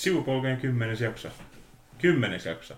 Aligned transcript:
Sivupolkeen 0.00 0.60
kymmenes 0.60 1.00
jakso. 1.00 1.28
Kymmenes 1.98 2.46
jakso. 2.46 2.74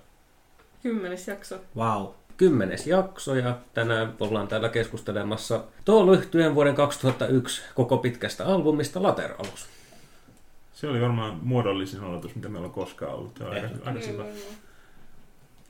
Kymmenes 0.82 1.28
jakso. 1.28 1.60
Wow. 1.76 2.06
Kymmenes 2.36 2.86
jakso 2.86 3.34
ja 3.34 3.58
tänään 3.74 4.14
ollaan 4.20 4.48
täällä 4.48 4.68
keskustelemassa 4.68 5.64
Tool-yhtyeen 5.84 6.54
vuoden 6.54 6.74
2001 6.74 7.62
koko 7.74 7.98
pitkästä 7.98 8.46
albumista 8.46 9.02
Lateralus. 9.02 9.68
Se 10.72 10.88
oli 10.88 11.00
varmaan 11.00 11.38
muodollisin 11.42 12.00
aloitus, 12.00 12.34
mitä 12.34 12.48
meillä 12.48 12.66
on 12.66 12.72
koskaan 12.72 13.14
ollut. 13.14 13.34
Tämä 13.34 13.50
on 13.50 13.56
aika, 13.56 13.68
aika 13.84 14.06
hyvä. 14.06 14.24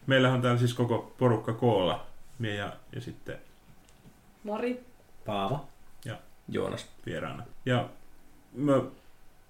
Meillähän 0.06 0.36
on 0.36 0.42
täällä 0.42 0.58
siis 0.58 0.74
koko 0.74 1.14
porukka 1.18 1.52
koolla. 1.52 2.06
Mie 2.38 2.54
ja, 2.54 2.72
ja 2.94 3.00
sitten 3.00 3.38
Mari. 4.44 4.84
Paava. 5.26 5.64
Ja 6.04 6.18
Joonas. 6.48 6.86
vieraana. 7.06 7.44
Ja 7.66 7.88
me 8.52 8.72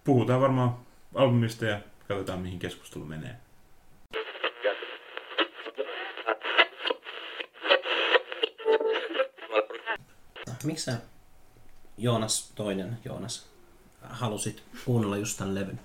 puhutaan 0.04 0.40
varmaan 0.40 0.76
albumista 1.14 1.64
ja 1.64 1.80
katsotaan 2.08 2.40
mihin 2.40 2.58
keskustelu 2.58 3.04
menee. 3.04 3.36
Miksi 10.64 10.84
sä, 10.84 10.96
Joonas, 11.98 12.52
toinen 12.54 12.98
Joonas, 13.04 13.46
halusit 14.02 14.62
kuunnella 14.84 15.16
just 15.16 15.38
tämän 15.38 15.54
levyn? 15.54 15.80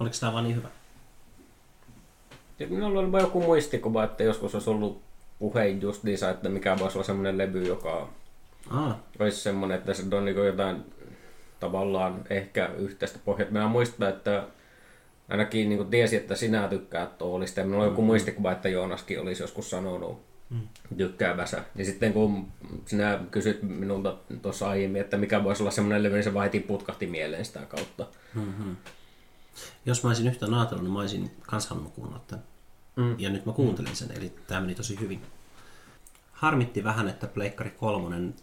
Oliko 0.00 0.16
tämä 0.20 0.32
vaan 0.32 0.44
niin 0.44 0.56
hyvä? 0.56 0.68
Ja 2.58 2.66
minulla 2.66 3.00
oli 3.00 3.12
vaan 3.12 3.24
joku 3.24 3.40
muistikuva, 3.40 4.04
että 4.04 4.22
joskus 4.22 4.54
olisi 4.54 4.70
ollut 4.70 5.02
puhe 5.38 5.68
just 5.68 6.02
niissä, 6.02 6.30
että 6.30 6.48
mikä 6.48 6.76
voisi 6.78 6.98
olla 6.98 7.06
semmoinen 7.06 7.38
levy, 7.38 7.66
joka 7.66 8.08
Aa, 8.70 9.00
olisi 9.18 9.40
semmoinen, 9.40 9.78
että 9.78 9.94
se 9.94 10.02
on 10.16 10.24
niin 10.24 10.36
jotain 10.36 10.84
tavallaan 11.60 12.24
ehkä 12.30 12.66
yhteistä 12.66 13.18
pohjaa. 13.24 13.50
Mä 13.50 13.68
muistan, 13.68 14.08
että 14.08 14.44
ainakin 15.28 15.68
niin 15.68 15.86
tiesi, 15.86 16.16
että 16.16 16.34
sinä 16.34 16.68
tykkäät 16.68 17.18
Toolista. 17.18 17.64
Minulla 17.64 17.84
on 17.84 17.90
joku 17.90 18.02
muistikuva, 18.02 18.52
että 18.52 18.68
Joonaskin 18.68 19.20
olisi 19.20 19.42
joskus 19.42 19.70
sanonut 19.70 20.28
tykkäävänsä. 20.96 21.64
Ja 21.74 21.84
sitten 21.84 22.12
kun 22.12 22.48
sinä 22.86 23.20
kysyt 23.30 23.62
minulta 23.62 24.16
tuossa 24.42 24.68
aiemmin, 24.68 25.00
että 25.00 25.16
mikä 25.16 25.44
voisi 25.44 25.62
olla 25.62 25.70
semmoinen 25.70 26.02
levy, 26.02 26.14
niin 26.14 26.24
se 26.24 26.34
vaan 26.34 26.50
putkahti 26.66 27.06
mieleen 27.06 27.44
sitä 27.44 27.60
kautta. 27.60 28.06
jos 29.86 30.02
mä 30.02 30.10
olisin 30.10 30.26
yhtään 30.26 30.54
ajatellut, 30.54 30.84
niin 30.84 30.92
mä 30.92 31.00
olisin 31.00 31.30
kans 31.42 31.66
halunnut 31.66 31.94
kuunnella 31.94 32.24
tämän. 32.26 32.44
Mm. 32.96 33.14
Ja 33.18 33.30
nyt 33.30 33.46
mä 33.46 33.52
kuuntelin 33.52 33.96
sen, 33.96 34.12
eli 34.16 34.32
tämä 34.46 34.60
meni 34.60 34.74
tosi 34.74 35.00
hyvin. 35.00 35.22
Harmitti 36.32 36.84
vähän, 36.84 37.08
että 37.08 37.26
Pleikkari 37.26 37.70
kolmonen 37.70 38.34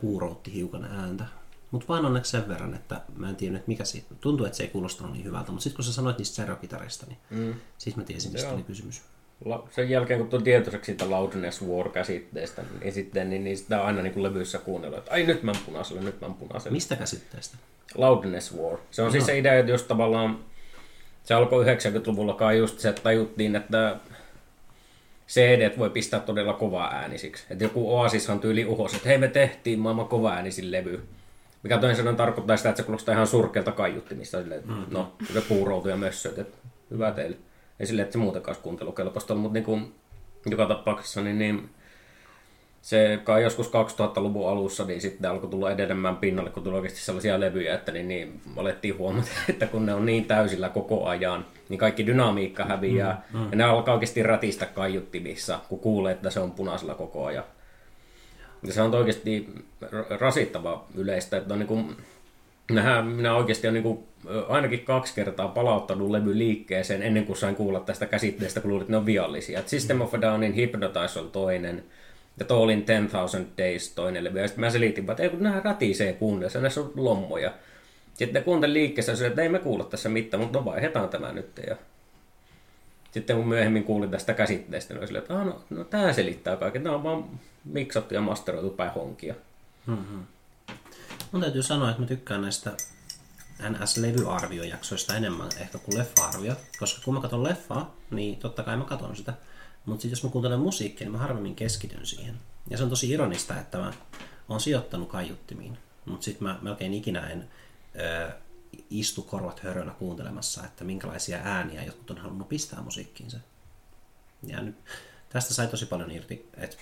puuroutti 0.00 0.54
hiukan 0.54 0.84
ääntä. 0.84 1.24
Mutta 1.72 1.88
vaan 1.88 2.06
onneksi 2.06 2.30
sen 2.30 2.48
verran, 2.48 2.74
että 2.74 3.00
mä 3.16 3.28
en 3.28 3.36
tiedä, 3.36 3.56
että 3.56 3.68
mikä 3.68 3.84
se... 3.84 4.02
Tuntuu, 4.20 4.46
että 4.46 4.56
se 4.56 4.62
ei 4.62 4.68
kuulostanut 4.68 5.12
niin 5.12 5.24
hyvältä, 5.24 5.50
mutta 5.52 5.62
sitten 5.62 5.76
kun 5.76 5.84
sä 5.84 5.92
sanoit 5.92 6.18
niistä 6.18 6.36
serokitareista, 6.36 7.06
niin 7.06 7.18
mm. 7.30 7.54
siis 7.78 7.96
mä 7.96 8.04
tiesin, 8.04 8.32
mistä 8.32 8.46
Joo. 8.46 8.54
oli 8.54 8.62
kysymys. 8.62 9.02
La- 9.44 9.68
Sen 9.70 9.90
jälkeen, 9.90 10.20
kun 10.20 10.28
tuli 10.28 10.42
tietoiseksi 10.42 10.86
siitä 10.86 11.10
Loudness 11.10 11.62
War-käsitteestä, 11.62 12.62
niin 12.80 12.92
sitten 12.92 13.30
niin, 13.30 13.44
niin 13.44 13.56
sitä 13.56 13.80
on 13.80 13.86
aina 13.86 14.02
niin 14.02 14.12
kuin 14.12 14.22
levyissä 14.22 14.58
kuunnellut, 14.58 14.98
että 14.98 15.10
ai 15.10 15.22
nyt 15.22 15.42
mä 15.42 15.52
punaiselle, 15.66 16.02
nyt 16.02 16.20
mä 16.20 16.30
punaiselle. 16.38 16.74
Mistä 16.74 16.96
käsitteestä? 16.96 17.56
Loudness 17.94 18.56
War. 18.56 18.78
Se 18.90 19.02
on 19.02 19.06
no. 19.06 19.12
siis 19.12 19.26
se 19.26 19.38
idea, 19.38 19.54
että 19.58 19.72
jos 19.72 19.82
tavallaan 19.82 20.38
se 21.24 21.34
alkoi 21.34 21.64
90-luvulla 21.64 22.34
kai 22.34 22.58
just 22.58 22.78
se, 22.78 22.88
että 22.88 23.02
tajuttiin, 23.02 23.56
että 23.56 23.96
CD 25.28 25.78
voi 25.78 25.90
pistää 25.90 26.20
todella 26.20 26.52
kovaa 26.52 26.94
äänisiksi. 26.94 27.44
Että 27.50 27.64
joku 27.64 27.96
Oasishan 27.96 28.40
tyyli 28.40 28.64
uhos, 28.64 28.94
että 28.94 29.08
hei 29.08 29.18
me 29.18 29.28
tehtiin 29.28 29.78
maailman 29.78 30.08
kova 30.08 30.32
äänisin 30.32 30.72
levy. 30.72 31.02
Mikä 31.62 31.78
toinen 31.78 32.16
tarkoittaa 32.16 32.56
sitä, 32.56 32.68
että 32.68 32.82
se 32.82 32.86
kuulostaa 32.86 33.14
ihan 33.14 33.26
surkealta 33.26 33.72
kaiuttimista. 33.72 34.40
Silleen, 34.40 34.60
että 34.60 34.72
mm-hmm. 34.72 34.94
no, 34.94 35.12
se 35.34 35.40
puuroutu 35.40 35.88
ja 35.88 35.96
mössöt, 35.96 36.38
että 36.38 36.58
hyvä 36.90 37.10
teille. 37.10 37.36
Ei 37.80 37.86
silleen, 37.86 38.04
että 38.04 38.12
se 38.12 38.18
muutenkaan 38.18 38.56
kuuntelukelpoista, 38.62 39.34
mutta 39.34 39.54
niin 39.54 39.64
kuin, 39.64 39.94
joka 40.46 40.66
tapauksessa 40.66 41.20
niin, 41.20 41.38
niin 41.38 41.70
se 42.82 43.20
kai 43.24 43.42
joskus 43.42 43.66
2000-luvun 43.66 44.48
alussa, 44.48 44.84
niin 44.84 45.00
sitten 45.00 45.30
alkoi 45.30 45.50
tulla 45.50 45.70
edelleen 45.70 46.16
pinnalle, 46.16 46.50
kun 46.50 46.62
tuli 46.62 46.76
oikeasti 46.76 47.00
sellaisia 47.00 47.40
levyjä, 47.40 47.74
että 47.74 47.92
niin, 47.92 48.08
niin 48.08 48.40
alettiin 48.56 48.98
huomata, 48.98 49.28
että 49.48 49.66
kun 49.66 49.86
ne 49.86 49.94
on 49.94 50.06
niin 50.06 50.24
täysillä 50.24 50.68
koko 50.68 51.06
ajan, 51.06 51.46
niin 51.68 51.78
kaikki 51.78 52.06
dynamiikka 52.06 52.64
häviää, 52.64 53.22
mm, 53.32 53.38
mm. 53.38 53.48
ja 53.50 53.56
ne 53.56 53.64
alkaa 53.64 53.94
oikeasti 53.94 54.22
rätistä 54.22 54.66
kaiuttimissa, 54.66 55.58
kun 55.68 55.78
kuulee, 55.78 56.12
että 56.12 56.30
se 56.30 56.40
on 56.40 56.52
punaisella 56.52 56.94
koko 56.94 57.24
ajan. 57.24 57.44
Se 58.70 58.82
on 58.82 58.94
oikeasti 58.94 59.48
ra- 59.84 60.20
rasittava 60.20 60.84
yleistä, 60.94 61.36
että 61.36 61.54
on 61.54 61.58
niin 61.58 61.66
kuin, 61.66 61.96
Nähdään, 62.70 63.06
minä 63.06 63.34
oikeasti 63.34 63.66
olen 63.66 63.74
niin 63.74 63.82
kuin, 63.82 64.06
ainakin 64.48 64.84
kaksi 64.84 65.14
kertaa 65.14 65.48
palauttanut 65.48 66.10
levy 66.10 66.38
liikkeeseen 66.38 67.02
ennen 67.02 67.26
kuin 67.26 67.36
sain 67.36 67.56
kuulla 67.56 67.80
tästä 67.80 68.06
käsitteestä, 68.06 68.60
kun 68.60 68.70
luulin, 68.70 68.82
että 68.82 68.92
ne 68.92 68.96
on 68.96 69.06
viallisia. 69.06 69.60
Et 69.60 69.68
System 69.68 70.00
of 70.00 70.14
a 70.14 70.20
Downin 70.20 70.56
Hypnotize 70.56 71.20
on 71.20 71.30
toinen, 71.30 71.84
ja 72.38 72.44
Toolin 72.44 72.82
10,000 72.82 73.44
Days 73.58 73.92
toinen 73.92 74.24
levy. 74.24 74.40
Ja 74.40 74.48
sitten 74.48 74.64
mä 74.64 74.70
selitin, 74.70 75.10
että 75.10 75.22
ei 75.22 75.28
kun 75.28 75.42
nämä 75.42 75.60
rätisee 75.64 76.12
kuunnellessa, 76.12 76.60
näissä 76.60 76.80
on 76.80 76.92
lommoja. 76.96 77.52
Sitten 78.14 78.34
ne 78.34 78.40
kuuntelin 78.40 78.74
liikkeessä 78.74 79.12
ja 79.12 79.26
että 79.26 79.42
ei 79.42 79.48
me 79.48 79.58
kuulla 79.58 79.84
tässä 79.84 80.08
mitään, 80.08 80.42
mutta 80.42 80.58
no 80.58 80.64
vaihdetaan 80.64 81.08
tämä 81.08 81.32
nyt. 81.32 81.60
Ja 81.66 81.76
sitten 83.12 83.36
kun 83.36 83.48
myöhemmin 83.48 83.84
kuulin 83.84 84.10
tästä 84.10 84.34
käsitteestä, 84.34 84.94
niin 84.94 85.06
silleen, 85.06 85.22
että 85.22 85.40
ah, 85.40 85.46
no, 85.46 85.60
no 85.70 85.84
tämä 85.84 86.12
selittää 86.12 86.56
kaiken. 86.56 86.82
Tämä 86.82 86.94
on 86.94 87.02
vaan 87.02 87.24
miksattu 87.64 88.14
ja 88.14 88.20
masteroitu 88.20 88.70
päin 88.70 88.92
honkia. 88.92 89.34
Mun 91.32 91.42
täytyy 91.42 91.62
sanoa, 91.62 91.90
että 91.90 92.02
mä 92.02 92.08
tykkään 92.08 92.42
näistä 92.42 92.72
NS-levyarviojaksoista 93.62 95.16
enemmän 95.16 95.48
ehkä 95.60 95.78
kuin 95.78 95.98
leffa-arvio, 95.98 96.54
koska 96.78 97.00
kun 97.04 97.14
mä 97.14 97.20
katson 97.20 97.44
leffaa, 97.44 97.96
niin 98.10 98.36
totta 98.36 98.62
kai 98.62 98.76
mä 98.76 98.84
katson 98.84 99.16
sitä. 99.16 99.34
Mutta 99.86 100.06
jos 100.06 100.24
mä 100.24 100.30
kuuntelen 100.30 100.60
musiikkia, 100.60 101.04
niin 101.04 101.12
mä 101.12 101.18
harvemmin 101.18 101.56
keskityn 101.56 102.06
siihen. 102.06 102.34
Ja 102.70 102.76
se 102.76 102.84
on 102.84 102.90
tosi 102.90 103.10
ironista, 103.10 103.60
että 103.60 103.78
mä 103.78 103.92
oon 104.48 104.60
sijoittanut 104.60 105.08
kaiuttimiin, 105.08 105.78
mutta 106.04 106.24
sitten 106.24 106.48
mä 106.48 106.58
melkein 106.62 106.94
ikinä 106.94 107.30
en 107.30 107.48
ö, 108.00 108.30
istu 108.90 109.22
korvat 109.22 109.60
hörönä 109.60 109.92
kuuntelemassa, 109.92 110.64
että 110.64 110.84
minkälaisia 110.84 111.38
ääniä 111.44 111.84
jotkut 111.84 112.10
on 112.10 112.18
halunnut 112.18 112.48
pistää 112.48 112.82
musiikkiinsa. 112.82 113.38
Ja 114.46 114.62
nyt 114.62 114.76
tästä 115.28 115.54
sai 115.54 115.66
tosi 115.66 115.86
paljon 115.86 116.10
irti, 116.10 116.48
että 116.56 116.76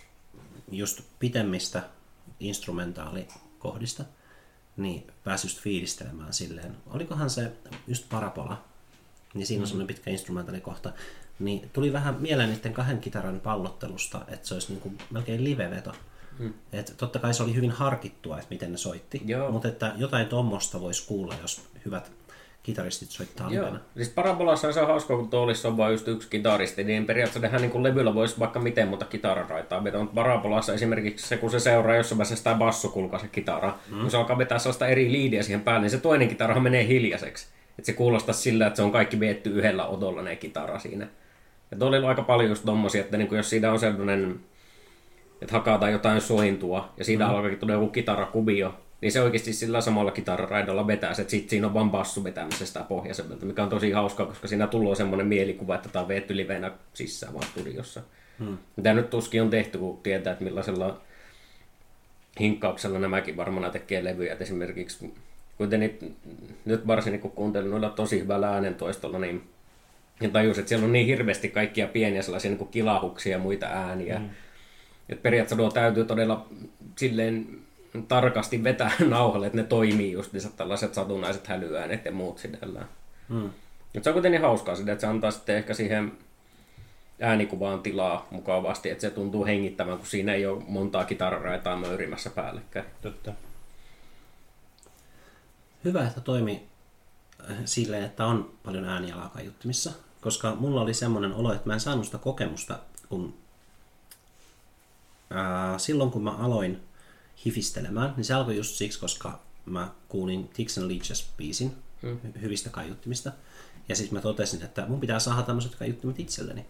just 0.70 1.00
pitemmistä 1.18 1.82
instrumentaalikohdista, 2.40 4.04
niin 4.76 5.06
pääsi 5.24 5.46
just 5.46 5.60
fiilistelemään 5.60 6.32
silleen. 6.32 6.76
Olikohan 6.86 7.30
se 7.30 7.52
just 7.86 8.08
Parabola, 8.08 8.64
niin 9.34 9.46
siinä 9.46 9.62
on 9.62 9.68
semmoinen 9.68 9.94
pitkä 9.94 10.10
instrumentaalikohta, 10.10 10.92
niin 11.38 11.70
tuli 11.72 11.92
vähän 11.92 12.20
mieleen 12.20 12.50
niiden 12.50 12.72
kahden 12.72 13.00
kitaran 13.00 13.40
pallottelusta, 13.40 14.24
että 14.28 14.48
se 14.48 14.54
olisi 14.54 14.72
niin 14.72 14.80
kuin 14.80 14.98
melkein 15.10 15.44
liveveto. 15.44 15.92
Hmm. 16.40 16.54
Et 16.72 16.94
totta 16.96 17.18
kai 17.18 17.34
se 17.34 17.42
oli 17.42 17.54
hyvin 17.54 17.70
harkittua, 17.70 18.36
että 18.36 18.50
miten 18.50 18.72
ne 18.72 18.78
soitti, 18.78 19.22
Joo. 19.26 19.50
mutta 19.50 19.68
että 19.68 19.92
jotain 19.96 20.26
tuommoista 20.26 20.80
voisi 20.80 21.06
kuulla, 21.06 21.34
jos 21.42 21.62
hyvät 21.84 22.12
kitaristit 22.62 23.10
soittaa 23.10 23.50
Joo. 23.50 23.64
livenä. 23.64 23.80
Siis 23.96 24.08
Parabolassa 24.08 24.72
se 24.72 24.80
on 24.80 24.86
hauska, 24.86 25.16
kun 25.16 25.28
Toolissa 25.28 25.68
on 25.68 25.76
vain 25.76 25.92
just 25.92 26.08
yksi 26.08 26.28
kitaristi, 26.30 26.84
niin 26.84 27.06
periaatteessa 27.06 27.40
tehdään 27.40 27.62
niin 27.62 27.82
levyllä 27.82 28.14
voisi 28.14 28.38
vaikka 28.38 28.60
miten 28.60 28.88
monta 28.88 29.04
kitararaitaa 29.04 29.84
vetää, 29.84 30.00
mutta 30.00 30.14
Parabolassa 30.14 30.74
esimerkiksi 30.74 31.28
se, 31.28 31.36
kun 31.36 31.50
se 31.50 31.60
seuraa 31.60 31.96
jossain 31.96 32.18
vaiheessa 32.18 32.36
sitä 32.36 32.54
bassokulkaa 32.54 33.20
se 33.20 33.28
kitara, 33.28 33.78
mm. 33.90 34.00
kun 34.00 34.10
se 34.10 34.16
alkaa 34.16 34.38
vetää 34.38 34.58
sellaista 34.58 34.88
eri 34.88 35.12
liidiä 35.12 35.42
siihen 35.42 35.60
päälle, 35.60 35.80
niin 35.80 35.90
se 35.90 35.98
toinen 35.98 36.28
kitarahan 36.28 36.62
menee 36.62 36.86
hiljaiseksi. 36.86 37.46
Että 37.78 37.86
se 37.86 37.92
kuulostaa 37.92 38.34
sillä, 38.34 38.66
että 38.66 38.76
se 38.76 38.82
on 38.82 38.92
kaikki 38.92 39.20
vietty 39.20 39.50
yhdellä 39.50 39.86
otolla 39.86 40.22
ne 40.22 40.36
kitara 40.36 40.78
siinä. 40.78 41.06
Ja 41.70 41.76
tuolla 41.76 41.96
oli 41.96 42.06
aika 42.06 42.22
paljon 42.22 42.48
just 42.48 42.64
tommosia, 42.64 43.00
että 43.00 43.16
niin 43.16 43.34
jos 43.34 43.50
siinä 43.50 43.72
on 43.72 43.78
sellainen, 43.78 44.40
että 45.42 45.52
hakataan 45.52 45.92
jotain 45.92 46.20
sointua, 46.20 46.92
ja 46.96 47.04
siitä 47.04 47.24
mm. 47.24 47.30
alkaakin 47.30 47.58
tulla 47.58 47.72
joku 47.72 47.88
kitarakuvio, 47.88 48.75
niin 49.00 49.12
se 49.12 49.20
oikeasti 49.20 49.52
sillä 49.52 49.81
samalla 49.81 50.10
kitararaidalla 50.10 50.87
vetää 50.87 51.14
se, 51.14 51.22
että 51.22 51.31
sit 51.31 51.50
siinä 51.50 51.66
on 51.66 51.75
vaan 51.75 51.90
bassu 51.90 52.25
vetämisestä 52.25 52.81
pohjaisemmalta, 52.81 53.46
mikä 53.46 53.62
on 53.62 53.69
tosi 53.69 53.90
hauskaa, 53.90 54.26
koska 54.26 54.48
siinä 54.48 54.66
tulee 54.66 54.94
semmoinen 54.94 55.26
mielikuva, 55.26 55.75
että 55.75 55.88
tämä 55.88 56.02
on 56.02 56.08
veetty 56.08 56.37
livenä 56.37 56.70
sisään 56.94 57.34
vaan 57.34 57.46
studiossa. 57.46 58.02
Hmm. 58.38 58.58
Mitä 58.76 58.94
nyt 58.94 59.10
tuskin 59.10 59.42
on 59.42 59.50
tehty, 59.50 59.78
kun 59.78 60.00
tietää, 60.02 60.32
että 60.32 60.44
millaisella 60.44 61.00
hinkkauksella 62.40 62.98
nämäkin 62.98 63.36
varmaan 63.36 63.72
tekee 63.72 64.04
levyjä. 64.04 64.32
Et 64.32 64.43
esimerkiksi 64.43 65.14
kuitenkin 65.58 66.16
nyt 66.64 66.86
varsinkin 66.86 67.20
kun 67.20 67.31
kuuntelin 67.31 67.70
noilla 67.70 67.90
tosi 67.90 68.20
hyvällä 68.20 68.48
äänentoistolla, 68.48 69.19
niin 69.19 69.43
ja 70.20 70.28
tajus, 70.28 70.58
että 70.58 70.69
siellä 70.69 70.84
on 70.84 70.93
niin 70.93 71.06
hirveästi 71.06 71.48
kaikkia 71.48 71.86
pieniä 71.86 72.22
sellaisia 72.22 72.50
niin 72.50 72.58
kuin 72.58 72.70
kilahuksia 72.70 73.32
ja 73.32 73.38
muita 73.38 73.66
ääniä. 73.66 74.19
Mm. 74.19 74.28
Että 75.10 75.22
periaatteessa 75.22 75.56
nuo 75.62 75.70
täytyy 75.70 76.04
todella 76.04 76.46
silleen 76.96 77.60
tarkasti 78.08 78.64
vetää 78.64 78.90
nauhalle, 79.08 79.46
että 79.46 79.56
ne 79.56 79.64
toimii 79.64 80.12
just 80.12 80.32
niin 80.32 80.52
tällaiset 80.56 80.94
satunnaiset 80.94 81.46
hälyäänet 81.46 82.04
ja 82.04 82.12
muut 82.12 82.38
sidellään. 82.38 82.88
Mm. 83.28 83.50
Mutta 83.94 84.04
se 84.04 84.10
on 84.10 84.14
kuitenkin 84.14 84.40
hauskaa 84.40 84.76
sitä, 84.76 84.92
että 84.92 85.00
se 85.00 85.06
antaa 85.06 85.30
sitten 85.30 85.56
ehkä 85.56 85.74
siihen 85.74 86.12
äänikuvaan 87.20 87.82
tilaa 87.82 88.28
mukavasti, 88.30 88.90
että 88.90 89.00
se 89.00 89.10
tuntuu 89.10 89.46
hengittävän, 89.46 89.98
kun 89.98 90.06
siinä 90.06 90.34
ei 90.34 90.46
ole 90.46 90.62
montaa 90.66 91.04
kitararaitaa 91.04 91.76
möyrimässä 91.76 92.30
päällekkäin. 92.30 92.86
Totta. 93.02 93.32
Hyvä, 95.84 96.06
että 96.06 96.20
toimi 96.20 96.68
silleen, 97.64 98.04
että 98.04 98.26
on 98.26 98.50
paljon 98.64 98.84
äänialaa 98.84 99.28
kaiuttimissa, 99.28 99.92
koska 100.20 100.54
mulla 100.54 100.80
oli 100.80 100.94
semmoinen 100.94 101.32
olo, 101.32 101.52
että 101.52 101.66
mä 101.66 101.74
en 101.74 101.80
saanut 101.80 102.04
sitä 102.04 102.18
kokemusta, 102.18 102.78
kun 103.08 103.34
ää, 105.31 105.79
silloin 105.79 106.11
kun 106.11 106.25
mä 106.25 106.31
aloin 106.31 106.81
hifistelemään, 107.44 108.15
niin 108.17 108.25
se 108.25 108.35
alkoi 108.35 108.56
just 108.56 108.75
siksi, 108.75 109.00
koska 109.00 109.41
mä 109.67 109.91
kuulin 110.09 110.49
Tix 110.49 110.79
and 110.79 110.88
Leeches 110.91 111.31
biisin 111.37 111.77
hmm. 112.03 112.19
hyvistä 112.41 112.71
kaiuttimista. 112.71 113.32
Ja 113.88 113.97
sitten 113.97 114.15
mä 114.15 114.21
totesin, 114.21 114.62
että 114.62 114.87
mun 114.87 115.00
pitää 115.00 115.19
saada 115.19 115.43
tämmöiset 115.43 115.75
kaiuttimet 115.75 116.21
itselleni. 116.21 116.67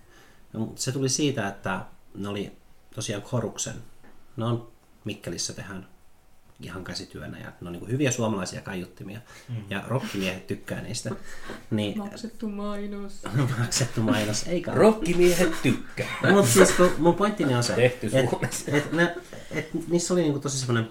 Ja 0.53 0.61
se 0.75 0.93
tuli 0.93 1.09
siitä, 1.09 1.49
että 1.49 1.85
ne 2.15 2.29
oli 2.29 2.53
tosiaan 2.95 3.23
Koruksen. 3.23 3.77
Ne 4.37 4.45
on 4.45 4.73
Mikkelissä 5.05 5.53
tehdään 5.53 5.89
ihan 6.61 6.85
käsityönä 6.85 7.39
ja 7.39 7.53
ne 7.61 7.67
on 7.67 7.73
niin 7.73 7.89
hyviä 7.91 8.11
suomalaisia 8.11 8.61
kaiuttimia 8.61 9.21
mm. 9.49 9.57
ja 9.71 9.85
rokkimiehet 9.89 10.47
tykkää 10.47 10.81
niistä. 10.81 11.11
Niin, 11.71 11.99
maksettu 11.99 12.49
mainos. 12.49 13.23
maksettu 13.59 14.03
mainos, 14.03 14.47
eikä 14.47 14.75
Rokkimiehet 14.85 15.63
tykkää. 15.63 16.07
Mutta 16.33 16.51
siis 16.51 16.71
kun 16.73 16.91
mun 16.99 17.15
pointtini 17.15 17.55
on 17.55 17.63
se, 17.63 17.75
Tehty 17.75 18.07
että 18.07 18.31
Suomessa. 18.31 18.71
et, 18.71 18.93
ne, 18.93 19.17
et, 19.51 19.89
niissä 19.89 20.15
oli 20.15 20.23
niinku 20.23 20.39
tosi 20.39 20.59
semmoinen, 20.59 20.91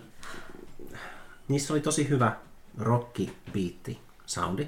niissä 1.48 1.74
oli 1.74 1.82
tosi 1.82 2.10
hyvä 2.10 2.38
rocki 2.78 3.38
biitti 3.54 4.00
soundi, 4.26 4.68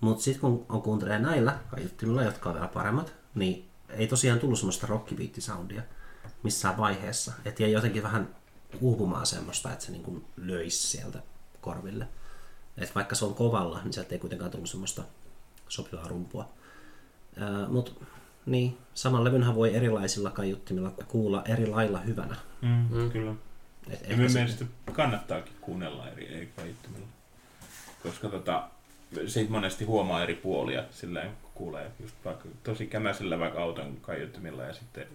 mutta 0.00 0.22
sitten 0.22 0.40
kun 0.40 0.66
on 0.68 0.82
kuuntelee 0.82 1.18
näillä 1.18 1.58
kaiuttimilla, 1.70 2.22
jotka 2.22 2.48
on 2.48 2.54
vielä 2.54 2.68
paremmat, 2.68 3.14
niin 3.34 3.68
ei 3.88 4.06
tosiaan 4.06 4.38
tullut 4.38 4.58
semmoista 4.58 4.86
rockibiitti-soundia 4.86 5.82
missään 6.42 6.76
vaiheessa. 6.76 7.32
Että 7.44 7.62
jäi 7.62 7.72
jotenkin 7.72 8.02
vähän 8.02 8.28
uupumaan 8.80 9.26
semmoista, 9.26 9.72
että 9.72 9.84
se 9.84 9.92
niin 9.92 10.24
löisi 10.36 10.88
sieltä 10.88 11.22
korville. 11.60 12.08
Et 12.78 12.94
vaikka 12.94 13.14
se 13.14 13.24
on 13.24 13.34
kovalla, 13.34 13.80
niin 13.82 13.92
sieltä 13.92 14.14
ei 14.14 14.18
kuitenkaan 14.18 14.50
tullut 14.50 14.70
semmoista 14.70 15.02
sopivaa 15.68 16.08
rumpua. 16.08 16.48
Mutta 17.68 17.92
niin, 18.46 18.78
saman 18.94 19.24
levynhän 19.24 19.54
voi 19.54 19.74
erilaisilla 19.74 20.30
kaiuttimilla 20.30 20.90
kuulla 20.90 21.42
eri 21.44 21.66
lailla 21.66 21.98
hyvänä. 21.98 22.36
Mm, 22.62 22.86
mm. 22.90 23.10
Kyllä. 23.10 23.34
Et 23.90 24.08
ja 24.08 24.16
minun 24.16 24.32
mielestä 24.32 24.64
kannattaakin 24.92 25.52
kuunnella 25.60 26.08
eri, 26.08 26.36
eri 26.36 26.52
kaiuttimilla. 26.56 27.06
Koska 28.02 28.28
tota, 28.28 28.68
siitä 29.26 29.52
monesti 29.52 29.84
huomaa 29.84 30.22
eri 30.22 30.34
puolia 30.34 30.84
silleen, 30.90 31.30
kun 31.42 31.50
kuulee 31.54 31.90
just 32.00 32.14
vaikka 32.24 32.48
tosi 32.64 32.86
kämäisellä 32.86 33.38
vaikka 33.38 33.62
auton 33.62 33.96
kaiuttimilla 34.00 34.62
ja 34.62 34.72
sitten 34.72 35.06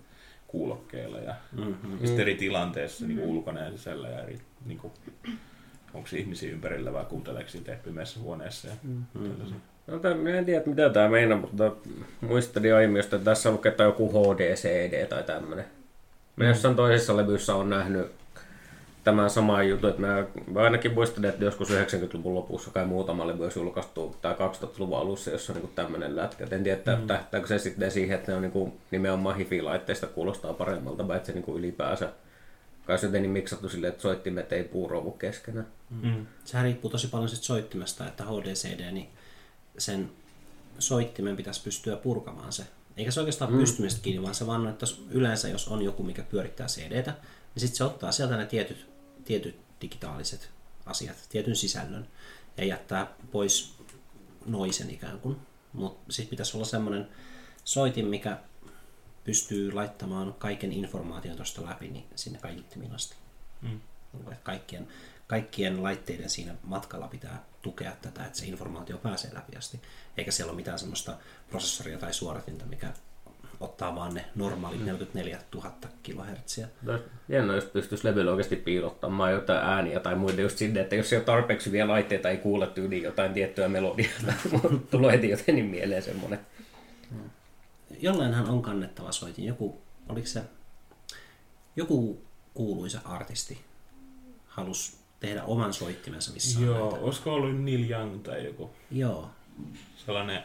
kuulokkeilla 0.47 1.19
ja, 1.19 1.35
mm-hmm. 1.51 1.91
ja 2.01 2.07
sitten 2.07 2.21
eri 2.21 2.35
tilanteissa 2.35 3.05
mm-hmm. 3.05 3.19
niin 3.19 3.29
ulkona 3.29 3.59
ja 3.59 3.71
sisällä 3.71 4.07
ja 4.07 4.23
eri, 4.23 4.39
niin 4.65 4.77
kuin, 4.79 4.93
onko 5.93 6.09
ihmisiä 6.13 6.51
ympärillä 6.51 6.93
vai 6.93 7.05
kuunteleeko 7.05 7.49
siitä 7.49 7.77
pimeässä 7.83 8.19
huoneessa 8.19 8.67
ja 8.67 8.73
mm-hmm. 8.83 9.53
No, 9.87 9.99
tämän, 9.99 10.27
en 10.27 10.45
tiedä, 10.45 10.63
mitä 10.65 10.89
tämä 10.89 11.09
meinaa, 11.09 11.37
mutta 11.37 11.71
muistelin 12.21 12.75
aiemmin, 12.75 13.01
että 13.01 13.19
tässä 13.19 13.51
lukee 13.51 13.75
joku 13.79 14.09
HD-CD 14.09 15.05
tai 15.05 15.23
tämmöinen. 15.23 15.65
Mä 16.35 16.43
mm. 16.43 16.49
jossain 16.49 16.75
toisessa 16.75 17.17
levyssä 17.17 17.55
on 17.55 17.69
nähnyt 17.69 18.11
tämän 19.07 19.29
saman 19.29 19.69
jutun, 19.69 19.89
että 19.89 20.01
mä, 20.01 20.25
mä 20.51 20.59
ainakin 20.59 20.93
muistelin, 20.93 21.29
että 21.29 21.45
joskus 21.45 21.69
90-luvun 21.69 22.35
lopussa 22.35 22.71
kai 22.71 22.85
muutama 22.85 23.27
levy 23.27 23.43
olisi 23.43 23.59
julkaistu, 23.59 24.15
tai 24.21 24.33
2000-luvun 24.33 24.97
alussa, 24.97 25.31
jossa 25.31 25.53
on 25.53 25.59
niin 25.59 25.71
tämmöinen 25.75 26.15
lätkä. 26.15 26.43
Et 26.43 26.53
en 26.53 26.63
tiedä, 26.63 26.77
että 26.77 26.95
mm. 26.95 27.07
tähtääkö 27.07 27.47
se 27.47 27.59
sitten 27.59 27.91
siihen, 27.91 28.17
että 28.17 28.31
ne 28.31 28.35
on 28.35 28.41
niin 28.41 28.73
nimenomaan 28.91 29.37
hifi-laitteista 29.37 30.07
kuulostaa 30.07 30.53
paremmalta, 30.53 31.07
vai 31.07 31.17
että 31.17 31.27
se 31.27 31.33
niin 31.33 31.57
ylipäänsä 31.57 32.09
kai 32.85 32.97
se 32.97 33.07
niin 33.07 33.29
miksattu 33.29 33.69
silleen, 33.69 33.91
että 33.91 34.01
soittimet 34.01 34.53
ei 34.53 34.63
puurouvu 34.63 35.11
keskenään. 35.11 35.67
Mm. 36.01 36.25
Sehän 36.45 36.65
riippuu 36.65 36.91
tosi 36.91 37.07
paljon 37.07 37.29
sit 37.29 37.43
soittimesta, 37.43 38.07
että 38.07 38.23
HDCD, 38.23 38.91
niin 38.91 39.07
sen 39.77 40.09
soittimen 40.79 41.35
pitäisi 41.35 41.63
pystyä 41.63 41.95
purkamaan 41.95 42.53
se. 42.53 42.63
Eikä 42.97 43.11
se 43.11 43.19
oikeastaan 43.19 43.53
mm. 43.53 43.59
pystymistä 43.59 44.01
kiinni, 44.01 44.23
vaan 44.23 44.35
se 44.35 44.47
vaan, 44.47 44.67
että 44.67 44.85
yleensä 45.11 45.47
jos 45.49 45.67
on 45.67 45.81
joku, 45.81 46.03
mikä 46.03 46.23
pyörittää 46.23 46.67
CDtä, 46.67 47.11
niin 47.55 47.61
sitten 47.61 47.77
se 47.77 47.83
ottaa 47.83 48.11
sieltä 48.11 48.37
ne 48.37 48.45
tietyt, 48.45 48.96
tietyt 49.27 49.59
digitaaliset 49.81 50.49
asiat, 50.85 51.17
tietyn 51.29 51.55
sisällön, 51.55 52.07
ja 52.57 52.65
jättää 52.65 53.07
pois 53.31 53.73
noisen 54.45 54.89
ikään 54.89 55.19
kuin. 55.19 55.37
Mutta 55.73 56.13
sitten 56.13 56.29
pitäisi 56.29 56.57
olla 56.57 56.65
semmoinen 56.65 57.07
soitin, 57.63 58.07
mikä 58.07 58.37
pystyy 59.23 59.71
laittamaan 59.71 60.33
kaiken 60.33 60.73
informaation 60.73 61.35
tuosta 61.35 61.65
läpi 61.65 61.87
niin 61.87 62.05
sinne 62.15 62.39
kaiuttimiin 62.39 62.95
asti. 62.95 63.15
Mm. 63.61 63.79
Kaikkien, 64.43 64.87
kaikkien 65.27 65.83
laitteiden 65.83 66.29
siinä 66.29 66.55
matkalla 66.63 67.07
pitää 67.07 67.45
tukea 67.61 67.91
tätä, 68.01 68.25
että 68.25 68.39
se 68.39 68.45
informaatio 68.45 68.97
pääsee 68.97 69.33
läpi 69.33 69.55
asti. 69.55 69.81
Eikä 70.17 70.31
siellä 70.31 70.51
ole 70.51 70.55
mitään 70.55 70.79
semmoista 70.79 71.17
prosessoria 71.49 71.97
tai 71.97 72.13
suoratinta, 72.13 72.65
mikä 72.65 72.93
ottaa 73.59 73.95
vaan 73.95 74.13
ne 74.13 74.25
normaalit 74.35 74.85
44 74.85 75.39
000 75.55 75.71
kHz. 76.03 76.59
Hienoa, 77.29 77.55
jos 77.55 77.65
pystyisi 77.65 78.07
levyllä 78.07 78.31
oikeasti 78.31 78.55
piilottamaan 78.55 79.31
jotain 79.31 79.59
ääniä 79.59 79.99
tai 79.99 80.15
muita 80.15 80.41
just 80.41 80.57
sinne, 80.57 80.79
että 80.79 80.95
jos 80.95 81.13
ei 81.13 81.17
ole 81.17 81.25
tarpeeksi 81.25 81.71
vielä 81.71 81.91
laitteita, 81.91 82.29
ei 82.29 82.37
kuule 82.37 82.67
tyyliin 82.67 83.03
jotain 83.03 83.33
tiettyä 83.33 83.67
melodiaa. 83.67 84.11
Tulee 84.91 85.11
heti 85.11 85.29
jotenkin 85.29 85.65
mieleen 85.65 86.03
semmoinen. 86.03 86.39
Jollainhan 87.99 88.49
on 88.49 88.61
kannettava 88.61 89.11
soitin. 89.11 89.45
Joku, 89.45 89.81
oliko 90.09 90.27
se 90.27 90.41
joku 91.75 92.21
kuuluisa 92.53 92.99
artisti 93.05 93.61
halusi 94.47 94.97
tehdä 95.19 95.43
oman 95.43 95.73
soittimensa, 95.73 96.33
missä 96.33 96.59
Joo, 96.59 96.89
on 96.89 96.99
olisiko 96.99 97.33
ollut 97.33 97.63
Neil 97.63 97.89
Young 97.89 98.23
tai 98.23 98.45
joku? 98.45 98.69
Joo. 98.91 99.29
Sellainen, 100.05 100.43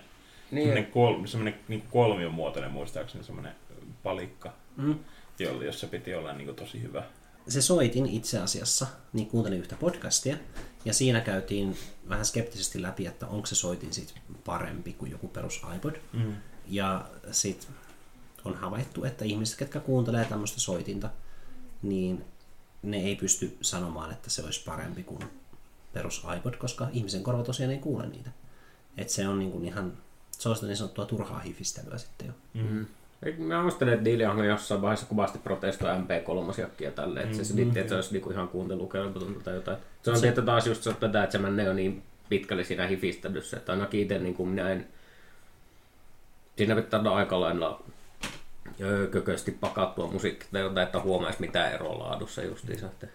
niin. 0.53 0.67
sellainen, 0.67 0.93
kol, 0.93 1.27
sellainen 1.27 1.61
niin 1.69 1.83
kolmion 1.91 2.35
muotoinen 2.35 2.71
muistaakseni 2.71 3.25
sellainen 3.25 3.55
palikka, 4.03 4.53
mm. 4.77 4.99
jossa 5.65 5.87
piti 5.87 6.15
olla 6.15 6.33
niin 6.33 6.47
kuin, 6.47 6.57
tosi 6.57 6.83
hyvä. 6.83 7.03
Se 7.49 7.63
soitin 7.63 8.07
itse 8.07 8.39
asiassa, 8.39 8.87
niin 9.13 9.27
kuuntelin 9.27 9.59
yhtä 9.59 9.77
podcastia, 9.77 10.37
ja 10.85 10.95
siinä 10.95 11.21
käytiin 11.21 11.77
vähän 12.09 12.25
skeptisesti 12.25 12.83
läpi, 12.83 13.07
että 13.07 13.27
onko 13.27 13.47
se 13.47 13.55
soitin 13.55 13.93
sit 13.93 14.15
parempi 14.45 14.93
kuin 14.93 15.11
joku 15.11 15.29
perus 15.29 15.63
iPod. 15.77 15.95
Mm. 16.13 16.35
Ja 16.69 17.05
sitten 17.31 17.69
on 18.45 18.55
havaittu, 18.55 19.05
että 19.05 19.25
ihmiset, 19.25 19.59
ketkä 19.59 19.81
kuuntelee 19.81 20.25
tämmöistä 20.25 20.61
soitinta, 20.61 21.11
niin 21.83 22.25
ne 22.83 22.97
ei 22.97 23.17
pysty 23.17 23.57
sanomaan, 23.61 24.13
että 24.13 24.31
se 24.31 24.43
olisi 24.43 24.65
parempi 24.65 25.03
kuin 25.03 25.25
perus 25.93 26.27
iPod, 26.37 26.55
koska 26.55 26.89
ihmisen 26.93 27.23
korva 27.23 27.43
tosiaan 27.43 27.73
ei 27.73 27.79
kuule 27.79 28.07
niitä. 28.07 28.31
Et 28.97 29.09
se 29.09 29.29
on 29.29 29.39
niin 29.39 29.51
kuin 29.51 29.65
ihan, 29.65 29.93
se 30.43 30.49
on 30.49 30.55
sitä 30.55 30.67
niin 30.67 30.77
sanottua 30.77 31.05
turhaa 31.05 31.39
hifistelyä 31.39 31.99
sitten 31.99 32.27
jo. 32.27 32.33
Mm-hmm. 32.55 32.87
Mä 33.39 33.63
muistelen, 33.63 33.95
että 33.95 34.05
Diili 34.05 34.27
on 34.27 34.45
jossain 34.45 34.83
vaiheessa 34.83 35.07
kovasti 35.07 35.39
protestoi 35.39 35.91
MP3-jakkia 35.91 36.91
tälle, 36.91 37.21
että 37.21 37.45
se 37.45 37.55
mm-hmm. 37.55 37.77
että 37.77 37.89
se 37.89 37.95
olisi 37.95 38.13
niinku 38.13 38.31
ihan 38.31 38.49
kuuntelukelpotonta 38.49 39.41
tai 39.41 39.55
jotain. 39.55 39.77
Se 40.03 40.11
on 40.11 40.17
se... 40.17 40.21
tietysti 40.21 40.47
taas 40.47 40.67
just 40.67 40.89
tätä, 41.01 41.23
että 41.23 41.33
se 41.33 41.39
menee 41.39 41.67
jo 41.67 41.73
niin 41.73 42.03
pitkälle 42.29 42.65
siinä 42.65 42.87
hifistelyssä, 42.87 43.57
että 43.57 43.73
ainakin 43.73 44.01
itse 44.01 44.19
niin 44.19 44.35
kuin 44.35 44.49
minä 44.49 44.71
en... 44.71 44.89
Siinä 46.57 46.75
pitää 46.75 47.01
olla 47.01 47.17
aika 47.17 47.41
lailla 47.41 47.83
kökösti 49.11 49.51
pakattua 49.51 50.11
musiikkia, 50.11 50.83
että 50.83 51.01
huomaisi 51.01 51.41
mitään 51.41 51.73
eroa 51.73 51.99
laadussa 51.99 52.43
justiinsa. 52.43 52.87
Että... 52.87 53.07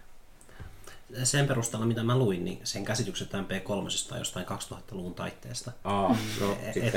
Sen 1.24 1.46
perusteella, 1.46 1.86
mitä 1.86 2.02
mä 2.02 2.18
luin, 2.18 2.44
niin 2.44 2.60
sen 2.64 2.84
käsitykset 2.84 3.32
MP3 3.32 3.72
on 3.72 4.18
jostain 4.18 4.46
2000-luvun 4.46 5.14
taitteesta. 5.14 5.72
Aa, 5.84 6.16
no, 6.40 6.58
et, 6.62 6.76
et, 6.76 6.94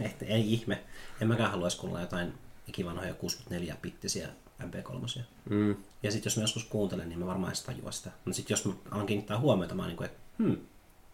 et, 0.00 0.22
ei 0.22 0.52
ihme. 0.52 0.84
En 1.20 1.28
mäkään 1.28 1.50
haluaisi 1.50 1.78
kuulla 1.78 2.00
jotain 2.00 2.32
ikivanhoja 2.68 3.12
64-bittisiä 3.12 4.28
MP3. 4.62 5.20
Mm. 5.50 5.76
Ja 6.02 6.10
sitten 6.10 6.30
jos 6.30 6.36
mä 6.36 6.42
joskus 6.42 6.64
kuuntelen, 6.64 7.08
niin 7.08 7.18
mä 7.18 7.26
varmaan 7.26 7.52
en 7.52 7.64
tajua 7.66 7.92
sitä. 7.92 8.10
No 8.24 8.32
sitten 8.32 8.54
jos 8.54 8.64
mä 8.64 8.72
alan 8.90 9.06
kiinnittää 9.06 9.38
huomiota, 9.38 9.74
mä 9.74 9.82
oon 9.82 9.88
niin 9.88 9.96
kuin, 9.96 10.06
että 10.06 10.20
hmm, 10.38 10.56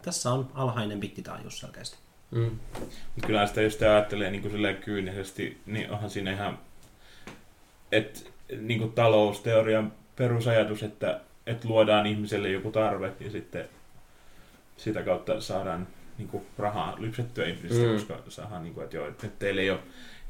tässä 0.01 0.31
on 0.31 0.51
alhainen 0.53 0.99
bittitaajuus 0.99 1.59
selkeästi. 1.59 1.97
Mm. 2.31 2.59
Mutta 2.79 3.27
kyllä 3.27 3.47
sitä, 3.47 3.61
jos 3.61 3.73
sitä 3.73 3.93
ajattelee 3.93 4.31
niin 4.31 4.41
kuin 4.41 4.75
kyynisesti, 4.85 5.61
niin 5.65 5.91
onhan 5.91 6.09
siinä 6.09 6.31
ihan 6.31 6.59
että 7.91 8.19
niin 8.61 8.79
kuin 8.79 8.91
talousteorian 8.91 9.93
perusajatus, 10.15 10.83
että, 10.83 11.21
että 11.47 11.67
luodaan 11.67 12.05
ihmiselle 12.05 12.49
joku 12.49 12.71
tarve 12.71 13.11
ja 13.19 13.31
sitten 13.31 13.69
sitä 14.77 15.03
kautta 15.03 15.41
saadaan 15.41 15.87
niin 16.17 16.27
kuin 16.27 16.43
rahaa 16.57 16.95
lypsettyä 16.99 17.45
ihmisistä, 17.45 17.85
mm. 17.85 17.93
koska 17.93 18.17
saadaan, 18.27 18.63
niin 18.63 18.73
kuin, 18.73 18.83
että, 18.83 18.95
joo, 18.95 19.07
että 19.07 19.27
teille 19.39 19.61
ei 19.61 19.69
ole, 19.69 19.79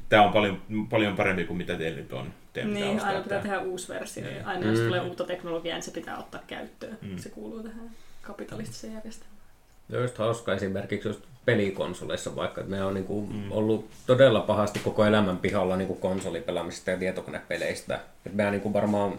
tämä 0.08 0.22
on 0.22 0.32
paljon, 0.32 0.62
paljon 0.90 1.16
parempi 1.16 1.44
kuin 1.44 1.56
mitä 1.56 1.76
teillä 1.76 1.98
nyt 1.98 2.12
on. 2.12 2.34
Teidän 2.52 2.74
niin, 2.74 2.94
pitää 2.94 3.08
aina 3.08 3.20
pitää 3.20 3.42
tehdä 3.42 3.60
uusi 3.60 3.88
versio. 3.88 4.24
Niin. 4.24 4.46
Aina 4.46 4.66
jos 4.66 4.78
mm. 4.78 4.84
tulee 4.84 5.00
uutta 5.00 5.24
teknologiaa, 5.24 5.76
niin 5.76 5.82
se 5.82 5.90
pitää 5.90 6.18
ottaa 6.18 6.40
käyttöön. 6.46 6.98
Mm. 7.02 7.18
Se 7.18 7.28
kuuluu 7.28 7.62
tähän 7.62 7.90
kapitalistiseen 8.22 8.92
järjestelmään. 8.92 9.42
Just 9.88 10.18
hauska 10.18 10.54
esimerkiksi 10.54 11.08
just 11.08 11.20
pelikonsoleissa 11.44 12.36
vaikka, 12.36 12.60
että 12.60 12.70
me 12.70 12.84
on 12.84 12.94
niin 12.94 13.04
kuin 13.04 13.32
mm. 13.32 13.52
ollut 13.52 13.90
todella 14.06 14.40
pahasti 14.40 14.78
koko 14.78 15.04
elämän 15.04 15.38
pihalla 15.38 15.76
niin 15.76 15.88
kuin 15.88 16.00
konsolipelaamisesta 16.00 16.90
ja 16.90 16.96
tietokonepeleistä. 16.96 18.00
Että 18.26 18.42
mä 18.42 18.50
niin 18.50 18.60
kuin 18.60 18.74
varmaan 18.74 19.18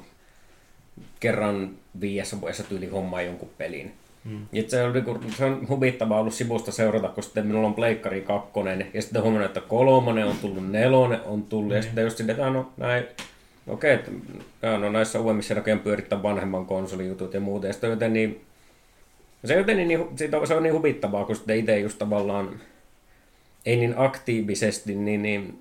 kerran 1.20 1.70
viidessä 2.02 2.42
vuodessa 2.42 2.64
tyyli 2.64 2.88
hommaa 2.88 3.22
jonkun 3.22 3.50
pelin. 3.58 3.94
Mm. 4.26 4.48
Se, 4.68 4.84
on, 4.84 4.94
niinku, 4.94 5.20
se 5.38 5.46
on 5.46 5.68
huvittavaa 5.70 6.20
ollut 6.20 6.34
sivusta 6.34 6.72
seurata, 6.72 7.10
kun 7.10 7.24
sitten 7.24 7.48
minulla 7.48 7.68
on 7.68 7.74
Pleikkari 7.74 8.22
2, 8.22 8.52
ja 8.94 9.02
sitten 9.02 9.22
huomannut, 9.22 9.48
että 9.48 9.62
kolmonen 9.62 10.26
on 10.26 10.38
tullut, 10.38 10.72
nelonen 10.72 11.22
on 11.22 11.44
tullut, 11.44 11.70
mm. 11.70 11.76
ja 11.76 11.82
sitten 11.82 12.04
just 12.04 12.20
että 12.20 12.50
no 12.50 12.72
näin, 12.78 13.04
okei, 13.68 13.94
että 13.94 14.12
no 14.80 14.90
näissä 14.92 15.20
uudemmissa 15.20 15.56
näköjään 15.56 15.80
pyörittää 15.80 16.24
vanhemman 16.24 16.66
konsolijutut 16.66 17.34
ja 17.34 17.40
muuta, 17.40 17.68
ja 17.68 17.74
sitten 17.74 17.90
joten 17.90 18.14
niin, 18.14 18.42
se, 19.46 19.54
joten 19.54 19.88
niin, 19.88 20.08
siitä, 20.16 20.46
se 20.46 20.54
on 20.54 20.64
niin 20.64 20.74
huvittavaa, 20.74 21.26
kun 21.26 21.36
sitten 21.36 21.58
itse 21.58 21.80
just 21.80 22.00
tavallaan 22.00 22.60
ei 23.66 23.76
niin 23.76 23.94
aktiivisesti 23.98 24.96
niin, 24.96 25.22
niin 25.22 25.60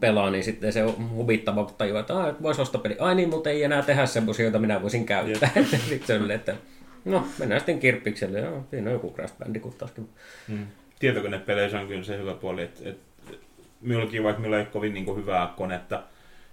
pelaa, 0.00 0.30
niin 0.30 0.44
sitten 0.44 0.72
se 0.72 0.84
on 0.84 1.10
huvittava, 1.10 1.64
tajua, 1.78 2.00
että, 2.00 2.28
että 2.28 2.42
voisi 2.42 2.60
ostaa 2.60 2.80
peli. 2.80 2.96
Ai 2.98 3.14
niin, 3.14 3.28
mutta 3.28 3.50
ei 3.50 3.62
enää 3.62 3.82
tehdä 3.82 4.06
semmoisia, 4.06 4.44
joita 4.44 4.58
minä 4.58 4.82
voisin 4.82 5.06
käyttää. 5.06 5.50
sitten 5.88 6.26
se 6.28 6.34
että 6.34 6.56
no, 7.04 7.26
mennään 7.38 7.60
sitten 7.60 7.80
kirppikselle. 7.80 8.40
Joo, 8.40 8.66
siinä 8.70 8.90
on 8.90 8.92
joku 8.92 9.12
Crash 9.14 9.38
Bandicoot 9.38 9.78
taaskin. 9.78 10.08
Mm. 10.48 10.66
Tietokonepeleissä 10.98 11.80
on 11.80 11.88
kyllä 11.88 12.04
se 12.04 12.18
hyvä 12.18 12.34
puoli, 12.34 12.62
että, 12.62 12.88
että 12.88 13.32
minullakin, 13.80 14.24
vaikka 14.24 14.40
minulla 14.40 14.58
ei 14.58 14.66
kovin 14.66 14.94
niin 14.94 15.04
kuin 15.04 15.16
hyvää 15.16 15.52
konetta, 15.56 16.02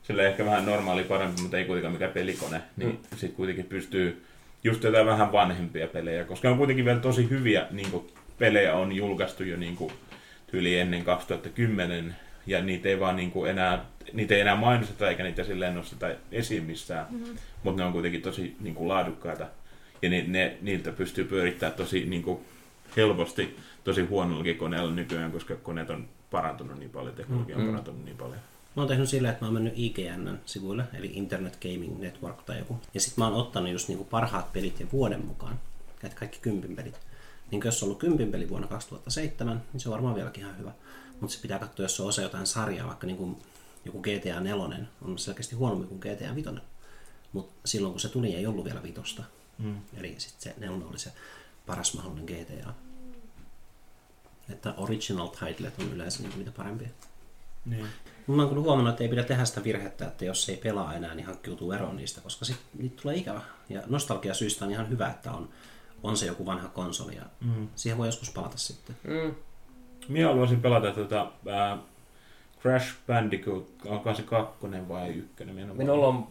sillä 0.04 0.24
ehkä 0.24 0.46
vähän 0.46 0.66
normaali 0.66 1.04
parempi, 1.04 1.42
mutta 1.42 1.58
ei 1.58 1.66
kuitenkaan 1.66 1.94
mikään 1.94 2.12
pelikone, 2.12 2.62
niin 2.78 2.90
mm. 2.90 2.98
sitten 3.12 3.36
kuitenkin 3.36 3.66
pystyy 3.66 4.26
just 4.64 4.84
jotain 4.84 5.06
vähän 5.06 5.32
vanhempia 5.32 5.88
pelejä, 5.88 6.24
koska 6.24 6.50
on 6.50 6.58
kuitenkin 6.58 6.86
vielä 6.86 7.00
tosi 7.00 7.30
hyviä 7.30 7.68
niin 7.72 7.92
kuin, 7.92 8.08
pelejä 8.38 8.76
on 8.76 8.92
julkaistu 8.92 9.44
jo 9.44 9.58
niin 9.58 9.76
kuin, 9.76 9.94
tyyli 10.48 10.80
ennen 10.80 11.04
2010, 11.04 12.16
ja 12.48 12.62
niitä 12.64 12.90
ei 12.90 13.00
vaan 13.00 13.16
niin 13.16 13.32
kuin 13.32 13.52
enää, 13.52 13.86
niitä 14.14 14.36
ei 14.36 14.42
enää 14.42 14.56
mainosteta 14.56 15.10
eikä 15.10 15.24
niitä 15.24 15.44
silleen 15.44 15.76
nosteta 15.76 16.08
esiin 16.32 16.64
missään, 16.64 17.06
mm-hmm. 17.10 17.38
mutta 17.64 17.82
ne 17.82 17.86
on 17.86 17.94
kuitenkin 17.94 18.22
tosi 18.22 18.56
niin 18.60 18.76
kuin 18.76 18.88
laadukkaita 18.88 19.48
ja 20.02 20.10
ne, 20.10 20.26
ne, 20.28 20.58
niiltä 20.62 20.92
pystyy 20.92 21.24
pyörittämään 21.26 21.78
tosi 21.78 22.06
niin 22.06 22.24
kuin 22.24 22.40
helposti 22.98 23.58
tosi 23.84 24.02
huonollakin 24.02 24.58
koneella 24.58 24.92
nykyään, 24.92 25.32
koska 25.32 25.56
koneet 25.56 25.90
on 25.90 26.08
parantunut 26.32 26.80
niin 26.80 26.92
paljon, 26.92 27.16
teknologia 27.16 27.56
on 27.56 27.62
mm-hmm. 27.62 27.72
parantunut 27.72 28.06
niin 28.06 28.18
paljon. 28.18 28.40
Mä 28.76 28.82
oon 28.82 28.88
tehnyt 28.88 29.10
sillä, 29.10 29.30
että 29.30 29.42
mä 29.42 29.48
oon 29.48 29.54
mennyt 29.54 29.74
IGN 29.76 30.40
sivuille, 30.46 30.84
eli 30.94 31.12
Internet 31.14 31.58
Gaming 31.62 32.00
Network 32.00 32.44
tai 32.44 32.60
joku. 32.60 32.80
Ja 32.94 33.02
sitten 33.02 33.22
mä 33.22 33.28
oon 33.28 33.40
ottanut 33.40 33.72
just 33.72 33.88
niinku 33.88 34.04
parhaat 34.04 34.54
pelit 34.54 34.80
ja 34.80 34.86
vuoden 34.92 35.26
mukaan. 35.26 35.60
Että 36.04 36.18
kaikki 36.20 36.40
kympin 36.42 36.76
pelit. 36.76 37.00
Niin 37.52 37.62
jos 37.66 37.84
on 37.84 37.88
ollut 37.88 38.00
kympin 38.00 38.32
peli 38.32 38.50
vuonna 38.50 38.68
2007, 38.68 39.62
niin 39.74 39.82
se 39.82 39.90
on 39.90 39.94
varmaan 39.94 40.16
vieläkin 40.16 40.44
ihan 40.44 40.58
hyvä. 40.58 40.72
Mutta 41.22 41.36
se 41.36 41.42
pitää 41.42 41.60
katsoa, 41.60 41.84
jos 41.84 42.00
on 42.00 42.08
osa 42.08 42.22
jotain 42.22 42.48
sarjaa, 42.48 42.88
vaikka 42.88 43.08
niin 43.08 43.18
kuin 43.18 43.38
joku 43.86 44.01
GTA 44.01 44.40
4 44.40 44.78
on 45.01 45.20
selkeästi 45.20 45.56
huonompi 45.56 45.88
kuin 45.88 46.00
GTA 46.00 46.36
5. 46.36 46.50
Mutta 47.34 47.54
silloin 47.66 47.94
kun 47.94 48.00
se 48.00 48.10
tuli, 48.10 48.36
ei 48.36 48.48
ollut 48.48 48.66
vielä 48.66 48.84
vitosta. 48.84 49.24
Mm. 49.58 49.75
Eli 49.98 50.16
sitten 50.18 50.54
se 50.54 50.60
4 50.60 50.88
oli 50.88 51.00
se 51.00 51.12
paras 51.66 51.94
mahdollinen 51.94 52.25
GTA. 52.25 52.74
Että 54.50 54.74
original 54.78 55.28
titlet 55.28 55.80
on 55.80 55.94
yleensä 55.94 56.24
niin 56.24 56.38
mitä 56.38 56.51
parempia. 56.51 56.90
Niin. 57.66 57.88
Mä 58.28 58.44
oon 58.44 58.63
huomannut, 58.63 58.90
että 58.90 59.04
ei 59.04 59.10
pidä 59.10 59.24
tehdä 59.24 59.46
sitä 59.46 59.63
virhettä, 59.63 60.08
että 60.08 60.25
jos 60.25 60.50
ei 60.50 60.58
pelaa 60.58 60.94
enää, 60.94 61.16
niin 61.16 61.25
hankkiutuu 61.25 61.72
eroon 61.72 61.98
niistä, 61.98 62.22
koska 62.22 62.46
sitten 62.46 62.66
niitä 62.78 63.01
tulee 63.01 63.16
ikävä. 63.16 63.42
Ja 63.70 63.84
nostalgia 63.88 64.34
syystä 64.34 64.66
on 64.66 64.72
ihan 64.72 64.90
hyvä, 64.90 65.10
että 65.10 65.32
on, 65.32 65.50
on 66.04 66.18
se 66.18 66.25
joku 66.25 66.46
vanha 66.46 66.68
konsoli 66.68 67.16
ja 67.16 67.25
mm. 67.42 67.68
siihen 67.75 67.98
voi 67.98 68.08
joskus 68.08 68.30
palata 68.30 68.58
sitten. 68.58 68.98
Mm. 69.04 69.36
Minä 70.08 70.27
haluaisin 70.27 70.62
pelata 70.62 70.91
tuota, 70.91 71.31
äh, 71.48 71.79
Crash 72.62 72.96
Bandicoot, 73.08 73.70
onko 73.86 74.13
se 74.13 74.22
kakkonen 74.22 74.89
vai 74.89 75.10
ykkönen? 75.10 75.55
Minulla 75.55 76.08
on 76.08 76.27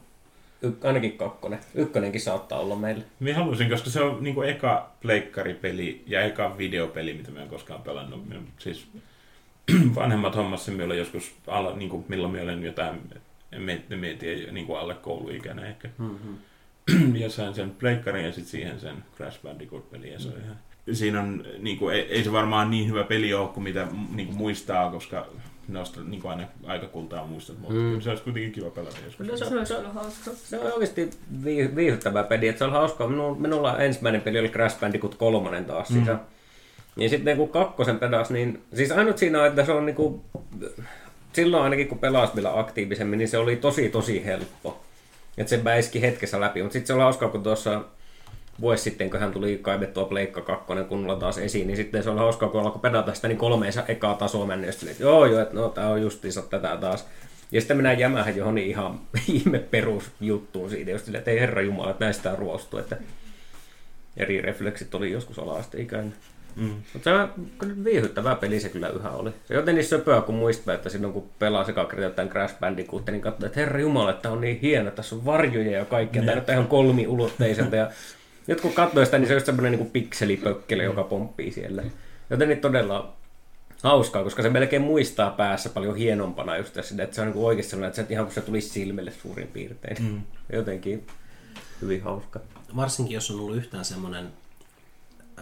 y- 0.63 0.77
ainakin 0.85 1.19
kakkonen. 1.19 1.59
Ykkönenkin 1.75 2.21
saattaa 2.21 2.61
olla 2.61 2.77
meillä. 2.77 3.03
Minä 3.21 3.39
haluaisin, 3.39 3.71
koska 3.71 3.91
se 3.91 4.03
on 4.03 4.25
niin 4.25 4.45
eka 4.45 4.91
pleikkaripeli 5.03 6.03
ja 6.07 6.23
eka 6.23 6.59
videopeli, 6.59 7.15
mitä 7.15 7.31
minä 7.31 7.41
olen 7.41 7.51
koskaan 7.51 7.83
pelannut. 7.83 8.29
Minä, 8.29 8.41
siis 8.59 8.87
vanhemmat 9.95 10.37
hommassa 10.37 10.73
minä 10.73 10.85
olen 10.85 10.99
joskus, 10.99 11.35
alla, 11.47 11.77
niin 11.77 11.91
kuin, 11.91 12.05
milloin 12.09 12.33
minä 12.33 12.45
olen 12.45 12.65
jotain, 12.65 13.01
en 13.53 13.63
mieti, 13.99 14.53
niin 14.53 14.67
kuin 14.67 14.79
alle 14.79 14.95
kouluikäinen 14.95 15.65
ehkä. 15.65 15.89
Mm-hmm. 15.99 17.17
ja 17.23 17.31
sain 17.31 17.55
sen 17.55 17.71
pleikkarin 17.71 18.25
ja 18.25 18.33
sitten 18.33 18.51
siihen 18.51 18.81
sen 18.81 18.97
Crash 19.17 19.43
Bandicoot-peli 19.43 20.13
ja 20.13 20.19
se 20.19 20.29
mm-hmm. 20.29 20.45
ihan 20.45 20.57
siinä 20.93 21.21
on, 21.21 21.45
niin 21.59 21.79
kuin, 21.79 21.95
ei, 21.95 22.03
ei, 22.03 22.25
se 22.25 22.33
varmaan 22.33 22.71
niin 22.71 22.89
hyvä 22.89 23.05
peli 23.05 23.35
ole 23.35 23.49
kuin 23.49 23.65
mitä 23.65 23.87
niin 24.15 24.27
kuin 24.27 24.39
muistaa, 24.39 24.91
koska 24.91 25.27
noista 25.69 26.01
niin 26.01 26.23
kuin 26.23 26.31
aina 26.31 26.45
aika 26.67 26.87
kultaa 26.87 27.27
muistat, 27.27 27.59
mutta 27.59 27.75
mm. 27.75 28.01
se 28.01 28.11
olisi 28.11 28.23
kuitenkin 28.23 28.53
kiva 28.53 28.71
pelata 28.71 28.97
joskus. 29.05 29.27
No, 29.27 29.37
se, 29.37 29.45
se, 29.45 29.65
se, 29.65 29.83
hauska. 29.95 30.31
se 30.35 30.59
on 30.59 30.73
oikeasti 30.73 31.11
viihdyttävä 31.77 32.23
peli, 32.23 32.49
että 32.49 32.59
se 32.59 32.65
on 32.65 32.73
hauska. 32.73 33.09
Minulla, 33.09 33.37
minulla 33.39 33.79
ensimmäinen 33.79 34.21
peli 34.21 34.39
oli 34.39 34.49
Crash 34.49 34.81
Bandicoot 34.81 35.15
kolmonen 35.15 35.65
taas 35.65 35.91
mm. 35.91 36.07
Ja 36.97 37.09
sitten 37.09 37.37
kun 37.37 37.49
kakkosen 37.49 37.99
pedas, 37.99 38.31
niin 38.31 38.63
siis 38.75 38.93
ainut 38.93 39.19
siinä 39.19 39.41
on, 39.41 39.47
että 39.47 39.65
se 39.65 39.73
on 39.73 39.87
niin 39.87 39.97
kuin, 39.97 40.21
silloin 41.33 41.63
ainakin 41.63 41.89
kun 41.89 41.99
pelasi 41.99 42.35
vielä 42.35 42.59
aktiivisemmin, 42.59 43.19
niin 43.19 43.29
se 43.29 43.39
oli 43.39 43.57
tosi 43.57 43.89
tosi 43.89 44.25
helppo. 44.25 44.81
Että 45.39 45.51
se 45.51 45.65
väiski 45.65 46.01
hetkessä 46.01 46.41
läpi, 46.41 46.63
mutta 46.63 46.73
sitten 46.73 46.87
se 46.87 46.93
on 46.93 47.01
hauskaa, 47.01 47.29
kun 47.29 47.43
tuossa 47.43 47.85
vuosi 48.61 48.83
sitten, 48.83 49.11
kun 49.11 49.21
hän 49.21 49.33
tuli 49.33 49.59
kaivettua 49.63 50.05
Pleikka 50.05 50.41
2 50.41 50.67
kunnolla 50.89 51.21
taas 51.21 51.39
esiin, 51.39 51.67
niin 51.67 51.77
sitten 51.77 52.03
se 52.03 52.11
on 52.11 52.19
hauskaa, 52.19 52.49
kun 52.49 52.61
alkoi 52.61 52.81
pedata 52.81 53.15
sitä 53.15 53.29
niin 53.29 53.39
kolmeensa 53.39 53.85
ekaa 53.89 54.15
tasoa 54.15 54.47
mennä, 54.47 54.67
ja 54.67 54.73
sitten, 54.73 54.91
että 54.91 55.03
joo 55.03 55.27
joo, 55.27 55.41
että 55.41 55.55
no 55.55 55.69
tää 55.69 55.89
on 55.89 56.03
justiinsa 56.03 56.43
tätä 56.43 56.77
taas. 56.81 57.07
Ja 57.53 57.61
sitten 57.61 57.77
minä 57.77 57.93
jämähän 57.93 58.37
johon 58.37 58.55
niin 58.55 58.69
ihan 58.69 59.01
ihme 59.29 59.59
perusjuttuun 59.59 60.71
siitä, 60.71 60.91
just 60.91 61.15
että 61.15 61.31
ei 61.31 61.41
herra 61.41 61.63
jumala, 61.63 61.91
että 61.91 62.05
näistä 62.05 62.33
on 62.33 62.39
ruostu, 62.39 62.79
että 62.79 62.97
eri 64.17 64.41
refleksit 64.41 64.95
oli 64.95 65.13
joskus 65.13 65.39
ala-asteikäinen. 65.39 66.15
Mm. 66.57 66.75
Mutta 66.93 67.11
se 67.11 67.11
on 67.11 67.85
viihyttävä 67.85 68.35
peli 68.35 68.61
se 68.61 68.69
kyllä 68.69 68.89
yhä 68.89 69.11
oli. 69.11 69.31
Se 69.45 69.55
joten 69.55 69.75
niin 69.75 69.85
söpöä, 69.85 70.21
kun 70.21 70.35
muistaa, 70.35 70.75
että 70.75 70.89
silloin 70.89 71.13
kun 71.13 71.31
pelaa 71.39 71.65
se 71.65 71.75
jotain 72.03 72.29
Crash 72.29 72.59
Bandicoot, 72.61 73.07
niin 73.07 73.21
katsoo, 73.21 73.47
että 73.47 73.61
herra 73.61 73.81
jumala, 73.81 74.11
että 74.11 74.31
on 74.31 74.41
niin 74.41 74.61
hieno, 74.61 74.91
tässä 74.91 75.17
on 75.17 75.25
varjoja 75.25 75.71
ja 75.71 75.85
kaikkea, 75.85 76.23
tämä 76.23 76.37
on 76.37 76.45
ihan 76.49 76.67
kolmiulotteiselta 76.67 77.77
ja 77.77 77.91
nyt 78.51 78.61
kun 78.61 78.73
katsoo 78.73 79.05
sitä, 79.05 79.19
niin 79.19 79.29
se 79.29 79.33
on 79.33 79.37
just 79.37 79.47
semmoinen 79.47 79.73
niin 79.73 79.91
pikselipökkelö, 79.91 80.83
joka 80.85 81.05
pomppii 81.05 81.53
siellä. 81.53 81.83
Joten 82.31 82.49
niin 82.49 82.61
todella 82.61 83.13
hauskaa, 83.83 84.25
koska 84.25 84.43
se 84.43 84.51
melkein 84.51 84.83
muistaa 84.83 85.31
päässä 85.31 85.69
paljon 85.69 85.97
hienompana 85.97 86.57
just 86.57 86.73
tässä, 86.73 87.03
että 87.03 87.17
se 87.17 87.21
on 87.21 87.27
niin 87.27 87.45
oikeasti 87.45 87.71
sellainen, 87.71 87.89
että 87.89 88.03
se 88.03 88.13
ihan 88.13 88.25
kun 88.25 88.35
se 88.35 88.41
tulisi 88.41 88.69
silmille 88.69 89.11
suurin 89.11 89.49
piirtein. 89.49 90.03
Mm. 90.03 90.23
Jotenkin 90.57 91.07
hyvin 91.83 92.03
hauska. 92.03 92.41
Varsinkin 92.77 93.15
jos 93.15 93.31
on 93.31 93.41
ollut 93.41 93.57
yhtään 93.57 93.85
semmoinen 93.85 94.33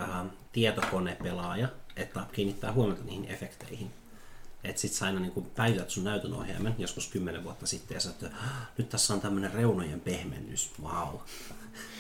äh, 0.00 0.26
tietokonepelaaja, 0.52 1.68
että 1.96 2.20
kiinnittää 2.32 2.72
huomiota 2.72 3.04
niihin 3.04 3.30
efekteihin. 3.30 3.90
Että 4.64 4.80
sit 4.80 4.92
sä 4.92 5.06
aina 5.06 5.20
niin 5.20 5.50
päivität 5.56 5.90
sun 5.90 6.04
näytön 6.04 6.34
ohjaimen 6.34 6.74
joskus 6.78 7.08
kymmenen 7.08 7.44
vuotta 7.44 7.66
sitten 7.66 7.94
ja 7.94 8.00
sä 8.00 8.10
että 8.10 8.30
nyt 8.78 8.88
tässä 8.88 9.14
on 9.14 9.20
tämmöinen 9.20 9.52
reunojen 9.52 10.00
pehmennys, 10.00 10.70
wow. 10.82 11.18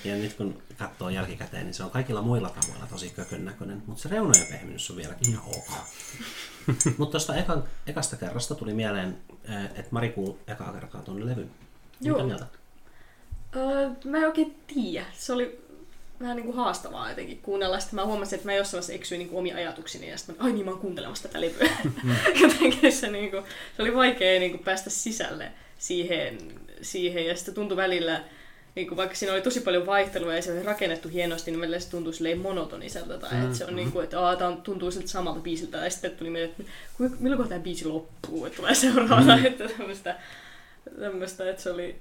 Ja 0.04 0.14
nyt 0.14 0.34
kun 0.34 0.62
katsoo 0.76 1.08
jälkikäteen, 1.08 1.64
niin 1.64 1.74
se 1.74 1.84
on 1.84 1.90
kaikilla 1.90 2.22
muilla 2.22 2.50
tavoilla 2.50 2.86
tosi 2.86 3.10
kökön 3.10 3.44
näköinen, 3.44 3.82
mutta 3.86 4.02
se 4.02 4.08
reunojen 4.08 4.46
pehmennys 4.46 4.90
on 4.90 4.96
vieläkin 4.96 5.30
ihan 5.30 5.44
ok. 5.46 5.68
mutta 6.98 7.10
tuosta 7.10 7.36
eka, 7.36 7.62
ekasta 7.86 8.16
kerrasta 8.16 8.54
tuli 8.54 8.74
mieleen, 8.74 9.18
eh, 9.44 9.64
että 9.64 9.88
Mari 9.90 10.08
kuul 10.08 10.32
ekaa 10.46 10.72
kertaa 10.72 11.02
tuonne 11.02 11.26
levyn. 11.26 11.50
Joo. 12.00 12.16
Mitä 12.16 12.26
mieltä? 12.26 12.46
Öö, 13.56 13.90
mä 14.04 14.18
en 14.18 14.26
oikein 14.26 14.56
tiedä. 14.66 15.06
Se 15.12 15.32
oli 15.32 15.68
vähän 16.20 16.36
niin 16.36 16.46
kuin 16.46 16.56
haastavaa 16.56 17.08
jotenkin 17.08 17.38
kuunnella. 17.42 17.80
Sitten 17.80 17.96
mä 17.96 18.06
huomasin, 18.06 18.36
että 18.36 18.48
mä 18.48 18.54
jossain 18.54 18.72
vaiheessa 18.78 18.92
eksyin 18.92 19.18
niin 19.18 19.28
kuin 19.28 19.38
omia 19.38 19.56
ajatuksini 19.56 20.10
ja 20.10 20.18
sitten 20.18 20.36
mä, 20.38 20.44
ai 20.44 20.52
niin 20.52 20.64
mä 20.64 20.70
oon 20.70 20.80
kuuntelemassa 20.80 21.28
tätä 21.28 21.40
levyä. 21.40 21.70
Mm. 21.84 22.16
Jotenkin 22.42 22.92
se, 22.92 23.10
niin 23.10 23.30
kuin, 23.30 23.44
se 23.76 23.82
oli 23.82 23.94
vaikea 23.94 24.40
niin 24.40 24.50
kuin 24.50 24.64
päästä 24.64 24.90
sisälle 24.90 25.52
siihen, 25.78 26.38
siihen 26.82 27.26
ja 27.26 27.36
sitten 27.36 27.54
tuntui 27.54 27.76
välillä, 27.76 28.20
niin 28.78 28.88
kuin 28.88 28.96
vaikka 28.96 29.14
siinä 29.14 29.32
oli 29.32 29.42
tosi 29.42 29.60
paljon 29.60 29.86
vaihtelua 29.86 30.34
ja 30.34 30.42
se 30.42 30.52
oli 30.52 30.62
rakennettu 30.62 31.08
hienosti, 31.08 31.50
niin 31.50 31.60
välillä 31.60 31.78
se 31.78 31.90
tuntui 31.90 32.14
silleen 32.14 32.38
monotoniselta. 32.38 33.18
Tai 33.18 33.30
mm, 33.32 33.44
että 33.44 33.56
se 33.56 33.64
on 33.64 33.70
mm. 33.70 33.76
niin 33.76 33.92
kuin, 33.92 34.04
että 34.04 34.20
aah, 34.20 34.38
tämä 34.38 34.56
tuntuu 34.62 34.90
siltä 34.90 35.08
samalta 35.08 35.40
biisiltä. 35.40 35.78
Ja 35.78 35.90
sitten 35.90 36.10
tuli 36.10 36.30
mieleen, 36.30 36.54
että 36.58 37.16
milloin 37.20 37.48
tämä 37.48 37.60
biisi 37.60 37.84
loppuu, 37.84 38.46
että 38.46 38.56
tulee 38.56 38.74
seuraava. 38.74 39.36
Mm. 39.36 39.46
että 39.46 39.68
tämmöistä, 39.68 40.16
tämmöistä, 41.00 41.50
että 41.50 41.62
se 41.62 41.70
oli... 41.70 41.96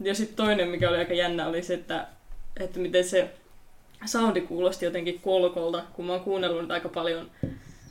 Ja 0.00 0.14
sitten 0.14 0.36
toinen, 0.36 0.68
mikä 0.68 0.88
oli 0.88 0.98
aika 0.98 1.14
jännä, 1.14 1.46
oli 1.46 1.62
se, 1.62 1.74
että, 1.74 2.06
että 2.60 2.78
miten 2.78 3.04
se 3.04 3.30
soundi 4.06 4.40
kuulosti 4.40 4.84
jotenkin 4.84 5.20
kolkolta, 5.20 5.84
kun 5.92 6.04
mä 6.04 6.12
oon 6.12 6.24
kuunnellut 6.24 6.62
nyt 6.62 6.70
aika 6.70 6.88
paljon 6.88 7.30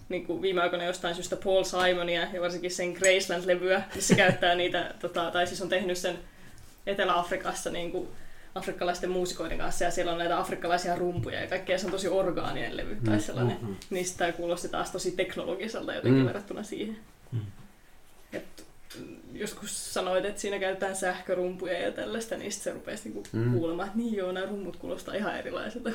niin 0.09 0.25
kuin 0.25 0.41
viime 0.41 0.61
aikoina 0.61 0.85
jostain 0.85 1.15
syystä 1.15 1.35
Paul 1.35 1.63
Simonia 1.63 2.27
ja 2.33 2.41
varsinkin 2.41 2.71
sen 2.71 2.93
Graceland-levyä, 2.93 3.81
missä 3.95 4.15
käyttää 4.15 4.55
niitä, 4.55 4.93
tota, 4.99 5.31
tai 5.31 5.47
siis 5.47 5.61
on 5.61 5.69
tehnyt 5.69 5.97
sen 5.97 6.19
Etelä-Afrikassa 6.85 7.69
niin 7.69 7.91
kuin 7.91 8.07
afrikkalaisten 8.55 9.09
muusikoiden 9.09 9.57
kanssa 9.57 9.83
ja 9.83 9.91
siellä 9.91 10.11
on 10.11 10.17
näitä 10.17 10.39
afrikkalaisia 10.39 10.95
rumpuja 10.95 11.41
ja 11.41 11.47
kaikkea 11.47 11.79
se 11.79 11.85
on 11.85 11.91
tosi 11.91 12.07
orgaaninen 12.07 12.77
levy 12.77 12.97
tai 13.05 13.15
mm, 13.15 13.21
sellainen. 13.21 13.57
Mm, 13.61 13.67
mm. 13.67 13.75
Niistä 13.89 14.17
tämä 14.17 14.31
kuulosti 14.31 14.69
taas 14.69 14.91
tosi 14.91 15.11
teknologiselta 15.11 15.93
jotenkin 15.93 16.21
mm. 16.21 16.27
verrattuna 16.27 16.63
siihen. 16.63 16.97
Mm. 17.31 17.41
Et 18.33 18.65
joskus 19.33 19.93
sanoit, 19.93 20.25
että 20.25 20.41
siinä 20.41 20.59
käytetään 20.59 20.95
sähkörumpuja 20.95 21.79
ja 21.79 21.91
tällaista, 21.91 22.37
niin 22.37 22.51
sitten 22.51 22.73
se 22.73 22.79
rupesi 22.79 23.03
niinku 23.03 23.23
mm. 23.31 23.53
kuulemaan, 23.53 23.87
että 23.87 23.99
niin 23.99 24.15
joo, 24.15 24.31
nämä 24.31 24.45
rummut 24.45 24.77
kuulostaa 24.77 25.15
ihan 25.15 25.37
erilaiselta. 25.39 25.89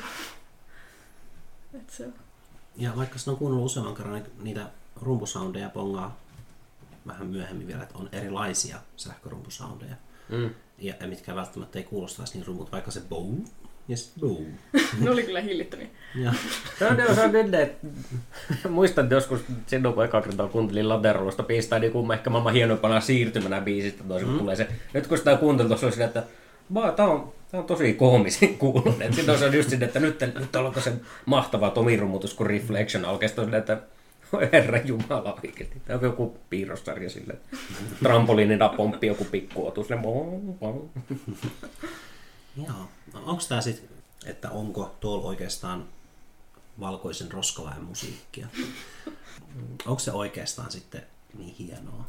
Et 1.73 1.89
se 1.89 2.05
on. 2.05 2.13
Ja 2.75 2.95
vaikka 2.95 3.19
sitä 3.19 3.31
on 3.31 3.37
kuunnellut 3.37 3.65
useamman 3.65 3.95
kerran 3.95 4.13
ni- 4.13 4.43
niitä 4.43 4.65
rumpusoundeja 5.01 5.69
pongaa 5.69 6.17
vähän 7.07 7.27
myöhemmin 7.27 7.67
vielä, 7.67 7.83
että 7.83 7.97
on 7.97 8.09
erilaisia 8.11 8.77
sähkörumpusoundeja, 8.97 9.95
Mm. 10.29 10.49
Ja, 10.81 10.93
ja 10.99 11.07
mitkä 11.07 11.35
välttämättä 11.35 11.79
ei 11.79 11.83
kuulostaisi 11.83 12.37
niin 12.37 12.47
rumput, 12.47 12.71
vaikka 12.71 12.91
se 12.91 13.01
bow 13.09 13.35
ja 13.87 13.97
sitten 13.97 14.29
bow. 14.29 14.37
Ne 15.01 15.09
oli 15.09 15.23
kyllä 15.23 15.41
hillittömiä. 15.41 15.87
Ja, 16.15 16.33
Se 16.79 16.87
on, 16.87 17.15
se 17.15 17.21
on 17.21 17.35
edelleen, 17.35 17.71
muistan, 18.69 19.05
että 19.05 19.15
joskus 19.15 19.41
eka 20.05 20.21
kertaa 20.21 20.47
kuuntelin 20.47 20.89
Laterosta, 20.89 21.43
pistää 21.43 21.79
niin 21.79 22.11
ehkä 22.13 22.29
maailman 22.29 22.53
hienoimpana 22.53 23.01
siirtymänä 23.01 23.61
biisistä 23.61 24.03
toisin, 24.03 24.29
kun 24.29 24.39
tulee 24.39 24.55
se. 24.55 24.67
Nyt 24.93 25.07
kun 25.07 25.17
sitä 25.17 25.37
kuunteltu, 25.37 25.77
se 25.77 25.85
oli 25.85 25.93
sillä, 25.93 26.05
että 26.05 26.23
vaan, 26.73 26.95
tää 26.95 27.07
on, 27.07 27.33
tää 27.51 27.59
on 27.59 27.65
tosi 27.65 27.93
koomisen 27.93 28.57
kuulonen. 28.57 29.13
Sitten 29.13 29.39
se 29.39 29.45
on 29.45 29.53
just 29.53 29.69
sinne, 29.69 29.85
että 29.85 29.99
nyt, 29.99 30.19
nyt 30.39 30.55
alkoi 30.55 30.81
se 30.81 30.93
mahtava 31.25 31.69
tomirummutus, 31.69 32.33
kun 32.33 32.47
Reflection 32.47 33.05
alkoi. 33.05 33.27
Sitten 33.27 33.45
on 33.45 33.55
että 33.55 33.77
herra 34.53 34.77
jumala 34.77 35.33
oikeesti. 35.43 35.81
Tämä 35.85 35.99
on 35.99 36.05
joku 36.05 36.37
piirrossarja 36.49 37.09
sille. 37.09 37.33
Trampoliinina 38.03 38.69
pomppi 38.69 39.07
joku 39.07 39.25
pikkuotus. 39.25 39.89
Ne 39.89 39.97
joo. 42.57 42.67
No, 43.13 43.19
onko 43.25 43.43
tämä 43.49 43.61
sitten, 43.61 43.89
että 44.25 44.49
onko 44.49 44.95
tuolla 44.99 45.27
oikeastaan 45.27 45.85
valkoisen 46.79 47.31
roskaväen 47.31 47.83
musiikkia? 47.83 48.47
Onko 49.85 49.99
se 49.99 50.11
oikeastaan 50.11 50.71
sitten 50.71 51.01
niin 51.37 51.55
hienoa? 51.59 52.03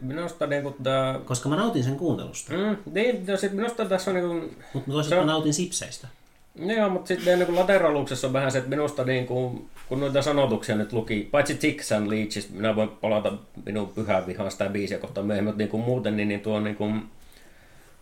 Minusta 0.00 0.46
niinku 0.46 0.76
tää... 0.82 1.18
Koska 1.18 1.48
mä 1.48 1.56
nautin 1.56 1.84
sen 1.84 1.96
kuuntelusta, 1.96 2.52
Mm, 2.52 2.92
niin, 2.92 3.26
no 3.26 3.36
sit 3.36 3.52
minusta 3.52 3.84
tässä 3.84 4.10
on 4.10 4.14
niinku... 4.14 4.34
mutta 4.74 4.90
toisaalta 4.92 5.08
Se 5.08 5.20
on- 5.20 5.26
mä 5.26 5.32
nautin 5.32 5.54
sipseistä. 5.54 6.08
Joo, 6.54 6.88
mutta 6.88 7.08
sitten 7.08 7.38
niin 7.38 7.56
lateraluksessa 7.56 8.26
on 8.26 8.32
vähän 8.32 8.52
se, 8.52 8.58
että 8.58 8.70
minusta 8.70 9.04
niin 9.04 9.26
kuin, 9.26 9.68
kun 9.88 10.00
noita 10.00 10.22
sanotuksia 10.22 10.76
nyt 10.76 10.92
luki, 10.92 11.28
paitsi 11.30 11.54
Ticks 11.54 11.92
and 11.92 12.10
Leeches, 12.10 12.50
minä 12.50 12.76
voin 12.76 12.88
palata 12.88 13.32
minun 13.64 13.88
pyhään 13.88 14.26
vihaan 14.26 14.50
sitä 14.50 14.68
biisiä 14.68 14.98
kohta 14.98 15.22
myöhemmin, 15.22 15.48
mutta 15.48 15.58
niin 15.58 15.68
kuin 15.68 15.82
muuten 15.82 16.16
niin, 16.16 16.28
niin 16.28 16.40
tuo 16.40 16.60
niin 16.60 16.76
kuin, 16.76 17.02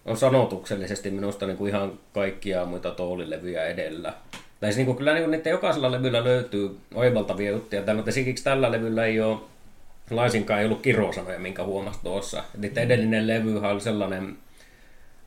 on 0.05 0.17
sanotuksellisesti 0.17 1.11
minusta 1.11 1.47
niin 1.47 1.57
kuin 1.57 1.69
ihan 1.69 1.93
kaikkia 2.15 2.65
muita 2.65 2.91
toolilevyjä 2.91 3.65
edellä. 3.65 4.15
Tai 4.61 4.69
siis 4.69 4.77
niin 4.77 4.87
kuin, 4.87 4.99
kyllä 4.99 5.13
niin 5.13 5.25
kuin 5.25 5.31
niiden 5.31 5.51
jokaisella 5.51 5.93
levyllä 5.93 6.25
löytyy 6.25 6.79
oivaltavia 6.95 7.51
juttuja, 7.51 7.83
tällä, 7.83 7.99
mutta 7.99 8.11
esimerkiksi 8.11 8.45
tällä 8.45 8.73
levyllä 8.73 9.05
ei 9.05 9.21
ole 9.21 9.39
laisinkaan 10.11 10.61
ei 10.61 10.67
ollut 10.67 10.83
kirosanoja, 10.83 11.39
minkä 11.39 11.65
huomasi 11.65 11.99
tuossa. 12.03 12.45
Niiden 12.57 12.85
edellinen 12.85 13.27
levyhän 13.27 13.71
oli 13.71 13.81
sellainen 13.81 14.37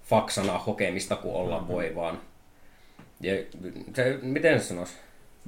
faksana 0.04 0.58
hokemista 0.58 1.16
kuin 1.16 1.36
olla 1.36 1.68
voi 1.68 1.92
vaan. 1.96 2.20
Ja 3.22 3.34
se, 3.96 4.20
miten 4.22 4.60
se 4.60 4.66
sanoisi? 4.66 4.94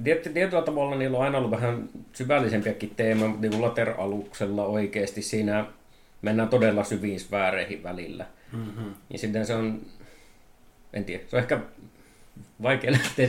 Tiet, 0.04 0.30
tietyllä 0.34 0.62
tavalla 0.62 0.96
niillä 0.96 1.18
on 1.18 1.24
aina 1.24 1.38
ollut 1.38 1.50
vähän 1.50 1.88
syvällisempiäkin 2.12 2.92
teemoja, 2.96 3.28
mutta 3.28 3.48
niin 3.48 3.62
Later-aluksella 3.62 4.64
oikeasti 4.64 5.22
siinä 5.22 5.66
mennään 6.22 6.48
todella 6.48 6.84
syviin 6.84 7.20
sfääreihin 7.20 7.82
välillä. 7.82 8.26
Mm-hmm. 8.52 8.94
Ja 9.10 9.18
sitten 9.18 9.46
se 9.46 9.54
on, 9.54 9.80
en 10.92 11.04
tiedä, 11.04 11.22
se 11.28 11.36
on 11.36 11.42
ehkä 11.42 11.60
vaikea 12.62 12.92
lähteä 12.92 13.28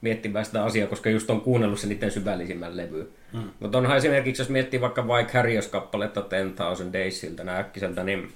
miettimään 0.00 0.44
sitä 0.44 0.64
asiaa, 0.64 0.88
koska 0.88 1.10
just 1.10 1.30
on 1.30 1.40
kuunnellut 1.40 1.80
sen 1.80 1.88
niiden 1.88 2.10
syvällisimmän 2.10 2.76
levy. 2.76 3.12
Mm. 3.32 3.42
Mutta 3.60 3.78
onhan 3.78 3.96
esimerkiksi, 3.96 4.42
jos 4.42 4.48
miettii 4.48 4.80
vaikka 4.80 5.08
vaikka 5.08 5.32
Harrios-kappaletta 5.32 6.22
10,000 6.22 6.92
Daysiltä, 6.92 7.58
äkkiseltä, 7.58 8.04
niin 8.04 8.32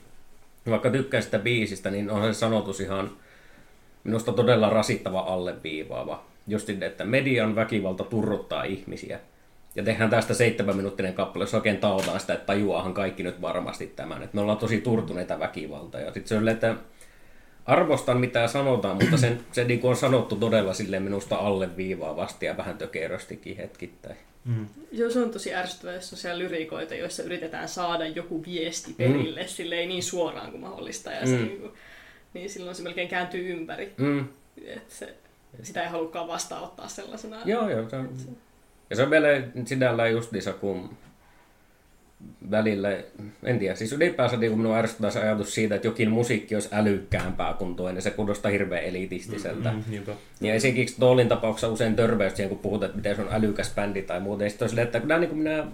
vaikka 0.71 0.91
tykkää 0.91 1.21
sitä 1.21 1.39
biisistä, 1.39 1.91
niin 1.91 2.11
onhan 2.11 2.35
se 2.35 2.39
sanotus 2.39 2.81
ihan 2.81 3.11
minusta 4.05 4.33
todella 4.33 4.71
rasittava 4.71 5.21
alleviivaava. 5.21 6.25
Just 6.47 6.67
sinne, 6.67 6.87
että 6.87 7.05
median 7.05 7.55
väkivalta 7.55 8.05
turruttaa 8.05 8.65
ihmisiä. 8.65 9.21
Ja 9.75 9.83
tehdään 9.83 10.11
tästä 10.11 10.35
seitsemän 10.35 10.77
minuuttinen 10.77 11.15
kappale, 11.15 11.43
jos 11.43 11.55
oikein 11.55 11.77
tautaan 11.79 12.21
sitä, 12.21 12.35
että 12.35 12.47
tajuahan 12.47 12.95
kaikki 12.95 13.23
nyt 13.23 13.41
varmasti 13.41 13.87
tämän. 13.87 14.23
Että 14.23 14.35
me 14.35 14.41
ollaan 14.41 14.59
tosi 14.59 14.81
turtuneita 14.81 15.39
väkivaltaa. 15.39 16.01
Ja 16.01 16.13
sitten 16.13 16.29
se 16.29 16.37
on 16.37 16.49
että 16.49 16.77
arvostan 17.67 18.21
mitä 18.21 18.47
sanotaan, 18.49 18.97
mutta 19.03 19.17
sen, 19.17 19.41
se 19.53 19.65
niin 19.65 19.81
on 19.83 19.97
sanottu 19.97 20.37
todella 20.37 20.75
silleen 20.75 21.03
minusta 21.03 21.37
alleviivaavasti 21.37 22.47
ja 22.47 22.57
vähän 22.57 22.79
tökeröstikin 22.79 23.57
hetkittäin. 23.57 24.17
Joo, 24.93 25.11
se 25.11 25.21
on 25.21 25.31
tosi 25.31 25.55
ärsyttävää, 25.55 25.95
jos 25.95 26.13
on 26.13 26.19
siellä 26.19 26.39
lyriikoita, 26.39 26.95
joissa 26.95 27.23
yritetään 27.23 27.69
saada 27.69 28.07
joku 28.07 28.45
viesti 28.45 28.93
perille, 28.93 29.43
mm. 29.43 29.49
silleen 29.49 29.89
niin 29.89 30.03
suoraan 30.03 30.51
kuin 30.51 30.61
mahdollista. 30.61 31.13
Ja 31.13 31.27
se, 31.27 31.37
Mm. 31.37 31.45
niin, 31.45 31.61
kuin, 31.61 31.73
niin 32.35 32.51
silloin 32.51 32.77
se 32.77 32.83
melkein 32.83 33.09
kääntyy 33.09 33.53
ympäri. 33.53 33.93
Mm. 33.97 34.25
Et 34.67 34.91
se, 34.91 35.15
sitä 35.63 35.83
ei 35.83 35.89
halukkaan 35.89 36.29
vastaanottaa 36.29 36.89
sellaisena. 36.89 37.37
Joo, 37.45 37.71
joo. 37.71 37.89
Se 37.91 37.97
on, 37.97 38.09
ja 38.91 38.97
se 38.97 39.03
on 39.03 39.11
vielä 39.11 39.29
sinällään 39.65 40.13
justiinsa, 40.13 40.53
kun 40.53 40.97
välillä, 42.51 42.89
en 43.43 43.59
tiedä, 43.59 43.75
siis 43.75 43.93
ylipäänsä 43.93 44.37
niin 44.37 44.59
minun 44.59 44.77
ärsyttää 44.77 45.11
se 45.11 45.23
ajatus 45.23 45.55
siitä, 45.55 45.75
että 45.75 45.89
jokin 45.89 46.11
musiikki 46.11 46.55
olisi 46.55 46.69
älykkäämpää 46.73 47.55
kuin 47.55 47.77
toinen, 47.77 48.03
se 48.03 48.11
kuulostaa 48.11 48.51
hirveän 48.51 48.85
elitistiseltä. 48.85 49.73
Mm, 49.73 49.83
niinpä. 49.89 50.13
Ja 50.41 50.55
esimerkiksi 50.55 50.97
Toolin 51.01 51.29
tapauksessa 51.29 51.69
usein 51.69 51.97
törmäys 51.97 52.37
siihen, 52.37 52.49
kun 52.49 52.59
puhutaan, 52.59 52.87
että 52.87 52.97
miten 52.97 53.17
se 53.17 53.23
on 53.23 53.29
älykäs 53.31 53.75
bändi 53.75 54.03
tai 54.03 54.21
muuta. 54.21 54.45
Ja 54.45 54.51
sitten 54.51 54.67
on 54.67 54.69
silleen, 54.69 54.87
että 54.87 55.01
kyllä 55.01 55.19
niin 55.19 55.29
kuin 55.29 55.39
minä... 55.39 55.67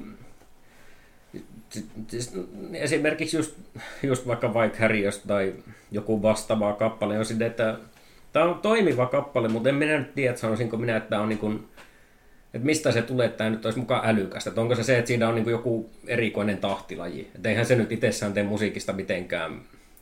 Siis, 2.08 2.34
esimerkiksi 2.72 3.36
just, 3.36 3.54
just 4.02 4.26
vaikka 4.26 4.54
vaikka 4.54 4.78
Harrios 4.78 5.18
tai 5.18 5.54
joku 5.90 6.22
vastaava 6.22 6.72
kappale 6.72 7.18
on 7.18 7.24
silleen, 7.24 7.50
että 7.50 7.76
tämä 8.32 8.44
on 8.44 8.58
toimiva 8.58 9.06
kappale, 9.06 9.48
mutta 9.48 9.68
en 9.68 9.74
minä 9.74 9.98
nyt 9.98 10.14
tiedä, 10.14 10.30
että 10.30 10.40
sanoisinko 10.40 10.76
minä, 10.76 10.96
että 10.96 11.10
tämä 11.10 11.22
on 11.22 11.28
niin 11.28 11.38
kuin, 11.38 11.68
että 12.54 12.66
mistä 12.66 12.92
se 12.92 13.02
tulee, 13.02 13.26
että 13.26 13.38
tämä 13.38 13.50
nyt 13.50 13.64
olisi 13.64 13.78
mukaan 13.78 14.08
älykästä. 14.08 14.50
Että 14.50 14.60
onko 14.60 14.74
se 14.74 14.82
se, 14.82 14.98
että 14.98 15.08
siinä 15.08 15.28
on 15.28 15.34
niin 15.34 15.44
kuin 15.44 15.52
joku 15.52 15.90
erikoinen 16.06 16.58
tahtilaji. 16.58 17.30
Että 17.34 17.48
eihän 17.48 17.66
se 17.66 17.76
nyt 17.76 17.92
itsessään 17.92 18.32
tee 18.32 18.42
musiikista 18.42 18.92
mitenkään 18.92 19.60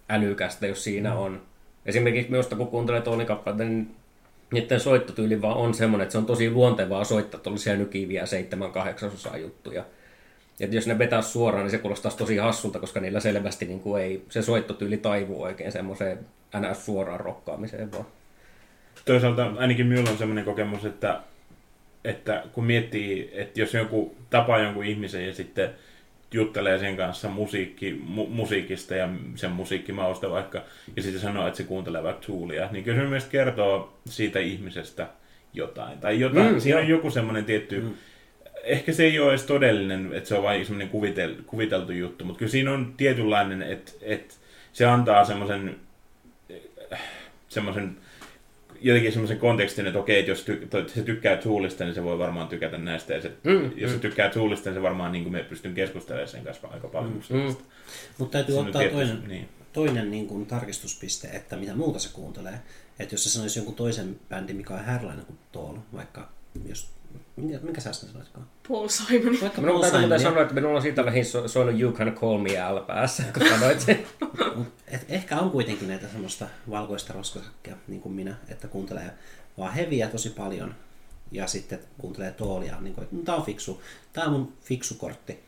älykästä, 0.09 0.66
jos 0.66 0.85
siinä 0.85 1.14
on. 1.14 1.42
Esimerkiksi 1.87 2.31
minusta, 2.31 2.57
kun 2.57 2.68
kuuntelee 2.68 3.00
Toolin 3.00 3.26
kappaleita, 3.26 3.64
niin 3.64 3.94
niiden 4.52 4.81
soittotyyli 4.81 5.42
vaan 5.42 5.57
on 5.57 5.74
semmoinen, 5.74 6.02
että 6.02 6.12
se 6.12 6.18
on 6.18 6.26
tosi 6.26 6.50
luontevaa 6.50 7.05
soittaa 7.05 7.40
tuollaisia 7.40 7.76
nykiviä 7.76 8.26
7 8.26 8.72
8 8.72 9.11
osaa 9.11 9.37
juttuja. 9.37 9.85
Et 10.61 10.73
jos 10.73 10.87
ne 10.87 10.99
vetää 10.99 11.23
suoraan, 11.23 11.64
niin 11.64 11.71
se 11.71 11.79
kuulostaisi 11.79 12.19
tosi 12.19 12.37
hassulta, 12.37 12.79
koska 12.79 13.01
niillä 13.01 13.21
selvästi 13.21 13.64
niin 13.66 13.81
kuin 13.81 14.03
ei, 14.03 14.23
se 14.29 14.42
soittotyyli 14.42 14.97
taivuu 14.97 15.42
oikein 15.42 15.73
semmoiseen 15.73 16.19
ns. 16.61 16.87
suoraan 16.87 17.21
rokkaamiseen 17.21 17.92
vaan. 17.92 18.07
Toisaalta 19.05 19.53
ainakin 19.57 19.87
minulla 19.87 20.11
on 20.11 20.19
sellainen 20.19 20.45
kokemus, 20.45 20.85
että, 20.85 21.21
että 22.05 22.42
kun 22.53 22.64
miettii, 22.64 23.31
että 23.33 23.61
jos 23.61 23.75
joku 23.75 24.16
tapaa 24.31 24.59
jonkun 24.59 24.85
ihmisen 24.85 25.27
ja 25.27 25.35
sitten 25.35 25.71
juttelee 26.33 26.79
sen 26.79 26.97
kanssa 26.97 27.29
musiikki, 27.29 28.01
mu, 28.05 28.27
musiikista 28.27 28.95
ja 28.95 29.09
sen 29.35 29.51
musiikkimausta 29.51 30.31
vaikka, 30.31 30.62
ja 30.97 31.03
sitten 31.03 31.21
sanoo, 31.23 31.47
että 31.47 31.57
se 31.57 31.62
kuuntelee 31.64 32.03
vaikka 32.03 32.27
Toolia, 32.27 32.69
niin 32.73 32.85
kyllä 32.85 32.99
se 32.99 33.05
mielestäni 33.05 33.33
kertoo 33.33 33.99
siitä 34.07 34.38
ihmisestä 34.38 35.07
jotain. 35.55 35.99
Tai 35.99 36.21
jotain. 36.21 36.47
Mm, 36.47 36.53
Mm, 36.55 36.61
Siinä 36.61 36.79
joo. 36.79 36.85
on 36.85 36.90
joku 36.90 37.11
semmoinen 37.11 37.45
tietty... 37.45 37.81
Mm. 37.81 37.95
Ehkä 38.66 38.92
se 38.92 39.05
ei 39.05 39.18
ole 39.18 39.31
edes 39.31 39.42
todellinen, 39.42 40.11
että 40.14 40.29
se 40.29 40.35
on 40.35 40.42
vain 40.42 40.64
semmoinen 40.66 40.88
kuvitel, 40.88 41.35
kuviteltu 41.46 41.92
juttu, 41.92 42.24
mutta 42.24 42.38
kyllä 42.38 42.50
siinä 42.52 42.72
on 42.72 42.94
tietynlainen, 42.96 43.62
että, 43.62 43.92
että 44.02 44.35
se 44.72 44.85
antaa 44.85 45.24
semmoisen 45.24 45.76
semmoisen 47.48 47.96
jotenkin 48.81 49.12
semmoisen 49.12 49.38
kontekstin, 49.38 49.87
että 49.87 49.98
okei, 49.98 50.18
että 50.18 50.31
jos 50.31 50.42
ty, 50.42 50.66
to, 50.70 50.88
se 50.88 51.02
tykkää 51.02 51.37
Toolista, 51.37 51.85
niin 51.85 51.94
se 51.94 52.05
voi 52.05 52.18
varmaan 52.18 52.48
tykätä 52.48 52.79
näistä. 52.79 53.14
Ja 53.14 53.20
se, 53.22 53.33
Mm, 53.44 53.70
jos 53.76 53.90
se 53.92 53.98
tykkää 53.98 54.29
Toolista, 54.31 54.70
niin 54.70 54.74
se 54.79 54.83
varmaan 54.83 55.12
niin 55.12 55.24
kuin 55.24 55.33
me 55.33 55.42
pystyn 55.42 55.74
keskustelemaan 55.74 56.29
sen 56.29 56.44
kanssa 56.44 56.68
aika 56.68 56.88
paljon. 56.88 57.22
Mm. 57.31 57.37
Mm. 57.37 57.57
Mutta 58.18 58.33
täytyy 58.33 58.55
Se 58.55 58.61
on 58.61 58.66
ottaa 58.66 58.81
tietysti- 58.83 59.07
toinen, 59.07 59.29
niin. 59.29 59.48
toinen 59.72 60.11
niin 60.11 60.26
kuin 60.26 60.46
tarkistuspiste, 60.46 61.29
että 61.29 61.57
mitä 61.57 61.74
muuta 61.74 61.98
se 61.98 62.09
kuuntelee. 62.12 62.59
Että 62.98 63.14
jos 63.14 63.24
se 63.24 63.31
sanoisi 63.31 63.59
jonkun 63.59 63.74
toisen 63.74 64.20
bändin, 64.29 64.57
mikä 64.57 64.74
on 64.74 64.85
härläinen 64.85 65.24
kuin 65.26 65.38
Tool, 65.52 65.76
vaikka 65.92 66.29
jos... 66.68 66.96
Minkä, 67.37 67.59
minkä 67.62 67.81
sä 67.81 67.90
äsken 67.90 68.09
sanoitkaan? 68.09 68.46
Paul 68.68 68.88
Simon. 68.88 69.37
Vaikka 69.40 69.61
Minun 69.61 69.75
Paul 69.75 69.83
täytyy 69.83 70.01
muuten 70.01 70.18
Simon, 70.18 70.33
sanoa, 70.33 70.42
että 70.42 70.55
minulla 70.55 70.77
on 70.77 70.83
siitä 70.83 71.07
lähin 71.07 71.25
so, 71.25 71.49
soinut 71.49 71.81
You 71.81 71.92
Can 71.92 72.12
Call 72.12 72.38
Me 72.38 72.61
Al 72.61 72.81
päässä, 72.81 73.22
kun 73.22 73.49
sanoit 73.49 73.81
sen. 73.81 74.07
Et 74.88 75.05
ehkä 75.09 75.38
on 75.38 75.51
kuitenkin 75.51 75.88
näitä 75.88 76.09
semmoista 76.09 76.46
valkoista 76.70 77.12
roskasakkia, 77.12 77.77
niin 77.88 78.01
kuin 78.01 78.14
minä, 78.14 78.37
että 78.49 78.68
kuuntelee 78.68 79.11
vaan 79.59 79.75
heviä 79.75 80.09
tosi 80.09 80.31
paljon 80.31 80.75
ja 81.33 81.46
sitten 81.46 81.79
kuuntelee 81.99 82.33
toolia, 82.33 82.81
niin 82.81 82.94
kuin, 82.94 83.05
että 83.05 83.16
tämä 83.25 83.38
on 83.38 83.44
fiksu, 83.44 83.83
tämä 84.12 84.27
on 84.27 84.33
mun 84.33 84.53
fiksu 84.62 84.94
kortti. 84.94 85.38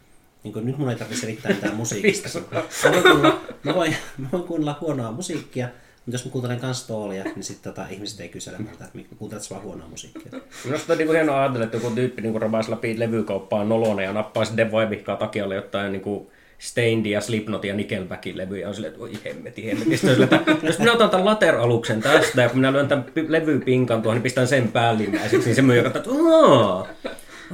Niin 0.42 0.52
kuin, 0.52 0.66
nyt 0.66 0.78
mun 0.78 0.90
ei 0.90 0.96
tarvitse 0.96 1.20
selittää 1.20 1.52
mitään 1.52 1.76
musiikista. 1.76 2.38
Mä 2.50 2.62
voin, 2.92 3.02
kuunnella, 3.02 3.40
mä, 3.62 3.74
voin, 3.74 3.96
mä 4.18 4.28
voin 4.32 4.44
kuunnella 4.44 4.78
huonoa 4.80 5.12
musiikkia, 5.12 5.68
mutta 6.08 6.14
jos 6.14 6.24
mä 6.24 6.30
kuuntelen 6.30 6.60
kans 6.60 6.86
toolia, 6.86 7.24
niin 7.24 7.42
sitten 7.42 7.72
tota, 7.74 7.88
ihmiset 7.90 8.20
ei 8.20 8.28
kysele 8.28 8.58
multa, 8.58 8.84
että 8.84 9.14
kuuntelet 9.18 9.50
vaan 9.50 9.62
huonoa 9.62 9.88
musiikkia. 9.88 10.32
Minusta 10.64 10.92
on 10.92 10.98
niin 10.98 11.06
kuin 11.06 11.16
hienoa 11.16 11.40
ajatella, 11.42 11.64
että 11.64 11.76
joku 11.76 11.90
tyyppi 11.90 12.22
niin 12.22 12.42
rabaisi 12.42 12.70
läpi 12.70 12.98
levykauppaan 12.98 13.68
nolona 13.68 14.02
ja 14.02 14.12
nappaa 14.12 14.44
sitten 14.44 14.72
vaivihkaa 14.72 15.16
takialle 15.16 15.54
jotain 15.54 15.92
niin 15.92 16.02
kuin 16.02 16.26
Stained 16.58 17.06
ja 17.06 17.20
Slipknot 17.20 17.64
ja 17.64 17.74
Nickelbackin 17.74 18.36
levyjä 18.36 18.68
on 18.68 18.74
silleen, 18.74 18.92
että 18.92 19.02
oi 19.04 19.12
hemmeti, 19.24 19.66
hemmeti. 19.66 19.96
Sitten 19.96 20.10
on 20.10 20.16
silleen, 20.16 20.34
että 20.50 20.66
jos 20.66 20.78
minä 20.78 20.92
otan 20.92 21.10
tämän 21.10 21.26
lateraluksen 21.26 22.00
tästä 22.00 22.42
ja 22.42 22.48
kun 22.48 22.58
minä 22.58 22.72
lyön 22.72 22.88
tämän 22.88 23.04
pi- 23.14 23.32
levypinkan 23.32 24.02
tuohon, 24.02 24.16
niin 24.16 24.22
pistän 24.22 24.48
sen 24.48 24.68
päällimmäiseksi, 24.68 25.46
niin 25.48 25.54
se 25.56 25.62
myy 25.62 25.78
että 25.78 26.02
"Aa, 26.32 26.88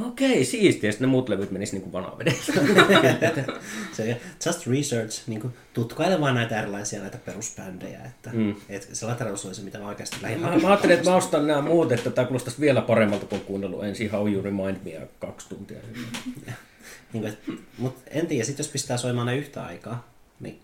okei, 0.06 0.44
siistiä. 0.44 0.92
Sitten 0.92 1.08
ne 1.08 1.10
muut 1.10 1.28
levyt 1.28 1.50
menis 1.50 1.72
niin 1.72 1.82
kuin 1.82 1.92
vanavedessä. 1.92 2.52
se 3.92 4.20
just 4.46 4.66
research, 4.66 5.28
niin 5.28 5.40
kuin, 5.40 5.52
tutkaile 5.74 6.20
vaan 6.20 6.34
näitä 6.34 6.60
erilaisia 6.60 7.00
näitä 7.00 7.18
perusbändejä, 7.18 8.00
että 8.04 8.30
mm. 8.32 8.54
et, 8.68 8.88
se 8.92 9.06
lateralus 9.06 9.46
oli 9.46 9.54
se, 9.54 9.62
mitä 9.62 9.78
mä 9.78 9.88
oikeasti 9.88 10.16
lähdin 10.22 10.40
Mä, 10.40 10.58
mä 10.58 10.68
ajattelin, 10.68 10.96
että 10.96 11.10
mä 11.10 11.16
ostan 11.16 11.46
nämä 11.46 11.60
muut, 11.60 11.92
että 11.92 12.10
tämä 12.10 12.26
kuulostaisi 12.26 12.60
vielä 12.60 12.82
paremmalta 12.82 13.26
kuin 13.26 13.40
kuunnellut 13.40 13.84
ensin 13.84 14.10
How 14.10 14.32
You 14.32 14.42
Remind 14.42 14.76
Me 14.84 15.08
kaksi 15.18 15.48
tuntia. 15.48 15.78
Niin 17.12 17.22
kuin, 17.22 17.32
et, 17.32 17.60
mut 17.78 17.96
en 18.10 18.26
tiedä, 18.26 18.44
sit 18.44 18.58
jos 18.58 18.68
pistää 18.68 18.96
soimaan 18.96 19.26
ne 19.26 19.36
yhtä 19.36 19.64
aikaa, 19.64 20.08
niin 20.40 20.60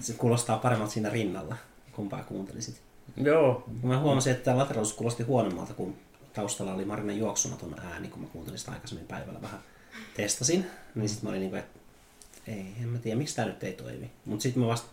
se 0.00 0.12
kuulostaa 0.12 0.58
paremmalta 0.58 0.92
siinä 0.92 1.10
rinnalla, 1.10 1.56
kumpaa 1.92 2.24
kuuntelisit. 2.24 2.80
Joo, 3.16 3.64
Mä 3.82 4.00
huomasin, 4.00 4.32
että 4.32 4.44
tämä 4.44 4.58
lateralus 4.58 4.92
kuulosti 4.92 5.22
huonommalta, 5.22 5.74
kun 5.74 5.96
taustalla 6.32 6.74
oli 6.74 6.84
Marinen 6.84 7.18
juoksumaton 7.18 7.74
ääni, 7.80 8.08
kun 8.08 8.22
mä 8.22 8.28
kuuntelin 8.32 8.58
sitä 8.58 8.72
aikaisemmin 8.72 9.06
päivällä 9.06 9.42
vähän 9.42 9.60
testasin. 10.14 10.66
Niin 10.94 11.08
sitten 11.08 11.26
mä 11.26 11.30
olin 11.30 11.40
niinku, 11.40 11.56
että 11.56 11.80
ei, 12.46 12.66
en 12.82 12.88
mä 12.88 12.98
tiedä, 12.98 13.18
miksi 13.18 13.36
tämä 13.36 13.48
nyt 13.48 13.64
ei 13.64 13.72
toimi. 13.72 14.10
Mutta 14.24 14.42
sitten 14.42 14.62
mä 14.62 14.68
vasta, 14.68 14.88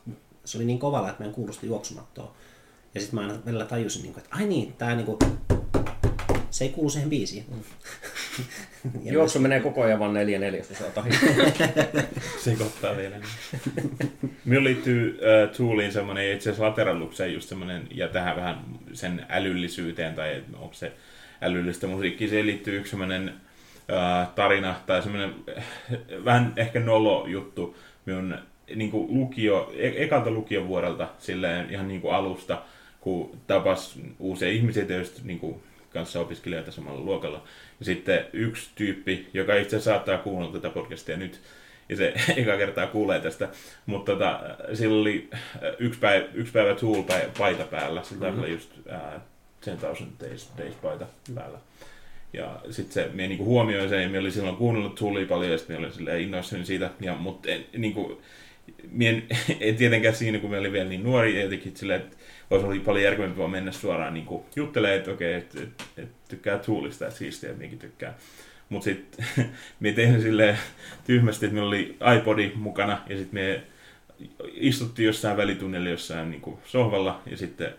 se 0.45 0.58
oli 0.58 0.65
niin 0.65 0.80
kovalla, 0.80 1.10
että 1.10 1.23
mä 1.23 1.28
en 1.28 1.34
kuulosti 1.36 1.67
juoksumattoa. 1.67 2.36
Ja 2.95 3.02
sitten 3.02 3.19
mä 3.19 3.28
aina 3.28 3.45
välillä 3.45 3.65
tajusin, 3.65 4.04
niinku, 4.04 4.19
että 4.19 4.36
ai 4.36 4.47
niin, 4.47 4.73
tää 4.73 4.95
niinku, 4.95 5.17
se 6.49 6.63
ei 6.65 6.69
kuulu 6.69 6.89
siihen 6.89 7.10
biisiin. 7.10 7.45
ja 9.04 9.13
juoksu 9.13 9.39
menee 9.39 9.60
koko 9.60 9.82
ajan 9.82 9.99
vaan 9.99 10.13
neljä 10.13 10.39
neljäsosaa 10.39 10.89
tahi. 10.89 11.10
sekoittaa 12.43 12.97
vielä. 12.97 13.15
Minulla 14.45 14.63
liittyy 14.63 15.19
äh, 15.43 15.58
Tooliin 15.58 15.91
semmoinen, 15.91 16.34
itse 16.34 16.49
asiassa 16.49 16.65
lateralukseen 16.65 17.34
just 17.34 17.49
semmoinen, 17.49 17.88
ja 17.91 18.08
tähän 18.08 18.36
vähän 18.36 18.65
sen 18.93 19.25
älyllisyyteen, 19.30 20.15
tai 20.15 20.43
onko 20.54 20.73
se 20.73 20.91
älyllistä 21.41 21.88
musiikkia, 21.88 22.30
siihen 22.30 22.45
liittyy 22.45 22.78
yksi 22.78 22.89
semmoinen 22.89 23.34
tarina, 24.36 24.75
tai 24.86 25.04
semmoinen 25.04 25.36
äh, 25.58 25.63
vähän 26.25 26.54
ehkä 26.56 26.80
nolo 26.80 27.25
juttu 27.28 27.78
minun 28.06 28.38
niin 28.75 28.91
kuin 28.91 29.19
lukio, 29.19 29.71
e- 29.75 30.04
ekalta 30.04 30.32
lukiovuodelta 30.32 31.08
silleen 31.19 31.69
ihan 31.71 31.88
niin 31.88 32.02
kuin 32.02 32.13
alusta, 32.13 32.62
kun 33.02 33.38
tapas 33.47 33.99
uusia 34.19 34.49
ihmisiä 34.49 34.86
tietysti 34.86 35.21
niin 35.23 35.39
kuin 35.39 35.62
kanssa 35.93 36.19
opiskelijoita 36.19 36.71
samalla 36.71 36.99
luokalla. 36.99 37.43
Ja 37.80 37.86
sitten 37.86 38.25
yksi 38.34 38.69
tyyppi, 38.75 39.28
joka 39.34 39.56
itse 39.56 39.75
asiassa 39.75 39.91
saattaa 39.91 40.17
kuunnella 40.17 40.54
tätä 40.54 40.69
podcastia 40.69 41.17
nyt, 41.17 41.41
ja 41.89 41.95
se 41.95 42.13
eka 42.38 42.58
kertaa 42.58 42.88
kuulee 42.88 43.19
tästä, 43.19 43.49
mutta 43.86 44.12
tota, 44.12 44.39
sillä 44.73 45.02
oli 45.02 45.30
yksi 45.80 45.99
päivä, 45.99 46.25
yksi 46.34 46.54
päivä 46.54 46.75
Tool 46.75 47.04
paita 47.38 47.63
päällä, 47.63 48.04
sillä 48.04 48.32
mm-hmm. 48.32 48.52
just 48.52 48.71
uh, 48.78 49.21
10,000 49.77 50.12
days, 50.19 50.75
paita 50.82 51.05
päällä. 51.36 51.60
Ja 52.34 52.62
sitten 52.69 52.93
se, 52.93 53.10
me 53.13 53.27
niinku 53.27 53.45
huomioin 53.45 53.89
sen, 53.89 54.13
ja 54.13 54.19
oli 54.19 54.32
silloin 54.32 54.55
kuunnellut 54.55 54.95
Toolia 54.95 55.25
paljon, 55.25 55.51
ja 55.51 55.58
sitten 55.58 55.77
olin 55.77 55.93
silleen 55.93 56.21
innoissani 56.21 56.65
siitä, 56.65 56.89
ja, 57.01 57.15
mutta 57.15 57.49
en, 57.49 57.65
niinku, 57.77 58.21
en, 59.01 59.23
en, 59.60 59.75
tietenkään 59.75 60.15
siinä, 60.15 60.39
kun 60.39 60.49
me 60.49 60.58
oli 60.58 60.71
vielä 60.71 60.89
niin 60.89 61.03
nuori, 61.03 61.36
ja 61.36 61.43
jotenkin 61.43 61.77
silleen, 61.77 62.01
että 62.01 62.17
olisi 62.49 62.65
ollut 62.65 62.84
paljon 62.84 63.03
järkevämpää 63.03 63.47
mennä 63.47 63.71
suoraan 63.71 64.13
niin 64.13 64.27
juttelemaan, 64.55 64.97
että 64.97 65.12
okei, 65.12 65.34
että 65.34 65.60
et, 65.63 65.84
et, 65.97 66.10
tykkää 66.27 66.58
Toolista, 66.58 67.08
että 67.08 67.17
siistiä, 67.17 67.49
että 67.49 67.60
minäkin 67.60 67.79
tykkää. 67.79 68.17
Mutta 68.69 68.86
sitten 68.86 69.25
me 69.79 69.91
tein 69.91 70.21
silleen 70.21 70.58
tyhmästi, 71.08 71.45
että 71.45 71.53
meillä 71.53 71.67
oli 71.67 71.97
iPodi 72.17 72.51
mukana 72.55 73.01
ja 73.10 73.17
sitten 73.17 73.41
me 73.41 73.63
istuttiin 74.53 75.05
jossain 75.05 75.38
välitunnilla 75.38 75.89
jossain 75.89 76.32
niin 76.32 76.58
sohvalla 76.65 77.21
ja 77.32 77.38
sitten 77.38 77.73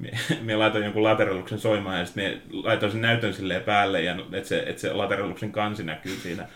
me, 0.42 0.56
laitoin 0.56 0.84
jonkun 0.84 1.02
lateraluksen 1.02 1.58
soimaan 1.58 1.98
ja 1.98 2.06
sitten 2.06 2.24
me 2.24 2.40
laitoin 2.62 2.92
sen 2.92 3.00
näytön 3.00 3.34
silleen 3.34 3.62
päälle, 3.62 4.02
ja 4.02 4.16
että 4.32 4.48
se, 4.48 4.64
että 4.66 4.80
se 4.80 4.92
lateraluksen 4.92 5.52
kansi 5.52 5.82
näkyy 5.82 6.16
siinä. 6.16 6.48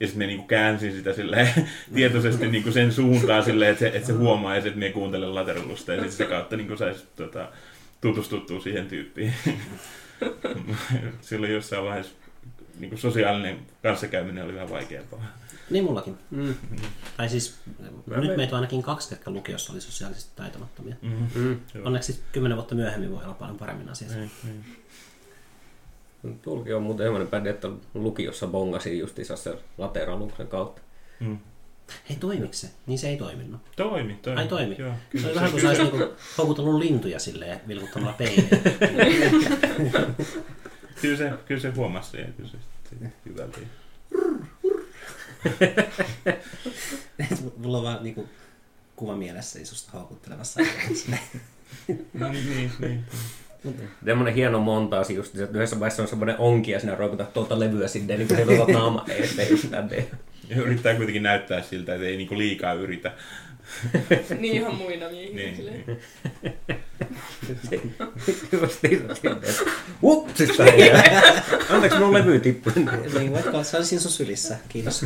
Ja 0.00 0.06
sitten 0.06 0.18
me 0.18 0.26
niinku 0.26 0.46
käänsin 0.46 0.92
sitä 0.92 1.12
silleen, 1.12 1.48
tietoisesti 1.94 2.48
niinku 2.48 2.72
sen 2.72 2.92
suuntaan 2.92 3.42
silleen, 3.42 3.70
että 3.70 3.80
se, 3.80 3.86
että 3.86 4.06
se 4.06 4.12
huomaa 4.12 4.56
ja 4.56 4.58
että 4.58 4.78
me 4.78 4.90
kuuntelen 4.90 5.34
lateralusta 5.34 5.92
ja 5.92 5.98
sitten 5.98 6.12
sitä 6.12 6.24
kautta 6.24 6.56
niinku 6.56 6.76
saisi 6.76 7.06
tota, 7.16 7.48
tutustuttua 8.00 8.60
siihen 8.60 8.86
tyyppiin. 8.86 9.34
Silloin 11.20 11.52
jossain 11.52 11.84
vaiheessa 11.84 12.12
niin 12.78 12.98
sosiaalinen 12.98 13.58
kanssakäyminen 13.82 14.44
oli 14.44 14.54
vähän 14.54 14.70
vaikeampaa. 14.70 15.24
Niin 15.70 15.84
mullakin. 15.84 16.18
Mm. 16.30 16.54
Tai 17.16 17.28
siis 17.28 17.54
Mä 18.06 18.16
nyt 18.16 18.36
meitä 18.36 18.56
on 18.56 18.56
ainakin 18.56 18.82
kaksi, 18.82 19.14
jotka 19.14 19.30
lukiossa 19.30 19.72
oli 19.72 19.80
sosiaalisesti 19.80 20.32
taitamattomia. 20.36 20.94
Mm-hmm. 21.02 21.40
Mm. 21.40 21.60
Onneksi 21.84 22.22
kymmenen 22.32 22.56
vuotta 22.56 22.74
myöhemmin 22.74 23.10
voi 23.12 23.24
olla 23.24 23.34
paljon 23.34 23.56
paremmin 23.56 23.88
asiassa. 23.88 24.18
Mm. 24.18 24.28
Mm. 26.22 26.38
Tulki 26.42 26.72
on 26.72 26.82
muuten 26.82 27.06
semmoinen 27.06 27.28
bändi, 27.28 27.48
että 27.48 27.68
lukiossa 27.94 28.46
bongasi 28.46 28.98
justiinsa 28.98 29.36
se 29.36 29.58
lateraluksen 29.78 30.48
kautta. 30.48 30.82
Mm. 31.20 31.38
Hei, 32.08 32.16
toimiko 32.16 32.52
se? 32.52 32.70
Niin 32.86 32.98
se 32.98 33.08
ei 33.08 33.16
toiminut. 33.16 33.60
Toimi, 33.76 34.18
toimi. 34.22 34.40
Ai 34.40 34.48
toimi. 34.48 34.76
Joo, 34.78 34.92
kyllä, 35.10 35.22
se 35.22 35.28
oli 35.28 35.34
vähän 35.34 35.50
kuin 35.50 35.62
saisi 35.62 35.82
niinku 35.82 36.06
houkutellut 36.38 36.74
lintuja 36.78 37.18
silleen 37.18 37.60
vilkuttamalla 37.68 38.12
peiliä. 38.18 38.48
kyllä, 41.00 41.16
se, 41.16 41.32
kyllä 41.46 41.60
se 41.60 41.70
huomasi 41.70 42.20
ja 42.20 42.26
kyllä 42.36 42.50
se 42.50 42.58
hyvältä. 43.26 43.58
Mulla 47.56 47.78
on 47.78 47.84
vaan 47.84 48.02
niinku 48.02 48.28
kuva 48.96 49.16
mielessä 49.16 49.58
isusta 49.58 49.92
haukuttelevassa. 49.92 50.60
niin, 51.10 51.20
niin, 52.56 52.70
niin. 52.78 53.04
Tämmöinen 54.04 54.34
hieno 54.34 54.60
montaasi 54.60 55.14
just, 55.14 55.38
että 55.38 55.58
yhdessä 55.58 55.80
vaiheessa 55.80 56.02
on 56.02 56.08
semmoinen 56.08 56.38
onki 56.38 56.70
ja 56.70 56.80
sinä 56.80 56.94
roikutat 56.94 57.32
tuota 57.32 57.60
levyä 57.60 57.88
sinne, 57.88 58.16
niin 58.16 58.28
kuin 58.28 58.36
heillä 58.36 58.64
on 58.64 58.72
naama 58.72 59.04
ja 60.48 60.56
yrittää 60.56 60.94
kuitenkin 60.94 61.22
näyttää 61.22 61.62
siltä, 61.62 61.94
että 61.94 62.06
ei 62.06 62.16
niinku 62.16 62.38
liikaa 62.38 62.72
yritä. 62.72 63.12
Niin 64.38 64.54
ihan 64.62 64.74
muina 64.74 65.08
miehiä. 65.08 65.34
Niin, 65.34 65.96
niin. 67.70 67.96
Upsista 70.02 70.64
Anteeksi, 71.70 71.98
mun 71.98 72.12
levy 72.12 72.40
tippui. 72.40 72.72
niin, 73.18 73.32
vaikka 73.32 73.62
se 73.64 73.76
olisi 73.76 74.00
sun 74.00 74.10
sylissä. 74.10 74.58
Kiitos. 74.68 75.04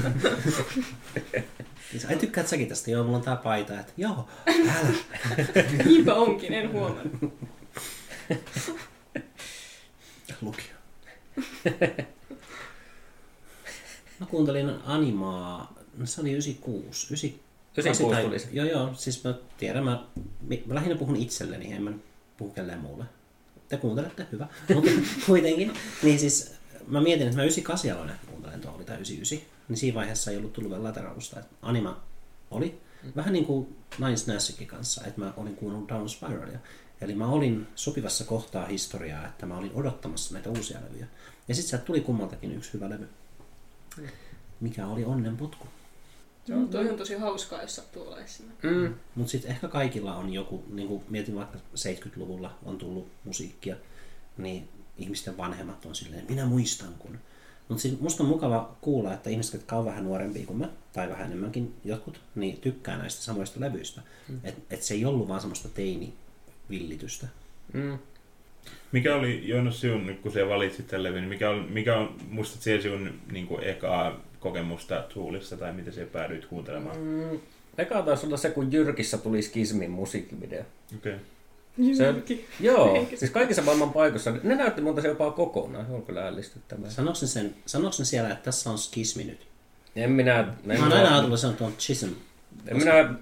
Ai 2.08 2.16
tykkäät 2.16 2.48
säkin 2.48 2.68
tästä? 2.68 2.90
Joo, 2.90 3.04
mulla 3.04 3.16
on 3.16 3.24
tää 3.24 3.36
paita. 3.36 3.80
Että, 3.80 3.92
joo, 3.96 4.28
älä. 4.46 4.92
Niinpä 5.84 6.14
onkin, 6.14 6.52
en 6.52 6.72
huomannut. 6.72 7.34
Lukio. 10.40 10.64
Mä 14.20 14.26
kuuntelin 14.26 14.70
Animaa, 14.84 15.74
no 15.96 16.06
se 16.06 16.20
oli 16.20 16.32
96. 16.32 17.40
96 17.80 18.26
tuli 18.26 18.38
se. 18.38 18.48
Joo, 18.52 18.66
joo, 18.66 18.94
siis 18.94 19.24
mä 19.24 19.34
tiedän, 19.58 19.84
mä, 19.84 20.04
mä 20.66 20.74
lähinnä 20.74 20.96
puhun 20.96 21.16
itselleni, 21.16 21.72
en 21.72 21.82
mä 21.82 21.92
puhu 22.36 22.50
kelleen 22.50 22.78
muulle. 22.78 23.04
Te 23.68 23.76
kuuntelette, 23.76 24.26
hyvä. 24.32 24.46
Mutta 24.74 24.90
kuitenkin, 25.26 25.72
niin 26.02 26.18
siis 26.18 26.54
mä 26.86 27.00
mietin, 27.00 27.26
että 27.26 27.36
mä 27.36 27.42
98 27.42 27.92
aloin, 27.92 28.10
kuuntelen 28.30 28.60
tuolla, 28.60 28.84
tai 28.84 28.94
99. 28.94 29.48
Niin 29.68 29.76
siinä 29.76 29.94
vaiheessa 29.94 30.30
ei 30.30 30.36
ollut 30.36 30.52
tullut 30.52 30.70
vielä 30.70 30.84
lateralusta. 30.84 31.40
Että 31.40 31.56
anima 31.62 32.02
oli. 32.50 32.80
Vähän 33.16 33.32
niin 33.32 33.44
kuin 33.44 33.76
Nine 33.98 34.34
Nashikin 34.34 34.66
kanssa, 34.66 35.04
että 35.06 35.20
mä 35.20 35.32
olin 35.36 35.56
kuunnellut 35.56 35.88
Down 35.88 36.08
Spiralia. 36.08 36.58
Eli 37.00 37.14
mä 37.14 37.26
olin 37.26 37.66
sopivassa 37.74 38.24
kohtaa 38.24 38.66
historiaa, 38.66 39.26
että 39.26 39.46
mä 39.46 39.58
olin 39.58 39.70
odottamassa 39.74 40.34
näitä 40.34 40.50
uusia 40.50 40.78
levyjä. 40.88 41.06
Ja 41.48 41.54
sitten 41.54 41.70
sieltä 41.70 41.84
tuli 41.84 42.00
kummaltakin 42.00 42.56
yksi 42.56 42.72
hyvä 42.72 42.90
levy. 42.90 43.08
Mikä 44.60 44.86
oli 44.86 45.04
onnenpotku. 46.54 46.76
Joo, 46.76 46.84
toi 46.84 46.92
on 46.92 46.98
tosi 46.98 47.14
hauskaa, 47.14 47.62
jos 47.62 47.76
sattuu 47.76 48.08
olemaan 48.08 48.28
siinä. 48.28 48.52
Mm. 48.62 48.94
Mutta 49.14 49.30
sitten 49.30 49.50
ehkä 49.50 49.68
kaikilla 49.68 50.16
on 50.16 50.32
joku, 50.32 50.64
niin 50.70 50.88
kuin 50.88 51.02
mietin 51.08 51.34
vaikka 51.34 51.58
70-luvulla 51.58 52.58
on 52.64 52.78
tullut 52.78 53.08
musiikkia, 53.24 53.76
niin 54.38 54.68
ihmisten 54.98 55.36
vanhemmat 55.36 55.86
on 55.86 55.94
silleen, 55.94 56.24
minä 56.28 56.46
muistan 56.46 56.94
kun. 56.98 57.18
Mutta 57.68 57.82
siis 57.82 58.00
musta 58.00 58.22
on 58.22 58.28
mukava 58.28 58.76
kuulla, 58.80 59.14
että 59.14 59.30
ihmiset, 59.30 59.52
jotka 59.52 59.76
on 59.76 59.84
vähän 59.84 60.04
nuorempia 60.04 60.46
kuin 60.46 60.58
mä, 60.58 60.68
tai 60.92 61.08
vähän 61.08 61.26
enemmänkin 61.26 61.74
jotkut, 61.84 62.20
niin 62.34 62.56
tykkää 62.60 62.98
näistä 62.98 63.22
samoista 63.22 63.60
levyistä. 63.60 64.00
Mm. 64.28 64.40
Että 64.44 64.74
et 64.74 64.82
se 64.82 64.94
ei 64.94 65.04
ollut 65.04 65.28
vaan 65.28 65.40
semmoista 65.40 65.68
teini-villitystä. 65.68 67.26
Mm. 67.72 67.98
Mikä 68.92 69.16
oli, 69.16 69.48
Joonas, 69.48 69.80
sinun, 69.80 70.18
kun 70.22 70.32
sä 70.32 70.48
valitsit 70.48 70.86
tämän 70.86 71.02
levyn, 71.02 71.20
niin 71.20 71.28
mikä 71.28 71.50
on, 71.50 71.66
mikä 71.70 71.98
on 71.98 72.16
muistat 72.28 72.62
siellä 72.62 72.82
sinun 72.82 73.20
niin 73.32 73.46
kuin, 73.46 73.64
ekaa 73.64 74.20
kokemusta 74.40 75.04
Tuulissa, 75.14 75.56
tai 75.56 75.72
miten 75.72 75.92
se 75.92 76.04
päädyit 76.04 76.46
kuuntelemaan? 76.46 76.96
Mm, 76.98 77.40
eka 77.78 78.02
taisi 78.02 78.26
olla 78.26 78.36
se, 78.36 78.50
kun 78.50 78.72
Jyrkissä 78.72 79.18
tuli 79.18 79.42
Skismin 79.42 79.90
musiikkivideo. 79.90 80.62
Okei. 80.96 81.14
Okay. 81.14 81.24
Jyrki. 81.78 82.46
joo, 82.60 83.06
siis 83.14 83.30
kaikissa 83.30 83.62
maailman 83.62 83.92
paikoissa. 83.92 84.32
Ne 84.42 84.54
näytti 84.54 84.80
monta 84.80 85.02
se 85.02 85.08
jopa 85.08 85.30
kokonaan. 85.30 85.86
Se 85.86 85.92
on 85.92 86.02
kyllä 86.02 86.26
ällistyttävää. 86.26 86.90
Sanoiko 86.90 87.14
sen, 87.14 87.54
sanoiko 87.66 87.96
ne 87.98 88.04
siellä, 88.04 88.30
että 88.30 88.44
tässä 88.44 88.70
on 88.70 88.78
skismi 88.78 89.24
nyt? 89.24 89.46
En 89.96 90.10
minä... 90.10 90.38
En 90.68 90.80
Mä 90.80 90.84
oon 90.84 90.92
aina 90.92 91.08
ajatellut, 91.08 91.28
että 91.28 91.40
se 91.40 91.46
on 91.46 91.56
tuon 91.56 91.72
Chisholm. 91.76 92.14
En 92.66 92.76
minä, 92.76 93.14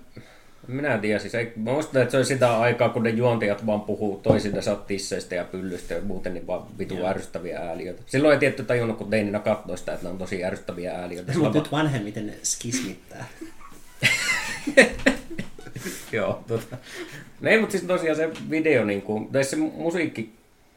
minä 0.69 0.99
tiedä, 0.99 1.19
siis 1.19 1.35
ei, 1.35 1.53
mä 1.57 1.73
muistan, 1.73 2.03
että 2.03 2.11
se 2.13 2.17
oli 2.17 2.25
sitä 2.25 2.59
aikaa, 2.59 2.89
kun 2.89 3.03
ne 3.03 3.11
juontajat 3.11 3.67
vaan 3.67 3.81
puhuu 3.81 4.21
toisilta 4.23 4.77
tisseistä 4.77 5.35
ja 5.35 5.45
pyllystä 5.45 5.95
ja 5.95 6.01
muuten 6.03 6.35
niin 6.35 6.47
vaan 6.47 6.79
vitu 6.79 6.95
Joo. 6.95 7.09
ärsyttäviä 7.09 7.61
ääliöitä. 7.61 8.03
Silloin 8.07 8.33
ei 8.33 8.39
tietty 8.39 8.65
tajunnut, 8.65 8.99
kun 8.99 9.11
teininä 9.11 9.39
katsoi 9.39 9.79
sitä, 9.79 9.93
että 9.93 10.07
ne 10.07 10.11
on 10.11 10.19
tosi 10.19 10.45
ärsyttäviä 10.45 10.95
ääliöitä. 10.95 11.33
Mutta 11.39 11.59
nyt 11.59 11.73
vanhemmiten 11.73 12.27
ne 12.27 12.35
skismittää. 12.43 13.29
Joo, 16.13 16.45
tota. 16.47 16.77
No 17.41 17.51
ei, 17.51 17.61
mutta 17.61 17.73
siis 17.73 17.85
tosiaan 17.85 18.17
se 18.17 18.31
video, 18.51 18.85
niin 18.85 19.03
kuin, 19.03 19.29
tai 19.33 19.45
se 19.45 19.57
musiikki, 19.57 20.33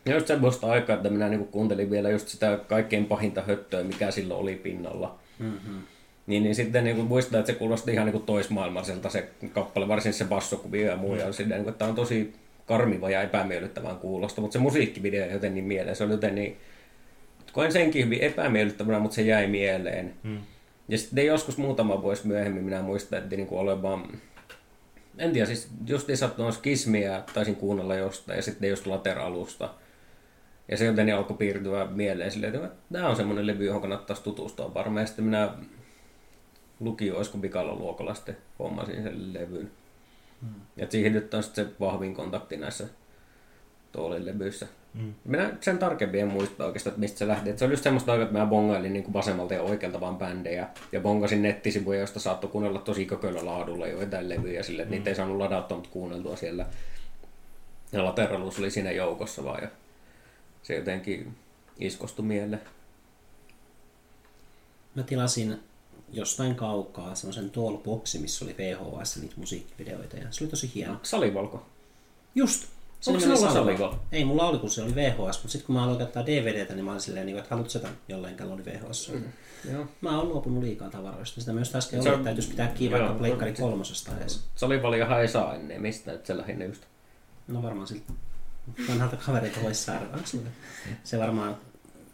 just 0.05 0.27
semmoista 0.27 0.67
aikaa, 0.67 0.95
että 0.95 1.09
minä 1.09 1.29
niin 1.29 1.39
kuin 1.39 1.51
kuuntelin 1.51 1.91
vielä 1.91 2.09
just 2.09 2.27
sitä 2.27 2.59
kaikkein 2.67 3.05
pahinta 3.05 3.41
höttöä, 3.41 3.83
mikä 3.83 4.11
silloin 4.11 4.39
oli 4.39 4.55
pinnalla. 4.55 5.19
Mm-hmm. 5.39 5.81
Niin, 6.27 6.43
niin 6.43 6.55
sitten 6.55 6.83
niin 6.83 6.97
muistaa, 6.97 7.39
että 7.39 7.51
se 7.51 7.57
kuulosti 7.57 7.91
ihan 7.91 8.05
niin 8.05 8.11
kuin 8.11 8.25
toismaailmaiselta 8.25 9.09
se 9.09 9.29
kappale, 9.53 9.87
varsinkin 9.87 10.17
se 10.17 10.25
bassokuvio 10.25 10.89
ja 10.89 10.97
muu. 10.97 11.15
Ja 11.15 11.31
silleen, 11.31 11.57
niin 11.57 11.63
kuin, 11.63 11.71
että 11.71 11.79
tämä 11.79 11.89
on 11.89 11.95
tosi 11.95 12.33
karmiva 12.65 13.09
ja 13.09 13.21
epämiellyttävän 13.21 13.97
kuulosta, 13.97 14.41
mutta 14.41 14.53
se 14.53 14.59
musiikkivideo 14.59 15.25
ei 15.25 15.31
joten 15.31 15.53
niin 15.53 15.65
mieleen. 15.65 15.95
Se 15.95 16.03
oli 16.03 16.11
joten 16.11 16.35
niin, 16.35 16.57
koen 17.53 17.71
senkin 17.71 18.05
hyvin 18.05 18.21
epämiellyttävänä, 18.21 18.99
mutta 18.99 19.15
se 19.15 19.21
jäi 19.21 19.47
mieleen. 19.47 20.13
Mm. 20.23 20.39
Ja 20.87 20.97
sitten 20.97 21.25
joskus 21.25 21.57
muutama 21.57 22.01
vuosi 22.01 22.27
myöhemmin 22.27 22.63
minä 22.63 22.81
muistan, 22.81 23.19
että 23.19 23.35
niin 23.35 23.47
olevan, 23.51 24.07
en 25.17 25.31
tiedä, 25.31 25.47
siis 25.47 25.69
just 25.87 26.09
sattunut 26.13 26.55
skismiä, 26.55 27.23
taisin 27.33 27.55
kuunnella 27.55 27.95
jostain, 27.95 28.35
ja 28.35 28.41
sitten 28.41 28.69
just 28.69 28.87
lateralusta. 28.87 29.73
Ja 30.67 30.77
se 30.77 30.85
jotenkin 30.85 31.15
alkoi 31.15 31.37
piirtyä 31.37 31.85
mieleen 31.85 32.31
silleen, 32.31 32.55
että 32.55 32.69
tämä 32.93 33.09
on 33.09 33.15
semmoinen 33.15 33.47
levy, 33.47 33.65
johon 33.65 33.81
kannattaisi 33.81 34.23
tutustua 34.23 34.73
varmaan. 34.73 35.03
Ja 35.03 35.07
sitten 35.07 35.25
minä 35.25 35.49
lukio, 36.81 37.17
olisiko 37.17 37.41
vikalla 37.41 37.75
luokalla 37.75 38.13
sitten 38.13 38.37
hommasin 38.59 39.03
sen 39.03 39.33
levyn. 39.33 39.71
Hmm. 40.41 40.61
Ja 40.77 40.87
siihen 40.89 41.13
nyt 41.13 41.33
on 41.33 41.43
sitten 41.43 41.65
se 41.65 41.71
vahvin 41.79 42.13
kontakti 42.13 42.57
näissä 42.57 42.87
Toolin 43.91 44.25
levyissä. 44.25 44.67
Mm. 44.93 45.13
Minä 45.23 45.57
sen 45.61 45.77
tarkemmin 45.77 46.21
en 46.21 46.27
muista 46.27 46.65
oikeastaan, 46.65 46.91
että 46.91 46.99
mistä 46.99 47.17
se 47.17 47.27
lähti. 47.27 47.49
Et 47.49 47.57
se 47.57 47.65
oli 47.65 47.73
just 47.73 47.83
semmoista 47.83 48.11
aikaa, 48.11 48.25
että 48.25 48.37
mä 48.37 48.45
bongailin 48.45 48.93
niin 48.93 49.03
kuin 49.03 49.13
vasemmalta 49.13 49.53
ja 49.53 49.61
oikealta 49.61 49.99
vaan 49.99 50.17
bändejä. 50.17 50.67
Ja 50.91 50.99
bongasin 50.99 51.41
nettisivuja, 51.41 51.99
joista 51.99 52.19
saattoi 52.19 52.49
kuunnella 52.49 52.79
tosi 52.79 53.05
kököllä 53.05 53.45
laadulla 53.45 53.87
joitain 53.87 54.29
levyjä 54.29 54.63
sille, 54.63 54.81
että 54.81 54.91
mm. 54.91 54.97
niitä 54.97 55.09
ei 55.09 55.15
saanut 55.15 55.37
ladattua, 55.37 55.77
mutta 55.77 55.89
kuunneltua 55.93 56.35
siellä. 56.35 56.65
Ja 57.91 58.03
Lateralus 58.03 58.59
oli 58.59 58.71
siinä 58.71 58.91
joukossa 58.91 59.43
vaan. 59.43 59.63
Ja 59.63 59.69
se 60.63 60.75
jotenkin 60.75 61.35
iskostui 61.79 62.25
mieleen. 62.25 62.61
Mä 64.95 65.03
tilasin 65.03 65.59
jostain 66.13 66.55
kaukaa 66.55 67.15
semmoisen 67.15 67.51
Tall-boksi, 67.51 68.19
missä 68.19 68.45
oli 68.45 68.55
VHS 68.57 69.17
niitä 69.17 69.35
musiikkivideoita 69.37 70.17
ja 70.17 70.27
se 70.31 70.43
oli 70.43 70.49
tosi 70.49 70.71
hieno. 70.75 70.99
Salivalko? 71.03 71.65
Just! 72.35 72.65
Onko 73.07 73.19
nimi 73.19 73.31
oli 73.31 73.37
sinulla 73.37 73.53
Salival. 73.53 73.77
Salival? 73.77 73.99
Ei 74.11 74.25
mulla 74.25 74.47
oli, 74.47 74.59
kun 74.59 74.69
se 74.69 74.83
oli 74.83 74.95
VHS, 74.95 75.17
mutta 75.17 75.49
sitten 75.49 75.65
kun 75.65 75.75
mä 75.75 75.83
aloin 75.83 75.97
käyttää 75.97 76.25
DVDtä, 76.25 76.73
niin 76.73 76.85
mä 76.85 76.91
olin 76.91 77.01
silleen, 77.01 77.25
niin 77.25 77.37
että 77.37 77.49
haluatko 77.49 77.69
sitä 77.69 77.87
jollain, 78.07 78.35
kello 78.35 78.53
oli 78.53 78.65
VHS. 78.65 79.11
Mm. 79.13 79.23
Joo. 79.71 79.87
Mä 80.01 80.17
oon 80.17 80.29
luopunut 80.29 80.63
liikaa 80.63 80.89
tavaroista. 80.89 81.39
Sitä 81.39 81.53
myös 81.53 81.75
äsken 81.75 82.03
Se 82.03 82.09
oli, 82.09 82.15
että 82.15 82.23
täytyisi 82.25 82.49
pitää 82.49 82.67
kiinni 82.67 82.99
vaikka 82.99 83.17
Pleikkari 83.17 83.53
kolmosesta 83.53 84.11
edes. 84.17 84.43
Salivaliahan 84.55 85.21
ei 85.21 85.27
saa 85.27 85.55
ennen 85.55 85.81
mistä, 85.81 86.13
että 86.13 86.27
se 86.27 86.37
lähinnä 86.37 86.65
just. 86.65 86.81
No 87.47 87.63
varmaan 87.63 87.87
siltä 87.87 88.13
vanhalta 88.89 89.17
kaverilta 89.17 89.61
voisi 89.63 89.83
saada. 89.83 90.05
Se 91.03 91.19
varmaan, 91.19 91.57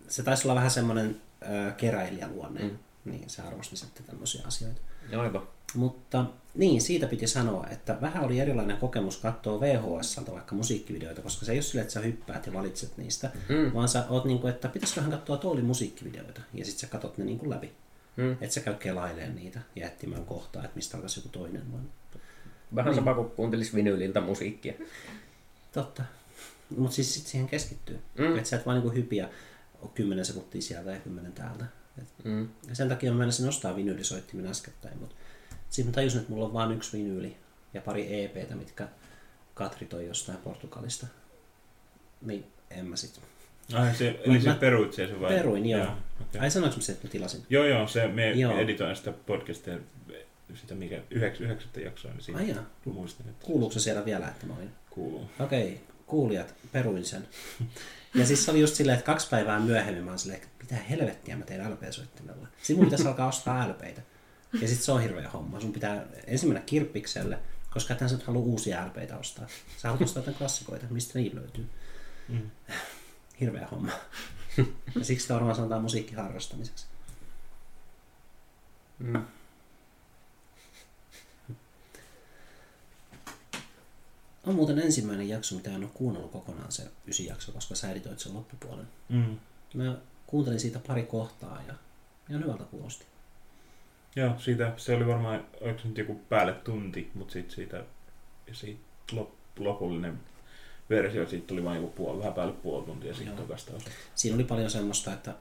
se 0.07 0.23
taisi 0.23 0.47
olla 0.47 0.55
vähän 0.55 0.71
semmoinen 0.71 1.21
äh, 1.43 1.77
keräilijäluonne, 1.77 2.63
mm. 2.63 2.77
Niin 3.11 3.29
se 3.29 3.41
arvosti 3.41 3.77
sitten 3.77 4.05
tämmöisiä 4.05 4.41
asioita. 4.45 4.81
Aivan. 5.17 5.47
Mutta 5.75 6.25
niin, 6.55 6.81
siitä 6.81 7.07
piti 7.07 7.27
sanoa, 7.27 7.67
että 7.67 7.97
vähän 8.01 8.23
oli 8.23 8.39
erilainen 8.39 8.77
kokemus 8.77 9.17
katsoa 9.17 9.59
VHSlta 9.59 10.31
vaikka 10.31 10.55
musiikkivideoita, 10.55 11.21
koska 11.21 11.45
se 11.45 11.51
ei 11.51 11.57
ole 11.57 11.61
silleen, 11.61 11.81
että 11.81 11.93
sä 11.93 11.99
hyppäät 11.99 12.45
ja 12.47 12.53
valitset 12.53 12.97
niistä, 12.97 13.31
Mm. 13.49 13.73
vaan 13.73 13.87
sä 13.87 14.05
oot 14.09 14.25
niin 14.25 14.39
kuin, 14.39 14.53
että 14.53 14.69
pitäisiköhän 14.69 15.11
katsoa 15.11 15.37
Toolin 15.37 15.65
musiikkivideoita, 15.65 16.41
ja 16.53 16.65
sitten 16.65 16.79
sä 16.81 16.87
katot 16.87 17.17
ne 17.17 17.25
niin 17.25 17.39
kuin 17.39 17.49
läpi. 17.49 17.71
Mm. 18.15 18.37
Et 18.41 18.51
sä 18.51 18.61
käy 18.61 18.73
kelailemaan 18.73 19.35
niitä 19.35 19.59
ja 19.75 19.87
etsimään 19.87 20.25
kohtaa, 20.25 20.63
että 20.63 20.75
mistä 20.75 20.97
alkaisi 20.97 21.19
joku 21.19 21.29
toinen. 21.29 21.71
Vaan... 21.71 21.89
Vähän 22.75 22.95
sama 22.95 23.13
kuin 23.13 23.29
kuuntelisi 23.29 23.73
vinyyliltä 23.75 24.21
musiikkia. 24.21 24.73
Totta. 25.71 26.03
Mutta 26.77 26.95
siis 26.95 27.13
sit 27.13 27.27
siihen 27.27 27.47
keskittyy. 27.47 27.99
Mm. 28.17 28.25
Mm. 28.25 28.37
Että 28.37 28.49
sä 28.49 28.55
et 28.55 28.65
vaan 28.65 28.79
niin 28.79 28.93
hypiä 28.93 29.29
10 29.93 30.25
sekuntia 30.25 30.61
sieltä 30.61 30.91
ja 30.91 30.99
10 30.99 31.33
täältä. 31.33 31.65
Et, 31.97 32.07
Mm. 32.25 32.49
sen 32.73 32.89
takia 32.89 33.11
mä 33.11 33.17
menisin 33.17 33.47
ostaa 33.47 33.75
vinyylisoittimen 33.75 34.47
äskettäin, 34.47 34.97
mutta 34.99 35.15
sitten 35.69 35.85
mä 35.91 35.95
tajusin, 35.95 36.19
että 36.19 36.31
mulla 36.31 36.45
on 36.45 36.53
vain 36.53 36.71
yksi 36.71 36.97
vinyyli 36.97 37.37
ja 37.73 37.81
pari 37.81 38.23
EPtä, 38.23 38.55
mitkä 38.55 38.87
Katri 39.53 39.87
toi 39.87 40.07
jostain 40.07 40.37
Portugalista. 40.37 41.07
Niin 42.21 42.45
en 42.71 42.85
mä 42.85 42.95
sit. 42.95 43.19
Ai, 43.73 43.95
se, 43.95 44.19
eli 44.23 44.41
se 44.41 44.53
peruit 44.53 44.93
se 44.93 45.19
vai? 45.21 45.29
Peruin, 45.33 45.65
joo. 45.69 45.81
okay. 46.21 46.41
Ai 46.41 46.51
sanoinko 46.51 46.77
mä 46.77 46.81
se, 46.83 46.91
että 46.91 47.07
mä 47.07 47.11
tilasin? 47.11 47.45
Joo, 47.49 47.65
joo, 47.65 47.87
se, 47.87 48.07
me 48.07 48.31
Joo. 48.31 48.51
joo. 48.51 48.61
editoin 48.61 48.95
sitä 48.95 49.11
podcastia, 49.11 49.77
sitä 50.55 50.75
mikä, 50.75 51.01
yhdeks, 51.11 51.41
yhdeksättä 51.41 51.79
jaksoa, 51.81 52.11
niin 52.11 52.21
siitä 52.21 52.39
Ai 52.39 52.49
jaa. 52.49 52.59
että 52.59 53.45
Kuuluuko 53.45 53.73
se 53.73 53.79
siellä 53.79 54.05
vielä, 54.05 54.27
että 54.27 54.45
mä 54.45 54.53
olin? 54.57 54.71
kuuluu. 54.89 55.29
Okei, 55.39 55.81
kuulijat, 56.07 56.55
peruin 56.71 57.05
sen. 57.05 57.27
Ja 58.13 58.25
siis 58.25 58.45
se 58.45 58.51
oli 58.51 58.59
just 58.59 58.75
silleen, 58.75 58.97
että 58.97 59.05
kaksi 59.05 59.29
päivää 59.29 59.59
myöhemmin 59.59 60.03
mä 60.03 60.11
oon 60.11 60.19
silleen, 60.19 60.41
että 60.41 60.63
mitä 60.63 60.75
helvettiä 60.75 61.37
mä 61.37 61.45
teen 61.45 61.71
LP-soittimella. 61.71 62.47
Sitten 62.57 62.75
mun 62.75 62.85
pitäisi 62.85 63.07
alkaa 63.07 63.27
ostaa 63.27 63.69
LPitä. 63.69 64.01
Ja 64.61 64.67
sitten 64.67 64.85
se 64.85 64.91
on 64.91 65.01
hirveä 65.01 65.29
homma. 65.29 65.59
Sun 65.59 65.73
pitää 65.73 66.05
ensin 66.27 66.49
mennä 66.49 66.61
kirppikselle, 66.65 67.39
koska 67.69 67.93
ethän 67.93 68.09
sä 68.09 68.15
nyt 68.15 68.27
halua 68.27 68.41
uusia 68.41 68.87
LPitä 68.87 69.17
ostaa. 69.17 69.47
Sä 69.77 69.87
haluat 69.87 70.01
ostaa 70.01 70.21
jotain 70.21 70.37
klassikoita, 70.37 70.85
mistä 70.89 71.19
niillä 71.19 71.41
löytyy. 71.41 71.69
Mm. 72.27 72.51
Hirveä 73.39 73.67
homma. 73.71 73.91
Ja 74.95 75.05
siksi 75.05 75.21
sitä 75.21 75.33
varmaan 75.33 75.55
sanotaan 75.55 75.81
musiikkiharrastamiseksi. 75.81 76.85
Mm. 78.99 79.21
On 84.47 84.55
muuten 84.55 84.79
ensimmäinen 84.79 85.29
jakso, 85.29 85.55
mitä 85.55 85.69
en 85.69 85.83
ole 85.83 85.91
kuunnellut 85.93 86.31
kokonaan 86.31 86.71
se 86.71 86.83
ysi 87.07 87.25
jakso, 87.25 87.51
koska 87.51 87.75
sä 87.75 87.91
editoit 87.91 88.19
sen 88.19 88.33
loppupuolen. 88.33 88.87
Mm. 89.09 89.37
Mä 89.73 89.97
kuuntelin 90.27 90.59
siitä 90.59 90.79
pari 90.87 91.03
kohtaa 91.03 91.61
ja 91.67 91.73
ihan 92.29 92.43
hyvältä 92.43 92.63
kuulosti. 92.63 93.05
Joo, 94.15 94.39
siitä, 94.39 94.73
se 94.77 94.95
oli 94.95 95.07
varmaan, 95.07 95.45
oliko 95.61 95.79
nyt 95.83 95.97
joku 95.97 96.15
päälle 96.29 96.53
tunti, 96.53 97.11
mutta 97.13 97.33
sitten 97.33 97.55
siitä, 97.55 97.83
ja 98.47 98.55
siitä 98.55 98.81
lop, 99.11 99.29
lopullinen 99.59 100.19
versio, 100.89 101.27
siitä 101.27 101.47
tuli 101.47 101.63
vain 101.63 101.81
joku 101.81 101.93
puoli, 101.93 102.19
vähän 102.19 102.33
päälle 102.33 102.53
puoli 102.53 102.85
tuntia 102.85 103.13
siitä 103.13 103.31
tokasta. 103.31 103.71
Siinä 104.15 104.35
oli 104.35 104.43
paljon 104.43 104.69
semmoista, 104.69 105.13
että 105.13 105.35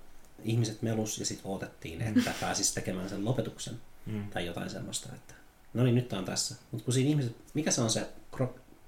ihmiset 0.45 0.83
melus 0.83 1.19
ja 1.19 1.27
sitten 1.27 1.51
odotettiin, 1.51 2.03
että 2.03 2.35
pääsis 2.41 2.75
tekemään 2.75 3.09
sen 3.09 3.25
lopetuksen 3.25 3.81
Mm. 4.07 4.31
tai 4.31 4.47
jotain 4.47 4.71
semmoista, 4.71 5.15
että 5.15 5.35
no 5.75 5.85
niin, 5.85 5.95
nyt 5.95 6.13
on 6.13 6.25
tässä. 6.25 6.55
Mutta 6.71 6.85
kun 6.85 6.95
siinä 6.95 7.11
ihmiset, 7.11 7.37
mikä 7.55 7.71
se 7.71 7.81
on 7.81 7.91
se, 7.91 8.09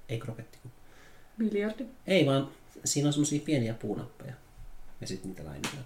ei 0.09 0.19
kroketti, 0.19 0.57
kun, 0.61 0.71
Miljardi. 1.37 1.85
ei 2.07 2.25
vaan 2.25 2.49
siinä 2.85 3.07
on 3.07 3.13
semmoisia 3.13 3.41
pieniä 3.45 3.73
puunappeja 3.73 4.33
ja 5.01 5.07
sitten 5.07 5.29
niitä 5.29 5.45
lainoja. 5.45 5.83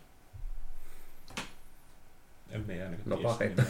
En 2.49 2.61
me 2.67 2.83
ainakaan 2.83 3.09
No 3.09 3.37
nimeä. 3.39 3.65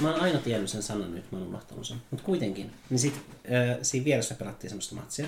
Mä 0.00 0.10
oon 0.12 0.20
aina 0.20 0.38
tiennyt 0.38 0.70
sen 0.70 0.82
sanan, 0.82 1.14
nyt 1.14 1.32
mä 1.32 1.38
oon 1.38 1.48
unohtanut 1.48 1.86
sen. 1.86 2.02
Mutta 2.10 2.24
kuitenkin, 2.24 2.72
niin 2.90 2.98
sit, 2.98 3.14
äh, 3.16 3.78
siinä 3.82 4.04
vieressä 4.04 4.34
pelattiin 4.34 4.70
semmoista 4.70 4.94
matsia. 4.94 5.26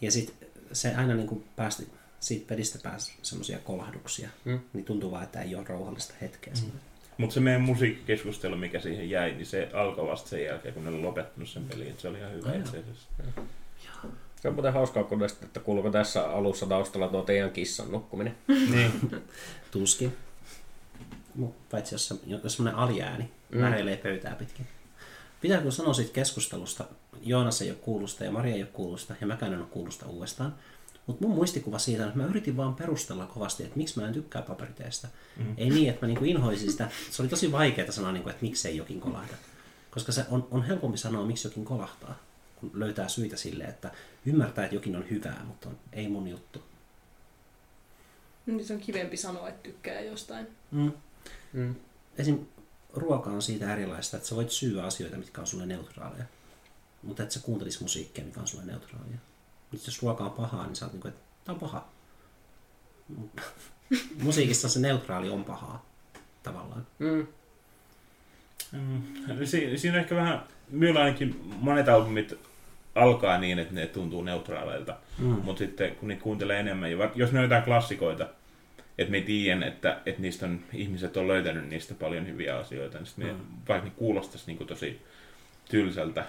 Ja 0.00 0.10
sit 0.10 0.34
se 0.72 0.94
aina 0.94 1.14
niin 1.14 1.26
kuin 1.26 1.44
päästi, 1.56 1.88
siitä 2.20 2.48
pelistä 2.48 2.78
pääsi 2.82 3.12
semmoisia 3.22 3.58
kolahduksia. 3.58 4.28
Mm. 4.44 4.60
Niin 4.72 4.84
tuntuu 4.84 5.10
vaan, 5.10 5.24
että 5.24 5.42
ei 5.42 5.54
ole 5.54 5.64
rauhallista 5.64 6.14
hetkeä 6.20 6.54
siinä. 6.54 6.72
Mutta 7.18 7.34
se 7.34 7.40
meidän 7.40 7.60
musiikkikeskustelu, 7.62 8.56
mikä 8.56 8.80
siihen 8.80 9.10
jäi, 9.10 9.32
niin 9.32 9.46
se 9.46 9.68
alkoi 9.72 10.06
vasta 10.06 10.28
sen 10.28 10.44
jälkeen, 10.44 10.74
kun 10.74 10.84
ne 10.84 10.90
oli 10.90 11.02
lopettanut 11.02 11.48
sen 11.48 11.64
pelin. 11.64 11.88
että 11.88 12.02
Se 12.02 12.08
oli 12.08 12.18
ihan 12.18 12.32
hyvä 12.32 12.52
itse 12.54 12.78
asiassa. 12.78 13.08
Se 14.42 14.48
on 14.48 14.54
muuten 14.54 14.72
hauskaa 14.72 15.04
kuulosta, 15.04 15.44
että 15.44 15.60
kuuluuko 15.60 15.90
tässä 15.90 16.30
alussa 16.30 16.66
taustalla 16.66 17.08
tuo 17.08 17.22
teidän 17.22 17.50
kissan 17.50 17.92
nukkuminen. 17.92 18.36
niin. 18.48 18.92
Tuskin. 19.70 20.16
Paitsi 21.70 21.94
jos, 21.94 22.08
se, 22.08 22.14
jos 22.26 22.56
semmoinen 22.56 22.80
aliääni 22.80 23.24
Mm. 23.50 23.58
mm. 23.58 23.62
väreilee 23.64 23.96
pöytää 23.96 24.34
pitkin. 24.34 24.66
Pitää 25.40 25.60
kun 25.60 25.72
sanoa 25.72 25.94
siitä 25.94 26.12
keskustelusta, 26.12 26.84
Joonas 27.22 27.62
ei 27.62 27.70
ole 27.70 27.78
kuulusta 27.80 28.24
ja 28.24 28.30
Maria 28.30 28.54
ei 28.54 28.62
ole 28.62 28.70
kuulusta 28.72 29.14
ja 29.20 29.26
mäkään 29.26 29.52
en 29.52 29.58
ole 29.58 29.66
kuulusta 29.70 30.06
uudestaan. 30.06 30.54
Mutta 31.10 31.26
mun 31.26 31.36
muistikuva 31.36 31.78
siitä 31.78 32.02
on, 32.02 32.08
että 32.08 32.20
mä 32.20 32.26
yritin 32.26 32.56
vaan 32.56 32.74
perustella 32.74 33.26
kovasti, 33.26 33.62
että 33.62 33.76
miksi 33.76 34.00
mä 34.00 34.08
en 34.08 34.14
tykkää 34.14 34.42
paperiteestä. 34.42 35.08
Mm. 35.36 35.54
Ei 35.56 35.70
niin, 35.70 35.90
että 35.90 36.06
mä 36.06 36.06
niinku 36.06 36.24
inhoisin 36.24 36.70
sitä. 36.70 36.88
Se 37.10 37.22
oli 37.22 37.28
tosi 37.28 37.52
vaikeaa 37.52 37.92
sanoa, 37.92 38.12
niinku, 38.12 38.28
että 38.28 38.42
miksei 38.42 38.76
jokin 38.76 39.00
kolahda. 39.00 39.34
Koska 39.90 40.12
se 40.12 40.24
on, 40.30 40.48
on 40.50 40.62
helpompi 40.62 40.98
sanoa, 40.98 41.26
miksi 41.26 41.48
jokin 41.48 41.64
kolahtaa, 41.64 42.18
kun 42.56 42.70
löytää 42.74 43.08
syitä 43.08 43.36
sille, 43.36 43.64
että 43.64 43.90
ymmärtää, 44.26 44.64
että 44.64 44.76
jokin 44.76 44.96
on 44.96 45.10
hyvää, 45.10 45.44
mutta 45.46 45.68
on, 45.68 45.78
ei 45.92 46.08
mun 46.08 46.28
juttu. 46.28 46.62
Niin 48.46 48.64
se 48.64 48.74
on 48.74 48.80
kivempi 48.80 49.16
sanoa, 49.16 49.48
että 49.48 49.62
tykkää 49.62 50.00
jostain. 50.00 50.46
Mm. 50.70 50.92
Mm. 51.52 51.74
esim. 52.18 52.38
ruoka 52.94 53.30
on 53.30 53.42
siitä 53.42 53.72
erilaista, 53.72 54.16
että 54.16 54.28
sä 54.28 54.36
voit 54.36 54.50
syyä 54.50 54.84
asioita, 54.84 55.16
mitkä 55.16 55.40
on 55.40 55.46
sulle 55.46 55.66
neutraaleja. 55.66 56.24
Mutta 57.02 57.22
et 57.22 57.30
sä 57.30 57.40
kuuntelis 57.40 57.80
musiikkia, 57.80 58.24
mikä 58.24 58.40
on 58.40 58.48
sulle 58.48 58.64
neutraalia. 58.64 59.18
Mutta 59.72 59.86
jos 59.86 60.02
ruoka 60.02 60.24
on 60.24 60.30
pahaa, 60.30 60.66
niin 60.66 60.76
sä 60.76 60.84
oot 60.84 60.92
niinku, 60.92 61.08
että 61.08 61.20
tää 61.44 61.52
on 61.52 61.60
paha. 61.60 61.88
Musiikissa 64.22 64.68
se 64.68 64.80
neutraali 64.80 65.30
on 65.30 65.44
pahaa, 65.44 65.86
tavallaan. 66.42 66.86
Mm. 66.98 67.26
Mm, 68.72 69.02
si- 69.46 69.78
siinä 69.78 69.98
ehkä 69.98 70.14
vähän, 70.16 70.42
minulla 70.70 71.00
ainakin 71.00 71.40
monet 71.44 71.88
albumit 71.88 72.34
alkaa 72.94 73.38
niin, 73.38 73.58
että 73.58 73.74
ne 73.74 73.86
tuntuu 73.86 74.22
neutraaleilta. 74.22 74.96
Mm. 75.18 75.26
Mutta 75.26 75.58
sitten 75.58 75.96
kun 75.96 76.08
niitä 76.08 76.22
kuuntelee 76.22 76.60
enemmän, 76.60 76.90
jos 77.14 77.32
ne 77.32 77.38
on 77.38 77.42
jotain 77.44 77.62
klassikoita, 77.62 78.28
että 78.98 79.10
me 79.10 79.20
tiedän, 79.20 79.62
että, 79.62 80.00
että 80.06 80.22
niistä 80.22 80.46
on, 80.46 80.60
ihmiset 80.72 81.16
on 81.16 81.28
löytänyt 81.28 81.68
niistä 81.68 81.94
paljon 81.94 82.26
hyviä 82.26 82.56
asioita, 82.58 82.98
niin 82.98 83.06
sitten 83.06 83.26
me, 83.26 83.32
Mm. 83.32 83.38
vaikka 83.68 83.88
ne 83.88 83.92
kuulostaisi 83.96 84.44
niin 84.54 84.66
tosi 84.66 85.02
tylsältä, 85.70 86.24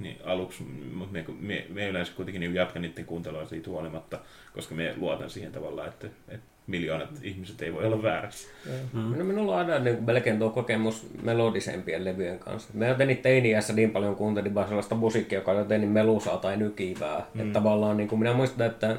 niin 0.00 0.18
aluksi, 0.24 0.62
mutta 0.94 1.12
me, 1.12 1.24
me, 1.40 1.66
me 1.68 1.88
yleensä 1.88 2.12
kuitenkin 2.16 2.40
niin 2.40 2.54
jatkan 2.54 2.82
niiden 2.82 3.04
kuuntelua 3.04 3.46
siitä 3.46 3.70
huolimatta, 3.70 4.18
koska 4.54 4.74
me 4.74 4.94
luotan 4.96 5.30
siihen 5.30 5.52
tavallaan, 5.52 5.88
että, 5.88 6.06
että 6.28 6.46
miljoonat 6.66 7.10
ihmiset 7.22 7.62
ei 7.62 7.72
voi 7.72 7.84
olla 7.84 8.02
väärässä. 8.02 8.48
Mm. 8.92 9.18
No, 9.18 9.24
minulla 9.24 9.52
on 9.52 9.58
aina 9.58 9.78
niin 9.78 9.96
kuin 9.96 10.06
melkein 10.06 10.38
tuo 10.38 10.50
kokemus 10.50 11.06
melodisempien 11.22 12.04
levyjen 12.04 12.38
kanssa. 12.38 12.68
Mä 12.74 12.86
jotenkin 12.86 13.18
teiniässä 13.18 13.72
niin 13.72 13.90
paljon 13.90 14.16
kuuntelin 14.16 14.54
vaan 14.54 14.68
sellaista 14.68 14.94
musiikkia, 14.94 15.38
joka 15.38 15.50
oli 15.50 15.58
jotenkin 15.58 15.90
melusaa 15.90 16.36
tai 16.36 16.56
nykivää. 16.56 17.26
Mm. 17.34 17.40
Että 17.40 17.52
tavallaan 17.52 17.96
niin 17.96 18.08
kuin 18.08 18.18
minä 18.18 18.32
muistan, 18.32 18.66
että 18.66 18.96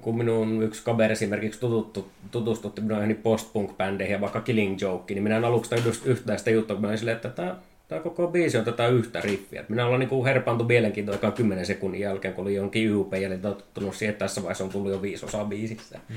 kun 0.00 0.18
minun 0.18 0.62
yksi 0.62 0.84
kaveri 0.84 1.12
esimerkiksi 1.12 1.60
tututtu, 1.60 2.10
tutustutti 2.30 2.80
minua 2.80 2.96
johonkin 2.96 3.22
post-punk-bändeihin 3.22 4.12
ja 4.12 4.20
vaikka 4.20 4.40
Killing 4.40 4.80
Joke, 4.80 5.14
niin 5.14 5.22
minä 5.22 5.36
en 5.36 5.44
aluksi 5.44 5.70
tajunnut 5.70 6.02
yhtään 6.04 6.38
sitä 6.38 6.50
juttua, 6.50 6.74
kun 6.74 6.80
minä 6.80 6.88
olin 6.88 6.98
silleen, 6.98 7.16
että 7.16 7.28
tämä, 7.28 7.56
tämä 7.88 8.00
koko 8.00 8.28
biisi 8.28 8.58
on 8.58 8.64
tätä 8.64 8.88
yhtä 8.88 9.20
riffiä. 9.20 9.64
Minä 9.68 9.86
olen 9.86 10.00
niin 10.00 10.24
herpaantu 10.24 10.64
mielenkiintoa 10.64 11.14
aikaan 11.14 11.32
10 11.32 11.66
sekunnin 11.66 12.00
jälkeen, 12.00 12.34
kun 12.34 12.42
oli 12.42 12.54
jonkin 12.54 12.86
YUP 12.86 13.14
ja 13.14 13.38
tottunut 13.38 13.94
siihen, 13.94 14.12
että 14.12 14.24
tässä 14.24 14.42
vaiheessa 14.42 14.64
on 14.64 14.70
tullut 14.70 14.92
jo 14.92 15.02
viisi 15.02 15.24
osaa 15.24 15.44
biisistä. 15.44 15.98
Mm. 16.08 16.16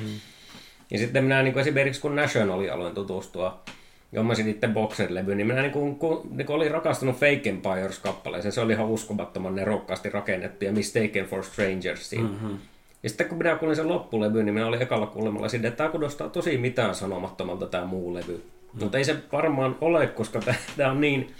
Ja 0.91 0.97
sitten 0.97 1.23
minä 1.23 1.43
niin 1.43 1.53
kuin 1.53 1.61
esimerkiksi 1.61 2.01
kun 2.01 2.15
Nationali 2.15 2.69
aloin 2.69 2.95
tutustua, 2.95 3.63
jommasin 4.11 4.49
itse 4.49 4.67
Boxer-levy, 4.67 5.35
niin 5.35 5.47
minä 5.47 5.61
niin 5.61 5.71
kuin, 5.71 5.95
kun, 5.95 6.27
niin 6.35 6.45
kuin 6.45 6.55
olin 6.55 6.71
rakastunut 6.71 7.15
Fake 7.15 7.49
Empires-kappaleeseen. 7.49 8.51
Se 8.51 8.61
oli 8.61 8.73
ihan 8.73 8.85
uskomattoman 8.85 9.55
nerokkaasti 9.55 10.09
rakennettu 10.09 10.65
ja 10.65 10.71
Mistaken 10.71 11.25
for 11.25 11.43
Strangers 11.43 12.09
siinä. 12.09 12.29
Mm-hmm. 12.29 12.57
Ja 13.03 13.09
sitten 13.09 13.27
kun 13.27 13.37
minä 13.37 13.55
kuulin 13.55 13.75
sen 13.75 13.87
loppulevyn, 13.87 14.45
niin 14.45 14.53
minä 14.53 14.67
olin 14.67 14.81
ekalla 14.81 15.07
kuulemalla 15.07 15.49
sinne, 15.49 15.67
että 15.67 15.77
tämä 15.77 15.89
kuulostaa 15.89 16.29
tosi 16.29 16.57
mitään 16.57 16.95
sanomattomalta 16.95 17.67
tämä 17.67 17.85
muu 17.85 18.13
levy. 18.13 18.43
Mm. 18.73 18.83
Mutta 18.83 18.97
ei 18.97 19.05
se 19.05 19.15
varmaan 19.31 19.75
ole, 19.81 20.07
koska 20.07 20.39
tämä 20.77 20.91
on 20.91 21.01
niin 21.01 21.33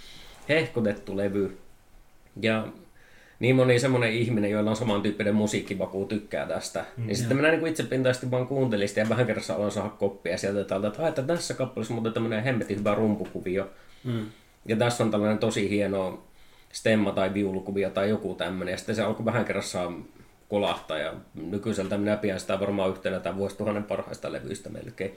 hehkutettu 0.48 1.16
levy. 1.16 1.58
Ja 2.42 2.68
niin 3.40 3.56
moni 3.56 3.78
semmoinen 3.78 4.12
ihminen, 4.12 4.50
joilla 4.50 4.70
on 4.70 4.76
samantyyppinen 4.76 5.34
musiikkivakuu, 5.34 6.04
tykkää 6.04 6.46
tästä. 6.46 6.84
Mm, 6.96 7.06
niin 7.06 7.16
sitten 7.16 7.36
minä 7.36 7.50
niin 7.50 7.66
itse 7.66 7.82
pintaisesti 7.82 8.30
vaan 8.30 8.46
kuuntelin 8.46 8.88
sitä 8.88 9.00
ja 9.00 9.08
vähän 9.08 9.26
kerrassa 9.26 9.54
aloin 9.54 9.72
saada 9.72 9.88
koppia 9.88 10.38
sieltä 10.38 10.64
täältä, 10.64 10.88
että, 10.88 11.08
että 11.08 11.22
tässä 11.22 11.54
kappaleessa 11.54 11.94
muuten 11.94 12.12
tämmöinen 12.12 12.44
hemmetin 12.44 12.78
hyvä 12.78 12.94
rumpukuvio. 12.94 13.70
Mm. 14.04 14.26
Ja 14.66 14.76
tässä 14.76 15.04
on 15.04 15.10
tällainen 15.10 15.38
tosi 15.38 15.70
hieno 15.70 16.22
stemma 16.72 17.12
tai 17.12 17.34
viulukuvio 17.34 17.90
tai 17.90 18.08
joku 18.08 18.34
tämmöinen. 18.34 18.72
Ja 18.72 18.78
sitten 18.78 18.94
se 18.94 19.02
alkoi 19.02 19.24
vähän 19.24 19.44
kerrassa 19.44 19.92
kolahtaa 20.48 20.98
ja 20.98 21.14
nykyiseltä 21.34 21.98
minä 21.98 22.16
pidän 22.16 22.40
sitä 22.40 22.60
varmaan 22.60 22.90
yhtenä 22.90 23.20
tämän 23.20 23.38
vuosituhannen 23.38 23.84
parhaista 23.84 24.32
levyistä 24.32 24.70
melkein. 24.70 25.16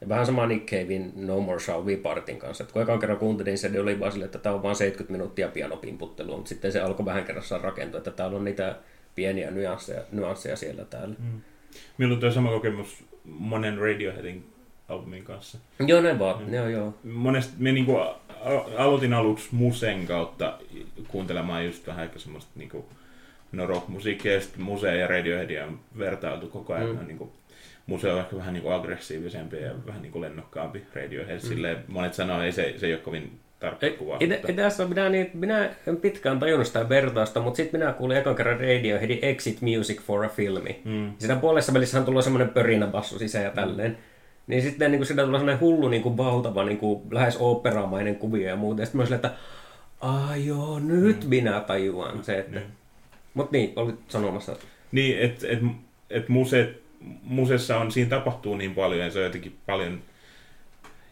Ja 0.00 0.08
vähän 0.08 0.26
sama 0.26 0.46
Nick 0.46 0.66
Cavein 0.66 1.12
No 1.16 1.40
More 1.40 1.60
Shall 1.60 1.84
We 1.84 1.96
Partin 1.96 2.38
kanssa. 2.38 2.64
Et 2.64 2.72
kun 2.72 2.82
ekan 2.82 2.98
kerran 2.98 3.18
kuuntelin 3.18 3.58
sen, 3.58 3.72
niin 3.72 3.82
oli 3.82 4.00
vaan 4.00 4.12
silleen, 4.12 4.26
että 4.26 4.38
tämä 4.38 4.54
on 4.54 4.62
vain 4.62 4.76
70 4.76 5.12
minuuttia 5.12 5.48
pianopimputtelua, 5.48 6.36
mutta 6.36 6.48
sitten 6.48 6.72
se 6.72 6.80
alkoi 6.80 7.06
vähän 7.06 7.24
kerrassaan 7.24 7.60
rakentua, 7.60 7.98
että 7.98 8.10
täällä 8.10 8.36
on 8.36 8.44
niitä 8.44 8.76
pieniä 9.14 9.50
nyansseja, 9.50 10.02
nyansseja 10.12 10.56
siellä 10.56 10.84
täällä. 10.84 11.14
Mm. 11.18 11.40
Minulla 11.98 12.14
on 12.14 12.20
tuo 12.20 12.30
sama 12.30 12.50
kokemus 12.50 13.04
monen 13.24 13.78
Radioheadin 13.78 14.52
albumin 14.88 15.24
kanssa. 15.24 15.58
Joo, 15.86 16.00
ne 16.00 16.18
vaan. 16.18 16.44
Mm. 16.44 16.54
Joo, 16.54 16.68
joo. 16.68 16.94
Monesti 17.04 17.54
me 17.58 17.72
niinku 17.72 17.96
aloitin 18.76 19.14
aluksi 19.14 19.48
Musen 19.52 20.06
kautta 20.06 20.58
kuuntelemaan 21.08 21.66
just 21.66 21.86
vähän 21.86 22.04
ehkä 22.04 22.18
semmoista 22.18 22.50
niinku, 22.54 22.84
no 23.52 23.66
rockmusiikkia, 23.66 24.34
ja 24.34 24.40
sitten 24.40 24.62
Muse 24.62 24.96
ja 24.96 25.06
Radioheadia 25.06 25.64
on 25.64 25.80
vertailtu 25.98 26.48
koko 26.48 26.72
ajan. 26.72 26.96
Mm. 26.96 27.06
Niinku, 27.06 27.32
Muse 27.86 28.12
on 28.12 28.18
ehkä 28.18 28.36
vähän 28.36 28.54
niinku 28.54 28.68
aggressiivisempi 28.68 29.56
ja 29.56 29.70
vähän 29.86 30.02
niinku 30.02 30.20
lennokkaampi 30.20 30.82
Radiohead. 30.94 31.40
Mm. 31.42 31.48
Silleen, 31.48 31.78
monet 31.88 32.14
sanoo, 32.14 32.36
että 32.36 32.44
ei 32.44 32.52
se, 32.52 32.74
se 32.78 32.86
ei 32.86 32.92
ole 32.92 33.00
kovin 33.00 33.38
tarkka 33.60 33.86
kuva. 33.98 34.16
Ei, 34.20 34.26
mutta... 34.26 34.52
tässä 34.52 34.88
minä, 34.88 35.08
niin, 35.08 35.30
minä 35.34 35.70
en 35.86 35.96
pitkään 35.96 36.38
tajunnut 36.38 36.66
sitä 36.66 36.88
vertausta, 36.88 37.40
mutta 37.40 37.56
sitten 37.56 37.80
minä 37.80 37.92
kuulin 37.92 38.16
ekan 38.16 38.34
kerran 38.34 38.60
Radioheadin 38.60 39.18
Exit 39.22 39.60
Music 39.60 40.00
for 40.00 40.24
a 40.24 40.28
Filmi. 40.28 40.80
Mm. 40.84 41.12
Siinä 41.18 41.36
puolessa 41.36 41.74
välissähän 41.74 42.04
tulee 42.04 42.22
semmoinen 42.22 42.48
pörinäbassu 42.48 43.18
sisään 43.18 43.44
ja 43.44 43.50
tälleen. 43.50 43.90
Mm. 43.90 43.96
Niin 44.46 44.62
sitten 44.62 44.90
niin 44.90 44.98
kuin, 44.98 45.06
siinä 45.06 45.24
tulee 45.24 45.38
semmoinen 45.38 45.60
hullu, 45.60 45.88
niin 45.88 46.02
kuin, 46.02 46.16
valtava, 46.16 46.64
niin 46.64 46.78
kuin, 46.78 47.02
lähes 47.10 47.36
operamainen 47.40 48.16
kuvio 48.16 48.48
ja 48.48 48.56
muuta. 48.56 48.82
Ja 48.82 48.86
sitten 48.86 48.98
mä 48.98 49.02
olin 49.02 49.14
että 49.14 49.30
ai 50.00 50.46
joo, 50.46 50.78
nyt 50.78 51.22
mm. 51.22 51.28
minä 51.28 51.60
tajuan 51.60 52.24
se, 52.24 52.38
että... 52.38 52.58
Mm. 52.58 52.66
Mutta 53.34 53.52
niin, 53.52 53.72
olit 53.76 53.96
sanomassa. 54.08 54.56
Niin, 54.92 55.18
että 55.18 55.46
et, 55.48 55.58
et 56.10 56.28
muse, 56.28 56.74
musessa 57.22 57.78
on, 57.78 57.92
siinä 57.92 58.10
tapahtuu 58.10 58.56
niin 58.56 58.74
paljon 58.74 59.00
ja 59.00 59.10
se 59.10 59.18
on 59.18 59.24
jotenkin 59.24 59.58
paljon 59.66 60.02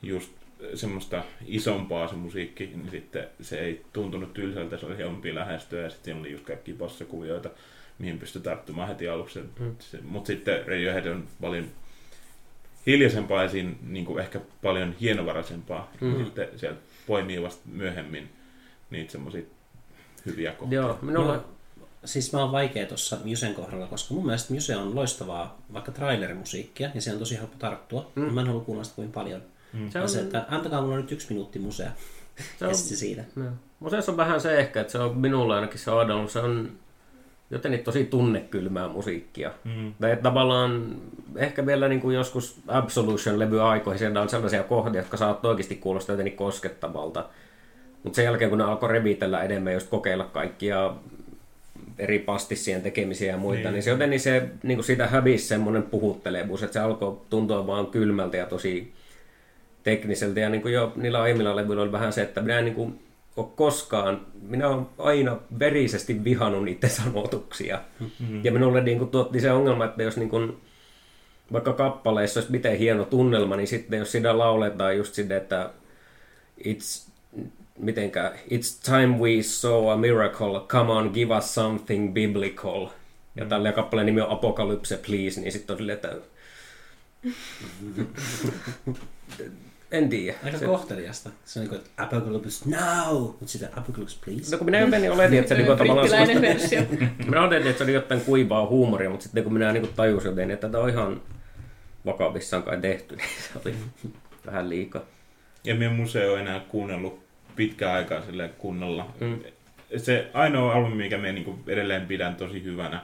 just 0.02 0.32
semmoista 0.74 1.24
isompaa 1.46 2.08
se 2.08 2.14
musiikki, 2.14 2.66
niin 2.66 2.90
sitten 2.90 3.26
se 3.40 3.58
ei 3.58 3.84
tuntunut 3.92 4.34
tylsältä, 4.34 4.76
se 4.76 4.86
oli 4.86 4.98
helpompi 4.98 5.34
lähestyä 5.34 5.82
ja 5.82 5.90
sitten 5.90 6.16
oli 6.16 6.32
just 6.32 6.44
kaikki 6.44 6.72
bossakuvioita, 6.72 7.50
mihin 7.98 8.18
pystyi 8.18 8.42
tarttumaan 8.42 8.88
heti 8.88 9.08
aluksi. 9.08 9.40
Mm. 9.60 9.76
Mutta 10.02 10.26
sitten 10.26 10.66
Radiohead 10.66 11.06
on 11.06 11.24
paljon 11.40 11.66
hiljaisempaa 12.86 13.42
ja 13.42 13.48
siinä 13.48 13.72
niin 13.82 14.04
kuin 14.04 14.18
ehkä 14.18 14.40
paljon 14.62 14.94
hienovaraisempaa. 15.00 15.92
Mm. 16.00 16.24
Sitten 16.24 16.48
sieltä 16.56 16.80
poimii 17.06 17.42
vasta 17.42 17.62
myöhemmin 17.72 18.28
niitä 18.90 19.12
semmoisia 19.12 19.42
hyviä 20.26 20.52
kohtia. 20.52 20.80
Joo, 20.80 20.98
minulla... 21.02 21.36
No, 21.36 21.44
siis 22.04 22.32
mä 22.32 22.40
oon 22.40 22.52
vaikea 22.52 22.86
tuossa 22.86 23.16
Musen 23.24 23.54
kohdalla, 23.54 23.86
koska 23.86 24.14
mun 24.14 24.26
mielestä 24.26 24.54
Muse 24.54 24.76
on 24.76 24.94
loistavaa 24.94 25.58
vaikka 25.72 25.92
trailerimusiikkia 25.92 26.90
ja 26.94 27.00
se 27.00 27.12
on 27.12 27.18
tosi 27.18 27.38
helppo 27.38 27.56
tarttua. 27.58 28.10
Mm. 28.14 28.34
Mä 28.34 28.40
en 28.40 28.46
halua 28.46 28.62
kuulla 28.62 28.84
sitä 28.84 28.96
kuin 28.96 29.12
paljon. 29.12 29.42
Mm. 29.72 29.90
Se 29.90 30.00
on... 30.00 30.08
se, 30.08 30.20
että 30.20 30.44
antakaa 30.48 30.82
mulle 30.82 30.96
nyt 30.96 31.12
yksi 31.12 31.26
minuutti 31.28 31.58
musea. 31.58 31.90
Se 32.58 32.66
on... 32.66 32.74
siitä. 32.74 33.24
No. 33.36 33.44
Museessa 33.80 34.12
on 34.12 34.16
vähän 34.16 34.40
se 34.40 34.58
ehkä, 34.58 34.80
että 34.80 34.92
se 34.92 34.98
on 34.98 35.18
minulla 35.18 35.54
ainakin 35.54 35.78
se 35.78 35.90
on, 35.90 36.28
se 36.28 36.38
on 36.38 36.70
jotenkin 37.50 37.84
tosi 37.84 38.04
tunnekylmää 38.04 38.88
musiikkia. 38.88 39.50
Mm. 39.64 39.94
Tai 40.00 40.16
tavallaan 40.22 40.96
ehkä 41.36 41.66
vielä 41.66 41.88
niin 41.88 42.00
kuin 42.00 42.16
joskus 42.16 42.60
Absolution-levy 42.68 43.60
aikoihin 43.60 43.98
siellä 43.98 44.20
on 44.20 44.28
sellaisia 44.28 44.62
kohdia, 44.62 45.00
jotka 45.00 45.16
saat 45.16 45.44
oikeasti 45.44 45.76
kuulostaa 45.76 46.12
jotenkin 46.12 46.36
koskettavalta. 46.36 47.28
Mutta 48.02 48.16
sen 48.16 48.24
jälkeen, 48.24 48.50
kun 48.50 48.58
ne 48.58 48.64
alkoi 48.64 48.88
revitellä 48.88 49.42
enemmän, 49.42 49.72
just 49.72 49.90
kokeilla 49.90 50.24
kaikkia 50.24 50.94
eri 51.98 52.18
pastissien 52.18 52.82
tekemisiä 52.82 53.32
ja 53.32 53.38
muita, 53.38 53.62
niin, 53.62 53.72
niin 53.72 53.82
se 53.82 53.90
jotenkin 53.90 54.20
se, 54.20 54.48
niin 54.62 54.76
kuin 54.76 54.84
siitä 54.84 55.06
hävisi 55.06 55.46
semmoinen 55.46 55.82
puhuttelevuus, 55.82 56.62
että 56.62 56.72
se 56.72 56.80
alkoi 56.80 57.20
tuntua 57.30 57.66
vaan 57.66 57.86
kylmältä 57.86 58.36
ja 58.36 58.46
tosi 58.46 58.92
tekniseltä. 59.82 60.40
Ja 60.40 60.48
niin 60.48 60.62
kuin 60.62 60.74
jo 60.74 60.92
niillä 60.96 61.22
aiemmilla 61.22 61.56
levyillä 61.56 61.82
oli 61.82 61.92
vähän 61.92 62.12
se, 62.12 62.22
että 62.22 62.40
minä 62.40 62.58
en 62.58 62.64
niin 62.64 62.74
kuin 62.74 63.00
ole 63.36 63.46
koskaan, 63.56 64.26
minä 64.42 64.68
olen 64.68 64.86
aina 64.98 65.36
verisesti 65.58 66.24
vihannut 66.24 66.64
niiden 66.64 66.90
sanotuksia. 66.90 67.80
Mm-hmm. 68.00 68.44
Ja 68.44 68.52
minulle 68.52 68.82
niin 68.82 68.98
kuin 68.98 69.10
tuotti 69.10 69.40
se 69.40 69.52
ongelma, 69.52 69.84
että 69.84 70.02
jos 70.02 70.16
niin 70.16 70.28
kuin, 70.28 70.56
vaikka 71.52 71.72
kappaleissa 71.72 72.40
olisi 72.40 72.52
miten 72.52 72.78
hieno 72.78 73.04
tunnelma, 73.04 73.56
niin 73.56 73.66
sitten 73.66 73.98
jos 73.98 74.12
sitä 74.12 74.38
lauletaan 74.38 74.96
just 74.96 75.14
sitä, 75.14 75.36
että 75.36 75.70
it's, 76.60 77.10
mitenkä, 77.78 78.32
it's 78.50 78.90
time 78.90 79.18
we 79.18 79.42
saw 79.42 79.90
a 79.90 79.96
miracle, 79.96 80.60
come 80.68 80.92
on, 80.92 81.10
give 81.14 81.36
us 81.36 81.54
something 81.54 82.14
biblical. 82.14 82.88
Ja 83.36 83.44
tällä 83.44 83.72
kappaleen 83.72 84.06
nimi 84.06 84.20
on 84.20 84.30
Apocalypse, 84.30 84.96
please, 84.96 85.40
niin 85.40 85.52
sitten 85.52 85.74
on 85.74 85.78
silleen, 85.78 85.96
että 85.96 86.16
en 89.90 90.08
tiedä. 90.08 90.38
Aika 90.44 90.58
se... 90.58 90.66
kohteliasta. 90.66 91.30
Se 91.44 91.60
on 91.60 91.66
niin 91.66 91.80
kuin, 91.80 91.90
Apocalypse 91.96 92.68
now! 92.68 93.16
Mutta 93.16 93.46
sitten 93.46 93.78
Apocalypse 93.78 94.18
please. 94.24 94.50
No 94.52 94.58
kun 94.58 94.64
minä 94.64 94.80
jotenkin 94.80 95.12
oletin, 95.12 95.38
että 95.38 95.48
se 95.48 95.62
niin 95.62 95.78
tavallaan 95.78 96.08
sellaista... 96.08 96.40
versio. 96.40 96.82
minä 97.26 97.42
oletin, 97.42 97.66
että 97.66 97.78
se 97.78 97.84
oli 97.84 97.92
jotain 97.92 98.20
kuivaa 98.20 98.66
huumoria, 98.66 99.10
mutta 99.10 99.22
sitten 99.22 99.44
kun 99.44 99.52
minä 99.52 99.72
niin 99.72 99.88
tajusin 99.96 100.28
jotenkin, 100.28 100.54
että 100.54 100.68
tämä 100.68 100.84
on 100.84 100.90
ihan 100.90 101.22
vakavissaan 102.06 102.62
kai 102.62 102.80
tehty, 102.80 103.16
niin 103.16 103.28
se 103.52 103.60
oli 103.64 103.74
vähän 104.46 104.68
liikaa. 104.68 105.02
Ja 105.64 105.74
minä 105.74 105.90
museo 105.90 106.36
enää 106.36 106.60
kuunnellut 106.60 107.23
pitkään 107.56 107.94
aikaa 107.94 108.22
sille 108.22 108.50
kunnolla. 108.58 109.14
Mm. 109.20 109.38
Se 109.96 110.30
ainoa 110.34 110.72
albumi, 110.72 111.02
mikä 111.02 111.18
me 111.18 111.32
niin 111.32 111.62
edelleen 111.66 112.06
pidän 112.06 112.36
tosi 112.36 112.64
hyvänä 112.64 113.00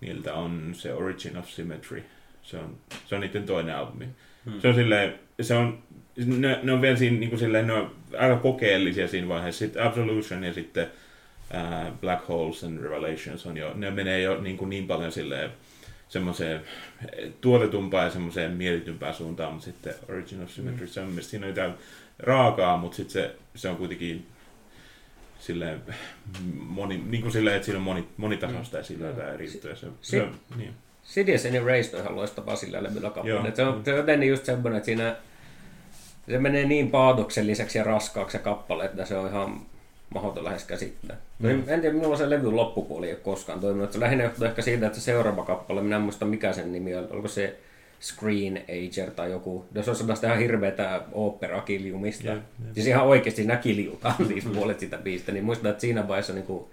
niiltä 0.00 0.34
on 0.34 0.70
se 0.72 0.94
Origin 0.94 1.36
of 1.36 1.48
Symmetry. 1.48 2.04
Se 2.42 2.56
on, 2.56 2.76
se 3.06 3.14
on 3.14 3.20
niiden 3.20 3.46
toinen 3.46 3.76
albumi. 3.76 4.08
Hmm. 4.44 4.60
Se 4.60 4.68
on 4.68 4.74
silleen, 4.74 5.14
se 5.40 5.54
on, 5.54 5.78
ne, 6.26 6.60
ne 6.62 6.72
on 6.72 6.82
vielä 6.82 6.96
siinä 6.96 7.18
niin 7.18 7.30
kuin 7.30 7.40
silleen, 7.40 7.66
ne 7.66 7.72
on 7.72 7.94
aika 8.18 8.36
kokeellisia 8.36 9.08
siinä 9.08 9.28
vaiheessa. 9.28 9.58
Sitten 9.58 9.82
Absolution 9.82 10.44
ja 10.44 10.54
sitten 10.54 10.86
uh, 11.54 11.98
Black 12.00 12.28
Holes 12.28 12.64
and 12.64 12.78
Revelations 12.78 13.46
on 13.46 13.56
jo, 13.56 13.72
ne 13.74 13.90
menee 13.90 14.22
jo 14.22 14.40
niin, 14.40 14.56
kuin 14.56 14.70
niin 14.70 14.86
paljon 14.86 15.12
silleen 15.12 15.50
semmoiseen 16.08 16.60
tuotetumpaan 17.40 18.04
ja 18.04 18.10
semmoiseen 18.10 18.52
mietitympään 18.52 19.14
suuntaan, 19.14 19.52
mutta 19.52 19.64
sitten 19.64 19.94
Original 20.08 20.46
Symmetry, 20.46 20.86
mm. 20.86 20.90
se 20.90 21.00
on 21.00 21.12
siinä 21.20 21.46
on 21.46 21.50
jotain 21.50 21.74
raakaa, 22.26 22.76
mutta 22.76 22.96
sitten 22.96 23.12
se, 23.12 23.36
se 23.54 23.68
on 23.68 23.76
kuitenkin 23.76 24.26
silleen, 25.38 25.82
moni, 26.54 27.02
niin 27.10 27.22
kuin 27.22 27.32
silleen, 27.32 27.56
että 27.56 27.64
siinä 27.66 27.78
on 27.78 27.84
moni, 27.84 28.08
monitasoista 28.16 28.76
ja 28.76 28.84
sillä 28.84 29.06
jotain 29.06 29.34
eri 29.34 29.52
juttuja. 29.52 29.76
Se, 29.76 29.86
se, 30.00 30.22
on, 30.22 30.34
niin. 30.56 30.74
Sidious 31.02 31.46
and 31.46 31.54
Erased 31.54 31.94
on 31.94 32.00
ihan 32.00 32.16
loistava 32.16 32.56
sillä 32.56 32.82
levyllä 32.82 33.10
kappale. 33.10 33.52
Se 33.54 33.62
on, 33.62 33.84
se 33.84 33.92
on 33.92 33.98
jotenkin 33.98 34.28
just 34.28 34.44
semmoinen, 34.44 34.76
että 34.76 34.86
siinä 34.86 35.16
se 36.28 36.38
menee 36.38 36.64
niin 36.64 36.90
paadokselliseksi 36.90 37.78
ja 37.78 37.84
raskaaksi 37.84 38.38
se 38.38 38.44
kappale, 38.44 38.84
että 38.84 39.04
se 39.04 39.16
on 39.16 39.28
ihan 39.28 39.60
mahdoton 40.14 40.44
lähes 40.44 40.64
käsittää. 40.64 41.16
Mm. 41.38 41.62
En 41.66 41.80
tiedä, 41.80 41.94
minulla 41.94 42.16
se 42.16 42.30
levy 42.30 42.52
loppupuoli 42.52 43.06
ei 43.06 43.12
ole 43.12 43.20
koskaan 43.20 43.60
toiminut. 43.60 43.92
Se 43.92 44.00
lähinnä 44.00 44.24
johtuu 44.24 44.46
ehkä 44.46 44.62
siitä, 44.62 44.86
että 44.86 44.98
se 44.98 45.04
seuraava 45.04 45.44
kappale, 45.44 45.82
minä 45.82 45.96
en 45.96 46.02
muista 46.02 46.24
mikä 46.24 46.52
sen 46.52 46.72
nimi 46.72 46.94
on, 46.94 47.08
onko 47.10 47.28
se 47.28 47.58
Screen 48.00 48.64
Ager 48.68 49.10
tai 49.10 49.30
joku. 49.30 49.64
Se 49.82 49.90
on 49.90 49.96
sellaista 49.96 50.26
ihan 50.26 50.38
hirveätä 50.38 51.02
opera-kiljumista. 51.12 52.24
Yeah, 52.24 52.36
yeah. 52.36 52.74
Siis 52.74 52.86
ihan 52.86 53.06
oikeasti 53.06 53.44
nämä 53.44 53.60
kiljutaan 53.60 54.26
siis 54.28 54.44
puolet 54.44 54.80
sitä 54.80 54.98
biistä. 54.98 55.32
Niin 55.32 55.44
muistan, 55.44 55.70
että 55.70 55.80
siinä 55.80 56.08
vaiheessa 56.08 56.32
niin 56.32 56.46
kuin, 56.46 56.64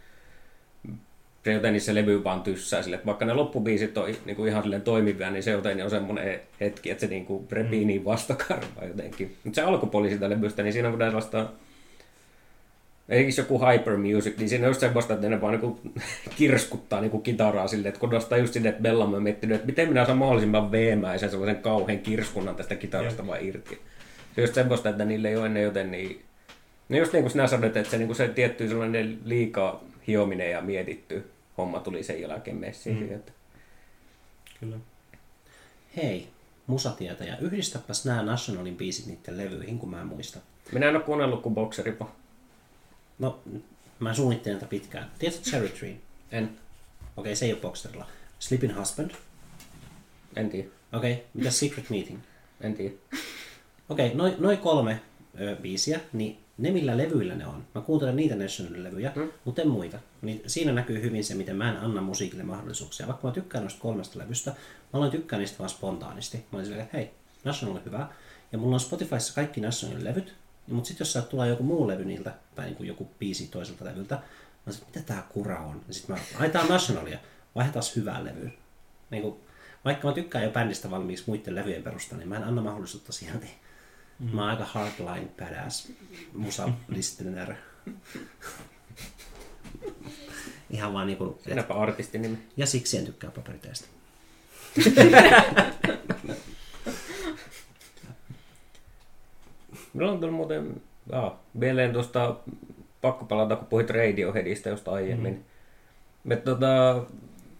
se 1.44 1.54
jotenkin 1.54 1.82
se 1.82 1.96
levy 1.96 2.24
vaan 2.24 2.42
tyssää 2.42 2.82
sille, 2.82 2.96
että 2.96 3.06
vaikka 3.06 3.26
ne 3.26 3.34
loppubiisit 3.34 3.98
on 3.98 4.16
niin 4.26 4.36
kuin 4.36 4.50
ihan 4.50 4.64
silleen 4.64 4.82
toimivia, 4.82 5.32
niin 5.32 5.44
se 5.44 5.52
jotenkin 5.52 5.84
on 5.84 5.90
semmoinen 5.90 6.40
hetki, 6.60 6.92
että 6.92 7.02
se 7.02 7.08
niin 7.08 7.26
kuin 7.26 7.48
repii 7.52 7.82
mm. 7.82 7.88
niin 7.88 8.06
vastakarvaa 8.06 8.86
jotenkin. 8.88 9.36
Mutta 9.44 9.56
se 9.56 9.62
alkupuoli 9.62 10.10
sitä 10.10 10.30
levystä, 10.30 10.64
niin 10.64 10.74
siinä 10.74 10.90
on 10.90 10.98
tällaista 10.98 11.50
Esimerkiksi 13.12 13.42
joku 13.42 13.60
Hyper 13.60 13.98
Music, 13.98 14.38
niin 14.38 14.50
siinä 14.50 14.66
on 14.66 14.70
just 14.70 14.80
semmoista, 14.80 15.14
että 15.14 15.30
ne 15.30 15.42
vaan 15.42 15.54
niinku 15.54 15.80
kirskuttaa 16.38 17.02
niinku 17.02 17.20
kitaraa 17.20 17.68
silleen, 17.68 17.90
että 17.90 18.00
kun 18.00 18.10
nostaa 18.10 18.38
just 18.38 18.54
sinne, 18.54 18.70
että 18.70 18.82
Bellamy 18.82 19.16
on 19.16 19.24
miettinyt, 19.24 19.56
että 19.56 19.66
miten 19.66 19.88
minä 19.88 20.06
saan 20.06 20.18
mahdollisimman 20.18 20.72
veemäisen 20.72 21.30
sellaisen 21.30 21.62
kauhean 21.62 22.00
kirskunnan 22.00 22.56
tästä 22.56 22.76
kitarasta 22.76 23.28
vaan 23.28 23.46
irti. 23.46 23.82
Se 24.36 24.42
on 24.42 24.44
just 24.44 24.54
semmoista, 24.54 24.90
että 24.90 25.06
niille 25.06 25.30
ei 25.30 25.36
ole 25.36 25.46
ennen 25.46 25.64
joten 25.64 25.92
niin... 25.92 26.22
No 26.90 26.98
just 26.98 27.14
niin 27.14 27.24
kuin 27.24 27.32
sinä 27.32 27.48
sanoit, 27.48 27.78
että 27.78 27.92
se, 27.92 27.98
niin 27.98 28.08
kuin 28.08 28.18
se 28.18 28.28
tietty 28.28 28.68
sellainen 28.68 29.20
liikaa 29.26 29.84
hiominen 30.08 30.52
ja 30.52 30.62
mietitty 30.62 31.30
homma 31.58 31.80
tuli 31.80 32.04
sen 32.04 32.22
jälkeen 32.22 32.58
messiin. 32.58 33.00
Mm. 33.00 33.16
Että... 33.16 33.32
Kyllä. 34.60 34.76
Hei, 35.98 36.28
musatietäjä, 36.68 37.38
yhdistäpäs 37.42 38.06
nämä 38.06 38.24
Nationalin 38.24 38.78
biisit 38.78 39.06
niiden 39.06 39.38
levyihin, 39.38 39.80
kun 39.80 39.90
mä 39.90 40.02
en 40.02 40.08
muista. 40.08 40.40
Minä 40.72 40.90
en 40.90 40.96
ole 40.96 41.04
kuunnellut 41.04 41.42
kuin 41.42 41.56
Boxeripo. 41.56 42.10
No, 43.22 43.40
mä 44.00 44.14
suunnittelen 44.14 44.60
tätä 44.60 44.70
pitkään. 44.70 45.12
Tiedätkö 45.20 45.44
Cherry 45.50 45.70
Tree? 45.70 45.98
En. 46.32 46.44
Okei, 46.44 46.60
okay, 47.18 47.36
se 47.36 47.46
ei 47.46 47.54
ole 47.54 47.62
Boxerilla. 47.62 48.08
Sleeping 48.40 48.80
Husband? 48.80 49.12
En 50.36 50.50
tiedä. 50.50 50.70
Okei, 50.94 51.14
okay. 51.14 51.26
mitä 51.34 51.52
Secret 51.52 51.90
Meeting? 51.90 52.20
En 52.62 52.74
tiedä. 52.74 52.96
Okei, 53.90 54.06
okay, 54.06 54.18
noin 54.18 54.36
noi 54.40 54.58
kolme 54.58 55.02
ö, 55.40 55.56
biisiä, 55.56 56.00
niin 56.14 56.40
ne 56.58 56.72
millä 56.72 56.98
levyillä 56.98 57.36
ne 57.36 57.48
on. 57.48 57.68
Mä 57.76 57.82
kuuntelen 57.82 58.16
niitä 58.16 58.36
National-levyjä, 58.36 59.12
hmm. 59.16 59.32
mutta 59.46 59.62
en 59.62 59.68
muita. 59.68 60.00
Niin 60.22 60.42
siinä 60.48 60.72
näkyy 60.72 61.02
hyvin 61.02 61.24
se, 61.24 61.36
miten 61.36 61.56
mä 61.56 61.72
en 61.72 61.78
anna 61.78 62.02
musiikille 62.02 62.44
mahdollisuuksia. 62.44 63.08
Vaikka 63.08 63.28
mä 63.28 63.34
tykkään 63.34 63.64
noista 63.64 63.82
kolmesta 63.82 64.20
levystä, 64.20 64.52
mä 64.52 64.58
aloin 64.94 65.12
tykkää 65.12 65.40
niistä 65.40 65.60
vaan 65.60 65.70
spontaanisti. 65.70 66.38
Mä 66.38 66.44
olin 66.54 66.66
silleen, 66.66 66.86
että 66.86 66.98
hei, 66.98 67.12
National 67.44 67.76
on 67.76 67.86
hyvä. 67.86 68.08
Ja 68.52 68.58
mulla 68.58 68.76
on 68.76 68.80
Spotifyssa 68.80 69.34
kaikki 69.34 69.62
Nationalin 69.62 70.04
levyt, 70.04 70.34
mutta 70.68 70.88
sitten 70.88 71.06
jos 71.06 71.26
tulee 71.26 71.50
joku 71.50 71.64
muu 71.64 71.88
levy 71.88 72.06
niiltä, 72.06 72.34
tai 72.56 72.66
niin 72.66 72.76
kuin 72.76 72.88
joku 72.88 73.10
biisi 73.20 73.48
toiselta 73.48 73.86
levyltä, 73.86 74.16
mä 74.66 74.74
sanoin, 74.74 74.92
mitä 74.96 75.06
tää 75.06 75.28
kura 75.30 75.60
on? 75.60 75.82
Ja 75.88 75.94
sitten 75.94 76.16
mä, 76.16 76.22
ai 76.40 76.52
Nationalia, 76.70 77.20
vaihdetaan 77.56 77.86
hyvää 77.96 78.24
levyä. 78.24 78.52
Niin 79.10 79.24
kuin, 79.24 79.36
vaikka 79.86 80.08
mä 80.08 80.14
tykkään 80.14 80.44
jo 80.44 80.52
bändistä 80.52 80.92
valmiiksi 80.92 81.24
muiden 81.28 81.56
levyjen 81.56 81.84
perusta, 81.84 82.18
niin 82.18 82.30
mä 82.30 82.38
en 82.38 82.44
anna 82.44 82.62
mahdollisuutta 82.62 83.12
silti. 83.12 83.48
Mm. 84.20 84.36
Mä 84.36 84.42
oon 84.42 84.50
aika 84.50 84.66
hardline 84.66 85.28
badass 85.40 85.92
musa 86.34 86.70
listener. 86.88 87.54
Ihan 90.70 90.94
vaan 90.94 91.08
niinku... 91.08 91.40
Sinäpä 91.44 91.74
artistin 91.74 92.22
nimi. 92.22 92.48
Ja 92.58 92.66
siksi 92.66 92.98
en 92.98 93.06
tykkää 93.06 93.32
paperiteistä. 93.32 93.88
Minulla 99.94 100.12
on 100.12 100.20
tullut 100.20 100.36
muuten 100.36 100.82
ah, 101.12 101.34
mieleen 101.54 101.94
tuosta, 101.94 102.36
pakko 103.02 103.26
palata, 103.26 103.56
kun 103.56 103.68
puhuit 103.68 103.90
Radioheadista 103.90 104.70
just 104.70 104.88
aiemmin. 104.88 105.34
Mm. 105.34 105.44
Me, 106.24 106.36
tota, 106.36 107.02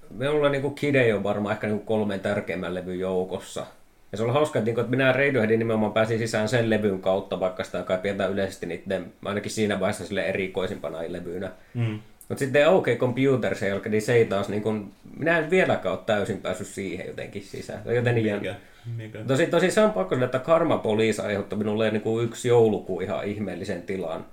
minulla 0.10 0.50
niin 0.50 0.76
Kide 0.76 1.14
on 1.14 1.24
varmaan 1.24 1.54
ehkä 1.54 1.68
niin 1.68 1.86
kolmen 1.86 2.20
tärkeimmän 2.20 2.74
levyn 2.74 3.00
joukossa. 3.00 3.66
Ja 4.12 4.18
se 4.18 4.24
oli 4.24 4.34
hauska, 4.34 4.60
että, 4.60 4.66
niin 4.66 4.76
kuin, 4.76 4.84
että 4.84 4.98
minä 4.98 5.12
Radioheadin 5.12 5.60
nimenomaan 5.60 5.94
pääsin 5.94 6.20
sisään 6.20 6.50
sen 6.50 6.70
levyn 6.70 7.02
kautta, 7.02 7.40
vaikka 7.40 7.64
sitä 7.64 7.84
kai 7.84 7.98
pidetään 7.98 8.32
yleisesti 8.32 8.66
niiden, 8.66 9.14
ainakin 9.26 9.52
siinä 9.52 9.80
vaiheessa 9.80 10.06
sille 10.06 10.26
erikoisimpana 10.26 10.98
levyynä. 11.08 11.52
Mm. 11.74 12.00
Mutta 12.30 12.40
sitten 12.40 12.70
OK 12.70 12.86
Computer 12.98 13.56
se 13.56 13.68
jälkeen, 13.68 13.92
niin 13.92 14.02
se 14.02 14.14
ei 14.14 14.26
taas, 14.26 14.50
niin 14.50 14.64
kun, 14.64 14.92
minä 15.18 15.38
en 15.38 15.50
vieläkään 15.50 15.96
ole 15.96 16.04
täysin 16.06 16.38
päässyt 16.38 16.68
siihen 16.68 17.08
jotenkin 17.08 17.44
sisään. 17.44 17.82
Joten 17.86 18.16
Mikä? 18.16 18.56
Mikä? 18.96 19.20
Tosi, 19.28 19.48
tosi 19.48 19.72
se 19.72 19.82
on 19.82 19.92
pakko 19.92 20.16
sanoa, 20.16 20.26
että 20.26 20.40
Karma 20.40 20.78
Police 20.78 21.22
aiheutti 21.22 21.56
minulle 21.56 21.92
niin 21.92 22.02
kuin 22.02 22.26
yksi 22.26 22.48
joulukuu 22.48 23.02
ihan 23.02 23.26
ihmeellisen 23.26 23.82
tilan. 23.82 24.26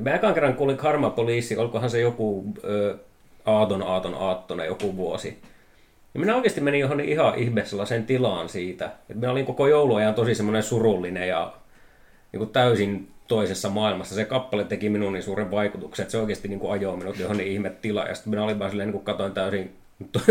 Mä 0.00 0.14
ekan 0.14 0.34
kerran 0.34 0.54
kuulin 0.54 0.76
Karma 0.76 1.10
Police, 1.10 1.58
olikohan 1.58 1.90
se 1.90 2.00
joku 2.00 2.44
ö, 2.64 2.98
aaton 3.44 3.82
aaton 3.82 4.14
aattona 4.14 4.64
joku 4.64 4.96
vuosi. 4.96 5.38
Ja 6.14 6.20
minä 6.20 6.36
oikeasti 6.36 6.60
menin 6.60 6.80
johon 6.80 7.00
ihan 7.00 7.38
ihme 7.38 7.64
sellaisen 7.64 8.06
tilaan 8.06 8.48
siitä. 8.48 8.84
Että 8.84 9.14
minä 9.14 9.30
olin 9.30 9.46
koko 9.46 9.66
jouluajan 9.66 10.14
tosi 10.14 10.34
semmoinen 10.34 10.62
surullinen 10.62 11.28
ja 11.28 11.52
niin 12.32 12.38
kuin 12.38 12.50
täysin 12.50 13.08
toisessa 13.28 13.68
maailmassa. 13.68 14.14
Se 14.14 14.24
kappale 14.24 14.64
teki 14.64 14.88
minun 14.88 15.12
niin 15.12 15.22
suuren 15.22 15.50
vaikutuksen, 15.50 16.02
että 16.02 16.12
se 16.12 16.18
oikeasti 16.18 16.48
niin 16.48 16.60
kuin 16.60 16.72
ajoi 16.72 16.96
minut 16.96 17.18
johon 17.18 17.40
ihme 17.40 17.70
tila. 17.70 18.04
Ja 18.04 18.14
sitten 18.14 18.30
minä 18.30 18.44
olin 18.44 18.58
vaan 18.58 18.70
silleen, 18.70 18.86
niin 18.86 18.92
kuin 18.92 19.04
katoin 19.04 19.32
täysin 19.32 19.76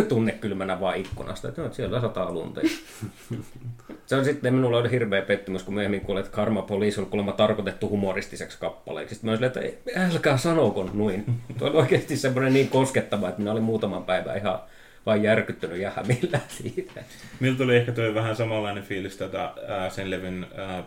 tunnekylmänä 0.10 0.80
vaan 0.80 0.98
ikkunasta, 0.98 1.48
että, 1.48 1.66
että 1.66 1.76
siellä 1.76 2.02
sataa 2.02 2.32
lunta. 2.34 2.62
se 4.06 4.16
on 4.16 4.26
sitten 4.26 4.54
minulla 4.54 4.78
oli 4.78 4.92
hirveä 4.92 5.22
pettymys, 5.22 5.64
kun 5.64 5.74
myöhemmin 5.74 6.02
kuulin, 6.02 6.26
että 6.26 6.36
Karma 6.36 6.62
Police 6.62 7.02
on 7.02 7.08
kuulemma 7.08 7.32
tarkoitettu 7.32 7.90
humoristiseksi 7.90 8.60
kappaleeksi. 8.60 9.16
Sitten 9.16 9.28
mä 9.28 9.32
olin 9.32 9.52
silleen, 9.54 9.74
että 9.74 10.02
älkää 10.06 10.38
sanoko 10.38 10.90
noin. 10.94 11.26
Tuo 11.58 11.68
oli 11.68 11.78
oikeasti 11.78 12.18
semmoinen 12.18 12.54
niin 12.54 12.70
koskettava, 12.70 13.30
että 13.30 13.42
minä 13.42 13.52
olin 13.52 13.64
muutaman 13.64 14.04
päivän 14.04 14.38
ihan 14.38 14.60
vain 15.06 15.24
järkyttynyt 15.24 15.78
ja 15.78 15.92
hämillä 15.96 16.40
siitä. 16.48 17.04
Miltä 17.40 17.58
tuli 17.58 17.76
ehkä 17.76 17.92
tuo 17.92 18.14
vähän 18.14 18.36
samanlainen 18.36 18.84
fiilis 18.84 19.18
tätä, 19.18 19.54
ää, 19.68 19.90
sen 19.90 20.10
levyn 20.12 20.48
ää, 20.56 20.84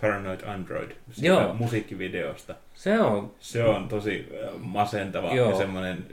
Paranoid 0.00 0.40
Android 0.40 0.90
Joo. 1.22 1.54
musiikkivideosta. 1.54 2.54
Se 2.74 3.00
on. 3.00 3.32
Se 3.40 3.64
on 3.64 3.88
tosi 3.88 4.28
masentava 4.58 5.34
Joo. 5.34 5.50
ja 5.50 5.56
semmoinen 5.56 6.06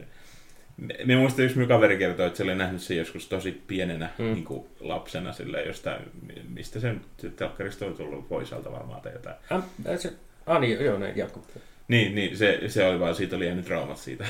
me 1.05 1.15
muistan 1.15 1.45
yksi 1.45 1.57
minun 1.57 1.67
kaveri 1.67 1.97
kertoi, 1.97 2.27
että 2.27 2.37
se 2.37 2.43
oli 2.43 2.55
nähnyt 2.55 2.81
sen 2.81 2.97
joskus 2.97 3.27
tosi 3.27 3.61
pienenä 3.67 4.09
mm. 4.17 4.25
niin 4.25 4.45
kuin 4.45 4.67
lapsena 4.79 5.33
sille 5.33 5.63
jostain, 5.63 6.01
mistä 6.49 6.79
sen 6.79 7.01
telkkarista 7.35 7.85
on 7.85 7.93
tullut 7.93 8.29
poisalta 8.29 8.71
varmaan 8.71 9.01
tai 9.01 9.13
jotain. 9.13 9.35
Ah, 9.49 9.63
se, 9.97 10.13
ah 10.45 10.59
niin, 10.59 10.85
joo, 10.85 10.97
ne 10.97 11.13
jatkuu. 11.15 11.43
Niin, 11.87 12.15
niin 12.15 12.37
se, 12.37 12.61
se 12.67 12.87
oli 12.87 12.99
vaan, 12.99 13.15
siitä 13.15 13.35
oli 13.35 13.45
jäänyt 13.45 13.65
traumat 13.65 13.97
siitä. 13.97 14.25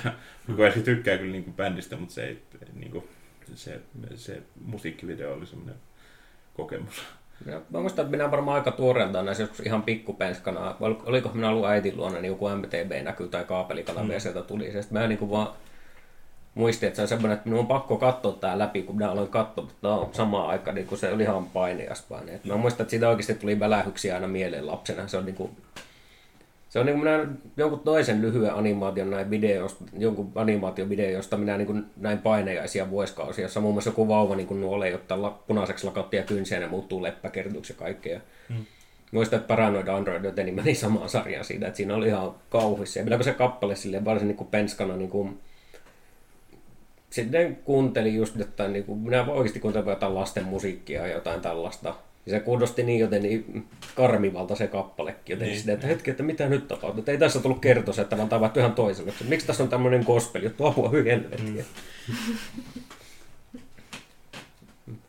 Mm. 0.48 0.56
kun 0.74 0.84
tykkää 0.84 1.18
kyllä 1.18 1.32
niin 1.32 1.44
kuin 1.44 1.54
bändistä, 1.54 1.98
mutta 1.98 2.14
se, 2.14 2.24
ei, 2.24 2.38
niin 2.74 2.92
kuin, 2.92 3.08
se, 3.56 3.80
se 4.16 4.42
musiikkivideo 4.66 5.34
oli 5.34 5.46
semmoinen 5.46 5.76
kokemus. 6.54 7.04
Ja 7.46 7.62
mä 7.70 7.80
muistan, 7.80 8.06
että 8.06 8.18
minä 8.18 8.32
varmaan 8.32 8.58
aika 8.58 8.72
tuoreeltaan 8.72 9.26
näissä 9.26 9.44
joskus 9.44 9.60
ihan 9.60 9.84
pikkupenskana, 9.84 10.76
oliko 10.80 11.32
minä 11.34 11.50
ollut 11.50 11.66
äitin 11.66 11.98
luona, 11.98 12.22
niin 12.22 12.30
joku 12.30 12.50
MTV 12.50 13.04
näkyy 13.04 13.28
tai 13.28 13.44
kaapelikanavia 13.44 14.18
mm. 14.18 14.22
sieltä 14.22 14.42
tuli. 14.42 14.66
Sitten 14.66 15.02
mä 15.02 15.08
niin 15.08 15.18
kuin 15.18 15.32
vaan 15.32 15.48
muistin, 16.58 16.88
että 16.88 16.96
se 16.96 17.02
on 17.02 17.08
semmoinen, 17.08 17.38
että 17.38 17.50
minun 17.50 17.60
on 17.60 17.68
pakko 17.68 17.98
katsoa 17.98 18.32
tämä 18.32 18.60
läpi, 18.60 18.82
kun 18.82 18.96
minä 18.96 19.12
aloin 19.12 19.28
katsoa 19.28 19.66
tätä 19.66 20.18
samaan 20.18 20.50
aikaan, 20.50 20.76
niin 20.76 20.88
kun 20.88 20.98
se 20.98 21.12
oli 21.12 21.24
ihan 21.24 21.46
paineas 21.46 22.02
paine. 22.02 22.40
Mä 22.44 22.58
muistan, 22.58 22.84
että 22.84 22.90
siitä 22.90 23.10
oikeasti 23.10 23.34
tuli 23.34 23.60
välähyksiä 23.60 24.16
aina 24.16 24.28
mieleen 24.28 24.68
lapsena. 24.68 25.08
Se 25.08 25.18
on 25.18 25.26
niin 25.26 25.36
kuin, 25.36 25.52
se 26.70 26.80
on 26.80 26.86
niin 26.86 27.00
kuin 27.00 27.04
minä 27.04 27.28
jonkun 27.58 27.80
toisen 27.80 28.22
lyhyen 28.22 28.54
animaation 28.54 29.10
näin 29.10 29.30
videosta, 29.30 29.84
jonkun 29.98 30.32
animaatiovideosta 30.36 31.38
minä 31.38 31.58
niin 31.58 31.68
kuin 31.68 31.86
näin 31.98 32.18
painejaisia 32.18 32.90
vuosikausia, 32.90 33.46
jossa 33.46 33.60
muun 33.60 33.74
muassa 33.74 33.90
joku 33.90 34.08
vauva 34.08 34.36
niin 34.36 34.48
kuin 34.48 34.62
nuolee, 34.62 34.90
jotta 34.90 35.16
punaiseksi 35.48 35.86
lakattia 35.86 36.24
kynsiä 36.24 36.58
ja 36.58 36.62
ne 36.62 36.68
muuttuu 36.68 37.04
leppäkertuksi 37.04 37.74
ja 37.74 37.80
kaikkea. 37.80 38.20
Hmm. 38.50 38.66
Muistan, 39.12 39.40
että 39.40 39.48
Paranoid 39.48 39.88
Android 39.88 40.24
joten 40.24 40.56
meni 40.56 40.76
samaan 40.76 41.10
sarjaan 41.10 41.46
siitä, 41.46 41.68
että 41.68 41.78
siinä 41.78 41.96
oli 41.96 42.08
ihan 42.08 42.32
kauhuissa. 42.50 43.00
Ja 43.00 43.06
vielä 43.06 43.18
kun 43.18 43.24
se 43.24 43.34
kappale 43.34 43.76
silleen, 43.76 44.06
varsin 44.06 44.28
niin 44.28 44.38
kuin 44.38 44.48
penskana 44.48 44.98
niin 44.98 45.10
kuin 45.10 45.40
sitten 47.10 47.56
kuuntelin 47.56 48.16
just 48.16 48.36
jotain, 48.36 48.74
niin 48.74 48.86
kuin, 48.86 49.00
minä 49.00 49.26
oikeasti 49.26 49.60
kuuntelin 49.60 49.90
jotain 49.90 50.16
lasten 50.16 50.44
musiikkia 50.44 51.08
ja 51.08 51.14
jotain 51.14 51.42
tällaista. 51.42 51.96
Ja 52.26 52.32
se 52.32 52.40
kuulosti 52.40 52.84
niin 52.84 53.00
joten 53.00 53.24
niin 53.24 53.68
karmivalta 53.96 54.56
se 54.56 54.68
kappalekin. 54.68 55.34
Joten 55.34 55.48
Niin. 55.48 55.58
sitten, 55.58 55.76
että 55.76 55.88
hetki, 55.88 56.12
että 56.12 56.24
mitä 56.24 56.50
nyt 56.50 56.68
tapahtuu. 56.68 57.00
Että 57.00 57.12
ei 57.12 57.18
tässä 57.18 57.40
tullut 57.40 57.60
kertoa, 57.62 57.94
että 58.02 58.18
vaan 58.18 58.30
tavattu 58.30 58.60
ihan 58.60 58.74
toiselle. 58.74 59.10
Että 59.10 59.24
Miksi 59.24 59.48
tässä 59.48 59.64
on 59.64 59.70
tämmöinen 59.70 60.04
gospel 60.04 60.44
juttu? 60.44 60.66
Apua, 60.66 60.90
hyi 60.90 61.06
helvettiä. 61.06 61.66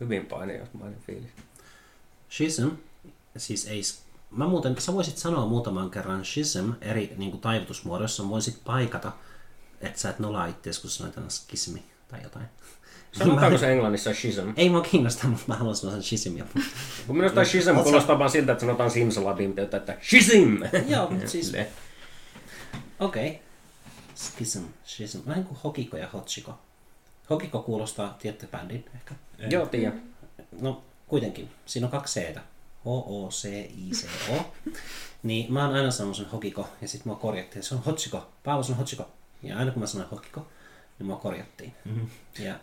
Hyvin 0.01 0.26
painiomainen 0.26 1.01
fiilis. 1.07 1.30
Schism, 2.30 2.68
siis 3.36 3.66
ei... 3.68 3.80
Mä 4.30 4.46
muuten, 4.46 4.76
sä 4.78 4.92
voisit 4.92 5.16
sanoa 5.16 5.46
muutaman 5.46 5.90
kerran 5.90 6.24
schism 6.24 6.72
eri 6.80 7.12
niin 7.16 7.30
kuin 7.30 7.40
taivutusmuodoissa, 7.40 8.28
voisit 8.28 8.61
paikata, 8.64 9.12
että 9.80 10.00
sä 10.00 10.10
et 10.10 10.18
nolaa 10.18 10.46
itseäsi, 10.46 10.80
kun 10.80 10.90
sanoit 10.90 11.18
aina 11.18 11.30
skismi 11.30 11.82
tai 12.08 12.22
jotain. 12.22 12.46
Sanotaanko 13.12 13.58
se 13.58 13.72
englannissa 13.72 14.14
schism? 14.14 14.48
Ei 14.56 14.68
mua 14.68 14.80
kiinnosta, 14.80 15.26
mutta 15.26 15.44
mä 15.46 15.54
haluan 15.54 15.76
sanoa 15.76 15.94
sen 15.94 16.02
schismia. 16.02 16.44
Kun 17.06 17.16
minusta 17.16 17.44
schism 17.44 17.76
sä- 17.76 17.82
kuulostaa 17.82 18.18
vaan 18.18 18.30
siltä, 18.30 18.52
että 18.52 18.60
sanotaan 18.60 18.90
simsalabim, 18.90 19.54
että 19.56 19.76
että 19.76 19.96
schism! 20.02 20.56
Joo, 20.88 21.10
mutta 21.10 21.28
siis... 21.28 21.52
Okei. 23.00 23.28
Okay. 23.28 23.40
Schism, 24.14 24.64
schism. 24.84 25.18
Vähän 25.26 25.44
kuin 25.44 25.58
Hokiko 25.64 25.96
ja 25.96 26.08
Hotsiko. 26.12 26.58
Hokiko 27.30 27.62
kuulostaa, 27.62 28.16
tiedätte 28.18 28.46
bändin 28.46 28.84
ehkä? 28.94 29.14
Joo, 29.50 29.66
tiedän. 29.66 30.02
No, 30.60 30.82
kuitenkin. 31.06 31.50
Siinä 31.66 31.86
on 31.86 31.90
kaksi 31.90 32.20
C-tä. 32.20 32.40
H-O-C-I-C-O. 32.80 34.54
Niin 35.22 35.52
mä 35.52 35.66
oon 35.66 35.74
aina 35.74 35.90
sanonut 35.90 36.16
sen 36.16 36.26
Hokiko, 36.26 36.68
ja 36.82 36.88
sitten 36.88 37.08
mua 37.08 37.16
korjattiin. 37.16 37.62
Se 37.62 37.74
on 37.74 37.82
Hotsiko. 37.84 38.28
Paavo, 38.44 38.62
se 38.62 38.72
on 38.72 38.78
Hotsiko. 38.78 39.08
Ja 39.43 39.59
aina 39.59 39.70
kun 39.70 39.82
mä 39.82 39.86
sanoin 39.86 40.11
Hokiko, 40.11 40.49
niin 40.99 41.07
mua 41.07 41.16
korjattiin. 41.16 41.72
Mm-hmm. 41.84 42.09
Ja 42.39 42.55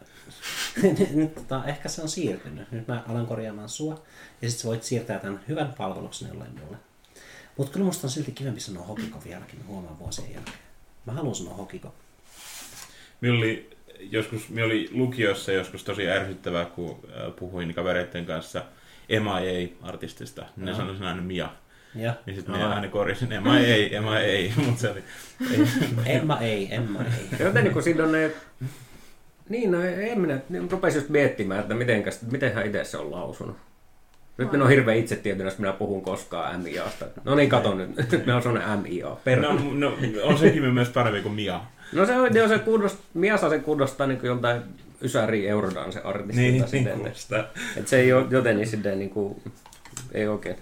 nyt 1.14 1.36
tota, 1.36 1.66
ehkä 1.66 1.90
se 1.90 2.02
on 2.02 2.10
siirtynyt. 2.10 2.72
Nyt 2.72 2.88
mä 2.88 3.04
alan 3.08 3.28
korjaamaan 3.28 3.70
sua, 3.70 3.94
ja 4.42 4.50
sitten 4.50 4.62
sä 4.62 4.68
voit 4.68 4.84
siirtää 4.84 5.20
tämän 5.20 5.44
hyvän 5.48 5.74
palveluksen 5.78 6.28
jollain 6.28 6.60
mulle. 6.60 6.78
Mutta 7.58 7.74
kyllä 7.74 7.86
musta 7.86 8.08
on 8.08 8.12
silti 8.12 8.32
kivempi 8.32 8.60
sanoa 8.60 8.86
Hokiko 8.86 9.22
vieläkin, 9.26 9.60
mä 9.60 9.66
huomaan 9.68 10.00
vuosien 10.00 10.34
jälkeen. 10.34 10.58
Mä 11.06 11.14
haluan 11.14 11.36
sanoa 11.36 11.54
Hokiko. 11.54 11.94
Minulla 13.22 13.40
oli 13.40 13.78
joskus, 14.00 14.50
minä 14.50 14.66
oli 14.66 14.90
lukiossa 14.92 15.52
joskus 15.52 15.84
tosi 15.84 16.10
ärsyttävää, 16.10 16.66
kun 16.66 16.92
äh, 16.92 17.36
puhuin 17.36 17.74
kavereiden 17.74 18.26
kanssa 18.26 18.66
Emma 19.10 19.40
ei 19.40 19.78
artistista. 19.82 20.46
Ne 20.56 20.72
Joo. 20.72 20.78
sanoivat 20.78 21.02
aina 21.02 21.22
Mia. 21.22 21.50
Ja 21.96 22.14
Niin 22.26 22.36
sitten 22.36 22.56
minä 22.56 22.70
aina 22.70 22.88
korjasin 22.88 23.32
Emma 23.32 23.60
ei, 23.60 23.96
Emma 23.96 24.20
ei, 24.20 24.54
mutta 24.66 24.82
se 24.82 24.90
oli... 24.90 25.04
Ei. 25.52 25.68
Emma 26.16 26.40
ei, 26.40 26.76
Emma 26.76 27.00
ei. 27.00 27.40
Joten 27.40 27.64
niin 27.64 27.74
kun 27.74 27.84
siinä 27.84 28.04
on 28.04 28.12
ne... 28.12 28.32
Niin, 29.50 29.72
no 29.72 29.82
en 29.82 30.22
minä 30.22 30.40
niin 30.50 30.72
rupesin 30.72 31.00
just 31.00 31.10
miettimään, 31.10 31.60
että 31.60 31.74
mitenkäs, 31.74 32.22
miten 32.32 32.54
hän 32.54 32.66
itse 32.66 32.84
se 32.84 32.98
on 32.98 33.12
lausunut. 33.12 33.58
Nyt 34.38 34.52
minä 34.52 34.64
on 34.64 34.70
hirveän 34.70 34.98
itsetietoinen, 34.98 35.52
jos 35.52 35.60
minä 35.60 35.74
puhun 35.74 36.02
koskaan 36.02 36.62
MIAsta. 36.62 37.06
No 37.24 37.36
niin, 37.36 37.50
kato 37.50 37.74
nyt. 37.74 37.96
Nyt 38.12 38.26
minä 38.26 38.36
on 38.36 38.42
sellainen 38.42 38.80
MIA. 38.80 39.18
No, 39.42 39.60
no, 39.74 39.98
on 40.24 40.38
sekin 40.38 40.74
myös 40.74 40.90
parempi 40.90 41.22
kuin 41.22 41.36
Mia. 41.36 41.62
No 41.94 42.06
se 42.06 42.16
on, 42.16 42.50
se 42.50 42.60
kuulost, 42.60 42.98
Mia 43.14 43.38
saa 43.38 43.50
sen 43.50 43.64
kuulostaa 43.64 44.08
niin 44.08 44.20
kuin 44.20 44.28
joltain 44.28 44.62
Ysäri 45.02 45.48
Eurodance 45.48 46.02
artistilta 46.04 46.42
Niin, 46.42 46.52
niin, 46.54 46.62
niin 46.62 46.70
sitten. 46.70 46.98
kuulostaa. 47.00 47.44
Että 47.78 47.90
se 47.90 48.00
ei 48.00 48.14
ole 48.14 48.26
joten 48.30 48.58
niin 48.58 48.68
sitten 48.68 49.00
niin 49.00 49.10
kuin, 49.10 49.42
ei 50.12 50.28
oikein. 50.28 50.56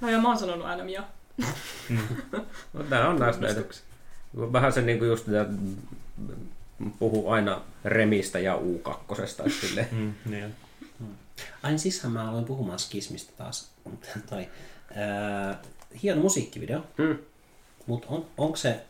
No 0.00 0.10
ja 0.10 0.18
mä 0.18 0.28
oon 0.28 0.38
sanonut 0.38 0.66
aina 0.66 0.84
Mia. 0.84 1.02
No, 2.72 2.82
tää 2.90 3.08
on 3.08 3.18
näistä 3.18 3.42
näitä. 3.42 3.60
Vähän 4.36 4.72
se 4.72 4.82
niin 4.82 4.98
kuin 4.98 5.08
just 5.08 5.28
että 5.28 5.54
puhuu 6.98 7.28
aina 7.30 7.60
Remistä 7.84 8.38
ja 8.38 8.56
U2. 8.56 9.22
Että 9.22 9.44
silleen. 9.60 9.88
Mm, 9.92 10.14
niin. 10.30 10.54
Ai 11.62 11.70
niin, 11.70 11.78
sishän 11.78 12.12
mä 12.12 12.30
aloin 12.30 12.44
puhumaan 12.44 12.78
skismistä 12.78 13.32
taas. 13.36 13.70
tai, 14.30 14.48
ää, 14.94 15.62
hieno 16.02 16.20
musiikkivideo, 16.20 16.84
Mm. 16.98 17.18
mutta 17.86 18.06
on, 18.08 18.26
onko 18.38 18.56
se... 18.56 18.80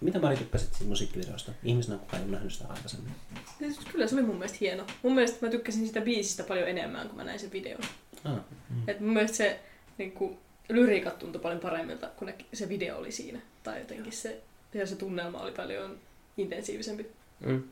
Mitä 0.00 0.18
Mari 0.18 0.36
tykkäsit 0.36 0.74
siitä 0.74 0.88
musiikkivideosta? 0.88 1.52
Ihmisenä 1.64 1.98
kukaan 1.98 2.18
ei 2.22 2.24
ole 2.28 2.32
nähnyt 2.32 2.52
sitä 2.52 2.64
aikaisemmin. 2.68 3.12
Siis 3.58 3.78
Kyllä 3.92 4.06
se 4.06 4.14
oli 4.14 4.22
mun 4.22 4.34
mielestä 4.36 4.58
hieno. 4.60 4.84
Mun 5.02 5.14
mielestä 5.14 5.46
mä 5.46 5.50
tykkäsin 5.50 5.86
sitä 5.86 6.00
biisistä 6.00 6.42
paljon 6.44 6.68
enemmän, 6.68 7.06
kun 7.08 7.16
mä 7.16 7.24
näin 7.24 7.38
sen 7.40 7.52
videon. 7.52 7.80
Ah, 8.24 8.38
Et 8.88 9.00
mun 9.00 9.12
mielestä 9.12 9.36
se 9.36 9.60
niin 10.00 10.12
kuin, 10.12 10.38
lyriikat 10.68 11.18
tuntui 11.18 11.40
paljon 11.42 11.60
paremmilta, 11.60 12.06
kun 12.16 12.26
ne, 12.26 12.34
se 12.52 12.68
video 12.68 12.96
oli 12.98 13.12
siinä. 13.12 13.40
Tai 13.62 13.78
jotenkin 13.78 14.12
se, 14.12 14.40
ja 14.74 14.86
se 14.86 14.96
tunnelma 14.96 15.38
oli 15.40 15.52
paljon 15.52 15.98
intensiivisempi. 16.36 17.06
Mm. 17.46 17.62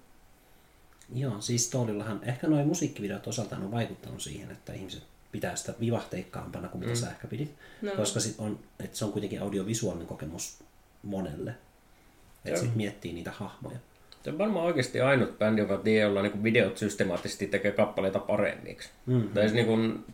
joo, 1.14 1.40
siis 1.40 1.70
Toolillahan 1.70 2.20
ehkä 2.24 2.46
noin 2.46 2.66
musiikkivideot 2.66 3.26
osaltaan 3.26 3.62
on 3.62 3.70
vaikuttanut 3.72 4.22
siihen, 4.22 4.50
että 4.50 4.72
ihmiset 4.72 5.02
pitää 5.32 5.56
sitä 5.56 5.74
vivahteikkaampana 5.80 6.68
kuin 6.68 6.80
mitä 6.80 6.92
Mm. 6.92 6.96
sä 6.96 7.10
ehkä 7.10 7.28
pidit. 7.28 7.54
No, 7.82 7.92
Koska 7.96 8.20
sit 8.20 8.34
on, 8.38 8.58
että 8.84 8.96
se 8.98 9.04
on 9.04 9.12
kuitenkin 9.12 9.42
audiovisuaalinen 9.42 10.06
kokemus 10.08 10.58
monelle. 11.02 11.50
Että 11.50 12.50
Joo. 12.50 12.56
sit 12.60 12.74
miettii 12.76 13.12
niitä 13.12 13.30
hahmoja. 13.30 13.78
Se 14.24 14.30
on 14.30 14.38
varmaan 14.38 14.66
oikeasti 14.66 15.00
ainut 15.00 15.38
bändi, 15.38 15.60
joka 15.60 15.76
tiedä, 15.76 16.06
jolla 16.06 16.22
niin 16.22 16.42
videot 16.42 16.78
systemaattisesti 16.78 17.46
tekee 17.46 17.72
kappaleita 17.72 18.18
paremmiksi. 18.18 18.88
Mm. 19.06 19.28
Tai 19.28 19.42
siis 19.42 19.52
niin 19.54 19.66
kuin, 19.66 20.04
ko- 20.10 20.12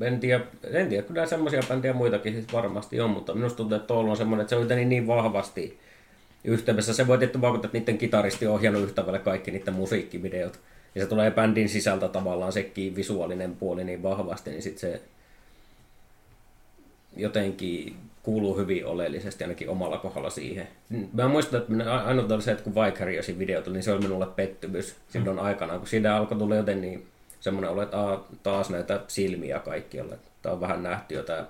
en 0.00 0.20
tiedä, 0.20 0.44
en 0.70 0.88
tiedä, 0.88 1.02
kyllä 1.02 1.26
semmoisia 1.26 1.62
bändejä 1.68 1.92
muitakin 1.92 2.32
siis 2.32 2.52
varmasti 2.52 3.00
on, 3.00 3.10
mutta 3.10 3.34
minusta 3.34 3.56
tuntuu, 3.56 3.76
että 3.76 3.86
Toulu 3.86 4.10
on 4.10 4.16
semmoinen, 4.16 4.42
että 4.42 4.50
se 4.50 4.56
on 4.56 4.62
jotenkin 4.62 4.88
niin 4.88 5.06
vahvasti 5.06 5.78
yhteydessä. 6.44 6.94
Se 6.94 7.06
voi 7.06 7.18
tietty 7.18 7.40
vaikuttaa, 7.40 7.68
että 7.68 7.78
niiden 7.78 7.98
kitaristi 7.98 8.46
on 8.46 8.54
ohjannut 8.54 8.82
yhtä 8.82 9.04
kaikki 9.24 9.50
niiden 9.50 9.74
musiikkivideot. 9.74 10.60
Ja 10.94 11.02
se 11.02 11.08
tulee 11.08 11.30
bändin 11.30 11.68
sisältä 11.68 12.08
tavallaan 12.08 12.52
sekin 12.52 12.96
visuaalinen 12.96 13.56
puoli 13.56 13.84
niin 13.84 14.02
vahvasti, 14.02 14.50
niin 14.50 14.62
sitten 14.62 14.80
se 14.80 15.00
jotenkin 17.16 17.96
kuuluu 18.22 18.56
hyvin 18.56 18.86
oleellisesti 18.86 19.44
ainakin 19.44 19.68
omalla 19.68 19.98
kohdalla 19.98 20.30
siihen. 20.30 20.68
Mä 21.12 21.28
muistan, 21.28 21.60
että 21.60 21.72
minä 21.72 22.04
ainut 22.04 22.32
oli 22.32 22.42
se, 22.42 22.52
että 22.52 22.64
kun 22.64 22.74
Vicariosin 22.74 23.38
video 23.38 23.62
tuli, 23.62 23.74
niin 23.74 23.82
se 23.82 23.92
oli 23.92 24.00
minulle 24.00 24.26
pettymys 24.26 24.96
silloin 25.08 25.38
aikanaan, 25.38 25.78
kun 25.78 25.88
siitä 25.88 26.16
alkoi 26.16 26.38
tulla 26.38 26.56
joten 26.56 26.80
niin 26.80 27.06
semmoinen 27.44 27.88
aa, 27.92 28.28
taas 28.42 28.70
näitä 28.70 29.00
silmiä 29.08 29.58
kaikkialle. 29.58 30.18
Tämä 30.42 30.52
on 30.52 30.60
vähän 30.60 30.82
nähty 30.82 31.14
jo 31.14 31.22
tämä 31.22 31.46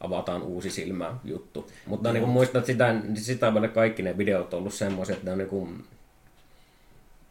avataan 0.00 0.42
uusi 0.42 0.70
silmä 0.70 1.14
juttu. 1.24 1.70
Mutta 1.86 2.12
niin 2.12 2.28
muistan, 2.28 2.58
että 2.58 2.72
sitä, 2.72 2.94
sitä 3.14 3.54
välillä 3.54 3.74
kaikki 3.74 4.02
ne 4.02 4.18
videot 4.18 4.54
on 4.54 4.58
ollut 4.58 4.74
semmoisia, 4.74 5.14
että 5.14 5.26
ne 5.26 5.32
on 5.32 5.38
niin 5.38 5.48
kuin 5.48 5.84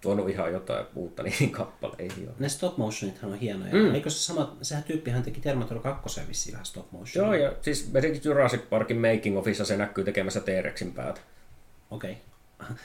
tuonut 0.01 0.29
ihan 0.29 0.53
jotain 0.53 0.85
uutta 0.95 1.23
niihin 1.23 1.51
kappaleihin. 1.51 2.23
jo. 2.23 2.31
Ne 2.39 2.49
stop 2.49 2.77
motionithan 2.77 3.31
on 3.31 3.39
hienoja. 3.39 3.73
Mm. 3.73 3.95
Eikö 3.95 4.09
se 4.09 4.19
sama, 4.19 4.57
sehän 4.61 4.83
tyyppihän 4.83 5.23
teki 5.23 5.41
Terminator 5.41 5.79
2 5.79 6.21
vissiin 6.27 6.53
vähän 6.53 6.65
stop 6.65 6.91
motion. 6.91 7.25
Joo, 7.25 7.33
ja 7.33 7.53
siis 7.61 7.81
esimerkiksi 7.81 8.27
Jurassic 8.29 8.61
Parkin 8.69 9.01
making 9.01 9.37
ofissa 9.37 9.65
se 9.65 9.77
näkyy 9.77 10.03
tekemässä 10.03 10.39
T-Rexin 10.39 10.93
päätä. 10.93 11.21
Okei. 11.91 12.17
Okay. 12.59 12.75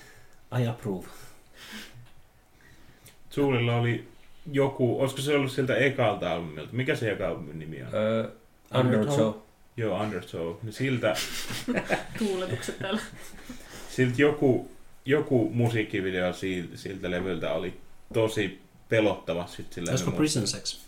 I 0.62 0.66
approve. 0.66 1.06
Suulilla 3.30 3.76
oli 3.76 4.12
joku, 4.52 5.00
olisiko 5.00 5.20
se 5.22 5.34
ollut 5.36 5.52
sieltä 5.52 5.76
ekalta 5.76 6.32
albumilta? 6.32 6.72
Mikä 6.72 6.94
se 6.96 7.10
eka 7.10 7.28
albumin 7.28 7.58
nimi 7.58 7.82
on? 7.82 7.88
Öö, 7.94 8.28
Undertow. 8.80 9.32
Joo, 9.76 10.00
Undertow. 10.00 10.54
Niin 10.62 10.72
Siltä, 10.72 11.14
tuuletukset 12.18 12.78
täällä. 12.78 13.00
siltä 13.90 14.14
joku, 14.22 14.70
joku 15.04 15.50
musiikkivideo 15.54 16.32
siltä, 16.32 16.76
siltä 16.76 17.10
levyltä 17.10 17.52
oli 17.52 17.74
tosi 18.12 18.60
pelottava. 18.88 19.46
Sit 19.46 19.72
sillä 19.72 19.90
Olisiko 19.90 20.10
Prison 20.10 20.46
Sex? 20.46 20.80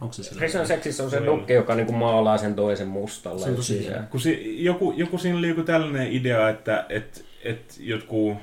Onko 0.00 0.12
se? 0.12 0.34
Prison 0.34 0.66
Sexissä 0.66 1.04
on 1.04 1.10
se 1.10 1.20
nukke, 1.20 1.54
joka 1.54 1.74
niinku 1.74 1.92
maalaa 1.92 2.38
sen 2.38 2.54
toisen 2.54 2.88
mustalla. 2.88 3.44
Se 3.44 3.50
on 3.50 3.56
tosi 3.56 3.80
hieno. 3.80 4.02
Kun 4.10 4.20
si, 4.20 4.64
joku, 4.64 4.94
joku 4.96 5.18
siinä 5.18 5.38
oli 5.38 5.48
joku 5.48 5.62
tällainen 5.62 6.12
idea, 6.12 6.48
että 6.48 6.86
et, 6.88 7.24
et 7.44 7.76
jotkut, 7.80 8.36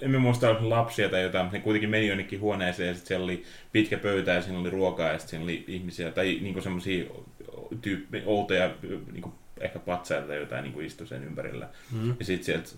emme 0.00 0.18
muista 0.18 0.56
lapsia 0.60 1.08
tai 1.08 1.22
jotain, 1.22 1.44
mutta 1.44 1.58
ne 1.58 1.62
kuitenkin 1.62 1.90
meni 1.90 2.08
jonnekin 2.08 2.40
huoneeseen 2.40 2.88
ja 2.88 2.94
sitten 2.94 3.08
siellä 3.08 3.24
oli 3.24 3.44
pitkä 3.72 3.98
pöytä 3.98 4.30
ja 4.30 4.42
siinä 4.42 4.58
oli 4.58 4.70
ruokaa 4.70 5.08
ja 5.08 5.18
sitten 5.18 5.30
siinä 5.30 5.44
oli 5.44 5.64
ihmisiä 5.68 6.10
tai 6.10 6.38
niinku 6.40 6.60
semmoisia 6.60 7.04
tyyppi, 7.80 8.22
outoja 8.26 8.74
niinku 9.12 9.32
ehkä 9.60 9.78
patsaita 9.78 10.26
tai 10.26 10.36
jotain 10.36 10.62
niinku 10.62 10.80
istui 10.80 11.06
sen 11.06 11.24
ympärillä. 11.24 11.68
Mm. 11.92 12.14
Ja 12.18 12.24
sitten 12.24 12.44
sieltä 12.44 12.70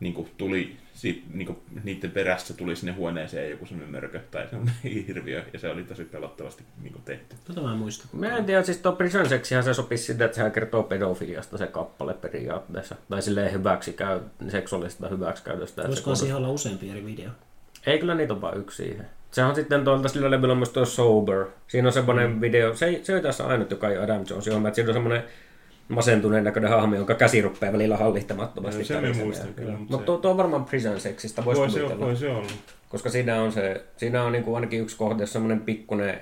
niinku 0.00 0.28
tuli, 0.36 0.76
sit, 0.94 1.24
niinku, 1.34 1.62
niiden 1.84 2.10
perässä 2.10 2.54
tuli 2.54 2.76
sinne 2.76 2.92
huoneeseen 2.92 3.50
joku 3.50 3.66
semmoinen 3.66 3.90
mörkö 3.94 4.20
tai 4.30 4.48
semmoinen 4.48 4.74
hirviö 5.08 5.42
ja 5.52 5.58
se 5.58 5.68
oli 5.70 5.84
tosi 5.84 6.04
pelottavasti 6.04 6.64
niinku 6.82 6.98
tehty. 7.04 7.36
Tota 7.44 7.60
mä 7.60 7.72
en 7.72 7.78
muista. 7.78 8.04
Mä 8.12 8.36
en 8.36 8.44
tiedä, 8.44 8.62
siis 8.62 8.78
tuo 8.78 8.92
Prison 8.92 9.28
Sexihän 9.28 9.64
se 9.64 9.74
sopisi 9.74 10.04
sitä, 10.04 10.24
että 10.24 10.34
sehän 10.34 10.52
kertoo 10.52 10.82
pedofiliasta 10.82 11.58
se 11.58 11.66
kappale 11.66 12.14
periaatteessa. 12.14 12.96
Tai 13.10 13.22
silleen 13.22 13.52
hyväksi 13.52 13.92
käy, 13.92 14.20
seksuaalista 14.48 15.08
hyväksikäytöstä. 15.08 15.82
kuulostaa- 15.82 16.14
siihen 16.14 16.36
olla 16.36 16.48
useampi 16.50 16.90
eri 16.90 17.04
video? 17.06 17.30
Ei 17.86 17.98
kyllä 17.98 18.14
niitä 18.14 18.32
on 18.32 18.40
vaan 18.40 18.58
yksi 18.58 18.76
siihen. 18.84 19.06
Se 19.30 19.44
on 19.44 19.54
sitten 19.54 19.84
tuolta 19.84 20.08
sillä 20.08 20.30
levyllä 20.30 20.54
myös 20.54 20.68
tuo 20.68 20.84
Sober. 20.84 21.46
Siinä 21.68 21.88
on 21.88 21.92
semmoinen 21.92 22.40
video, 22.40 22.76
se, 22.76 22.86
ei- 22.86 23.00
se 23.04 23.14
on 23.16 23.22
tässä 23.22 23.46
ainut, 23.46 23.70
joka 23.70 23.88
ei 23.88 23.96
ole 23.96 24.04
Adam 24.04 24.24
Jonesin 24.30 24.52
homma, 24.52 24.68
että 24.68 24.76
siinä 24.76 24.88
on 24.90 24.94
semmoinen 24.94 25.22
masentuneen 25.88 26.44
näköinen 26.44 26.70
hahmo, 26.70 26.96
jonka 26.96 27.14
käsi 27.14 27.40
rupeaa 27.40 27.72
välillä 27.72 27.96
hallittamattomasti. 27.96 28.82
No, 28.82 28.88
tärisemään. 28.88 29.26
muistan 29.26 29.54
kyllä, 29.54 29.72
mutta 29.78 29.96
se- 29.96 30.02
tuo, 30.02 30.16
tuo 30.18 30.30
on 30.30 30.36
varmaan 30.36 30.64
Prison 30.64 31.00
Sexista, 31.00 31.44
voisi 31.44 31.60
Voi 31.60 31.70
se, 31.70 31.78
kuvitella. 31.80 32.06
voi 32.06 32.16
se 32.16 32.28
olla. 32.28 32.48
Koska 32.88 33.10
siinä 33.10 33.42
on, 33.42 33.52
se, 33.52 33.84
siinä 33.96 34.22
on 34.24 34.32
niin 34.32 34.44
kuin 34.44 34.54
ainakin 34.54 34.80
yksi 34.80 34.96
kohde, 34.96 35.22
jossa 35.22 35.32
semmoinen 35.32 35.60
pikkuinen 35.60 36.20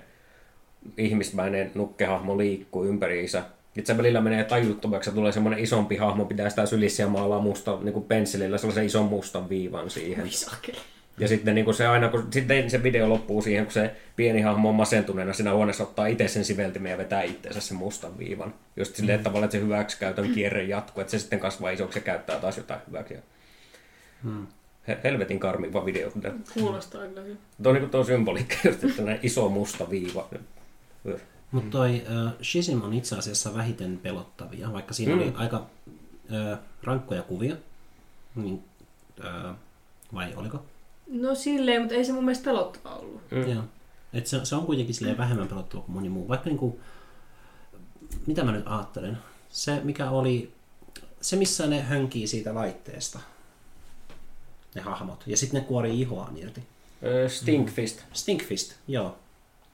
ihmismäinen 0.98 1.70
nukkehahmo 1.74 2.38
liikkuu 2.38 2.84
ympäriinsä. 2.84 3.42
Sitten 3.74 3.94
se 3.96 3.98
välillä 3.98 4.20
menee 4.20 4.44
tajuttomaksi 4.44 5.10
ja 5.10 5.14
tulee 5.14 5.32
semmoinen 5.32 5.60
isompi 5.60 5.96
hahmo, 5.96 6.24
pitää 6.24 6.50
sitä 6.50 6.66
sylissä 6.66 7.02
ja 7.02 7.08
maalaa 7.08 7.40
musta 7.40 7.78
niin 7.82 7.92
kuin 7.92 8.04
pensselillä 8.04 8.58
sellaisen 8.58 8.86
ison 8.86 9.04
mustan 9.04 9.48
viivan 9.48 9.90
siihen. 9.90 10.30
Sakeli. 10.30 10.78
Ja 11.18 11.28
sitten 11.28 11.54
niin 11.54 11.64
kuin 11.64 11.74
se 11.74 11.86
aina, 11.86 12.08
kun 12.08 12.32
sitten 12.32 12.70
se 12.70 12.82
video 12.82 13.08
loppuu 13.08 13.42
siihen, 13.42 13.64
kun 13.64 13.72
se 13.72 13.96
pieni 14.16 14.40
hahmo 14.40 14.68
on 14.68 14.74
masentuneena 14.74 15.32
siinä 15.32 15.52
huoneessa 15.52 15.82
ottaa 15.82 16.06
itse 16.06 16.28
sen 16.28 16.44
siveltimen 16.44 16.90
ja 16.90 16.98
vetää 16.98 17.22
itseensä 17.22 17.60
sen 17.60 17.76
mustan 17.76 18.18
viivan. 18.18 18.54
Just 18.76 18.96
silleen, 18.96 19.16
että 19.16 19.24
tavallaan 19.24 19.44
että 19.44 19.58
se 19.58 19.64
hyväksikäytön 19.64 20.32
kierre 20.34 20.64
jatkuu, 20.64 21.00
että 21.00 21.10
se 21.10 21.18
sitten 21.18 21.40
kasvaa 21.40 21.70
isoksi 21.70 21.98
ja 21.98 22.02
käyttää 22.02 22.38
taas 22.38 22.56
jotain 22.56 22.80
hyväksi. 22.86 23.14
He- 24.88 24.98
Helvetin 25.04 25.40
karmiva 25.40 25.84
video. 25.84 26.10
Tuo 26.10 26.32
Kuulostaa 26.54 27.06
kyllä 27.06 27.20
hyvin. 27.20 27.38
on 27.64 27.74
niin 27.74 27.90
tuo 27.90 28.04
symboliikka, 28.04 28.54
just, 28.64 28.84
että 28.84 29.18
iso 29.22 29.48
musta 29.48 29.90
viiva. 29.90 30.28
Mutta 31.50 31.70
toi 31.70 32.02
uh, 32.02 32.32
Shizim 32.42 32.82
on 32.82 32.92
itse 32.92 33.18
asiassa 33.18 33.54
vähiten 33.54 33.98
pelottavia, 34.02 34.72
vaikka 34.72 34.94
siinä 34.94 35.14
mm. 35.14 35.22
oli 35.22 35.32
aika 35.36 35.56
uh, 35.56 36.58
rankkoja 36.82 37.22
kuvia. 37.22 37.56
Niin, 38.34 38.64
uh, 39.18 39.54
vai 40.14 40.34
oliko? 40.36 40.64
No 41.08 41.34
silleen, 41.34 41.82
mutta 41.82 41.94
ei 41.94 42.04
se 42.04 42.12
mun 42.12 42.24
mielestä 42.24 42.44
pelottava 42.44 42.94
ollut. 42.94 43.30
Mm. 43.30 43.52
Joo. 43.52 43.62
Et 44.12 44.26
se, 44.26 44.44
se 44.44 44.54
on 44.54 44.66
kuitenkin 44.66 44.94
silleen 44.94 45.18
vähemmän 45.18 45.48
pelottava 45.48 45.82
kuin 45.82 45.94
moni 45.94 46.08
muu. 46.08 46.28
Vaikka 46.28 46.48
niinku, 46.48 46.80
mitä 48.26 48.44
mä 48.44 48.52
nyt 48.52 48.66
ajattelen? 48.66 49.18
Se, 49.50 49.80
mikä 49.84 50.10
oli, 50.10 50.52
se 51.20 51.36
missä 51.36 51.66
ne 51.66 51.82
hönkii 51.82 52.26
siitä 52.26 52.54
laitteesta, 52.54 53.18
ne 54.74 54.80
hahmot, 54.82 55.24
ja 55.26 55.36
sitten 55.36 55.60
ne 55.60 55.66
kuorii 55.66 56.00
ihoaan 56.00 56.36
irti. 56.36 56.62
Öö, 57.02 57.28
Stinkfist. 57.28 58.02
Stinkfist, 58.12 58.74
joo. 58.88 59.16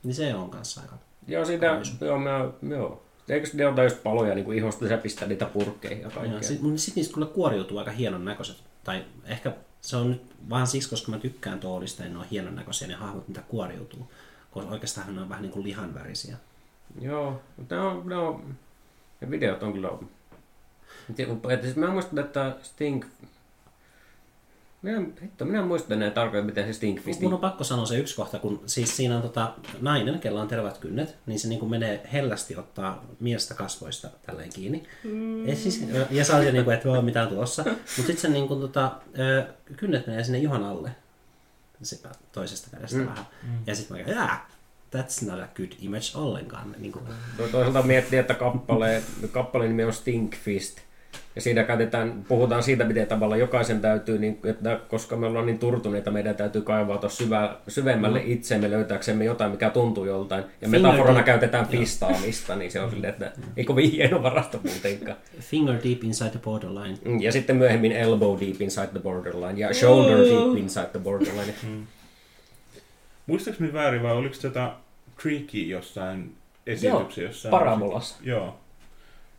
Niin 0.02 0.14
se 0.14 0.34
on 0.34 0.50
kanssa 0.50 0.80
aika. 0.80 0.96
Joo, 1.28 1.44
siinä, 1.44 1.80
joo, 2.00 2.18
mä, 2.18 2.50
joo. 2.76 3.02
Eikö 3.28 3.48
ne 3.52 3.66
ota 3.66 3.82
just 3.82 4.02
paloja 4.02 4.34
niin 4.34 4.44
kuin 4.44 4.58
ihosta, 4.58 4.86
ja 4.86 4.98
pistää 4.98 5.28
niitä 5.28 5.46
purkkeihin 5.46 6.02
ja 6.02 6.10
kaikkea? 6.10 6.42
Sitten 6.42 6.78
sit 6.78 6.96
niistä 6.96 7.14
kyllä 7.14 7.26
kuoriutuu 7.26 7.78
aika 7.78 7.90
hienon 7.90 8.24
näköiset. 8.24 8.56
Tai 8.84 9.04
ehkä 9.24 9.52
se 9.82 9.96
on 9.96 10.10
nyt 10.10 10.22
vaan 10.50 10.66
siksi, 10.66 10.90
koska 10.90 11.12
mä 11.12 11.18
tykkään 11.18 11.60
toolista, 11.60 12.02
niin 12.02 12.12
ne 12.12 12.18
on 12.18 12.26
hienon 12.30 12.54
näköisiä 12.54 12.88
ne 12.88 12.94
hahmot, 12.94 13.28
mitä 13.28 13.42
kuoriutuu. 13.48 14.12
Koska 14.50 14.70
oikeastaan 14.70 15.14
ne 15.14 15.20
on 15.20 15.28
vähän 15.28 15.42
niin 15.42 15.52
kuin 15.52 15.64
lihanvärisiä. 15.64 16.36
Joo, 17.00 17.42
mutta 17.56 17.74
ne 17.74 17.80
on, 17.80 18.08
ne 18.08 18.16
on, 18.16 18.56
ne 19.20 19.30
videot 19.30 19.62
on 19.62 19.72
kyllä... 19.72 19.88
Että 21.08 21.66
siis 21.66 21.76
mä 21.76 21.90
muistan, 21.90 22.18
että 22.18 22.56
Stink... 22.62 23.06
Minä, 24.82 25.02
hitto, 25.22 25.44
minä 25.44 25.62
muistan 25.62 25.92
enää 25.92 26.10
tarkoin, 26.10 26.46
miten 26.46 26.66
se 26.66 26.72
Stinkfist... 26.72 27.20
Mun 27.20 27.34
on 27.34 27.40
pakko 27.40 27.64
sanoa 27.64 27.86
se 27.86 27.98
yksi 27.98 28.16
kohta, 28.16 28.38
kun 28.38 28.62
siis 28.66 28.96
siinä 28.96 29.16
on 29.16 29.22
tota, 29.22 29.54
nainen, 29.80 30.18
kella 30.18 30.42
on 30.42 30.48
tervat 30.48 30.78
kynnet, 30.78 31.16
niin 31.26 31.38
se 31.38 31.48
niin 31.48 31.70
menee 31.70 32.08
hellästi 32.12 32.56
ottaa 32.56 33.04
miestä 33.20 33.54
kasvoista 33.54 34.08
tälleen 34.26 34.50
kiinni. 34.54 34.82
Mm. 35.04 35.48
Ja, 35.48 35.56
siis, 35.56 35.84
ja 36.10 36.36
olit 36.36 36.52
niin 36.52 36.64
kuin, 36.64 36.74
että 36.74 36.88
joo, 36.88 37.02
mitä 37.02 37.22
on 37.22 37.28
tulossa. 37.28 37.64
Mutta 37.64 37.96
sitten 37.96 38.16
se 38.16 38.28
niin 38.28 38.48
kuin, 38.48 38.60
tota, 38.60 38.92
kynnet 39.76 40.06
menee 40.06 40.24
sinne 40.24 40.38
ihon 40.38 40.64
alle. 40.64 40.90
Sitä 41.82 42.08
toisesta 42.32 42.76
kädestä 42.76 42.98
mm. 42.98 43.06
vähän. 43.06 43.26
Mm. 43.42 43.58
Ja 43.66 43.74
sitten 43.74 43.96
mä 43.96 44.04
käyn, 44.04 44.16
yeah, 44.16 44.46
that's 44.96 45.30
not 45.30 45.40
a 45.40 45.48
good 45.56 45.72
image 45.80 46.06
ollenkaan. 46.14 46.74
Niin 46.78 46.92
kuin, 46.92 47.04
To- 47.36 47.48
Toisaalta 47.48 47.82
miettii, 47.82 48.18
että 48.18 48.34
kappale, 48.34 49.02
kappaleen 49.32 49.70
nimi 49.70 49.84
on 49.84 49.92
Stinkfist. 49.92 50.78
Ja 51.34 51.40
siinä 51.40 51.64
käytetään, 51.64 52.24
puhutaan 52.28 52.62
siitä, 52.62 52.84
miten 52.84 53.06
tavalla 53.06 53.36
jokaisen 53.36 53.80
täytyy, 53.80 54.18
niin, 54.18 54.38
että 54.44 54.80
koska 54.88 55.16
me 55.16 55.26
ollaan 55.26 55.46
niin 55.46 55.58
turtuneita, 55.58 56.10
meidän 56.10 56.34
täytyy 56.34 56.62
kaivautua 56.62 57.10
syvä, 57.10 57.56
syvemmälle 57.68 58.18
mm. 58.18 58.30
itseemme 58.32 58.70
löytääksemme 58.70 59.24
jotain, 59.24 59.50
mikä 59.50 59.70
tuntuu 59.70 60.04
joltain. 60.04 60.44
Ja 60.60 60.68
metaforana 60.68 61.14
deep. 61.14 61.26
käytetään 61.26 61.66
pistaamista, 61.66 62.56
niin 62.56 62.70
se 62.70 62.80
on 62.80 62.90
silleen, 62.90 63.12
että 63.12 63.32
ei 63.56 63.64
kovin 63.64 63.90
hieno 63.90 64.22
varasto 64.22 64.60
muutenkaan. 64.64 65.18
finger 65.40 65.74
deep 65.84 66.04
inside 66.04 66.30
the 66.30 66.38
borderline. 66.38 66.98
Mm, 67.04 67.20
Ja 67.20 67.32
sitten 67.32 67.56
myöhemmin 67.56 67.92
elbow 67.92 68.40
deep 68.40 68.60
inside 68.60 68.86
the 68.86 69.00
borderline 69.00 69.60
ja 69.60 69.74
shoulder 69.74 70.18
deep 70.18 70.56
inside 70.58 70.86
the 70.86 71.00
borderline. 71.00 71.54
Muistaaks 73.26 73.60
nyt 73.60 73.72
väärin 73.72 74.02
vai 74.02 74.12
oliko 74.12 74.34
tätä 74.42 74.72
Tricky 75.22 75.58
jossain 75.58 76.34
esityksiä 76.66 77.24
jossain? 77.24 77.50
Parabolassa. 77.50 78.16
Joo. 78.22 78.61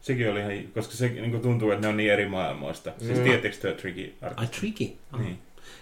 Sekin 0.04 0.32
oli 0.32 0.40
ihan, 0.40 0.72
koska 0.74 0.94
se 0.94 1.08
niin 1.10 1.42
tuntuu, 1.42 1.72
että 1.72 1.82
ne 1.82 1.88
on 1.88 1.98
niin 1.98 2.12
eri 2.12 2.26
maailmoista. 2.26 2.92
Siis 2.98 3.18
Mm. 3.20 3.24
te 3.62 3.74
Tricky 3.74 4.14
Ai 4.36 4.48
tricky. 4.48 4.84
Ah. 5.12 5.20
Niin. 5.20 5.40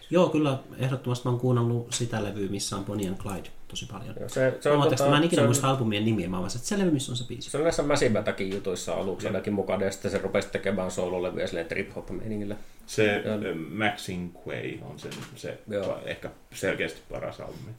Joo, 0.10 0.30
kyllä 0.30 0.58
ehdottomasti 0.78 1.26
mä 1.28 1.32
oon 1.32 1.40
kuunnellut 1.40 1.94
sitä 1.94 2.24
levyä, 2.24 2.50
missä 2.50 2.76
on 2.76 2.86
Bonnie 2.86 3.08
and 3.10 3.18
Clyde 3.18 3.50
tosi 3.68 3.86
paljon. 3.92 4.16
Joo, 4.20 4.30
Se, 4.30 4.58
se 4.60 4.70
Mä, 4.70 4.76
on, 4.76 4.84
tota, 4.84 4.96
tota, 4.96 5.10
mä 5.10 5.18
en 5.18 5.24
ikinä 5.24 5.46
muista 5.46 5.70
albumien 5.70 6.06
nimiä, 6.06 6.30
mä 6.30 6.38
vaan 6.40 6.50
se, 6.50 6.58
että 6.58 6.68
se 6.68 6.78
levy, 6.80 6.92
missä 6.92 7.12
on 7.12 7.16
se 7.16 7.24
biisi. 7.28 7.50
se 7.50 7.58
on 7.58 7.64
näissä 7.64 7.84
Massive 7.84 8.20
Attackin 8.20 8.50
jutuissa 8.54 8.94
aluksi 8.94 9.28
ainakin 9.28 9.54
mukana, 9.54 9.84
ja 9.86 9.92
sitten 9.92 10.12
se 10.12 10.18
rupesi 10.18 10.48
tekemään 10.52 10.92
soololevyä 10.92 11.48
silleen 11.48 11.66
trip-hop-meiningillä. 11.68 12.56
Se 12.86 13.24
ö, 13.26 13.56
Maxine 13.56 14.30
Quay 14.48 14.78
on 14.82 15.00
sen, 15.00 15.12
se 15.36 15.58
Joo. 15.68 16.00
ehkä 16.06 16.30
selkeästi 16.54 17.02
paras 17.12 17.40
albumi. 17.40 17.72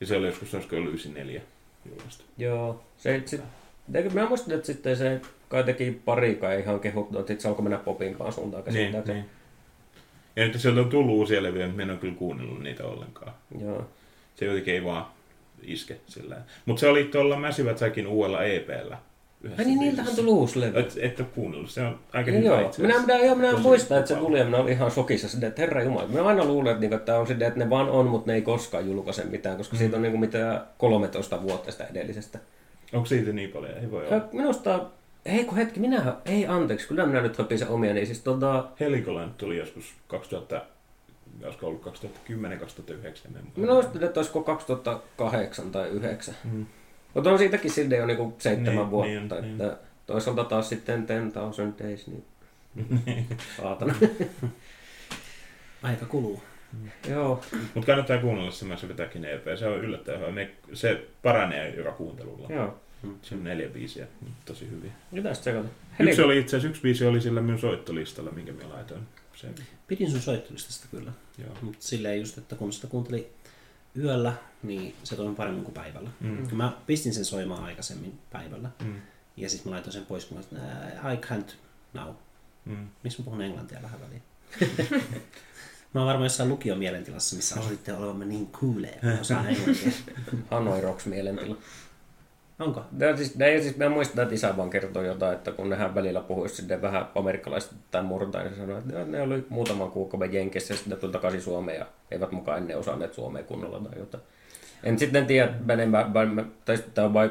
Ja 0.00 0.06
se 0.06 0.16
oli 0.16 0.26
joskus, 0.26 0.54
olisiko 0.54 0.76
ollut 0.76 0.88
94 0.88 1.40
julkaistu. 1.88 2.24
Joo. 2.38 2.84
Se, 2.96 3.22
sit, 3.26 3.40
mä 4.14 4.28
muistan, 4.28 4.54
että 4.54 4.66
sitten 4.66 4.96
se 4.96 5.20
kai 5.48 5.64
teki 5.64 6.00
pari 6.04 6.34
kai 6.34 6.60
ihan 6.60 6.80
kehuttu, 6.80 7.18
että 7.18 7.34
se 7.38 7.48
alkoi 7.48 7.62
mennä 7.62 7.78
popimpaan 7.78 8.32
suuntaan 8.32 8.64
Niin, 8.64 8.74
käsittääkseni. 8.74 9.18
niin. 9.18 9.30
Ja 10.36 10.44
nyt 10.44 10.60
sieltä 10.60 10.80
on 10.80 10.88
tullut 10.88 11.14
uusia 11.16 11.42
levyjä, 11.42 11.66
mutta 11.66 11.82
en 11.82 11.90
ole 11.90 11.98
kyllä 11.98 12.14
kuunnellut 12.14 12.62
niitä 12.62 12.84
ollenkaan. 12.84 13.32
Joo. 13.60 13.84
Se 14.34 14.44
jotenkin 14.44 14.74
ei 14.74 14.84
vaan 14.84 15.06
iske 15.62 15.96
sillä 16.06 16.36
Mutta 16.66 16.80
se 16.80 16.88
oli 16.88 17.04
tuolla 17.04 17.36
Massive 17.36 17.70
Attackin 17.70 18.06
uudella 18.06 18.44
EPllä. 18.44 18.98
Ai 19.58 19.64
niin, 19.64 19.78
niiltähän 19.78 20.16
tuli 20.16 20.28
uusi 20.30 20.60
levy. 20.60 20.80
Et, 20.80 20.98
et 21.00 21.20
ole 21.20 21.28
kuunnellut, 21.34 21.70
se 21.70 21.82
on 21.82 21.98
aika 22.12 22.30
Niin 22.30 22.44
hyvä 22.44 22.60
joo, 22.60 22.72
minä, 22.78 23.00
minä, 23.00 23.16
joo, 23.18 23.34
minä 23.34 23.52
muistan, 23.58 23.98
että 23.98 24.08
se 24.08 24.14
tuli 24.14 24.38
ja 24.38 24.44
minä 24.44 24.56
olin 24.58 24.72
ihan 24.72 24.90
shokissa 24.90 25.28
sitä, 25.28 25.46
että 25.46 25.62
herra 25.62 25.82
jumala. 25.82 26.06
Minä 26.08 26.24
aina 26.24 26.44
luulen, 26.44 26.70
että, 26.70 26.80
niinku, 26.80 26.96
että 26.96 27.06
tämä 27.06 27.18
on 27.18 27.26
sitä, 27.26 27.46
että 27.46 27.58
ne 27.58 27.70
vaan 27.70 27.88
on, 27.88 28.06
mutta 28.06 28.30
ne 28.30 28.34
ei 28.34 28.42
koskaan 28.42 28.86
julkaise 28.86 29.24
mitään, 29.24 29.56
koska 29.56 29.76
siitä 29.76 29.96
on 29.96 30.02
niinku 30.02 30.18
mitä 30.18 30.64
13 30.78 31.42
vuotta 31.42 31.72
sitä 31.72 31.84
edellisestä. 31.84 32.38
Onko 32.92 33.06
siitä 33.06 33.32
niin 33.32 33.50
paljon? 33.50 33.78
Ei 33.78 33.90
voi 33.90 34.06
olla. 34.06 34.28
minusta, 34.32 34.80
ei 35.28 35.44
kun 35.44 35.56
hetki, 35.58 35.80
minä, 35.80 36.16
ei 36.24 36.46
anteeksi, 36.46 36.88
kyllä 36.88 37.06
minä 37.06 37.20
nyt 37.20 37.38
höpin 37.38 37.58
sen 37.58 37.68
omia, 37.68 37.94
niin 37.94 38.06
siis 38.06 38.20
tota, 38.20 38.68
Helikolan 38.80 39.34
tuli 39.38 39.56
joskus 39.58 39.94
2000, 40.08 40.62
olisiko 41.44 41.66
ollut 41.66 41.82
2010 41.82 42.58
2009 42.58 43.32
en 43.36 43.42
minä 43.56 43.72
muistin, 43.72 44.04
että 44.04 44.20
olisiko 44.20 44.42
2008 44.42 45.70
tai 45.70 45.82
2009. 45.82 46.34
Mm. 46.44 46.66
Mutta 47.14 47.30
on 47.30 47.38
siitäkin 47.38 47.70
silleen 47.70 48.00
jo 48.00 48.06
niinku 48.06 48.34
seitsemän 48.38 48.76
Niin, 48.76 48.90
vuotta, 48.90 49.10
niin, 49.10 49.22
että 49.52 49.64
niin. 49.64 49.76
toisaalta 50.06 50.44
taas 50.44 50.68
sitten 50.68 51.06
10,000 51.06 51.72
days, 51.84 52.06
niin 52.06 52.24
saatana. 53.56 53.94
Aika 55.82 56.06
kuluu. 56.06 56.42
Joo, 57.08 57.40
Mutta 57.74 57.86
kannattaa 57.86 58.18
kuunnella 58.18 58.50
se 58.50 58.64
Massive 58.64 58.92
Attackin 58.92 59.24
EP, 59.24 59.44
se 59.58 59.66
on 59.66 59.80
yllättävän 59.80 60.20
hyvä. 60.34 60.46
Se 60.72 61.02
paranee 61.22 61.74
joka 61.76 61.92
kuuntelulla. 61.92 62.48
joo. 62.54 62.80
Se 63.22 63.34
on 63.34 63.44
neljä 63.44 63.68
biisiä, 63.68 64.06
tosi 64.44 64.70
hyviä. 64.70 64.92
Mitäs 65.10 65.38
tsekata? 65.38 65.68
Yksi 65.98 66.22
oli 66.22 66.38
itse 66.38 66.56
asiassa, 66.56 66.68
yksi 66.68 66.82
biisi 66.82 67.06
oli 67.06 67.20
sillä 67.20 67.40
minun 67.40 67.58
soittolistalla, 67.60 68.30
minkä 68.30 68.52
minä 68.52 68.68
laitoin. 68.68 69.00
Se, 69.36 69.48
Pidin 69.86 70.10
sun 70.10 70.20
soittolistasta 70.20 70.86
kyllä. 70.90 71.12
joo. 71.38 71.56
Mutta 71.62 71.78
silleen 71.86 72.20
just, 72.20 72.38
että 72.38 72.56
kun 72.56 72.72
sitä 72.72 72.86
kuunteli 72.86 73.32
yöllä, 73.96 74.32
niin 74.62 74.94
se 75.04 75.16
toimi 75.16 75.34
paremmin 75.34 75.64
kuin 75.64 75.74
päivällä. 75.74 76.10
Mm. 76.20 76.56
Mä 76.56 76.72
pistin 76.86 77.14
sen 77.14 77.24
soimaan 77.24 77.64
aikaisemmin 77.64 78.18
päivällä. 78.32 78.70
Mm. 78.84 78.94
Ja 79.36 79.48
sitten 79.50 79.70
mä 79.70 79.74
laitoin 79.74 79.92
sen 79.92 80.06
pois, 80.06 80.24
kun 80.24 80.36
mä 80.36 80.42
sanoin, 80.42 80.70
"Ää, 80.70 81.12
I 81.12 81.16
can't 81.16 81.52
now. 81.94 82.14
Mm. 82.64 82.88
Miksi 83.04 83.20
mä 83.20 83.24
puhun 83.24 83.42
englantia 83.42 83.82
vähän 83.82 84.00
väliin? 84.00 84.22
mä 85.94 86.00
oon 86.00 86.06
varmaan 86.06 86.24
jossain 86.24 86.48
lukion 86.48 86.78
mielentilassa, 86.78 87.36
missä 87.36 87.60
osoitte 87.60 87.92
olevamme 87.92 88.24
niin 88.24 88.50
cooleja, 88.50 89.00
kun 89.00 89.18
osaan 89.20 89.46
englantia. 89.50 89.92
Hanoi 90.50 90.80
Rocks 90.80 91.06
mielentila. 91.06 91.56
Onko? 92.58 92.84
Ja 92.98 93.16
siis, 93.16 93.36
ne, 93.36 93.60
siis 93.60 93.76
mä 93.76 93.88
muistan, 93.88 94.22
että 94.22 94.34
isä 94.34 94.56
vaan 94.56 94.70
kertoi 94.70 95.06
jotain, 95.06 95.36
että 95.36 95.52
kun 95.52 95.70
nehän 95.70 95.94
välillä 95.94 96.20
puhuisi 96.20 96.54
sitten 96.54 96.82
vähän 96.82 97.08
amerikkalaiset 97.14 97.72
tai 97.90 98.02
murtain, 98.02 98.46
niin 98.46 98.56
sanoi, 98.56 98.78
että 98.78 99.04
ne 99.04 99.22
oli 99.22 99.46
muutaman 99.48 99.90
kuukauden 99.90 100.32
Jenkessä 100.32 100.74
ja 100.74 100.78
sitten 100.78 100.98
tuli 100.98 101.12
takaisin 101.12 101.42
Suomeen 101.42 101.78
ja 101.78 101.86
eivät 102.10 102.32
mukaan 102.32 102.58
ennen 102.58 102.78
osanneet 102.78 103.14
Suomea 103.14 103.42
kunnolla 103.42 103.80
tai 103.80 103.98
jotain. 103.98 104.22
En 104.82 104.98
sitten 104.98 105.26
tiedä, 105.26 105.54
enemmän, 105.68 106.14
vai, 106.14 106.26
tai 106.64 106.76
sitten 106.76 107.14
vai, 107.14 107.30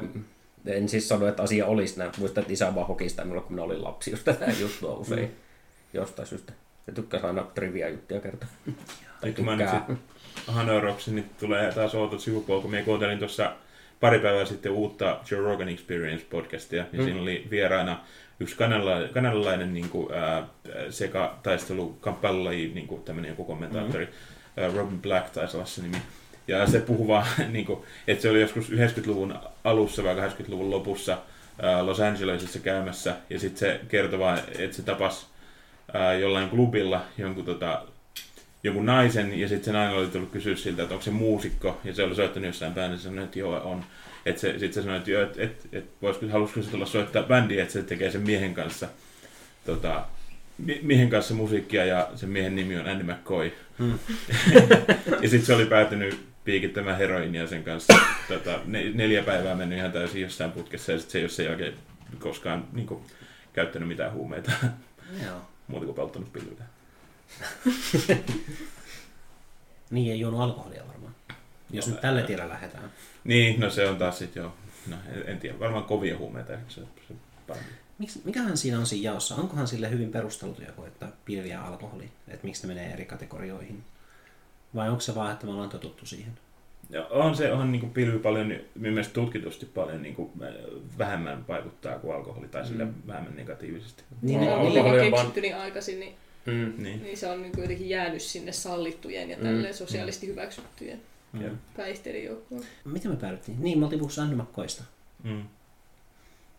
en 0.65 0.89
siis 0.89 1.09
sano, 1.09 1.27
että 1.27 1.43
asia 1.43 1.65
olisi 1.65 1.99
näin. 1.99 2.11
Muistan, 2.17 2.41
että 2.41 2.53
isä 2.53 2.75
vaan 2.75 2.87
hoki 2.87 3.09
sitä 3.09 3.23
minulla, 3.23 3.41
kun 3.41 3.51
minä 3.51 3.63
olin 3.63 3.83
lapsi, 3.83 4.11
just 4.11 4.23
tätä 4.23 4.45
juttua 4.59 4.93
usein 4.93 5.35
jostain 5.93 6.27
syystä. 6.27 6.53
Se 6.85 6.91
tykkäsi 6.91 7.25
aina 7.25 7.43
trivia 7.43 7.89
juttuja 7.89 8.19
kertoa. 8.19 8.49
Tai 9.21 9.31
tykkää. 9.33 9.85
Rocksin, 10.81 11.15
niin 11.15 11.29
tulee 11.39 11.71
taas 11.71 11.95
outo 11.95 12.19
sivupolku. 12.19 12.67
Minä 12.67 12.83
kuuntelin 12.83 13.19
tuossa 13.19 13.55
pari 13.99 14.19
päivää 14.19 14.45
sitten 14.45 14.71
uutta 14.71 15.19
Joe 15.31 15.39
Rogan 15.41 15.69
Experience 15.69 16.25
podcastia, 16.29 16.85
ja 16.93 16.99
Mm. 16.99 17.03
siinä 17.05 17.21
oli 17.21 17.47
vieraana 17.49 17.99
yksi 18.39 18.55
kanadalainen, 18.57 19.09
kanadalainen 19.09 19.73
niin 19.73 19.89
kuin, 19.89 20.13
ää, 20.13 20.47
sekataistelukkamppailullaji 20.89 22.71
niin 22.75 22.87
kuin 22.87 23.03
tämmöinen 23.03 23.29
joku 23.29 23.45
kommentaattori, 23.45 24.05
mm-hmm. 24.05 24.77
Robin 24.77 25.01
Black 25.01 25.29
taisi 25.29 25.57
olla 25.57 25.65
se 25.65 25.81
nimi. 25.81 25.97
Ja 26.47 26.67
se 26.67 26.79
puhuu 26.79 27.07
vaan, 27.07 27.25
niin 27.51 27.65
kuin, 27.65 27.79
että 28.07 28.21
se 28.21 28.29
oli 28.29 28.41
joskus 28.41 28.69
90-luvun 28.71 29.35
alussa 29.63 30.03
vai 30.03 30.15
80-luvun 30.15 30.71
lopussa 30.71 31.17
ää, 31.61 31.85
Los 31.85 31.99
Angelesissa 31.99 32.59
käymässä, 32.59 33.15
ja 33.29 33.39
sitten 33.39 33.59
se 33.59 33.79
kertoo 33.87 34.19
vaan, 34.19 34.39
että 34.59 34.75
se 34.75 34.81
tapasi 34.83 35.25
jollain 36.21 36.49
klubilla 36.49 37.01
jonkun, 37.17 37.45
tota, 37.45 37.81
jonkun 38.63 38.85
naisen, 38.85 39.39
ja 39.39 39.47
sitten 39.47 39.65
se 39.65 39.71
nainen 39.71 39.97
oli 39.97 40.07
tullut 40.07 40.31
kysyä 40.31 40.55
siltä, 40.55 40.83
että 40.83 40.93
onko 40.93 41.03
se 41.03 41.11
muusikko, 41.11 41.81
ja 41.83 41.93
se 41.93 42.03
oli 42.03 42.15
soittanut 42.15 42.47
jossain 42.47 42.73
bändissä, 42.73 43.09
sanoi, 43.09 43.23
että 43.23 43.39
joo, 43.39 43.61
on. 43.63 43.85
Että 44.25 44.41
se, 44.41 44.51
sitten 44.51 44.73
se 44.73 44.81
sanoi, 44.81 44.97
että, 44.97 45.11
joo, 45.11 45.23
että, 45.23 45.43
että, 45.43 45.67
että 45.71 45.91
voisiko, 46.01 46.27
halusiko 46.27 46.61
se 46.61 46.71
tulla 46.71 46.85
soittaa 46.85 47.23
bändiä, 47.23 47.61
että 47.61 47.73
se 47.73 47.83
tekee 47.83 48.11
sen 48.11 48.21
miehen 48.21 48.53
kanssa, 48.53 48.87
tota, 49.65 50.05
mie- 50.57 50.79
miehen 50.81 51.09
kanssa 51.09 51.33
musiikkia, 51.33 51.85
ja 51.85 52.09
sen 52.15 52.29
miehen 52.29 52.55
nimi 52.55 52.77
on 52.77 52.87
Andy 52.87 53.03
McCoy. 53.03 53.51
Hmm. 53.79 53.99
ja 55.21 55.29
sitten 55.29 55.45
se 55.45 55.55
oli 55.55 55.65
päätynyt 55.65 56.19
piikittämään 56.43 56.97
heroinia 56.97 57.47
sen 57.47 57.63
kanssa. 57.63 57.93
Tota, 58.27 58.59
ne, 58.65 58.91
neljä 58.93 59.23
päivää 59.23 59.55
mennyt 59.55 59.79
ihan 59.79 59.91
täysin 59.91 60.21
jossain 60.21 60.51
putkessa, 60.51 60.91
ja 60.91 60.97
sitten 60.97 61.11
se 61.11 61.17
ei 61.17 61.23
ole 61.23 61.29
sen 61.29 61.45
jälkeen 61.45 61.73
koskaan 62.19 62.67
niin 62.73 62.87
kuin, 62.87 63.01
käyttänyt 63.53 63.87
mitään 63.87 64.13
huumeita, 64.13 64.51
Joo. 65.25 65.41
muuta 65.67 65.85
kuin 65.85 65.95
polttanut 65.95 66.33
pilviä. 66.33 66.76
Niin 69.91 70.11
ei 70.11 70.19
juonut 70.19 70.41
alkoholia 70.41 70.87
varmaan. 70.87 71.15
Jos 71.71 71.87
nyt 71.87 72.01
tälle 72.01 72.23
tiellä 72.23 72.49
lähdetään. 72.49 72.91
Niin, 73.23 73.59
no 73.59 73.69
se 73.69 73.87
on 73.89 73.97
taas 73.97 74.17
sitten 74.17 74.41
jo, 74.43 74.53
no 74.87 74.95
en, 75.15 75.23
en 75.29 75.39
tiedä, 75.39 75.59
varmaan 75.59 75.83
kovia 75.83 76.17
huumeita, 76.17 76.53
se, 76.67 76.81
se 77.07 77.13
paremmin. 77.47 77.73
Miks, 77.97 78.19
mikähän 78.23 78.57
siinä 78.57 78.79
on 78.79 78.85
siinä 78.85 79.11
jaossa? 79.11 79.35
Onkohan 79.35 79.67
sille 79.67 79.89
hyvin 79.89 80.11
perusteltu 80.11 80.61
joku, 80.61 80.83
että 80.83 81.07
pilvi 81.25 81.49
ja 81.49 81.65
alkoholi? 81.65 82.09
Että 82.27 82.47
miksi 82.47 82.67
ne 82.67 82.73
menee 82.73 82.93
eri 82.93 83.05
kategorioihin? 83.05 83.83
Vai 84.75 84.89
onko 84.89 85.01
se 85.01 85.15
vaan, 85.15 85.31
että 85.33 85.45
me 85.45 85.51
ollaan 85.51 85.69
totuttu 85.69 86.05
siihen? 86.05 86.31
Ja 86.89 87.05
on 87.05 87.35
se, 87.35 87.51
on 87.53 87.71
niin 87.71 87.89
pilvi 87.89 88.19
paljon, 88.19 88.47
minun 88.47 88.63
mielestä 88.93 89.13
tutkitusti 89.13 89.65
paljon 89.65 90.01
niin 90.01 90.15
kuin, 90.15 90.31
vähemmän 90.97 91.47
vaikuttaa 91.47 91.99
kuin 91.99 92.15
alkoholi, 92.15 92.47
tai 92.47 92.65
sille 92.67 92.87
vähemmän 93.07 93.35
negatiivisesti. 93.35 94.03
Niin, 94.21 94.39
niin, 94.39 94.51
alkoholi 94.51 94.79
on 94.79 94.97
niin 94.97 95.11
vaan- 95.11 95.11
keksitty 95.25 95.41
niin 95.41 95.55
aikaisin, 95.55 95.99
niin, 95.99 96.15
Mm. 96.47 96.73
Niin. 96.83 97.03
niin 97.03 97.17
se 97.17 97.27
on 97.27 97.41
niin 97.41 97.53
jotenkin 97.57 97.89
jäänyt 97.89 98.21
sinne 98.21 98.51
sallittujen 98.51 99.29
ja 99.29 99.37
tälleen 99.37 99.73
sosiaalisesti 99.73 100.27
hyväksyttyjen 100.27 101.01
Mm. 101.33 101.57
päihteiden 101.77 102.23
joukkoon. 102.23 102.61
miten 102.85 103.11
me 103.11 103.17
päädyttiin? 103.17 103.63
Niin, 103.63 103.79
me 103.79 103.85
oltiin 103.85 103.99
puhussa 103.99 104.21
Andy 104.23 104.35
McCoysta. 104.35 104.83
Mm. 105.23 105.43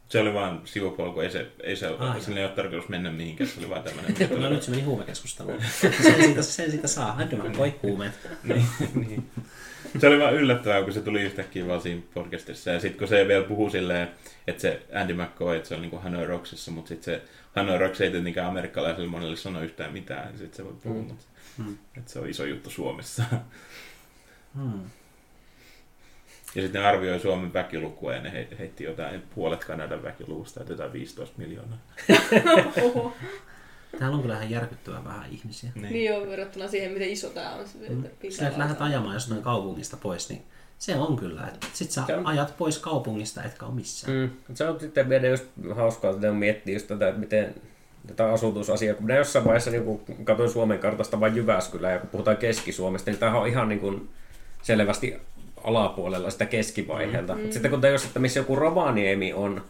Se 0.09 0.21
oli 0.21 0.35
vaan 0.35 0.61
sivupolku, 0.65 1.21
ei 1.21 1.31
se, 1.31 1.47
ei 1.63 1.77
se 1.77 1.87
Ah, 1.87 2.11
ah, 2.17 2.21
sillä 2.21 2.39
ei 2.41 2.45
ole 2.47 2.53
tarkoitus 2.55 2.89
mennä 2.89 3.11
mihinkään, 3.13 3.51
se 3.51 3.61
oli 3.61 3.69
vaan 3.71 3.83
tämmöinen. 3.83 4.15
No 4.43 4.51
nyt 4.51 4.63
se 4.63 4.71
meni 4.71 4.83
huumekeskusteluun. 4.83 5.63
sen, 5.81 5.93
siitä, 6.25 6.43
sen 6.43 6.71
siitä 6.71 6.89
saa. 6.89 7.13
Andy 7.19 7.37
McCoy 7.37 7.73
huumeet. 7.83 8.13
niin, 8.45 8.65
niin. 8.95 9.25
Se 10.01 10.07
oli 10.09 10.19
vaan 10.19 10.35
yllättävää, 10.35 10.83
kun 10.83 10.93
se 10.93 11.01
tuli 11.01 11.23
yhtäkkiä 11.23 11.67
vaan 11.67 11.81
siinä 11.81 12.03
podcastissa. 12.15 12.71
Ja 12.71 12.81
sitten 12.81 12.99
kun 12.99 13.09
se 13.09 13.29
vielä 13.29 13.45
puhuu 13.45 13.71
silleen, 13.71 14.09
että 14.47 14.63
se 14.63 14.83
Andy 14.95 15.15
McCoy, 15.15 15.57
että 15.57 15.69
se 15.69 15.75
on 15.75 15.81
niin 15.83 15.91
kuin 15.91 16.03
Hanoi 16.03 16.27
Rocksissa, 16.27 16.71
mutta 16.71 16.89
sitten 16.89 17.15
se 17.15 17.23
Hanoi 17.57 17.79
Rocks 17.79 18.01
ei 18.01 18.11
tietenkään 18.11 18.49
amerikkalaisille 18.49 19.09
monelle 19.09 19.37
sano 19.37 19.61
yhtään 19.63 19.93
mitään. 19.93 20.33
Ja 20.33 20.39
sitten 20.39 20.57
se 20.57 20.65
voi 20.65 20.75
puhua, 20.83 21.03
Mm. 21.03 21.09
mutta 21.09 21.25
Mm. 21.59 21.77
että 21.97 22.13
se 22.13 22.19
on 22.19 22.29
iso 22.29 22.45
juttu 22.45 22.71
Suomessa. 22.71 23.23
Hmm. 24.55 24.83
Ja 26.55 26.63
sitten 26.63 26.83
ne 26.83 26.89
arvioi 26.89 27.21
Suomen 27.21 27.53
väkilukua 27.53 28.15
ja 28.15 28.21
ne 28.23 28.33
he- 28.33 28.49
heitti 28.59 28.85
jotain 28.85 29.23
puolet 29.35 29.65
Kanadan 29.65 30.03
väkiluvusta, 30.03 30.61
että 30.61 30.73
jotain 30.73 30.93
15 30.93 31.39
miljoonaa. 31.39 31.79
Täällä 33.99 34.17
on 34.17 34.23
kyllä 34.23 34.35
ihan 34.35 34.51
järkyttävän 34.51 35.05
vähän 35.05 35.31
ihmisiä. 35.31 35.71
Niin 35.75 36.05
joo, 36.05 36.27
verrattuna 36.27 36.69
siihen, 36.69 36.93
miten 36.93 37.09
iso 37.11 37.29
tämä 37.31 37.55
on. 37.55 37.69
Se, 37.69 37.79
Mm. 37.89 38.05
että 38.05 38.27
Sillä, 38.31 38.47
että 38.49 38.59
lähdet 38.59 38.81
on. 38.81 38.87
ajamaan 38.87 39.15
jostain 39.15 39.43
kaupungista 39.43 39.97
pois, 39.97 40.29
niin 40.29 40.43
se 40.79 40.95
on 40.95 41.17
kyllä. 41.17 41.47
Että 41.55 41.67
sit 41.73 41.91
sä 41.91 42.03
on- 42.17 42.27
ajat 42.27 42.55
pois 42.59 42.79
kaupungista, 42.79 43.43
etkä 43.43 43.67
ole 43.67 43.75
missään. 43.75 44.13
Mm. 44.19 44.55
Se 44.55 44.65
on 44.69 44.81
sitten 44.81 45.09
vielä 45.09 45.27
just 45.27 45.45
hauskaa, 45.75 46.11
että 46.11 46.33
miettii 46.33 46.75
just 46.75 46.87
tätä, 46.87 47.09
että 47.09 47.21
miten 47.21 47.55
tätä 48.07 48.33
asutusasiaa, 48.33 48.95
kun 48.95 49.05
minä 49.05 49.17
jossain 49.19 49.45
vaiheessa 49.45 49.71
niin 49.71 49.85
kun 49.85 50.01
katsoin 50.25 50.51
Suomen 50.51 50.79
kartasta 50.79 51.21
vain 51.21 51.37
Jyväskylää, 51.37 51.93
ja 51.93 51.99
kun 51.99 52.09
puhutaan 52.09 52.37
Keski-Suomesta, 52.37 53.11
niin 53.11 53.19
tämähän 53.19 53.41
on 53.41 53.49
ihan 53.49 53.69
niin 53.69 53.81
kuin 53.81 54.09
selvästi 54.63 55.17
alapuolella 55.65 56.31
sitä 56.31 56.47
keskivaiheelta. 56.47 57.35
Mm. 57.35 57.51
Sitten 57.51 57.71
kun 57.71 57.81
tajus, 57.81 58.05
että 58.05 58.19
missä 58.21 58.41
joku 58.41 58.57
Rovaniemi 58.57 59.33
on, 59.33 59.63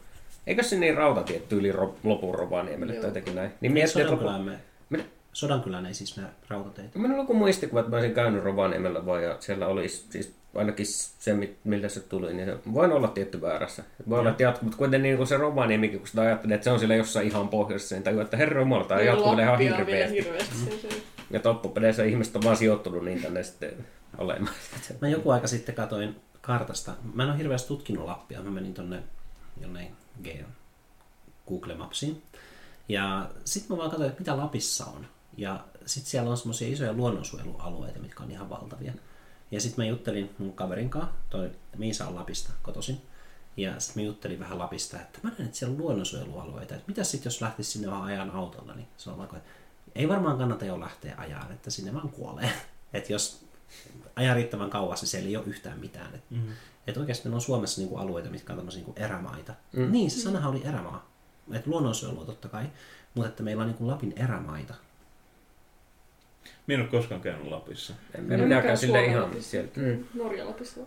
eikö 0.47 0.63
se 0.63 0.77
niin 0.79 0.97
rautatietyyli 0.97 1.73
ro- 1.73 1.95
lopun 2.05 2.35
Rovaniemelle 2.35 2.95
tai 2.95 3.05
jotenkin 3.05 3.35
näin? 3.35 3.51
Niin 3.61 3.73
miettii, 3.73 4.03
että 4.03 4.15
lopu... 4.15 4.25
Me, 4.45 4.59
Minä- 4.91 5.05
Sodankylään 5.33 5.87
ei 5.87 5.95
siis 5.95 6.17
mene 6.17 6.29
rautateitä. 6.49 6.99
Minulla 6.99 7.15
on 7.15 7.21
joku 7.23 7.35
muistikuva, 7.35 7.81
että 7.81 7.91
mä 7.91 7.97
olisin 7.97 8.15
käynyt 8.15 8.45
Rovaniemellä 8.45 9.07
vaan 9.07 9.23
ja 9.23 9.37
siellä 9.41 9.67
olisi 9.67 10.07
siis 10.11 10.35
ainakin 10.55 10.87
se, 10.87 11.33
mi- 11.35 11.57
miltä 11.65 11.89
se 11.89 12.01
tuli, 12.01 12.35
niin 12.35 12.47
se 12.49 12.57
voi 12.75 12.93
olla 12.93 13.09
tietty 13.09 13.41
väärässä. 13.41 13.85
Voi 14.09 14.19
olla, 14.21 14.31
että 14.31 14.43
jatku, 14.43 14.65
mutta 14.65 14.79
kuitenkin 14.79 15.03
niin 15.03 15.17
kuin 15.17 15.27
se 15.27 15.37
Rovaniemikin, 15.37 15.99
kun 15.99 16.09
sitä 16.09 16.23
ajattelee, 16.23 16.55
että 16.55 16.65
se 16.65 16.71
on 16.71 16.79
siellä 16.79 16.95
jossain 16.95 17.27
ihan 17.27 17.49
pohjoisessa, 17.49 17.95
niin 17.95 18.03
tajuu, 18.03 18.21
että 18.21 18.37
herra 18.37 18.61
jumala, 18.61 18.85
tämä 18.85 19.01
Niin, 19.01 19.07
jatkuu 19.07 19.39
ihan 19.39 19.59
hirveästi. 19.59 20.17
hirveästi. 20.17 20.55
Se, 20.57 20.79
se. 20.89 21.03
Ja 21.31 21.41
loppupeleissä 21.45 22.05
ihmiset 22.05 22.37
on 22.37 22.43
vaan 22.45 22.57
sijoittunut 22.57 23.05
niin 23.05 23.23
tänne 23.23 23.43
sitten 23.43 23.87
olemaan. 24.19 24.55
Mä 25.01 25.09
joku 25.09 25.31
aika 25.31 25.47
sitten 25.47 25.75
katoin 25.75 26.17
kartasta. 26.41 26.93
Mä 27.15 27.23
en 27.23 27.29
ole 27.31 27.39
hirveästi 27.39 27.69
tutkinut 27.69 28.05
Lappia. 28.05 28.43
Mä 28.43 28.51
menin 28.51 28.75
tonne 28.75 29.03
jonnein 29.61 29.93
G- 30.25 30.45
Google 31.49 31.75
Mapsiin. 31.75 32.23
Ja 32.89 33.31
sitten 33.45 33.73
mä 33.73 33.79
vaan 33.79 33.91
katsoin, 33.91 34.09
että 34.11 34.21
mitä 34.21 34.37
Lapissa 34.37 34.85
on. 34.87 35.07
Ja 35.37 35.65
sitten 35.87 36.11
siellä 36.11 36.31
on 36.31 36.37
semmoisia 36.37 36.69
isoja 36.69 36.93
luonnonsuojelualueita, 36.93 37.99
mitkä 37.99 38.23
on 38.23 38.31
ihan 38.31 38.51
valtavia. 38.51 38.93
Ja 39.51 39.61
sitten 39.61 39.85
mä 39.85 39.89
juttelin 39.89 40.35
mun 40.39 40.53
kaverin 40.53 40.91
kanssa, 40.91 41.13
toi 41.31 41.51
Miisa 41.77 42.09
on 42.09 42.15
Lapista 42.15 42.53
kotoisin. 42.63 43.03
Ja 43.57 43.81
sitten 43.81 44.03
mä 44.03 44.07
juttelin 44.07 44.41
vähän 44.41 44.59
Lapista, 44.59 45.01
että 45.01 45.19
mä 45.23 45.31
näen, 45.31 45.45
että 45.45 45.59
siellä 45.59 45.73
on 45.75 45.79
luonnonsuojelualueita. 45.79 46.75
Että 46.75 46.89
mitä 46.89 47.05
sitten, 47.05 47.27
jos 47.27 47.41
lähtisi 47.41 47.71
sinne 47.71 47.91
vaan 47.91 48.03
ajan 48.03 48.31
autolla, 48.31 48.75
niin 48.75 48.89
se 48.97 49.11
on 49.11 49.25
että 49.25 49.41
ei 49.95 50.09
varmaan 50.09 50.39
kannata 50.39 50.65
jo 50.65 50.81
lähteä 50.81 51.15
ajaa, 51.19 51.47
että 51.51 51.71
sinne 51.71 51.95
vaan 51.95 52.09
kuolee. 52.09 52.53
Että 52.93 53.13
jos 53.13 53.45
ajaa 54.17 54.35
riittävän 54.35 54.71
kauas, 54.71 55.01
niin 55.01 55.09
siellä 55.09 55.29
ei 55.29 55.37
ole 55.37 55.47
yhtään 55.47 55.79
mitään. 55.79 56.15
Et, 56.15 56.23
mm. 56.31 56.53
et 56.87 56.97
oikeasti 56.97 57.25
meillä 57.25 57.37
on 57.37 57.41
Suomessa 57.41 57.81
niinku 57.81 57.97
alueita, 57.97 58.31
mitkä 58.31 58.53
on 58.53 58.57
tämmöisiä 58.57 58.79
niinku 58.79 59.01
erämaita. 59.01 59.55
Mm. 59.73 59.93
Niin, 59.93 60.11
se 60.11 60.21
sanahan 60.21 60.51
oli 60.51 60.63
erämaa. 60.65 61.11
Et 61.53 61.67
luonnonsuojelua 61.67 62.25
totta 62.25 62.49
kai, 62.49 62.71
mutta 63.15 63.29
että 63.29 63.43
meillä 63.43 63.61
on 63.61 63.67
niinku 63.67 63.87
Lapin 63.87 64.13
erämaita. 64.17 64.75
Minä 66.69 66.75
en 66.75 66.81
ole 66.81 66.91
koskaan 66.91 67.21
käynyt 67.21 67.47
Lapissa. 67.47 67.95
En 68.15 68.21
En 68.21 68.25
minä 68.25 68.43
minäkään 68.43 68.77
sille 68.77 69.05
ihan 69.05 69.31
sieltä. 69.41 69.81
Mm. 69.81 70.05
Norja 70.15 70.47
Lapista. 70.47 70.81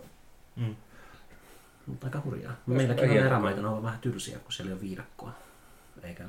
Mm. 0.56 0.76
Mutta 1.86 2.06
aika 2.06 2.22
hurjaa. 2.24 2.52
Meilläkin 2.66 3.10
on 3.10 3.16
erämaita, 3.16 3.62
ne 3.62 3.68
on 3.68 3.82
vähän 3.82 3.98
tylsiä, 3.98 4.38
kun 4.38 4.52
siellä 4.52 4.70
ei 4.70 4.74
ole 4.74 4.80
viidakkoa. 4.80 5.32
Eikä 6.02 6.24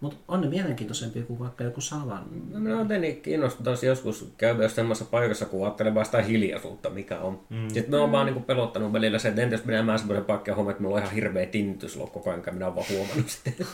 mutta 0.00 0.16
on 0.28 0.40
ne 0.40 0.48
mielenkiintoisempia 0.48 1.22
kuin 1.22 1.38
vaikka 1.38 1.64
joku 1.64 1.80
Savan. 1.80 2.24
No, 2.50 2.60
minä 2.60 2.76
olen 2.76 3.16
kiinnostunut 3.16 3.82
joskus 3.82 4.32
käydä 4.38 4.62
jos 4.62 4.74
semmoisessa 4.74 5.10
paikassa, 5.10 5.46
kun 5.46 5.64
ajattelee 5.64 5.94
vaan 5.94 6.06
sitä 6.06 6.22
hiljaisuutta, 6.22 6.90
mikä 6.90 7.18
on. 7.18 7.40
Mm. 7.50 7.68
Sitten 7.68 7.90
me 7.90 7.96
on 7.96 8.12
vaan 8.12 8.26
niin 8.26 8.44
pelottanut 8.44 8.92
välillä 8.92 9.18
se, 9.18 9.28
että 9.28 9.42
entäs 9.42 9.64
minä 9.64 9.82
mä 9.82 9.98
semmoinen 9.98 10.24
paikka 10.24 10.50
ja 10.50 10.54
huomaa, 10.54 10.70
että 10.70 10.82
mulla 10.82 10.96
on 10.96 11.02
ihan 11.02 11.14
hirveä 11.14 11.46
tinnityslo 11.46 12.06
koko 12.06 12.30
ajan, 12.30 12.42
minä 12.52 12.66
olen 12.66 12.76
vaan 12.76 12.86
huomannut 12.90 13.28
sitä. 13.28 13.50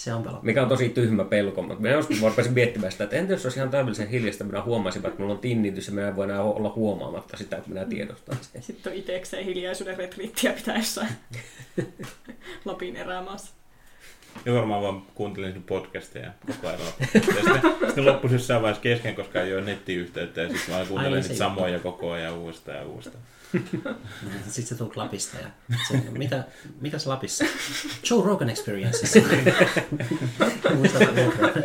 Se 0.00 0.14
on 0.14 0.22
pelottavaa. 0.22 0.44
Mikä 0.44 0.62
on 0.62 0.68
tosi 0.68 0.88
tyhmä 0.88 1.24
pelko, 1.24 1.62
mutta 1.62 1.82
minä 1.82 1.94
joskus 1.94 2.20
vaan 2.20 2.32
rupesin 2.32 2.52
miettimään 2.52 2.92
sitä, 2.92 3.04
että 3.04 3.16
entä 3.16 3.32
jos 3.32 3.46
olisi 3.46 3.58
ihan 3.58 3.70
täydellisen 3.70 4.08
hiljasta, 4.08 4.44
minä 4.44 4.62
huomaisin, 4.62 5.06
että 5.06 5.20
mulla 5.20 5.34
on 5.34 5.38
tinnitys 5.38 5.86
ja 5.86 5.92
minä 5.92 6.08
en 6.08 6.16
voi 6.16 6.24
enää 6.24 6.42
olla 6.42 6.72
huomaamatta 6.76 7.36
sitä, 7.36 7.56
että 7.56 7.68
minä 7.68 7.84
tiedostan 7.84 8.38
sen. 8.42 8.62
Sitten 8.62 8.92
on 8.92 8.98
itsekseen 8.98 9.44
hiljaisuuden 9.44 9.96
retriittiä 9.96 10.52
pitää 10.52 10.76
jossain 10.76 11.08
Lapin 12.64 12.96
erämaassa. 12.96 13.52
Ja 14.44 14.54
varmaan 14.54 14.82
vaan 14.82 15.02
kuuntelin 15.14 15.50
sinun 15.50 15.64
podcasteja 15.64 16.30
koko 16.46 16.68
ajan. 16.68 16.80
Ja 17.00 17.06
sitten, 17.22 17.62
sitten 17.86 18.06
loppui 18.06 18.32
jossain 18.32 18.62
vaiheessa 18.62 18.82
kesken, 18.82 19.14
koska 19.14 19.42
ei 19.42 19.54
ole 19.54 19.62
nettiyhteyttä. 19.62 20.40
Ja 20.40 20.48
sitten 20.48 20.74
vaan 20.74 20.86
kuuntelin 20.86 21.14
niitä 21.14 21.28
juttu. 21.28 21.38
samoja 21.38 21.78
koko 21.78 22.12
ajan 22.12 22.34
uudestaan 22.34 22.78
ja 22.78 22.84
uudestaan. 22.84 23.24
Sitten 24.48 24.64
se 24.64 24.74
tuli 24.74 24.92
Lapista 24.96 25.36
ja 25.38 25.76
se, 25.88 26.02
mitä, 26.10 26.44
mitäs 26.80 27.06
Lapissa? 27.06 27.44
Joe 28.10 28.24
Rogan 28.24 28.50
ulkoa. 31.26 31.48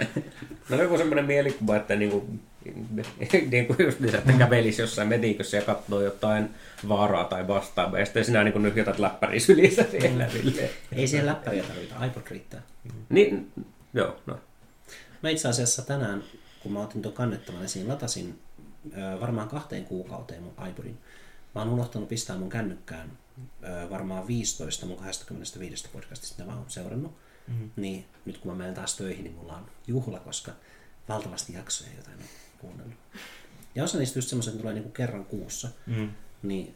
No 0.70 0.82
joku 0.82 0.98
semmoinen 0.98 1.26
mielikuva, 1.26 1.76
että 1.76 1.96
niinku, 1.96 2.30
niinku 3.52 3.76
just 3.84 4.00
niin, 4.00 4.16
että 4.16 4.34
kävelisi 4.34 4.82
jossain 4.82 5.08
metikössä 5.08 5.58
ja 5.58 5.64
katsoo 5.64 6.02
jotain 6.02 6.50
vaaraa 6.88 7.24
tai 7.24 7.48
vastaavaa, 7.48 8.00
ja 8.00 8.06
sitten 8.06 8.26
sinä 8.26 8.44
niinku 8.44 8.60
nyhjätät 8.60 9.00
läppäri 9.00 9.40
sylissä 9.40 9.86
siellä. 9.92 10.30
silleen. 10.30 10.70
Ei 10.92 11.08
siihen 11.08 11.26
läppäriä 11.26 11.64
tarvita, 11.64 12.06
iPod 12.06 12.22
riittää. 12.30 12.62
Niin, 13.10 13.52
joo, 13.94 14.20
no. 14.26 14.40
Mä 15.24 15.30
itse 15.30 15.48
asiassa 15.48 15.82
tänään, 15.82 16.24
kun 16.64 16.72
mä 16.72 16.82
otin 16.82 17.02
tuon 17.02 17.16
kannettavan 17.16 17.66
esiin, 17.66 17.88
latasin 17.88 18.40
varmaan 19.22 19.48
kahteen 19.48 19.86
kuukauteen 19.86 20.44
mun 20.44 20.68
iPodin. 20.70 20.98
Mä 21.56 21.62
oon 21.62 21.70
unohtanut 21.70 22.10
pistää 22.10 22.38
mun 22.38 22.50
kännykkään 22.50 23.12
varmaan 23.90 24.28
15 24.28 24.86
mun 24.86 24.98
25 24.98 25.90
podcastista 25.94 26.44
ne 26.44 26.48
vaan 26.48 26.60
on 26.60 26.66
seurannut. 26.68 27.16
Mm. 27.48 27.70
Niin 27.76 28.06
nyt 28.26 28.38
kun 28.38 28.52
mä 28.52 28.58
menen 28.58 28.74
taas 28.74 28.98
töihin, 28.98 29.24
niin 29.24 29.36
mulla 29.36 29.56
on 29.56 29.66
juhla, 29.88 30.20
koska 30.20 30.52
valtavasti 31.10 31.54
jaksoja, 31.54 31.90
joita 31.94 32.12
en 32.12 32.18
ole 32.18 32.26
kuunnellut. 32.58 32.96
Ja 33.76 33.84
osa 33.84 33.98
niistä 33.98 34.18
just 34.20 34.30
semmoiset, 34.30 34.52
että 34.52 34.62
tulee 34.62 34.74
niinku 34.74 34.90
kerran 34.90 35.26
kuussa. 35.26 35.70
Mm. 35.86 36.10
Niin, 36.44 36.76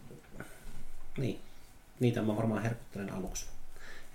niin, 1.18 1.40
niitä 2.00 2.22
mä 2.22 2.36
varmaan 2.36 2.64
herkuttelen 2.64 3.14
aluksi. 3.14 3.46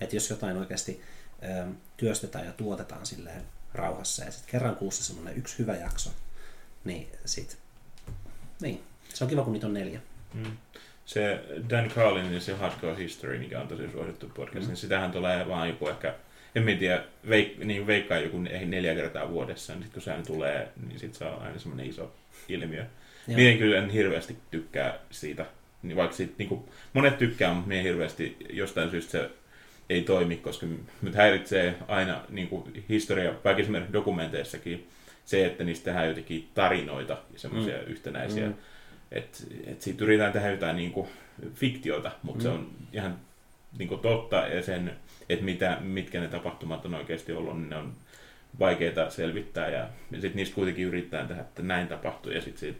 Että 0.00 0.16
jos 0.16 0.30
jotain 0.30 0.56
oikeasti 0.56 1.02
ö, 1.42 1.66
työstetään 1.96 2.46
ja 2.46 2.52
tuotetaan 2.52 3.06
silleen 3.06 3.42
rauhassa 3.74 4.24
ja 4.24 4.30
sitten 4.30 4.50
kerran 4.50 4.76
kuussa 4.76 5.04
semmoinen 5.04 5.36
yksi 5.36 5.58
hyvä 5.58 5.76
jakso, 5.76 6.10
niin 6.84 7.08
sit, 7.24 7.58
niin, 8.60 8.82
se 9.14 9.24
on 9.24 9.30
kiva 9.30 9.44
kun 9.44 9.52
niitä 9.52 9.66
on 9.66 9.74
neljä. 9.74 10.00
Mm. 10.34 10.56
Se 11.06 11.44
Dan 11.70 11.88
Carlin 11.88 12.34
ja 12.34 12.40
se 12.40 12.54
Hardcore 12.54 12.96
History, 12.96 13.38
mikä 13.38 13.60
on 13.60 13.68
tosi 13.68 13.90
suosittu 13.92 14.28
podcast, 14.28 14.62
mm. 14.62 14.68
niin 14.68 14.76
sitähän 14.76 15.12
tulee 15.12 15.48
vaan 15.48 15.68
joku 15.68 15.88
ehkä, 15.88 16.14
en 16.54 16.62
mä 16.62 16.70
tiedä, 16.78 17.04
veik, 17.28 17.58
niin 17.58 17.86
veikkaa 17.86 18.18
joku 18.18 18.38
neljä 18.38 18.94
kertaa 18.94 19.30
vuodessa, 19.30 19.74
niin 19.74 19.82
sit 19.82 19.92
kun 19.92 20.02
sehän 20.02 20.26
tulee, 20.26 20.68
niin 20.88 20.98
sit 20.98 21.14
se 21.14 21.24
on 21.24 21.42
aina 21.42 21.58
semmoinen 21.58 21.86
iso 21.86 22.14
ilmiö. 22.48 22.84
Joo. 23.28 23.36
Mie 23.36 23.50
en 23.50 23.58
kyllä 23.58 23.78
en 23.78 23.90
hirveästi 23.90 24.36
tykkää 24.50 24.98
siitä, 25.10 25.46
niin 25.82 25.96
vaikka 25.96 26.16
siitä, 26.16 26.34
niin 26.38 26.48
kuin, 26.48 26.64
monet 26.92 27.18
tykkää, 27.18 27.54
mutta 27.54 27.68
mie 27.68 27.82
hirveästi 27.82 28.36
jostain 28.50 28.90
syystä 28.90 29.10
se 29.10 29.30
ei 29.90 30.02
toimi, 30.02 30.36
koska 30.36 30.66
nyt 31.02 31.14
häiritsee 31.14 31.74
aina 31.88 32.24
niin 32.28 32.48
kuin 32.48 32.84
historia, 32.88 33.34
vaikka 33.44 33.62
esimerkiksi 33.62 33.92
dokumenteissakin, 33.92 34.88
se, 35.24 35.46
että 35.46 35.64
niistä 35.64 35.84
tehdään 35.84 36.08
jotenkin 36.08 36.48
tarinoita 36.54 37.18
ja 37.32 37.38
semmoisia 37.38 37.76
mm. 37.76 37.86
yhtenäisiä. 37.86 38.46
Mm. 38.46 38.54
Että 39.12 39.38
et 39.66 39.82
siitä 39.82 40.04
yritetään 40.04 40.32
tehdä 40.32 40.50
jotain 40.50 40.76
niin 40.76 40.92
kuin 40.92 41.08
fiktiota, 41.54 42.10
mutta 42.22 42.38
mm. 42.38 42.42
se 42.42 42.48
on 42.48 42.70
ihan 42.92 43.18
niin 43.78 43.88
kuin 43.88 44.00
totta 44.00 44.36
ja 44.36 44.62
sen, 44.62 44.96
että 45.28 45.44
mitä, 45.44 45.78
mitkä 45.80 46.20
ne 46.20 46.28
tapahtumat 46.28 46.86
on 46.86 46.94
oikeasti 46.94 47.32
ollut, 47.32 47.56
niin 47.58 47.70
ne 47.70 47.76
on 47.76 47.92
vaikeita 48.58 49.10
selvittää 49.10 49.68
ja, 49.70 49.78
ja 50.10 50.20
sitten 50.20 50.36
niistä 50.36 50.54
kuitenkin 50.54 50.84
yritetään 50.86 51.28
tehdä, 51.28 51.40
että 51.42 51.62
näin 51.62 51.88
tapahtuu 51.88 52.32
ja 52.32 52.40
sitten 52.40 52.60
siitä 52.60 52.78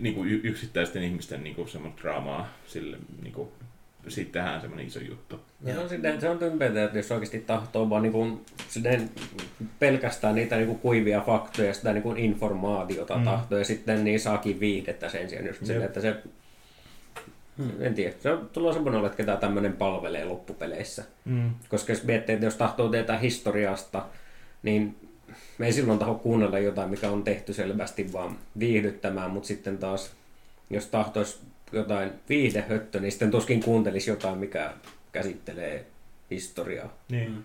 niin 0.00 0.14
kuin 0.14 0.28
y- 0.30 0.40
yksittäisten 0.44 1.02
ihmisten 1.02 1.44
niin 1.44 1.54
kuin 1.56 1.68
semmoista 1.68 2.02
draamaa 2.02 2.48
sille, 2.66 2.96
niin 3.22 3.32
kuin, 3.32 3.48
siitä 4.08 4.32
tehdään 4.32 4.60
semmoinen 4.60 4.86
iso 4.86 5.00
juttu. 5.00 5.40
Ja 5.64 5.74
se 5.74 5.80
on, 5.80 5.88
sitten, 5.88 6.20
se 6.20 6.28
on 6.28 6.38
tympeitä, 6.38 6.84
että 6.84 6.98
jos 6.98 7.12
oikeasti 7.12 7.38
tahtoo 7.40 7.90
vaan 7.90 8.02
niin 8.02 8.12
kuin, 8.12 8.40
pelkästään 9.78 10.34
niitä 10.34 10.56
niin 10.56 10.66
kuin 10.66 10.78
kuivia 10.78 11.20
faktoja, 11.20 11.74
sitä 11.74 11.92
niin 11.92 12.02
kuin 12.02 12.16
informaatiota 12.18 13.16
Mm. 13.16 13.24
tahtoo, 13.24 13.58
ja 13.58 13.64
sitten 13.64 14.04
niin 14.04 14.20
saakin 14.20 14.60
viihdettä 14.60 15.08
sen 15.08 15.28
sijaan 15.28 15.46
just 15.46 15.58
silleen, 15.60 15.80
Jep. 15.80 15.88
että 15.90 16.00
se 16.00 16.16
En 17.80 17.94
tiedä, 17.94 18.14
se 18.20 18.32
on, 18.32 18.50
tulee 18.52 18.72
semmoinen 18.72 18.98
olo, 18.98 19.06
että 19.06 19.16
ketä 19.16 19.36
tämmöinen 19.36 19.72
palvelee 19.72 20.24
loppupeleissä. 20.24 21.04
Mm. 21.24 21.50
Koska 21.68 21.92
jos 21.92 22.04
miettii, 22.04 22.32
että 22.32 22.46
jos 22.46 22.56
tahtoo 22.56 22.88
tietää 22.88 23.18
historiasta, 23.18 24.04
niin 24.62 24.96
me 25.58 25.66
ei 25.66 25.72
silloin 25.72 25.98
taho 25.98 26.14
kuunnella 26.14 26.58
jotain, 26.58 26.90
mikä 26.90 27.10
on 27.10 27.24
tehty 27.24 27.52
selvästi 27.52 28.12
vaan 28.12 28.38
viihdyttämään, 28.58 29.30
mutta 29.30 29.46
sitten 29.46 29.78
taas, 29.78 30.12
jos 30.70 30.86
tahtoisi 30.86 31.38
jotain 31.72 32.10
viihdehöttö, 32.28 33.00
niin 33.00 33.12
sitten 33.12 33.30
tuskin 33.30 33.62
kuuntelisi 33.62 34.10
jotain, 34.10 34.38
mikä 34.38 34.72
käsittelee 35.12 35.86
historiaa. 36.30 36.96
Niin. 37.10 37.44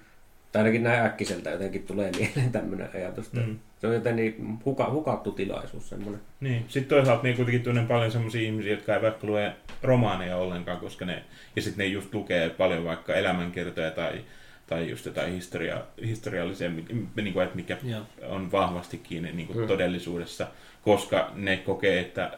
Tai 0.52 0.60
ainakin 0.60 0.84
näin 0.84 1.06
äkkiseltä 1.06 1.50
jotenkin 1.50 1.84
tulee 1.84 2.12
mieleen 2.12 2.52
tämmöinen 2.52 2.90
ajatus. 2.94 3.34
Mm. 3.34 3.60
Se 3.80 3.88
on 3.88 3.94
jotenkin 3.94 4.60
huka, 4.66 4.90
hukattu 4.92 5.32
tilaisuus 5.32 5.90
semmoinen. 5.90 6.22
Niin. 6.40 6.66
Sitten 6.68 6.98
toisaalta 6.98 7.24
niin 7.24 7.36
kuitenkin 7.36 7.64
tunnen 7.64 7.88
paljon 7.88 8.12
sellaisia 8.12 8.42
ihmisiä, 8.42 8.72
jotka 8.72 8.96
ei 8.96 9.02
vaikka 9.02 9.28
lue 9.28 9.54
romaaneja 9.84 10.38
ollenkaan, 10.38 10.80
koska 10.80 11.06
ne, 11.06 11.24
ja 11.56 11.62
sitten 11.62 11.86
ne 11.86 11.92
just 11.92 12.14
lukee 12.14 12.50
paljon 12.50 12.84
vaikka 12.84 13.14
elämänkertoja 13.16 13.92
tai, 13.92 14.22
tai 14.68 14.90
just 14.90 15.06
jotain 15.06 15.34
historia, 15.34 15.82
historiallisia, 16.06 16.70
niin 17.16 17.34
kuin, 17.34 17.44
että 17.44 17.56
mikä 17.56 17.78
Joo. 17.84 18.02
on 18.30 18.52
vahvasti 18.52 18.98
kiinni 18.98 19.32
niin 19.32 19.48
kuin 19.48 19.60
Mm. 19.60 19.68
todellisuudessa, 19.68 20.48
koska 20.84 21.32
ne 21.36 21.58
kokee, 21.58 22.00
että, 22.00 22.32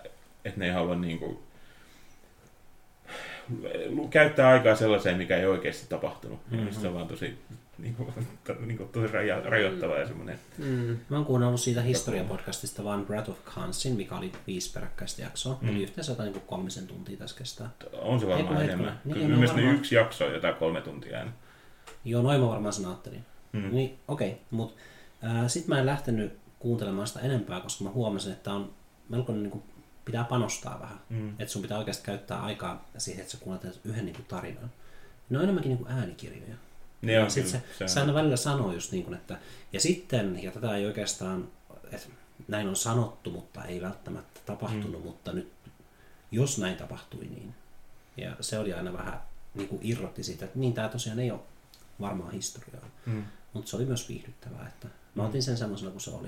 että 0.46 0.60
ne 0.60 0.66
ei 0.66 0.72
halua 0.72 0.96
niin 0.96 1.20
kuin, 1.20 1.38
käyttää 4.10 4.50
aikaa 4.50 4.76
sellaiseen, 4.76 5.18
mikä 5.18 5.38
ei 5.38 5.46
oikeasti 5.46 5.86
tapahtunut. 5.90 6.40
Mm-hmm. 6.52 6.68
Ja 6.68 6.74
se 6.74 6.88
on 6.88 6.94
vaan 6.94 7.08
tosi, 7.08 7.38
niin 7.82 7.96
kuin, 7.96 8.14
to, 8.44 8.54
niin 8.54 8.78
kuin, 8.78 8.90
tosi 8.90 9.14
raja, 9.14 9.42
rajoittava 9.42 9.98
ja 9.98 10.08
semmoinen. 10.08 10.40
Mm. 10.58 10.98
Mä 11.10 11.16
oon 11.18 11.26
kuunnellut 11.26 11.60
siitä 11.60 11.82
historiapodcastista 11.82 12.84
vaan 12.84 13.06
Breath 13.06 13.30
of 13.30 13.46
Khansin, 13.46 13.96
mikä 13.96 14.16
oli 14.16 14.32
viisi 14.48 14.74
peräkkäistä 14.74 15.22
jaksoa. 15.22 15.58
Mm. 15.62 15.68
Mm. 15.68 15.76
Eli 15.76 15.84
yhteensä 15.84 16.12
jotain 16.12 16.32
niin 16.34 16.42
kolmisen 16.48 16.88
tuntia 16.88 17.18
tässä 17.18 17.38
kestää. 17.38 17.70
On 17.94 18.20
se 18.20 18.28
varmaan 18.28 18.48
Ei 18.48 18.54
kun 18.54 18.64
enemmän. 18.64 19.02
Niin, 19.06 19.14
Kyllä 19.18 19.38
ne 19.38 19.48
varmaan- 19.48 19.76
yksi 19.76 19.96
jakso 19.96 20.26
on 20.26 20.34
jotain 20.34 20.56
kolme 20.56 20.82
tuntia 20.82 21.20
aina. 21.20 21.32
Joo, 22.06 22.22
noin 22.22 22.42
mä 22.42 22.48
varmaan 22.48 22.74
sen 22.74 22.86
ajattelin. 22.86 23.26
Mm. 23.54 23.60
Mm. 23.62 23.76
Niin, 23.76 24.00
okei. 24.08 24.30
Okay. 24.30 24.42
Mut 24.52 24.76
äh, 25.24 25.48
sit 25.48 25.68
mä 25.68 25.80
en 25.80 25.86
lähtenyt 25.86 26.38
kuuntelemaan 26.60 27.08
sitä 27.08 27.20
enempää, 27.20 27.62
koska 27.62 27.84
mä 27.84 27.90
huomasin, 27.90 28.32
että 28.32 28.54
on 28.54 28.74
melkoinen 29.10 29.44
niin 29.44 29.52
kuin, 29.52 29.64
pitää 30.06 30.24
panostaa 30.24 30.80
vähän. 30.82 31.00
Mm. 31.10 31.30
Että 31.30 31.48
sun 31.48 31.62
pitää 31.62 31.78
oikeasti 31.78 32.06
käyttää 32.06 32.42
aikaa 32.44 32.90
siihen, 32.98 33.22
että 33.22 33.32
sä 33.32 33.38
kuuntelet 33.42 33.80
yhden 33.84 34.06
niin 34.06 34.16
kuin, 34.16 34.26
tarinan. 34.26 34.72
Ne 35.30 35.38
on 35.38 35.44
enemmänkin 35.44 35.70
niin 35.70 35.78
kuin 35.86 35.92
äänikirjoja. 35.92 36.56
Ne 37.02 37.20
on 37.20 37.24
Ja 37.24 37.30
sitten 37.30 37.62
kyllä, 37.62 37.74
se, 37.78 37.88
se 37.88 37.94
se 37.94 38.00
aina 38.00 38.14
välillä 38.14 38.38
sanoo 38.38 38.74
just 38.74 38.92
niin 38.92 39.04
kuin, 39.04 39.14
että 39.14 39.38
ja 39.74 39.80
sitten, 39.80 40.44
ja 40.44 40.52
tätä 40.52 40.76
ei 40.76 40.86
oikeastaan, 40.86 41.48
että 41.92 42.08
näin 42.48 42.68
on 42.68 42.76
sanottu, 42.76 43.32
mutta 43.32 43.66
ei 43.66 43.82
välttämättä 43.82 44.40
tapahtunut, 44.46 45.02
mm. 45.02 45.08
mutta 45.08 45.34
nyt 45.34 45.52
jos 46.32 46.58
näin 46.58 46.78
tapahtui, 46.78 47.26
niin. 47.26 47.56
Ja 48.18 48.36
se 48.42 48.60
oli 48.60 48.74
aina 48.74 48.94
vähän 48.94 49.22
niin 49.54 49.68
kuin 49.68 49.82
irrotti 49.84 50.24
siitä, 50.24 50.46
että 50.46 50.60
niin 50.60 50.74
tämä 50.74 50.88
tosiaan 50.88 51.20
ei 51.20 51.32
ole 51.32 51.40
varmaa 52.02 52.30
historiaa. 52.30 52.86
Mm. 53.06 53.24
Mutta 53.54 53.70
se 53.70 53.76
oli 53.76 53.86
myös 53.86 54.10
viihdyttävää, 54.10 54.68
että 54.68 54.88
mä 55.16 55.26
otin 55.26 55.44
sen 55.44 55.58
semmoisena 55.58 55.92
kuin 55.92 56.02
se 56.02 56.12
oli. 56.12 56.28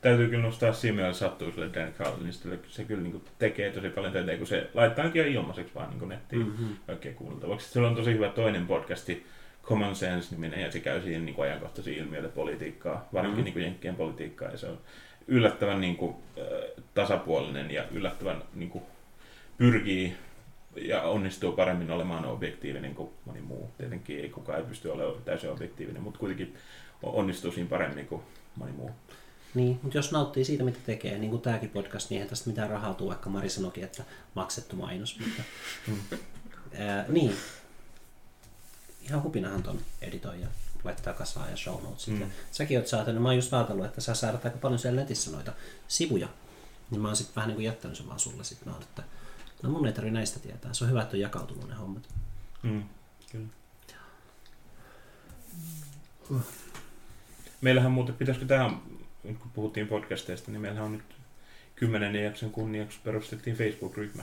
Täytyy 0.00 0.28
kyllä 0.28 0.42
nostaa 0.42 0.72
siinä 0.72 0.96
mielessä 0.96 1.26
sattuu 1.26 1.52
sille 1.52 1.70
Dan 1.74 1.92
Carlinista, 1.92 2.54
että 2.54 2.68
se 2.70 2.84
kyllä 2.84 3.02
niin 3.02 3.12
kuin, 3.12 3.24
tekee 3.38 3.70
tosi 3.70 3.88
paljon 3.88 4.12
töitä, 4.12 4.36
kun 4.36 4.46
se 4.46 4.70
laittaa 4.74 5.04
ihan 5.04 5.28
ilmaiseksi 5.28 5.74
vaan 5.74 5.98
niin 5.98 6.08
nettiin 6.08 6.46
mm-hmm. 6.46 6.76
Oikein 6.88 7.14
kuultavaksi. 7.14 7.68
Sillä 7.68 7.88
on 7.88 7.96
tosi 7.96 8.12
hyvä 8.12 8.28
toinen 8.28 8.66
podcasti, 8.66 9.26
Common 9.62 9.96
Sense-niminen, 9.96 10.60
ja 10.60 10.72
se 10.72 10.80
käy 10.80 11.02
siihen 11.02 11.24
niin 11.24 11.34
kuin 11.34 11.48
ajankohtaisia 11.48 12.02
ilmiöitä, 12.02 12.28
politiikkaa, 12.28 13.08
varsinkin 13.12 13.20
Mhm. 13.22 13.28
mm-hmm. 13.30 13.44
niin 13.44 13.52
kuin 13.52 13.62
Jenkkien 13.62 13.94
politiikkaa, 13.96 14.50
ja 14.50 14.58
se 14.58 14.66
on 14.66 14.78
yllättävän 15.28 15.80
niin 15.80 15.96
kuin, 15.96 16.16
tasapuolinen 16.94 17.70
ja 17.70 17.84
yllättävän 17.90 18.42
niin 18.54 18.70
kuin, 18.70 18.84
pyrkii 19.58 20.16
ja 20.76 21.02
onnistuu 21.02 21.52
paremmin 21.52 21.90
olemaan 21.90 22.24
objektiivinen 22.24 22.94
kuin 22.94 23.10
moni 23.24 23.40
muu. 23.40 23.70
Tietenkin 23.78 24.18
ei 24.20 24.28
kukaan 24.28 24.58
ei 24.58 24.64
pysty 24.64 24.88
olemaan 24.88 25.22
täysin 25.24 25.50
objektiivinen, 25.50 26.02
mutta 26.02 26.18
kuitenkin 26.18 26.54
onnistuu 27.02 27.52
siinä 27.52 27.70
paremmin 27.70 28.06
kuin 28.06 28.22
moni 28.56 28.72
muu. 28.72 28.90
Niin, 29.54 29.78
mutta 29.82 29.98
jos 29.98 30.12
nauttii 30.12 30.44
siitä, 30.44 30.64
mitä 30.64 30.78
tekee, 30.86 31.18
niin 31.18 31.30
kuin 31.30 31.42
tämäkin 31.42 31.70
podcast, 31.70 32.10
niin 32.10 32.16
eihän 32.16 32.28
tästä 32.28 32.50
mitään 32.50 32.70
rahaa 32.70 32.94
tule, 32.94 33.08
vaikka 33.08 33.30
Mari 33.30 33.48
sanoikin, 33.48 33.84
että 33.84 34.02
maksettu 34.34 34.76
mainos. 34.76 35.18
Mutta, 35.20 35.42
Mm. 35.88 35.96
ää, 36.78 37.04
niin, 37.08 37.32
ihan 39.02 39.22
hupinahan 39.22 39.62
ton 39.62 39.80
editoi 40.00 40.40
ja 40.40 40.48
laittaa 40.84 41.14
kasaan 41.14 41.50
ja 41.50 41.56
show 41.56 41.82
notesit. 41.82 42.14
Mm. 42.14 42.20
Mm. 42.20 42.30
Säkin 42.50 42.78
oot 42.78 42.86
säätänyt, 42.86 43.22
mä 43.22 43.28
oon 43.28 43.36
just 43.36 43.54
ajatellut, 43.54 43.86
että 43.86 44.00
sä 44.00 44.14
säädät 44.14 44.44
aika 44.44 44.58
paljon 44.58 44.78
siellä 44.78 45.00
netissä 45.00 45.30
noita 45.30 45.52
sivuja. 45.88 46.28
Niin 46.90 47.00
mä 47.00 47.08
oon 47.08 47.16
sitten 47.16 47.36
vähän 47.36 47.48
niin 47.48 47.56
kuin 47.56 47.64
jättänyt 47.64 47.96
sen 47.96 48.06
vaan 48.06 48.20
sulle 48.20 48.44
sit. 48.44 48.64
Mä 48.64 48.72
oon, 48.72 48.82
että 48.82 49.02
no 49.62 49.70
mun 49.70 49.86
ei 49.86 49.92
tarvi 49.92 50.10
näistä 50.10 50.40
tietää. 50.40 50.72
Se 50.72 50.84
on 50.84 50.90
hyvä, 50.90 51.02
että 51.02 51.16
on 51.16 51.20
jakautunut 51.20 51.68
ne 51.68 51.74
hommat. 51.74 52.08
Mm, 52.62 52.82
kyllä. 53.32 53.48
Meillähän 57.60 57.92
muuten, 57.92 58.14
pitäisikö 58.14 58.46
tähän, 58.46 58.82
nyt 59.24 59.38
kun 59.38 59.50
puhuttiin 59.50 59.88
podcasteista, 59.88 60.50
niin 60.50 60.60
meillähän 60.60 60.86
on 60.86 60.92
nyt 60.92 61.16
kymmenen 61.76 62.24
jakson 62.24 62.50
kunniaksi 62.50 62.98
perustettiin 63.04 63.56
Facebook-ryhmä. 63.56 64.22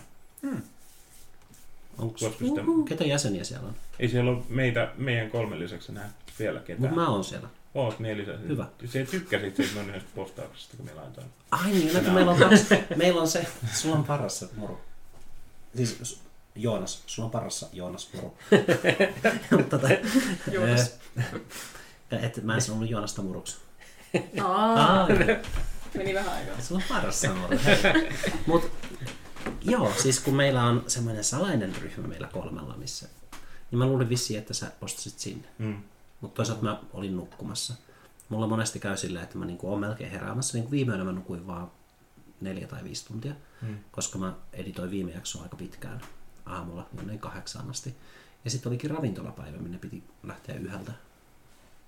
Onko 2.00 2.18
sitä, 2.18 2.36
ketä 2.88 3.04
jäseniä 3.04 3.44
siellä 3.44 3.68
on? 3.68 3.76
ei 4.00 4.10
siellä 4.10 4.32
ole 4.32 4.44
meitä, 4.50 4.92
meidän 4.98 5.30
kolme 5.32 5.60
lisäksi 5.60 5.92
enää 5.92 6.10
vielä 6.40 6.60
ketään. 6.60 6.80
Mutta 6.82 6.96
mä 6.96 7.10
oon 7.10 7.24
siellä. 7.24 7.48
Oot 7.76 8.00
meidän 8.00 8.18
lisäksi. 8.18 8.48
Hyvä. 8.48 8.66
Se 8.86 9.06
tykkäsit 9.06 9.56
siitä 9.56 9.76
noin 9.76 9.90
yhdestä 9.90 10.10
postauksesta, 10.16 10.78
kun 10.78 10.86
me 10.86 10.94
laitoin. 10.94 11.28
Ai 11.52 11.72
niin, 11.72 11.94
no, 11.94 12.00
kun 12.02 12.14
meillä 12.14 12.32
on 12.32 12.40
kaksi. 12.40 12.66
Meillä 12.96 13.22
on 13.22 13.28
se, 13.28 13.48
sulla 13.74 13.96
on 13.96 14.04
parassa 14.04 14.48
muru. 14.56 14.80
Siis 15.76 16.20
Joonas, 16.56 17.04
sulla 17.06 17.26
on 17.26 17.32
parassa 17.32 17.68
Joonas 17.74 18.10
muru. 18.14 18.38
Mutta 19.58 19.80
tota, 19.80 19.94
Joonas. 20.52 20.94
eh, 22.12 22.24
et, 22.24 22.44
mä 22.44 22.56
en 22.56 22.62
sanonut 22.62 22.90
Joonasta 22.90 23.22
muruksi. 23.22 23.58
Aa, 24.44 25.08
meni 25.94 26.14
vähän 26.14 26.34
aikaa. 26.38 26.62
Sulla 26.62 26.82
on 26.90 26.96
parassa 26.98 27.28
muru. 27.34 27.58
Mut 28.48 28.72
joo, 29.62 29.94
siis 29.98 30.20
kun 30.20 30.36
meillä 30.36 30.64
on 30.64 30.84
semmoinen 30.88 31.24
salainen 31.24 31.76
ryhmä 31.76 32.08
meillä 32.08 32.28
kolmella, 32.28 32.78
missä 32.78 33.08
niin 33.72 33.80
mä 33.80 33.86
luulin 33.86 34.10
vissiin, 34.10 34.40
että 34.40 34.54
sä 34.54 34.72
postasit 34.80 35.20
sinne. 35.20 35.48
Mm. 35.58 35.78
Mutta 36.22 36.36
toisaalta 36.36 36.64
mä 36.64 36.80
olin 36.94 37.18
nukkumassa. 37.18 37.74
Mulla 38.30 38.48
monesti 38.48 38.80
käy 38.80 38.98
silleen, 38.98 39.24
että 39.24 39.38
mä 39.38 39.46
niinku 39.46 39.70
oon 39.72 39.80
melkein 39.80 40.12
heräämässä. 40.12 40.58
Niin 40.58 40.72
viime 40.72 40.92
yönä 40.92 41.04
mä 41.04 41.12
nukuin 41.12 41.48
vaan 41.48 41.72
neljä 42.42 42.68
tai 42.68 42.84
viisi 42.84 43.06
tuntia, 43.06 43.34
Mm. 43.62 43.78
koska 43.92 44.18
mä 44.18 44.34
editoin 44.54 44.92
viime 44.92 45.12
jaksoa 45.12 45.44
aika 45.44 45.56
pitkään 45.56 46.02
aamulla 46.46 46.88
noin 47.06 47.20
kahdeksaan 47.20 47.70
asti. 47.70 47.96
Ja 48.46 48.52
sitten 48.52 48.70
olikin 48.70 48.92
ravintolapäivä, 48.92 49.58
minne 49.58 49.78
piti 49.78 50.04
lähteä 50.24 50.56
yhdeltä. 50.56 50.92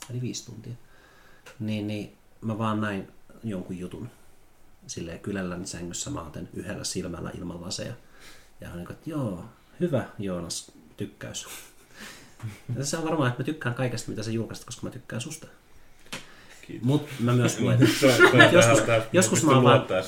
Eli 0.09 0.21
viisi 0.21 0.45
tuntia. 0.45 0.73
Niin, 1.59 1.87
niin 1.87 2.17
mä 2.41 2.57
vaan 2.57 2.81
näin 2.81 3.07
jonkun 3.43 3.77
jutun 3.77 4.09
silleen 4.91 5.19
kylälläni 5.19 5.67
sängyssä 5.67 6.09
maaten 6.09 6.49
yhdellä 6.53 6.83
silmällä 6.83 7.31
ilman 7.37 7.61
laseja. 7.61 7.93
Ja 8.61 8.67
hän 8.69 8.77
niin 8.77 8.91
että 8.91 9.09
joo, 9.09 9.45
hyvä 9.79 10.05
Joonas, 10.19 10.71
tykkäys. 10.97 11.47
Ja 12.77 12.85
se 12.85 12.97
on 12.97 13.03
varmaan, 13.03 13.29
että 13.29 13.41
mä 13.41 13.45
tykkään 13.45 13.75
kaikesta, 13.75 14.09
mitä 14.09 14.23
sä 14.23 14.31
julkaist, 14.31 14.65
koska 14.65 14.87
mä 14.87 14.89
tykkään 14.91 15.21
susta. 15.21 15.47
Mutta 16.81 17.11
mä 17.19 17.33
myös 17.33 17.59
luen. 17.59 17.79
Se 17.87 18.17
se 18.17 18.23
Joskus- 18.51 18.83
joskus 19.13 19.43
mä 19.43 19.51
vaan- 19.51 19.63
luottaa 19.63 20.01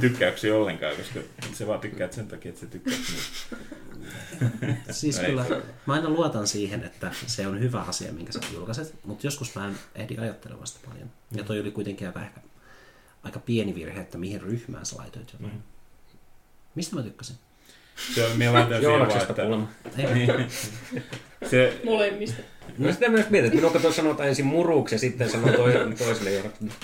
tykkäyksiä 0.00 0.56
ollenkaan, 0.56 0.96
koska 0.96 1.20
se 1.54 1.66
vaan 1.66 1.80
tykkäät 1.80 2.12
sen 2.12 2.28
takia, 2.28 2.48
että 2.48 2.60
sä 2.60 2.66
tykkäät 2.66 2.98
muuta. 3.10 4.82
Siis 4.90 5.18
kyllä, 5.18 5.46
mä 5.86 5.94
aina 5.94 6.08
luotan 6.08 6.46
siihen, 6.46 6.84
että 6.84 7.10
se 7.26 7.46
on 7.46 7.60
hyvä 7.60 7.80
asia, 7.80 8.12
minkä 8.12 8.32
sä 8.32 8.40
julkaiset, 8.52 8.94
mutta 9.04 9.26
joskus 9.26 9.54
mä 9.54 9.66
en 9.68 9.78
ehdi 9.94 10.18
ajattelemaan 10.18 10.66
sitä 10.66 10.88
paljon. 10.88 11.10
Ja 11.32 11.44
toi 11.44 11.60
oli 11.60 11.70
kuitenkin 11.70 12.06
aika, 12.06 12.22
ehkä, 12.22 12.40
aika 13.26 13.40
pieni 13.40 13.74
virhe, 13.74 14.00
että 14.00 14.18
mihin 14.18 14.40
ryhmään 14.40 14.86
sä 14.86 14.96
laitoit 14.96 15.32
jotain. 15.32 15.52
Mhm. 15.52 15.62
Mistä 16.74 16.96
mä 16.96 17.02
tykkäsin? 17.02 17.36
Se 18.14 18.24
on, 18.24 18.36
minä 18.36 18.52
laitan 18.52 18.80
siihen 18.80 19.00
vaan, 19.00 19.22
että... 19.22 19.42
kuulemma. 19.42 19.68
Niin. 20.14 20.30
Se, 21.50 21.80
Molemmista. 21.84 22.42
No 22.78 22.92
sitä 22.92 23.08
myös 23.08 23.30
mietit, 23.30 23.46
että 23.46 23.56
minun 23.56 23.72
tuossa 23.72 24.02
sanotaan 24.02 24.28
ensin 24.28 24.46
muruksi 24.46 24.94
ja 24.94 24.98
sitten 24.98 25.30
sanoo 25.30 25.52
toi- 25.52 25.94
toiselle 25.98 26.32
Joonakselle. 26.32 26.74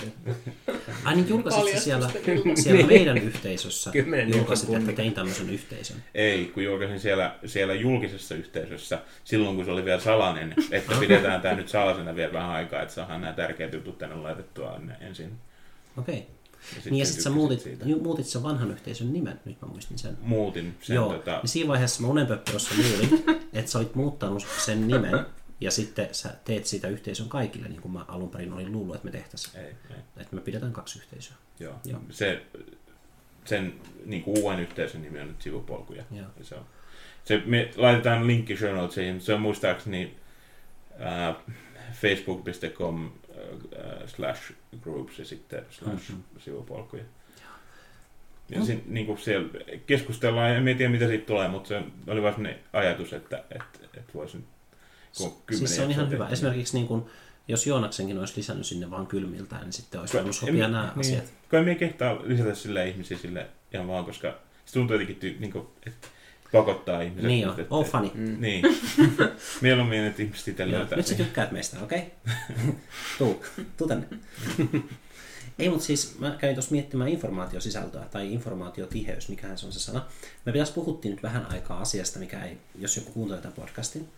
Ai 1.03 1.15
niin 1.15 1.29
julkaisit 1.29 1.73
sä 1.73 1.79
siellä, 1.79 2.09
siellä 2.55 2.87
meidän 2.87 3.17
yhteisössä, 3.17 3.91
Kymmenen 3.91 4.29
julkaisit, 4.29 4.73
että 4.73 4.91
tein 4.91 5.13
tämmöisen 5.13 5.49
yhteisön. 5.49 5.97
Ei, 6.15 6.45
kun 6.45 6.63
julkaisin 6.63 6.99
siellä, 6.99 7.35
siellä 7.45 7.73
julkisessa 7.73 8.35
yhteisössä 8.35 8.99
silloin, 9.23 9.55
kun 9.55 9.65
se 9.65 9.71
oli 9.71 9.85
vielä 9.85 9.99
salainen, 9.99 10.55
että 10.71 10.95
pidetään 10.99 11.41
tämä 11.41 11.55
nyt 11.55 11.69
salasena 11.69 12.15
vielä 12.15 12.33
vähän 12.33 12.49
aikaa, 12.49 12.81
että 12.81 12.93
saadaan 12.93 13.21
nämä 13.21 13.33
tärkeät 13.33 13.73
jutut 13.73 13.97
tänne 13.97 14.15
laitettua 14.15 14.81
ensin. 15.01 15.31
Okei. 15.97 16.17
Ja 16.17 16.81
Niin 16.85 16.95
ja 16.99 17.05
sitten 17.05 17.23
sä 17.23 17.29
muutit, 17.29 17.59
siitä. 17.61 17.85
muutit 18.03 18.25
sen 18.25 18.43
vanhan 18.43 18.71
yhteisön 18.71 19.13
nimen, 19.13 19.39
nyt 19.45 19.61
mä 19.61 19.67
muistin 19.67 19.97
sen. 19.97 20.17
Muutin 20.21 20.77
sen 20.81 20.95
Joo, 20.95 21.13
tota, 21.13 21.31
niin 21.41 21.49
siinä 21.49 21.67
vaiheessa 21.67 22.01
mä 22.01 22.07
unenpöppörössä 22.07 22.75
luulin, 22.77 23.23
että 23.53 23.71
sä 23.71 23.77
olit 23.79 23.95
muuttanut 23.95 24.47
sen 24.65 24.87
nimen 24.87 25.25
ja 25.61 25.71
sitten 25.71 26.09
sä 26.11 26.29
teet 26.45 26.65
siitä 26.65 26.87
yhteisön 26.87 27.29
kaikille, 27.29 27.67
niin 27.67 27.81
kuin 27.81 27.91
mä 27.91 28.05
alun 28.07 28.29
perin 28.29 28.53
olin 28.53 28.71
luullut, 28.71 28.95
että 28.95 29.05
me 29.05 29.11
tehtäisiin. 29.11 29.57
ei, 29.65 29.65
ei, 29.89 29.95
Että 30.17 30.35
me 30.35 30.41
pidetään 30.41 30.73
kaksi 30.73 30.99
yhteisöä. 30.99 31.35
joo. 31.59 31.75
Joo. 31.85 31.99
Se, 32.09 32.41
sen 33.45 33.73
niin 34.05 34.23
kuin 34.23 34.37
uuden 34.39 34.59
yhteisön 34.59 35.01
nimi 35.01 35.19
on 35.19 35.27
nyt 35.27 35.41
sivupolkuja. 35.41 36.03
Joo. 36.11 36.27
Ja 36.37 36.43
Se 36.45 36.55
on. 36.55 36.65
Se, 37.25 37.41
me 37.45 37.71
laitetaan 37.75 38.27
linkki 38.27 38.57
show 38.57 38.75
notesiin, 38.75 39.13
mutta 39.13 39.25
se 39.25 39.33
on 39.33 39.41
muistaakseni 39.41 40.15
äh, 41.01 41.35
facebook.com 41.93 43.05
äh, 43.05 43.11
slash 44.07 44.51
groups 44.81 45.19
ja 45.19 45.25
sitten 45.25 45.65
slash 45.69 46.09
Mhm. 46.11 46.19
sivupolkuja. 46.39 47.03
Ja 48.49 48.65
sin, 48.65 48.83
niin 48.87 49.05
kuin 49.05 49.17
siellä 49.17 49.49
keskustellaan, 49.87 50.67
en 50.67 50.77
tiedä 50.77 50.91
mitä 50.91 51.07
siitä 51.07 51.25
tulee, 51.25 51.47
mutta 51.47 51.67
se 51.69 51.81
oli 52.07 52.21
vaan 52.21 52.33
sellainen 52.33 52.59
ajatus, 52.73 53.13
että, 53.13 53.37
että, 53.51 53.79
että 53.83 54.13
voisin 54.13 54.45
Siis 55.51 55.75
se 55.75 55.81
on 55.83 55.91
ihan 55.91 56.09
hyvä. 56.09 56.17
tehtiin. 56.23 56.33
Esimerkiksi 56.33 56.77
niin 56.77 56.87
kun, 56.87 57.09
jos 57.47 57.67
Joonaksenkin 57.67 58.19
olisi 58.19 58.37
lisännyt 58.37 58.65
sinne 58.65 58.91
vaan 58.91 59.07
kylmiltään, 59.07 59.61
niin 59.61 59.73
sitten 59.73 59.99
olisi 59.99 60.13
voinut 60.17 60.35
sopia 60.35 60.67
nämä 60.67 60.83
niin. 60.83 60.99
asiat. 60.99 61.33
Kun 61.49 61.59
en 61.59 61.65
minä 61.65 61.75
kehtaa 61.79 62.17
lisätä 62.23 62.55
sille 62.55 62.87
ihmisiä 62.89 63.17
sille 63.17 63.47
ihan 63.73 63.87
vaan, 63.87 64.05
koska 64.05 64.37
se 64.65 64.73
tuntuu 64.73 64.93
jotenkin, 64.93 65.15
ty, 65.15 65.35
niin 65.39 65.51
kuin, 65.51 65.67
että 65.87 66.07
pakottaa 66.53 67.01
ihmiset. 67.01 67.27
Niin 67.27 67.47
on, 67.47 67.55
oh 67.69 67.85
funny. 67.85 68.11
Mm. 68.13 68.37
Niin. 68.41 68.65
Mieluummin, 69.61 70.03
että 70.03 70.21
ihmiset 70.21 70.47
itse 70.47 70.71
löytää. 70.71 70.95
Nyt 70.97 71.07
sä 71.07 71.15
tykkäät 71.15 71.51
meistä, 71.51 71.79
okei? 71.79 72.11
tuu, 73.17 73.45
tuu 73.77 73.87
tänne. 73.87 74.07
Ei, 75.59 75.69
mutta 75.69 75.85
siis 75.85 76.19
mä 76.19 76.35
kävin 76.39 76.55
tuossa 76.55 76.71
miettimään 76.71 77.09
informaatiosisältöä 77.09 78.05
tai 78.11 78.33
informaatiotiheys, 78.33 79.29
mikähän 79.29 79.57
se 79.57 79.65
on 79.65 79.71
se 79.71 79.79
sana. 79.79 80.05
Me 80.45 80.51
pitäisi 80.51 80.73
puhuttiin 80.73 81.11
nyt 81.11 81.23
vähän 81.23 81.45
aikaa 81.51 81.81
asiasta, 81.81 82.19
mikä 82.19 82.43
ei, 82.43 82.57
jos 82.75 82.95
joku 82.97 83.11
kuuntelee 83.11 83.41
tämän 83.41 83.55
podcastin, 83.55 84.09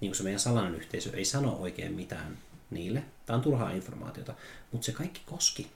niin 0.00 0.10
kuin 0.10 0.16
se 0.16 0.22
meidän 0.22 0.40
salainen 0.40 0.74
yhteisö 0.74 1.10
ei 1.16 1.24
sano 1.24 1.56
oikein 1.56 1.92
mitään 1.92 2.38
niille. 2.70 3.02
Tämä 3.26 3.36
on 3.36 3.42
turhaa 3.42 3.70
informaatiota, 3.70 4.34
mutta 4.72 4.84
se 4.84 4.92
kaikki 4.92 5.20
koski 5.26 5.70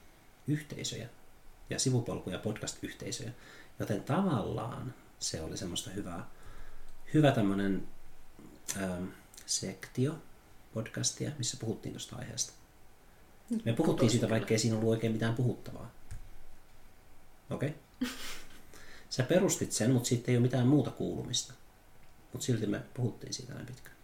yhteisöjä 0.48 1.08
ja 1.70 1.78
sivupolkuja 1.78 2.38
podcast-yhteisöjä. 2.38 3.30
Joten 3.78 4.02
tavallaan 4.02 4.94
se 5.20 5.42
oli 5.42 5.56
semmoista 5.56 5.90
hyvää, 5.90 6.30
hyvä 7.14 7.32
tämmöinen 7.32 7.88
ähm, 8.76 9.04
sektio 9.46 10.18
podcastia, 10.74 11.30
missä 11.38 11.56
puhuttiin 11.60 11.92
tuosta 11.92 12.16
aiheesta. 12.16 12.52
Me 13.64 13.72
puhuttiin 13.72 14.10
siitä, 14.10 14.30
vaikka 14.30 14.54
ei 14.54 14.58
siinä 14.58 14.76
ollut 14.76 14.90
oikein 14.90 15.12
mitään 15.12 15.34
puhuttavaa. 15.34 15.90
Okei. 17.50 17.74
Okay. 18.00 18.10
Sä 19.10 19.22
perustit 19.22 19.72
sen, 19.72 19.90
mutta 19.90 20.08
siitä 20.08 20.30
ei 20.30 20.36
ole 20.36 20.42
mitään 20.42 20.66
muuta 20.66 20.90
kuulumista. 20.90 21.54
Mutta 22.32 22.46
silti 22.46 22.66
me 22.66 22.80
puhuttiin 22.94 23.34
siitä 23.34 23.54
näin 23.54 23.66
pitkään. 23.66 23.96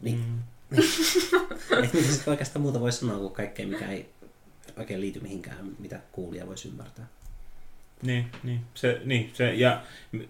Niin. 0.00 0.18
Mm. 0.18 0.42
Et 1.84 1.92
mitä 1.92 2.08
sitten 2.08 2.30
oikeastaan 2.30 2.62
muuta 2.62 2.80
voi 2.80 2.92
sanoa 2.92 3.18
kuin 3.18 3.32
kaikkea, 3.32 3.66
mikä 3.66 3.88
ei 3.88 4.10
oikein 4.76 5.00
liity 5.00 5.20
mihinkään, 5.20 5.76
mitä 5.78 6.00
kuulija 6.12 6.46
voisi 6.46 6.68
ymmärtää. 6.68 7.06
Niin, 8.02 8.26
niin. 8.42 8.60
Se, 8.74 9.00
niin 9.04 9.30
se, 9.32 9.54
ja 9.54 9.80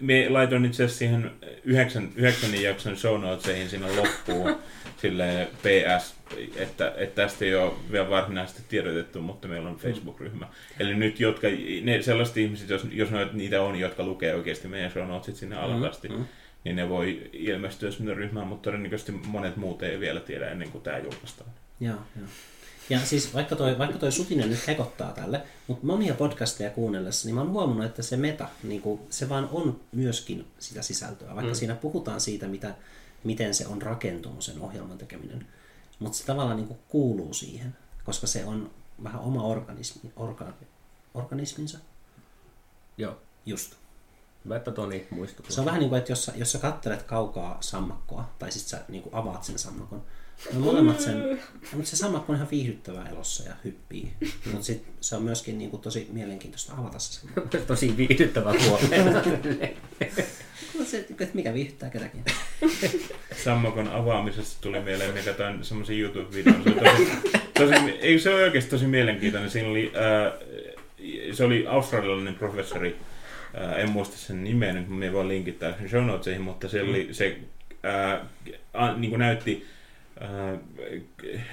me 0.00 0.28
laitoin 0.28 0.64
itse 0.64 0.84
asiassa 0.84 0.98
siihen 0.98 1.30
yhdeksän, 1.64 2.08
yhdeksännen 2.16 2.62
jakson 2.62 2.96
show 2.96 3.20
notesihin 3.20 3.68
sinne 3.68 3.96
loppuun 3.96 4.56
sille 5.02 5.48
PS, 5.58 6.14
että, 6.56 6.92
että 6.96 7.22
tästä 7.22 7.44
ei 7.44 7.54
ole 7.54 7.72
vielä 7.92 8.10
varsinaisesti 8.10 8.62
tiedotettu, 8.68 9.22
mutta 9.22 9.48
meillä 9.48 9.68
on 9.70 9.76
Facebook-ryhmä. 9.76 10.46
Eli 10.80 10.94
nyt 10.94 11.20
jotka, 11.20 11.46
ne 11.82 12.02
sellaiset 12.02 12.36
ihmiset, 12.36 12.68
jos, 12.68 12.86
jos 12.92 13.10
noit, 13.10 13.32
niitä 13.32 13.62
on, 13.62 13.76
jotka 13.76 14.02
lukee 14.02 14.34
oikeasti 14.34 14.68
meidän 14.68 14.90
show 14.90 15.06
notesit 15.08 15.36
sinne 15.36 15.56
alasti, 15.56 16.08
Mm, 16.08 16.14
mm. 16.14 16.24
niin 16.64 16.76
ne 16.76 16.88
voi 16.88 17.30
ilmestyä 17.32 17.90
sinne 17.90 18.14
ryhmään, 18.14 18.46
mutta 18.46 18.70
todennäköisesti 18.70 19.12
monet 19.12 19.56
muut 19.56 19.82
ei 19.82 20.00
vielä 20.00 20.20
tiedä 20.20 20.50
ennen 20.50 20.70
kuin 20.70 20.84
tämä 20.84 20.98
julkaistaan. 20.98 21.50
Joo, 21.80 21.96
joo. 22.18 22.28
Ja 22.90 23.00
siis 23.06 23.34
vaikka 23.34 23.56
toi, 23.56 23.78
vaikka 23.78 23.98
toi 23.98 24.12
sutinen 24.12 24.50
nyt 24.50 24.66
hekottaa 24.66 25.12
tälle, 25.12 25.42
mutta 25.66 25.86
monia 25.86 26.14
podcasteja 26.14 26.70
kuunnellessa, 26.70 27.28
niin 27.28 27.34
mä 27.34 27.40
oon 27.40 27.50
huomannut, 27.50 27.86
että 27.86 28.02
se 28.02 28.16
meta, 28.16 28.48
niin 28.62 28.82
kuin, 28.82 29.00
se 29.10 29.28
vaan 29.28 29.48
on 29.52 29.80
myöskin 29.92 30.46
sitä 30.58 30.82
sisältöä. 30.82 31.34
Vaikka 31.34 31.52
mm. 31.52 31.54
siinä 31.54 31.74
puhutaan 31.74 32.20
siitä, 32.20 32.48
mitä, 32.48 32.74
miten 33.24 33.54
se 33.54 33.66
on 33.66 33.82
rakentunut 33.82 34.42
sen 34.42 34.60
ohjelman 34.60 34.98
tekeminen. 34.98 35.46
Mutta 35.98 36.18
se 36.18 36.24
tavallaan 36.24 36.56
niin 36.56 36.68
kuin 36.68 36.78
kuuluu 36.88 37.34
siihen, 37.34 37.76
koska 38.04 38.26
se 38.26 38.44
on 38.44 38.70
vähän 39.02 39.20
oma 39.20 39.42
organismi, 39.42 40.12
orga, 40.16 40.52
organisminsa. 41.14 41.78
Joo. 42.98 43.16
Just. 43.46 43.74
Hyvä, 44.44 44.56
että 44.56 44.70
Toni 44.70 45.06
muistui. 45.10 45.46
Se 45.48 45.60
on 45.60 45.66
vähän 45.66 45.80
niin 45.80 45.88
kuin, 45.88 45.98
että 45.98 46.12
jos 46.12 46.24
sä, 46.24 46.32
jos 46.36 46.52
sä 46.52 46.58
kattelet 46.58 47.02
kaukaa 47.02 47.56
sammakkoa, 47.60 48.30
tai 48.38 48.52
sitten 48.52 48.70
sä 48.70 48.84
niin 48.88 49.02
kuin 49.02 49.14
avaat 49.14 49.44
sen 49.44 49.58
sammakon, 49.58 50.02
no 50.52 50.60
molemmat 50.60 51.00
sen, 51.00 51.38
mutta 51.72 51.90
se 51.90 51.96
sammakko 51.96 52.32
on 52.32 52.36
ihan 52.36 52.50
viihdyttävää 52.50 53.08
elossa 53.08 53.48
ja 53.48 53.54
hyppii. 53.64 54.12
Mutta 54.52 54.64
sitten 54.66 54.92
se 55.00 55.16
on 55.16 55.22
myöskin 55.22 55.58
niin 55.58 55.70
kuin 55.70 55.80
tosi 55.80 56.08
mielenkiintoista 56.12 56.72
avata 56.76 56.98
se 56.98 57.20
tosi 57.66 57.96
viihdyttävä. 57.96 58.54
Mutta 60.78 60.90
se, 60.90 60.98
että 60.98 61.26
mikä 61.34 61.54
viihdyttää 61.54 61.90
ketäkin. 61.90 62.24
Sammakon 63.44 63.88
avaamisesta 63.88 64.60
tuli 64.60 64.80
mieleen, 64.80 65.14
mikä 65.14 65.24
katsoin 65.24 65.64
semmoisen 65.64 65.98
YouTube-videon. 65.98 66.64
Se, 66.64 66.70
tosi, 66.70 67.06
tosi, 67.54 67.90
ei, 68.00 68.18
se 68.18 68.34
oli 68.34 68.42
oikeasti 68.42 68.70
tosi 68.70 68.86
mielenkiintoinen. 68.86 69.50
Siinä 69.50 69.68
oli, 69.68 69.92
ää, 69.94 70.32
se 71.32 71.44
oli 71.44 71.66
australialainen 71.66 72.34
professori, 72.34 72.96
ää, 73.54 73.76
en 73.76 73.90
muista 73.90 74.16
sen 74.16 74.44
nimeä 74.44 74.72
nyt, 74.72 74.88
me 74.88 75.12
voi 75.12 75.28
linkittää 75.28 75.78
sen 75.78 75.88
show 75.88 76.04
notesihin, 76.04 76.40
mutta 76.40 76.68
se, 76.68 76.82
oli, 76.82 77.08
se 77.12 77.36
ää, 77.82 78.26
a, 78.74 78.92
niin 78.92 79.10
kuin 79.10 79.20
näytti 79.20 79.66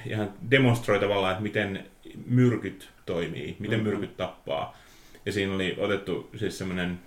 ihan 0.05 0.34
demonstroi 0.51 0.99
tavallaan, 0.99 1.32
että 1.32 1.43
miten 1.43 1.86
myrkyt 2.26 2.89
toimii, 3.05 3.55
miten 3.59 3.80
Mhm. 3.80 3.88
myrkyt 3.89 4.17
tappaa. 4.17 4.78
Ja 5.26 5.32
siinä 5.32 5.55
oli 5.55 5.76
otettu 5.78 6.30
siis 6.38 6.57
semmoinen 6.57 6.99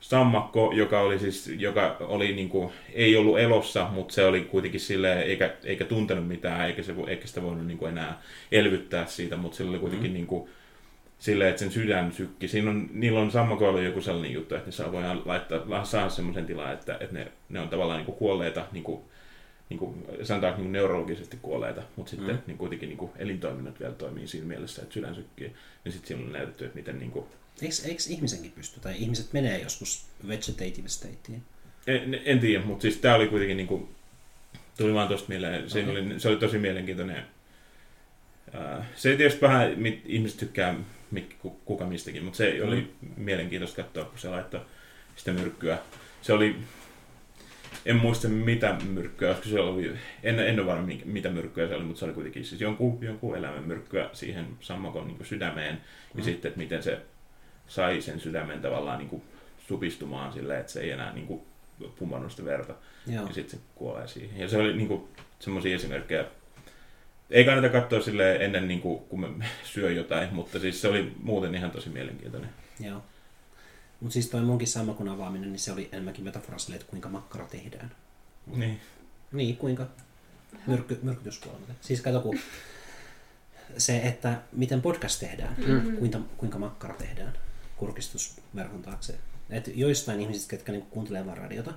sammakko, 0.00 0.72
joka 0.74 1.00
oli 1.00 1.18
siis, 1.18 1.52
joka 1.58 1.96
oli 2.00 2.32
niinku, 2.32 2.72
ei 2.92 3.16
ollut 3.16 3.38
elossa, 3.38 3.88
mutta 3.92 4.14
se 4.14 4.24
oli 4.24 4.40
kuitenkin 4.40 4.80
silleen, 4.80 5.18
eikä, 5.18 5.54
eikä 5.64 5.84
tuntenut 5.84 6.28
mitään, 6.28 6.66
eikä, 6.66 6.82
se, 6.82 6.94
eikä 7.06 7.26
sitä 7.26 7.42
voinut 7.42 7.66
niinku 7.66 7.86
enää 7.86 8.22
elvyttää 8.52 9.06
siitä, 9.06 9.36
mutta 9.36 9.56
sillä 9.56 9.70
oli 9.70 9.78
kuitenkin 9.78 10.10
mm. 10.10 10.14
niinku, 10.14 10.48
silleen, 11.18 11.50
että 11.50 11.60
sen 11.60 11.70
sydän 11.70 12.12
sykki. 12.12 12.48
Siinä 12.48 12.70
on, 12.70 12.88
niillä 12.92 13.20
on 13.20 13.30
sammakoilla 13.30 13.80
joku 13.80 14.00
sellainen 14.00 14.32
juttu, 14.32 14.54
että 14.54 14.66
ne 14.68 14.72
saa, 14.72 14.92
voidaan 14.92 15.22
laittaa, 15.24 15.84
saada 15.84 16.08
semmoisen 16.08 16.46
tilan, 16.46 16.72
että, 16.72 16.96
että 17.00 17.14
ne, 17.14 17.32
ne 17.48 17.60
on 17.60 17.68
tavallaan 17.68 17.98
niinku 17.98 18.12
kuolleita, 18.12 18.64
niinku, 19.72 19.94
niinku, 20.08 20.24
sanotaan 20.24 20.54
niinku 20.54 20.72
neurologisesti 20.72 21.38
kuolleita, 21.42 21.82
mutta 21.96 22.10
sitten 22.10 22.28
Mm. 22.28 22.34
mm. 22.34 22.42
niin 22.46 22.58
kuitenkin 22.58 22.88
niinku 22.88 23.10
elintoiminnot 23.16 23.80
vielä 23.80 23.92
toimii 23.92 24.26
siinä 24.26 24.46
mielessä, 24.46 24.82
että 24.82 24.94
sydän 24.94 25.14
sykkii. 25.14 25.52
Ja 25.84 25.92
sitten 25.92 26.08
siinä 26.08 26.26
on 26.26 26.32
näytetty, 26.32 26.64
että 26.64 26.76
miten 26.76 26.98
niinku, 26.98 27.28
Eikö, 27.62 27.74
eikö 27.84 28.02
ihmisenkin 28.08 28.52
pysty? 28.52 28.80
Tai 28.80 28.94
ihmiset 28.96 29.32
menee 29.32 29.58
joskus 29.58 30.06
vegetative 30.28 30.88
stateen? 30.88 31.42
En, 31.86 32.20
en 32.24 32.40
tiedä, 32.40 32.64
mutta 32.64 32.82
siis 32.82 32.96
tämä 32.96 33.14
oli 33.14 33.26
kuitenkin 33.28 33.56
niinku, 33.56 33.88
tuli 34.76 34.94
vaan 34.94 35.08
tuosta 35.08 35.28
mieleen, 35.28 35.70
se, 35.70 35.80
Okei. 35.80 35.90
oli, 35.90 36.20
se 36.20 36.28
oli 36.28 36.36
tosi 36.36 36.58
mielenkiintoinen. 36.58 37.24
Se 38.96 39.10
ei 39.10 39.16
tietysti 39.16 39.40
vähän, 39.40 39.72
mit, 39.76 40.02
ihmiset 40.06 40.38
tykkää 40.38 40.74
kuka 41.64 41.86
mistäkin, 41.86 42.24
mutta 42.24 42.36
se 42.36 42.62
oli 42.62 42.92
mielenkiintoista 43.16 43.82
katsoa, 43.82 44.04
kun 44.04 44.18
se 44.18 44.28
laittoi 44.28 44.60
sitä 45.16 45.32
myrkkyä. 45.32 45.78
Se 46.22 46.32
oli, 46.32 46.56
en 47.86 47.96
muista 47.96 48.28
mitä 48.28 48.76
myrkkyä, 48.88 49.28
koska 49.34 49.48
se 49.48 49.60
oli, 49.60 49.92
en, 50.22 50.38
en 50.40 50.60
ole 50.60 50.66
varma 50.66 50.88
mitä 51.04 51.28
myrkkyä 51.30 51.68
se 51.68 51.74
oli, 51.74 51.84
mutta 51.84 51.98
se 51.98 52.04
oli 52.04 52.14
kuitenkin 52.14 52.44
siis 52.44 52.60
jonkun, 52.60 52.98
jonkun 53.04 53.36
eläimen 53.36 53.62
myrkkyä 53.64 54.10
siihen 54.12 54.46
sammakon 54.60 55.06
niin 55.08 55.26
sydämeen. 55.26 55.74
Ja 55.74 55.80
Mm. 56.14 56.22
sitten, 56.22 56.48
että 56.48 56.60
miten 56.60 56.82
se 56.82 56.98
sai 57.66 58.00
sen 58.00 58.20
sydämen 58.20 58.60
tavallaan 58.60 58.98
niin 58.98 59.08
kuin 59.08 59.22
supistumaan 59.68 60.32
silleen, 60.32 60.60
että 60.60 60.72
se 60.72 60.80
ei 60.80 60.90
enää 60.90 61.12
niin 61.14 61.26
kuin 61.26 61.40
pumpannut 61.98 62.30
sitä 62.30 62.44
verta. 62.44 62.74
Joo. 63.06 63.26
Ja 63.26 63.32
sitten 63.34 63.58
se 63.58 63.64
kuolee 63.74 64.08
siihen. 64.08 64.40
Ja 64.40 64.48
se 64.48 64.58
oli 64.58 64.76
niinku 64.76 65.08
semmoisia 65.38 65.74
esimerkkejä. 65.74 66.24
Ei 67.30 67.44
kannata 67.44 67.68
katsoa 67.68 68.00
sille 68.00 68.36
ennen, 68.36 68.68
niinku, 68.68 68.98
kun 68.98 69.20
me 69.20 69.46
syö 69.64 69.90
jotain, 69.90 70.28
mutta 70.34 70.58
siis 70.58 70.80
se 70.80 70.88
oli 70.88 71.12
muuten 71.22 71.54
ihan 71.54 71.70
tosi 71.70 71.88
mielenkiintoinen. 71.88 72.50
Joo. 72.80 73.02
Mutta 74.02 74.12
siis 74.12 74.28
toi 74.28 74.42
munkin 74.42 74.68
sammakon 74.68 75.08
avaaminen, 75.08 75.52
niin 75.52 75.60
se 75.60 75.72
oli 75.72 75.88
enemmänkin 75.92 76.24
metafora 76.24 76.58
sille, 76.58 76.76
että 76.76 76.90
kuinka 76.90 77.08
makkara 77.08 77.46
tehdään. 77.46 77.90
Niin. 78.46 78.80
Niin, 79.32 79.56
kuinka 79.56 79.86
myrkky, 80.66 80.98
myrkytyskuolema. 81.02 81.64
Siis 81.80 82.00
kato, 82.00 82.20
kun 82.20 82.38
se, 83.78 83.98
että 83.98 84.40
miten 84.52 84.82
podcast 84.82 85.20
tehdään, 85.20 85.54
Mm-hmm. 85.58 85.96
kuinka, 85.96 86.20
kuinka 86.36 86.58
makkara 86.58 86.94
tehdään 86.94 87.32
kurkistusverhon 87.76 88.82
taakse. 88.82 89.18
Et 89.50 89.70
joistain 89.74 90.20
ihmisistä, 90.20 90.50
ketkä 90.50 90.72
niinku 90.72 90.88
kuuntelee 90.90 91.26
vaan 91.26 91.38
radiota, 91.38 91.74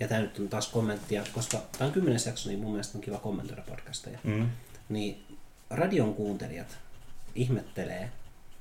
ja 0.00 0.08
tämä 0.08 0.20
nyt 0.20 0.38
on 0.38 0.48
taas 0.48 0.68
kommenttia, 0.68 1.24
koska 1.32 1.62
tämä 1.78 1.86
on 1.86 1.92
kymmenes 1.92 2.26
jakso, 2.26 2.48
niin 2.48 2.60
mun 2.60 2.70
mielestä 2.70 2.98
on 2.98 3.02
kiva 3.04 3.18
kommentoida 3.18 3.62
podcasteja. 3.62 4.18
Mm. 4.24 4.48
Niin 4.88 5.24
radion 5.70 6.14
kuuntelijat 6.14 6.78
ihmettelee, 7.34 8.10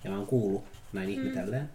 ja 0.03 0.09
mä 0.11 0.17
oon 0.17 0.27
kuullut 0.27 0.65
näin 0.93 1.09
mm. 1.09 1.13
ihmetelleen, 1.13 1.69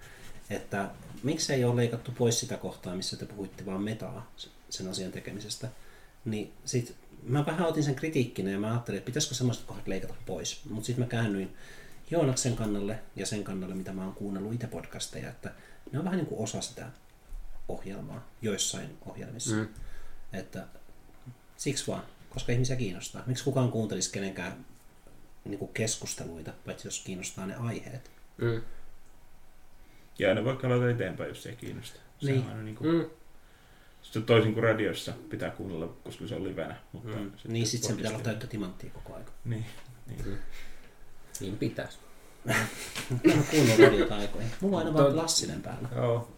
että 0.50 0.90
miksei 1.22 1.64
ole 1.64 1.76
leikattu 1.76 2.12
pois 2.18 2.40
sitä 2.40 2.56
kohtaa, 2.56 2.96
missä 2.96 3.16
te 3.16 3.26
puhuitte 3.26 3.66
vaan 3.66 3.82
metaa 3.82 4.32
sen 4.70 4.88
asian 4.88 5.12
tekemisestä. 5.12 5.68
Niin 6.24 6.52
sit 6.64 6.96
mä 7.22 7.46
vähän 7.46 7.66
otin 7.66 7.84
sen 7.84 7.94
kritiikkinä 7.94 8.50
ja 8.50 8.58
mä 8.58 8.70
ajattelin, 8.70 8.98
että 8.98 9.06
pitäisikö 9.06 9.34
semmoiset 9.34 9.64
kohdat 9.64 9.88
leikata 9.88 10.14
pois. 10.26 10.64
Mutta 10.70 10.86
sitten 10.86 11.04
mä 11.04 11.08
käännyin 11.08 11.56
Joonaksen 12.10 12.56
kannalle 12.56 12.98
ja 13.16 13.26
sen 13.26 13.44
kannalle, 13.44 13.74
mitä 13.74 13.92
mä 13.92 14.04
oon 14.04 14.14
kuunnellut 14.14 14.54
itse 14.54 14.66
podcasteja, 14.66 15.28
että 15.28 15.52
ne 15.92 15.98
on 15.98 16.04
vähän 16.04 16.18
niin 16.18 16.26
kuin 16.26 16.40
osa 16.40 16.60
sitä 16.60 16.86
ohjelmaa 17.68 18.28
joissain 18.42 18.98
ohjelmissa. 19.06 19.56
Mm. 19.56 19.68
Että 20.32 20.66
siksi 21.56 21.86
vaan, 21.86 22.02
koska 22.30 22.52
ihmisiä 22.52 22.76
kiinnostaa. 22.76 23.22
Miksi 23.26 23.44
kukaan 23.44 23.72
kuuntelisi 23.72 24.12
kenenkään 24.12 24.64
niin 25.44 25.58
kuin 25.58 25.72
keskusteluita, 25.74 26.52
paitsi 26.66 26.86
jos 26.86 27.02
kiinnostaa 27.06 27.46
ne 27.46 27.54
aiheet. 27.54 28.10
Mm. 28.36 28.62
Ja 30.18 30.28
aina 30.28 30.44
vaikka 30.44 30.66
aloita 30.66 30.90
eteenpäin, 30.90 31.28
jos 31.28 31.42
se 31.42 31.48
ei 31.48 31.56
kiinnosta. 31.56 32.00
Se 32.18 32.26
Niin. 32.30 32.40
on 32.42 32.48
aina 32.48 32.62
niinku, 32.62 32.84
Mm. 32.84 33.04
sitten 34.02 34.22
toisin 34.22 34.54
kuin 34.54 34.64
radiossa 34.64 35.12
pitää 35.30 35.50
kuunnella, 35.50 35.86
koska 36.04 36.26
se 36.26 36.34
on 36.34 36.44
livenä. 36.44 36.76
Mutta 36.92 37.16
Mm. 37.16 37.30
Niin 37.48 37.66
sit 37.66 37.82
sen 37.82 37.96
pitää 37.96 38.10
olla 38.12 38.20
täyttä 38.22 38.46
timanttia 38.46 38.90
koko 38.90 39.14
aika. 39.14 39.32
Niin. 39.44 39.64
niin. 40.06 40.38
Niin 41.40 41.56
pitäisi. 41.58 41.98
Mä 42.48 42.54
oon 43.34 43.44
kuunnellut 43.50 43.78
radiota 43.86 44.16
aikoihin. 44.16 44.50
Mulla 44.60 44.76
on 44.76 44.86
aina 44.86 44.98
vaan 44.98 45.12
klassinen 45.12 45.62
päällä. 45.62 45.88
Joo. 45.96 46.28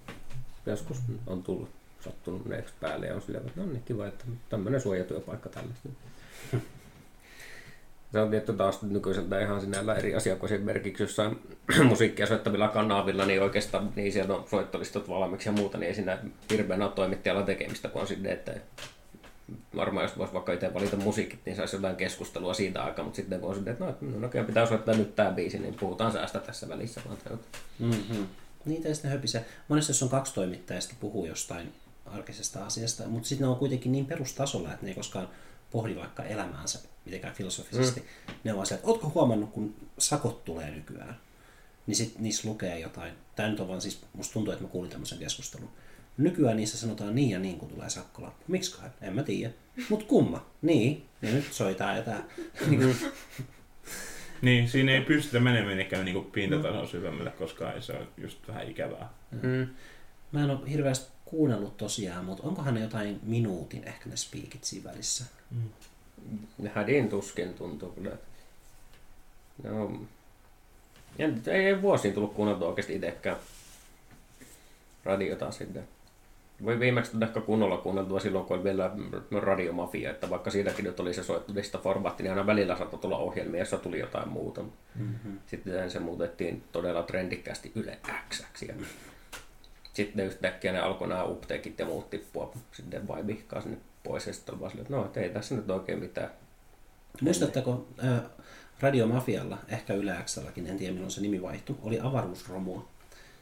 Joskus 0.66 0.99
on 1.26 1.43
tullut 1.43 1.70
sattuneeksi 2.01 2.74
päälle 2.81 3.07
ja 3.07 3.14
on 3.14 3.22
silleen, 3.22 3.47
että 3.47 3.61
no 3.61 3.66
niin 3.66 3.83
kiva, 3.83 4.07
että 4.07 4.24
tämmöinen 4.49 4.81
suojatyöpaikka 4.81 5.49
tälle. 5.49 5.74
Se 8.13 8.21
on 8.21 8.31
tietty 8.31 8.53
taas 8.53 8.83
nykyiseltä 8.83 9.41
ihan 9.41 9.61
sinällä 9.61 9.95
eri 9.95 10.15
asia, 10.15 10.37
kun 10.37 10.49
esimerkiksi 10.53 11.03
jossain 11.03 11.39
musiikkia 11.89 12.27
soittavilla 12.27 12.69
kanavilla, 12.69 13.27
niin 13.27 13.43
oikeastaan 13.43 13.93
niin 13.97 14.13
sieltä 14.13 14.35
on 14.35 14.45
soittolistot 14.51 15.09
valmiiksi 15.09 15.49
ja 15.49 15.53
muuta, 15.53 15.79
niin 15.79 15.89
ei 15.89 15.95
siinä 15.95 16.19
hirveän 16.51 16.83
ole 16.83 16.91
toimittajalla 16.91 17.43
tekemistä, 17.43 17.89
kun 17.89 18.01
on 18.01 18.07
sinne, 18.07 18.33
että 18.33 18.55
varmaan 19.77 20.05
jos 20.05 20.19
voisi 20.19 20.33
vaikka 20.33 20.53
itse 20.53 20.75
valita 20.75 20.97
musiikit, 20.97 21.41
niin 21.47 21.57
saisi 21.57 21.77
jotain 21.77 21.97
keskustelua 21.97 22.55
siitä 22.55 22.83
aikaa, 22.83 23.05
mutta 23.05 23.17
sitten 23.17 23.41
kun 23.41 23.49
on 23.49 23.55
sinne, 23.55 23.71
että 23.71 23.85
no, 23.85 23.95
no 24.01 24.27
okei, 24.27 24.45
pitää 24.45 24.67
soittaa 24.67 24.95
nyt 24.95 25.17
tämä 25.17 25.31
biisi, 25.31 25.59
niin 25.59 25.75
puhutaan 25.75 26.13
säästä 26.13 26.39
tässä 26.39 26.69
välissä. 26.69 27.01
Mm-hmm. 27.79 28.27
Niitä 28.65 28.89
ei 28.89 28.95
sitten 28.95 29.11
höpisee. 29.11 29.45
Jos 29.89 30.03
on 30.03 30.09
kaksi 30.09 30.35
toimittajaa, 30.35 30.81
puhuu 31.01 31.27
jostain 31.27 31.73
arkisesta 32.07 32.65
asiasta, 32.65 33.09
mutta 33.09 33.29
sitten 33.29 33.45
ne 33.45 33.51
on 33.51 33.57
kuitenkin 33.59 33.93
niin 33.93 34.07
perustasolla, 34.07 34.73
että 34.73 34.87
ne 34.87 34.91
ei 34.91 34.95
koskaan 34.95 35.29
pohdi 35.71 35.97
vaikka 35.97 36.23
elämäänsä 36.23 36.79
mitenkään 37.11 37.35
filosofisesti. 37.35 38.01
Mm. 38.01 38.35
Ne 38.45 38.53
on 38.53 38.57
vaan 38.57 38.67
se, 38.67 38.75
että 38.75 38.87
ootko 38.87 39.13
huomannut, 39.15 39.51
kun 39.51 39.75
sakot 39.99 40.45
tulee 40.45 40.71
nykyään, 40.71 41.17
niin 41.87 41.97
sitten 41.97 42.23
niissä 42.23 42.49
lukee 42.49 42.79
jotain. 42.79 43.13
Tämä 43.37 43.49
nyt 43.49 43.61
on 43.61 43.69
vaan 43.69 43.81
siis, 43.81 44.03
musta 44.13 44.33
tuntuu, 44.33 44.53
että 44.53 44.65
mä 44.65 44.71
kuulin 44.71 44.91
tämmöisen 44.91 45.19
keskustelun. 45.19 45.71
Nykyään 46.19 46.57
niissä 46.57 46.79
sanotaan 46.79 47.15
niin 47.15 47.31
ja 47.31 47.39
niin, 47.39 47.59
kun 47.59 47.69
tulee 47.69 47.91
sakkolappu. 47.91 48.45
Miksiköhän? 48.49 48.95
En 49.01 49.15
mä 49.15 49.23
tiedä. 49.23 49.53
Mut 49.89 50.03
kumma? 50.03 50.47
Niin. 50.63 51.07
Ja 51.23 51.33
nyt 51.33 51.53
soi 51.53 51.75
tää 51.75 51.97
ja 51.97 52.03
tää. 52.03 52.25
Niin 52.67 52.97
niin, 54.43 54.69
siinä 54.69 54.93
ei 54.93 55.01
pystytä 55.01 55.41
menemään 55.41 55.69
minnekään 55.69 56.05
niinku 56.05 56.23
pintatason 56.23 56.89
syvemmälle, 56.89 57.31
koska 57.31 57.73
ei 57.73 57.83
se 57.83 57.93
on 57.93 58.09
just 58.17 58.49
vähän 58.49 58.71
ikävää. 58.71 59.09
Mm. 59.43 59.69
Mä 60.33 60.45
en 60.45 60.51
ole 60.51 60.71
hirveästi 60.71 61.13
kuunnellut 61.25 61.77
tosiaan, 61.77 62.25
mutta 62.25 62.43
onkohan 62.43 62.75
ne 62.75 62.81
jotain 62.81 63.21
minuutin 63.23 63.85
ehkä 63.85 64.09
ne 64.09 64.17
spiikit 64.17 64.65
siinä 64.65 64.91
välissä? 64.91 65.25
Hädin 66.75 67.09
tuskin 67.09 67.55
tuntuu 67.55 67.91
kyllä. 67.91 68.11
No, 69.62 69.93
en, 71.18 71.43
ei, 71.47 71.64
ei 71.64 71.83
vuosiin 71.83 72.14
tullut 72.14 72.35
kuunneltua 72.35 72.68
oikeasti 72.68 72.95
itsekään 72.95 73.37
radiota 75.05 75.51
sitten. 75.51 75.89
Voi 76.64 76.81
viimeksi 76.81 77.12
tulla 77.12 77.27
ehkä 77.27 77.41
kunnolla 77.41 77.77
kuunneltua 77.77 78.21
silloin, 78.21 78.47
kun 78.47 78.57
oli 78.57 78.64
vielä 78.64 78.91
radiomafia, 79.41 80.11
että 80.11 80.31
vaikka 80.31 80.51
siitäkin 80.51 80.85
nyt 80.85 81.01
oli 81.01 81.14
se 81.14 81.23
soittolista 81.23 81.79
formaatti, 81.79 82.23
niin 82.23 82.31
aina 82.31 82.47
välillä 82.47 82.77
saattoi 82.77 83.01
tulla 83.01 83.16
ohjelmia, 83.16 83.61
jossa 83.61 83.79
tuli 83.79 83.99
jotain 83.99 84.29
muuta. 84.29 84.62
Mm-hmm. 84.95 85.39
Sitten 85.47 85.91
se 85.91 85.99
muutettiin 85.99 86.64
todella 86.73 87.03
trendikkäästi 87.03 87.73
Yle 87.75 87.99
X. 88.31 88.43
Ja 88.68 88.75
sitten 89.93 90.27
yhtäkkiä 90.27 90.73
ne 90.73 90.81
alkoi 90.81 91.09
nämä 91.09 91.25
upteekit 91.25 91.79
ja 91.79 91.87
muut 91.87 92.11
tippua 92.11 92.53
sitten 92.73 93.09
vai 93.09 93.27
vihkaa 93.27 93.61
sinne 93.61 93.79
pois. 94.03 94.26
Ja 94.26 94.32
sitten 94.32 94.55
oli 94.55 94.61
vaan 94.61 94.70
silleen, 94.70 94.86
että 94.86 94.96
no, 94.96 95.05
et 95.05 95.16
ei 95.16 95.30
tässä 95.30 95.55
nyt 95.55 95.70
oikein 95.70 95.98
mitään. 95.98 96.30
Muistatteko 97.20 97.88
äh, 98.05 98.20
Radiomafialla, 98.80 99.59
ehkä 99.68 99.94
Yle 99.94 100.16
Xlläkin, 100.24 100.66
en 100.66 100.76
tiedä 100.76 100.92
milloin 100.92 101.11
se 101.11 101.20
nimi 101.20 101.42
vaihtui, 101.42 101.76
oli 101.82 102.01
avaruusromua. 102.01 102.88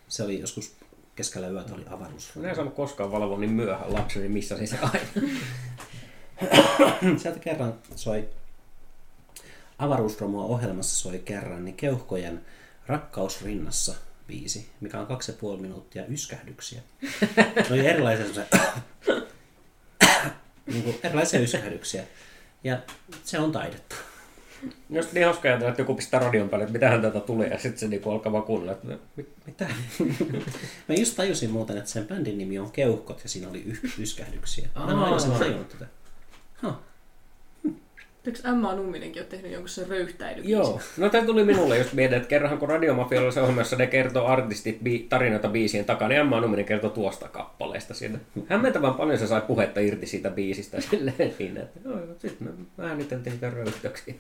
Se 0.09 0.23
oli 0.23 0.41
joskus 0.41 0.77
keskellä 1.17 1.49
yötä 1.49 1.75
oli 1.75 1.85
avaruusromua. 1.91 2.49
en 2.51 2.57
saanut 2.57 2.75
koskaan 2.75 3.13
valvoa 3.13 3.39
niin 3.39 3.51
myöhään 3.51 3.93
lapseni, 3.93 4.29
missä 4.29 4.59
se 4.59 4.67
se 4.67 4.79
aina. 4.83 5.29
Sieltä 7.23 7.39
kerran 7.39 7.75
soi 7.97 8.29
avaruusromua 9.79 10.45
ohjelmassa 10.45 11.01
soi 11.01 11.19
kerran, 11.19 11.65
niin 11.65 11.77
keuhkojen 11.77 12.45
Rakkaus 12.87 13.43
rinnassa 13.43 13.95
biisi, 14.27 14.69
mikä 14.81 15.01
on 15.01 15.07
kaksi 15.07 15.33
ja 15.33 15.39
puoli 15.41 15.61
minuuttia 15.61 16.07
yskähdyksiä. 16.07 16.83
Oli 17.71 17.87
erilaisia 17.87 18.27
semmoisia 18.27 18.61
niin 20.73 20.83
kuin 20.83 20.99
erilaisia 21.03 21.41
yskähdyksiä. 21.41 22.05
Ja 22.65 22.79
se 23.25 23.39
on 23.39 23.53
taidetta. 23.53 23.95
Jos 24.91 25.13
niin 25.13 25.25
hauska 25.25 25.49
ajatella, 25.49 25.71
että 25.71 25.83
joku 25.83 25.95
pistää 25.95 26.21
radion 26.21 26.49
päälle, 26.49 26.65
että 26.65 26.73
mitähän 26.73 27.03
tätä 27.03 27.21
tulee, 27.21 27.49
ja 27.49 27.59
sitten 27.59 27.79
se 27.79 27.89
niinku 27.89 28.11
alkaa 28.11 28.33
vaan 28.33 28.45
kuunnella, 28.45 28.73
että 28.73 28.87
mit- 29.17 29.33
mitä? 29.47 29.69
Mä 30.89 30.95
just 30.95 31.17
tajusin 31.17 31.51
muuten, 31.51 31.79
että 31.79 31.91
sen 31.91 32.07
bändin 32.07 32.39
nimi 32.39 32.59
on 32.59 32.71
Keuhkot 32.71 33.23
ja 33.23 33.29
siinä 33.29 33.49
oli 33.49 33.65
yskähdyksiä. 34.03 34.69
Mä 34.75 34.91
en 34.91 34.99
aikaisemmin 34.99 35.39
tajunnut 35.39 35.69
tätä. 35.69 35.87
Huh. 36.63 36.75
Eikö 38.29 38.49
Emma 38.49 38.75
Numminenkin 38.75 39.23
ole 39.23 39.29
tehnyt 39.29 39.53
jonkun 39.53 39.69
sen 39.69 39.89
röyhtäilyn? 39.89 40.49
Joo, 40.49 40.81
no 40.97 41.09
tämä 41.09 41.27
tuli 41.27 41.45
minulle 41.45 41.79
just 41.79 41.93
mietin, 41.93 42.17
että 42.17 42.29
kerranhan 42.29 42.59
kun 42.59 42.69
Radiomafialla 42.69 43.27
oli 43.27 43.33
se 43.33 43.41
ohjelma, 43.41 43.61
jossa 43.61 43.77
ne 43.77 43.87
kertoo 43.87 44.27
artistit 44.27 44.79
bi- 44.83 45.07
tarinoita 45.09 45.49
biisien 45.49 45.85
takana, 45.85 46.09
niin 46.09 46.21
Emma 46.21 46.41
Numminen 46.41 46.65
kertoo 46.65 46.91
tuosta 46.91 47.29
kappaleesta 47.29 47.95
siitä. 47.95 48.19
Hämmentävän 48.49 48.95
paljon 48.95 49.19
se 49.19 49.27
sai 49.27 49.41
puhetta 49.41 49.81
irti 49.81 50.07
siitä 50.07 50.31
biisistä 50.31 50.81
silleen 50.91 51.35
siinä, 51.39 51.63
että 51.63 51.81
joo, 51.85 51.99
sitten 52.19 52.49
me 52.77 52.85
ääniteltiin 52.89 53.33
niitä 53.33 53.51
röyhtöksiä. 53.51 54.15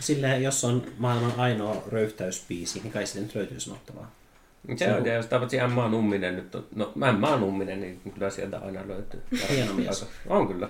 Silleen, 0.00 0.42
jos 0.42 0.64
on 0.64 0.82
maailman 0.98 1.32
ainoa 1.36 1.82
röyhtäyspiisi, 1.92 2.80
niin 2.80 2.92
kai 2.92 3.06
siitä 3.06 3.26
nyt 3.26 3.34
löytyy 3.34 3.60
sanottavaa. 3.60 4.14
Se 4.76 4.92
on, 4.92 5.06
ja 5.06 5.14
jos 5.14 5.26
tavatsi 5.26 5.58
Emma 5.58 5.88
Numminen 5.88 6.36
nyt, 6.36 6.56
no 6.74 6.92
Emma 7.08 7.36
Numminen, 7.36 7.80
niin 7.80 8.00
kyllä 8.14 8.30
sieltä 8.30 8.58
aina 8.58 8.88
löytyy. 8.88 9.22
Hieno 9.50 9.74
mies. 9.74 10.06
On 10.26 10.48
kyllä. 10.48 10.68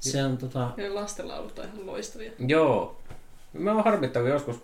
Se 0.00 0.24
on 0.24 0.38
tota... 0.38 0.70
Ja 0.76 0.94
lastenlaulut 0.94 1.58
on 1.58 1.64
ihan 1.64 1.86
loistavia. 1.86 2.30
Joo. 2.38 3.00
Mä 3.52 3.72
oon 3.72 3.84
harmittanut, 3.84 4.28
kun 4.28 4.32
joskus 4.32 4.62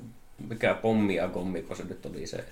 mikä 0.48 0.74
pommi 0.74 1.14
ja 1.14 1.28
gommiko 1.28 1.74
se 1.74 1.84
nyt 1.84 2.06
oli 2.06 2.26
se. 2.26 2.44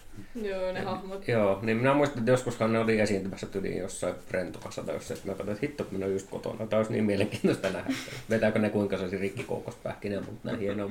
Joo, 0.42 0.72
ne 0.72 0.80
hahmot. 0.80 1.28
Joo, 1.28 1.58
niin 1.62 1.76
minä 1.76 1.94
muistan, 1.94 2.18
että 2.18 2.30
joskushan 2.30 2.72
ne 2.72 2.78
oli 2.78 3.00
esiintymässä 3.00 3.46
tyliin 3.46 3.78
jossain 3.78 4.14
Rentukassa 4.30 4.82
tai 4.82 4.94
jossain, 4.94 5.18
että 5.18 5.30
mä 5.30 5.34
katsoin, 5.34 5.54
että 5.54 5.66
hitto, 5.66 5.84
kun 5.84 5.92
minä 5.92 6.04
olen 6.04 6.14
just 6.14 6.30
kotona. 6.30 6.66
Tämä 6.66 6.78
olisi 6.78 6.92
niin 6.92 7.04
mielenkiintoista 7.04 7.70
nähdä. 7.70 7.94
Vetääkö 8.30 8.58
ne 8.58 8.70
kuinka 8.70 8.96
se 8.96 9.02
olisi 9.02 9.18
rikkikoukosta 9.18 9.80
pähkinä, 9.82 10.20
mutta 10.20 10.48
näin 10.48 10.58
hienoa. 10.58 10.90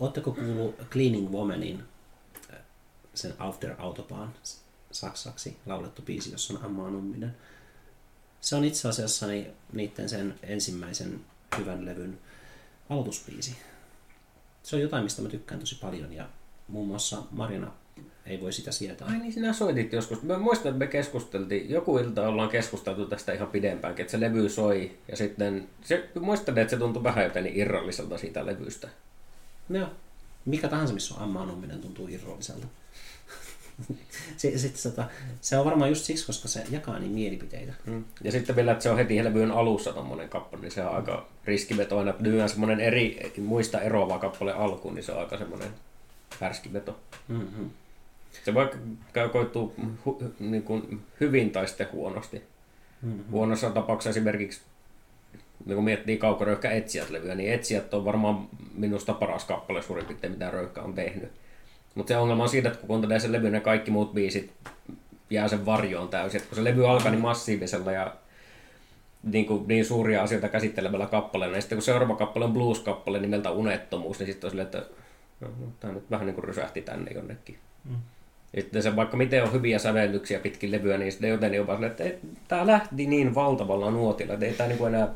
Oletteko 0.00 0.32
kuullut 0.32 0.74
Cleaning 0.90 1.30
Womanin 1.30 1.82
äh, 2.52 2.58
sen 3.14 3.34
After 3.38 3.74
Autobahn 3.78 4.30
saksaksi 4.90 5.56
laulettu 5.66 6.02
biisi, 6.02 6.32
jossa 6.32 6.54
on 6.54 6.64
Amma 6.64 6.90
Numminen? 6.90 7.36
Se 8.42 8.56
on 8.56 8.64
itse 8.64 8.88
asiassa 8.88 9.26
ni- 9.26 9.50
niiden 9.72 10.08
sen 10.08 10.34
ensimmäisen 10.42 11.20
hyvän 11.58 11.86
levyn 11.86 12.18
aloitusbiisi. 12.90 13.56
Se 14.62 14.76
on 14.76 14.82
jotain, 14.82 15.04
mistä 15.04 15.22
mä 15.22 15.28
tykkään 15.28 15.60
tosi 15.60 15.78
paljon 15.80 16.12
ja 16.12 16.28
muun 16.68 16.88
muassa 16.88 17.22
Marina 17.30 17.72
ei 18.26 18.40
voi 18.40 18.52
sitä 18.52 18.72
sietää. 18.72 19.08
Ai 19.08 19.18
niin, 19.18 19.32
sinä 19.32 19.52
soitit 19.52 19.92
joskus. 19.92 20.22
Mä 20.22 20.38
muistan, 20.38 20.70
että 20.70 20.78
me 20.78 20.86
keskusteltiin, 20.86 21.70
joku 21.70 21.98
ilta 21.98 22.28
ollaan 22.28 22.48
keskusteltu 22.48 23.06
tästä 23.06 23.32
ihan 23.32 23.48
pidempäänkin, 23.48 24.02
että 24.02 24.10
se 24.10 24.20
levy 24.20 24.48
soi. 24.48 24.98
Ja 25.08 25.16
sitten, 25.16 25.68
se, 25.82 26.08
muistan, 26.20 26.58
että 26.58 26.70
se 26.70 26.76
tuntui 26.76 27.02
vähän 27.02 27.24
jotenkin 27.24 27.56
irralliselta 27.56 28.18
siitä 28.18 28.46
levystä. 28.46 28.88
Joo. 29.70 29.88
Mikä 30.44 30.68
tahansa, 30.68 30.94
missä 30.94 31.14
on 31.14 31.22
Amma 31.22 31.46
Numminen, 31.46 31.80
tuntuu 31.80 32.08
irralliselta. 32.08 32.66
se, 34.36 34.58
sit, 34.58 34.76
sata, 34.76 35.04
se 35.40 35.58
on 35.58 35.64
varmaan 35.64 35.90
just 35.90 36.04
siksi, 36.04 36.26
koska 36.26 36.48
se 36.48 36.64
jakaa 36.70 36.98
niin 36.98 37.12
mielipiteitä. 37.12 37.72
Mm. 37.86 38.04
Ja 38.24 38.32
sitten 38.32 38.56
vielä, 38.56 38.72
että 38.72 38.82
se 38.82 38.90
on 38.90 38.96
heti 38.96 39.24
levyn 39.24 39.50
alussa 39.50 39.92
tommonen 39.92 40.28
kappale, 40.28 40.62
niin 40.62 40.72
se 40.72 40.82
on 40.82 40.96
aika 40.96 41.26
riskivetoinen. 41.44 42.10
Että 42.10 42.22
lyhyen 42.22 42.48
semmoinen 42.48 42.80
eri, 42.80 43.32
muista 43.38 43.80
eroava 43.80 44.18
kappale 44.18 44.52
alkuun, 44.52 44.94
niin 44.94 45.04
se 45.04 45.12
on 45.12 45.20
aika 45.20 45.38
semmoinen 45.38 45.68
härskiveto. 46.40 46.98
Mm-hmm. 47.28 47.70
Se 48.44 48.54
vaikka 48.54 48.78
käy 49.12 49.28
koittuu 49.28 49.74
hu, 50.04 50.32
niin 50.40 50.62
kuin 50.62 51.00
hyvin 51.20 51.50
tai 51.50 51.68
sitten 51.68 51.92
huonosti. 51.92 52.42
Mm-hmm. 53.02 53.24
Huonossa 53.30 53.70
tapauksessa 53.70 54.10
esimerkiksi, 54.10 54.60
niin 55.66 55.74
kun 55.74 55.84
miettii 55.84 56.18
kaukoröyhkä 56.18 56.70
Etsijät-levyä, 56.70 57.34
niin 57.34 57.52
Etsijät 57.52 57.94
on 57.94 58.04
varmaan 58.04 58.48
minusta 58.74 59.14
paras 59.14 59.44
kappale 59.44 59.82
suurin 59.82 60.06
piirtein, 60.06 60.32
mitä 60.32 60.50
Röyhkä 60.50 60.82
on 60.82 60.94
tehnyt. 60.94 61.32
Mutta 61.94 62.08
se 62.08 62.16
ongelma 62.16 62.42
on 62.42 62.48
siitä, 62.48 62.68
että 62.68 62.80
kun 62.80 62.88
kuuntelee 62.88 63.20
sen 63.20 63.32
levyn, 63.32 63.52
ne 63.52 63.60
kaikki 63.60 63.90
muut 63.90 64.14
biisit 64.14 64.52
jää 65.30 65.48
sen 65.48 65.66
varjoon 65.66 66.08
täysin. 66.08 66.40
Et 66.40 66.46
kun 66.46 66.56
se 66.56 66.64
levy 66.64 66.88
alkaa 66.88 67.10
niin 67.10 67.20
massiivisella 67.20 67.92
ja 67.92 68.14
niin, 69.22 69.46
kuin, 69.46 69.68
niin 69.68 69.84
suuria 69.84 70.22
asioita 70.22 70.48
käsittelevällä 70.48 71.06
kappaleella, 71.06 71.54
niin 71.54 71.62
sitten 71.62 71.76
kun 71.76 71.82
seuraava 71.82 72.16
kappale 72.16 72.44
on 72.44 72.52
blues-kappale 72.52 73.20
nimeltä 73.20 73.50
Unettomuus, 73.50 74.18
niin 74.18 74.26
sitten 74.26 74.48
on 74.48 74.50
silleen, 74.50 74.66
että 74.66 74.82
no, 75.40 75.48
no, 75.48 75.66
tämä 75.80 75.92
nyt 75.92 76.10
vähän 76.10 76.26
niin 76.26 76.34
kuin 76.34 76.44
rysähti 76.44 76.82
tänne 76.82 77.10
jonnekin. 77.10 77.58
Mm. 77.84 77.96
Sitten 78.54 78.82
se 78.82 78.96
vaikka 78.96 79.16
miten 79.16 79.42
on 79.42 79.52
hyviä 79.52 79.78
sävellyksiä 79.78 80.38
pitkin 80.38 80.72
levyä, 80.72 80.98
niin 80.98 81.12
sitten 81.12 81.30
jotenkin 81.30 81.60
on 81.60 81.66
vaan 81.66 81.76
silleen, 81.76 81.90
että 81.90 82.04
ei, 82.04 82.18
tämä 82.48 82.66
lähti 82.66 83.06
niin 83.06 83.34
valtavalla 83.34 83.90
nuotilla, 83.90 84.34
että 84.34 84.46
ei 84.46 84.52
tämä 84.52 84.68
niin 84.68 84.78
kuin 84.78 84.94
enää, 84.94 85.08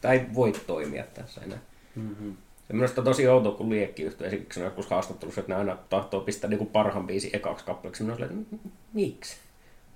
tämä 0.00 0.14
ei 0.14 0.26
voi 0.34 0.52
toimia 0.66 1.04
tässä 1.14 1.40
enää. 1.40 1.58
Mm-hmm. 1.96 2.36
Se 2.68 2.72
minusta 2.72 3.00
on 3.00 3.04
tosi 3.04 3.28
outo, 3.28 3.52
kun 3.52 3.70
liekki 3.70 4.02
yhtyy 4.02 4.26
esimerkiksi 4.26 4.60
on 4.60 4.64
joskus 4.64 4.90
haastattelussa, 4.90 5.40
että 5.40 5.52
ne 5.52 5.58
aina 5.58 5.76
tahtoo 5.90 6.20
pistää 6.20 6.50
niin 6.50 6.58
kuin 6.58 6.70
parhaan 6.70 7.06
biisin 7.06 7.30
ekaksi 7.32 7.64
kappaleeksi. 7.64 8.02
Minä 8.02 8.14
olen 8.14 8.46
miksi? 8.92 9.36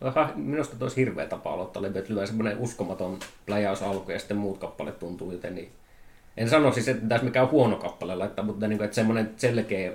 Aha, 0.00 0.32
Minusta 0.34 0.76
olisi 0.80 0.96
hirveä 0.96 1.26
tapa 1.26 1.52
aloittaa 1.52 1.82
levy, 1.82 1.98
että 1.98 2.14
lyö 2.14 2.26
semmoinen 2.26 2.58
uskomaton 2.58 3.18
pläjäys 3.46 3.82
alku 3.82 4.10
ja 4.10 4.18
sitten 4.18 4.36
muut 4.36 4.58
kappaleet 4.58 4.98
tuntuu 4.98 5.32
joten 5.32 5.54
niin. 5.54 5.70
En 6.36 6.48
sano 6.48 6.72
siis, 6.72 6.88
että 6.88 7.08
tässä 7.08 7.24
mikään 7.24 7.50
huono 7.50 7.76
kappale 7.76 8.14
laittaa, 8.14 8.44
mutta 8.44 8.68
niin 8.68 8.78
kuin, 8.78 8.84
että 8.84 8.94
semmoinen 8.94 9.30
selkeä 9.36 9.92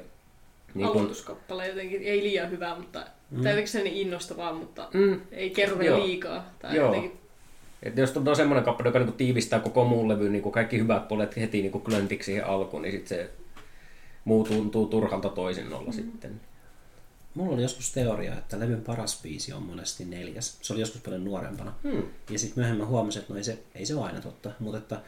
Niin 0.73 0.87
kun... 0.87 0.97
Aloituskappale 0.97 1.67
jotenkin 1.67 2.01
ei 2.03 2.23
liian 2.23 2.51
hyvä, 2.51 2.75
mutta, 2.75 3.05
mm. 3.31 3.43
tai 3.43 3.51
jotenkin 3.51 3.71
sellainen 3.71 3.99
innostavaa, 3.99 4.53
mutta 4.53 4.89
mm. 4.93 5.21
ei 5.31 5.49
kerro 5.49 5.79
vielä 5.79 5.99
liikaa. 5.99 6.45
Tai 6.59 6.75
Joo. 6.75 6.85
jotenkin, 6.85 7.19
että 7.84 8.01
jos 8.01 8.18
on 8.18 8.35
semmoinen 8.35 8.64
kappale, 8.64 8.89
joka 8.89 8.99
niinku 8.99 9.18
tiivistää 9.18 9.60
koko 9.60 9.85
muun 9.85 10.10
levyn, 10.10 10.31
niinku 10.31 10.51
kaikki 10.51 10.80
hyvät 10.80 11.07
puolet 11.07 11.35
heti 11.35 11.61
niinku 11.61 11.80
klöntiksi 11.80 12.26
siihen 12.26 12.45
alkuun, 12.45 12.81
niin 12.81 12.91
sitten 12.91 13.18
se 13.18 13.30
muu 14.26 14.43
tuntuu 14.43 14.88
turhalta 14.88 15.30
toisinnolla 15.30 15.91
mm. 15.91 15.93
sitten. 15.93 16.41
Mulla 17.34 17.53
oli 17.53 17.61
joskus 17.61 17.91
teoria, 17.91 18.38
että 18.38 18.60
levyn 18.60 18.81
paras 18.81 19.22
biisi 19.22 19.53
on 19.53 19.64
monesti 19.64 20.05
neljäs. 20.05 20.57
Se 20.61 20.73
oli 20.73 20.81
joskus 20.81 21.01
paljon 21.01 21.26
nuorempana. 21.26 21.73
Hmm. 21.84 22.03
Ja 22.30 22.39
sitten 22.39 22.61
myöhemmin 22.61 22.88
huomasin, 22.88 23.22
että 23.22 23.34
no 23.34 23.38
ei 23.38 23.43
se, 23.43 23.60
ei 23.76 23.85
se 23.85 23.95
ole 23.95 24.05
aina 24.05 24.22
totta. 24.22 24.51
Mutta 24.60 24.77
että 24.77 25.01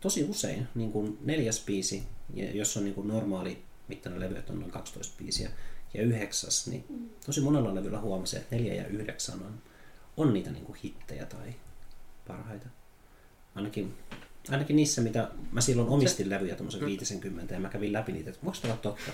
tosi 0.00 0.24
usein 0.24 0.68
niin 0.74 0.92
kun 0.92 1.18
neljäs 1.24 1.64
biisi, 1.64 2.02
ja 2.34 2.50
jos 2.50 2.76
on 2.76 2.84
niin 2.84 2.94
kun 2.94 3.08
normaali 3.08 3.58
mittainen 3.88 4.20
levy, 4.20 4.36
että 4.36 4.52
on 4.52 4.60
noin 4.60 4.70
12 4.70 5.14
biisiä, 5.18 5.50
ja 5.94 6.02
yhdeksäs, 6.02 6.66
niin 6.66 7.10
tosi 7.26 7.40
monella 7.40 7.74
levyllä 7.74 8.00
huomasin, 8.00 8.38
että 8.38 8.56
neljä 8.56 8.74
ja 8.74 8.86
yhdeksän 8.86 9.42
on, 9.42 9.54
on 10.16 10.32
niitä 10.32 10.50
niin 10.50 10.64
kuin 10.64 10.78
hittejä 10.84 11.26
tai 11.26 11.54
parhaita. 12.28 12.66
Ainakin, 13.54 13.94
ainakin 14.50 14.76
niissä, 14.76 15.00
mitä 15.00 15.28
mä 15.52 15.60
silloin 15.60 15.88
omistin 15.88 16.30
levyjä 16.30 16.54
tuommoisen 16.54 16.86
50 16.86 17.54
ja 17.54 17.60
mä 17.60 17.68
kävin 17.68 17.92
läpi 17.92 18.12
niitä, 18.12 18.30
että 18.30 18.44
voiko 18.44 18.58
olla 18.64 18.76
totta. 18.76 19.12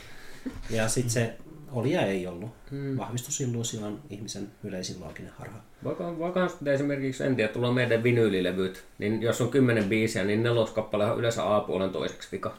Ja 0.71 0.89
sitten 0.89 1.11
se 1.11 1.37
oli 1.73 1.93
ja 1.93 2.07
ei 2.07 2.27
ollut. 2.27 2.51
Hmm. 2.71 2.97
Vahvistusilluusio 2.97 3.87
on 3.87 4.01
ihmisen 4.11 4.49
yleisin 4.65 5.01
looginen 5.01 5.33
harha. 5.39 5.59
Vaikka, 5.85 6.19
vaikka 6.19 6.49
sitten 6.49 6.75
esimerkiksi, 6.75 7.25
en 7.25 7.37
tiedä, 7.37 7.53
tulla 7.53 7.73
meidän 7.73 8.03
vinyylilevyt, 8.03 8.85
niin 8.99 9.23
jos 9.23 9.41
on 9.41 9.51
kymmenen 9.51 9.85
biisiä, 9.85 10.25
niin 10.25 10.43
neloskappale 10.43 11.11
on 11.11 11.19
yleensä 11.19 11.57
A-puolen 11.57 11.91
toiseksi 11.91 12.29
vika. 12.33 12.57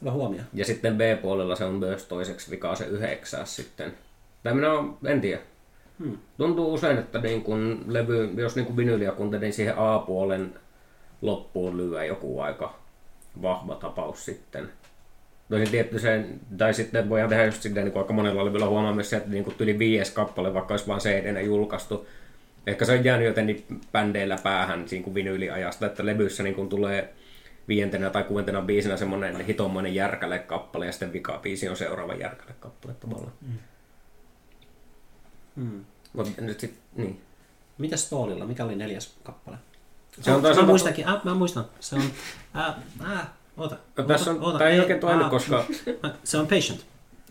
Hyvä 0.00 0.12
huomio. 0.12 0.42
Ja 0.54 0.64
sitten 0.64 0.96
B-puolella 0.96 1.56
se 1.56 1.64
on 1.64 1.74
myös 1.74 2.04
toiseksi 2.04 2.50
vika 2.50 2.74
se 2.74 2.84
yhdeksäs 2.84 3.56
sitten. 3.56 3.94
Tai 4.42 4.54
minä 4.54 4.72
on, 4.72 4.98
en 5.04 5.20
tiedä. 5.20 5.42
Hmm. 5.98 6.18
Tuntuu 6.38 6.74
usein, 6.74 6.98
että 6.98 7.18
niin 7.18 7.42
kun 7.42 7.84
levy, 7.86 8.30
jos 8.36 8.56
niin 8.56 8.66
kun 8.66 8.76
vinyyliä 8.76 9.12
kuuntelee, 9.12 9.46
niin 9.46 9.52
siihen 9.52 9.78
A-puolen 9.78 10.54
loppuun 11.22 11.76
lyö 11.76 12.04
joku 12.04 12.40
aika 12.40 12.78
vahva 13.42 13.74
tapaus 13.74 14.24
sitten. 14.24 14.68
Tosin 15.48 15.70
tietty 15.70 15.98
se, 15.98 16.24
tai 16.58 16.74
sitten 16.74 17.08
voidaan 17.08 17.30
tehdä 17.30 17.44
just 17.44 17.62
silleen, 17.62 17.86
niin 17.86 17.98
aika 17.98 18.12
monella 18.12 18.44
levyllä 18.44 18.66
huomaa 18.66 18.94
myös 18.94 19.10
se, 19.10 19.16
että 19.16 19.30
niin 19.30 19.54
yli 19.58 19.78
viides 19.78 20.10
kappale, 20.10 20.54
vaikka 20.54 20.74
olisi 20.74 20.86
vain 20.86 21.00
cd 21.00 21.42
julkaistu, 21.42 22.06
ehkä 22.66 22.84
se 22.84 22.92
on 22.92 23.04
jäänyt 23.04 23.26
jotenkin 23.26 23.64
bändeillä 23.92 24.38
päähän 24.42 24.88
siinä 24.88 25.04
kuin 25.04 25.14
vinyyliajasta, 25.14 25.86
että 25.86 26.06
levyssä 26.06 26.42
niin 26.42 26.54
kuin 26.54 26.68
tulee 26.68 27.14
viientenä 27.68 28.10
tai 28.10 28.24
kuudentena 28.24 28.62
biisinä 28.62 28.96
semmoinen 28.96 29.40
hitommoinen 29.40 29.94
järkäle 29.94 30.38
kappale 30.38 30.86
ja 30.86 30.92
sitten 30.92 31.12
vika 31.12 31.38
biisi 31.42 31.68
on 31.68 31.76
seuraava 31.76 32.14
järkäle 32.14 32.54
kappale 32.60 32.94
tavallaan. 33.00 33.32
Hmm. 35.58 35.84
Mutta 36.12 36.42
nyt 36.42 36.60
sit, 36.60 36.74
niin. 36.96 37.20
Mitäs 37.78 38.06
Stoolilla? 38.06 38.46
Mikä 38.46 38.64
oli 38.64 38.76
neljäs 38.76 39.16
kappale? 39.22 39.56
Se 40.20 40.30
on 40.30 40.42
mä 40.42 40.48
toisaalta- 40.48 40.66
muistankin, 40.66 41.08
äh, 41.08 41.24
mä 41.24 41.34
muistan. 41.34 41.64
Se 41.80 41.96
on, 41.96 42.02
äh, 42.56 42.74
äh, 43.12 43.26
oota. 43.56 43.76
No, 43.96 44.04
tässä 44.04 44.30
on, 44.30 44.42
oota, 44.42 44.58
tämä 44.58 44.70
ei 44.70 44.74
ei, 44.74 44.80
oikein 44.80 45.00
toimi, 45.00 45.24
äh, 45.24 45.30
koska... 45.30 45.64
Se 46.24 46.38
on 46.38 46.46
Patient. 46.46 46.80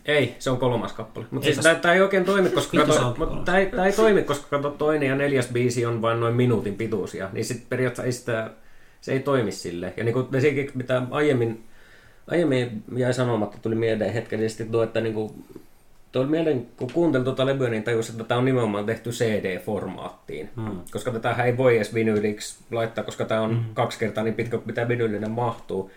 Ei, 0.04 0.36
se 0.38 0.50
on 0.50 0.58
kolmas 0.58 0.92
kappale. 0.92 1.26
Mutta 1.30 1.46
Ei 1.46 1.54
siis 1.54 1.62
tämä, 1.62 1.74
tämä 1.74 1.94
ei 1.94 2.00
oikein 2.00 2.24
toimi, 2.24 2.48
koska 2.48 2.76
kato, 2.86 3.14
mutta 3.18 3.44
tämä, 3.44 3.58
ei, 3.58 3.66
tämä 3.66 3.86
ei 3.86 3.92
toimi, 3.92 4.22
koska 4.22 4.46
kato, 4.50 4.70
toinen 4.70 5.08
ja 5.08 5.16
neljäs 5.16 5.48
biisi 5.52 5.86
on 5.86 6.02
vain 6.02 6.20
noin 6.20 6.34
minuutin 6.34 6.74
pituisia. 6.76 7.28
Niin 7.32 7.44
sitten 7.44 7.66
periaatteessa 7.68 8.06
ei 8.06 8.12
sitä, 8.12 8.50
se 9.00 9.12
ei 9.12 9.20
toimi 9.20 9.52
sille. 9.52 9.94
Ja 9.96 10.04
niin 10.04 10.12
kuin 10.12 10.26
esimerkiksi 10.34 10.76
mitä 10.76 11.02
aiemmin, 11.10 11.64
aiemmin 12.26 12.84
jäi 12.96 13.14
sanomatta, 13.14 13.58
tuli 13.62 13.74
mieleen 13.74 14.12
hetkellisesti 14.12 14.64
tuo, 14.64 14.82
että 14.82 15.00
niin 15.00 15.14
kuin, 15.14 15.44
tuli 16.12 16.26
mieleen, 16.26 16.66
kun 16.76 16.92
kuuntelin 16.92 17.24
tuota 17.24 17.46
levyä, 17.46 17.68
niin 17.70 17.82
tajusin, 17.82 18.12
että 18.12 18.24
tämä 18.24 18.38
on 18.38 18.44
nimenomaan 18.44 18.86
tehty 18.86 19.10
CD-formaattiin. 19.10 20.48
Hmm. 20.56 20.80
Koska 20.90 21.10
tätä 21.10 21.44
ei 21.44 21.56
voi 21.56 21.76
edes 21.76 21.94
vinyyliksi 21.94 22.58
laittaa, 22.70 23.04
koska 23.04 23.24
tämä 23.24 23.40
on 23.40 23.64
kaksi 23.74 23.98
kertaa 23.98 24.24
niin 24.24 24.34
pitkä 24.34 24.56
kuin 24.56 24.66
mitä 24.66 24.88
vinyylinen 24.88 25.30
mahtuu. 25.30 25.90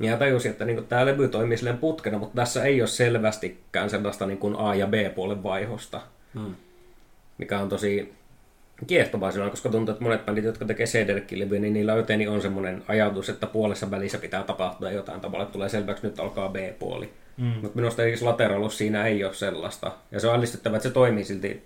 Ja 0.00 0.16
tajusin, 0.16 0.50
että 0.50 0.64
niin 0.64 0.86
tämä 0.86 1.06
levy 1.06 1.28
toimii 1.28 1.56
silleen 1.56 1.78
putkena, 1.78 2.18
mutta 2.18 2.36
tässä 2.36 2.64
ei 2.64 2.80
ole 2.82 2.88
selvästikään 2.88 3.90
sellaista 3.90 4.26
niin 4.26 4.38
kuin 4.38 4.56
A- 4.58 4.74
ja 4.74 4.86
B-puolen 4.86 5.42
vaihosta, 5.42 6.00
Hmm. 6.34 6.54
mikä 7.38 7.58
on 7.60 7.68
tosi 7.68 8.12
kiehtovaa 8.86 9.30
silloin, 9.32 9.50
koska 9.50 9.68
tuntuu, 9.68 9.92
että 9.92 10.04
monet 10.04 10.26
bändit, 10.26 10.44
jotka 10.44 10.64
tekee 10.64 10.86
CD-levyä, 10.86 11.58
niin 11.60 11.72
niillä 11.74 11.92
jotenkin 11.92 12.28
on 12.28 12.42
semmoinen 12.42 12.82
ajatus, 12.88 13.28
että 13.28 13.46
puolessa 13.46 13.90
välissä 13.90 14.18
pitää 14.18 14.42
tapahtua 14.42 14.90
jotain 14.90 15.20
tavalla, 15.20 15.46
tulee 15.46 15.68
selväksi, 15.68 16.06
että 16.06 16.22
nyt 16.22 16.28
alkaa 16.28 16.48
B-puoli. 16.48 17.10
Mm. 17.36 17.44
Mutta 17.44 17.76
minusta 17.76 18.02
esimerkiksi 18.02 18.24
Lateralus 18.24 18.78
siinä 18.78 19.06
ei 19.06 19.24
ole 19.24 19.34
sellaista. 19.34 19.92
Ja 20.10 20.20
se 20.20 20.28
on 20.28 20.34
ällistyttävää, 20.34 20.76
että 20.76 20.88
se 20.88 20.94
toimii 20.94 21.24
silti. 21.24 21.62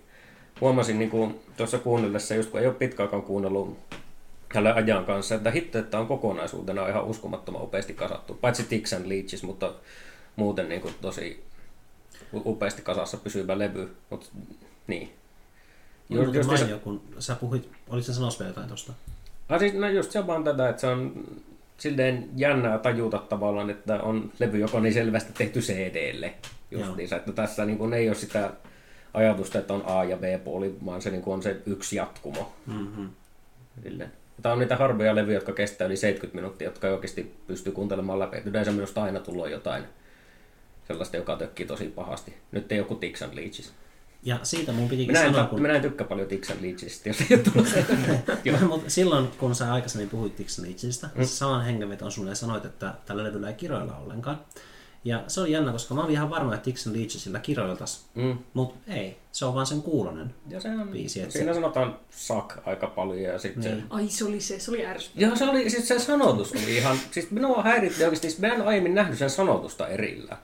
Huomasin 0.61 0.99
niin 0.99 1.09
kuin 1.09 1.39
tuossa 1.57 1.77
kuunnellessa, 1.77 2.35
just 2.35 2.49
kun 2.49 2.59
ei 2.59 2.67
ole 2.67 2.75
pitkä 2.75 3.03
aikaan 3.03 3.23
kuunnellut 3.23 3.77
tällä 4.53 4.73
ajan 4.73 5.05
kanssa, 5.05 5.35
että 5.35 5.51
hitto, 5.51 5.79
että 5.79 5.99
on 5.99 6.07
kokonaisuutena 6.07 6.87
ihan 6.87 7.05
uskomattoman 7.05 7.63
upeasti 7.63 7.93
kasattu. 7.93 8.33
Paitsi 8.33 8.63
Tix 8.63 8.93
and 8.93 9.05
Leeches, 9.09 9.43
mutta 9.43 9.73
muuten 10.35 10.69
niin 10.69 10.81
kuin 10.81 10.93
tosi 11.01 11.43
upeasti 12.33 12.81
kasassa 12.81 13.17
pysyvä 13.17 13.59
levy. 13.59 13.95
Mut, 14.09 14.31
niin. 14.87 15.13
Just, 16.09 16.23
just, 16.23 16.35
just, 16.35 16.49
mainio, 16.49 16.79
kun 16.79 17.01
sä 17.19 17.35
puhuit, 17.35 17.69
olit 17.89 18.05
sä 18.05 18.13
sanois 18.13 18.39
vielä 18.39 18.49
jotain 18.49 18.69
tosta? 18.69 18.93
Ah, 19.49 19.59
siis, 19.59 19.73
no 19.73 19.89
just 19.89 20.11
se 20.11 20.19
on 20.19 20.27
vaan 20.27 20.43
tätä, 20.43 20.69
että 20.69 20.81
se 20.81 20.87
on 20.87 21.25
silleen 21.79 22.29
jännää 22.35 22.77
tajuta 22.77 23.17
tavallaan, 23.17 23.69
että 23.69 24.01
on 24.01 24.31
levy, 24.39 24.57
joka 24.57 24.77
on 24.77 24.83
niin 24.83 24.93
selvästi 24.93 25.33
tehty 25.37 25.59
CDlle. 25.59 26.33
Justiinsa, 26.71 27.15
että 27.15 27.31
tässä 27.31 27.65
niin 27.65 27.77
kuin 27.77 27.93
ei 27.93 28.09
ole 28.09 28.15
sitä 28.15 28.51
ajatusta, 29.13 29.59
että 29.59 29.73
on 29.73 29.83
A 29.85 30.03
ja 30.03 30.17
B-puoli, 30.17 30.75
vaan 30.85 31.01
se 31.01 31.09
niin 31.09 31.21
kuin 31.21 31.33
on 31.33 31.43
se 31.43 31.57
yksi 31.65 31.95
jatkumo. 31.95 32.53
Mm-hmm. 32.65 33.09
Silleen. 33.83 34.11
Tämä 34.41 34.53
on 34.53 34.59
niitä 34.59 34.75
harvoja 34.75 35.15
levyjä, 35.15 35.37
jotka 35.37 35.53
kestää 35.53 35.87
yli 35.87 35.97
70 35.97 36.35
minuuttia, 36.35 36.67
jotka 36.67 36.87
ei 36.87 36.93
oikeasti 36.93 37.35
pysty 37.47 37.71
kuuntelemaan 37.71 38.19
läpi. 38.19 38.37
Yleensä 38.45 38.71
minusta 38.71 39.03
aina 39.03 39.19
tulee 39.19 39.51
jotain 39.51 39.83
sellaista, 40.87 41.17
joka 41.17 41.35
tökkii 41.35 41.65
tosi 41.65 41.87
pahasti. 41.87 42.33
Nyt 42.51 42.71
ei 42.71 42.77
joku 42.77 42.95
Tixan 42.95 43.35
Leaches. 43.35 43.73
Ja 44.23 44.39
siitä 44.43 44.71
mun 44.71 44.89
pitikin 44.89 45.07
Minä 45.11 45.19
en, 45.23 45.25
sanoa, 45.31 45.43
ta- 45.43 45.49
kun... 45.49 45.61
minä 45.61 45.73
en 45.73 45.81
tykkää 45.81 46.07
paljon 46.07 46.27
Tixan 46.27 46.57
Leachesista, 46.61 47.09
jos 47.09 47.21
ei 47.21 47.27
ole 47.31 47.39
tullut 47.39 48.83
silloin, 48.87 49.27
kun 49.27 49.55
sä 49.55 49.73
aikaisemmin 49.73 50.09
puhuit 50.09 50.37
Dixon 50.37 50.65
Leachista, 50.65 51.09
mm. 51.15 51.23
saman 51.25 51.65
hengenveton 51.65 52.11
sulle 52.11 52.35
sanoit, 52.35 52.65
että 52.65 52.93
tällä 53.05 53.23
levyllä 53.23 53.47
ei 53.47 53.53
kiroilla 53.53 53.95
ollenkaan. 53.97 54.39
Ja 55.05 55.23
se 55.27 55.41
oli 55.41 55.51
jännä, 55.51 55.71
koska 55.71 55.93
mä 55.93 56.01
olin 56.01 56.11
ihan 56.13 56.29
varma, 56.29 56.55
että 56.55 56.65
Dixon 56.65 56.93
Leachesillä 56.93 57.39
kiroiltas. 57.39 58.05
Mm. 58.15 58.37
Mutta 58.53 58.93
ei, 58.93 59.17
se 59.31 59.45
on 59.45 59.53
vaan 59.53 59.65
sen 59.65 59.81
kuulonen. 59.81 60.35
Ja 60.49 60.59
se 60.61 60.69
on, 60.69 60.87
Biisi, 60.87 61.21
et 61.21 61.31
siinä 61.31 61.53
se- 61.53 61.59
sanotaan 61.59 61.99
suck 62.09 62.57
aika 62.67 62.87
paljon 62.87 63.21
ja 63.21 63.39
sitten 63.39 63.63
Niin. 63.63 63.77
se... 63.77 63.83
Ai 63.89 64.07
se 64.09 64.25
oli 64.25 64.41
se, 64.41 64.59
se 64.59 64.71
oli 64.71 64.85
ärsyttävää. 64.85 65.27
Joo, 65.27 65.35
se 65.35 65.45
oli, 65.49 65.69
siis 65.69 65.87
se 65.87 65.99
sanotus 65.99 66.51
oli 66.51 66.77
ihan, 66.77 66.97
siis 67.11 67.31
minua 67.31 67.63
häiritti 67.63 68.03
oikeasti, 68.03 68.29
siis 68.29 68.41
minä 68.41 68.53
en 68.53 68.61
aiemmin 68.67 68.95
nähnyt 68.95 69.17
sen 69.17 69.29
sanotusta 69.29 69.87
erillä. 69.87 70.37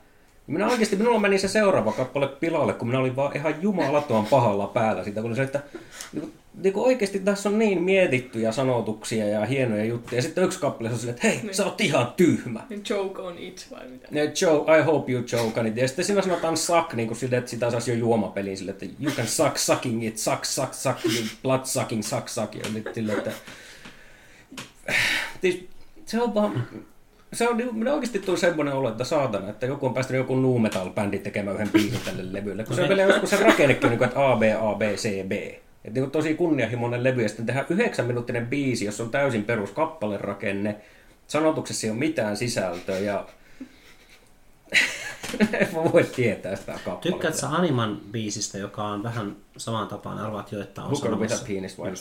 Minä 0.48 0.68
oikeasti, 0.68 0.96
minulla 0.96 1.20
meni 1.20 1.40
se 1.40 1.48
seuraava 1.48 1.92
kappale 1.92 2.28
pilalle, 2.28 2.74
kun 2.74 2.88
minä 2.88 3.00
olin 3.00 3.16
vaan 3.16 3.38
ihan 3.38 3.56
jumalattoman 3.62 4.26
pahalla 4.26 4.68
päällä 4.68 5.04
siitä, 5.04 5.22
kun 5.22 5.36
se, 5.36 5.44
että 5.44 5.64
niin, 6.14 6.34
niin 6.64 6.74
kuin 6.74 6.86
oikeasti 6.86 7.20
tässä 7.20 7.50
on 7.50 7.60
niin 7.60 7.84
mietittyjä 7.84 8.52
sanotuksia 8.52 9.28
ja 9.28 9.46
hienoja 9.46 9.86
juttuja. 9.86 10.18
Ja 10.18 10.22
sitten 10.22 10.44
yksi 10.44 10.60
kappale 10.60 10.90
on 10.90 10.98
silleen, 10.98 11.16
että 11.16 11.28
hei, 11.28 11.54
sä 11.54 11.66
oot 11.66 11.82
ihan 11.82 12.14
tyhmä. 12.18 12.60
Joke 12.90 13.22
on 13.22 13.38
it 13.38 13.68
vai 13.72 13.88
mitä? 13.88 14.08
Ne 14.12 14.34
joke, 14.42 14.80
I 14.80 14.82
hope 14.82 15.12
you 15.12 15.24
choke 15.24 15.60
on 15.60 15.68
it. 15.68 15.78
Ja 15.78 15.88
sitten 15.88 16.06
siinä 16.06 16.22
sanotaan 16.22 16.58
suck, 16.58 16.94
niin 16.94 17.08
kuin 17.08 17.18
sille, 17.18 17.38
että 17.38 17.52
sitä 17.52 17.72
saisi 17.72 17.92
jo 17.92 17.98
juomapeliin 17.98 18.58
sille, 18.58 18.72
että 18.72 18.86
you 19.00 19.12
can 19.16 19.28
suck 19.28 19.58
sucking 19.58 20.08
it, 20.08 20.18
suck, 20.18 20.46
suck, 20.46 20.74
suck, 20.74 21.06
you 21.06 21.24
blood 21.44 21.66
sucking, 21.66 22.04
suck, 22.04 22.28
suck. 22.28 22.56
Ja 22.56 22.64
nyt 22.74 22.90
sille, 22.94 23.14
että... 23.14 23.32
Siis, 25.42 25.68
se 26.06 26.22
on 26.22 26.34
vaan... 26.34 26.68
Se 27.36 27.50
on, 27.50 27.62
minä 27.72 27.94
oikeasti 27.94 28.20
tuli 28.20 28.38
semmoinen 28.38 28.74
olo, 28.74 28.90
että 28.90 29.04
saatana, 29.04 29.50
että 29.50 29.66
joku 29.66 29.86
on 29.86 29.94
päästänyt 29.94 30.20
joku 30.20 30.36
nu 30.36 30.60
metal 30.60 30.90
bändi 30.90 31.20
tekemään 31.20 31.56
yhden 31.56 31.70
biisin 31.70 32.02
tälle 32.06 32.34
levylle. 32.34 32.64
Kun 32.64 32.76
se 32.76 32.82
on 32.82 32.88
vielä 32.90 33.02
joskus 33.02 33.30
se 33.30 33.38
rakennekin, 33.38 33.90
niin 33.90 33.98
kuin, 33.98 34.08
että 34.08 34.32
A, 34.32 34.36
B, 34.36 34.42
A, 34.60 34.76
B, 34.76 34.82
C, 34.82 35.28
B. 35.28 35.32
Että 35.86 36.00
niin 36.00 36.12
tosi 36.12 36.34
kunnianhimoinen 36.34 37.04
levy, 37.04 37.22
ja 37.22 37.28
sitten 37.30 37.46
tehdään 37.46 37.66
yhdeksän 37.70 38.06
minuuttinen 38.06 38.48
biisi, 38.48 38.86
jossa 38.86 39.04
on 39.04 39.10
täysin 39.10 39.44
perus 39.44 39.72
kappalerakenne. 39.72 40.76
Sanotuksessa 41.28 41.88
ei 41.88 41.92
ole 41.92 42.00
mitään 42.00 42.38
sisältöä, 42.38 43.00
ja 43.00 43.26
en 45.60 45.68
voi 45.74 46.04
tietää 46.04 46.56
sitä 46.56 46.72
kappaletta. 46.72 47.10
Tykkäät 47.10 47.36
sä 47.36 47.50
Animan 47.50 48.02
biisistä, 48.12 48.58
joka 48.58 48.84
on 48.84 49.04
vähän 49.04 49.36
samaan 49.58 49.88
tapaan, 49.88 50.18
arvaat 50.18 50.52
jo, 50.52 50.62
että 50.62 50.84
on 50.84 50.90
Hooker 50.90 51.12
with 51.12 51.34
a 51.34 51.36
sanomassa. 51.36 51.54
penis 51.54 51.78
vai? 51.78 51.94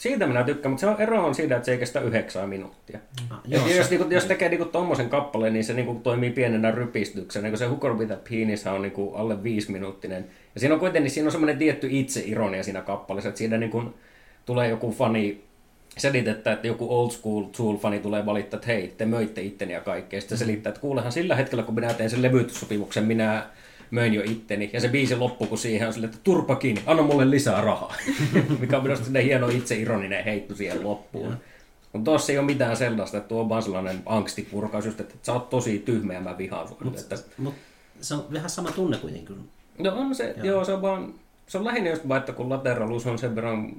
Siitä 0.00 0.26
minä 0.26 0.44
tykkään, 0.44 0.70
mutta 0.70 0.80
se 0.80 0.86
on, 0.86 1.00
ero 1.00 1.24
on 1.26 1.34
siinä, 1.34 1.56
että 1.56 1.66
se 1.66 1.72
ei 1.72 1.78
kestä 1.78 2.00
yhdeksää 2.00 2.46
minuuttia. 2.46 2.98
Ah, 3.30 3.38
Joo, 3.48 3.66
joo, 3.66 3.76
jos, 3.76 3.86
se- 3.88 3.94
niinku, 3.96 4.14
jos 4.14 4.24
tekee 4.24 4.48
niinku 4.48 4.64
tommosen 4.64 5.08
kappaleen, 5.10 5.52
niin 5.52 5.64
se 5.64 5.72
niinku 5.74 5.94
toimii 5.94 6.30
pienenä 6.30 6.70
rypistyksenä. 6.70 7.48
Niin 7.48 7.58
se 7.58 7.66
Hooker 7.66 7.92
with 7.94 8.12
a 8.12 8.16
penis 8.30 8.66
on 8.66 8.82
niinku 8.82 9.14
alle 9.14 9.42
viisi 9.42 9.72
minuuttinen. 9.72 10.26
Ja 10.54 10.60
siinä 10.60 10.74
on 10.74 10.80
kuitenkin 10.80 11.10
siinä 11.10 11.26
on 11.28 11.32
semmoinen 11.32 11.58
tietty 11.58 11.88
itseironia 11.90 12.62
siinä 12.62 12.80
kappaleessa, 12.82 13.28
että 13.28 13.38
siinä 13.38 13.56
niinku 13.58 13.82
tulee 14.46 14.68
joku 14.68 14.92
fani 14.92 15.44
selitettä, 15.98 16.52
että 16.52 16.66
joku 16.66 16.86
old 16.98 17.10
school 17.10 17.42
Tool-fani 17.56 17.98
tulee 17.98 18.26
valittaa, 18.26 18.58
että 18.58 18.66
hei, 18.66 18.94
te 18.98 19.06
möitte 19.06 19.40
itteni 19.42 19.72
ja 19.72 19.80
kaikkea. 19.80 20.20
Sitten 20.20 20.38
se 20.38 20.44
selittää, 20.44 20.70
että 20.70 20.80
kuulehan 20.80 21.12
sillä 21.12 21.36
hetkellä, 21.36 21.62
kun 21.62 21.74
minä 21.74 21.94
tein 21.94 22.10
sen 22.10 22.22
levytyssopimuksen, 22.22 23.04
minä 23.04 23.46
möin 23.90 24.14
jo 24.14 24.22
itteni. 24.24 24.70
Ja 24.72 24.80
se 24.80 24.88
biisi 24.88 25.16
loppuu, 25.16 25.46
kun 25.46 25.58
siihen 25.58 25.86
on 25.86 25.92
silleen, 25.92 26.10
että 26.10 26.24
turpa 26.24 26.56
kiinni, 26.56 26.82
anna 26.86 27.02
mulle 27.02 27.30
lisää 27.30 27.60
rahaa. 27.60 27.94
Mikä 28.60 28.76
on 28.76 28.82
minusta 28.82 29.04
sinne 29.04 29.24
hieno 29.24 29.48
itseironinen 29.48 30.24
heitto 30.24 30.54
siihen 30.54 30.84
loppuun. 30.84 31.36
Mutta 31.92 32.04
tuossa 32.10 32.32
ei 32.32 32.38
ole 32.38 32.46
mitään 32.46 32.76
sellaista, 32.76 33.16
että 33.16 33.28
tuo 33.28 33.40
on 33.40 33.48
vaan 33.48 33.62
sellainen 33.62 34.02
angstipurkaus, 34.06 34.86
just, 34.86 35.00
että 35.00 35.14
sä 35.22 35.32
oot 35.32 35.50
tosi 35.50 35.78
tyhmä 35.78 36.12
ja 36.14 36.20
mä 36.20 36.38
vihaan 36.38 36.68
sua. 36.68 36.76
nyt, 36.84 36.98
Että, 36.98 37.18
Mut 37.38 37.54
se 38.00 38.14
on 38.14 38.24
vähän 38.32 38.50
sama 38.50 38.70
tunne 38.70 38.96
kuitenkin. 38.98 39.36
no 39.78 39.94
on 39.94 40.14
se, 40.14 40.34
joo. 40.36 40.46
joo, 40.46 40.64
se 40.64 40.72
on 40.72 40.82
vaan, 40.82 41.14
se 41.46 41.58
on 41.58 41.64
lähinnä 41.64 41.90
just 41.90 42.08
vaan, 42.08 42.18
että 42.20 42.32
kun 42.32 42.48
Lateralus 42.50 43.06
on 43.06 43.18
sen 43.18 43.34
verran 43.34 43.72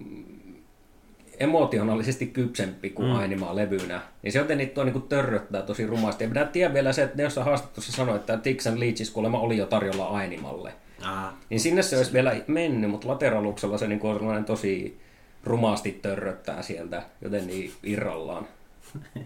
emotionaalisesti 1.42 2.28
kypsempi 2.28 2.90
kuin 2.90 3.08
mm. 3.08 3.16
Ainima 3.16 3.56
levynä, 3.56 4.02
niin 4.24 4.32
se 4.32 4.40
jotenkin 4.40 4.70
tuo 4.70 4.84
niin 4.84 5.02
törröttää 5.02 5.62
tosi 5.62 5.86
rumasti. 5.88 6.24
Ja 6.24 6.28
pitää 6.28 6.46
tiedä 6.46 6.74
vielä 6.74 6.94
se, 6.94 7.04
että 7.04 7.18
ne 7.18 7.24
jossain 7.24 7.46
haastattelussa 7.46 7.92
sanoi, 7.92 8.16
että 8.16 8.38
Tixan 8.38 8.80
Leachis 8.80 9.10
kuulemma 9.10 9.40
oli 9.40 9.58
jo 9.58 9.66
tarjolla 9.66 10.08
Ainimalle. 10.08 10.74
Ah, 11.02 11.34
Niin 11.50 11.60
sinne 11.60 11.82
se 11.82 11.98
olisi 11.98 12.14
vielä 12.14 12.36
mennyt, 12.48 12.92
mutta 12.92 13.08
Lateraluksella 13.08 13.78
se 13.78 13.88
niin 13.88 14.00
on 14.04 14.16
sellainen 14.20 14.46
tosi 14.46 15.00
rumasti 15.44 15.92
törröttää 16.02 16.62
sieltä, 16.62 17.04
joten 17.22 17.48
niin 17.48 17.72
irrallaan. 17.84 18.48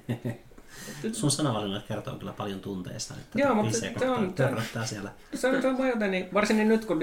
sun 1.11 1.31
sanavalinnat 1.31 1.83
kertoo 1.87 2.15
kyllä 2.15 2.33
paljon 2.33 2.59
tunteista, 2.59 3.13
että 3.13 3.39
Joo, 3.39 3.55
mutta 3.55 3.77
se 3.77 4.09
on- 4.09 4.33
törröttää 4.33 4.85
siellä. 4.85 5.09
Se 5.33 5.47
on, 5.47 5.61
se 5.61 5.67
on 5.67 5.87
jotenkin, 5.87 6.27
varsinkin 6.33 6.67
nyt 6.69 6.85
kun 6.85 6.99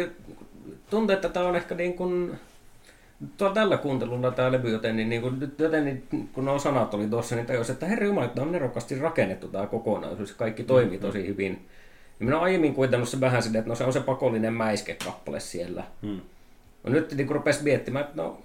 tuntuu, 0.90 1.14
että 1.14 1.28
tämä 1.28 1.46
on 1.46 1.56
ehkä 1.56 1.74
niin 1.74 1.94
kuin, 1.94 2.38
tuo 3.36 3.50
tällä 3.50 3.76
kuuntelulla 3.76 4.30
tämä 4.30 4.52
levy 4.52 4.70
joten, 4.70 4.96
niin, 4.96 5.08
niin 5.08 5.22
joten 5.58 5.84
niin, 5.84 6.28
kun 6.32 6.44
nuo 6.44 6.58
sanat 6.58 6.94
oli 6.94 7.06
tuossa, 7.06 7.36
niin 7.36 7.46
tajus, 7.46 7.70
että 7.70 7.86
herra 7.86 8.06
Jumala, 8.06 8.28
tämä 8.28 8.46
on 8.46 8.52
nerokkaasti 8.52 8.98
rakennettu 8.98 9.48
tämä 9.48 9.66
kokonaisuus, 9.66 10.32
kaikki 10.32 10.62
toimii 10.62 10.98
tosi 10.98 11.26
hyvin. 11.26 11.66
Ja 12.20 12.24
minä 12.24 12.36
olen 12.36 12.44
aiemmin 12.44 12.74
kuitenut 12.74 13.08
se 13.08 13.20
vähän 13.20 13.42
silleen, 13.42 13.58
että 13.58 13.68
no 13.68 13.74
se 13.74 13.84
on 13.84 13.92
se 13.92 14.00
pakollinen 14.00 14.54
mäiskekappale 14.54 15.40
siellä. 15.40 15.84
Hmm. 16.02 16.20
No 16.84 16.92
nyt 16.92 17.14
niin 17.14 17.26
kun 17.26 17.36
rupesi 17.36 17.64
miettimään, 17.64 18.04
että 18.04 18.22
no, 18.22 18.42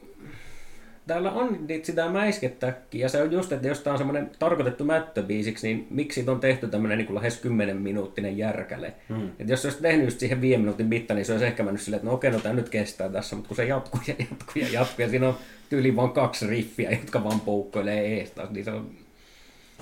täällä 1.07 1.31
on 1.31 1.67
niitä 1.67 1.85
sitä 1.85 2.09
mäiskettäkin, 2.09 3.01
ja 3.01 3.09
se 3.09 3.21
on 3.21 3.31
just, 3.31 3.51
että 3.51 3.67
jos 3.67 3.79
tämä 3.79 3.91
on 3.91 3.97
semmoinen 3.97 4.31
tarkoitettu 4.39 4.83
mättöbiisiksi, 4.83 5.67
niin 5.67 5.87
miksi 5.89 6.15
siitä 6.15 6.31
on 6.31 6.39
tehty 6.39 6.67
tämmöinen 6.67 6.97
niin 6.97 7.15
lähes 7.15 7.39
10 7.39 7.77
minuuttinen 7.77 8.37
järkäle. 8.37 8.93
Mm. 9.09 9.27
Että 9.27 9.53
jos 9.53 9.61
se 9.61 9.67
olisi 9.67 9.81
tehnyt 9.81 10.05
just 10.05 10.19
siihen 10.19 10.41
5 10.41 10.57
minuutin 10.57 10.85
mitta, 10.85 11.13
niin 11.13 11.25
se 11.25 11.31
olisi 11.31 11.45
ehkä 11.45 11.63
mennyt 11.63 11.81
silleen, 11.81 11.97
että 11.97 12.07
no 12.09 12.13
okei, 12.13 12.31
no 12.31 12.39
tämä 12.39 12.55
nyt 12.55 12.69
kestää 12.69 13.09
tässä, 13.09 13.35
mutta 13.35 13.47
kun 13.47 13.55
se 13.55 13.65
jatkuu 13.65 14.01
ja 14.07 14.15
jatkuu 14.19 14.61
ja 14.61 14.67
jatkuu, 14.71 15.03
ja 15.03 15.09
siinä 15.09 15.27
on 15.27 15.37
tyyli 15.69 15.95
vain 15.95 16.11
kaksi 16.11 16.47
riffiä, 16.47 16.91
jotka 16.91 17.23
vaan 17.23 17.39
poukkoilee 17.39 18.17
ees 18.17 18.31
taas, 18.31 18.49
niin 18.49 18.65
se 18.65 18.71
on 18.71 18.91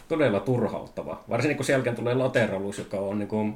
todella 0.08 0.40
turhauttava. 0.40 1.24
Varsinkin 1.30 1.58
kun 1.58 1.66
sen 1.66 1.74
jälkeen 1.74 1.96
tulee 1.96 2.14
lateralus, 2.14 2.78
joka 2.78 2.98
on 2.98 3.20
niin 3.20 3.28
kuin, 3.28 3.56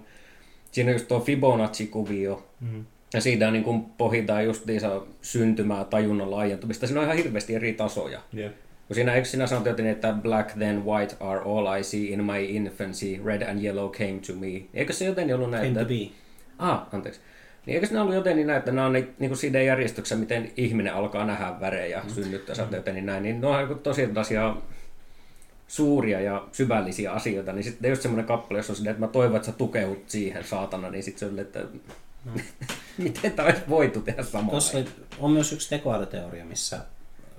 siinä 0.71 0.89
on 0.89 0.95
just 0.95 1.07
tuo 1.07 1.19
Fibonacci-kuvio, 1.19 2.43
mm. 2.59 2.85
Ja 3.13 3.21
siitä 3.21 3.51
niin 3.51 3.63
kuin 3.63 3.81
pohditaan 3.81 4.45
justiinsa 4.45 5.01
syntymää, 5.21 5.83
tajunnan 5.83 6.31
laajentumista. 6.31 6.87
Siinä 6.87 6.99
on 6.99 7.05
ihan 7.05 7.17
hirveästi 7.17 7.55
eri 7.55 7.73
tasoja. 7.73 8.19
Jep. 8.33 8.53
Kun 8.87 8.95
siinä, 8.95 9.13
eikö 9.13 9.27
siinä 9.27 9.47
sanottu 9.47 9.69
jotenkin, 9.69 9.91
että 9.91 10.13
black 10.13 10.51
then 10.53 10.85
white 10.85 11.15
are 11.19 11.39
all 11.39 11.79
I 11.79 11.83
see 11.83 12.03
in 12.03 12.23
my 12.23 12.45
infancy, 12.45 13.21
red 13.25 13.41
and 13.41 13.63
yellow 13.63 13.91
came 13.91 14.19
to 14.27 14.33
me. 14.33 14.61
Eikö 14.73 14.93
se 14.93 15.05
jotenkin 15.05 15.35
ollut 15.35 15.51
näin? 15.51 15.63
Came 15.63 15.81
että- 15.81 15.93
to 15.93 16.09
be. 16.09 16.15
Ah, 16.59 16.81
anteeksi. 16.91 17.21
Niin 17.65 17.75
eikö 17.75 17.87
ne 17.93 18.01
ollut 18.01 18.15
jotenkin 18.15 18.47
näin, 18.47 18.59
että 18.59 18.71
nämä 18.71 18.87
on 18.87 18.93
niin, 18.93 19.15
niin 19.19 19.29
kuin 19.29 19.37
siinä 19.37 19.61
järjestyksessä, 19.61 20.15
miten 20.15 20.51
ihminen 20.57 20.93
alkaa 20.93 21.25
nähdä 21.25 21.53
värejä 21.59 22.01
mm. 22.03 22.09
synnyttää 22.09 22.55
mm. 22.65 22.75
jotenkin 22.75 23.05
näin, 23.05 23.23
niin 23.23 23.41
ne 23.41 23.47
on 23.47 23.67
niin 23.67 23.79
tosi 23.79 24.07
tällaisia 24.07 24.55
suuria 25.67 26.21
ja 26.21 26.47
syvällisiä 26.51 27.11
asioita, 27.11 27.53
niin 27.53 27.63
sitten 27.63 27.89
just 27.89 28.01
semmoinen 28.01 28.25
kappale, 28.25 28.59
jossa 28.59 28.73
on 28.73 28.77
silleen, 28.77 28.91
että 28.91 29.05
mä 29.05 29.11
toivon, 29.11 29.35
että 29.35 29.45
sä 29.45 29.51
tukeudut 29.51 30.03
siihen 30.09 30.43
saatana, 30.43 30.89
niin 30.89 31.03
sitten 31.03 31.19
se 31.19 31.25
on 31.25 31.29
silleen, 31.29 31.81
että 32.35 32.73
miten 32.97 33.31
tämä 33.31 33.47
olisi 33.47 33.61
voitu 33.69 34.01
tehdä 34.01 34.23
samalla. 34.23 34.51
Tuossa 34.51 34.77
oli- 34.77 34.89
on 35.19 35.31
myös 35.31 35.53
yksi 35.53 35.69
tekoälyteoria, 35.69 36.45
missä, 36.45 36.79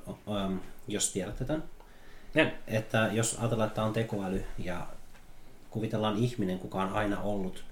um, 0.07 0.61
jos 0.89 1.13
tiedätte 1.13 1.45
tämän, 1.45 1.65
En. 2.35 2.53
että 2.67 3.11
jos 3.13 3.37
ajatellaan, 3.41 3.67
että 3.67 3.75
tämä 3.75 3.87
on 3.87 3.93
tekoäly 3.93 4.45
ja 4.59 4.87
kuvitellaan 5.71 6.17
ihminen, 6.17 6.59
kuka 6.59 6.83
on 6.83 6.93
aina 6.93 7.21
ollut 7.21 7.65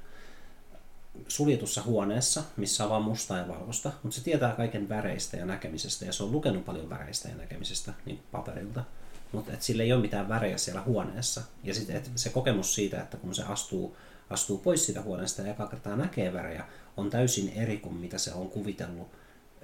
suljetussa 1.29 1.83
huoneessa, 1.83 2.43
missä 2.57 2.85
on 2.85 2.91
vain 2.91 3.03
musta 3.03 3.37
ja 3.37 3.49
valkoista, 3.49 3.93
mutta 4.03 4.19
se 4.19 4.25
tietää 4.25 4.53
kaiken 4.53 4.89
väreistä 4.89 5.37
ja 5.37 5.47
näkemisestä 5.47 6.05
ja 6.05 6.13
se 6.13 6.23
on 6.23 6.33
lukenut 6.33 6.65
paljon 6.65 6.91
väreistä 6.91 7.29
ja 7.29 7.35
näkemisestä 7.35 7.93
niin 8.07 8.23
paperilta, 8.33 8.85
mutta 9.33 9.53
sillä 9.61 9.83
ei 9.83 9.93
ole 9.93 10.01
mitään 10.01 10.29
värejä 10.29 10.59
siellä 10.59 10.81
huoneessa. 10.81 11.43
Ja 11.65 11.75
sitten 11.75 12.03
se 12.17 12.31
kokemus 12.31 12.75
siitä, 12.75 13.01
että 13.01 13.17
kun 13.17 13.35
se 13.35 13.43
astuu, 13.43 13.97
astuu 14.31 14.59
pois 14.59 14.87
siitä 14.87 15.03
huoneesta 15.03 15.43
ja 15.43 15.51
eka 15.53 15.67
kertaa 15.67 15.97
näkee 15.97 16.33
värejä, 16.33 16.65
on 16.97 17.11
täysin 17.11 17.49
eri 17.49 17.77
kuin 17.77 17.95
mitä 17.95 18.19
se 18.19 18.33
on 18.33 18.51
kuvitellut 18.51 19.09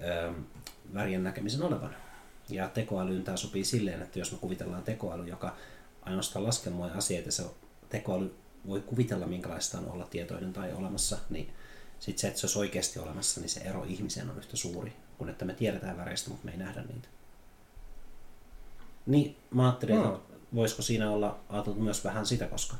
ö, 0.03 0.33
värien 0.95 1.25
näkemisen 1.25 1.63
olevan. 1.63 1.97
Ja 2.49 2.69
tekoälyyn 2.69 3.25
tämä 3.25 3.37
sopii 3.37 3.65
silleen, 3.65 4.03
että 4.03 4.19
jos 4.19 4.33
me 4.33 4.39
kuvitellaan 4.39 4.83
tekoäly, 4.83 5.29
joka 5.29 5.57
ainoastaan 6.03 6.47
laskelmoja 6.47 6.95
asioita, 6.95 7.33
se 7.33 7.45
tekoäly 7.89 8.35
voi 8.67 8.81
kuvitella, 8.81 9.27
minkälaista 9.27 9.79
on 9.79 9.91
olla 9.91 10.07
tietoinen 10.07 10.53
tai 10.53 10.73
olemassa, 10.73 11.19
niin 11.31 11.51
sitten 12.01 12.21
se, 12.21 12.29
että 12.29 12.41
se 12.41 12.47
olisi 12.47 12.59
oikeasti 12.59 12.99
olemassa, 12.99 13.41
niin 13.41 13.49
se 13.49 13.61
ero 13.61 13.85
ihmiseen 13.85 14.31
on 14.31 14.39
yhtä 14.39 14.57
suuri, 14.57 14.93
kun 15.19 15.29
että 15.29 15.45
me 15.45 15.55
tiedetään 15.55 15.97
väreistä, 15.97 16.31
mutta 16.31 16.45
me 16.45 16.53
ei 16.53 16.59
nähdä 16.59 16.83
niitä. 16.83 17.09
Niin, 19.07 19.37
mä 19.51 19.67
ajattelin, 19.67 19.97
että 19.97 20.19
voisiko 20.55 20.83
siinä 20.83 21.11
olla 21.11 21.41
ajateltu 21.49 21.81
myös 21.81 22.05
vähän 22.05 22.27
sitä, 22.27 22.47
koska 22.47 22.77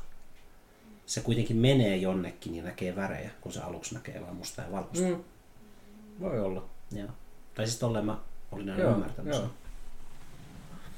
se 1.05 1.21
kuitenkin 1.21 1.57
menee 1.57 1.97
jonnekin 1.97 2.55
ja 2.55 2.63
näkee 2.63 2.95
värejä, 2.95 3.29
kun 3.41 3.51
se 3.51 3.59
aluksi 3.59 3.93
näkee 3.95 4.21
vain 4.21 4.35
musta 4.35 4.61
ja 4.61 4.71
valkoista. 4.71 5.07
Mm. 5.07 5.23
Voi 6.19 6.39
olla. 6.39 6.65
Joo. 6.91 7.09
Tai 7.55 7.67
siis 7.67 7.79
tolleen 7.79 8.05
mä 8.05 8.17
olin 8.51 8.69
aina 8.69 8.83
ymmärtänyt 8.83 9.33
sen. 9.33 9.45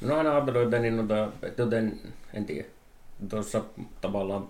No 0.02 0.18
aina 0.18 0.32
ajatellut, 0.32 0.64
että, 0.64 0.80
niin, 0.80 0.98
noita, 0.98 1.30
että 1.42 1.62
joten, 1.62 2.02
en 2.34 2.46
tiedä, 2.46 2.68
tuossa 3.30 3.64
tavallaan 4.02 4.48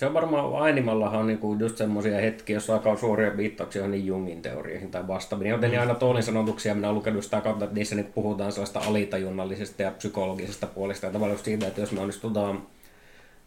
se 0.00 0.06
on 0.06 0.14
varmaan 0.14 0.54
Ainimallahan 0.54 1.20
on 1.20 1.26
niinku 1.26 1.56
just 1.58 1.76
semmoisia 1.76 2.20
hetkiä, 2.20 2.56
jossa 2.56 2.72
alkaa 2.72 2.96
suoria 2.96 3.36
viittauksia 3.36 3.88
niin 3.88 4.06
Jungin 4.06 4.42
teorioihin 4.42 4.90
tai 4.90 5.08
vastaaviin. 5.08 5.50
Joten 5.50 5.72
mm. 5.72 5.80
aina 5.80 5.94
Toolin 5.94 6.22
sanotuksia 6.22 6.74
minä 6.74 6.88
olen 6.88 6.96
lukenut 6.96 7.24
sitä 7.24 7.40
kautta, 7.40 7.64
että 7.64 7.74
niissä 7.74 7.94
niinku 7.94 8.12
puhutaan 8.12 8.52
sellaista 8.52 8.80
alitajunnallisesta 8.80 9.82
ja 9.82 9.90
psykologisesta 9.90 10.66
puolesta. 10.66 11.06
Ja 11.06 11.12
tavallaan 11.12 11.38
siitä, 11.38 11.66
että 11.66 11.80
jos 11.80 11.92
me 11.92 12.00
onnistutaan 12.00 12.62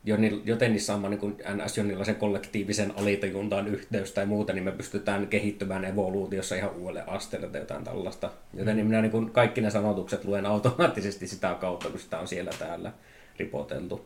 jonni- 0.05 0.41
jotenkin 0.45 0.81
saamaan 0.81 1.11
niin 1.11 1.37
NS 1.55 1.77
jonkinlaisen 1.77 2.15
kollektiivisen 2.15 2.93
alitajuntaan 2.97 3.67
yhteys 3.67 4.11
tai 4.11 4.25
muuta, 4.25 4.53
niin 4.53 4.63
me 4.63 4.71
pystytään 4.71 5.27
kehittymään 5.27 5.85
evoluutiossa 5.85 6.55
ihan 6.55 6.75
uudelle 6.75 7.03
asteelle 7.07 7.47
tai 7.47 7.61
jotain 7.61 7.83
tällaista. 7.83 8.31
Joten 8.53 8.75
niin 8.75 8.87
minä 8.87 9.01
niin 9.01 9.11
kuin 9.11 9.31
kaikki 9.31 9.61
ne 9.61 9.69
sanotukset 9.69 10.25
luen 10.25 10.45
automaattisesti 10.45 11.27
sitä 11.27 11.55
kautta, 11.61 11.89
kun 11.89 11.99
sitä 11.99 12.19
on 12.19 12.27
siellä 12.27 12.51
täällä 12.59 12.91
ripoteltu. 13.39 14.05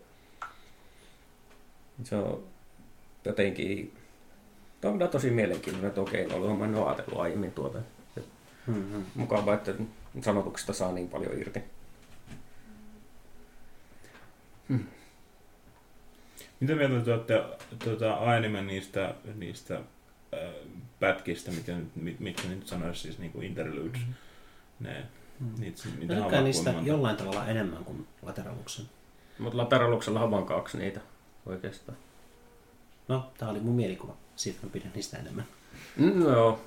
Se 2.03 2.15
on 2.15 2.43
jotenkin... 3.25 3.93
Tämä 4.81 4.93
on 4.93 5.09
tosi 5.09 5.29
mielenkiintoinen, 5.29 5.87
että 5.87 6.01
okei, 6.01 6.25
no, 6.25 6.55
mä 6.55 6.65
en 6.65 6.75
ole 6.75 6.87
ajatellut 6.87 7.19
aiemmin 7.19 7.51
tuota. 7.51 7.79
Mm-hmm. 8.67 9.03
Mukavaa, 9.15 9.53
että 9.53 9.73
sanotuksesta 10.21 10.73
saa 10.73 10.91
niin 10.91 11.09
paljon 11.09 11.39
irti. 11.39 11.63
Mitä 16.59 16.75
mieltä 16.75 17.05
te 17.05 17.13
olette 17.13 17.43
tuota, 17.83 18.13
Ainemen 18.13 18.67
niistä, 18.67 19.13
niistä 19.35 19.75
äh, 19.75 20.39
pätkistä, 20.99 21.51
miten, 21.51 21.91
mit, 21.95 22.19
mitkä 22.19 22.47
nyt 22.47 22.67
sanoisi, 22.67 23.01
siis 23.01 23.19
niin 23.19 23.31
kuin 23.31 23.47
interludes? 23.47 24.01
Ne, 24.79 25.05
niitä, 25.59 25.81
Mä 25.85 25.95
mitä 25.99 26.15
tykkään 26.15 26.43
niistä 26.43 26.73
jollain 26.83 27.17
tavalla 27.17 27.47
enemmän 27.47 27.83
kuin 27.85 28.07
lateraluksen. 28.21 28.85
Mutta 29.39 29.57
Lateraluksella 29.57 30.23
on 30.23 30.31
vain 30.31 30.45
kaksi 30.45 30.77
niitä 30.77 30.99
oikeastaan. 31.45 31.97
No, 33.07 33.31
tää 33.37 33.49
oli 33.49 33.59
mun 33.59 33.75
mielikuva. 33.75 34.15
Siitä 34.35 34.59
mä 34.63 34.69
pidän 34.69 34.91
niistä 34.95 35.17
enemmän. 35.17 35.45
Mm, 35.97 36.19
No 36.19 36.31
joo, 36.31 36.61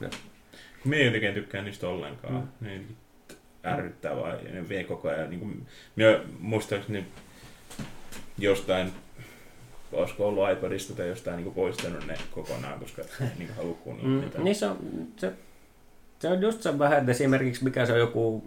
Kun 0.82 0.90
minä 0.90 1.02
jotenkin 1.02 1.34
tykkään 1.34 1.64
niistä 1.64 1.88
ollenkaan. 1.88 2.34
Mm. 2.60 2.66
Ne 2.66 2.80
ärryttää 3.64 4.16
vaan 4.16 4.44
ja 4.44 4.52
ne 4.52 4.68
vie 4.68 4.84
koko 4.84 5.08
ajan. 5.08 5.30
Niin 5.30 5.40
kuin, 5.40 5.66
minä 5.96 6.20
muistaakseni 6.38 7.06
jostain, 8.38 8.92
olisiko 9.92 10.28
ollut 10.28 10.50
iPadista 10.52 10.94
tai 10.94 11.08
jostain 11.08 11.36
niin 11.36 11.54
poistanut 11.54 12.06
ne 12.06 12.14
kokonaan, 12.30 12.80
koska 12.80 13.02
niin 13.38 13.50
halua 13.56 13.74
kuunnella 13.84 14.08
Mm, 14.10 14.20
niitä. 14.20 14.38
niin 14.38 14.54
se 14.54 14.66
on, 14.66 14.76
se, 15.16 15.32
se 16.18 16.28
on 16.28 16.42
just 16.42 16.62
se 16.62 16.78
vähän, 16.78 16.98
että 16.98 17.10
esimerkiksi 17.10 17.64
mikä 17.64 17.86
se 17.86 17.92
on 17.92 17.98
joku 17.98 18.44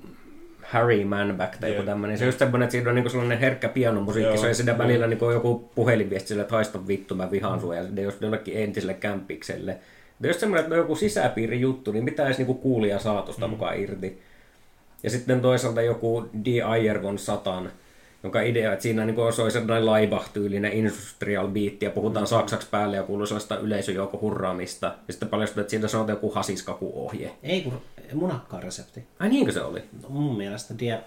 Harry 0.63 1.05
Manback 1.05 1.57
tai 1.57 1.69
joku 1.69 1.79
Jep. 1.81 1.85
tämmöinen. 1.85 2.17
Se 2.17 2.23
on 2.23 2.27
just 2.27 2.39
semmoinen, 2.39 2.63
että 2.63 2.71
siinä 2.71 2.89
on 2.89 2.95
niinku 2.95 3.09
sellainen 3.09 3.39
herkkä 3.39 3.69
pianomusiikki, 3.69 4.37
se 4.37 4.47
on 4.47 4.67
Joo. 4.67 4.77
välillä 4.77 5.07
niinku 5.07 5.31
joku 5.31 5.69
puhelinviesti 5.75 6.27
sille, 6.27 6.41
että 6.41 6.55
haista 6.55 6.87
vittu, 6.87 7.15
mä 7.15 7.31
vihaan 7.31 7.59
sua, 7.61 7.75
ja 7.75 7.83
sitten 7.83 8.03
just 8.03 8.21
jollekin 8.21 8.57
entiselle 8.57 8.93
kämpikselle. 8.93 9.77
Ja 10.21 10.27
jos 10.27 10.39
semmoinen, 10.39 10.63
että 10.63 10.75
on 10.75 10.79
joku 10.81 10.95
sisäpiiri 10.95 11.61
juttu, 11.61 11.91
niin 11.91 12.03
mitä 12.03 12.25
edes 12.25 12.37
niinku 12.37 12.53
kuulija 12.53 12.99
saa 12.99 13.21
tuosta 13.21 13.47
mm. 13.47 13.51
mukaan 13.51 13.79
irti. 13.79 14.21
Ja 15.03 15.09
sitten 15.09 15.41
toisaalta 15.41 15.81
joku 15.81 16.25
D. 16.45 16.61
Ayervon 16.65 17.19
Satan, 17.19 17.71
jonka 18.23 18.41
idea, 18.41 18.73
että 18.73 18.83
siinä 18.83 19.05
niin 19.05 19.19
olisi 19.19 19.51
sellainen 19.51 19.85
laibah-tyylinen 19.85 20.73
industrial 20.73 21.47
beat 21.47 21.81
ja 21.81 21.89
puhutaan 21.89 22.27
saksaksi 22.27 22.67
päälle 22.71 22.97
ja 22.97 23.03
kuuluu 23.03 23.25
sellaista 23.25 23.57
yleisöjoukko 23.57 24.19
hurraamista. 24.21 24.85
Ja 25.07 25.13
sitten 25.13 25.29
paljastuu, 25.29 25.61
että 25.61 25.71
siitä 25.71 25.87
sanotaan 25.87 26.15
joku 26.15 26.31
hasiskaku-ohje. 26.31 27.31
Ei 27.43 27.61
kun 27.61 27.81
munakkaan 28.13 28.63
resepti. 28.63 29.03
Ai 29.19 29.29
niinkö 29.29 29.51
se 29.51 29.61
oli? 29.61 29.83
No, 30.03 30.09
mun 30.09 30.37
mielestä 30.37 30.73
dia, 30.79 30.97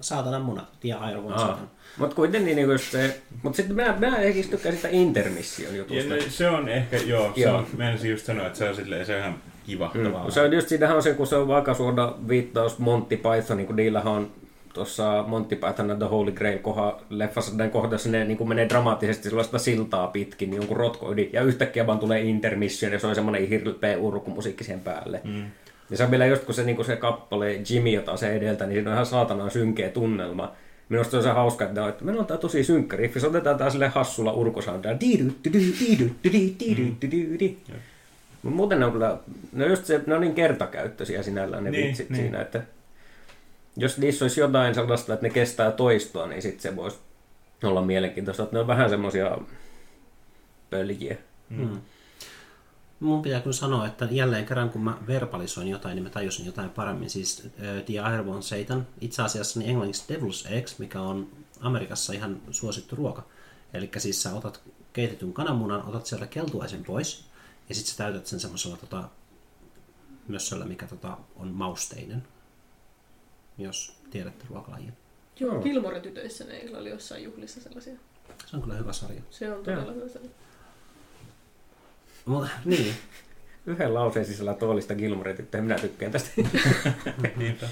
saatanan 0.00 0.42
munat, 0.42 0.68
dia 0.82 0.98
airvon 0.98 1.32
Aa. 1.32 1.38
saatan. 1.38 1.70
Mutta 1.98 2.16
kuitenkin 2.16 2.56
niin 2.56 2.70
just 2.70 2.90
se... 2.90 3.20
Mutta 3.42 3.56
sitten 3.56 3.76
minä, 3.76 3.92
minä 3.98 4.16
ehkä 4.16 4.50
tykkään 4.50 4.76
sitä 4.76 4.88
intermission 4.90 5.72
Ja 5.72 5.78
jutusta. 5.78 6.14
ne, 6.14 6.20
se 6.28 6.48
on 6.48 6.68
ehkä, 6.68 6.96
joo, 6.96 7.32
se 7.34 7.40
Joo. 7.40 7.56
on, 7.56 7.66
menisin 7.76 8.10
just 8.10 8.26
sanoa, 8.26 8.46
että 8.46 8.58
se 8.58 8.68
on, 8.68 8.76
silleen, 8.76 9.06
se 9.06 9.14
on 9.14 9.20
ihan 9.20 9.34
kivahtavaa. 9.66 10.24
Mm. 10.24 10.30
Se 10.30 10.40
on 10.40 10.52
just, 10.52 10.68
siinähän 10.68 10.96
on 10.96 11.02
se, 11.02 11.14
kun 11.14 11.26
se 11.26 11.36
on 11.36 11.50
aika 11.54 11.74
suora 11.74 12.14
viittaus 12.28 12.78
Monty 12.78 13.16
Python, 13.16 13.66
kun 13.66 13.76
niillähän 13.76 14.12
on 14.12 14.30
tuossa 14.76 15.24
Monty 15.26 15.56
Python 15.56 15.90
and 15.90 15.98
the 15.98 16.08
Holy 16.08 16.32
Grail 16.32 16.58
koha, 16.58 17.00
leffassa 17.10 17.56
näin 17.56 17.70
kohdassa 17.70 18.08
ne 18.08 18.24
niin 18.24 18.48
menee 18.48 18.68
dramaattisesti 18.68 19.28
sellaista 19.28 19.58
siltaa 19.58 20.06
pitkin, 20.06 20.50
niin 20.50 20.56
jonkun 20.56 20.76
rotko 20.76 21.12
yli, 21.12 21.30
ja 21.32 21.42
yhtäkkiä 21.42 21.86
vaan 21.86 21.98
tulee 21.98 22.20
intermission, 22.20 22.92
ja 22.92 22.98
se 22.98 23.06
on 23.06 23.14
semmoinen 23.14 23.48
hirveä 23.48 23.98
urkumusiikki 23.98 24.64
siihen 24.64 24.80
päälle. 24.80 25.20
Mm. 25.24 25.44
Ja 25.90 25.96
se 25.96 26.04
on 26.04 26.10
vielä 26.10 26.26
just 26.26 26.44
kun 26.44 26.54
se, 26.54 26.64
niin 26.64 26.76
kuin 26.76 26.86
se 26.86 26.96
kappale 26.96 27.60
Jimmy, 27.70 27.90
jota 27.90 28.16
se 28.16 28.36
edeltä, 28.36 28.66
niin 28.66 28.74
siinä 28.74 28.90
on 28.90 28.94
ihan 28.94 29.06
saatanaan 29.06 29.50
synkeä 29.50 29.88
tunnelma. 29.88 30.52
Minusta 30.88 31.10
se 31.10 31.16
on 31.16 31.22
se 31.22 31.30
hauska, 31.30 31.64
että, 31.64 31.82
on, 31.82 31.88
että 31.88 32.04
meillä 32.04 32.20
on 32.20 32.26
tää 32.26 32.36
tosi 32.36 32.64
synkkä 32.64 32.96
riffi, 32.96 33.20
se 33.20 33.26
otetaan 33.26 33.58
tää 33.58 33.70
sille 33.70 33.88
hassulla 33.88 34.32
urkusoundia. 34.32 34.94
Mut 38.42 38.54
muuten 38.54 38.80
ne 38.80 38.86
on 38.86 38.92
kyllä, 38.92 39.18
ne 39.52 39.64
on 39.64 39.70
just 39.70 39.84
se, 39.84 40.00
ne 40.06 40.14
on 40.14 40.20
niin 40.20 40.34
kertakäyttöisiä 40.34 41.22
sinällään 41.22 41.64
ne 41.64 41.70
Niin, 41.70 41.88
vitsit 41.88 42.10
niin. 42.10 42.22
siinä, 42.22 42.40
että 42.40 42.62
jos 43.76 43.98
niissä 43.98 44.24
olisi 44.24 44.40
jotain 44.40 44.74
sellaista, 44.74 45.14
että 45.14 45.26
ne 45.26 45.30
kestää 45.30 45.72
toistoa, 45.72 46.26
niin 46.26 46.42
sitten 46.42 46.60
se 46.60 46.76
voisi 46.76 46.98
olla 47.64 47.82
mielenkiintoista, 47.82 48.42
että 48.42 48.56
ne 48.56 48.60
on 48.60 48.66
vähän 48.66 48.90
semmoisia 48.90 49.38
pöljiä. 50.70 51.16
Mm. 51.50 51.80
Mun 53.00 53.22
pitää 53.22 53.40
kyllä 53.40 53.56
sanoa, 53.56 53.86
että 53.86 54.08
jälleen 54.10 54.46
kerran 54.46 54.70
kun 54.70 54.84
mä 54.84 54.98
verbalisoin 55.06 55.68
jotain, 55.68 55.94
niin 55.94 56.02
mä 56.02 56.10
tajusin 56.10 56.46
jotain 56.46 56.70
paremmin. 56.70 57.10
Siis 57.10 57.44
uh, 57.44 57.84
The 57.84 58.00
Airborne 58.00 58.42
Satan, 58.42 58.86
itse 59.00 59.22
asiassa 59.22 59.58
niin 59.58 59.70
englanniksi 59.70 60.14
Devil's 60.14 60.52
Eggs, 60.52 60.78
mikä 60.78 61.00
on 61.00 61.28
Amerikassa 61.60 62.12
ihan 62.12 62.40
suosittu 62.50 62.96
ruoka. 62.96 63.22
Eli 63.74 63.90
siis 63.98 64.22
sä 64.22 64.34
otat 64.34 64.60
keitetyn 64.92 65.32
kananmunan, 65.32 65.88
otat 65.88 66.06
sieltä 66.06 66.26
keltuaisen 66.26 66.84
pois, 66.84 67.24
ja 67.68 67.74
sitten 67.74 67.92
sä 67.92 67.98
täytät 67.98 68.26
sen 68.26 68.40
semmoisella 68.40 68.76
tota, 68.76 69.08
mössöllä, 70.28 70.64
mikä 70.64 70.86
tota, 70.86 71.18
on 71.36 71.48
mausteinen, 71.48 72.22
jos 73.58 73.96
tiedätte 74.10 74.44
ruokalajin. 74.50 74.92
Joo, 75.40 75.62
Gilmore-tytöissä 75.62 76.44
ne 76.44 76.64
oli 76.76 76.90
jossain 76.90 77.24
juhlissa 77.24 77.60
sellaisia. 77.60 77.94
Se 78.46 78.56
on 78.56 78.62
kyllä 78.62 78.74
hyvä 78.76 78.92
sarja. 78.92 79.20
Se 79.30 79.52
on 79.52 79.64
todella 79.64 79.92
hyvä 79.92 80.08
sarja. 80.08 80.30
Mutta 82.24 82.48
niin, 82.64 82.94
Yhden 83.66 83.94
lauseen 83.94 84.26
sisällä 84.26 84.54
tuolista 84.54 84.94
Gilmore 84.94 85.34
tyttöä, 85.34 85.60
minä 85.60 85.74
tykkään 85.78 86.12
tästä. 86.12 86.30
Niinpä. 87.36 87.66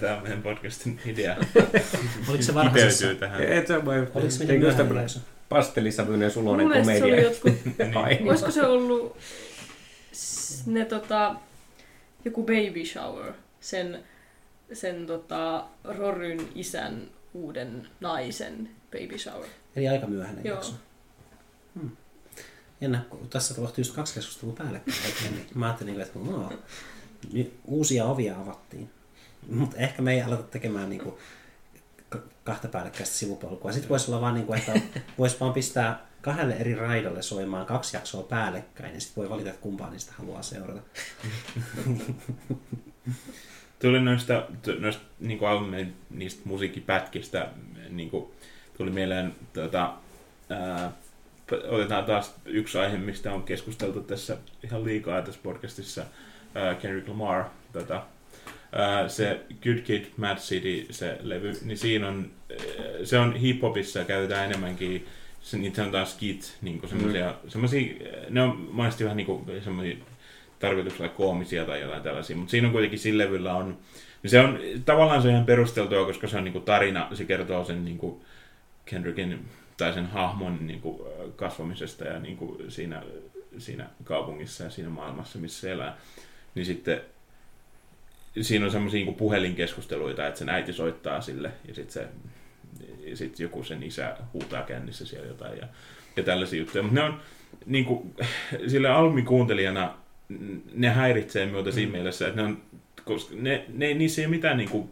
Tämä 0.00 0.16
on 0.16 0.22
meidän 0.22 0.42
podcastin 0.42 1.00
idea. 1.06 1.36
oliko 2.28 2.42
se 2.42 2.54
varhaisessa? 2.54 3.14
Tähän. 3.14 3.42
Et 3.42 3.66
se 3.66 3.76
on 3.76 3.84
vain 3.84 4.08
Oliko 4.14 4.30
se 4.30 4.38
miten 4.38 4.62
jakso? 4.62 5.18
pastellisävyinen 5.48 6.30
sulonen 6.30 6.66
Mun 6.66 6.70
mielestä 6.76 6.98
se 6.98 7.04
oli 7.04 7.10
komedia. 7.10 7.30
jotkut, 7.30 7.96
Ai. 8.04 8.18
olisiko 8.28 8.50
se 8.50 8.62
ollut 8.62 9.16
ne 10.66 10.84
tota, 10.84 11.34
joku 12.24 12.42
baby 12.42 12.84
shower, 12.86 13.32
sen, 13.60 14.04
sen 14.72 15.06
tota, 15.06 15.64
Roryn 15.84 16.48
isän 16.54 17.10
uuden 17.34 17.88
naisen 18.00 18.70
baby 18.92 19.18
shower. 19.18 19.48
Eli 19.76 19.88
aika 19.88 20.06
myöhäinen 20.06 20.44
Joo. 20.44 20.54
jakso. 20.54 20.72
Hmm. 21.74 21.90
Jännä, 22.80 23.04
kun 23.10 23.28
tässä 23.28 23.54
tapahtui 23.54 23.80
just 23.80 23.94
kaksi 23.94 24.14
keskustelua 24.14 24.54
päällekkäin 24.54 24.98
oikein, 25.06 25.34
niin 25.34 25.46
mä 25.54 25.66
ajattelin, 25.66 26.00
että 26.00 26.18
no, 26.18 26.52
nyt 27.32 27.54
uusia 27.64 28.04
ovia 28.04 28.40
avattiin. 28.40 28.90
Mutta 29.48 29.76
ehkä 29.76 30.02
me 30.02 30.12
ei 30.12 30.22
aleta 30.22 30.42
tekemään 30.42 30.90
niinku 30.90 31.18
kahta 32.44 32.68
päällekkäistä 32.68 33.16
sivupolkua. 33.16 33.72
Sitten 33.72 33.88
voisi 33.88 34.10
olla 34.10 34.20
vaan, 34.20 34.34
niinku, 34.34 34.52
että 34.52 34.80
voisi 35.18 35.40
vaan 35.40 35.52
pistää 35.52 36.06
kahdelle 36.20 36.54
eri 36.54 36.74
raidalle 36.74 37.22
soimaan 37.22 37.66
kaksi 37.66 37.96
jaksoa 37.96 38.22
päällekkäin, 38.22 38.94
ja 38.94 39.00
sitten 39.00 39.16
voi 39.16 39.30
valita, 39.30 39.50
että 39.50 39.62
kumpaa 39.62 39.90
niistä 39.90 40.12
haluaa 40.18 40.42
seurata. 40.42 40.80
Tuli 43.84 44.00
noista, 44.00 44.46
noista 44.78 45.02
niin 45.20 45.38
kuin 45.38 45.48
albumin 45.48 45.94
niistä 46.10 46.42
musiikkipätkistä, 46.44 47.48
niin 47.90 48.10
kuin, 48.10 48.26
tuli 48.76 48.90
mieleen, 48.90 49.34
tota, 49.52 49.92
ää, 50.50 50.92
otetaan 51.68 52.04
taas 52.04 52.34
yksi 52.44 52.78
aihe, 52.78 52.96
mistä 52.96 53.32
on 53.32 53.42
keskusteltu 53.42 54.00
tässä 54.00 54.36
ihan 54.62 54.84
liikaa 54.84 55.22
tässä 55.22 55.40
podcastissa, 55.42 56.04
ää, 56.54 56.74
Kendrick 56.74 57.08
Lamar, 57.08 57.44
tota, 57.72 58.02
ää, 58.72 59.08
se 59.08 59.40
Good 59.62 59.78
Kid, 59.78 60.04
Mad 60.16 60.38
City, 60.38 60.86
se 60.90 61.18
levy, 61.22 61.52
niin 61.64 61.78
siinä 61.78 62.08
on, 62.08 62.30
se 63.04 63.18
on 63.18 63.34
hip-hopissa, 63.36 64.04
käytetään 64.04 64.46
enemmänkin, 64.46 65.06
se, 65.42 65.58
niitä 65.58 65.84
on 65.84 65.90
taas 65.90 66.12
skit, 66.12 66.56
niin 66.62 66.80
kuin 66.80 66.90
semmosia, 66.90 67.34
mm. 67.42 67.50
semmosia, 67.50 67.94
ne 68.30 68.42
on 68.42 68.68
monesti 68.72 69.04
vähän 69.04 69.16
niin 69.16 69.26
kuin 69.26 69.62
semmosia 69.64 69.96
tarkoituksella 70.58 71.08
koomisia 71.08 71.64
tai 71.64 71.80
jotain 71.80 72.02
tällaisia, 72.02 72.36
mutta 72.36 72.50
siinä 72.50 72.66
on 72.66 72.72
kuitenkin 72.72 72.98
sillä 72.98 73.24
levyllä 73.24 73.54
on, 73.54 73.78
niin 74.22 74.30
se 74.30 74.40
on 74.40 74.58
tavallaan 74.84 75.22
se 75.22 75.30
ihan 75.30 75.44
perusteltua, 75.46 76.06
koska 76.06 76.28
se 76.28 76.36
on 76.36 76.44
niin 76.44 76.52
kuin 76.52 76.64
tarina, 76.64 77.08
se 77.12 77.24
kertoo 77.24 77.64
sen 77.64 77.84
niin 77.84 77.98
kuin 77.98 78.20
Kendrickin 78.84 79.48
tai 79.76 79.92
sen 79.92 80.06
hahmon 80.06 80.66
niin 80.66 80.80
kuin 80.80 81.00
kasvamisesta 81.36 82.04
ja 82.04 82.18
niin 82.18 82.36
kuin 82.36 82.70
siinä, 82.70 83.02
siinä 83.58 83.86
kaupungissa 84.04 84.64
ja 84.64 84.70
siinä 84.70 84.90
maailmassa, 84.90 85.38
missä 85.38 85.70
elää. 85.70 85.96
Niin 86.54 86.66
sitten 86.66 87.00
siinä 88.40 88.64
on 88.64 88.70
semmoisia 88.70 89.04
niin 89.04 89.14
puhelinkeskusteluita, 89.14 90.26
että 90.26 90.38
sen 90.38 90.48
äiti 90.48 90.72
soittaa 90.72 91.20
sille 91.20 91.50
ja 91.68 91.74
sitten 91.74 92.08
sit 93.14 93.40
joku 93.40 93.64
sen 93.64 93.82
isä 93.82 94.16
huutaa 94.32 94.62
kännissä 94.62 95.06
siellä 95.06 95.26
jotain 95.26 95.58
ja, 95.58 95.66
ja 96.16 96.22
tällaisia 96.22 96.58
juttuja. 96.58 96.82
Mutta 96.82 97.00
ne 97.00 97.06
on 97.06 97.20
niin 97.66 97.84
kuin, 97.84 98.14
sille 98.66 98.88
albumikuuntelijana 98.88 99.94
ne 100.74 100.88
häiritsee 100.88 101.46
myötä 101.46 101.70
siinä 101.70 101.90
mm. 101.90 101.92
mielessä, 101.92 102.28
että 102.28 102.42
ne 102.42 102.48
on, 102.48 102.62
koska 103.04 103.34
ne, 103.38 103.64
ne, 103.74 103.94
niissä 103.94 104.22
ei 104.22 104.26
ole 104.26 104.36
mitään 104.36 104.56
niin 104.56 104.68
kuin, 104.68 104.90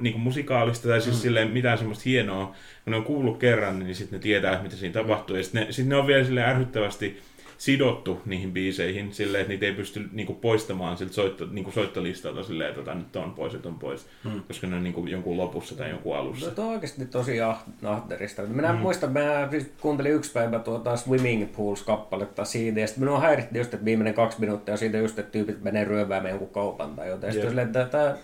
niin 0.00 0.12
kuin 0.12 0.22
musikaalista 0.22 0.88
tai 0.88 1.00
siis 1.00 1.16
mm. 1.16 1.20
silleen 1.20 1.50
mitään 1.50 1.78
semmoista 1.78 2.04
hienoa. 2.06 2.46
Kun 2.84 2.90
ne 2.90 2.96
on 2.96 3.04
kuullut 3.04 3.38
kerran, 3.38 3.78
niin 3.78 3.94
sitten 3.94 4.18
ne 4.18 4.22
tietää, 4.22 4.62
mitä 4.62 4.76
siinä 4.76 4.92
tapahtuu. 4.92 5.36
Ja 5.36 5.42
sitten 5.42 5.66
ne, 5.66 5.72
sit 5.72 5.86
ne 5.86 5.96
on 5.96 6.06
vielä 6.06 6.24
sille 6.24 6.44
ärsyttävästi 6.44 7.20
sidottu 7.60 8.20
niihin 8.26 8.52
biiseihin 8.52 9.12
silleen, 9.14 9.42
että 9.42 9.52
niitä 9.52 9.66
ei 9.66 9.72
pysty 9.72 10.08
niinku 10.12 10.34
poistamaan 10.34 10.96
siltä 10.96 11.12
soitto, 11.12 11.46
niinku 11.50 11.70
soittolistalta 11.70 12.42
silleen, 12.42 12.78
että 12.78 12.94
nyt 12.94 13.16
on 13.16 13.32
pois 13.32 13.52
ja 13.52 13.58
on 13.64 13.78
pois, 13.78 14.06
hmm. 14.24 14.42
koska 14.46 14.66
ne 14.66 14.76
on 14.76 14.84
niinku 14.84 15.06
jonkun 15.06 15.36
lopussa 15.36 15.76
tai 15.76 15.90
jonkun 15.90 16.16
alussa. 16.16 16.46
No, 16.46 16.52
tuo 16.52 16.64
on 16.64 16.70
oikeasti 16.70 17.06
tosi 17.06 17.40
ahterista. 17.84 18.42
Minä 18.42 18.72
hmm. 18.72 18.80
muistan, 18.80 19.12
mä 19.12 19.48
siis 19.50 19.70
kuuntelin 19.80 20.12
yksi 20.12 20.32
päivä 20.32 20.58
tuota 20.58 20.96
Swimming 20.96 21.48
Pools-kappaletta 21.56 22.44
siitä, 22.44 22.80
ja 22.80 22.86
sitten 22.86 23.04
minua 23.04 23.20
häiritti 23.20 23.58
just, 23.58 23.74
että 23.74 23.84
viimeinen 23.84 24.14
kaksi 24.14 24.40
minuuttia 24.40 24.76
siitä 24.76 24.98
just, 24.98 25.18
että 25.18 25.32
tyypit 25.32 25.62
menee 25.62 25.84
ryöväämään 25.84 26.32
jonkun 26.32 26.48
kaupan 26.48 26.96
tai 26.96 27.08
jotain. 27.08 27.32
Sitten 27.32 27.50
silleen, 27.50 27.66
että 27.66 27.84
tämä 27.84 28.16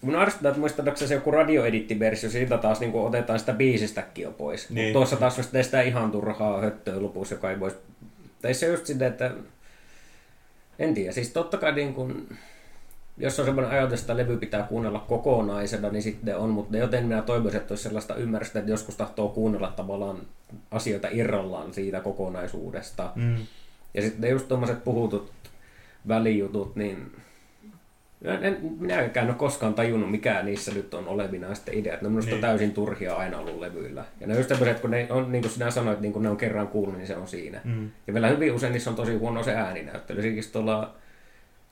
Mun 0.00 0.16
arvostaa, 0.16 0.48
että 0.48 0.60
muistaakseni 0.60 1.08
se 1.08 1.14
joku 1.14 1.30
radioedittiversio, 1.30 2.30
siitä 2.30 2.58
taas 2.58 2.80
niin 2.80 2.94
otetaan 2.94 3.38
sitä 3.38 3.52
biisistäkin 3.52 4.22
jo 4.22 4.30
pois. 4.30 4.70
Niin. 4.70 4.92
tuossa 4.92 5.16
taas 5.16 5.40
sitä 5.62 5.82
ihan 5.82 6.10
turhaa 6.10 6.60
höttöä 6.60 7.02
lopussa, 7.02 7.34
joka 7.34 7.50
ei 7.50 7.60
voisi 7.60 7.76
tai 8.42 8.54
se 8.54 8.66
just 8.66 8.86
sitä, 8.86 9.06
että 9.06 9.30
en 10.78 10.94
tiedä, 10.94 11.12
siis 11.12 11.30
totta 11.32 11.56
kai 11.56 11.72
niin 11.72 11.94
kun, 11.94 12.36
jos 13.18 13.40
on 13.40 13.44
semmoinen 13.44 13.72
ajatus, 13.72 14.00
että 14.00 14.16
levy 14.16 14.36
pitää 14.36 14.62
kuunnella 14.62 15.04
kokonaisena, 15.08 15.88
niin 15.88 16.02
sitten 16.02 16.36
on, 16.36 16.50
mutta 16.50 16.76
joten 16.76 17.04
minä 17.04 17.22
toivoisin, 17.22 17.60
että 17.60 17.72
olisi 17.72 17.82
sellaista 17.82 18.14
ymmärrystä, 18.14 18.58
että 18.58 18.70
joskus 18.70 18.96
tahtoo 18.96 19.28
kuunnella 19.28 19.72
tavallaan 19.76 20.18
asioita 20.70 21.08
irrallaan 21.10 21.74
siitä 21.74 22.00
kokonaisuudesta. 22.00 23.12
Mm. 23.14 23.36
Ja 23.94 24.02
sitten 24.02 24.30
just 24.30 24.48
tuommoiset 24.48 24.84
puhutut 24.84 25.32
välijutut, 26.08 26.76
niin 26.76 27.12
en, 28.24 28.58
minäkään 28.78 29.26
ole 29.26 29.34
koskaan 29.34 29.74
tajunnut, 29.74 30.10
mikä 30.10 30.42
niissä 30.42 30.74
nyt 30.74 30.94
on 30.94 31.08
olevina 31.08 31.54
sitten 31.54 31.74
ideat. 31.74 32.02
Ne 32.02 32.06
on 32.06 32.12
minusta 32.12 32.30
niin. 32.30 32.40
täysin 32.40 32.72
turhia 32.72 33.14
aina 33.14 33.38
ollut 33.38 33.60
levyillä. 33.60 34.04
Ja 34.20 34.26
ne 34.26 34.32
on 34.32 34.38
just 34.38 34.48
tämmöiset, 34.48 34.80
kun 34.80 34.90
ne 34.90 35.06
on, 35.10 35.32
niin 35.32 35.42
kuin 35.42 35.52
sinä 35.52 35.70
sanoit, 35.70 36.00
niin 36.00 36.12
kun 36.12 36.22
ne 36.22 36.28
on 36.28 36.36
kerran 36.36 36.68
kuullut, 36.68 36.96
niin 36.96 37.06
se 37.06 37.16
on 37.16 37.28
siinä. 37.28 37.60
Mm. 37.64 37.90
Ja 38.06 38.14
vielä 38.14 38.28
hyvin 38.28 38.52
usein 38.52 38.72
niissä 38.72 38.90
on 38.90 38.96
tosi 38.96 39.14
huono 39.14 39.42
se 39.42 39.54
ääninäyttely. 39.54 40.18
Esimerkiksi 40.18 40.52
tuolla 40.52 40.94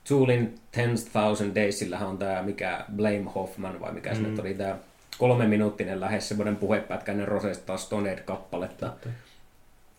Toolin 0.09 0.55
10,000 0.73 1.55
Daysillähän 1.55 2.09
on 2.09 2.19
tämä, 2.19 2.43
mikä 2.43 2.85
Blame 2.97 3.31
Hoffman, 3.35 3.81
vai 3.81 3.93
mikä 3.93 4.11
mm. 4.11 4.17
se 4.17 4.23
nyt 4.23 4.39
oli, 4.39 4.55
tämä 4.55 4.77
kolme 5.19 5.47
minuuttinen 5.47 6.01
lähes 6.01 6.29
semmoinen 6.29 6.57
puhepätkäinen 6.57 7.29
Rosetta 7.29 7.77
Stoned-kappaletta. 7.77 8.87
Totta. 8.87 9.09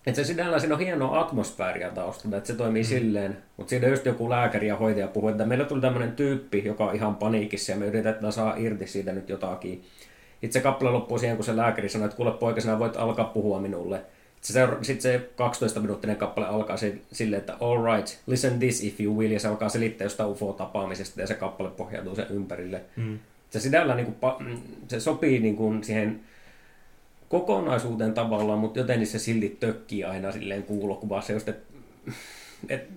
Että 0.06 0.24
se 0.24 0.28
sinällään 0.28 0.60
siinä 0.60 0.76
on 0.76 0.82
hienoa 0.82 1.20
atmosfääriä 1.20 1.90
taustalla, 1.90 2.38
että 2.38 2.48
se 2.48 2.54
toimii 2.54 2.84
mm. 2.84 2.88
silleen. 2.88 3.38
Mutta 3.58 3.70
siinä 3.70 3.88
just 3.88 4.06
joku 4.06 4.30
lääkäri 4.30 4.68
ja 4.68 4.76
hoitaja 4.76 5.08
puhuu, 5.08 5.30
että 5.30 5.46
meillä 5.46 5.66
tuli 5.66 5.82
tämmöinen 5.82 6.12
tyyppi, 6.12 6.64
joka 6.66 6.86
on 6.86 6.96
ihan 6.96 7.16
paniikissa 7.16 7.72
ja 7.72 7.78
me 7.78 7.86
yritetään 7.86 8.34
saa 8.34 8.56
irti 8.58 8.88
siitä 8.88 9.12
nyt 9.12 9.30
jotakin. 9.30 9.84
Itse 10.42 10.62
kappale 10.62 10.92
loppuu 10.92 11.20
siihen, 11.20 11.38
kun 11.38 11.46
se 11.46 11.58
lääkäri 11.58 11.90
sanoi, 11.90 12.06
että 12.06 12.18
kuule 12.18 12.32
poika, 12.32 12.62
sinä 12.62 12.80
voit 12.80 12.98
alkaa 12.98 13.26
puhua 13.26 13.60
minulle. 13.60 14.02
Sitten 14.42 15.02
se 15.02 15.30
12-minuuttinen 15.38 16.16
kappale 16.16 16.48
alkaa 16.48 16.78
silleen, 17.12 17.40
että 17.40 17.58
all 17.60 17.96
right, 17.96 18.18
listen 18.28 18.60
this 18.60 18.84
if 18.84 19.02
you 19.02 19.18
will, 19.18 19.32
ja 19.32 19.40
se 19.40 19.48
alkaa 19.48 19.70
selittää 19.70 20.06
jostain 20.06 20.30
UFO-tapaamisesta, 20.30 21.22
ja 21.22 21.28
se 21.28 21.34
kappale 21.34 21.70
pohjautuu 21.70 22.16
sen 22.16 22.26
ympärille. 22.30 22.82
Mm. 22.96 23.20
Se 23.50 23.60
sinällään 23.60 23.98
niin 23.98 24.16
kuin, 24.16 24.62
se 24.88 25.00
sopii 25.00 25.40
niin 25.40 25.56
kuin 25.56 25.84
siihen 25.84 26.20
kokonaisuuteen 27.30 28.14
tavallaan, 28.14 28.60
mutta 28.60 28.80
jotenkin 28.80 29.08
se 29.08 29.20
silti 29.20 29.58
tökkii 29.60 30.04
aina 30.04 30.32
silleen 30.32 30.64
kuulokuvassa, 30.64 31.34
just, 31.34 31.50
että 31.50 31.74
et, 32.70 32.90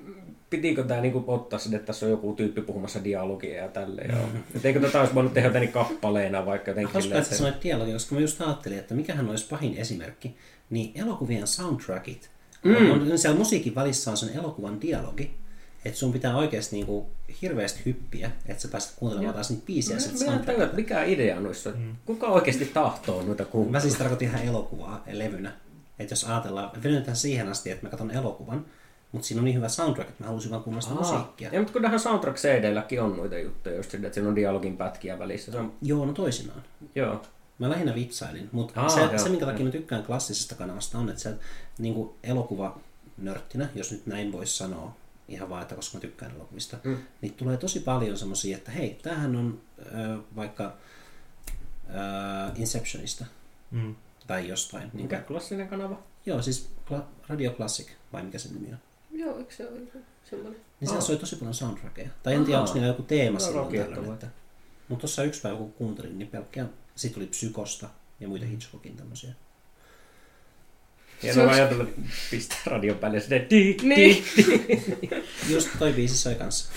pitikö 0.50 0.84
tämä 0.84 1.00
niinku 1.00 1.24
ottaa 1.26 1.58
sinne, 1.58 1.76
että 1.76 1.86
tässä 1.86 2.06
on 2.06 2.10
joku 2.10 2.32
tyyppi 2.32 2.60
puhumassa 2.60 3.04
dialogia 3.04 3.56
ja 3.56 3.68
tälleen. 3.68 4.14
Mm. 4.14 4.42
Et 4.56 4.64
eikö 4.64 4.80
tätä 4.80 5.00
olisi 5.00 5.14
voinut 5.14 5.34
tehdä 5.34 5.48
jotenkin 5.48 5.72
kappaleena 5.72 6.46
vaikka 6.46 6.70
jotenkin 6.70 6.92
Hauska, 6.92 7.18
että 7.18 7.34
sanoit 7.34 7.62
dialogia, 7.62 7.92
koska 7.92 8.14
mä 8.14 8.20
just 8.20 8.40
ajattelin, 8.40 8.78
että 8.78 8.94
mikähän 8.94 9.30
olisi 9.30 9.46
pahin 9.50 9.76
esimerkki, 9.76 10.36
niin 10.70 10.92
elokuvien 10.94 11.46
soundtrackit. 11.46 12.30
Mm. 12.64 12.90
On, 12.90 13.18
siellä 13.18 13.38
musiikin 13.38 13.74
välissä 13.74 14.10
on 14.10 14.16
sen 14.16 14.36
elokuvan 14.36 14.80
dialogi, 14.80 15.30
että 15.84 15.98
sun 15.98 16.12
pitää 16.12 16.36
oikeasti 16.36 16.76
niinku 16.76 17.06
hirveästi 17.42 17.80
hyppiä, 17.86 18.30
että 18.46 18.62
sä 18.62 18.68
pääset 18.68 18.92
kuuntelemaan 18.96 19.34
taas 19.34 19.50
niitä 19.50 19.66
biisejä. 19.66 19.98
Mä, 20.26 20.32
mä 20.32 20.38
tajua, 20.38 20.64
että 20.64 20.76
mikä 20.76 21.04
idea 21.04 21.40
noissa. 21.40 21.70
Mm. 21.70 21.96
Kuka 22.04 22.26
oikeasti 22.26 22.64
tahtoo 22.64 23.22
noita 23.22 23.44
kuunnella? 23.44 23.76
Mä 23.76 23.80
siis 23.80 23.94
tarkoitin 23.94 24.28
ihan 24.28 24.42
elokuvaa 24.42 25.04
levynä. 25.12 25.52
Että 25.98 26.12
jos 26.12 26.24
ajatellaan, 26.24 26.70
venytään 26.82 27.16
siihen 27.16 27.48
asti, 27.48 27.70
että 27.70 27.86
mä 27.86 27.90
katson 27.90 28.10
elokuvan, 28.10 28.66
mutta 29.12 29.28
siinä 29.28 29.40
on 29.40 29.44
niin 29.44 29.56
hyvä 29.56 29.68
soundtrack, 29.68 30.10
että 30.10 30.24
mä 30.24 30.28
halusin 30.28 30.50
vaan 30.50 30.62
kuunnella 30.62 30.88
sitä 30.88 31.00
musiikkia. 31.00 31.50
Ja, 31.52 31.58
mutta 31.60 31.72
kyllähän 31.72 32.00
soundtrack 32.00 32.38
cd 32.38 32.98
on 33.00 33.16
noita 33.16 33.38
juttuja, 33.38 33.76
just 33.76 33.90
sille, 33.90 34.06
että 34.06 34.14
siinä 34.14 34.28
on 34.28 34.36
dialogin 34.36 34.76
pätkiä 34.76 35.18
välissä. 35.18 35.52
Se 35.52 35.58
on... 35.58 35.72
Joo, 35.82 36.06
no 36.06 36.12
toisinaan. 36.12 36.62
Joo. 36.94 37.22
Mä 37.58 37.70
lähinnä 37.70 37.94
vitsailin, 37.94 38.48
mutta 38.52 38.80
Aa, 38.80 38.88
se, 38.88 39.00
joo, 39.00 39.18
se, 39.18 39.28
minkä 39.28 39.46
takia 39.46 39.64
mä 39.64 39.70
tykkään 39.70 40.02
klassisesta 40.02 40.54
kanavasta 40.54 40.98
on, 40.98 41.08
että 41.08 41.22
se 41.22 41.34
niin 41.78 42.10
elokuva 42.22 42.78
nörttinä, 43.18 43.68
jos 43.74 43.92
nyt 43.92 44.06
näin 44.06 44.32
voisi 44.32 44.56
sanoa, 44.56 44.94
ihan 45.28 45.50
vaan, 45.50 45.62
että 45.62 45.74
koska 45.74 45.96
mä 45.96 46.00
tykkään 46.00 46.34
elokuvista, 46.34 46.76
mm. 46.84 46.98
niin 47.20 47.34
tulee 47.34 47.56
tosi 47.56 47.80
paljon 47.80 48.18
semmoisia, 48.18 48.56
että 48.56 48.70
hei, 48.70 48.98
tämähän 49.02 49.36
on 49.36 49.60
äh, 49.80 50.18
vaikka 50.36 50.64
äh, 50.64 52.60
Inceptionista 52.60 53.24
mm. 53.70 53.94
tai 54.26 54.48
jostain. 54.48 54.90
Niin 54.92 55.02
mikä 55.02 55.16
niin, 55.16 55.26
klassinen 55.26 55.68
kanava? 55.68 56.02
Joo, 56.26 56.42
siis 56.42 56.70
Kla- 56.90 57.28
Radio 57.28 57.50
Classic, 57.50 57.88
vai 58.12 58.22
mikä 58.22 58.38
se 58.38 58.48
nimi 58.48 58.72
on? 58.72 58.78
Joo, 59.10 59.38
eikö 59.38 59.54
se 59.54 59.68
ole 59.68 59.80
semmoinen? 60.30 60.60
Niin 60.80 60.88
siellä 60.88 61.04
soi 61.04 61.16
tosi 61.16 61.36
paljon 61.36 61.54
soundtrackeja. 61.54 62.10
Tai 62.22 62.34
en 62.34 62.44
tiedä, 62.44 62.60
onko 62.60 62.74
niillä 62.74 62.88
joku 62.88 63.02
teema 63.02 63.38
no, 63.38 63.44
silloin 63.44 63.76
tällöin. 63.76 64.12
Että... 64.12 64.28
Mutta 64.88 65.00
tuossa 65.00 65.22
yksi 65.22 65.40
päivä 65.40 65.58
kun 65.58 65.72
kuuntelin, 65.72 66.18
niin 66.18 66.28
pelkkää, 66.28 66.66
sit 66.94 67.12
tuli 67.12 67.26
Psykosta 67.26 67.88
ja 68.20 68.28
muita 68.28 68.46
Hitchcockin 68.46 68.96
tämmöisiä. 68.96 69.34
Hienoa 71.22 71.44
olisi... 71.44 71.60
ajatella, 71.60 71.86
pistää 72.30 72.58
radion 72.66 72.98
päälle 72.98 73.20
sinne 73.20 73.46
di, 73.50 73.76
niin. 73.82 74.24
di, 74.36 74.44
di. 75.02 75.10
Just 75.48 75.68
toi 75.78 75.92
biisi 75.92 76.16
soi 76.16 76.34
kanssa. 76.34 76.72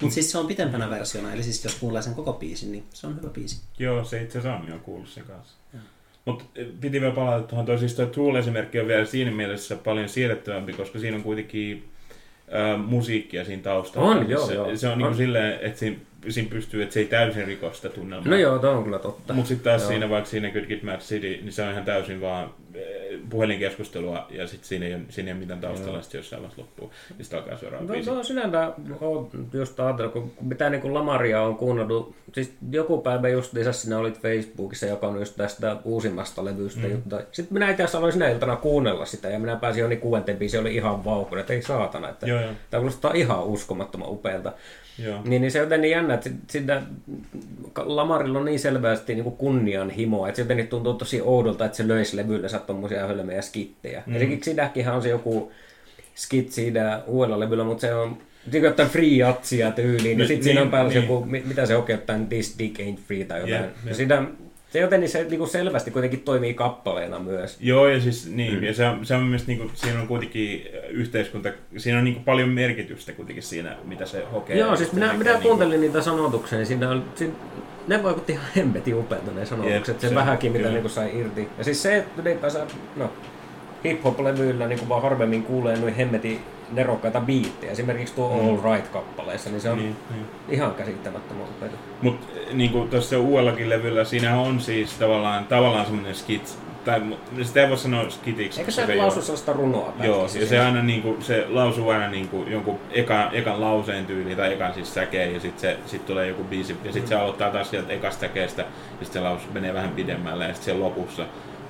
Mutta 0.00 0.14
siis 0.14 0.30
se 0.30 0.38
on 0.38 0.46
pitempänä 0.46 0.90
versiona, 0.90 1.32
eli 1.32 1.42
siis 1.42 1.64
jos 1.64 1.74
kuulee 1.74 2.02
sen 2.02 2.14
koko 2.14 2.32
biisin, 2.32 2.72
niin 2.72 2.84
se 2.92 3.06
on 3.06 3.16
hyvä 3.16 3.28
biisi. 3.28 3.60
Joo, 3.78 4.04
se 4.04 4.22
itse 4.22 4.38
asiassa 4.38 4.58
on 4.58 4.68
jo 4.68 4.78
kuullut 4.78 5.08
sen 5.08 5.24
kanssa. 5.24 5.54
Mutta 6.24 6.44
eh, 6.54 6.66
piti 6.80 7.00
vielä 7.00 7.14
palata 7.14 7.46
tuohon, 7.46 7.66
toi 7.66 7.78
siis 7.78 7.94
toi 7.94 8.06
Tool-esimerkki 8.06 8.80
on 8.80 8.86
vielä 8.88 9.04
siinä 9.04 9.30
mielessä 9.30 9.76
paljon 9.76 10.08
siedettävämpi, 10.08 10.72
koska 10.72 10.98
siinä 10.98 11.16
on 11.16 11.22
kuitenkin 11.22 11.88
äh, 12.54 12.86
musiikkia 12.86 13.44
siinä 13.44 13.62
taustalla. 13.62 14.08
On, 14.10 14.30
joo, 14.30 14.46
se, 14.46 14.54
joo. 14.54 14.76
Se 14.76 14.88
on, 14.88 14.98
niinku 14.98 15.06
on. 15.06 15.12
niin 15.12 15.26
silleen, 15.26 15.58
että 15.62 15.78
siinä, 15.78 15.96
siinä 16.28 16.50
pystyy, 16.50 16.82
että 16.82 16.92
se 16.92 17.00
ei 17.00 17.06
täysin 17.06 17.46
rikosta 17.46 17.88
tunnelmaa. 17.88 18.30
No 18.30 18.36
joo, 18.36 18.58
tuo 18.58 18.70
on 18.70 18.84
kyllä 18.84 18.98
totta. 18.98 19.34
Mutta 19.34 19.48
sitten 19.48 19.64
taas 19.64 19.82
joo. 19.82 19.90
siinä, 19.90 20.10
vaikka 20.10 20.30
siinä 20.30 20.50
Good 20.50 20.82
Mad 20.82 21.00
City, 21.00 21.28
niin 21.42 21.52
se 21.52 21.62
on 21.62 21.70
ihan 21.70 21.84
täysin 21.84 22.20
vaan 22.20 22.50
puhelinkeskustelua 23.30 24.26
ja 24.30 24.46
sitten 24.46 24.68
siinä 24.68 24.86
ei 24.86 24.94
ole, 24.94 25.02
siinä 25.08 25.28
ei 25.28 25.32
ole 25.32 25.40
mitään 25.40 25.60
taustalla, 25.60 26.02
sitten 26.02 26.18
jossain 26.18 26.42
vaiheessa 26.42 26.62
loppuu, 26.62 26.92
niin 27.16 27.24
sitten 27.24 27.38
alkaa 27.38 27.58
seuraava 27.58 27.86
no, 27.86 27.92
biisi. 27.92 28.10
No 28.10 28.24
sinänsä 28.24 28.72
on 29.00 29.30
just 29.52 29.80
ajatellut, 29.80 30.12
kun 30.12 30.32
mitä 30.40 30.70
niin 30.70 30.80
kuin 30.80 30.94
Lamaria 30.94 31.42
on 31.42 31.56
kuunnellut, 31.56 32.14
siis 32.32 32.52
joku 32.70 32.98
päivä 32.98 33.28
just 33.28 33.52
lisäsi 33.52 33.80
sinä 33.80 33.98
olit 33.98 34.20
Facebookissa 34.20 34.86
jakanut 34.86 35.18
just 35.18 35.36
tästä 35.36 35.76
uusimmasta 35.84 36.44
levystä 36.44 36.86
mm. 36.86 36.90
juttua. 36.90 37.20
Sitten 37.32 37.54
minä 37.54 37.70
itse 37.70 37.82
asiassa 37.82 37.98
aloin 37.98 38.12
sinä 38.12 38.28
iltana 38.28 38.56
kuunnella 38.56 39.06
sitä 39.06 39.28
ja 39.28 39.38
minä 39.38 39.56
pääsin 39.56 39.80
jo 39.80 39.88
niin 39.88 40.00
kuudenteen 40.00 40.38
biisi, 40.38 40.58
oli 40.58 40.74
ihan 40.74 41.04
vauhkunut, 41.04 41.40
että 41.40 41.52
ei 41.52 41.62
saatana, 41.62 42.08
että 42.08 42.26
joo, 42.26 42.40
joo. 42.40 42.52
tämä 42.70 42.80
kuulostaa 42.80 43.12
ihan 43.14 43.44
uskomattoman 43.44 44.08
upealta. 44.10 44.52
Joo. 44.98 45.20
Niin, 45.24 45.42
niin 45.42 45.50
se 45.50 45.62
on 45.62 45.68
niin 45.68 45.90
jännä, 45.90 46.14
että 46.14 46.30
sitä, 46.46 46.82
Lamarilla 47.76 48.38
on 48.38 48.44
niin 48.44 48.58
selvästi 48.58 49.14
niin 49.14 49.32
kunnianhimoa, 49.32 50.28
että 50.28 50.36
se 50.36 50.42
jotenkin 50.42 50.68
tuntuu 50.68 50.94
tosi 50.94 51.20
oudolta, 51.20 51.64
että 51.64 51.76
se 51.76 51.88
löisi 51.88 52.16
levyllä 52.16 52.48
tuommoisia 52.66 53.06
hölmejä 53.06 53.42
skittejä. 53.42 54.02
Mm. 54.06 54.16
Esimerkiksi 54.16 54.50
sitäkin 54.50 54.88
on 54.88 55.02
se 55.02 55.08
joku 55.08 55.52
skit 56.14 56.52
siinä 56.52 57.02
uudella 57.06 57.40
levyllä, 57.40 57.64
mutta 57.64 57.80
se 57.80 57.94
on 57.94 58.18
niin 58.52 58.64
jotain 58.64 58.88
free 58.88 59.08
jatsia 59.08 59.70
tyyliin, 59.70 60.18
ja 60.18 60.26
sitten 60.26 60.36
niin, 60.36 60.44
siinä 60.44 60.62
on 60.62 60.70
päällä 60.70 60.92
niin. 60.92 61.02
joku, 61.02 61.24
mitä 61.24 61.66
se 61.66 61.76
onkin, 61.76 61.92
jotain 61.92 62.26
this 62.26 62.58
dick 62.58 62.80
ain't 62.80 63.00
free 63.06 63.24
tai 63.24 63.40
jotain. 63.40 63.54
Yeah, 63.54 63.84
yeah. 63.84 63.96
Sitä, 63.96 64.22
Se 64.70 64.78
joten 64.78 65.08
se 65.08 65.24
niin 65.24 65.38
kuin 65.38 65.50
selvästi 65.50 65.90
kuitenkin 65.90 66.20
toimii 66.20 66.54
kappaleena 66.54 67.18
myös. 67.18 67.56
Joo, 67.60 67.88
ja 67.88 68.00
siis 68.00 68.30
niin, 68.30 68.54
mm. 68.54 68.62
ja 68.62 68.74
se 68.74 68.86
on, 68.86 69.06
se 69.06 69.14
on 69.14 69.22
myös, 69.22 69.46
niin 69.46 69.58
kuin, 69.58 69.70
siinä 69.74 70.00
on 70.00 70.06
kuitenkin 70.06 70.68
yhteiskunta, 70.88 71.48
siinä 71.76 71.98
on 71.98 72.04
niin 72.04 72.14
kuin 72.14 72.24
paljon 72.24 72.48
merkitystä 72.48 73.12
kuitenkin 73.12 73.42
siinä, 73.42 73.76
mitä 73.84 74.06
se 74.06 74.24
hokee. 74.32 74.58
Joo, 74.58 74.76
siis 74.76 74.92
minä, 74.92 75.12
minä 75.12 75.32
niin 75.32 75.42
kuuntelin 75.42 75.72
kuin... 75.72 75.80
niitä 75.80 76.02
sanotuksia, 76.02 76.58
niin 76.58 76.66
siinä 76.66 76.90
on, 76.90 77.04
siinä, 77.14 77.32
ne 77.86 78.02
vaikutti 78.02 78.32
ihan 78.32 78.46
hemmetin 78.56 78.94
upealta 78.94 79.30
ne 79.30 79.46
sanotukset, 79.46 79.88
Jep, 79.88 80.00
se, 80.00 80.08
se 80.08 80.14
vähänkin 80.14 80.52
mitä 80.52 80.68
niin 80.68 80.80
kuin 80.80 80.90
sai 80.90 81.18
irti. 81.18 81.48
Ja 81.58 81.64
siis 81.64 81.82
se, 81.82 81.96
että 81.96 82.22
ylipäänsä, 82.22 82.66
no, 82.96 83.12
hip-hop-levyillä 83.84 84.66
niin 84.66 84.78
kuin 84.78 84.88
vaan 84.88 85.02
harvemmin 85.02 85.42
kuulee 85.42 85.76
noin 85.76 85.94
hemmetin 85.94 86.40
nerokkaita 86.72 87.20
biittejä. 87.20 87.72
Esimerkiksi 87.72 88.14
tuo 88.14 88.28
mm. 88.28 88.48
All 88.48 88.74
Right-kappaleessa, 88.74 89.50
niin 89.50 89.60
se 89.60 89.70
on 89.70 89.78
niin, 89.78 89.96
niin. 90.10 90.26
ihan 90.48 90.74
käsittämättömän 90.74 91.46
upeita. 91.56 91.76
Mutta 92.02 92.26
niin 92.52 92.70
kuin 92.70 92.88
tuossa 92.88 93.18
uudellakin 93.18 93.70
levyllä, 93.70 94.04
siinä 94.04 94.40
on 94.40 94.60
siis 94.60 94.92
tavallaan, 94.92 95.44
tavallaan 95.44 95.86
semmoinen 95.86 96.14
skit, 96.14 96.58
tai 96.84 97.02
sitä 97.42 97.60
ei 97.60 97.68
voi 97.68 97.78
sanoa 97.78 98.10
skitiksi. 98.10 98.60
Eikö 98.60 98.70
se 98.70 98.96
lausu 98.96 99.22
sellaista 99.22 99.52
runoa? 99.52 99.92
Joo, 100.02 100.28
ja 100.40 100.46
se, 100.46 100.60
aina 100.60 100.82
niin 100.82 101.02
kuin, 101.02 101.22
se 101.22 101.46
lausuu 101.48 101.88
aina 101.88 102.08
niin 102.08 102.28
kuin 102.28 102.52
jonkun 102.52 102.78
ekan, 102.90 103.28
ekan 103.32 103.60
lauseen 103.60 104.06
tyyliin 104.06 104.36
tai 104.36 104.52
ekan 104.52 104.74
siis 104.74 104.94
säkeen 104.94 105.34
ja 105.34 105.40
sitten 105.40 105.76
sit 105.86 106.06
tulee 106.06 106.28
joku 106.28 106.44
biisi 106.44 106.76
ja 106.84 106.92
sitten 106.92 107.02
mm. 107.02 107.08
se 107.08 107.14
aloittaa 107.14 107.50
taas 107.50 107.70
sieltä 107.70 107.92
ekasta 107.92 108.20
säkeestä 108.20 108.62
ja 108.62 108.68
sitten 109.04 109.22
se 109.22 109.28
lausu 109.28 109.46
menee 109.52 109.74
vähän 109.74 109.90
pidemmälle 109.90 110.44
ja 110.44 110.54
sitten 110.54 110.74
se 110.74 110.80
lopussa 110.80 111.26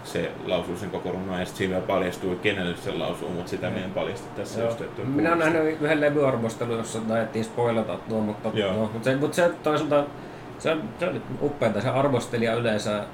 se 0.09 0.31
lausuu 0.47 0.77
sen 0.77 0.91
koko 0.91 1.13
runon 1.13 1.39
ja 1.39 1.45
sitten 1.45 1.59
siinä 1.59 1.81
paljastuu, 1.81 2.37
kenelle 2.37 2.77
se 2.77 2.93
lausuu, 2.93 3.29
mutta 3.29 3.51
sitä 3.51 3.71
meidän 3.71 3.91
paljasta 3.91 4.29
tässä 4.37 4.63
just, 4.63 4.81
että 4.81 5.03
Minä 5.03 5.29
olen 5.29 5.39
nähnyt 5.39 5.83
yhden 5.83 6.01
levyarvostelun, 6.01 6.79
jossa 6.79 6.99
taidettiin 7.01 7.45
spoilata 7.45 7.99
tuo, 8.09 8.21
mutta, 8.21 8.49
no, 8.49 8.73
mutta, 8.73 9.05
se, 9.05 9.17
mutta 9.17 9.37
se 9.37 9.51
toisaalta 9.63 10.05
se, 10.59 10.77
se 10.99 11.09
oli 11.09 11.23
upeaa, 11.43 11.81
se 11.81 11.89
arvostelija 11.89 12.55
yleensä 12.55 13.05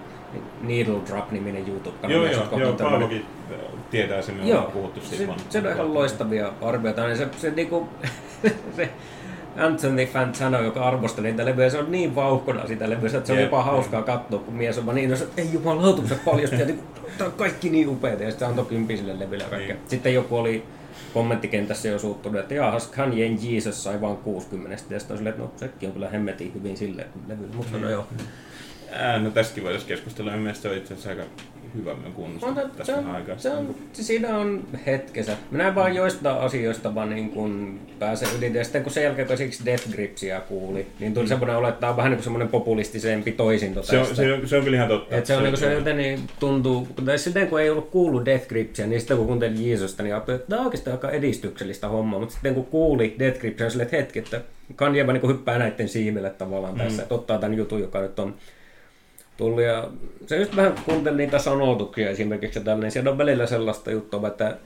Needle 0.63 1.01
Drop-niminen 1.07 1.69
YouTube-kanava. 1.69 2.13
Joo, 2.13 2.27
joo, 2.27 2.59
joo 2.59 2.73
Paavokin 2.73 3.27
tietää 3.91 4.23
sen, 4.23 4.35
me 4.35 4.43
ollaan 4.43 4.73
puhuttu 4.73 5.01
siitä. 5.01 5.33
Se, 5.49 5.61
se 5.61 5.69
on 5.69 5.75
ihan 5.75 5.95
loistavia 5.95 6.53
arvioita, 6.63 7.07
niin 7.07 7.17
se, 7.17 7.29
se, 7.37 7.51
niinku, 7.51 7.89
se 8.77 8.91
Anthony 9.57 10.07
Fantano, 10.07 10.63
joka 10.63 10.85
arvosteli 10.85 11.29
niitä 11.29 11.45
levyjä, 11.45 11.71
se 11.71 11.79
on 11.79 11.93
niin 11.93 12.15
vauhkona 12.15 12.67
sitä 12.67 12.91
levyä, 12.91 13.11
että 13.15 13.27
se 13.27 13.33
on 13.33 13.41
jopa 13.41 13.63
hauskaa 13.63 14.03
katsoa, 14.03 14.39
kun 14.39 14.55
mies 14.55 14.79
on 14.79 14.95
niin, 14.95 15.13
että 15.13 15.43
ei 15.43 15.49
jumalautu, 15.53 16.09
se 16.09 16.19
paljosti, 16.25 16.57
ja 16.57 16.67
niin, 16.67 16.81
tämä 17.19 17.29
on 17.29 17.37
kaikki 17.37 17.71
niin 17.71 17.89
upeita, 17.89 18.23
ja 18.23 18.31
sitten 18.31 18.49
antoi 18.49 18.65
kympi 18.65 18.97
sille 18.97 19.19
levylle 19.19 19.45
niin. 19.59 19.77
Sitten 19.87 20.15
joku 20.15 20.37
oli 20.37 20.65
kommenttikentässä 21.15 21.89
jo 21.89 21.99
suuttunut, 21.99 22.41
että 22.41 22.55
jaahas, 22.55 22.87
Kanye 22.89 23.27
Jesus 23.27 23.85
sai 23.85 24.01
vain 24.01 24.17
60, 24.17 24.95
ja 24.95 24.99
sitten 25.01 25.15
on 25.15 25.19
silleen, 25.19 25.35
että 25.35 25.43
no 25.43 25.53
sekin 25.57 25.89
on 25.89 25.93
kyllä 25.93 26.09
hemmetin 26.09 26.55
hyvin 26.55 26.77
silleen 26.77 27.09
levyllä, 27.29 27.55
mutta 27.55 27.79
no 27.79 27.91
joo. 27.91 28.07
Ää, 28.93 29.19
no 29.19 29.31
tästäkin 29.31 29.65
voitaisiin 29.65 29.89
keskustella, 29.89 30.37
mielestäni 30.37 30.63
se 30.63 30.69
on 30.69 30.77
itse 30.77 30.95
asiassa 30.95 31.11
aika 31.11 31.23
hyvä 31.75 31.95
kunnossa 32.15 32.55
tässä 32.77 32.93
se 32.93 32.95
on, 32.99 33.07
aikaa. 33.07 33.39
Se 33.39 33.51
on, 33.51 33.75
siinä 33.93 34.37
on 34.37 34.65
hetkensä. 34.87 35.37
Minä 35.51 35.75
vaan 35.75 35.95
joista 35.95 36.35
asioista 36.35 36.95
vaan 36.95 37.11
niin 37.11 37.31
kun 37.31 37.81
pääsen 37.99 38.29
yli. 38.39 38.57
Ja 38.57 38.65
sitten 38.65 38.83
kun 38.83 38.93
sen 38.93 39.05
jälkeen 39.05 39.29
kun 39.29 39.37
Death 39.65 39.91
Gripsia 39.93 40.41
kuuli, 40.41 40.87
niin 41.01 41.15
tuli 41.15 41.25
mm. 41.25 41.29
semmoinen 41.29 41.57
on 41.57 41.63
vähän 41.97 42.11
niin 42.11 42.17
kuin 42.17 42.25
semmoinen 42.25 42.49
populistisempi 42.49 43.33
toisinto 43.33 43.81
tästä. 43.81 43.93
Se 43.93 44.11
on, 44.11 44.17
se 44.17 44.33
on, 44.33 44.49
se 44.49 44.57
on 44.57 44.65
kyllä 44.65 44.77
ihan 44.77 44.89
totta. 44.89 45.17
Et 45.17 45.27
se, 45.27 45.37
on, 45.37 45.43
niin 45.43 45.57
se, 45.57 45.81
se 45.85 45.93
niin 45.93 46.21
tuntuu, 46.41 46.89
tai 47.05 47.19
sitten 47.19 47.49
kun 47.49 47.61
ei 47.61 47.71
ollut 47.71 47.91
kuullut 47.91 48.25
Death 48.25 48.49
Gripsia, 48.49 48.87
niin 48.87 49.01
sitten 49.01 49.17
kun 49.17 49.27
kuuntelin 49.27 49.67
Jeesusta, 49.69 50.03
niin 50.03 50.15
ajattelin, 50.15 50.41
että 50.41 50.49
tämä 50.49 50.61
on 50.61 50.67
oikeastaan 50.67 50.97
aika 50.97 51.11
edistyksellistä 51.11 51.89
hommaa. 51.89 52.21
Mutta 52.21 52.33
sitten 52.33 52.55
kun 52.55 52.67
kuuli 52.67 53.17
Death 53.19 53.41
Gripsia, 53.41 53.65
niin 53.65 53.71
silleen, 53.71 53.87
että 53.87 53.97
hetki, 53.97 54.19
että 54.19 54.41
Kanye 54.77 55.05
niin 55.05 55.29
hyppää 55.29 55.59
näiden 55.59 55.89
siiville 55.89 56.31
tavallaan 56.31 56.75
mm. 56.75 56.81
tässä, 56.81 57.03
että 57.03 57.15
ottaa 57.15 57.39
tämän 57.39 57.57
jutun, 57.57 57.81
joka 57.81 58.01
nyt 58.01 58.19
on 58.19 58.35
tullut. 59.37 59.63
Ja 59.63 59.89
se 60.27 60.37
just 60.37 60.57
vähän 60.57 60.75
kuuntelin 60.85 61.17
niitä 61.17 61.39
sanotuksia 61.39 62.11
esimerkiksi 62.11 62.61
tällä, 62.61 62.83
niin 62.83 62.93
siellä 62.93 63.11
on 63.11 63.19
välillä 63.19 63.47
sellaista 63.47 63.91
juttua, 63.91 64.29
että 64.29 64.57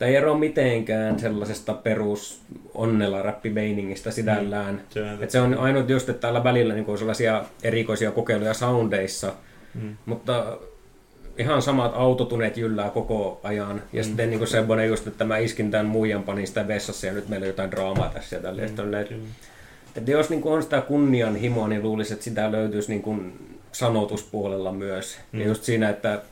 Tämä 0.00 0.08
ei 0.08 0.16
ero 0.16 0.34
mitenkään 0.34 1.18
sellaisesta 1.18 1.74
perus 1.74 2.42
onnella 2.74 3.22
räppimeiningistä 3.22 4.10
sidällään. 4.10 4.74
Mm, 4.74 4.80
se, 4.90 5.02
on, 5.02 5.18
se 5.28 5.40
on 5.40 5.54
ainut 5.54 5.88
just, 5.88 6.08
että 6.08 6.20
täällä 6.20 6.44
välillä 6.44 6.74
niin 6.74 6.84
on 6.88 6.98
sellaisia 6.98 7.44
erikoisia 7.62 8.10
kokeiluja 8.10 8.54
soundeissa, 8.54 9.32
mm. 9.74 9.96
mutta 10.06 10.58
ihan 11.38 11.62
samat 11.62 11.92
autotuneet 11.94 12.56
jyllää 12.56 12.90
koko 12.90 13.40
ajan. 13.42 13.82
Ja 13.92 14.02
mm. 14.02 14.06
sitten 14.06 14.30
niin 14.30 14.46
semmoinen 14.46 14.88
just, 14.88 15.06
että 15.06 15.24
mä 15.24 15.38
iskin 15.38 15.70
tämän 15.70 15.86
muijan, 15.86 16.22
panin 16.22 16.46
sitä 16.46 16.68
vessassa 16.68 17.06
ja 17.06 17.12
nyt 17.12 17.28
meillä 17.28 17.44
on 17.44 17.48
jotain 17.50 17.70
draamaa 17.70 18.10
tässä 18.14 18.36
ja 18.36 18.42
tälleen. 18.42 18.70
Mm, 18.70 18.94
että, 19.00 19.14
että 19.96 20.10
jos 20.10 20.30
niin 20.30 20.44
on 20.44 20.62
sitä 20.62 20.80
kunnianhimoa, 20.80 21.68
niin 21.68 21.82
luulisin, 21.82 22.12
että 22.12 22.24
sitä 22.24 22.52
löytyisi 22.52 22.90
niin 22.90 23.02
kuin 23.02 23.32
sanotuspuolella 23.72 24.72
myös. 24.72 25.18
Mm. 25.32 25.40
Ja 25.40 25.46
just 25.46 25.62
siinä, 25.62 25.88
että 25.88 26.22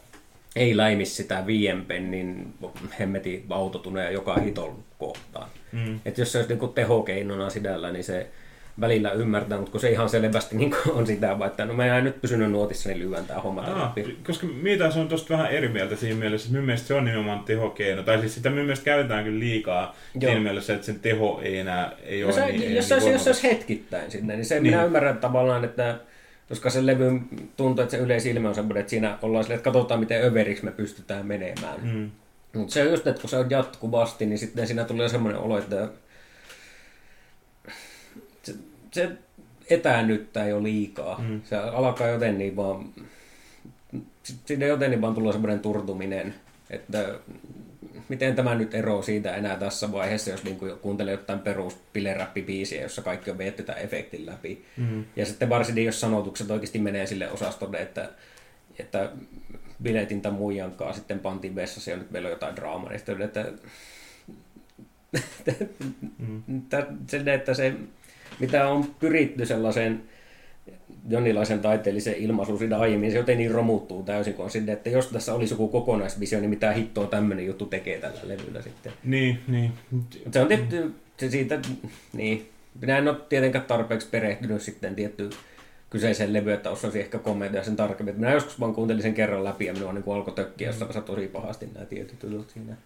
ei 0.57 0.77
läimi 0.77 1.05
sitä 1.05 1.47
viien 1.47 1.85
pennin 1.85 2.55
hemmeti 3.01 3.45
autotuneja 3.51 4.11
joka 4.11 4.35
hiton 4.35 4.85
kohtaan. 4.99 5.49
Mm. 5.73 6.01
Että 6.05 6.21
jos 6.21 6.33
se 6.33 6.39
olisi 6.39 6.55
niin 6.55 6.73
tehokeinona 6.73 7.51
sidällä, 7.51 7.93
niin 7.93 8.05
se 8.05 8.27
välillä 8.81 9.13
ymmärtää, 9.13 9.59
mutta 9.59 9.73
kun 9.73 9.81
se 9.81 9.91
ihan 9.91 10.09
selvästi 10.09 10.57
niin 10.57 10.75
on 10.89 11.07
sitä, 11.07 11.37
että 11.47 11.65
no 11.65 11.75
mä 11.75 11.99
en 11.99 12.05
nyt 12.05 12.21
pysynyt 12.21 12.51
nuotissa, 12.51 12.89
niin 12.89 12.99
lyhyen 12.99 13.27
tämä 13.27 13.41
homma 13.41 13.63
Aa, 13.63 13.95
Koska 14.27 14.47
mitä 14.47 14.91
se 14.91 14.99
on 14.99 15.09
tosta 15.09 15.35
vähän 15.35 15.51
eri 15.51 15.69
mieltä 15.69 15.97
siinä 15.97 16.17
mielessä, 16.17 16.47
että 16.47 16.53
minun 16.53 16.67
mielestä 16.67 16.89
se 16.89 16.95
on 16.95 17.05
nimenomaan 17.05 17.41
tehokeino. 17.45 18.03
Tai 18.03 18.21
siis 18.21 18.35
sitä 18.35 18.51
minun 18.51 18.65
mielestä 18.65 18.85
käytetään 18.85 19.25
kyllä 19.25 19.39
liikaa 19.39 19.97
Joo. 20.15 20.31
siinä 20.31 20.41
mielessä, 20.41 20.75
että 20.75 20.87
sen 20.87 21.01
teho 21.01 21.41
ei 21.43 21.59
enää 21.59 21.93
ei 22.03 22.21
no 22.21 22.27
ole 22.27 22.35
se, 22.35 22.47
niin, 22.47 22.75
jos, 22.75 22.91
niin 22.91 23.03
se, 23.03 23.11
jos 23.11 23.25
se 23.25 23.31
olisi 23.31 23.43
hetkittäin 23.43 24.11
sinne, 24.11 24.37
niin 24.37 24.45
se 24.45 24.55
niin. 24.55 24.63
minä 24.63 24.85
ymmärrän 24.85 25.19
tavallaan, 25.19 25.65
että 25.65 25.97
koska 26.49 26.71
se 26.71 26.87
levy 26.87 27.21
tuntuu, 27.57 27.83
että 27.83 27.97
se 27.97 28.03
yleisilme 28.03 28.49
on 28.49 28.55
semmoinen, 28.55 28.81
että 28.81 28.91
siinä 28.91 29.19
ollaan 29.23 29.45
silleen, 29.45 29.57
että 29.57 29.65
katsotaan 29.65 30.01
miten 30.01 30.25
överiksi 30.25 30.65
me 30.65 30.71
pystytään 30.71 31.27
menemään. 31.27 31.81
Mm. 31.83 32.11
Mutta 32.55 32.73
se 32.73 32.83
on 32.83 32.91
just, 32.91 33.07
että 33.07 33.21
kun 33.21 33.31
se 33.31 33.37
on 33.37 33.51
jatkuvasti, 33.51 34.27
niin 34.27 34.39
sitten 34.39 34.67
siinä 34.67 34.85
tulee 34.85 35.09
semmoinen 35.09 35.41
olo, 35.41 35.59
että 35.59 35.89
se, 38.43 38.55
se 38.93 39.11
etäännyttää 39.71 40.49
jo 40.49 40.63
liikaa. 40.63 41.21
Mm. 41.21 41.43
Se 41.45 41.57
alkaa 41.57 42.07
joten 42.07 42.39
niin 42.39 42.57
vaan, 42.57 42.89
siinä 44.23 44.67
joten 44.67 44.91
niin 44.91 45.01
vaan 45.01 45.15
tulee 45.15 45.33
semmoinen 45.33 45.61
turtuminen, 45.61 46.35
että 46.71 47.15
miten 48.09 48.35
tämä 48.35 48.55
nyt 48.55 48.75
eroaa 48.75 49.03
siitä 49.03 49.37
enää 49.37 49.57
tässä 49.57 49.93
vaiheessa, 49.93 50.31
jos 50.31 50.45
niin 50.45 50.59
kuuntelee 50.83 51.13
jotain 51.13 51.39
perus 51.39 51.77
biisiä, 52.47 52.83
jossa 52.83 53.03
kaikki 53.03 53.31
on 53.31 53.39
vietty 53.39 53.63
tämän 53.63 53.83
efektin 53.83 54.27
läpi. 54.27 54.65
Mm. 54.77 55.05
Ja 55.17 55.27
sitten 55.27 55.49
varsinkin, 55.49 55.85
jos 55.85 56.01
sanotukset 56.01 56.51
oikeasti 56.51 56.79
menee 56.79 57.07
sille 57.07 57.31
osastolle, 57.31 57.79
että, 57.79 58.09
että 58.79 59.11
biletin 59.83 60.21
tai 60.21 60.33
muijankaan 60.33 60.95
sitten 60.95 61.19
pantiin 61.19 61.55
vessassa 61.55 61.91
ja 61.91 61.97
nyt 61.97 62.11
meillä 62.11 62.27
on 62.27 62.33
jotain 62.33 62.57
draamaa, 62.57 62.91
niin 62.91 62.99
sitten 62.99 63.23
että, 63.23 63.45
mm. 66.19 66.43
että 67.35 67.55
se, 67.55 67.75
mitä 68.39 68.69
on 68.69 68.95
pyritty 69.01 69.47
sellaiseen 69.47 70.03
jonkinlaisen 71.09 71.61
taiteellisen 71.61 72.15
ilmaisun 72.15 72.59
siinä 72.59 72.79
aiemmin, 72.79 73.11
se 73.11 73.17
jotenkin 73.17 73.51
romuttuu 73.51 74.03
täysin, 74.03 74.35
kun 74.35 74.45
on 74.45 74.51
sinne, 74.51 74.73
että 74.73 74.91
jos 74.91 75.07
tässä 75.07 75.35
olisi 75.35 75.55
joku 75.55 75.69
kokonaisvisio, 75.69 76.41
niin 76.41 76.51
mitä 76.51 76.73
hittoa 76.73 77.07
tämmöinen 77.07 77.47
juttu 77.47 77.67
tekee 77.67 77.99
tällä 77.99 78.21
levyllä 78.25 78.63
sitten. 78.63 78.93
Niin, 79.05 79.39
niin. 79.49 79.73
Se 80.33 80.41
on 80.41 80.49
tietty, 80.49 80.95
se 81.17 81.31
siitä, 81.31 81.61
niin. 82.13 82.49
Minä 82.81 82.99
en 82.99 83.09
ole 83.09 83.17
tietenkään 83.29 83.65
tarpeeksi 83.65 84.09
perehtynyt 84.11 84.63
sitten 84.63 84.95
tietty 84.95 85.31
kyseiseen 85.91 86.33
levyyn, 86.33 86.55
että 86.55 86.71
osaisin 86.71 87.01
ehkä 87.01 87.19
kommentoida 87.19 87.65
sen 87.65 87.77
tarkemmin. 87.77 88.17
Minä 88.17 88.33
joskus 88.33 88.61
vaan 88.61 88.75
kuuntelin 88.75 89.03
sen 89.03 89.15
kerran 89.15 89.45
läpi 89.45 89.67
ja 89.67 89.73
minua 89.73 89.93
niin 89.93 90.05
alkoi 90.07 90.35
tökkiä 90.35 90.71
mm. 90.71 91.03
tosi 91.03 91.27
pahasti 91.27 91.67
nämä 91.75 91.87
tietyt 91.87 92.23
jutut 92.23 92.51
siinä. 92.51 92.77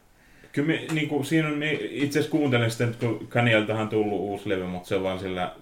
Kyllä 0.52 0.68
me, 0.68 0.80
niin 0.92 1.08
kuin, 1.08 1.24
siinä 1.24 1.48
on, 1.48 1.62
itse 1.90 2.18
asiassa 2.18 2.30
kuuntelen 2.30 2.70
sitä, 2.70 2.84
että 2.84 2.98
kun 3.00 3.26
Kanieltahan 3.28 3.82
on 3.82 3.88
tullut 3.88 4.20
uusi 4.20 4.48
levy, 4.48 4.66
mutta 4.66 4.88
se 4.88 4.96
on 4.96 5.02
vaan 5.02 5.18
sillä 5.18 5.52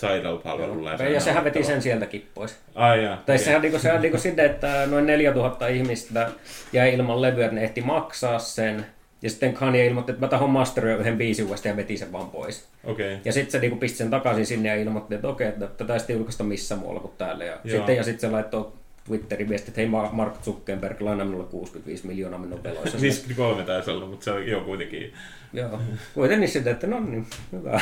Tidal-palvelulla. 0.00 0.92
Ja, 0.92 1.08
ja 1.08 1.20
sehän 1.20 1.44
veti 1.44 1.64
sen 1.64 1.82
sieltäkin 1.82 2.28
pois. 2.34 2.56
Ai 2.74 3.04
jaa, 3.04 3.22
tai 3.26 3.38
sehän, 3.38 3.62
niin 3.62 3.70
kuin, 3.70 3.80
sehän 3.80 4.02
niin 4.02 4.12
kuin 4.12 4.20
sinne, 4.20 4.44
että 4.44 4.86
noin 4.86 5.06
4000 5.06 5.66
ihmistä 5.66 6.30
jäi 6.72 6.94
ilman 6.94 7.22
levyä, 7.22 7.48
ne 7.48 7.64
ehti 7.64 7.80
maksaa 7.80 8.38
sen. 8.38 8.86
Ja 9.22 9.30
sitten 9.30 9.52
Kanye 9.52 9.86
ilmoitti, 9.86 10.12
että 10.12 10.26
mä 10.26 10.30
tahon 10.30 10.50
masteroida 10.50 11.00
yhden 11.00 11.18
biisin 11.18 11.44
uudestaan 11.44 11.70
ja 11.72 11.76
veti 11.76 11.96
sen 11.96 12.12
vaan 12.12 12.30
pois. 12.30 12.68
Okay. 12.84 13.16
Ja 13.24 13.32
sitten 13.32 13.52
se 13.52 13.58
niinku 13.58 13.76
pisti 13.76 13.98
sen 13.98 14.10
takaisin 14.10 14.46
sinne 14.46 14.68
ja 14.68 14.74
ilmoitti, 14.74 15.14
että 15.14 15.28
okei, 15.28 15.48
okay, 15.48 15.64
että 15.64 15.76
tätä 15.76 15.92
ei 15.92 15.98
sitten 15.98 16.16
julkaista 16.16 16.44
missään 16.44 16.80
muualla 16.80 17.00
kuin 17.00 17.12
täällä. 17.18 17.44
Ja 17.44 17.58
sitten, 17.70 17.96
ja 17.96 18.02
sitten 18.02 18.20
se 18.20 18.30
laittoi 18.30 18.72
Twitterin 19.04 19.48
viesti, 19.48 19.70
että 19.70 19.80
hei 19.80 19.90
Mark 20.12 20.42
Zuckerberg, 20.42 21.00
laina 21.00 21.24
minulle 21.24 21.44
65 21.44 22.06
miljoonaa 22.06 22.38
minun 22.38 22.62
veloissa. 22.62 23.00
53 23.00 23.62
taisi 23.72 23.90
olla, 23.90 24.06
mutta 24.06 24.24
se 24.24 24.30
on 24.30 24.46
jo 24.46 24.60
kuitenkin. 24.60 25.12
Joo, 25.52 25.80
kuitenkin 26.14 26.48
sitten, 26.48 26.72
että 26.72 26.86
no 26.86 27.00
niin, 27.00 27.26
hyvä. 27.52 27.80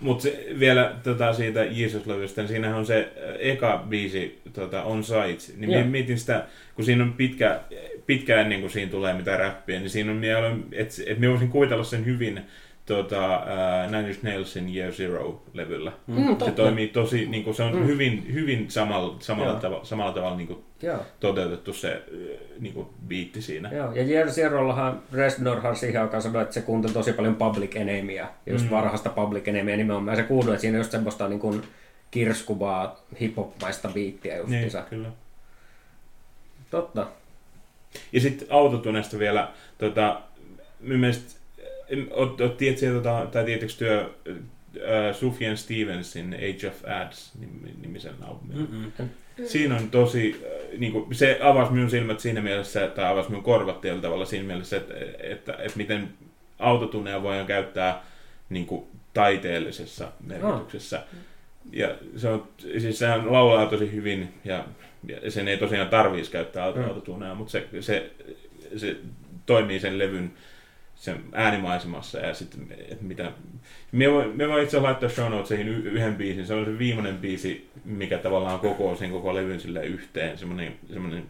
mutta 0.00 0.28
vielä 0.58 0.94
tota, 1.02 1.32
siitä 1.32 1.64
Jesus-levystä, 1.64 2.42
niin 2.42 2.48
siinähän 2.48 2.78
on 2.78 2.86
se 2.86 2.98
äh, 2.98 3.34
eka 3.38 3.84
biisi 3.88 4.40
tota, 4.52 4.82
On 4.82 5.04
Sight. 5.04 5.56
Niin 5.56 5.70
Joo. 5.70 5.84
mietin 5.84 6.18
sitä, 6.18 6.44
kun 6.74 6.84
siinä 6.84 7.04
on 7.04 7.12
pitkä, 7.12 7.60
pitkä 8.06 8.40
ennen 8.40 8.60
kuin 8.60 8.70
siinä 8.70 8.90
tulee 8.90 9.14
mitään 9.14 9.40
räppiä, 9.40 9.78
niin 9.78 9.90
siinä 9.90 10.12
on, 10.12 10.24
että 10.72 11.02
et, 11.06 11.18
et 11.18 11.30
voisin 11.30 11.48
kuvitella 11.48 11.84
sen 11.84 12.04
hyvin 12.04 12.40
tota, 12.88 13.36
uh, 13.36 13.90
Nine 13.90 14.08
Inch 14.08 14.22
Nailsin 14.24 14.76
Year 14.76 14.92
Zero-levyllä. 14.92 15.92
Mm, 16.06 16.16
Se 16.28 16.34
totta. 16.34 16.50
toimii 16.52 16.88
tosi, 16.88 17.26
niin 17.26 17.44
kuin, 17.44 17.54
se 17.54 17.62
on 17.62 17.72
Mm. 17.72 17.78
mm. 17.80 17.86
hyvin, 17.86 18.26
hyvin 18.32 18.70
samalla, 18.70 19.16
samalla, 19.20 19.50
Joo. 19.52 19.60
tavalla, 19.60 19.84
samalla 19.84 20.12
tavalla 20.12 20.36
niin 20.36 20.46
kuin, 20.46 20.64
Joo. 20.82 20.98
toteutettu 21.20 21.72
se 21.72 21.92
äh, 21.92 22.38
niin 22.60 22.74
kuin, 22.74 22.86
biitti 23.08 23.42
siinä. 23.42 23.70
Joo, 23.74 23.92
ja 23.92 24.02
Year 24.02 24.30
Zerollahan 24.30 25.02
Resnorhan 25.12 25.76
siihen 25.76 26.02
aikaan 26.02 26.22
sanoi, 26.22 26.42
että 26.42 26.54
se 26.54 26.60
kuunteli 26.62 26.92
tosi 26.92 27.12
paljon 27.12 27.34
Public 27.36 27.76
Enemyä, 27.76 28.28
ja 28.46 28.52
just 28.52 28.64
Mm. 28.64 28.70
varhaista 28.70 29.10
Public 29.10 29.48
Enemyä 29.48 29.76
nimenomaan. 29.76 30.16
Se 30.16 30.22
kuului, 30.22 30.50
että 30.52 30.60
siinä 30.60 30.76
on 30.76 30.80
just 30.80 30.90
semmoista 30.90 31.28
niin 31.28 31.40
kuin 31.40 31.62
kirskuvaa 32.10 33.00
hip-hop-maista 33.20 33.88
biittiä 33.88 34.32
Niin, 34.34 34.40
justiinsa. 34.40 34.82
kyllä. 34.90 35.08
Totta. 36.70 37.06
Ja 38.12 38.20
sitten 38.20 38.48
autotunesta 38.50 39.18
vielä, 39.18 39.48
tota, 39.78 40.20
minun 40.80 41.00
mielestä, 41.00 41.37
tiedätkö, 42.58 42.92
tota, 42.92 43.26
tai 43.32 43.44
tiedätkö 43.44 43.72
työ 43.78 44.00
äh, 44.00 45.16
Sufjan 45.16 45.56
Stevensin 45.56 46.34
Age 46.34 46.68
of 46.68 46.84
Ads 47.02 47.32
nim- 47.40 47.80
nimisen 47.82 48.14
albumin? 48.22 48.56
Mm-mm. 48.58 49.08
Siinä 49.46 49.76
on 49.76 49.90
tosi, 49.90 50.44
äh, 50.44 50.78
niin 50.78 50.92
kuin, 50.92 51.14
se 51.14 51.38
avasi 51.42 51.72
minun 51.72 51.90
silmät 51.90 52.20
siinä 52.20 52.40
mielessä, 52.40 52.86
tai 52.86 53.04
avasi 53.12 53.28
minun 53.28 53.44
korvat 53.44 53.80
tietyllä 53.80 54.02
tavalla 54.02 54.24
siinä 54.24 54.46
mielessä, 54.46 54.76
että, 54.76 54.94
että, 55.20 55.52
että 55.52 55.76
miten 55.76 56.08
autotunneja 56.58 57.22
voidaan 57.22 57.46
käyttää 57.46 58.02
niin 58.50 58.66
kuin, 58.66 58.84
taiteellisessa 59.14 60.12
merkityksessä. 60.26 61.02
Ja 61.72 61.94
se 62.16 62.28
on, 62.28 62.48
siis 62.78 62.98
sehän 62.98 63.32
laulaa 63.32 63.66
tosi 63.66 63.92
hyvin, 63.92 64.28
ja, 64.44 64.64
ja 65.22 65.30
sen 65.30 65.48
ei 65.48 65.56
tosiaan 65.56 65.88
tarvitsisi 65.88 66.30
käyttää 66.30 66.70
Mm. 66.72 66.84
autotunneja, 66.84 67.34
mutta 67.34 67.50
se, 67.52 67.66
se, 67.80 68.10
se 68.76 68.96
toimii 69.46 69.80
sen 69.80 69.98
levyn 69.98 70.30
sen 70.98 71.24
äänimaisemassa 71.32 72.18
ja 72.18 72.34
sitten, 72.34 72.66
että 72.88 73.04
mitä... 73.04 73.32
Me 73.92 74.12
voin, 74.12 74.36
me 74.36 74.48
voin 74.48 74.64
itse 74.64 74.80
laittaa 74.80 75.08
show 75.08 75.30
notesihin 75.30 75.68
yhden 75.68 76.16
biisin, 76.16 76.46
se 76.46 76.54
on 76.54 76.64
se 76.64 76.78
viimeinen 76.78 77.18
biisi, 77.18 77.70
mikä 77.84 78.18
tavallaan 78.18 78.60
kokoo 78.60 78.96
sen 78.96 79.10
koko 79.10 79.34
levyn 79.34 79.60
sille 79.60 79.86
yhteen, 79.86 80.38
semmoinen, 80.38 80.76
semmoinen 80.92 81.24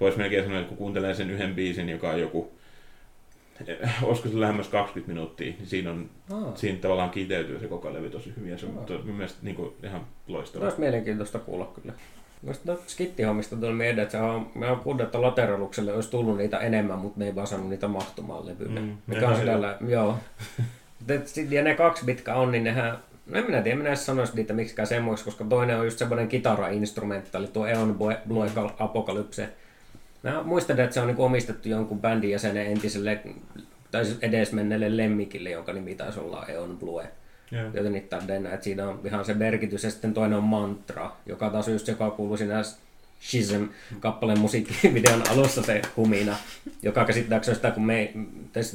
voisi 0.00 0.18
melkein 0.18 0.44
sanoa, 0.44 0.58
että 0.58 0.68
kun 0.68 0.78
kuuntelee 0.78 1.14
sen 1.14 1.30
yhden 1.30 1.54
biisin, 1.54 1.88
joka 1.88 2.10
on 2.10 2.20
joku, 2.20 2.52
olisiko 4.02 4.28
se 4.28 4.40
lähemmäs 4.40 4.68
20 4.68 5.12
minuuttia, 5.12 5.52
niin 5.58 5.66
siinä, 5.66 5.90
on, 5.90 6.10
Aa. 6.32 6.56
siinä 6.56 6.78
tavallaan 6.78 7.10
kiteytyy 7.10 7.60
se 7.60 7.66
koko 7.66 7.92
levy 7.92 8.10
tosi 8.10 8.32
hyvin 8.36 8.50
ja 8.50 8.58
se 8.58 8.66
on 8.66 8.84
to, 8.86 9.02
mun 9.04 9.14
mielestä 9.14 9.38
niin 9.42 9.56
kuin, 9.56 9.72
ihan 9.82 10.06
loistava. 10.26 10.64
olisi 10.64 10.80
mielenkiintoista 10.80 11.38
kuulla 11.38 11.72
kyllä. 11.82 11.94
Noista 12.42 12.76
skittihommista 12.86 13.56
tuli 13.56 13.72
mieleen, 13.72 13.98
että 13.98 14.22
on, 14.22 14.50
me 14.54 14.70
on 14.70 15.00
että 15.00 15.22
lateralukselle 15.22 15.92
olisi 15.92 16.10
tullut 16.10 16.36
niitä 16.36 16.58
enemmän, 16.58 16.98
mutta 16.98 17.18
ne 17.20 17.26
ei 17.26 17.34
vaan 17.34 17.46
saanut 17.46 17.68
niitä 17.68 17.88
mahtumaan 17.88 18.46
levylle. 18.46 18.80
Mm, 18.80 18.86
ne 18.86 18.96
mikä 19.06 19.28
on 19.28 19.36
sillä 19.36 19.78
joo. 19.88 20.18
Ja 21.50 21.62
ne 21.62 21.74
kaksi, 21.74 22.04
mitkä 22.04 22.34
on, 22.34 22.52
niin 22.52 22.64
nehän, 22.64 22.98
no 23.26 23.38
en 23.38 23.44
minä 23.44 23.62
tiedä, 23.62 23.78
minä 23.78 23.94
sanoisi 23.94 24.36
niitä 24.36 24.52
miksikään 24.52 24.86
semmoiksi, 24.86 25.24
koska 25.24 25.44
toinen 25.44 25.78
on 25.78 25.84
just 25.84 25.98
semmoinen 25.98 26.28
kitara-instrumentaali, 26.28 27.46
tuo 27.46 27.66
Eon 27.66 27.98
Blue- 28.28 28.72
Apocalypse. 28.78 29.48
Mä 30.22 30.42
muistan, 30.42 30.80
että 30.80 30.94
se 30.94 31.00
on 31.00 31.06
niin 31.06 31.18
omistettu 31.18 31.68
jonkun 31.68 32.00
bändin 32.00 32.30
jäsenen 32.30 32.66
entiselle, 32.66 33.20
tai 33.90 34.04
siis 34.04 34.18
edesmenneelle 34.22 34.96
lemmikille, 34.96 35.50
jonka 35.50 35.72
nimi 35.72 35.94
taisi 35.94 36.20
olla 36.20 36.46
Eon 36.46 36.78
Blue. 36.78 37.08
Joo. 37.50 37.70
Joten 37.74 38.02
täydennä, 38.10 38.52
että 38.52 38.64
siinä 38.64 38.88
on 38.88 39.00
ihan 39.04 39.24
se 39.24 39.34
merkitys, 39.34 39.84
ja 39.84 39.90
sitten 39.90 40.14
toinen 40.14 40.38
on 40.38 40.44
mantra, 40.44 41.12
joka 41.26 41.50
taas 41.50 41.68
just 41.68 41.88
joka 41.88 42.10
kuuluu 42.10 42.36
siinä 42.36 42.62
Shism-kappaleen 43.20 44.38
musiikkivideon 44.38 45.22
alussa 45.30 45.62
se 45.62 45.82
humina, 45.96 46.36
joka 46.82 47.04
käsittääkseni 47.04 47.54
sitä, 47.54 47.70
kun 47.70 47.86
me, 47.86 48.12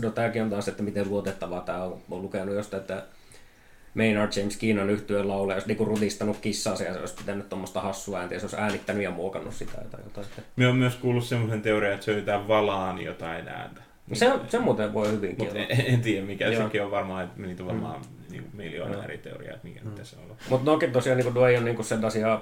no, 0.01 0.09
tämäkin 0.09 0.43
on 0.43 0.49
taas, 0.49 0.67
että 0.67 0.83
miten 0.83 1.09
luotettavaa 1.09 1.61
tämä 1.61 1.83
on, 1.83 2.01
olen 2.09 2.23
lukenut 2.23 2.55
jostain, 2.55 2.81
että 2.81 3.03
Maynard 3.93 4.31
James 4.35 4.57
Keenan 4.57 4.89
yhtyeen 4.89 5.27
laulaja 5.27 5.55
olisi 5.55 5.67
niinku 5.67 5.85
rutistanut 5.85 6.37
kissaa 6.37 6.73
ja 6.73 6.93
se 6.93 6.99
olisi 6.99 7.15
pitänyt 7.15 7.49
tuommoista 7.49 7.81
hassua 7.81 8.19
ääntä 8.19 8.33
ja 8.33 8.39
se 8.39 8.45
olisi 8.45 8.57
äänittänyt 8.57 9.03
ja 9.03 9.11
muokannut 9.11 9.53
sitä 9.53 9.81
tai 9.91 9.99
jotain. 10.03 10.27
Me 10.55 10.67
on 10.67 10.75
myös 10.75 10.95
kuullut 10.95 11.23
semmoisen 11.23 11.61
teorian, 11.61 11.93
että 11.93 12.05
se 12.05 12.11
yritetään 12.11 12.47
valaan 12.47 13.01
jotain 13.01 13.47
ääntä. 13.47 13.81
Se, 14.13 14.31
se 14.47 14.59
muuten 14.59 14.93
voi 14.93 15.11
hyvinkin 15.11 15.45
Mutta 15.45 15.59
olla. 15.59 15.67
en, 15.69 15.93
en, 15.93 16.01
tiedä 16.01 16.25
mikä, 16.25 16.47
Joo. 16.47 16.63
sekin 16.63 16.83
on 16.83 16.91
varmaan, 16.91 17.23
että 17.23 17.41
niitä 17.41 17.63
on 17.63 17.67
varmaan 17.67 18.01
niin 18.29 18.49
miljoona 18.53 18.93
Joo. 18.93 19.03
eri 19.03 19.17
teoriaa, 19.17 19.55
että 19.55 19.67
mikä 19.67 19.79
mm. 19.83 19.91
tässä 19.91 20.17
on 20.17 20.23
ollut. 20.23 20.37
Mutta 20.49 20.71
nokin 20.71 20.91
tosiaan 20.91 21.17
niin 21.17 21.33
tuo 21.33 21.47
ei 21.47 21.57
ole 21.57 21.65
niin 21.65 21.83
sellaisia 21.83 22.41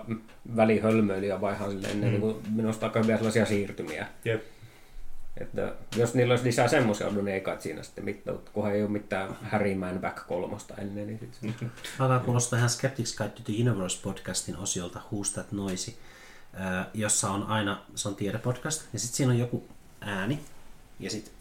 välihölmöilyjä, 0.55 1.41
vaan 1.41 1.55
ihan 1.55 1.71
silleen, 1.71 1.97
mm. 1.97 2.03
Mm. 2.03 2.11
niin 2.11 2.35
minusta 2.55 2.85
aika 2.85 2.99
hyviä 2.99 3.17
sellaisia 3.17 3.45
siirtymiä. 3.45 4.07
Jep. 4.25 4.43
Että 5.37 5.73
jos 5.95 6.13
niillä 6.13 6.31
olisi 6.31 6.45
lisää 6.45 6.67
semmoisia 6.67 7.07
ollut, 7.07 7.25
niin 7.25 7.35
ei 7.35 7.41
kai 7.41 7.61
siinä 7.61 7.83
sitten 7.83 8.05
mitään, 8.05 8.39
kunhan 8.53 8.75
ei 8.75 8.81
ole 8.81 8.89
mitään 8.89 9.37
Harry 9.43 9.75
Man 9.75 9.99
Back 9.99 10.27
kolmosta 10.27 10.75
ennen, 10.77 11.07
niin 11.07 11.19
sitten. 11.19 11.71
Alkaa 11.99 12.19
kuulostaa 12.19 12.57
ihan 12.57 12.69
Skeptics 12.69 13.15
Guide 13.15 13.31
to 13.31 13.41
the 13.43 13.53
Universe 13.53 13.99
podcastin 14.03 14.57
osiolta 14.57 14.99
Who's 14.99 15.33
That 15.33 15.51
Noisy, 15.51 15.93
äh, 16.59 16.87
jossa 16.93 17.29
on 17.29 17.43
aina, 17.43 17.81
se 17.95 18.07
on 18.07 18.15
tiedepodcast, 18.15 18.83
ja 18.93 18.99
sitten 18.99 19.17
siinä 19.17 19.31
on 19.31 19.39
joku 19.39 19.63
ääni, 20.01 20.39
ja 20.99 21.09
sitten 21.09 21.33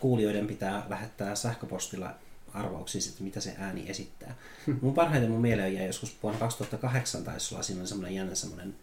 kuulijoiden 0.00 0.46
pitää 0.46 0.86
lähettää 0.88 1.34
sähköpostilla 1.34 2.14
arvauksia 2.54 3.00
siitä, 3.00 3.22
mitä 3.22 3.40
se 3.40 3.54
ääni 3.58 3.90
esittää. 3.90 4.34
Mun 4.80 4.94
parhaiten 4.94 5.30
mun 5.30 5.40
mieleen 5.40 5.74
jäi 5.74 5.86
joskus 5.86 6.16
vuonna 6.22 6.40
2008 6.40 7.24
taisi 7.24 7.54
olla, 7.54 7.62
siinä 7.62 7.80
oli 7.80 7.88
semmoinen 7.88 8.14
jännä 8.14 8.34
semmoinen 8.34 8.74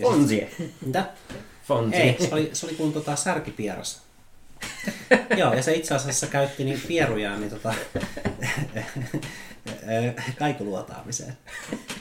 Fonzie. 0.00 0.50
Mitä? 0.86 1.06
Fonzie. 1.64 2.02
Ei, 2.02 2.16
se 2.28 2.34
oli, 2.34 2.50
se 2.52 2.66
oli 2.66 2.74
kuin 2.74 2.92
tota, 2.92 3.16
särkipieras. 3.16 4.02
Joo, 5.36 5.54
ja 5.54 5.62
se 5.62 5.74
itse 5.74 5.94
asiassa 5.94 6.26
käytti 6.26 6.64
niin 6.64 6.80
pierujaan 6.88 7.40
niin 7.40 7.50
tota, 7.50 7.74
kaikuluotaamiseen. 10.38 11.38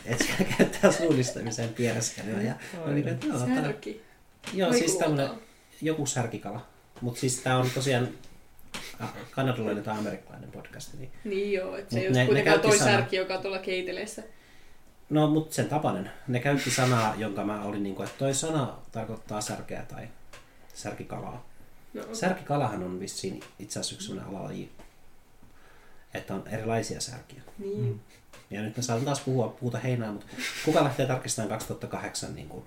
Että 0.05 0.23
se 0.23 0.43
käyttää 0.57 0.91
suunnistamiseen 0.91 1.69
piereskelyä. 1.69 2.41
Ja 2.41 2.55
oli 2.85 2.93
niin, 2.93 3.07
että 3.07 3.27
joo, 3.27 3.39
Särki. 3.39 4.01
joo 4.53 4.73
siis 4.73 4.95
Kaikuluotaa. 4.95 5.46
Joku 5.81 6.05
särkikala. 6.05 6.65
Mutta 7.01 7.19
siis 7.19 7.39
tää 7.39 7.57
on 7.57 7.69
tosiaan 7.75 8.07
kanadalainen 9.31 9.83
tai 9.83 9.97
amerikkalainen 9.97 10.51
podcast. 10.51 10.93
Niin. 10.93 11.11
Niin 11.23 11.53
joo, 11.53 11.75
että 11.75 11.93
se 11.93 11.99
ei 11.99 12.11
ne- 12.11 12.19
ole 12.19 12.25
kuitenkaan 12.25 12.59
toi 12.59 12.77
sanaa. 12.77 12.93
särki, 12.93 13.15
joka 13.15 13.33
on 13.35 13.41
tuolla 13.41 13.59
keiteleessä. 13.59 14.23
No, 15.09 15.27
mutta 15.29 15.55
sen 15.55 15.69
tapainen. 15.69 16.11
Ne 16.27 16.39
käytti 16.39 16.71
sanaa, 16.71 17.15
jonka 17.17 17.43
mä 17.43 17.63
olin 17.63 17.83
niin 17.83 17.95
kuin, 17.95 18.07
että 18.07 18.19
toi 18.19 18.33
sana 18.33 18.77
tarkoittaa 18.91 19.41
särkeä 19.41 19.81
tai 19.87 20.07
särkikalaa. 20.73 21.45
No. 21.93 22.03
Särkikalahan 22.15 22.83
on 22.83 22.99
vissiin 22.99 23.39
itse 23.59 23.79
asiassa 23.79 23.95
yksi 23.95 24.07
sellainen 24.07 24.35
alalaji, 24.35 24.69
että 26.13 26.35
on 26.35 26.47
erilaisia 26.47 27.01
särkiä. 27.01 27.41
Niin. 27.59 28.01
Ja 28.49 28.61
nyt 28.61 28.77
me 28.77 28.83
saadaan 28.83 29.05
taas 29.05 29.19
puhua 29.19 29.47
puuta 29.59 29.77
heinää, 29.77 30.11
mutta 30.11 30.27
kuka 30.65 30.83
lähtee 30.83 31.05
tarkistamaan 31.07 31.49
2008 31.49 32.35
niin 32.35 32.49
kuin 32.49 32.65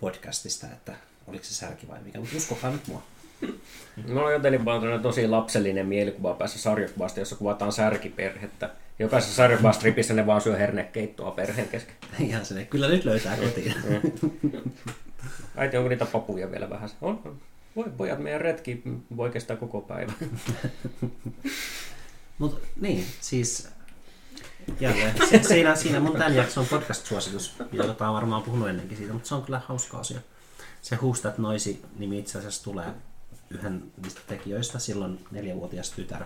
podcastista, 0.00 0.66
että 0.66 0.96
oliko 1.26 1.44
se 1.44 1.54
särki 1.54 1.88
vai 1.88 1.98
mikä, 2.04 2.20
mutta 2.20 2.36
uskokaa 2.36 2.70
nyt 2.70 2.86
mua. 2.86 3.02
On 4.14 4.32
jotenkin 4.32 4.64
vaan 4.64 5.02
tosi 5.02 5.28
lapsellinen 5.28 5.86
mielikuva 5.86 6.34
päässä 6.34 6.58
sarjakuvasta, 6.58 7.20
jossa 7.20 7.36
kuvataan 7.36 7.72
särkiperhettä. 7.72 8.70
Jokaisessa 8.98 9.36
sarjakuvastripissä 9.36 10.14
ne 10.14 10.26
vaan 10.26 10.40
syö 10.40 10.56
hernekeittoa 10.56 11.30
perheen 11.30 11.68
kesken. 11.68 11.94
Ihan 12.28 12.46
se, 12.46 12.64
kyllä 12.64 12.88
nyt 12.88 13.04
löytää 13.04 13.36
kotiin. 13.36 13.74
Äiti, 15.56 15.76
onko 15.76 15.88
niitä 15.88 16.06
papuja 16.06 16.50
vielä 16.50 16.70
vähän? 16.70 16.90
On, 17.00 17.20
on. 17.24 17.40
Voi 17.76 17.84
pojat, 17.96 18.18
meidän 18.18 18.40
retki 18.40 18.82
voi 19.16 19.30
kestää 19.30 19.56
koko 19.56 19.80
päivän. 19.80 20.14
Mutta 22.38 22.66
niin, 22.80 23.06
siis 23.20 23.68
jälleen. 24.80 25.14
Se, 25.30 25.42
siinä, 25.42 25.74
siinä 25.74 26.00
mun 26.00 26.12
tämän 26.12 26.34
jakson 26.34 26.66
podcast-suositus, 26.66 27.54
jota 27.72 28.08
on 28.08 28.14
varmaan 28.14 28.42
puhunut 28.42 28.68
ennenkin 28.68 28.96
siitä, 28.96 29.12
mutta 29.12 29.28
se 29.28 29.34
on 29.34 29.42
kyllä 29.42 29.60
hauska 29.66 29.98
asia. 29.98 30.20
Se 30.86 30.96
Who's 30.96 31.20
That 31.20 31.38
Noisy 31.38 31.82
nimi 31.98 32.18
itse 32.18 32.38
asiassa 32.38 32.64
tulee 32.64 32.94
yhden 33.50 33.92
niistä 34.02 34.20
tekijöistä. 34.26 34.78
Silloin 34.78 35.26
neljävuotias 35.30 35.90
tytär 35.90 36.24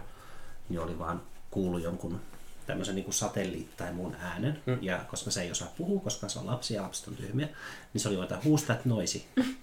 niin 0.69 0.81
oli 0.81 0.99
vaan 0.99 1.23
kuullut 1.51 1.83
jonkun 1.83 2.21
tämmöisen 2.67 2.95
niin 2.95 3.13
satelliitti 3.13 3.77
tai 3.77 3.93
muun 3.93 4.15
äänen. 4.15 4.63
Mm. 4.67 4.79
Ja 4.81 5.05
koska 5.09 5.31
se 5.31 5.43
ei 5.43 5.51
osaa 5.51 5.73
puhua, 5.77 6.01
koska 6.01 6.29
se 6.29 6.39
on 6.39 6.47
lapsi 6.47 6.75
ja 6.75 6.83
lapset 6.83 7.09
on 7.09 7.17
tyhmiä, 7.17 7.49
niin 7.93 8.01
se 8.01 8.09
oli 8.09 8.17
vaan 8.17 8.29
Who's 8.29 8.65
That 8.67 8.85
Noisy. 8.85 9.23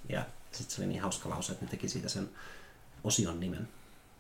Ja 0.10 0.26
sitten 0.52 0.76
se 0.76 0.82
oli 0.82 0.88
niin 0.88 1.02
hauska 1.02 1.30
lause, 1.30 1.52
että 1.52 1.66
ne 1.66 1.72
teki 1.72 1.90
siitä 1.90 2.10
sen 2.10 2.30
osion 3.04 3.40
nimen. 3.40 3.68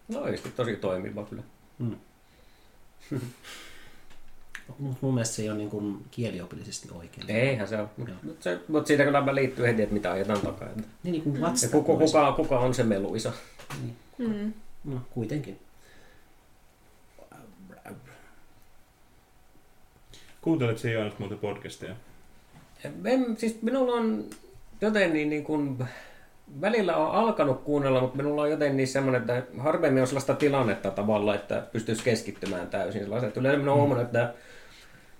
No 0.08 0.20
oikeasti 0.20 0.52
tosi 0.52 0.76
toimiva 0.76 1.26
kyllä. 1.26 1.44
Mut 1.78 1.99
mun 5.02 5.14
mielestä 5.14 5.35
se 5.35 5.41
ei 5.41 5.49
ole 5.49 5.57
niin 5.57 5.69
kuin 5.69 6.06
kieliopillisesti 6.11 6.88
oikein. 6.91 7.31
Eihän 7.31 7.68
se 7.68 7.77
ole. 7.77 7.88
Mutta 8.23 8.44
se, 8.44 8.60
mut 8.68 8.88
siitä 8.88 9.03
kyllä 9.03 9.35
liittyy 9.35 9.65
heti, 9.65 9.81
että 9.81 9.94
mitä 9.94 10.11
ajetaan 10.11 10.41
takaa. 10.41 10.68
Niin, 10.68 10.85
niin 11.03 11.22
kuin 11.22 11.35
Ja 11.35 11.41
that 11.41 11.72
kuka, 11.72 11.98
kuka, 11.98 12.31
kuka 12.31 12.60
on 12.60 12.73
se 12.73 12.84
meluisa? 12.84 13.31
Mm. 14.18 14.53
No, 14.84 15.02
kuitenkin. 15.10 15.60
Kuuntelet 20.41 20.77
se 20.77 20.91
Joonas 20.91 21.19
muuten 21.19 21.38
podcasteja? 21.38 21.95
En, 23.06 23.38
siis 23.38 23.61
minulla 23.61 23.94
on 23.94 24.26
jotenkin 24.81 25.30
niin 25.30 25.44
kuin 25.44 25.77
välillä 26.61 26.98
on 26.98 27.11
alkanut 27.11 27.64
kuunnella, 27.64 28.02
mutta 28.02 28.18
minulla 28.18 28.41
on 28.41 28.52
jotenkin 28.52 28.88
semmoinen, 28.88 29.22
että 29.22 29.44
harvemmin 29.57 30.02
on 30.02 30.07
sellaista 30.07 30.35
tilannetta 30.35 30.91
tavalla, 30.91 31.35
että 31.35 31.64
pystyisi 31.72 32.03
keskittymään 32.03 32.68
täysin 32.68 33.02
sellaiset. 33.02 33.38
Yleensä 33.38 33.60
minä 33.60 33.72
olen 33.72 33.80
huomannut, 33.80 34.06
että 34.06 34.34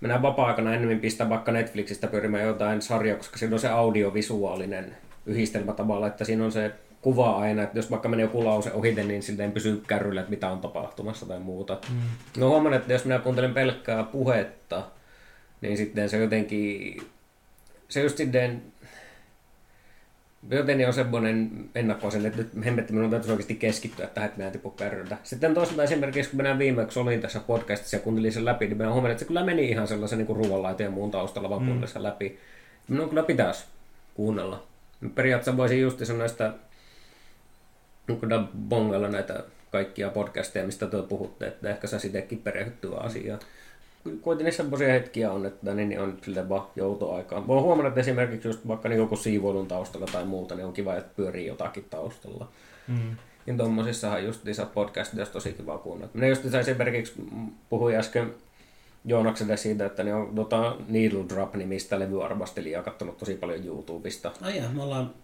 minä 0.00 0.22
vapaa-aikana 0.22 0.74
enemmän 0.74 1.00
pistän 1.00 1.28
vaikka 1.28 1.52
Netflixistä 1.52 2.06
pyörimään 2.06 2.44
jotain 2.44 2.82
sarjaa, 2.82 3.16
koska 3.16 3.38
siinä 3.38 3.54
on 3.54 3.60
se 3.60 3.68
audiovisuaalinen 3.68 4.96
yhdistelmä 5.26 5.72
tavalla, 5.72 6.06
että 6.06 6.24
siinä 6.24 6.44
on 6.44 6.52
se 6.52 6.72
kuva 7.02 7.38
aina, 7.38 7.62
että 7.62 7.78
jos 7.78 7.90
vaikka 7.90 8.08
menee 8.08 8.24
joku 8.24 8.44
lause 8.44 8.72
ohite, 8.72 9.04
niin 9.04 9.22
silleen 9.22 9.52
pysyy 9.52 9.82
kärryllä, 9.86 10.20
että 10.20 10.30
mitä 10.30 10.50
on 10.50 10.60
tapahtumassa 10.60 11.26
tai 11.26 11.40
muuta. 11.40 11.78
Mm. 11.90 12.40
No 12.40 12.48
huomannut, 12.48 12.80
että 12.80 12.92
jos 12.92 13.04
minä 13.04 13.18
kuuntelen 13.18 13.54
pelkkää 13.54 14.04
puhetta, 14.04 14.82
niin 15.60 15.76
sitten 15.76 16.08
se 16.08 16.18
jotenkin, 16.18 17.02
se 17.88 18.00
just 18.02 18.16
sitten 18.16 18.62
Joten 20.50 20.86
on 20.86 20.92
semmoinen 20.92 21.50
ennakkoasen, 21.74 22.26
että 22.26 22.38
nyt 22.38 22.64
hemmetti 22.64 22.92
minun 22.92 23.10
täytyisi 23.10 23.32
oikeasti 23.32 23.54
keskittyä 23.54 24.06
tähän, 24.06 24.28
että 24.28 24.38
minä 24.38 24.50
tipu 24.50 24.70
kärryltä. 24.70 25.16
Sitten 25.22 25.54
toisaalta 25.54 25.82
esimerkiksi, 25.82 26.30
kun 26.30 26.36
minä 26.36 26.58
viimeksi 26.58 26.98
olin 26.98 27.20
tässä 27.20 27.40
podcastissa 27.40 27.96
ja 27.96 28.00
kuuntelin 28.00 28.32
sen 28.32 28.44
läpi, 28.44 28.66
niin 28.66 28.76
minä 28.76 28.92
huomasin, 28.92 29.12
että 29.12 29.18
se 29.18 29.28
kyllä 29.28 29.44
meni 29.44 29.68
ihan 29.68 29.88
sellaisen 29.88 30.18
niin 30.18 30.36
ruoanlaiteen 30.36 30.88
ja 30.88 30.90
muun 30.90 31.10
taustalla 31.10 31.50
vaan 31.50 31.62
mm. 31.62 31.82
läpi. 31.96 32.38
Minun 32.88 33.08
kyllä 33.08 33.22
pitäisi 33.22 33.64
kuunnella. 34.14 34.66
Periaatteessa 35.14 35.56
voisin 35.56 35.80
just 35.80 35.98
kun 38.06 38.48
bongella 38.68 39.08
näitä 39.08 39.44
kaikkia 39.72 40.10
podcasteja, 40.10 40.66
mistä 40.66 40.86
te 40.86 41.02
puhutte, 41.08 41.46
että 41.46 41.70
ehkä 41.70 41.86
sä 41.86 41.98
sittenkin 41.98 42.38
perehtyä 42.38 42.96
asiaan 42.96 43.40
kuitenkin 44.22 44.54
semmoisia 44.54 44.92
hetkiä 44.92 45.32
on, 45.32 45.46
että 45.46 45.74
niin 45.74 46.00
on 46.00 46.18
sille 46.22 46.48
vaan 46.48 46.66
joutoaikaan. 46.76 47.46
Mä 47.46 47.52
oon 47.52 47.62
huomannut, 47.62 47.90
että 47.90 48.00
esimerkiksi 48.00 48.48
just 48.48 48.68
vaikka 48.68 48.88
niin 48.88 48.98
joku 48.98 49.16
siivoilun 49.16 49.68
taustalla 49.68 50.06
tai 50.12 50.24
muuta, 50.24 50.54
niin 50.54 50.66
on 50.66 50.72
kiva, 50.72 50.96
että 50.96 51.12
pyörii 51.16 51.46
jotakin 51.46 51.86
taustalla. 51.90 52.48
Mm. 52.88 53.16
Niin 53.46 53.56
tommosissahan 53.56 54.24
just 54.24 54.44
lisää 54.44 54.66
podcastit 54.66 55.18
olisi 55.18 55.32
tosi 55.32 55.52
kiva 55.52 55.78
kuunnella. 55.78 56.10
Minä 56.14 56.26
just 56.26 56.54
esimerkiksi 56.54 57.12
puhuin 57.70 57.96
äsken 57.96 58.34
Joonakselle 59.04 59.56
siitä, 59.56 59.86
että 59.86 60.04
ne 60.04 60.14
on 60.14 60.34
tota, 60.34 60.76
Needle 60.88 61.24
Drop-nimistä 61.28 61.98
levyarvostelijaa 61.98 62.82
katsonut 62.82 63.18
tosi 63.18 63.34
paljon 63.34 63.64
YouTubesta. 63.64 64.32
Ai 64.42 64.56
ja, 64.56 64.70
me 64.70 64.82
ollaan 64.82 65.14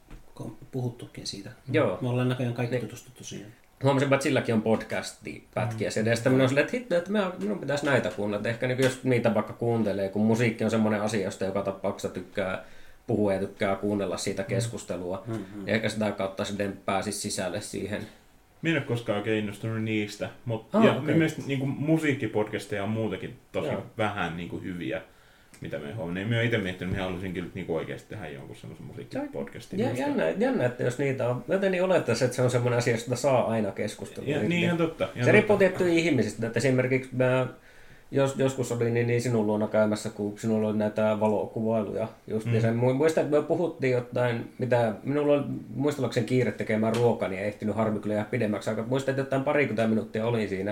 puhuttukin 0.71 1.27
siitä. 1.27 1.51
Joo. 1.73 1.99
Me 2.01 2.09
ollaan 2.09 2.29
näköjään 2.29 2.55
kaikki 2.55 2.75
niin. 2.77 2.87
tutustuttu 2.87 3.25
siihen 3.25 3.53
huomasin, 3.85 4.13
että 4.13 4.23
silläkin 4.23 4.55
on 4.55 4.63
podcasti-pätkiä. 4.63 5.91
Mm. 5.97 6.07
Ja 6.07 6.17
sitten 6.17 6.33
minä 6.33 6.45
olin 6.45 6.59
että 6.59 6.77
hitto, 6.77 6.97
että 6.97 7.11
minun 7.39 7.59
pitäisi 7.59 7.87
näitä 7.87 8.11
kuunnella. 8.11 8.49
Ehkä 8.49 8.67
niin 8.67 8.83
jos 8.83 9.05
niitä 9.05 9.35
vaikka 9.35 9.53
kuuntelee, 9.53 10.09
kun 10.09 10.27
musiikki 10.27 10.65
on 10.65 10.71
semmoinen 10.71 11.03
asia, 11.03 11.25
josta 11.25 11.45
joka 11.45 11.63
tapauksessa 11.63 12.15
tykkää 12.15 12.65
puhua 13.07 13.33
ja 13.33 13.39
tykkää 13.39 13.77
kuunnella 13.77 14.17
siitä 14.17 14.43
mm. 14.43 14.49
keskustelua. 14.49 15.23
Mm-hmm. 15.27 15.69
Ja 15.69 15.75
ehkä 15.75 15.89
sitä 15.89 16.13
kautta 16.13 16.45
sitten 16.45 16.79
pääsisi 16.85 17.21
sisälle 17.21 17.61
siihen. 17.61 18.07
Minä 18.63 18.77
en 18.77 18.83
ole 18.83 18.89
koskaan 18.89 19.19
oikein 19.19 19.39
innostunut 19.39 19.83
niistä, 19.83 20.31
mutta 20.45 20.79
ah, 20.79 20.85
ja 20.85 20.93
okay. 20.93 21.15
mielestäni 21.15 21.47
niin 21.49 21.69
musiikkipodcasteja 21.69 22.83
on 22.83 22.89
muutenkin 22.89 23.37
tosi 23.53 23.69
Joo. 23.69 23.87
vähän 23.99 24.37
niin 24.37 24.49
kuin 24.49 24.65
hyviä 24.65 25.03
mitä 25.61 25.79
me 25.79 25.93
huomioon. 25.93 26.15
Niin 26.15 26.29
mä 26.29 26.43
itse 26.43 26.59
miettinyt, 26.59 26.93
että 26.93 27.05
haluaisin 27.05 27.33
kyllä 27.33 27.49
niin 27.55 27.67
oikeasti 27.69 28.09
tehdä 28.09 28.29
jonkun 28.29 28.57
semmoisen 28.57 28.87
musiikkipodcastin. 28.87 29.79
Ja, 29.79 29.93
jännä, 29.93 30.29
jännä, 30.29 30.67
että 30.67 30.83
jos 30.83 30.99
niitä 30.99 31.29
on. 31.29 31.45
Jotenkin 31.49 31.83
olettaisiin, 31.83 32.27
että 32.27 32.37
se 32.37 32.43
on 32.43 32.51
semmoinen 32.51 32.79
asia, 32.79 32.95
josta 32.95 33.17
saa 33.17 33.47
aina 33.47 33.71
keskustella. 33.71 34.31
Ja, 34.31 34.43
niin, 34.43 34.63
ihan 34.65 34.79
totta. 34.79 35.09
Ihan 35.15 35.25
se 35.25 35.33
riippuu 35.33 35.59
tiettyjä 35.59 35.93
ihmisistä. 35.93 36.47
Että 36.47 36.59
esimerkiksi 36.59 37.11
mä 37.17 37.47
jos, 38.15 38.35
joskus 38.37 38.73
oli 38.73 38.91
niin, 38.91 39.07
niin 39.07 39.23
sinun 39.23 39.47
luona 39.47 39.69
käymässä, 39.69 40.11
kun 40.11 40.39
sinulla 40.39 40.69
oli 40.69 40.77
näitä 40.77 41.21
valokuvailuja. 41.21 42.09
Just, 42.27 42.47
mm. 42.47 42.61
sen, 42.61 42.77
muistan, 42.77 43.25
että 43.25 43.37
me 43.37 43.43
puhuttiin 43.43 43.93
jotain, 43.93 44.53
mitä 44.59 44.95
minulla 45.05 45.33
oli 45.33 45.43
muistellakseni 45.75 46.27
kiire 46.27 46.53
tekemään 46.53 46.97
ruokaa, 46.97 47.29
niin 47.29 47.41
ei 47.41 47.47
ehtinyt 47.47 47.77
harmi 47.77 48.01
kyllä 48.01 48.15
jää 48.15 48.25
pidemmäksi 48.25 48.71
aikaa. 48.71 48.87
Muistan, 48.87 49.13
että 49.13 49.23
jotain 49.23 49.45
parikymmentä 49.45 49.89
minuuttia 49.89 50.27
oli 50.27 50.49
siinä. 50.49 50.71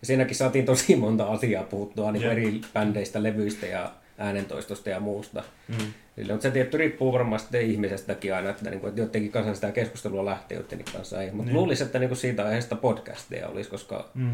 Ja 0.00 0.06
siinäkin 0.06 0.36
saatiin 0.36 0.64
tosi 0.64 0.96
monta 0.96 1.24
asiaa 1.24 1.64
puhuttua 1.64 2.12
niin 2.12 2.24
eri 2.24 2.60
bändeistä, 2.74 3.22
levyistä 3.22 3.66
ja 3.66 3.90
äänentoistosta 4.18 4.90
ja 4.90 5.00
muusta. 5.00 5.44
Mm. 5.68 5.92
Eli, 6.16 6.32
mutta 6.32 6.42
se 6.42 6.50
tietty 6.50 6.76
riippuu 6.76 7.12
varmasti 7.12 7.70
ihmisestäkin 7.70 8.34
aina, 8.34 8.50
että, 8.50 8.70
niin 8.70 8.80
kuin, 8.80 8.88
että 8.88 9.00
joidenkin 9.00 9.32
kanssa 9.32 9.54
sitä 9.54 9.72
keskustelua 9.72 10.24
lähtee, 10.24 10.58
joidenkin 10.58 10.94
kanssa 10.94 11.22
ei. 11.22 11.30
Mutta 11.30 11.44
niin. 11.44 11.56
luulisin, 11.56 11.86
että 11.86 11.98
niin 11.98 12.08
kuin 12.08 12.18
siitä 12.18 12.44
aiheesta 12.44 12.76
podcasteja 12.76 13.48
olisi, 13.48 13.70
koska 13.70 14.10
mm. 14.14 14.30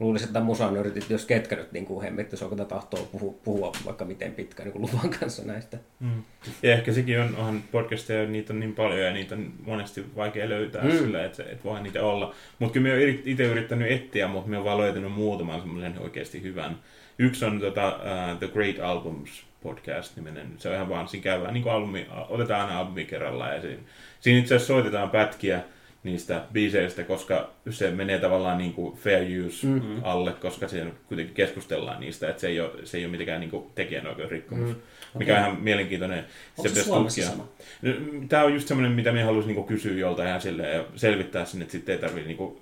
luulisin, 0.00 0.28
että 0.28 0.40
musanörtit, 0.40 1.10
jos 1.10 1.24
ketkä 1.24 1.56
nyt 1.56 1.72
niin 1.72 1.86
kuin 1.86 2.02
hemmetti, 2.02 2.32
jos 2.34 2.42
onko 2.42 2.64
tahtoa 2.64 3.08
puhua, 3.12 3.34
puhua 3.44 3.72
vaikka 3.84 4.04
miten 4.04 4.32
pitkään 4.32 4.64
niin 4.64 4.72
kuin 4.72 4.82
luvan 4.82 5.10
kanssa 5.20 5.42
näistä. 5.44 5.78
Mm. 6.00 6.22
Ja 6.62 6.72
ehkä 6.72 6.92
sekin 6.92 7.20
on, 7.20 7.36
onhan 7.36 7.62
podcasteja, 7.72 8.28
niitä 8.28 8.52
on 8.52 8.60
niin 8.60 8.74
paljon 8.74 9.00
ja 9.00 9.12
niitä 9.12 9.34
on 9.34 9.52
monesti 9.66 10.04
vaikea 10.16 10.48
löytää 10.48 10.84
mm. 10.84 10.90
sillä, 10.90 11.24
että, 11.24 11.42
että 11.42 11.64
voi 11.64 11.82
niitä 11.82 12.02
olla. 12.02 12.34
Mutta 12.58 12.72
kyllä 12.72 12.84
minä 12.84 12.94
olen 12.94 13.22
itse 13.24 13.44
yrittänyt 13.44 13.92
etsiä, 13.92 14.28
mutta 14.28 14.48
minä 14.48 14.58
olen 14.58 14.64
vaan 14.64 14.78
löytänyt 14.78 15.12
muutaman 15.12 15.60
semmoisen 15.60 15.98
oikeasti 15.98 16.42
hyvän 16.42 16.78
Yksi 17.18 17.44
on 17.44 17.60
tota, 17.60 17.88
uh, 17.88 18.38
The 18.38 18.48
Great 18.48 18.80
Albums 18.82 19.44
podcast 19.62 20.16
nimenen. 20.16 20.52
Se 20.58 20.68
on 20.68 20.74
ihan 20.74 20.88
vaan, 20.88 21.08
siinä 21.08 21.24
käydään 21.24 21.54
niin 21.54 21.68
albumi, 21.68 22.06
otetaan 22.28 22.60
aina 22.60 22.78
albumi 22.78 23.04
kerrallaan 23.04 23.54
ja 23.54 23.60
siinä, 23.60 23.82
siinä 24.20 24.40
itse 24.40 24.54
asiassa 24.54 24.74
soitetaan 24.74 25.10
pätkiä 25.10 25.60
niistä 26.02 26.42
biiseistä, 26.52 27.04
koska 27.04 27.50
se 27.70 27.90
menee 27.90 28.18
tavallaan 28.18 28.58
niin 28.58 28.72
kuin 28.72 28.96
fair 28.96 29.46
use 29.46 29.66
mm-hmm. 29.66 30.00
alle, 30.02 30.32
koska 30.32 30.68
siinä 30.68 30.90
kuitenkin 31.08 31.34
keskustellaan 31.34 32.00
niistä, 32.00 32.28
että 32.28 32.40
se 32.40 32.48
ei 32.48 32.60
ole, 32.60 32.70
se 32.84 32.98
ei 32.98 33.04
ole 33.04 33.10
mitenkään 33.10 33.40
niin 33.40 33.62
tekijänoikeusrikkomus, 33.74 34.68
mm-hmm. 34.68 35.18
mikä 35.18 35.32
okay. 35.32 35.44
on 35.44 35.50
ihan 35.50 35.62
mielenkiintoinen. 35.62 36.24
Onko 36.58 36.68
se, 36.68 36.84
Suomessa 36.84 37.22
sama? 37.22 37.48
No, 37.82 37.92
Tämä 38.28 38.44
on 38.44 38.54
just 38.54 38.68
semmoinen, 38.68 38.92
mitä 38.92 39.12
minä 39.12 39.24
haluaisin 39.24 39.54
niin 39.54 39.66
kysyä 39.66 39.98
joltain 39.98 40.28
ihan 40.28 40.40
silleen, 40.40 40.76
ja 40.76 40.84
selvittää 40.96 41.44
sinne, 41.44 41.62
että 41.62 41.72
sitten 41.72 41.92
ei 41.92 42.00
tarvitse 42.00 42.26
niin 42.26 42.36
kuin, 42.36 42.58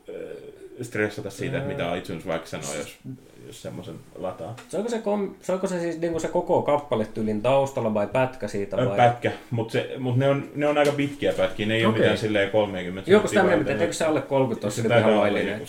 stressata 0.83 1.31
siitä, 1.31 1.57
että 1.57 1.69
mitä 1.69 1.97
iTunes 1.97 2.27
vaikka 2.27 2.49
sanoo, 2.49 2.75
jos 2.75 2.99
jos 3.47 3.63
semmoisen 3.63 3.95
lataa. 4.19 4.57
Soiko 4.69 4.89
se, 4.89 4.99
kom, 4.99 5.35
soiko 5.43 5.67
se 5.67 5.81
siis 5.81 6.01
niin 6.01 6.21
se 6.21 6.29
koko 6.29 6.63
kappale 6.63 7.05
tyylin 7.05 7.43
taustalla 7.43 7.95
vai 7.95 8.07
pätkä 8.07 8.49
siitä? 8.49 8.77
Vai? 8.77 8.97
Pätkä, 8.97 9.33
mutta 9.51 9.79
mut 9.99 10.17
ne, 10.17 10.29
on, 10.29 10.51
ne 10.55 10.67
on 10.67 10.79
aika 10.79 10.93
pitkiä 10.93 11.33
pätkiä, 11.33 11.67
ne 11.67 11.75
ei 11.75 11.85
okay. 11.85 11.93
ole 11.93 11.99
mitään 11.99 12.19
silleen 12.19 12.51
30 12.51 13.11
Joku 13.11 13.29
sitä 13.29 13.43
mieltä, 13.43 13.71
että 13.71 13.85
eikö 13.85 13.93
se 13.93 14.05
alle 14.05 14.23
30 14.23 14.67
ole 14.67 14.73
sille 14.73 14.99
ihan 14.99 15.17
laillinen? 15.17 15.63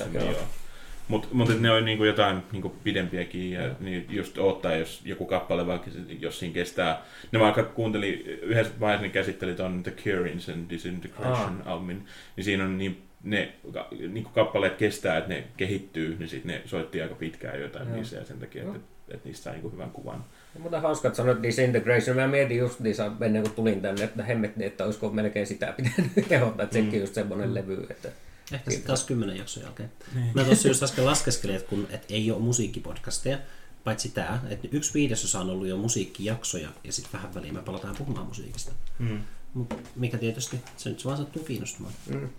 Mutta 1.08 1.28
mut, 1.32 1.62
ne 1.62 1.72
on 1.72 1.86
niinku 1.86 2.04
jotain 2.04 2.44
niinku 2.52 2.76
pidempiäkin 2.84 3.52
ja 3.52 3.62
niin 3.80 4.06
just 4.10 4.38
ottaa, 4.38 4.76
jos 4.76 5.02
joku 5.06 5.26
kappale 5.26 5.68
vaikka, 5.68 5.92
jos 6.20 6.40
siinä 6.40 6.54
kestää. 6.54 7.02
Ne 7.32 7.40
vaikka 7.40 7.64
kuunteli, 7.64 8.40
yhdessä 8.42 8.74
vaiheessa 8.80 9.08
ne 9.08 9.10
käsitteli 9.10 9.56
tuon 9.56 9.84
The 9.84 9.92
Currents 9.92 10.50
and 10.50 10.70
Disintegration 10.70 11.62
ah. 11.66 11.72
albumin, 11.72 12.06
niin 12.36 12.44
siinä 12.44 12.64
on 12.64 12.78
niin 12.78 13.07
ne 13.24 13.54
niin 13.92 14.24
kuin 14.24 14.34
kappaleet 14.34 14.76
kestää, 14.76 15.18
että 15.18 15.30
ne 15.30 15.44
kehittyy, 15.58 16.16
niin 16.20 16.30
sitten 16.30 16.52
ne 16.56 16.62
soitti 16.66 17.02
aika 17.02 17.16
pitkään 17.16 17.62
jotain 17.62 17.88
Joo. 17.88 17.96
niissä 17.96 18.18
ja 18.18 18.26
sen 18.26 18.40
takia, 18.40 18.64
että, 18.64 18.80
että 19.08 19.28
niistä 19.28 19.44
saa 19.44 19.54
niin 19.54 19.62
kuin 19.62 19.74
hyvän 19.74 19.92
kuvan. 19.92 20.26
No, 20.54 20.62
mutta 20.62 20.80
hauska, 20.80 21.08
että 21.08 21.18
sanoit 21.18 21.44
Disintegration. 21.44 22.18
Mä 22.18 22.28
mietin 22.28 22.58
just 22.58 22.80
niissä 22.80 23.12
ennen 23.22 23.42
kuin 23.42 23.56
tulin 23.56 23.82
tänne, 23.82 24.04
että 24.04 24.24
hemmetti, 24.24 24.66
että 24.66 24.86
olisiko 24.86 25.10
melkein 25.10 25.48
sitä 25.48 25.74
pitänyt 25.78 26.12
kehottaa, 26.30 26.64
että 26.64 26.74
sekin 26.74 26.94
mm. 26.94 27.00
just 27.00 27.14
semmoinen 27.14 27.50
mm. 27.50 27.56
levy. 27.56 27.88
Että... 27.90 28.10
Ehkä 28.52 28.72
sitten 28.72 28.88
taas 28.88 29.06
kymmenen 29.06 29.38
jakson 29.38 29.64
jälkeen. 29.64 29.92
Niin. 30.16 30.32
Mä 30.36 30.44
tuossa 30.44 30.68
just 30.68 30.84
äsken 30.84 31.06
laskeskelin, 31.06 31.56
että 31.56 31.70
kun 31.70 31.88
et 31.90 32.06
ei 32.10 32.32
ole 32.32 32.42
musiikkipodcasteja, 32.42 33.38
paitsi 33.84 34.10
tämä, 34.10 34.40
että 34.50 34.68
yksi 34.72 34.94
viidesosa 34.94 35.40
on 35.40 35.50
ollut 35.50 35.68
jo 35.68 35.78
musiikkijaksoja 35.78 36.70
ja 36.84 36.92
sitten 36.92 37.14
vähän 37.14 37.36
väliin 37.36 37.54
me 37.54 37.62
palataan 37.62 37.96
puhumaan 37.96 38.28
musiikista. 38.28 38.72
Mm. 39.00 39.20
Mut 39.54 39.74
mikä 39.96 40.18
tietysti, 40.18 40.60
se 40.78 40.90
nyt 40.90 41.06
vaan 41.06 41.18
sattuu 41.18 41.44
kiinnostumaan. 41.44 41.94
Mm. 42.10 42.30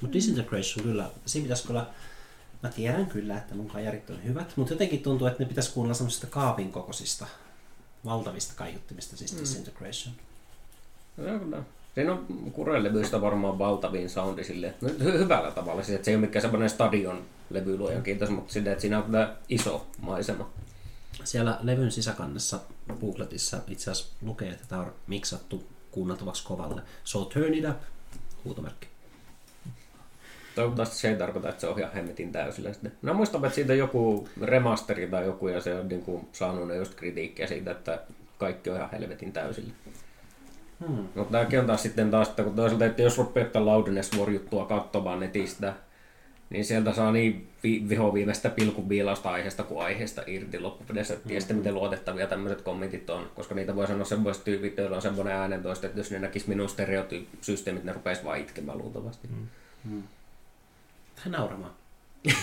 Mutta 0.00 0.12
Disintegration 0.12 0.84
kyllä, 0.86 1.10
siinä 1.26 1.44
pitäisi 1.44 1.66
kyllä, 1.66 1.86
mä 2.62 2.68
tiedän 2.68 3.06
kyllä, 3.06 3.36
että 3.36 3.54
mun 3.54 3.68
kajarit 3.68 4.10
on 4.10 4.24
hyvät, 4.24 4.52
mutta 4.56 4.72
jotenkin 4.72 5.02
tuntuu, 5.02 5.26
että 5.26 5.42
ne 5.42 5.48
pitäisi 5.48 5.72
kuunnella 5.72 5.94
semmoisista 5.94 6.26
kaapin 6.26 6.72
kokoisista, 6.72 7.26
valtavista 8.04 8.54
kaiuttimista, 8.56 9.16
siis 9.16 9.32
mm. 9.32 9.40
Disintegration. 9.40 10.14
No, 11.16 11.38
kyllä. 11.38 11.62
Siinä 11.94 12.12
on 12.12 12.26
kurelevyistä 12.52 13.20
varmaan 13.20 13.58
valtavin 13.58 14.10
soundi 14.10 14.44
sille, 14.44 14.74
no, 14.80 14.88
hyvällä 15.04 15.50
tavalla, 15.50 15.82
siis, 15.82 15.94
että 15.94 16.04
se 16.04 16.10
ei 16.10 16.16
ole 16.16 16.26
mikään 16.26 16.40
semmoinen 16.42 16.70
stadion 16.70 17.24
levyluojan 17.50 18.02
kiitos, 18.02 18.30
mutta 18.30 18.52
sille, 18.52 18.72
että 18.72 18.82
siinä 18.82 18.98
on 18.98 19.04
kyllä 19.04 19.36
iso 19.48 19.86
maisema. 20.00 20.50
Siellä 21.24 21.58
levyn 21.62 21.92
sisäkannessa 21.92 22.60
Googletissa 23.00 23.58
itse 23.68 23.90
asiassa 23.90 24.12
lukee, 24.22 24.50
että 24.50 24.64
tämä 24.68 24.82
on 24.82 24.92
miksattu 25.06 25.66
kuunneltavaksi 25.90 26.44
kovalle. 26.44 26.82
So 27.04 27.24
turn 27.24 27.54
it 27.54 27.64
up, 27.68 27.76
huutomerkki. 28.44 28.93
Toivottavasti 30.54 30.96
se 30.96 31.08
ei 31.08 31.16
tarkoita, 31.16 31.48
että 31.48 31.60
se 31.60 31.68
ohjaa 31.68 31.90
hemmetin 31.90 32.32
täysillä 32.32 32.72
sitten. 32.72 32.92
No 33.02 33.14
muistan, 33.14 33.44
että 33.44 33.54
siitä 33.54 33.74
joku 33.74 34.28
remasteri 34.42 35.06
tai 35.06 35.24
joku, 35.24 35.48
ja 35.48 35.60
se 35.60 35.74
on 35.74 35.88
niin 35.88 36.02
kuin 36.02 36.28
saanut 36.32 36.76
just 36.76 36.94
kritiikkiä 36.94 37.46
siitä, 37.46 37.70
että 37.70 38.00
kaikki 38.38 38.70
on 38.70 38.76
ihan 38.76 38.90
helvetin 38.92 39.32
täysillä. 39.32 39.72
Hmm. 40.86 41.08
Mutta 41.14 41.32
tämäkin 41.32 41.60
on 41.60 41.66
taas 41.66 41.82
sitten 41.82 42.10
taas, 42.10 42.28
että 42.28 42.42
kun 42.42 42.54
toisaalta, 42.54 42.84
että 42.84 43.02
jos 43.02 43.18
rupeaa 43.18 43.46
jotain 43.46 43.66
Loudness 43.66 44.18
War-juttua 44.18 44.66
katsomaan 44.66 45.20
netistä, 45.20 45.74
niin 46.50 46.64
sieltä 46.64 46.92
saa 46.92 47.12
niin 47.12 47.48
vi- 47.62 47.88
vihoviimeistä 47.88 48.50
pilkun 48.50 48.88
viilausta 48.88 49.30
aiheesta 49.30 49.62
kuin 49.62 49.84
aiheesta 49.84 50.22
irti 50.26 50.58
loppupeleissä. 50.60 51.14
Mm-hmm. 51.14 51.28
Tiedätte, 51.28 51.54
miten 51.54 51.74
luotettavia 51.74 52.26
tämmöiset 52.26 52.62
kommentit 52.62 53.10
on, 53.10 53.30
koska 53.34 53.54
niitä 53.54 53.76
voi 53.76 53.86
sanoa 53.86 54.04
semmoiset 54.04 54.44
tyypit, 54.44 54.78
joilla 54.78 54.96
on 54.96 55.02
semmoinen 55.02 55.34
äänentoista, 55.34 55.86
että 55.86 56.00
jos 56.00 56.10
ne 56.10 56.18
näkis 56.18 56.46
minun 56.46 56.68
stereotyyppisysteemit, 56.68 57.84
ne 57.84 57.92
rupeaisi 57.92 58.24
vaan 58.24 58.38
itkemään 58.38 58.78
luultavasti. 58.78 59.28
Mm. 59.28 60.02
Tai 61.16 61.32
nauramaan. 61.32 61.72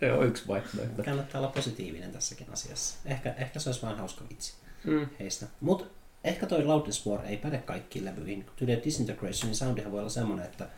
Se 0.00 0.12
on 0.12 0.26
yksi 0.26 0.48
vaihtoehto. 0.48 1.02
Kannattaa 1.02 1.40
olla 1.40 1.50
positiivinen 1.50 2.12
tässäkin 2.12 2.46
asiassa. 2.52 2.98
Ehkä, 3.04 3.34
ehkä 3.38 3.58
se 3.58 3.68
olisi 3.68 3.82
vain 3.82 3.96
hauska 3.98 4.24
vitsi 4.30 4.54
Mm. 4.84 5.06
heistä. 5.20 5.46
Mutta 5.60 5.84
ehkä 6.24 6.46
toi 6.46 6.64
Loudness 6.64 7.06
War 7.06 7.24
ei 7.26 7.36
päde 7.36 7.58
kaikkiin 7.58 8.04
levyihin. 8.04 8.46
Tyyliin 8.56 8.84
Disintegrationin 8.84 9.56
soundihan 9.56 9.92
voi 9.92 10.00
olla 10.00 10.08
semmoinen, 10.10 10.46
että 10.46 10.68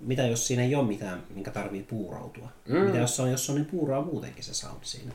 mitä 0.00 0.22
jos 0.26 0.46
siinä 0.46 0.62
ei 0.62 0.74
ole 0.74 0.86
mitään, 0.86 1.22
minkä 1.34 1.50
tarvii 1.50 1.82
puurautua? 1.82 2.48
Mm. 2.68 2.76
Mitä 2.78 2.98
jos 2.98 3.16
se 3.16 3.22
on, 3.22 3.30
jos 3.30 3.46
se 3.46 3.52
on 3.52 3.58
niin 3.58 3.66
puuraa 3.66 4.02
muutenkin 4.02 4.44
se 4.44 4.54
sound 4.54 4.78
siinä? 4.82 5.12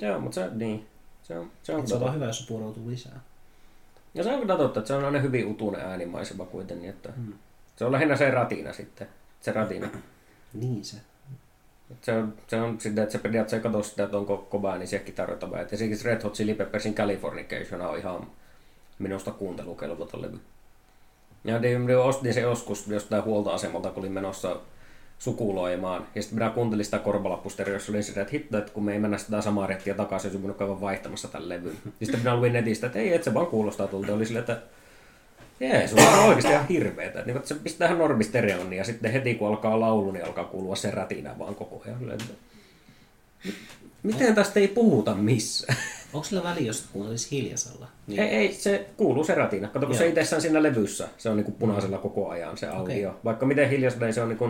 Joo, 0.00 0.20
mutta 0.20 0.34
se, 0.34 0.50
niin. 0.54 0.86
Se 1.22 1.38
on, 1.38 1.50
se 1.62 1.74
on, 1.74 1.80
Et 1.80 1.86
se 1.88 1.94
on 1.94 2.00
vaan 2.00 2.14
hyvä, 2.14 2.24
jos 2.26 2.38
se 2.38 2.46
puurautuu 2.48 2.88
lisää. 2.90 3.20
ja 4.14 4.24
se 4.24 4.32
on 4.32 4.40
kyllä 4.40 4.56
totta, 4.56 4.80
että 4.80 4.88
se 4.88 4.94
on 4.94 5.04
aina 5.04 5.18
hyvin 5.18 5.46
utunen 5.46 5.80
äänimaisema 5.80 6.44
kuitenkin, 6.44 6.90
että 6.90 7.12
mm. 7.16 7.32
se 7.76 7.84
on 7.84 7.92
lähinnä 7.92 8.16
se 8.16 8.30
ratina 8.30 8.72
sitten, 8.72 9.08
se 9.44 9.52
ratina. 9.52 9.88
Niin 10.60 10.84
se. 10.84 10.96
Et 11.90 12.04
Se 12.04 12.12
on, 12.12 12.34
se 12.46 12.60
on 12.60 12.80
sitä, 12.80 13.02
että 13.02 13.12
se 13.12 13.18
periaatteessa 13.18 13.56
ei 13.56 13.62
katso 13.72 13.82
sitä, 13.82 14.04
että 14.04 14.16
onko 14.16 14.36
kova 14.36 14.72
ääni 14.72 14.86
siellä 14.86 15.04
kitarroita 15.04 15.50
vai. 15.50 15.62
Et 15.62 15.72
esimerkiksi 15.72 16.08
Red 16.08 16.22
Hot 16.22 16.34
Chili 16.34 16.54
Peppersin 16.54 16.94
Californication 16.94 17.80
on 17.80 17.98
ihan 17.98 18.26
minusta 18.98 19.30
kuuntelukelvoton 19.30 20.22
levy. 20.22 20.40
Ja 21.44 21.58
niin, 21.58 21.80
minä 21.80 22.00
ostin 22.00 22.34
se 22.34 22.40
joskus 22.40 22.88
jostain 22.88 23.24
huoltoasemalta, 23.24 23.90
kun 23.90 24.00
olin 24.00 24.12
menossa 24.12 24.56
sukuloimaan. 25.18 26.06
Ja 26.14 26.22
sitten 26.22 26.38
minä 26.38 26.50
kuuntelin 26.50 26.84
sitä 26.84 26.98
korvalappustereossa, 26.98 27.92
oli 27.92 28.02
sitä, 28.02 28.20
että 28.20 28.32
hitto, 28.32 28.58
että 28.58 28.72
kun 28.72 28.84
me 28.84 28.92
ei 28.92 28.98
mennä 28.98 29.18
sitä 29.18 29.40
samaa 29.40 29.66
rettiä 29.66 29.94
takaisin, 29.94 30.28
olisi 30.28 30.40
minun 30.40 30.56
käydä 30.56 30.80
vaihtamassa 30.80 31.28
tämän 31.28 31.48
levyn. 31.48 31.78
Ja 32.00 32.06
sitten 32.06 32.20
minä 32.20 32.36
luin 32.36 32.52
netistä, 32.52 32.86
että 32.86 32.98
ei, 32.98 33.14
että 33.14 33.24
se 33.24 33.34
vaan 33.34 33.46
kuulostaa 33.46 33.86
tulta. 33.86 34.14
Oli 34.14 34.26
silleen, 34.26 34.40
että 34.40 34.62
Jee, 35.60 35.88
se 35.88 35.94
on 35.94 36.28
oikeasti 36.28 36.52
ihan 36.52 36.68
hirveetä. 36.68 37.22
Niin, 37.22 37.40
se 37.44 37.54
pistää 37.54 37.86
ihan 37.86 37.98
normistereon 37.98 38.72
ja 38.72 38.84
sitten 38.84 39.12
heti 39.12 39.34
kun 39.34 39.48
alkaa 39.48 39.80
laulu, 39.80 40.10
niin 40.10 40.24
alkaa 40.24 40.44
kuulua 40.44 40.76
se 40.76 40.90
rätinä 40.90 41.38
vaan 41.38 41.54
koko 41.54 41.82
ajan. 41.86 42.18
Miten 44.02 44.34
tästä 44.34 44.60
ei 44.60 44.68
puhuta 44.68 45.14
missään? 45.14 45.78
Onko 46.12 46.24
sillä 46.24 46.42
väliä, 46.42 46.66
jos 46.66 46.88
kuuntelisi 46.92 47.30
hiljaisella? 47.30 47.88
Niin. 48.06 48.20
Ei, 48.20 48.28
ei, 48.28 48.52
se 48.52 48.86
kuuluu 48.96 49.24
se 49.24 49.34
rätinä. 49.34 49.68
Kato, 49.68 49.86
kun 49.86 49.94
se 49.94 50.02
Joo. 50.02 50.08
itsessään 50.08 50.42
siinä 50.42 50.62
levyssä, 50.62 51.08
se 51.18 51.28
on 51.28 51.36
niinku 51.36 51.52
punaisella 51.52 51.98
koko 51.98 52.28
ajan 52.28 52.58
se 52.58 52.68
audio. 52.68 53.08
Okay. 53.08 53.20
Vaikka 53.24 53.46
miten 53.46 53.70
hiljaista, 53.70 54.04
niin 54.04 54.14
se 54.14 54.22
on 54.22 54.28
niinku, 54.28 54.48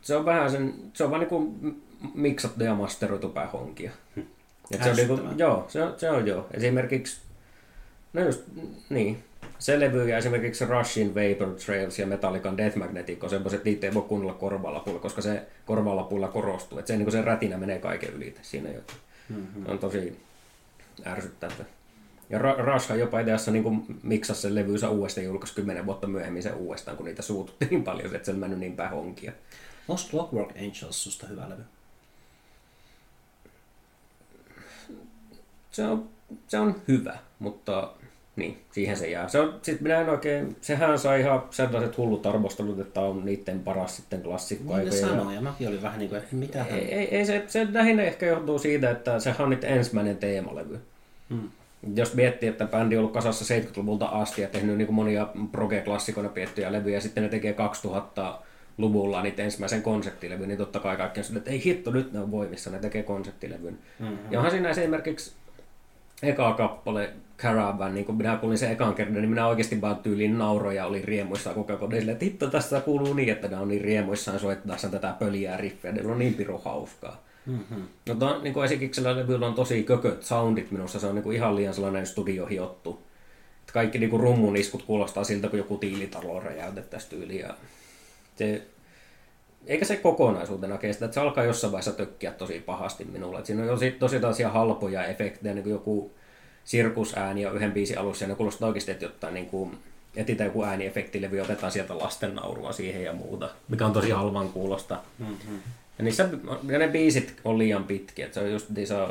se 0.00 0.16
on 0.16 0.24
vähän 0.24 0.50
sen, 0.50 0.74
se 0.94 1.04
on 1.04 1.10
vaan 1.10 1.20
niinku 1.20 1.54
miksattu 2.14 2.64
ja 2.64 2.74
masteroitu 2.74 3.28
päähonkia. 3.28 3.90
Et 4.70 4.82
se 4.82 4.90
on 4.90 4.96
niinku, 4.96 5.20
joo, 5.36 5.64
se 5.68 5.82
on, 5.82 5.94
se 5.96 6.10
on 6.10 6.26
joo. 6.26 6.46
Esimerkiksi, 6.50 7.20
no 8.12 8.24
just, 8.24 8.42
niin. 8.90 9.24
Se 9.58 9.80
levy 9.80 10.08
ja 10.08 10.18
esimerkiksi 10.18 10.64
Rushin 10.64 11.14
Vapor 11.14 11.54
Trails 11.54 11.98
ja 11.98 12.06
Metallican 12.06 12.56
Death 12.56 12.76
Magnetic 12.76 13.24
on 13.24 13.30
semmoiset, 13.30 13.64
niitä 13.64 13.86
ei 13.86 13.94
voi 13.94 14.02
kuunnella 14.02 14.34
korvalapuilla, 14.34 15.00
koska 15.00 15.22
se 15.22 15.42
korvalapuilla 15.66 16.28
korostuu. 16.28 16.78
Että 16.78 16.88
se, 16.88 16.96
niin 16.96 17.12
se 17.12 17.22
rätinä 17.22 17.58
menee 17.58 17.78
kaiken 17.78 18.14
yli 18.14 18.34
siinä 18.42 18.70
jotain. 18.70 18.98
Mm-hmm. 19.28 19.66
On 19.66 19.78
tosi 19.78 20.20
ärsyttävää. 21.06 21.64
Ja 22.30 22.38
Ra- 22.38 22.94
jopa 22.98 23.20
ideassa 23.20 23.50
niin 23.50 23.98
miksasi 24.02 24.40
sen 24.40 24.54
levyysä 24.54 24.88
uudestaan 24.88 25.24
ja 25.24 25.30
julkaisi 25.30 25.54
kymmenen 25.54 25.86
vuotta 25.86 26.06
myöhemmin 26.06 26.42
sen 26.42 26.54
uudestaan, 26.54 26.96
kun 26.96 27.06
niitä 27.06 27.22
suututtiin 27.22 27.84
paljon, 27.90 28.14
että 28.14 28.26
se 28.26 28.32
on 28.32 28.38
mennyt 28.38 28.58
niin 28.58 28.76
päin 28.76 28.90
honkia. 28.90 29.32
Onko 29.88 30.02
Clockwork 30.10 30.50
Angels 30.50 31.02
susta 31.04 31.26
hyvä 31.26 31.48
levy? 31.48 31.62
Se 35.70 35.86
on, 35.86 36.08
se 36.48 36.58
on 36.58 36.82
hyvä, 36.88 37.18
mutta 37.38 37.92
niin, 38.40 38.58
siihen 38.72 38.96
se 38.96 39.10
jää. 39.10 39.28
Se 39.28 39.40
on, 39.40 39.58
sit 39.62 39.80
minä 39.80 40.00
en 40.00 40.08
oikein, 40.08 40.56
sehän 40.60 40.98
sai 40.98 41.20
ihan 41.20 41.42
sellaiset 41.50 41.96
hullut 41.96 42.26
arvostelut, 42.26 42.80
että 42.80 43.00
on 43.00 43.24
niiden 43.24 43.60
paras 43.60 43.96
sitten 43.96 44.22
klassikko. 44.22 44.76
Niin 44.76 44.88
ne 44.88 44.92
sanoo, 44.92 45.30
ja 45.30 45.40
mäkin 45.40 45.68
olin 45.68 45.82
vähän 45.82 45.98
niin 45.98 46.08
kuin, 46.08 46.18
että 46.18 46.36
mitä. 46.36 46.64
Ei, 46.64 46.94
ei, 46.94 47.16
ei 47.16 47.26
se, 47.26 47.44
se 47.46 47.66
lähinnä 47.72 48.02
ehkä 48.02 48.26
johtuu 48.26 48.58
siitä, 48.58 48.90
että 48.90 49.20
sehän 49.20 49.40
on 49.40 49.50
nyt 49.50 49.64
ensimmäinen 49.64 50.16
teemalevy. 50.16 50.80
Hmm. 51.30 51.50
Jos 51.94 52.14
miettii, 52.14 52.48
että 52.48 52.66
bändi 52.66 52.96
on 52.96 53.00
ollut 53.00 53.12
kasassa 53.12 53.54
70-luvulta 53.54 54.06
asti 54.06 54.42
ja 54.42 54.48
tehnyt 54.48 54.76
niin 54.78 54.94
monia 54.94 55.28
proge-klassikoina 55.52 56.28
piettyjä 56.28 56.72
levyjä, 56.72 56.96
ja 56.96 57.00
sitten 57.00 57.22
ne 57.22 57.28
tekee 57.28 57.54
2000-luvulla 57.86 59.22
niitä 59.22 59.42
ensimmäisen 59.42 59.82
konseptilevyn, 59.82 60.48
niin 60.48 60.58
totta 60.58 60.80
kai 60.80 60.96
kaikki 60.96 61.20
on 61.20 61.24
sille, 61.24 61.38
että 61.38 61.50
ei 61.50 61.64
hitto, 61.64 61.90
nyt 61.90 62.12
ne 62.12 62.20
on 62.20 62.30
voimissa, 62.30 62.70
ne 62.70 62.78
tekee 62.78 63.02
konseptilevyn. 63.02 63.78
Mm-hmm. 63.98 64.18
Ja 64.30 64.38
onhan 64.38 64.50
siinä 64.50 64.70
esimerkiksi 64.70 65.32
eka 66.22 66.52
kappale 66.52 67.10
Caravan, 67.42 67.94
niin 67.94 68.04
kun 68.04 68.16
minä 68.16 68.36
kuulin 68.36 68.58
sen 68.58 68.72
ekan 68.72 68.94
kerran, 68.94 69.14
niin 69.14 69.28
minä 69.28 69.46
oikeasti 69.46 69.80
vaan 69.80 69.96
tyyliin 69.96 70.38
nauroja 70.38 70.86
oli 70.86 71.02
riemuissaan 71.02 71.54
koko 71.54 71.72
ajan, 71.72 71.92
silleen, 71.92 72.12
että 72.12 72.24
hitto, 72.24 72.50
tässä 72.50 72.80
kuuluu 72.80 73.14
niin, 73.14 73.28
että 73.28 73.48
ne 73.48 73.56
on 73.56 73.68
niin 73.68 73.80
riemuissaan 73.80 74.40
soittaessa 74.40 74.88
tätä 74.88 75.14
pöliää 75.18 75.56
riffiä, 75.56 75.92
ne 75.92 76.12
on 76.12 76.18
niin 76.18 76.34
piru 76.34 76.58
hauskaa. 76.58 77.24
Mm-hmm. 77.46 77.82
No 78.08 78.14
to, 78.14 78.40
niin 78.42 78.54
kuin 78.54 78.64
esikiksellä 78.64 79.16
levyllä 79.16 79.46
on 79.46 79.54
tosi 79.54 79.82
kököt 79.82 80.22
soundit 80.22 80.70
minusta, 80.70 80.98
se 80.98 81.06
on 81.06 81.14
niin 81.14 81.22
kuin 81.22 81.36
ihan 81.36 81.56
liian 81.56 81.74
sellainen 81.74 82.06
studiohiottu. 82.06 83.02
Että 83.60 83.72
kaikki 83.72 83.98
niin 83.98 84.10
kuin 84.10 84.20
rummun 84.20 84.56
iskut 84.56 84.82
kuulostaa 84.82 85.24
siltä, 85.24 85.48
kun 85.48 85.58
joku 85.58 85.76
tiilitalo 85.76 86.40
räjäytettäisiin 86.40 87.10
tyyliin. 87.10 87.40
Ja 87.40 87.54
se, 88.36 88.62
eikä 89.66 89.84
se 89.84 89.96
kokonaisuutena 89.96 90.78
kestä, 90.78 91.04
että 91.04 91.14
se 91.14 91.20
alkaa 91.20 91.44
jossain 91.44 91.72
vaiheessa 91.72 91.92
tökkiä 91.92 92.32
tosi 92.32 92.60
pahasti 92.60 93.04
minulle. 93.04 93.38
Että 93.38 93.46
siinä 93.46 93.62
on 93.62 93.68
tosi, 93.68 93.90
tosi 93.90 94.20
tällaisia 94.20 94.50
halpoja 94.50 95.04
efektejä, 95.04 95.54
niin 95.54 95.62
kuin 95.62 95.72
joku 95.72 96.12
sirkusääni 96.64 97.42
ja 97.42 97.52
yhden 97.52 97.72
biisin 97.72 97.98
alussa, 97.98 98.24
ja 98.24 98.28
ne 98.28 98.34
kuulostaa 98.34 98.68
oikeasti, 98.68 98.90
että 98.90 99.04
jotain 99.04 99.34
niin 99.34 99.46
kuin, 99.46 99.78
etsitään 100.16 100.46
joku 100.46 100.64
ääniefektilevy 100.64 101.40
otetaan 101.40 101.72
sieltä 101.72 101.98
lasten 101.98 102.34
naurua 102.34 102.72
siihen 102.72 103.04
ja 103.04 103.12
muuta, 103.12 103.50
mikä 103.68 103.86
on 103.86 103.92
tosi 103.92 104.10
halvan 104.10 104.48
kuulosta. 104.48 104.98
Mm-hmm. 105.18 105.58
Ja, 105.98 106.04
niissä, 106.04 106.28
ja 106.68 106.78
ne 106.78 106.88
biisit 106.88 107.36
on 107.44 107.58
liian 107.58 107.84
pitkiä, 107.84 108.24
että 108.24 108.34
se 108.34 108.40
on 108.40 108.52
just 108.52 108.70
niissä, 108.70 109.08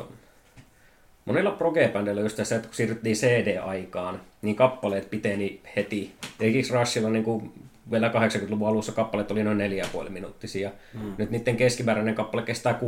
monilla 1.26 1.52
proge-bändeillä 1.52 2.22
just 2.22 2.40
se, 2.44 2.56
että 2.56 2.68
kun 2.68 2.76
siirryttiin 2.76 3.16
CD-aikaan, 3.16 4.22
niin 4.42 4.56
kappaleet 4.56 5.10
piteni 5.10 5.62
heti. 5.76 6.14
Esimerkiksi 6.40 6.74
Rushilla 6.74 7.10
niin 7.10 7.24
kuin 7.24 7.54
vielä 7.92 8.10
80-luvun 8.10 8.68
alussa 8.68 8.92
kappaleet 8.92 9.32
oli 9.32 9.44
noin 9.44 9.60
4,5 10.04 10.10
minuuttisia. 10.10 10.72
Mm. 10.94 11.14
Nyt 11.18 11.32
niiden 11.32 11.58
keskimääräinen 11.58 12.16
kappale 12.16 12.44
kestää 12.44 12.80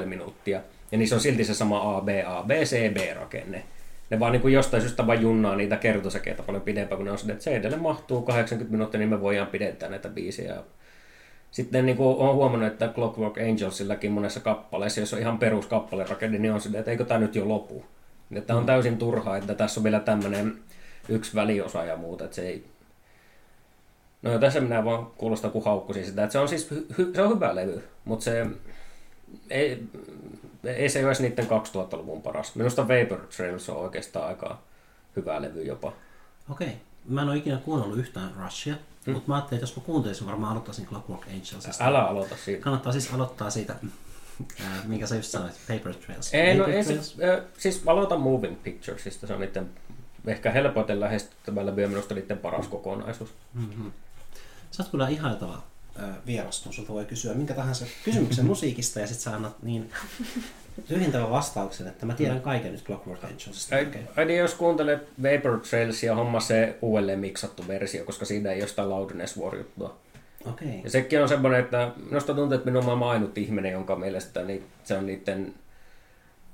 6,5 0.00 0.06
minuuttia. 0.06 0.60
Ja 0.92 0.98
niissä 0.98 1.14
on 1.14 1.20
silti 1.20 1.44
se 1.44 1.54
sama 1.54 1.96
A, 1.96 2.00
B, 2.00 2.08
A, 2.26 2.42
B, 2.42 2.50
C, 2.50 2.94
B-rakenne. 2.94 3.64
Ne 4.10 4.20
vaan 4.20 4.32
niin 4.32 4.42
kuin 4.42 4.54
jostain 4.54 4.82
syystä 4.82 5.06
vaan 5.06 5.22
junnaa 5.22 5.56
niitä 5.56 5.76
kertosäkeitä 5.76 6.42
paljon 6.42 6.62
pidempään, 6.62 6.96
kun 6.96 7.06
ne 7.06 7.12
on 7.12 7.18
sitä, 7.18 7.32
että 7.32 7.50
CDlle 7.50 7.76
mahtuu 7.76 8.22
80 8.22 8.72
minuuttia, 8.72 8.98
niin 8.98 9.08
me 9.08 9.20
voidaan 9.20 9.46
pidentää 9.46 9.88
näitä 9.88 10.08
biisejä. 10.08 10.56
Sitten 11.50 11.86
niin 11.86 11.96
kuin 11.96 12.16
olen 12.16 12.34
huomannut, 12.34 12.72
että 12.72 12.88
Clockwork 12.94 13.38
Angelsillakin 13.38 14.12
monessa 14.12 14.40
kappaleessa, 14.40 15.00
jos 15.00 15.14
on 15.14 15.20
ihan 15.20 15.38
peruskappalerakenne, 15.38 16.38
niin 16.38 16.52
on 16.52 16.60
sitä, 16.60 16.78
että 16.78 16.90
eikö 16.90 17.04
tämä 17.04 17.20
nyt 17.20 17.36
jo 17.36 17.48
lopu. 17.48 17.84
Että 18.32 18.56
on 18.56 18.66
täysin 18.66 18.98
turhaa, 18.98 19.36
että 19.36 19.54
tässä 19.54 19.80
on 19.80 19.84
vielä 19.84 20.00
tämmöinen 20.00 20.58
yksi 21.08 21.34
väliosa 21.34 21.84
ja 21.84 21.96
muuta, 21.96 22.24
että 22.24 22.34
se 22.34 22.48
ei... 22.48 22.64
No 24.22 24.38
tässä 24.38 24.60
minä 24.60 24.84
vaan 24.84 25.06
kuulostaa 25.06 25.50
kuin 25.50 25.64
haukkusin 25.64 26.04
sitä, 26.04 26.24
että 26.24 26.32
se 26.32 26.38
on 26.38 26.48
siis 26.48 26.70
hy- 26.70 27.14
se 27.14 27.22
on 27.22 27.34
hyvä 27.34 27.54
levy, 27.54 27.82
mutta 28.04 28.24
se 28.24 28.46
ei, 29.50 29.82
ei 30.64 30.88
se 30.88 30.98
ole 30.98 31.06
edes 31.06 31.20
niiden 31.20 31.46
2000-luvun 31.46 32.22
paras. 32.22 32.54
Minusta 32.54 32.88
Vapor 32.88 33.26
Trails 33.36 33.68
on 33.68 33.76
oikeastaan 33.76 34.28
aika 34.28 34.58
hyvä 35.16 35.42
levy 35.42 35.62
jopa. 35.62 35.92
Okei. 36.50 36.72
Mä 37.08 37.22
en 37.22 37.28
ole 37.28 37.36
ikinä 37.36 37.56
kuunnellut 37.56 37.98
yhtään 37.98 38.34
Rushia, 38.42 38.74
mm. 39.06 39.12
mutta 39.12 39.28
mä 39.28 39.34
ajattelin, 39.34 39.58
että 39.58 39.72
jos 39.72 39.76
mä 39.76 39.82
kuuntelisin, 39.86 40.26
varmaan 40.26 40.50
aloittaisin 40.50 40.86
Clockwork 40.86 41.22
Angelsista. 41.22 41.84
Älä 41.84 42.02
aloita 42.02 42.36
siitä. 42.36 42.62
Kannattaa 42.62 42.92
siis 42.92 43.14
aloittaa 43.14 43.50
siitä, 43.50 43.74
ää, 44.64 44.82
minkä 44.84 45.06
sä 45.06 45.16
just 45.16 45.28
sanoit, 45.28 45.54
Paper 45.68 45.94
Trails. 45.94 46.34
Ei, 46.34 46.54
no 46.54 46.64
Paper 46.64 46.76
ei, 46.76 46.84
Trails? 46.84 47.08
siis, 47.08 47.20
äh, 47.22 47.44
siis 47.58 47.82
aloita 47.86 48.18
Moving 48.18 48.62
Picturesista, 48.62 49.26
se 49.26 49.34
on 49.34 49.40
niiden 49.40 49.70
ehkä 50.26 50.50
helpoiten 50.50 51.00
lähestyttävä 51.00 51.66
levy 51.66 51.82
ja 51.82 51.88
minusta 51.88 52.14
niiden 52.14 52.38
paras 52.38 52.68
kokonaisuus. 52.68 53.34
Sä 54.70 54.82
oot 54.82 54.90
kyllä 54.90 55.08
ihailtava 55.08 55.62
ää, 56.00 56.14
vieras, 56.26 56.62
kun 56.62 56.72
sulta 56.72 56.92
voi 56.92 57.04
kysyä 57.04 57.34
minkä 57.34 57.54
tahansa 57.54 57.86
kysymyksen 58.04 58.46
musiikista 58.52 59.00
ja 59.00 59.06
sit 59.06 59.18
sä 59.18 59.34
annat 59.34 59.62
niin 59.62 59.90
tyhjentävän 60.88 61.30
vastauksen, 61.30 61.86
että 61.86 62.06
mä 62.06 62.14
tiedän 62.14 62.40
kaiken 62.40 62.72
nyt 62.72 62.84
Clockwork 62.84 63.24
Angelsista. 63.24 63.76
Ai, 63.76 63.86
Okay. 63.86 64.02
ai 64.16 64.24
niin, 64.24 64.38
jos 64.38 64.54
kuuntelet 64.54 65.08
Vapor 65.22 65.60
Trails 65.60 66.02
ja 66.02 66.14
homma 66.14 66.40
se 66.40 66.76
uudelleen 66.82 67.18
miksattu 67.18 67.64
versio, 67.68 68.04
koska 68.04 68.24
siinä 68.24 68.52
ei 68.52 68.60
ole 68.60 68.68
sitä 68.68 68.88
Loudness 68.88 69.38
War 69.38 69.56
juttua. 69.56 69.96
Okei. 70.46 70.80
Ja 70.84 70.90
sekin 70.90 71.22
on 71.22 71.28
semmoinen, 71.28 71.60
että 71.60 71.92
minusta 72.06 72.34
tuntuu, 72.34 72.54
että 72.56 72.70
minun 72.70 72.88
on 72.88 73.02
ainut 73.02 73.38
ihminen, 73.38 73.72
jonka 73.72 73.96
mielestä 73.96 74.42
niin 74.42 74.64
se 74.84 74.96
on 74.96 75.06
niiden 75.06 75.54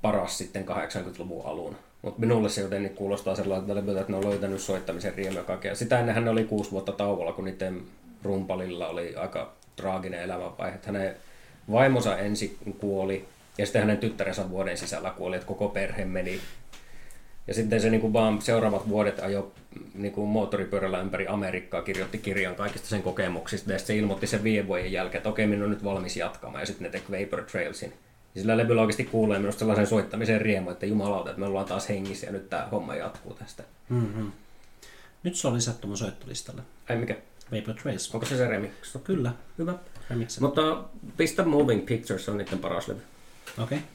paras 0.01 0.37
sitten 0.37 0.65
80-luvun 0.67 1.45
alun. 1.45 1.75
Mutta 2.01 2.19
minulle 2.19 2.49
se 2.49 2.61
jotenkin 2.61 2.95
kuulostaa 2.95 3.35
sellaiselta 3.35 3.75
levyltä, 3.75 3.99
että 3.99 4.11
ne 4.11 4.17
on 4.17 4.29
löytänyt 4.29 4.61
soittamisen 4.61 5.13
riemua 5.13 5.39
ja 5.39 5.43
kaikkea. 5.43 5.75
Sitä 5.75 5.99
ennenhän 5.99 6.25
ne 6.25 6.31
oli 6.31 6.43
kuusi 6.43 6.71
vuotta 6.71 6.91
tauolla, 6.91 7.33
kun 7.33 7.45
niiden 7.45 7.81
rumpalilla 8.23 8.87
oli 8.87 9.15
aika 9.15 9.53
traaginen 9.75 10.21
elämänvaihe. 10.21 10.75
Että 10.75 10.87
hänen 10.87 11.15
vaimonsa 11.71 12.17
ensin 12.17 12.57
kuoli 12.79 13.25
ja 13.57 13.65
sitten 13.65 13.81
hänen 13.81 13.97
tyttärensä 13.97 14.49
vuoden 14.49 14.77
sisällä 14.77 15.09
kuoli, 15.09 15.35
että 15.35 15.47
koko 15.47 15.69
perhe 15.69 16.05
meni. 16.05 16.41
Ja 17.47 17.53
sitten 17.53 17.81
se 17.81 17.89
niin 17.89 18.01
kuin 18.01 18.13
vaan 18.13 18.41
seuraavat 18.41 18.89
vuodet 18.89 19.19
ajo 19.19 19.51
niin 19.93 20.13
kuin 20.13 20.29
moottoripyörällä 20.29 21.01
ympäri 21.01 21.27
Amerikkaa, 21.27 21.81
kirjoitti 21.81 22.17
kirjan 22.17 22.55
kaikista 22.55 22.87
sen 22.87 23.03
kokemuksista. 23.03 23.71
Ja 23.71 23.77
sitten 23.77 23.95
se 23.95 23.99
ilmoitti 23.99 24.27
sen 24.27 24.43
viiden 24.43 24.67
vuoden 24.67 24.91
jälkeen, 24.91 25.17
että 25.19 25.29
okei, 25.29 25.47
minun 25.47 25.63
on 25.63 25.69
nyt 25.69 25.83
valmis 25.83 26.17
jatkamaan. 26.17 26.61
Ja 26.61 26.65
sitten 26.65 26.83
ne 26.83 26.89
teki 26.89 27.11
Vapor 27.11 27.43
Trailsin. 27.43 27.93
Ja 28.35 28.41
sillä 28.41 28.57
levyllä 28.57 28.81
oikeasti 28.81 29.03
kuulee 29.05 29.39
minusta 29.39 29.59
sellaisen 29.59 29.87
soittamisen 29.87 30.41
riemu, 30.41 30.69
että 30.69 30.85
jumalauta, 30.85 31.29
että 31.29 31.39
me 31.39 31.45
ollaan 31.45 31.65
taas 31.65 31.89
hengissä 31.89 32.25
ja 32.25 32.31
nyt 32.31 32.49
tämä 32.49 32.67
homma 32.71 32.95
jatkuu 32.95 33.33
tästä. 33.33 33.63
Mm-hmm. 33.89 34.31
Nyt 35.23 35.35
se 35.35 35.47
on 35.47 35.53
lisätty 35.53 35.87
mun 35.87 35.97
soittolistalle. 35.97 36.61
Ai 36.89 36.95
mikä? 36.95 37.15
Vapor 37.51 37.75
Trails. 37.75 38.13
Onko 38.15 38.25
se 38.25 38.37
se 38.37 38.47
remix? 38.47 38.71
Kyllä, 39.03 39.31
Hyvä. 39.57 39.73
remixi. 40.09 40.41
Mutta 40.41 40.83
pistä 41.17 41.43
Moving 41.45 41.85
Pictures 41.85 42.29
on 42.29 42.37
niiden 42.37 42.59
paras 42.59 42.87
levy. 42.87 43.01
Okei. 43.63 43.77
Okay. 43.77 43.89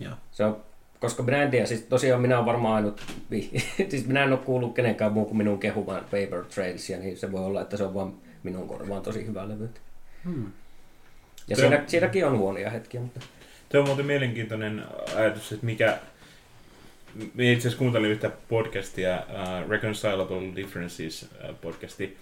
Joo. 0.00 0.14
Se 0.32 0.44
on, 0.44 0.56
koska 1.00 1.22
brändiä, 1.22 1.66
siis 1.66 1.82
tosiaan 1.82 2.20
minä 2.22 2.36
olen 2.36 2.46
varmaan 2.46 2.74
ainut, 2.74 3.00
siis 3.90 4.06
minä 4.06 4.24
en 4.24 4.32
ole 4.32 4.38
kuullut 4.40 4.74
kenenkään 4.74 5.12
muun 5.12 5.26
kuin 5.26 5.36
minun 5.36 5.58
kehumaan 5.58 6.04
Paper 6.04 6.44
Trailsia, 6.54 6.98
niin 6.98 7.16
se 7.16 7.32
voi 7.32 7.44
olla, 7.44 7.60
että 7.62 7.76
se 7.76 7.84
on 7.84 7.94
vaan 7.94 8.12
minun 8.42 8.68
korvaan 8.68 9.02
tosi 9.02 9.26
hyvä 9.26 9.48
levy. 9.48 9.70
Hmm. 10.24 10.52
Ja 11.48 11.56
Se 11.56 11.60
siinä, 11.60 11.78
on- 11.78 11.88
siinäkin 11.88 12.26
on 12.26 12.38
huonoja 12.38 12.70
hetkiä, 12.70 13.00
mutta 13.00 13.20
Se 13.72 13.78
on 13.78 13.86
muuten 13.86 14.06
mielenkiintoinen 14.06 14.84
ajatus, 15.16 15.52
että 15.52 15.66
mikä... 15.66 15.98
Itse 17.38 17.58
asiassa 17.58 17.78
kuuntelin 17.78 18.10
yhtä 18.10 18.30
podcastia, 18.48 19.16
uh, 19.16 19.70
Reconcilable 19.70 20.56
Differences 20.56 21.22
uh, 21.22 21.56
podcasti. 21.60 22.18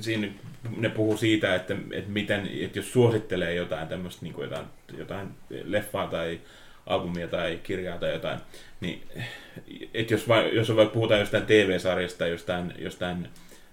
Siinä 0.00 0.28
ne 0.76 0.88
puhuu 0.88 1.16
siitä, 1.16 1.54
että, 1.54 1.76
että, 1.92 2.10
miten, 2.10 2.50
että 2.60 2.78
jos 2.78 2.92
suosittelee 2.92 3.54
jotain 3.54 3.88
tämmöistä 3.88 4.22
niin 4.22 4.34
kuin 4.34 4.44
jotain, 4.44 4.66
jotain 4.98 5.28
leffaa 5.64 6.06
tai 6.06 6.40
albumia 6.86 7.28
tai 7.28 7.60
kirjaa 7.62 7.98
tai 7.98 8.12
jotain, 8.12 8.38
niin 8.80 9.02
että 9.94 10.14
jos, 10.14 10.28
vai, 10.28 10.56
jos 10.56 10.70
on 10.70 10.76
vaikka 10.76 10.94
puhutaan 10.94 11.20
jostain 11.20 11.46
TV-sarjasta 11.46 12.18
tai 12.18 12.30
jostain, 12.30 12.74
jostain 12.78 13.28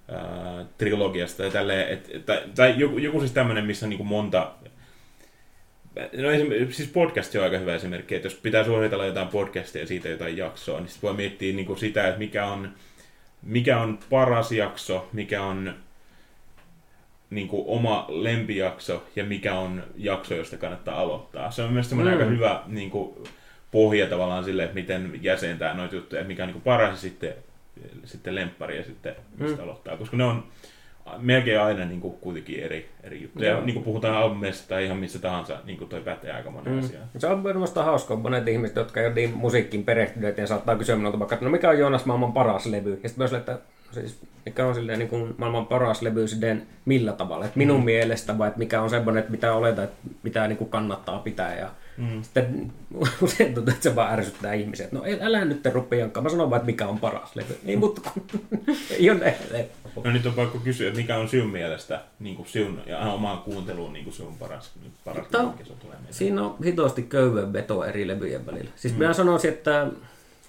uh, 0.09 0.65
trilogiasta 0.77 1.37
tai 1.37 1.51
tälleen, 1.51 1.89
et, 1.89 2.25
tai, 2.25 2.43
tai 2.55 2.73
joku, 2.77 2.97
joku 2.97 3.19
siis 3.19 3.31
tämmöinen, 3.31 3.65
missä 3.65 3.85
on 3.85 3.89
niin 3.89 3.97
kuin 3.97 4.07
monta 4.07 4.51
No 5.95 6.29
siis 6.69 6.89
podcast 6.89 7.35
on 7.35 7.43
aika 7.43 7.57
hyvä 7.57 7.75
esimerkki, 7.75 8.15
että 8.15 8.25
jos 8.25 8.35
pitää 8.35 8.63
suositella 8.63 9.05
jotain 9.05 9.27
podcastia 9.27 9.81
ja 9.81 9.87
siitä 9.87 10.09
jotain 10.09 10.37
jaksoa, 10.37 10.79
niin 10.79 10.89
sitten 10.89 11.07
voi 11.07 11.17
miettiä 11.17 11.53
niin 11.53 11.65
kuin 11.65 11.79
sitä, 11.79 12.07
että 12.07 12.19
mikä 12.19 12.45
on, 12.45 12.73
mikä 13.43 13.79
on 13.79 13.99
paras 14.09 14.51
jakso, 14.51 15.09
mikä 15.13 15.43
on 15.43 15.73
niin 17.29 17.47
kuin 17.47 17.63
oma 17.67 18.05
lempijakso 18.09 19.03
ja 19.15 19.23
mikä 19.23 19.55
on 19.59 19.83
jakso, 19.97 20.35
josta 20.35 20.57
kannattaa 20.57 20.99
aloittaa. 20.99 21.51
Se 21.51 21.63
on 21.63 21.73
myös 21.73 21.89
semmoinen 21.89 22.13
Mm. 22.13 22.19
aika 22.19 22.31
hyvä 22.31 22.63
niin 22.67 22.91
kuin, 22.91 23.13
pohja 23.71 24.07
tavallaan 24.07 24.43
sille, 24.43 24.63
että 24.63 24.75
miten 24.75 25.19
jäsentää 25.21 25.73
noita 25.73 25.95
juttuja, 25.95 26.21
että 26.21 26.27
mikä 26.27 26.43
on 26.43 26.47
niin 26.47 26.53
kuin 26.53 26.63
paras 26.63 26.89
ja 26.91 26.97
sitten, 26.97 27.33
sitten 28.05 28.35
lemppari 28.35 28.77
ja 28.77 28.83
sitten 28.83 29.15
mistä 29.37 29.57
Mm. 29.57 29.63
aloittaa. 29.63 29.97
Koska 29.97 30.17
ne 30.17 30.23
on 30.23 30.43
melkein 31.17 31.61
aina 31.61 31.85
niin 31.85 32.01
kuin, 32.01 32.13
kuitenkin 32.13 32.63
eri, 32.63 32.89
eri 33.03 33.21
juttuja. 33.21 33.49
Joo. 33.49 33.61
Niin 33.61 33.73
kuin 33.73 33.83
puhutaan 33.83 34.15
albumeista 34.15 34.69
tai 34.69 34.85
ihan 34.85 34.97
missä 34.97 35.19
tahansa, 35.19 35.59
niin 35.65 35.77
kuin 35.77 35.89
toi 35.89 36.01
pätee 36.01 36.31
aika 36.31 36.51
monen 36.51 36.73
mm. 36.73 36.79
asiaan. 36.79 37.07
se 37.17 37.27
on 37.27 37.39
minusta 37.39 37.83
hauskaa, 37.83 38.17
monet 38.17 38.47
ihmiset, 38.47 38.75
jotka 38.75 38.99
ei 38.99 39.05
ole 39.05 39.15
niin 39.15 39.37
musiikkiin 39.37 39.83
perehtyneet, 39.83 40.37
ja 40.37 40.47
saattaa 40.47 40.75
kysyä 40.75 40.95
minulta 40.95 41.19
vaikka, 41.19 41.35
että 41.35 41.45
no 41.45 41.51
mikä 41.51 41.69
on 41.69 41.79
Joonas 41.79 42.05
maailman 42.05 42.33
paras 42.33 42.65
levy? 42.65 42.99
Ja 43.03 43.09
sitten 43.09 43.21
myös, 43.21 43.33
että 43.33 43.59
siis, 43.91 44.21
mikä 44.45 44.67
on 44.67 44.75
silleen, 44.75 44.99
niin 44.99 45.09
kuin 45.09 45.35
maailman 45.37 45.65
paras 45.65 46.01
levy 46.01 46.27
silleen, 46.27 46.67
millä 46.85 47.13
tavalla? 47.13 47.45
Että 47.45 47.57
minun 47.57 47.79
mm. 47.79 47.85
mielestä 47.85 48.37
vai 48.37 48.47
että 48.47 48.59
mikä 48.59 48.81
on 48.81 48.89
semmoinen, 48.89 49.19
että 49.19 49.31
mitä 49.31 49.53
oletan, 49.53 49.83
että 49.83 49.97
mitä 50.23 50.47
niin 50.47 50.57
kuin 50.57 50.69
kannattaa 50.69 51.19
pitää. 51.19 51.55
Ja 51.55 51.69
Mm. 51.97 52.23
sitten 52.23 52.71
usein 53.21 53.53
tuntuu, 53.53 53.73
että 53.73 53.83
se 53.83 53.95
vaan 53.95 54.13
ärsyttää 54.13 54.53
ihmisiä. 54.53 54.85
että 54.85 54.95
No 54.95 55.03
älä 55.21 55.45
nyt 55.45 55.65
rupea 55.65 55.99
jankkaan. 55.99 56.23
Mä 56.23 56.29
sanon 56.29 56.49
vaan, 56.49 56.59
että 56.59 56.65
mikä 56.71 56.87
on 56.87 56.99
paras 56.99 57.35
levy. 57.35 57.57
Ei, 57.65 57.75
mutta 57.75 58.11
ei 58.97 59.09
ole 59.09 59.19
ne. 59.19 59.69
No 60.03 60.11
nyt 60.11 60.25
on 60.25 60.33
pakko 60.33 60.59
kysyä, 60.59 60.87
että 60.87 60.99
mikä 60.99 61.17
on 61.17 61.29
sinun 61.29 61.49
mielestä 61.49 62.01
niin 62.19 62.35
kuin 62.35 62.47
sinun, 62.47 62.81
ja 62.85 62.99
omaan 62.99 63.37
kuunteluun 63.37 63.93
niin 63.93 64.03
kuin 64.03 64.13
sinun 64.13 64.37
paras, 64.37 64.71
paras 65.05 65.27
Tämä- 65.31 65.43
levy, 65.43 65.53
mikä 65.57 65.63
tulee 65.63 65.95
mieleen? 65.95 66.13
Siinä 66.13 66.43
on 66.43 66.55
hitosti 66.65 67.03
köyden 67.03 67.53
veto 67.53 67.83
eri 67.83 68.07
levyjen 68.07 68.45
välillä. 68.45 68.71
Siis 68.75 68.93
mm. 68.93 68.99
minä 68.99 69.13
sanoisin, 69.13 69.49
että 69.51 69.87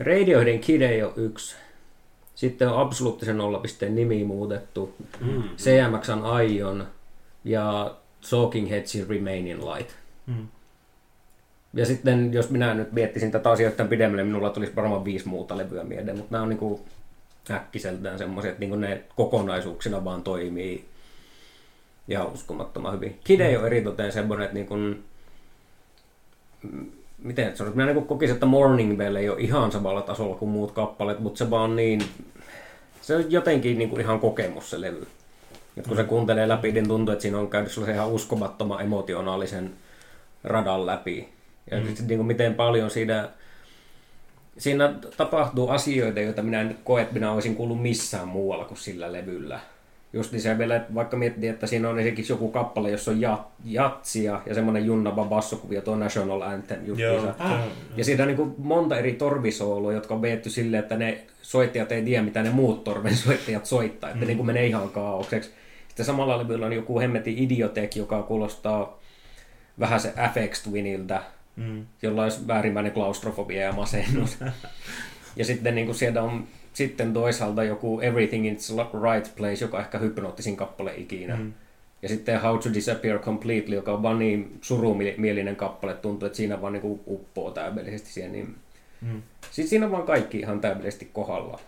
Radioheadin 0.00 0.60
Kid 0.60 0.80
ei 0.82 1.02
ole 1.02 1.12
yksi. 1.16 1.56
Sitten 2.34 2.68
on 2.68 2.80
absoluuttisen 2.80 3.38
nollapisteen 3.38 3.94
nimi 3.94 4.24
muutettu. 4.24 4.94
Mm. 5.20 5.42
CMXn 5.56 6.22
Aion 6.22 6.86
ja 7.44 7.94
Talking 8.30 8.70
Headsin 8.70 9.08
Remaining 9.08 9.62
Light. 9.74 9.90
Mm. 10.26 10.48
Ja 11.74 11.86
sitten, 11.86 12.32
jos 12.32 12.50
minä 12.50 12.74
nyt 12.74 12.92
miettisin 12.92 13.30
tätä 13.30 13.50
asioita 13.50 13.84
pidemmälle, 13.84 14.24
minulla 14.24 14.50
tulisi 14.50 14.76
varmaan 14.76 15.04
viisi 15.04 15.28
muuta 15.28 15.58
levyä 15.58 15.84
mieleen, 15.84 16.16
mutta 16.16 16.32
nämä 16.32 16.42
on 16.42 16.48
niinku 16.48 16.80
äkkiseltään 17.50 18.18
semmoisia, 18.18 18.50
että 18.50 18.60
niinku 18.60 18.76
ne 18.76 19.02
kokonaisuuksina 19.16 20.04
vaan 20.04 20.22
toimii 20.22 20.84
ihan 22.08 22.32
uskomattoman 22.32 22.94
hyvin. 22.94 23.18
Kide 23.24 23.58
on 23.58 23.66
eritoten 23.66 24.12
semmoinen, 24.12 24.44
että 24.44 24.54
niinku, 24.54 24.76
mm, 26.62 26.90
miten 27.18 27.46
nyt 27.46 27.56
sanoisi, 27.56 27.76
minä 27.76 27.86
niinku 27.86 28.02
kokisin, 28.02 28.34
että 28.34 28.46
Morning 28.46 28.98
Bell 28.98 29.16
ei 29.16 29.28
ole 29.28 29.40
ihan 29.40 29.72
samalla 29.72 30.02
tasolla 30.02 30.36
kuin 30.36 30.50
muut 30.50 30.72
kappaleet, 30.72 31.18
mutta 31.18 31.38
se 31.38 31.50
vaan 31.50 31.76
niin, 31.76 32.02
se 33.00 33.16
on 33.16 33.32
jotenkin 33.32 33.78
niinku 33.78 33.96
ihan 33.96 34.20
kokemus 34.20 34.70
se 34.70 34.80
levy. 34.80 35.06
Et 35.76 35.86
kun 35.86 35.96
se 35.96 36.04
kuuntelee 36.04 36.48
läpi, 36.48 36.72
niin 36.72 36.88
tuntuu, 36.88 37.12
että 37.12 37.22
siinä 37.22 37.38
on 37.38 37.50
käynyt 37.50 37.72
sellaisen 37.72 37.94
ihan 37.94 38.08
uskomattoman 38.08 38.80
emotionaalisen 38.80 39.70
radan 40.44 40.86
läpi. 40.86 41.28
Ja 41.70 41.80
mm. 41.80 41.86
sitten 41.86 42.06
niin 42.06 42.18
kuin 42.18 42.26
miten 42.26 42.54
paljon 42.54 42.90
siinä, 42.90 43.28
siinä 44.58 44.94
tapahtuu 45.16 45.68
asioita, 45.68 46.20
joita 46.20 46.42
minä 46.42 46.60
en 46.60 46.78
koe, 46.84 47.02
että 47.02 47.14
minä 47.14 47.32
olisin 47.32 47.56
kuullut 47.56 47.82
missään 47.82 48.28
muualla 48.28 48.64
kuin 48.64 48.78
sillä 48.78 49.12
levyllä. 49.12 49.60
Just 50.14 50.32
niin 50.32 50.42
se 50.42 50.58
vielä, 50.58 50.76
että 50.76 50.94
vaikka 50.94 51.16
miettii, 51.16 51.48
että 51.48 51.66
siinä 51.66 51.88
on 51.88 51.98
esimerkiksi 51.98 52.32
joku 52.32 52.50
kappale, 52.50 52.90
jossa 52.90 53.10
on 53.10 53.20
jat, 53.20 53.40
jatsia 53.64 54.40
ja 54.46 54.54
semmoinen 54.54 54.86
junnava 54.86 55.24
bassokuvio, 55.24 55.80
tuo 55.80 55.96
National 55.96 56.40
Anthem 56.42 56.86
justiinsa. 56.86 57.26
Joo, 57.26 57.34
se 57.38 57.44
on- 57.44 57.60
Ja 57.96 58.04
siinä 58.04 58.22
on 58.22 58.26
niin 58.26 58.36
kuin 58.36 58.54
monta 58.58 58.98
eri 58.98 59.12
torvisoulua, 59.12 59.92
jotka 59.92 60.14
on 60.14 60.22
veetty 60.22 60.50
silleen, 60.50 60.82
että 60.82 60.96
ne 60.96 61.26
soittajat 61.42 61.92
ei 61.92 62.02
tiedä, 62.02 62.22
mitä 62.22 62.42
ne 62.42 62.50
muut 62.50 62.84
torven 62.84 63.16
soittajat 63.16 63.66
soittaa. 63.66 64.10
Että 64.10 64.20
mm. 64.20 64.26
niin 64.26 64.36
kuin 64.36 64.46
menee 64.46 64.66
ihan 64.66 64.88
kaaukseksi. 64.88 65.50
Sitten 65.88 66.06
samalla 66.06 66.38
levyllä 66.38 66.66
on 66.66 66.72
joku 66.72 67.00
hemmetin 67.00 67.38
idiotek, 67.38 67.96
joka 67.96 68.22
kuulostaa 68.22 68.98
vähän 69.80 70.00
se 70.00 70.12
FX 70.34 70.62
Twiniltä, 70.62 71.22
Mm. 71.56 71.86
jolla 72.02 72.22
olisi 72.22 72.46
väärimmäinen 72.46 72.92
klaustrofobia 72.92 73.60
ja 73.62 73.72
masennus. 73.72 74.38
ja 75.36 75.44
sitten 75.44 75.74
niin 75.74 75.86
kuin 75.86 75.96
siellä 75.96 76.22
on 76.22 76.46
sitten 76.72 77.12
toisaalta 77.12 77.64
joku 77.64 78.00
Everything 78.00 78.46
in 78.46 78.52
its 78.52 78.72
Right 78.76 79.36
Place, 79.36 79.64
joka 79.64 79.76
on 79.76 79.82
ehkä 79.82 79.98
hypnoottisin 79.98 80.56
kappale 80.56 80.94
ikinä. 80.96 81.36
Mm. 81.36 81.52
Ja 82.02 82.08
sitten 82.08 82.40
How 82.40 82.58
to 82.58 82.74
Disappear 82.74 83.18
Completely, 83.18 83.74
joka 83.74 83.92
on 83.92 84.02
vaan 84.02 84.18
niin 84.18 84.58
surumielinen 84.60 85.56
kappale, 85.56 85.94
tuntuu, 85.94 86.26
että 86.26 86.36
siinä 86.36 86.60
vaan 86.60 86.72
niin 86.72 87.00
uppoo 87.06 87.50
täydellisesti 87.50 88.10
siihen. 88.12 88.32
Niin... 88.32 88.56
Mm. 89.00 89.22
Siis 89.50 89.70
siinä 89.70 89.86
on 89.86 89.92
vaan 89.92 90.06
kaikki 90.06 90.38
ihan 90.38 90.60
täydellisesti 90.60 91.10
kohdalla. 91.12 91.60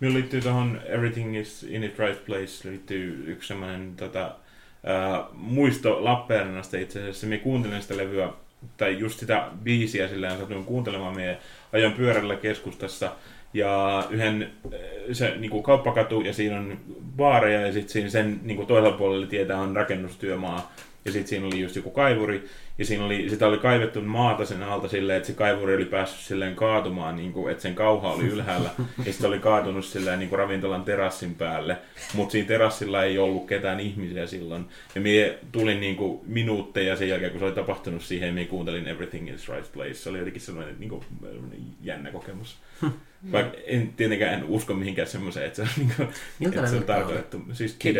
Minulla 0.00 0.18
liittyy 0.18 0.40
tuohon 0.40 0.80
Everything 0.86 1.36
is 1.36 1.62
in 1.62 1.84
its 1.84 1.98
right 1.98 2.24
place, 2.26 2.68
liittyy 2.68 3.24
yksi 3.26 3.48
semmoinen 3.48 3.96
tota, 3.96 4.36
muisto 5.32 6.04
Lappeenrannasta 6.04 6.76
itse 6.76 6.98
asiassa. 6.98 7.26
Me 7.26 7.38
kuuntelin 7.38 7.82
sitä 7.82 7.96
levyä, 7.96 8.32
tai 8.76 8.98
just 8.98 9.18
sitä 9.18 9.48
biisiä 9.62 10.08
sillä 10.08 10.38
satuin 10.38 10.64
kuuntelemaan. 10.64 11.16
Me 11.16 11.38
ajoin 11.72 11.92
pyörällä 11.92 12.36
keskustassa 12.36 13.12
ja 13.54 14.04
yhden 14.10 14.42
äh, 14.42 14.80
se 15.12 15.36
niin 15.36 15.50
kuin 15.50 15.62
kauppakatu 15.62 16.20
ja 16.20 16.32
siinä 16.32 16.58
on 16.58 16.78
baareja 17.16 17.60
ja 17.60 17.72
sitten 17.72 17.92
siinä 17.92 18.08
sen 18.08 18.40
niin 18.42 18.56
kuin 18.56 18.68
toisella 18.68 18.96
puolella 18.96 19.26
tietää 19.26 19.58
on 19.58 19.76
rakennustyömaa 19.76 20.72
ja 21.06 21.12
sitten 21.12 21.28
siinä 21.28 21.46
oli 21.46 21.60
just 21.60 21.76
joku 21.76 21.90
kaivuri 21.90 22.48
ja 22.78 22.84
siinä 22.84 23.04
oli, 23.04 23.30
sitä 23.30 23.46
oli 23.46 23.58
kaivettu 23.58 24.02
maata 24.02 24.44
sen 24.44 24.62
alta 24.62 24.88
silleen, 24.88 25.16
että 25.16 25.26
se 25.26 25.32
kaivuri 25.32 25.74
oli 25.74 25.84
päässyt 25.84 26.20
silleen 26.20 26.56
kaatumaan, 26.56 27.16
niin 27.16 27.32
kuin, 27.32 27.52
että 27.52 27.62
sen 27.62 27.74
kauha 27.74 28.12
oli 28.12 28.24
ylhäällä 28.24 28.70
ja 29.04 29.12
sitten 29.12 29.28
oli 29.28 29.38
kaatunut 29.38 29.84
silleen 29.84 30.18
niin 30.18 30.28
kuin 30.28 30.38
ravintolan 30.38 30.84
terassin 30.84 31.34
päälle, 31.34 31.78
mutta 32.14 32.32
siinä 32.32 32.48
terassilla 32.48 33.04
ei 33.04 33.18
ollut 33.18 33.46
ketään 33.46 33.80
ihmisiä 33.80 34.26
silloin 34.26 34.66
ja 34.94 35.00
mie 35.00 35.38
tulin 35.52 35.80
niin 35.80 35.96
kuin 35.96 36.20
minuutteja 36.26 36.96
sen 36.96 37.08
jälkeen, 37.08 37.30
kun 37.30 37.40
se 37.40 37.46
oli 37.46 37.54
tapahtunut 37.54 38.02
siihen 38.02 38.34
mie 38.34 38.44
kuuntelin 38.44 38.88
Everything 38.88 39.34
is 39.34 39.48
Right 39.48 39.72
Place. 39.72 39.94
Se 39.94 40.10
oli 40.10 40.18
jotenkin 40.18 40.42
sellainen 40.42 40.76
niin 40.78 40.90
kuin, 40.90 41.04
jännä 41.82 42.10
kokemus. 42.10 42.56
Vaikka 43.32 43.58
en 43.66 43.92
tietenkään 43.96 44.34
en 44.34 44.44
usko 44.44 44.74
mihinkään 44.74 45.08
semmoiseen, 45.08 45.46
että 45.46 45.56
se 45.56 45.62
on, 45.62 45.68
niin 45.78 45.92
kuin, 45.96 46.08
että 46.58 46.70
se 46.70 46.76
on 46.76 46.82
tarkoitettu. 46.82 47.42
Siis 47.52 47.76
Kid. 47.78 47.96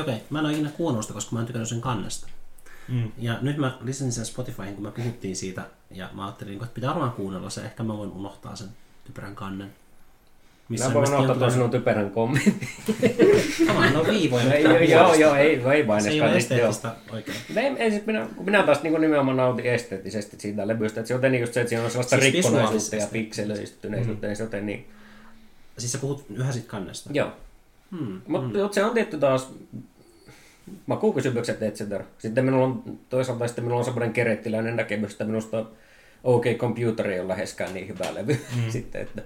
Okei, 0.00 0.14
mä 0.30 0.38
en 0.38 0.44
ole 0.44 0.52
ikinä 0.52 0.70
kuunnellut 0.70 1.12
koska 1.12 1.36
mä 1.36 1.40
en 1.40 1.46
tykännyt 1.46 1.68
sen 1.68 1.80
kannesta. 1.80 2.28
Mm. 2.88 3.12
Ja 3.18 3.38
nyt 3.42 3.56
mä 3.56 3.78
lisäsin 3.80 4.12
sen 4.12 4.26
Spotifyhin, 4.26 4.74
kun 4.74 4.84
me 4.84 4.90
puhuttiin 4.90 5.36
siitä, 5.36 5.62
ja 5.90 6.08
mä 6.12 6.24
ajattelin, 6.24 6.54
että 6.54 6.74
pitää 6.74 6.90
varmaan 6.90 7.12
kuunnella 7.12 7.50
se, 7.50 7.60
ehkä 7.60 7.82
mä 7.82 7.98
voin 7.98 8.12
unohtaa 8.12 8.56
sen 8.56 8.68
typerän 9.04 9.34
kannen. 9.34 9.72
Missä 10.68 10.88
Mä 10.88 10.94
voin 10.94 11.14
ottaa 11.14 11.36
tuon 11.36 11.50
sinun 11.50 11.70
typerän 11.70 12.10
kommentin. 12.10 12.68
Tavallaan 13.66 13.96
on 13.96 14.06
viivoja. 14.06 14.54
ei, 14.54 14.64
joo, 14.64 14.78
joo, 14.78 15.14
joo, 15.14 15.34
ei, 15.34 15.62
ei 15.72 15.86
vain 15.86 16.02
Se 16.02 16.10
ei 16.10 16.20
ole 16.20 16.28
joo. 16.28 16.38
esteettistä 16.38 16.94
oikein. 17.12 17.36
Ei, 17.56 17.66
ei 17.66 17.90
siis 17.90 18.06
minä, 18.06 18.28
kun 18.36 18.44
minä 18.44 18.62
taas 18.62 18.82
niin 18.82 19.00
nimenomaan 19.00 19.36
nautin 19.36 19.64
esteettisesti 19.64 20.36
siitä 20.40 20.68
levystä, 20.68 21.00
että 21.00 21.08
se 21.08 21.14
jotenkin 21.14 21.40
just 21.40 21.52
se, 21.52 21.60
että 21.60 21.68
siinä 21.68 21.84
on 21.84 21.90
sellaista 21.90 22.20
Siis 22.20 22.32
rikkonaisuutta 22.34 22.96
ja 22.96 23.06
pikselöistyneisyyttä, 23.12 24.26
niin 24.26 24.36
se 24.36 24.42
joten 24.42 24.66
niin, 24.66 24.88
Siis 25.78 25.92
sä 25.92 25.98
puhut 25.98 26.24
yhä 26.34 26.52
sit 26.52 26.66
kannesta. 26.66 27.10
joo. 27.12 27.32
Hmm. 27.90 28.20
Mutta 28.26 28.58
mm. 28.58 28.68
se 28.72 28.84
on 28.84 28.94
tietty 28.94 29.18
taas 29.18 29.52
makuukysymykset, 30.86 31.62
et 31.62 31.74
cetera. 31.74 32.04
Sitten 32.18 32.44
minulla 32.44 32.64
on 32.64 32.98
toisaalta 33.08 33.46
sitten 33.46 33.64
minulla 33.64 33.78
on 33.78 33.84
semmoinen 33.84 34.12
kerettiläinen 34.12 34.76
näkemys, 34.76 35.12
että 35.12 35.24
minusta 35.24 35.66
OK 36.24 36.44
Computer 36.56 37.10
ei 37.10 37.20
ole 37.20 37.28
läheskään 37.28 37.74
niin 37.74 37.88
hyvä 37.88 38.14
levy 38.14 38.32
mm. 38.56 38.70
sitten, 38.76 39.02
että 39.02 39.22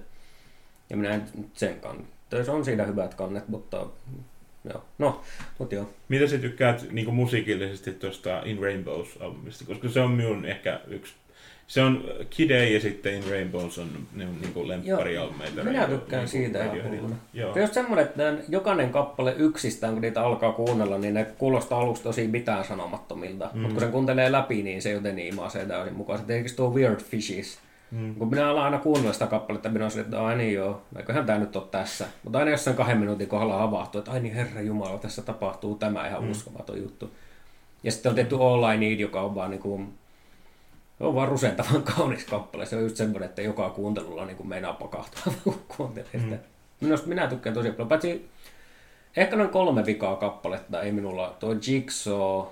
ja 0.89 0.97
minä 0.97 1.09
en 1.09 1.23
sen 1.53 1.79
kannan. 1.79 2.07
Se 2.45 2.51
on 2.51 2.65
siinä 2.65 2.83
hyvät 2.83 3.13
kannet, 3.13 3.47
mutta 3.47 3.85
joo. 4.69 4.85
No, 4.97 5.21
mutta 5.59 5.75
joo. 5.75 5.89
Mitä 6.09 6.27
sä 6.27 6.37
tykkäät 6.37 6.85
niin 6.91 7.13
musiikillisesti 7.13 7.93
tuosta 7.93 8.41
In 8.45 8.59
Rainbows-albumista? 8.59 9.65
Koska 9.65 9.89
se 9.89 10.01
on 10.01 10.11
minun 10.11 10.45
ehkä 10.45 10.79
yksi... 10.87 11.13
Se 11.69 11.81
on 11.81 12.03
Kid 12.29 12.51
A 12.51 12.63
ja 12.63 12.79
sitten 12.79 13.13
In 13.13 13.23
Rainbows 13.29 13.77
on 13.77 13.87
ne 14.15 14.27
on 14.27 14.41
niin 14.41 14.67
lempparialbumeita. 14.67 15.63
Minä 15.63 15.87
tykkään 15.87 16.19
niinku 16.19 16.31
siitä 16.31 16.65
ihan. 16.65 17.15
Se 17.53 17.61
just 17.61 17.73
semmoinen, 17.73 18.05
että 18.05 18.33
jokainen 18.49 18.89
kappale 18.89 19.35
yksistään, 19.37 19.93
kun 19.93 20.01
niitä 20.01 20.21
alkaa 20.21 20.51
kuunnella, 20.51 20.97
niin 20.97 21.13
ne 21.13 21.27
kuulostaa 21.37 21.79
aluksi 21.79 22.03
tosi 22.03 22.27
mitään 22.27 22.65
sanomattomilta. 22.65 23.49
Mm. 23.53 23.59
Mutta 23.59 23.73
kun 23.73 23.81
sen 23.81 23.91
kuuntelee 23.91 24.31
läpi, 24.31 24.63
niin 24.63 24.81
se 24.81 24.91
joten 24.91 25.19
imaisee 25.19 25.65
täysin 25.65 25.93
mukaan. 25.93 26.19
Se 26.19 26.25
Esimerkiksi 26.25 26.55
tuo 26.55 26.69
Weird 26.69 26.99
Fishes. 26.99 27.59
Mm. 27.91 28.15
Kun 28.15 28.29
minä 28.29 28.49
alan 28.49 28.63
aina 28.63 28.77
kuunnella 28.77 29.13
sitä 29.13 29.27
kappaletta, 29.27 29.69
minä 29.69 29.85
olen 29.85 29.99
että 29.99 30.25
ai 30.25 30.37
niin 30.37 30.53
joo, 30.53 30.81
eiköhän 30.97 31.25
tämä 31.25 31.39
nyt 31.39 31.55
ole 31.55 31.63
tässä. 31.71 32.05
Mutta 32.23 32.39
aina 32.39 32.51
jossain 32.51 32.77
kahden 32.77 32.97
minuutin 32.97 33.27
kohdalla 33.27 33.57
havahtuu, 33.57 33.99
että 33.99 34.11
ai 34.11 34.19
niin 34.19 34.35
herra 34.35 34.61
jumala, 34.61 34.97
tässä 34.97 35.21
tapahtuu 35.21 35.75
tämä 35.75 36.07
ihan 36.07 36.23
mm. 36.23 36.31
uskomaton 36.31 36.81
juttu. 36.81 37.11
Ja 37.83 37.91
sitten 37.91 38.09
on 38.09 38.15
tehty 38.15 38.35
All 38.35 38.71
I 38.71 38.77
Need, 38.77 38.99
joka 38.99 39.21
on 39.21 39.35
vaan 39.35 39.51
niin 39.51 39.61
kuin, 39.61 39.93
on 40.99 41.15
vaan 41.15 41.27
rusentavan 41.27 41.83
kaunis 41.95 42.25
kappale. 42.25 42.65
Se 42.65 42.75
on 42.75 42.83
just 42.83 42.95
semmoinen, 42.95 43.29
että 43.29 43.41
joka 43.41 43.69
kuuntelulla 43.69 44.25
niin 44.25 44.37
kuin 44.37 44.49
meinaa 44.49 44.73
pakahtaa, 44.73 45.33
kun 45.43 45.61
kuuntelee 45.77 46.19
sitä. 46.19 46.37
Minusta 46.81 47.07
minä 47.07 47.27
tykkään 47.27 47.53
tosi 47.53 47.71
paljon. 47.71 47.87
Paitsi 47.87 48.29
ehkä 49.17 49.35
noin 49.35 49.49
kolme 49.49 49.85
vikaa 49.85 50.15
kappaletta 50.15 50.81
ei 50.81 50.91
minulla. 50.91 51.35
Tuo 51.39 51.55
Jigsaw, 51.67 52.45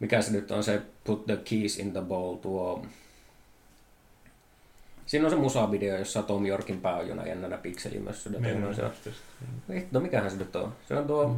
mikä 0.00 0.22
se 0.22 0.32
nyt 0.32 0.50
on 0.50 0.64
se 0.64 0.82
Put 1.04 1.26
the 1.26 1.36
Keys 1.36 1.78
in 1.78 1.92
the 1.92 2.00
Bowl, 2.00 2.36
tuo... 2.36 2.86
Siinä 5.06 5.24
on 5.24 5.30
se 5.30 5.36
musavideo, 5.36 5.98
jossa 5.98 6.22
Tom 6.22 6.46
Yorkin 6.46 6.80
pää 6.80 6.96
on 6.96 7.08
jonain 7.08 7.28
jännänä 7.28 7.56
se 8.74 8.84
on. 8.84 8.92
se. 9.04 9.10
No 9.92 10.00
mikähän 10.00 10.30
se 10.30 10.36
nyt 10.36 10.56
on? 10.56 10.72
Se 10.88 10.94
on 10.94 11.06
tuo... 11.06 11.36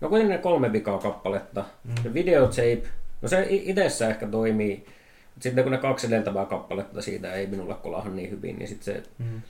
No 0.00 0.08
kuitenkin 0.08 0.36
ne 0.36 0.42
kolme 0.42 0.72
vikaa 0.72 0.98
kappaletta. 0.98 1.64
Mm. 1.84 2.02
Se 2.02 2.14
videotape, 2.14 2.82
no 3.22 3.28
se 3.28 3.46
itsessä 3.50 4.08
ehkä 4.08 4.26
toimii. 4.26 4.86
Sitten 5.40 5.64
kun 5.64 5.72
ne 5.72 5.78
kaksi 5.78 6.06
edeltävää 6.06 6.46
kappaletta 6.46 7.02
siitä 7.02 7.32
ei 7.32 7.46
minulle 7.46 7.74
kolahda 7.74 8.10
niin 8.10 8.30
hyvin, 8.30 8.58
niin 8.58 8.68
sitten 8.68 8.84
se... 8.84 9.02
Mm. 9.18 9.42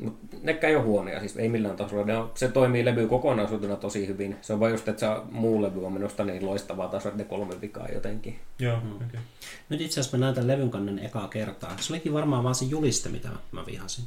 Mut 0.00 0.18
nekään 0.42 0.70
ei 0.70 0.76
ole 0.76 0.84
huonoja, 0.84 1.20
siis 1.20 1.36
ei 1.36 1.48
millään 1.48 1.76
tasolla. 1.76 2.04
Ne 2.04 2.16
on, 2.16 2.30
se 2.34 2.48
toimii 2.48 2.84
levy 2.84 3.06
kokonaisuutena 3.06 3.76
tosi 3.76 4.06
hyvin. 4.06 4.36
Se 4.42 4.52
on 4.52 4.60
vain 4.60 4.72
just, 4.72 4.88
että 4.88 5.00
se 5.00 5.06
muu 5.30 5.62
levy 5.62 5.86
on 5.86 5.92
minusta 5.92 6.24
niin 6.24 6.46
loistavaa 6.46 6.88
tasoa, 6.88 7.10
että 7.10 7.22
ne 7.22 7.28
kolme 7.28 7.60
vikaa 7.60 7.88
jotenkin. 7.88 8.38
Joo, 8.58 8.80
mm. 8.80 8.96
okei. 8.96 9.06
Okay. 9.08 9.20
Nyt 9.68 9.80
itse 9.80 10.00
asiassa 10.00 10.16
mä 10.16 10.20
näen 10.20 10.34
tämän 10.34 10.48
levyn 10.48 10.70
kannen 10.70 10.98
ekaa 10.98 11.28
kertaa. 11.28 11.76
Se 11.80 11.92
olikin 11.92 12.12
varmaan 12.12 12.44
vaan 12.44 12.54
se 12.54 12.64
juliste, 12.64 13.08
mitä 13.08 13.28
mä 13.52 13.66
vihasin. 13.66 14.04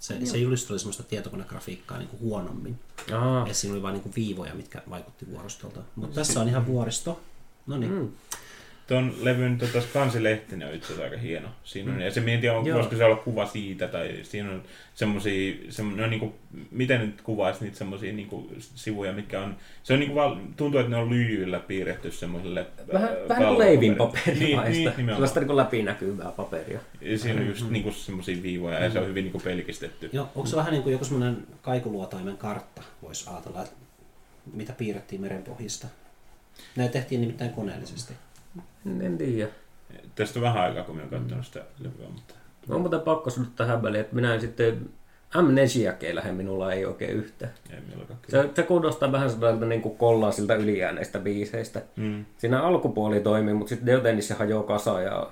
Se, 0.00 0.26
se 0.26 0.38
juliste 0.38 0.72
oli 0.72 0.78
semmoista 0.78 1.02
tietokonegrafiikkaa 1.02 1.98
niin 1.98 2.08
kuin 2.08 2.20
huonommin. 2.20 2.78
Aa. 3.12 3.48
Ja 3.48 3.54
siinä 3.54 3.74
oli 3.74 3.82
vain 3.82 3.92
niin 3.92 4.02
kuin 4.02 4.14
viivoja, 4.16 4.54
mitkä 4.54 4.82
vaikutti 4.90 5.30
vuoristolta. 5.30 5.80
Mutta 5.96 6.14
tässä 6.14 6.40
on 6.40 6.48
ihan 6.48 6.66
vuoristo. 6.66 7.20
No 7.66 7.76
niin. 7.78 7.92
Mm. 7.92 8.08
Tuon 8.92 9.14
levyn 9.22 9.58
tota, 9.58 9.82
kansilehtinen 9.92 10.68
on 10.68 10.74
itse 10.74 10.86
asiassa 10.86 11.04
aika 11.04 11.16
hieno. 11.16 11.48
Siinä 11.64 11.92
on, 11.92 12.00
ja 12.00 12.10
se 12.10 12.20
tiedä, 12.20 12.58
on, 12.58 12.66
Joo. 12.66 12.76
voisiko 12.76 12.96
se 12.96 13.04
olla 13.04 13.16
kuva 13.16 13.46
siitä, 13.46 13.88
tai 13.88 14.20
siinä 14.22 14.50
on 14.50 14.62
semmosia, 14.94 15.54
semmo, 15.68 15.96
no, 15.96 16.06
niin 16.06 16.20
kuin, 16.20 16.34
miten 16.70 17.00
nyt 17.00 17.22
kuvaisi 17.22 17.64
niitä 17.64 17.78
semmosia 17.78 18.12
niin 18.12 18.28
kuin, 18.28 18.56
sivuja, 18.58 19.12
mitkä 19.12 19.40
on, 19.40 19.56
se 19.82 19.92
on 19.92 20.00
niin 20.00 20.10
kuin, 20.10 20.22
val, 20.22 20.36
tuntuu, 20.56 20.80
että 20.80 20.90
ne 20.90 20.96
on 20.96 21.10
lyijyllä 21.10 21.60
piirretty 21.60 22.10
semmoiselle 22.10 22.66
Vähän, 22.92 23.08
äh, 23.08 23.28
vähän 23.28 23.42
niin 23.42 23.56
kuin 23.56 23.58
leivin 23.58 23.98
valkopaperille. 23.98 24.56
paperia. 24.56 24.70
Niin, 24.70 24.72
niin, 24.72 24.90
nimenomaan. 24.90 25.16
Sellaista 25.16 25.40
niin 25.40 25.46
kuin 25.46 25.56
läpinäkyvää 25.56 26.32
paperia. 26.36 26.80
Ja 27.00 27.18
siinä 27.18 27.40
on 27.40 27.46
just 27.46 27.70
niin 27.70 27.82
kuin, 27.82 27.94
semmosia 27.94 28.42
viivoja, 28.42 28.84
ja 28.84 28.90
se 28.90 28.98
on 28.98 29.06
hyvin 29.06 29.24
niin 29.24 29.32
kuin, 29.32 29.42
pelkistetty. 29.42 30.10
Joo, 30.12 30.28
onko 30.34 30.46
se 30.46 30.56
vähän 30.56 30.72
niin 30.72 30.82
kuin 30.82 30.92
joku 30.92 31.04
semmoinen 31.04 31.36
kaikuluotaimen 31.62 32.36
kartta, 32.36 32.82
voisi 33.02 33.30
ajatella, 33.30 33.62
että 33.62 33.76
mitä 34.54 34.72
piirrettiin 34.72 35.20
merenpohjista. 35.20 35.86
Ne 36.76 36.88
tehtiin 36.88 37.20
nimittäin 37.20 37.50
koneellisesti. 37.50 38.12
En, 38.86 39.02
en 39.02 39.18
tiedä. 39.18 39.50
Tästä 40.14 40.38
on 40.38 40.42
vähän 40.42 40.62
aikaa, 40.62 40.84
kun 40.84 40.94
minä 40.96 41.08
olen 41.10 41.20
katsonut 41.20 41.46
sitä 41.46 41.60
levyä, 41.78 42.08
mutta 42.14 42.34
On 42.68 42.80
muuten 42.80 43.00
pakko 43.00 43.30
sanoa 43.30 43.50
tähän 43.56 43.82
väliin, 43.82 44.00
että 44.00 44.14
minä 44.14 44.34
en 44.34 44.40
sitten 44.40 44.88
amnesiakin 45.34 46.14
lähde 46.14 46.32
minulla 46.32 46.72
ei 46.72 46.84
oikein 46.86 47.10
yhtään. 47.16 47.52
ei. 47.70 47.78
Se, 48.28 48.50
se 48.54 48.62
kuulostaa 48.62 49.12
vähän 49.12 49.30
sellailta 49.30 49.66
niin 49.66 49.82
kuin 49.82 49.96
kollaasilta 49.96 50.54
ylijääneistä 50.54 51.18
biiseistä. 51.18 51.82
Mm. 51.96 52.24
Siinä 52.38 52.62
alkupuoli 52.62 53.20
toimii, 53.20 53.54
mutta 53.54 53.68
sitten 53.68 53.92
jotenkin 53.92 54.22
se 54.24 54.34
hajoaa 54.34 54.62
kasaan 54.62 55.04
ja 55.04 55.30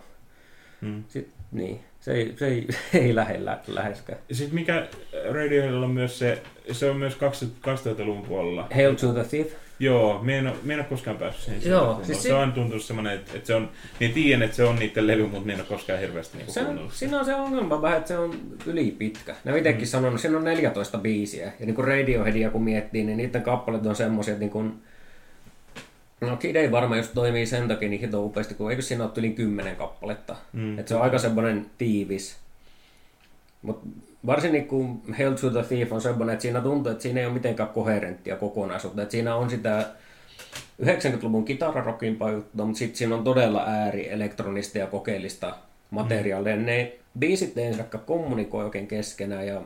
Mm. 0.80 1.04
sit, 1.08 1.30
niin, 1.52 1.80
se 2.00 2.12
ei, 2.12 2.34
se 2.36 2.46
ei, 2.46 2.68
ei 3.02 3.14
lähde 3.14 3.44
lä- 3.44 3.60
läheskään. 3.68 4.18
Sitten 4.32 4.54
mikä 4.54 4.86
Radioheadilla 5.32 5.86
on 5.86 5.92
myös 5.92 6.18
se, 6.18 6.42
se 6.72 6.90
on 6.90 6.96
myös 6.96 7.14
2000-luvun 7.14 8.22
puolella. 8.22 8.68
Hail 8.74 8.94
to 8.94 9.12
the 9.12 9.24
Thief. 9.24 9.52
Joo, 9.80 10.22
me 10.22 10.38
en, 10.38 10.46
ole, 10.46 10.56
me 10.62 10.74
en 10.74 10.80
ole 10.80 10.88
koskaan 10.88 11.16
päässyt 11.16 11.44
siihen. 11.44 11.70
Joo, 11.70 12.00
siis 12.02 12.22
se 12.22 12.28
si- 12.28 12.32
on 12.32 12.52
tuntunut 12.52 12.82
semmoinen, 12.82 13.14
että, 13.14 13.30
että 13.34 13.46
se 13.46 13.54
on, 13.54 13.70
niin 14.00 14.12
tiedän, 14.12 14.42
että 14.42 14.56
se 14.56 14.64
on 14.64 14.76
niiden 14.76 15.06
levy, 15.06 15.26
mutta 15.26 15.46
me 15.46 15.52
en 15.52 15.60
ole 15.60 15.68
koskaan 15.68 16.00
hirveästi 16.00 16.36
niinku 16.36 16.52
Se 16.52 16.60
on, 16.60 16.88
siinä 16.92 17.18
on 17.18 17.24
se 17.24 17.34
ongelma 17.34 17.82
vähän, 17.82 17.98
että 17.98 18.08
se 18.08 18.18
on 18.18 18.40
ylipitkä. 18.66 19.34
Ne 19.44 19.52
on 19.52 19.58
itsekin 19.58 19.82
mm. 19.82 19.86
sanonut, 19.86 20.20
siinä 20.20 20.38
on 20.38 20.44
14 20.44 20.98
biisiä. 20.98 21.52
Ja 21.60 21.66
niin 21.66 21.74
kuin 21.74 21.88
Radioheadia 21.88 22.50
kun 22.50 22.62
miettii, 22.62 23.04
niin 23.04 23.16
niiden 23.16 23.42
kappaleet 23.42 23.86
on 23.86 23.96
semmoisia, 23.96 24.32
että 24.32 24.40
niin 24.40 24.50
kuin, 24.50 24.82
No 26.20 26.36
Kid 26.36 26.56
ei 26.56 26.70
varmaan 26.70 26.98
just 26.98 27.14
toimii 27.14 27.46
sen 27.46 27.68
takia 27.68 27.88
niin 27.88 28.00
hito 28.00 28.24
upeasti, 28.24 28.54
kun 28.54 28.70
eikö 28.70 28.82
siinä 28.82 29.04
ole 29.04 29.12
yli 29.16 29.30
kymmenen 29.30 29.76
kappaletta. 29.76 30.36
Mm. 30.52 30.78
Että 30.78 30.88
se 30.88 30.94
on 30.94 31.02
aika 31.02 31.18
semmoinen 31.18 31.66
tiivis. 31.78 32.36
Mutta 33.62 33.86
varsinkin 34.26 34.66
kun 34.66 35.02
Hell 35.18 35.34
to 35.34 35.50
the 35.50 35.62
Thief 35.62 35.92
on 35.92 36.00
semmoinen, 36.00 36.32
että 36.32 36.42
siinä 36.42 36.60
tuntuu, 36.60 36.92
että 36.92 37.02
siinä 37.02 37.20
ei 37.20 37.26
ole 37.26 37.34
mitenkään 37.34 37.68
koherenttia 37.68 38.36
kokonaisuutta. 38.36 39.02
Että 39.02 39.12
siinä 39.12 39.34
on 39.34 39.50
sitä 39.50 39.86
90-luvun 40.82 41.44
kitararokimpaa 41.44 42.30
juttua, 42.30 42.66
mutta 42.66 42.78
sitten 42.78 42.96
siinä 42.96 43.14
on 43.14 43.24
todella 43.24 43.64
ääri 43.66 44.12
elektronista 44.12 44.78
ja 44.78 44.86
kokeellista 44.86 45.56
materiaalia. 45.90 46.56
Mm. 46.56 46.62
Ne 46.62 46.92
biisit 47.18 47.58
ei 47.58 47.66
ensinnäkään 47.66 48.04
kommunikoi 48.04 48.64
oikein 48.64 48.86
keskenään 48.86 49.46
ja 49.46 49.62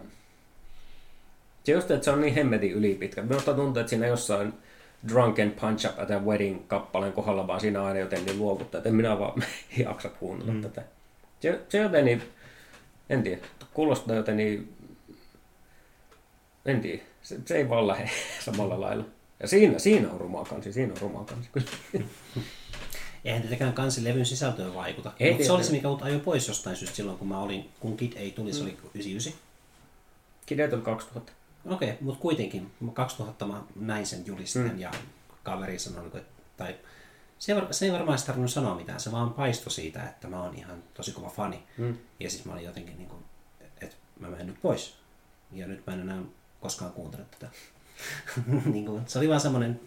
se 1.65 1.73
just, 1.73 1.91
että 1.91 2.05
se 2.05 2.11
on 2.11 2.21
niin 2.21 2.35
hemmetin 2.35 2.73
ylipitkä. 2.73 3.23
Minusta 3.23 3.55
tuntuu, 3.55 3.81
että 3.81 3.91
siinä 3.91 4.07
jossain 4.07 4.53
Drunken 5.09 5.51
Punch 5.51 5.87
Up 5.87 5.99
at 5.99 6.11
a 6.11 6.19
Wedding 6.19 6.61
kappaleen 6.67 7.13
kohdalla 7.13 7.47
vaan 7.47 7.61
siinä 7.61 7.85
aina 7.85 7.99
joten 8.01 8.25
niin 8.25 8.39
luovuttaa, 8.39 8.79
että 8.79 8.89
en 8.89 8.95
minä 8.95 9.19
vaan 9.19 9.43
jaksa 9.85 10.09
kuunnella 10.09 10.53
mm. 10.53 10.63
tätä. 10.63 10.83
Se, 11.41 11.61
se 11.69 11.79
joten 11.79 12.05
niin, 12.05 12.23
en 13.11 13.23
tiedä, 13.23 13.47
kuulostaa 13.75 14.17
joten 14.17 14.37
niin, 14.37 14.77
en 16.65 16.81
tiedä, 16.81 17.03
se, 17.23 17.39
se 17.47 17.57
ei 17.57 17.69
vaan 17.69 17.87
lähde 17.87 18.11
samalla 18.45 18.81
lailla. 18.81 19.05
Ja 19.41 19.49
siinä, 19.49 19.79
siinä 19.79 20.11
on 20.11 20.21
rumaa 20.21 20.45
kansi, 20.45 20.73
siinä 20.73 20.93
on 20.93 21.01
rumaa 21.01 21.25
kansi. 21.25 21.51
Eihän 23.25 23.43
tietenkään 23.43 23.73
kansilevyn 23.73 24.27
sisältöön 24.27 24.75
vaikuta. 24.75 25.13
Ei 25.21 25.31
Mutta 25.31 25.47
se 25.47 25.53
oli 25.53 25.65
se, 25.65 25.73
mikä 25.73 25.89
mut 25.89 26.03
ajoi 26.03 26.21
pois 26.21 26.49
jostain 26.49 26.77
syystä 26.77 26.97
silloin, 26.97 27.19
kun 27.19 27.29
mä 27.29 27.39
olin, 27.39 27.69
kun 27.81 27.97
Kid 27.97 28.13
ei 28.17 28.31
tuli, 28.31 28.53
se 28.53 28.63
oli 28.63 28.71
99. 28.71 29.33
Kidet 30.47 30.73
on 30.73 30.83
2000. 30.83 31.33
Okei, 31.67 31.89
okay, 31.89 32.01
mutta 32.01 32.21
kuitenkin. 32.21 32.71
Mä 32.81 32.93
2000 32.93 33.47
mä 33.47 33.63
näin 33.77 34.07
sen 34.07 34.27
julisteen 34.27 34.73
Mm. 34.73 34.79
ja 34.79 34.91
kaveri 35.43 35.79
sanoi, 35.79 36.07
että 36.07 36.21
tai 36.57 36.75
se 37.45 37.53
ei, 37.53 37.57
var- 37.57 37.75
se 37.75 37.87
ei 37.87 37.93
varmaan 37.93 38.17
edes 38.17 38.25
tarvinnut 38.25 38.51
sanoa 38.51 38.75
mitään, 38.75 39.01
se 39.01 39.13
vaan 39.13 39.35
paistoi 39.35 39.73
siitä, 39.73 40.03
että 40.03 40.29
mä 40.29 40.43
oon 40.43 40.55
ihan 40.55 40.83
tosi 40.95 41.13
kova 41.13 41.29
fani. 41.29 41.63
Mm. 41.79 41.97
Ja 42.21 42.31
siis 42.31 42.45
mä 42.45 42.53
olin 42.53 42.65
jotenkin 42.65 42.99
niin 42.99 43.09
kuin, 43.09 43.25
että 43.81 43.97
mä 44.21 44.29
menen 44.29 44.47
nyt 44.47 44.63
pois. 44.63 44.97
Ja 45.53 45.67
nyt 45.67 45.87
mä 45.87 45.93
en 45.93 46.01
enää 46.01 46.23
koskaan 46.61 46.93
kuuntele 46.93 47.25
tätä. 47.31 47.53
niin 48.73 48.87
kuin, 48.87 49.03
se 49.07 49.19
oli 49.19 49.29
vaan 49.29 49.41
semmoinen 49.41 49.81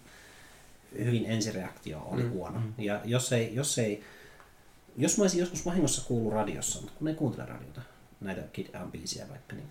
hyvin 0.98 1.26
ensireaktio 1.26 2.00
oli 2.00 2.24
mm. 2.24 2.30
huono. 2.30 2.62
Ja 2.78 3.02
jos 3.06 3.34
ei, 3.34 3.56
jos 3.56 3.78
ei, 3.78 4.04
jos 4.98 5.18
mä 5.18 5.24
olisin 5.24 5.40
joskus 5.40 5.66
vahingossa 5.66 6.08
kuullut 6.08 6.34
radiossa, 6.34 6.82
mutta 6.82 6.98
kun 6.98 7.08
ei 7.08 7.16
kuuntele 7.16 7.46
radiota, 7.46 7.82
näitä 8.22 8.42
Kid 8.42 8.68
biisiä 8.92 9.30
vaikka, 9.30 9.56
niin 9.56 9.68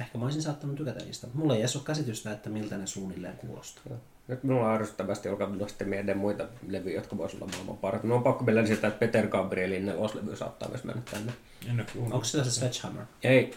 ehkä 0.00 0.18
mä 0.18 0.24
olisin 0.24 0.42
saattanut 0.42 0.76
tykätä 0.76 1.04
niistä. 1.04 1.26
Mutta 1.26 1.38
mulla 1.38 1.54
ei 1.54 1.60
edes 1.60 1.76
ole 1.76 1.84
käsitystä, 1.84 2.32
että 2.32 2.50
miltä 2.50 2.78
ne 2.78 2.86
suunnilleen 2.86 3.36
kuulostaa. 3.36 3.84
Joo. 3.88 3.98
Nyt 4.28 4.42
minulla 4.42 4.68
on 4.68 4.74
ärsyttävästi 4.74 5.28
alkaa 5.28 5.46
tulla 5.46 5.68
sitten 5.68 5.88
mieleen 5.88 6.18
muita 6.18 6.44
levyjä, 6.68 6.96
jotka 6.96 7.18
voisivat 7.18 7.42
olla 7.42 7.52
maailman 7.52 7.76
parhaat. 7.76 8.02
Minun 8.02 8.16
on 8.16 8.22
pakko 8.22 8.46
vielä 8.46 8.62
lisätä, 8.62 8.86
että 8.86 8.98
Peter 8.98 9.26
Gabrielin 9.26 9.86
neloslevy 9.86 10.36
saattaa 10.36 10.68
myös 10.68 10.84
mennä 10.84 11.02
tänne. 11.10 11.32
En. 11.70 11.86
Onko 12.00 12.24
sillä 12.24 12.44
se 12.44 12.50
Sledgehammer? 12.50 13.04
Ei, 13.22 13.54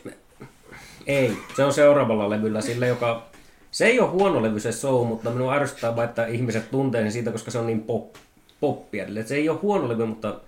ei. 1.08 1.38
Se 1.56 1.64
on 1.64 1.74
seuraavalla 1.74 2.30
levyllä 2.30 2.62
sille, 2.62 2.88
joka... 2.88 3.26
Se 3.72 3.86
ei 3.86 4.00
ole 4.00 4.10
huono 4.10 4.44
levy 4.44 4.60
se 4.60 4.72
show, 4.72 5.08
mutta 5.08 5.30
minua 5.30 5.54
ärsyttää 5.54 5.96
vain, 5.96 6.10
että 6.10 6.26
ihmiset 6.26 6.72
tuntee 6.72 7.02
sen 7.02 7.12
siitä, 7.12 7.32
koska 7.32 7.52
se 7.52 7.60
on 7.60 7.68
niin 7.68 7.82
pop, 7.82 8.16
poppia. 8.60 9.06
Eli 9.06 9.24
se 9.24 9.36
ei 9.36 9.50
ole 9.50 9.60
huono 9.62 9.90
levy, 9.90 10.06
mutta 10.06 10.40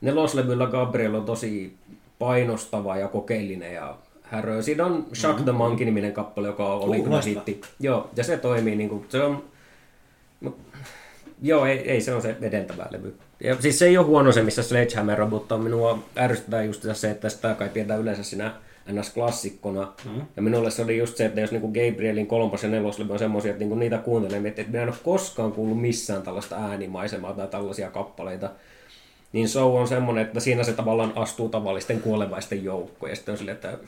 neloslevyllä 0.00 0.66
Gabriel 0.66 1.14
on 1.14 1.24
tosi 1.24 1.76
painostava 2.18 2.96
ja 2.96 3.08
kokeellinen 3.08 3.74
ja 3.74 3.96
häröä. 4.22 4.62
Siinä 4.62 4.86
on 4.86 5.06
Shock 5.14 5.40
the 5.40 5.52
Monkey-niminen 5.52 6.12
kappale, 6.12 6.46
joka 6.46 6.74
oli 6.74 6.98
Uh, 6.98 7.04
kyllä 7.04 7.20
hitti. 7.20 7.60
Joo, 7.80 8.10
ja 8.16 8.24
se 8.24 8.36
toimii 8.36 8.76
niin 8.76 8.88
kuin, 8.88 9.06
se 9.08 9.22
on... 9.22 9.44
Joo, 11.42 11.66
ei, 11.66 11.78
ei, 11.78 12.00
se 12.00 12.14
on 12.14 12.22
se 12.22 12.36
edeltävä 12.42 12.86
levy. 12.90 13.14
Ja 13.40 13.56
siis 13.60 13.78
se 13.78 13.86
ei 13.86 13.98
ole 13.98 14.06
huono 14.06 14.32
se, 14.32 14.42
missä 14.42 14.62
Sledgehammer 14.62 15.22
on, 15.22 15.30
mutta 15.30 15.58
minua 15.58 15.98
ärsyttää 16.18 16.62
just 16.62 16.84
se, 16.92 17.10
että 17.10 17.28
sitä 17.28 17.54
kai 17.54 17.68
pidetään 17.68 18.00
yleensä 18.00 18.22
sinä 18.22 18.54
NS-klassikkona. 18.88 19.92
Mm. 20.04 20.22
Ja 20.36 20.42
minulle 20.42 20.70
se 20.70 20.82
oli 20.82 20.98
just 20.98 21.16
se, 21.16 21.24
että 21.24 21.40
jos 21.40 21.50
niinku 21.50 21.68
Gabrielin 21.68 22.26
kolmas 22.26 22.62
ja 22.62 22.68
neloslevy 22.68 23.12
on 23.12 23.18
semmoisia, 23.18 23.50
että 23.50 23.58
niinku 23.58 23.74
niitä 23.74 23.98
kuuntelen, 23.98 24.46
että 24.46 24.62
minä 24.62 24.82
en 24.82 24.88
ole 24.88 24.96
koskaan 25.04 25.52
kuullut 25.52 25.80
missään 25.80 26.22
tällaista 26.22 26.56
äänimaisemaa 26.56 27.32
tai 27.32 27.48
tällaisia 27.48 27.90
kappaleita. 27.90 28.50
Niin 29.32 29.48
show 29.48 29.80
on 29.80 29.88
semmoinen, 29.88 30.26
että 30.26 30.40
siinä 30.40 30.64
se 30.64 30.72
tavallaan 30.72 31.12
astuu 31.16 31.48
tavallisten 31.48 32.00
kuolevaisten 32.00 32.64
joukkoon. 32.64 33.10
Ja 33.10 33.16
sitten 33.16 33.32
on 33.32 33.38
silleen, 33.38 33.54
että 33.54 33.78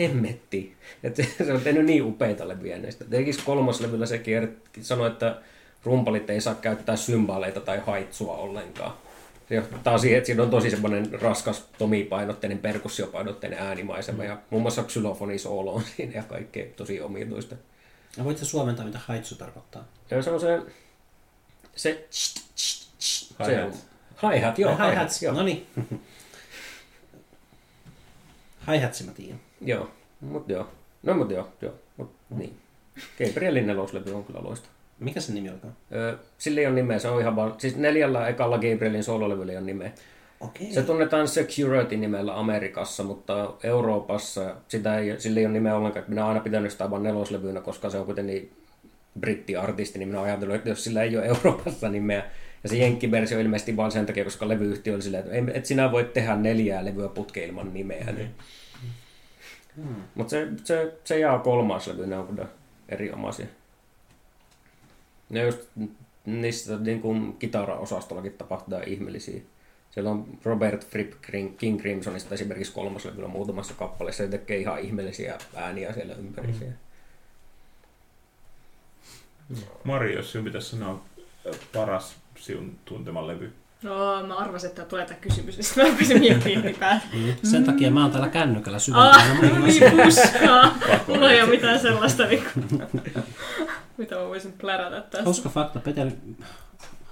hemmetti. 0.00 0.74
Että 1.02 1.22
se 1.46 1.52
on 1.52 1.60
tehnyt 1.60 1.84
niin 1.84 2.02
upeita 2.02 2.48
levyjä 2.48 2.78
näistä. 2.78 3.04
Tekis 3.04 3.38
kolmoslevyllä 3.38 4.06
se 4.06 4.16
kier- 4.16 4.80
sanoi, 4.80 5.06
että 5.06 5.36
rumpalit 5.84 6.30
ei 6.30 6.40
saa 6.40 6.54
käyttää 6.54 6.96
symbaaleita 6.96 7.60
tai 7.60 7.78
haitsua 7.86 8.36
ollenkaan. 8.36 8.92
Se 9.48 9.54
johtaa 9.54 9.98
siihen, 9.98 10.18
että 10.18 10.26
siinä 10.26 10.42
on 10.42 10.50
tosi 10.50 10.70
semmoinen 10.70 11.20
raskas 11.20 11.64
tomipainotteinen, 11.78 12.58
perkussiopainotteinen 12.58 13.58
äänimaisema 13.58 14.24
ja 14.24 14.38
muun 14.50 14.62
muassa 14.62 14.82
xylofonisoolo 14.82 15.74
on 15.74 15.82
siinä 15.96 16.12
ja 16.14 16.22
kaikkea 16.22 16.66
tosi 16.76 17.00
omituista. 17.00 17.54
Ja 18.16 18.24
voitko 18.24 18.44
suomentaa, 18.44 18.86
mitä 18.86 19.00
haitsu 19.06 19.34
tarkoittaa? 19.34 19.84
Ja 20.10 20.22
se 20.22 20.30
on 20.30 20.40
se... 20.40 20.60
Se... 21.76 22.08
Se 23.46 23.64
on... 23.64 23.72
Hi-hat. 24.22 24.58
Joo. 24.58 24.76
Hi-hats. 24.76 25.22
joo. 25.22 25.34
No 25.34 25.42
niin. 25.42 25.66
Hi-hatsi 28.70 29.04
mä 29.04 29.12
tiedän. 29.12 29.40
Joo, 29.60 29.90
mut 30.20 30.48
joo. 30.48 30.68
No 31.02 31.14
mut 31.14 31.30
joo, 31.30 31.48
joo. 31.62 31.74
Mut 31.96 32.12
niin. 32.30 32.60
Gabrielin 33.18 33.66
neloslevy 33.66 34.14
on 34.14 34.24
kyllä 34.24 34.42
loistava. 34.42 34.71
Mikä 35.02 35.20
se 35.20 35.32
nimi 35.32 35.50
olikaan? 35.50 35.76
Sillä 36.38 36.60
ei 36.60 36.66
ole 36.66 36.74
nimeä, 36.74 36.98
se 36.98 37.08
on 37.08 37.20
ihan 37.20 37.36
vaan, 37.36 37.54
siis 37.58 37.76
neljällä 37.76 38.28
ekalla 38.28 38.58
Gabrielin 38.58 39.04
sololevyllä 39.04 39.52
ei 39.52 39.58
ole 39.58 39.66
nimeä. 39.66 39.90
Okei. 40.40 40.72
Se 40.72 40.82
tunnetaan 40.82 41.28
Security 41.28 41.96
nimellä 41.96 42.38
Amerikassa, 42.38 43.02
mutta 43.04 43.54
Euroopassa 43.62 44.54
sitä 44.68 44.98
ei, 44.98 45.20
sillä 45.20 45.40
ei 45.40 45.46
ole 45.46 45.52
nimeä 45.52 45.76
ollenkaan. 45.76 46.04
Minä 46.08 46.22
olen 46.22 46.28
aina 46.28 46.44
pitänyt 46.44 46.72
sitä 46.72 46.90
vain 46.90 47.02
neloslevyynä, 47.02 47.60
koska 47.60 47.90
se 47.90 47.98
on 47.98 48.06
kuitenkin 48.06 48.52
brittiartisti, 49.20 49.98
niin 49.98 50.08
minä 50.08 50.20
olen 50.20 50.30
ajatellut, 50.30 50.56
että 50.56 50.68
jos 50.68 50.84
sillä 50.84 51.02
ei 51.02 51.16
ole 51.16 51.26
Euroopassa 51.26 51.88
nimeä, 51.88 52.24
ja 52.62 52.68
se 52.68 52.76
jenkkiversio 52.76 53.40
ilmeisesti 53.40 53.76
vain 53.76 53.92
sen 53.92 54.06
takia, 54.06 54.24
koska 54.24 54.48
levyyhtiö 54.48 54.94
oli 54.94 55.02
silleen, 55.02 55.24
että 55.34 55.52
et 55.54 55.66
sinä 55.66 55.92
voi 55.92 56.04
tehdä 56.04 56.36
neljää 56.36 56.84
levyä 56.84 57.08
putkeen 57.08 57.48
ilman 57.48 57.74
nimeä. 57.74 58.12
Niin. 58.12 58.30
Hmm. 59.76 59.94
Mutta 60.14 60.30
se, 60.30 60.48
se, 60.64 60.92
se 61.04 61.18
jää 61.18 61.38
kolmas 61.38 61.86
levy, 61.86 62.06
ne 62.06 62.16
on 62.16 62.26
kyllä 62.26 62.46
erinomaisia. 62.88 63.46
Ne 65.32 65.42
just 65.42 65.60
niissä 66.26 66.76
niin 66.76 67.00
kuin 67.00 67.36
kitara-osastollakin 67.38 68.32
tapahtuu 68.32 68.78
ihmeellisiä. 68.86 69.40
Siellä 69.90 70.10
on 70.10 70.38
Robert 70.44 70.86
Fripp 70.86 71.12
King 71.58 71.80
Crimsonista 71.80 72.34
esimerkiksi 72.34 72.72
kolmas 72.72 73.04
levyllä 73.04 73.28
muutamassa 73.28 73.74
kappaleessa. 73.74 74.24
Se 74.24 74.30
tekee 74.30 74.56
ihan 74.58 74.78
ihmeellisiä 74.78 75.38
ääniä 75.56 75.92
siellä 75.92 76.14
ympäri. 76.14 76.48
Mm. 76.48 76.72
Mari, 79.84 80.14
jos 80.14 80.32
sinun 80.32 80.44
pitäisi 80.44 80.70
sanoa 80.70 81.02
paras 81.74 82.16
sinun 82.36 82.78
tuntema 82.84 83.26
levy. 83.26 83.52
No, 83.82 84.26
mä 84.26 84.34
arvasin, 84.36 84.68
että 84.70 84.84
tulee 84.84 85.06
tämä 85.06 85.20
kysymys, 85.20 85.56
niin 85.56 85.64
sitten 85.66 85.84
mä 85.84 85.90
rupesin 85.90 86.20
miettimään 86.20 86.74
päälle. 86.80 87.02
Niin, 87.12 87.36
Sen 87.42 87.64
takia 87.64 87.90
mä 87.90 88.02
oon 88.02 88.10
täällä 88.10 88.28
kännykällä 88.28 88.76
Ah, 88.76 88.82
syventämällä 88.82 89.58
muihin 89.58 89.80
niin 89.96 90.02
puskaa. 90.06 90.78
Mulla 91.08 91.30
ei 91.30 91.42
ole 91.42 91.50
mitään 91.50 91.80
sellaista, 91.80 92.26
niin 92.26 92.44
kuin, 92.54 92.82
mitä 93.98 94.14
mä 94.14 94.24
voisin 94.24 94.52
plärätä 94.52 95.00
tästä. 95.00 95.22
Hauska 95.24 95.48
fakta, 95.48 95.80
Peter... 95.80 96.10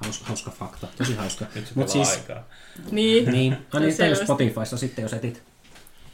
Hauska, 0.05 0.25
hauska 0.27 0.51
fakta, 0.51 0.87
tosi 0.99 1.15
hauska. 1.15 1.47
Nyt 1.55 1.67
se 1.67 1.73
Mut 1.75 1.89
siis- 1.89 2.11
aikaa. 2.11 2.45
Niin, 2.91 3.33
Niin, 3.33 3.57
No 3.75 3.81
niin, 3.81 3.95
Selvästi. 3.95 4.25
Spotifyssa 4.25 4.77
sitten, 4.77 5.03
jos 5.03 5.13
etit. 5.13 5.43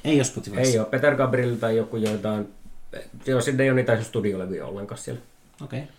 ei 0.05 0.17
ole 0.17 0.25
Spotifyssa. 0.25 0.71
Ei 0.73 0.79
ole. 0.79 0.87
Peter 0.87 1.17
Gabriel 1.17 1.55
tai 1.57 1.77
joku 1.77 1.97
joitain... 1.97 2.49
Joo, 3.27 3.41
sitten 3.41 3.65
ei 3.65 3.71
ole 3.71 3.77
niitä 3.77 4.03
studiolevyjä 4.03 4.67
ollenkaan 4.67 4.99
siellä. 4.99 5.21
Okei. 5.63 5.81
Okay. 5.81 5.93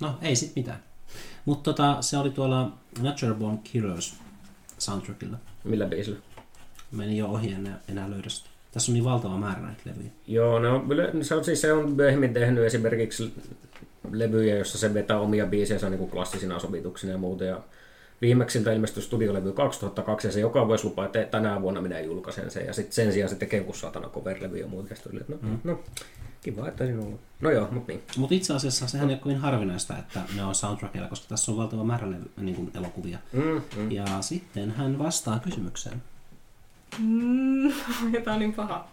No, 0.00 0.18
ei 0.22 0.36
sit 0.36 0.52
mitään. 0.56 0.82
Mutta 1.44 1.62
tota, 1.72 2.02
se 2.02 2.18
oli 2.18 2.30
tuolla 2.30 2.72
Natural 3.02 3.34
Born 3.34 3.58
Killers 3.58 4.14
soundtrackilla. 4.78 5.36
Millä 5.64 5.86
biisillä? 5.86 6.18
Meni 6.92 7.18
jo 7.18 7.26
ohi, 7.26 7.52
en 7.52 7.54
enää, 7.66 7.80
enää 7.88 8.10
löydä 8.10 8.28
sitä. 8.28 8.50
Tässä 8.72 8.92
on 8.92 8.94
niin 8.94 9.04
valtava 9.04 9.38
määrä 9.38 9.60
näitä 9.62 9.82
levyjä. 9.84 10.10
Joo, 10.26 10.60
yle- 10.88 11.24
se 11.24 11.34
on 11.34 11.44
siis 11.44 11.60
se 11.60 11.72
on 11.72 11.92
myöhemmin 11.92 12.34
tehnyt 12.34 12.64
esimerkiksi 12.64 13.34
levyjä, 14.10 14.56
jossa 14.56 14.78
se 14.78 14.94
vetää 14.94 15.20
omia 15.20 15.46
biisejä 15.46 15.90
niin 15.90 15.98
kuin 15.98 16.10
klassisina 16.10 16.58
sovituksina 16.58 17.12
ja 17.12 17.18
muuta. 17.18 17.44
Ja 17.44 17.60
viimeksi 18.20 18.58
siltä 18.58 18.72
ilmestyi 18.72 19.02
studiolevy 19.02 19.52
2002 19.52 20.28
ja 20.28 20.32
se 20.32 20.40
joka 20.40 20.66
vuosi 20.66 20.84
lupaa, 20.84 21.04
että 21.04 21.24
tänä 21.24 21.62
vuonna 21.62 21.80
minä 21.80 22.00
julkaisen 22.00 22.50
sen. 22.50 22.66
Ja 22.66 22.72
sitten 22.72 22.92
sen 22.92 23.12
sijaan 23.12 23.30
se 23.30 23.36
tekee 23.36 23.58
joku 23.58 23.72
saatana 23.72 24.08
cover-levy 24.08 24.56
ja 24.56 24.66
muuta. 24.66 24.94
Ja 24.94 25.20
no, 25.28 25.36
mm. 25.42 25.58
no, 25.64 25.80
kiva, 26.40 26.68
että 26.68 26.84
siinä 26.84 27.00
on 27.00 27.06
ollut. 27.06 27.20
No 27.40 27.50
joo, 27.50 27.68
mutta 27.70 27.92
niin. 27.92 28.02
Mutta 28.16 28.34
itse 28.34 28.54
asiassa 28.54 28.88
sehän 28.88 29.10
ei 29.10 29.14
ole 29.14 29.22
kovin 29.22 29.38
harvinaista, 29.38 29.98
että 29.98 30.20
ne 30.36 30.44
on 30.44 30.54
soundtrackilla, 30.54 31.08
koska 31.08 31.26
tässä 31.28 31.52
on 31.52 31.58
valtava 31.58 31.84
määrä 31.84 32.10
levy, 32.10 32.30
niin 32.36 32.56
kuin 32.56 32.70
elokuvia. 32.74 33.18
Mm, 33.32 33.62
mm. 33.76 33.90
Ja 33.90 34.06
sitten 34.20 34.70
hän 34.70 34.98
vastaa 34.98 35.38
kysymykseen. 35.38 36.02
Mm, 36.98 37.72
Tämä 38.24 38.34
on 38.34 38.40
niin 38.40 38.54
paha. 38.54 38.88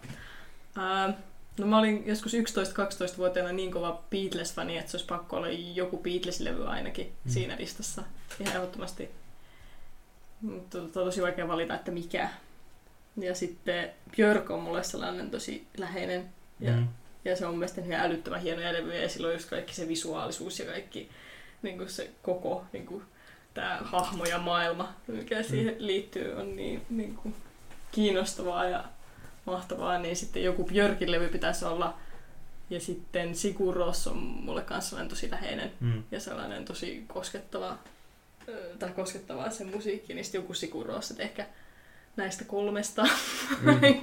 Ää, 0.76 1.14
no 1.58 1.66
mä 1.66 1.78
olin 1.78 2.06
joskus 2.06 2.34
11-12-vuotiaana 2.34 3.52
niin 3.52 3.72
kova 3.72 4.02
Beatles-fani, 4.10 4.78
että 4.78 4.90
se 4.90 4.96
olisi 4.96 5.06
pakko 5.06 5.36
olla 5.36 5.48
joku 5.48 6.02
Beatles-levy 6.02 6.66
ainakin 6.66 7.12
mm. 7.24 7.30
siinä 7.30 7.56
listassa. 7.58 8.02
Ihan 8.40 8.56
ehdottomasti. 8.56 9.10
Mutta 10.40 10.78
to, 10.78 10.88
tosi 10.88 11.22
vaikea 11.22 11.48
valita, 11.48 11.74
että 11.74 11.90
mikä. 11.90 12.28
Ja 13.16 13.34
sitten 13.34 13.90
Björk 14.16 14.50
on 14.50 14.62
mulle 14.62 14.84
sellainen 14.84 15.30
tosi 15.30 15.66
läheinen. 15.76 16.28
Ja, 16.60 16.72
mm. 16.72 16.88
ja 17.24 17.36
se 17.36 17.46
on 17.46 17.52
mun 17.52 17.58
mielestä 17.58 17.80
ihan 17.80 18.06
älyttömän 18.06 18.40
hienoja 18.40 18.72
levyjä. 18.72 19.02
Ja 19.02 19.08
silloin 19.08 19.34
just 19.34 19.50
kaikki 19.50 19.74
se 19.74 19.88
visuaalisuus 19.88 20.58
ja 20.58 20.66
kaikki 20.66 21.10
niin 21.62 21.78
kuin 21.78 21.90
se 21.90 22.10
koko 22.22 22.64
niin 22.72 22.86
kuin, 22.86 23.02
tämä 23.54 23.78
hahmo 23.82 24.24
ja 24.24 24.38
maailma, 24.38 24.94
mikä 25.06 25.42
siihen 25.42 25.76
liittyy, 25.78 26.34
on 26.34 26.56
niin, 26.56 26.86
niin 26.90 27.14
kuin, 27.14 27.34
kiinnostavaa 27.92 28.64
ja 28.64 28.84
mahtavaa, 29.50 29.98
niin 29.98 30.16
sitten 30.16 30.42
joku 30.44 30.64
Björkin 30.64 31.10
levy 31.10 31.28
pitäisi 31.28 31.64
olla. 31.64 31.94
Ja 32.70 32.80
sitten 32.80 33.34
Sigur 33.36 33.76
Rós 33.76 34.06
on 34.10 34.16
mulle 34.16 34.62
kanssa 34.62 34.88
sellainen 34.90 35.08
tosi 35.10 35.30
läheinen 35.30 35.72
Mm. 35.80 36.02
ja 36.10 36.20
sellainen 36.20 36.64
tosi 36.64 37.04
koskettava, 37.06 37.78
tai 38.78 38.90
koskettavaa 38.90 39.50
se 39.50 39.64
musiikki, 39.64 40.14
niin 40.14 40.24
sitten 40.24 40.38
joku 40.38 40.54
Sigur 40.54 40.86
Rós, 40.86 41.10
että 41.10 41.22
ehkä 41.22 41.46
näistä 42.16 42.44
kolmesta. 42.44 43.02
Mm. 43.60 43.78
niin 43.82 44.00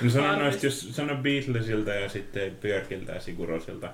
No 0.00 0.10
sano 0.10 0.36
noista, 0.38 0.66
jos 0.66 0.88
sano 0.96 1.14
Beatlesilta 1.16 1.90
ja 1.90 2.08
sitten 2.08 2.56
Björkiltä 2.56 3.12
ja 3.12 3.20
Sigurosilta, 3.20 3.90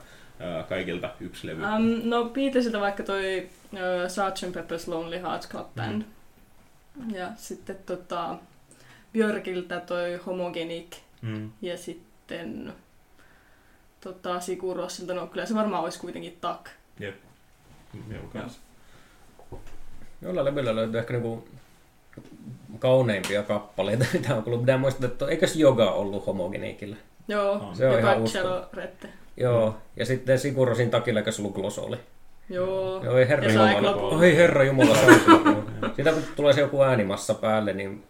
kaikilta 0.69 1.11
yksi 1.21 1.47
levy. 1.47 1.63
um, 1.63 2.01
no 2.05 2.25
Beatlesilta 2.25 2.81
vaikka 2.81 3.03
toi 3.03 3.49
uh, 3.73 3.79
Sgt. 4.09 4.43
Pepper's 4.57 4.91
Lonely 4.91 5.19
Hearts 5.23 5.49
Club 5.49 5.75
Band. 5.75 6.03
Ja 7.13 7.31
sitten 7.37 7.77
tota, 7.87 8.37
Björkiltä 9.15 9.81
toi 9.81 10.21
Homogenic 10.27 10.97
Mm. 11.23 11.51
ja 11.63 11.77
sitten 11.79 12.73
tota, 14.01 14.41
Sigur 14.41 14.77
Rossilta, 14.77 15.15
no 15.15 15.27
kyllä 15.27 15.47
se 15.47 15.55
varmaan 15.55 15.85
olisi 15.85 15.99
kuitenkin 16.01 16.39
Tak. 16.41 16.69
Jep. 17.01 17.15
Joo, 18.11 18.23
kans. 18.33 18.61
Jollain 20.23 20.45
levyllä 20.45 20.77
löytyy 20.77 20.99
ehkä 21.01 21.13
niinku 21.13 21.49
kauneimpia 22.79 23.43
kappaleita, 23.43 24.05
mitä 24.13 24.37
on 24.37 24.43
kuullut. 24.43 24.63
Pitää 24.63 24.79
muistaa, 24.79 25.07
että 25.07 25.27
eikös 25.27 25.57
Joga 25.57 25.91
ollut 25.91 26.27
homogeniikillä? 26.27 26.97
Joo, 27.29 27.53
On. 27.53 27.77
Se 27.77 27.89
on 27.89 27.93
ja 27.95 27.99
ihan 27.99 28.17
Rette. 28.73 29.09
Joo, 29.37 29.77
ja 29.97 30.07
sitten 30.07 30.39
Sigurosin 30.39 30.91
takilla 30.91 31.21
eikös 31.21 31.39
ollut 31.39 31.55
Glosoli. 31.55 31.97
Joo. 32.51 33.03
Oi 33.09 33.29
herra 33.29 33.45
Ja 33.51 33.53
jumala. 33.53 33.95
Oi 33.95 34.37
herra 34.37 34.65
jumala. 34.65 34.97
Sitä 35.97 36.13
kun 36.13 36.23
tulee 36.37 36.53
se 36.53 36.61
joku 36.61 36.83
äänimassa 36.83 37.35
päälle, 37.35 37.73
niin 37.73 38.05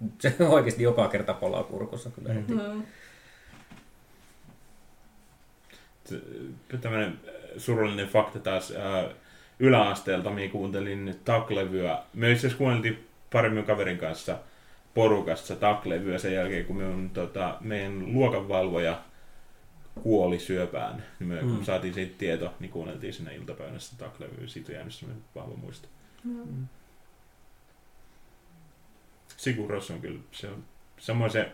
se 0.20 0.36
oikeasti 0.48 0.82
joka 0.82 1.08
kerta 1.08 1.34
palaa 1.34 1.62
kurkussa 1.62 2.10
kyllä 2.10 2.32
heti. 2.32 2.54
No. 2.54 2.62
Tämmöinen 6.80 7.20
surullinen 7.56 8.08
fakta 8.08 8.38
taas 8.38 8.70
ää, 8.70 9.08
yläasteelta, 9.58 10.30
minä 10.30 10.52
kuuntelin 10.52 11.16
taklevyä. 11.24 11.98
Me 12.14 12.30
itse 12.30 12.40
asiassa 12.40 12.58
kuunneltiin 12.58 13.06
pari 13.32 13.48
minun 13.48 13.64
kaverin 13.64 13.98
kanssa 13.98 14.38
porukasta 14.94 15.56
taklevyä 15.56 16.18
sen 16.18 16.34
jälkeen, 16.34 16.64
kun 16.64 16.76
minun, 16.76 17.10
tota, 17.10 17.56
meidän 17.60 18.12
luokanvalvoja 18.12 19.00
kuoli 20.02 20.38
syöpään. 20.38 21.04
Niin 21.18 21.28
me, 21.28 21.42
mm. 21.42 21.56
kun 21.56 21.64
saatiin 21.64 21.94
siitä 21.94 22.14
tieto, 22.18 22.54
niin 22.60 22.70
kuunneltiin 22.70 23.12
sinne 23.12 23.34
iltapäivänä 23.34 23.78
sitä 23.78 24.04
taklevyä. 24.04 24.46
Siitä 24.46 24.72
on 24.72 24.74
jäänyt 24.74 24.94
semmoinen 24.94 25.24
vahva 25.34 25.56
muisto. 25.56 25.88
Mm. 26.24 26.66
Rós 29.68 29.90
on 29.90 30.00
kyllä, 30.00 30.20
se 30.32 30.48
on 30.48 30.64
samoin 30.98 31.30
se, 31.30 31.52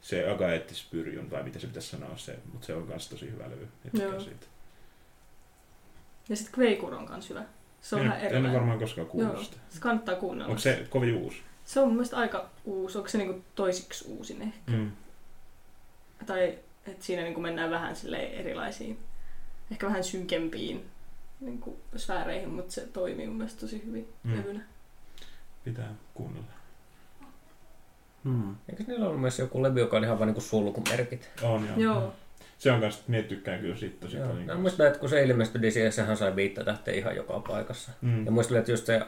se 0.00 0.30
Agaettis 0.30 0.86
Pyrjun, 0.90 1.30
vai 1.30 1.42
mitä 1.42 1.58
se 1.58 1.66
pitäisi 1.66 1.88
sanoa, 1.88 2.16
se, 2.16 2.38
mutta 2.52 2.66
se 2.66 2.74
on 2.74 2.86
myös 2.86 3.08
tosi 3.08 3.30
hyvä 3.30 3.44
levy. 3.50 3.68
Joo. 3.92 4.20
siitä. 4.20 4.46
Ja 6.28 6.36
sitten 6.36 6.54
Kveikur 6.54 6.94
on 6.94 7.06
kans 7.06 7.30
hyvä. 7.30 7.44
Se 7.82 7.96
on 7.96 8.02
en, 8.02 8.10
vähän 8.10 8.46
en 8.46 8.52
varmaan 8.52 8.78
koskaan 8.78 9.06
kuullut 9.06 9.34
Joo, 9.34 9.44
sitä. 9.44 9.56
se 9.68 9.80
kannattaa 9.80 10.14
kuunnella. 10.14 10.48
Onko 10.50 10.60
se 10.60 10.86
kovin 10.90 11.14
uusi? 11.14 11.42
Se 11.64 11.80
on 11.80 11.86
mun 11.86 11.96
mielestä 11.96 12.16
aika 12.16 12.50
uusi. 12.64 12.98
Onko 12.98 13.08
se 13.08 13.18
niinku 13.18 13.44
toisiksi 13.54 14.04
uusin 14.08 14.42
ehkä? 14.42 14.72
Mm. 14.72 14.92
Tai 16.26 16.58
että 16.86 17.04
siinä 17.04 17.22
niinku 17.22 17.40
mennään 17.40 17.70
vähän 17.70 17.96
erilaisiin, 18.32 18.98
ehkä 19.70 19.86
vähän 19.86 20.04
synkempiin 20.04 20.84
niinku 21.40 21.78
sfääreihin, 21.96 22.48
mutta 22.48 22.72
se 22.72 22.86
toimii 22.86 23.26
mun 23.26 23.36
mielestä 23.36 23.60
tosi 23.60 23.82
hyvin 23.86 24.08
mm. 24.24 24.36
levynä. 24.36 24.60
Pitää 25.64 25.94
kuunnella. 26.14 26.63
Hmm. 28.24 28.54
Eikö 28.68 28.84
niillä 28.86 29.06
ollut 29.06 29.20
myös 29.20 29.38
joku 29.38 29.62
levy, 29.62 29.80
joka 29.80 29.96
oli 29.96 30.06
ihan 30.06 30.18
vaan 30.18 30.26
niinku 30.26 30.40
sulkumerkit? 30.40 31.30
On, 31.42 31.66
joo. 31.66 31.76
Joo. 31.94 32.12
Se 32.58 32.72
on 32.72 32.80
kanssa, 32.80 33.02
minä 33.08 33.22
tykkään 33.22 33.60
kyllä 33.60 33.76
siitä 33.76 33.96
tosi 34.00 34.16
Joo. 34.16 34.28
paljon. 34.28 34.46
Mä 34.46 34.54
muistan, 34.54 34.86
että 34.86 34.98
kun 34.98 35.08
se 35.08 35.22
ilmestyi, 35.24 35.60
niin 35.60 35.72
siihen 35.72 35.92
sehän 35.92 36.16
sai 36.16 36.36
viittä 36.36 36.64
tähteä 36.64 36.94
ihan 36.94 37.16
joka 37.16 37.40
paikassa. 37.48 37.92
Mm. 38.00 38.24
Ja 38.26 38.30
muistelin, 38.30 38.58
että 38.60 38.72
just 38.72 38.86
se, 38.86 39.00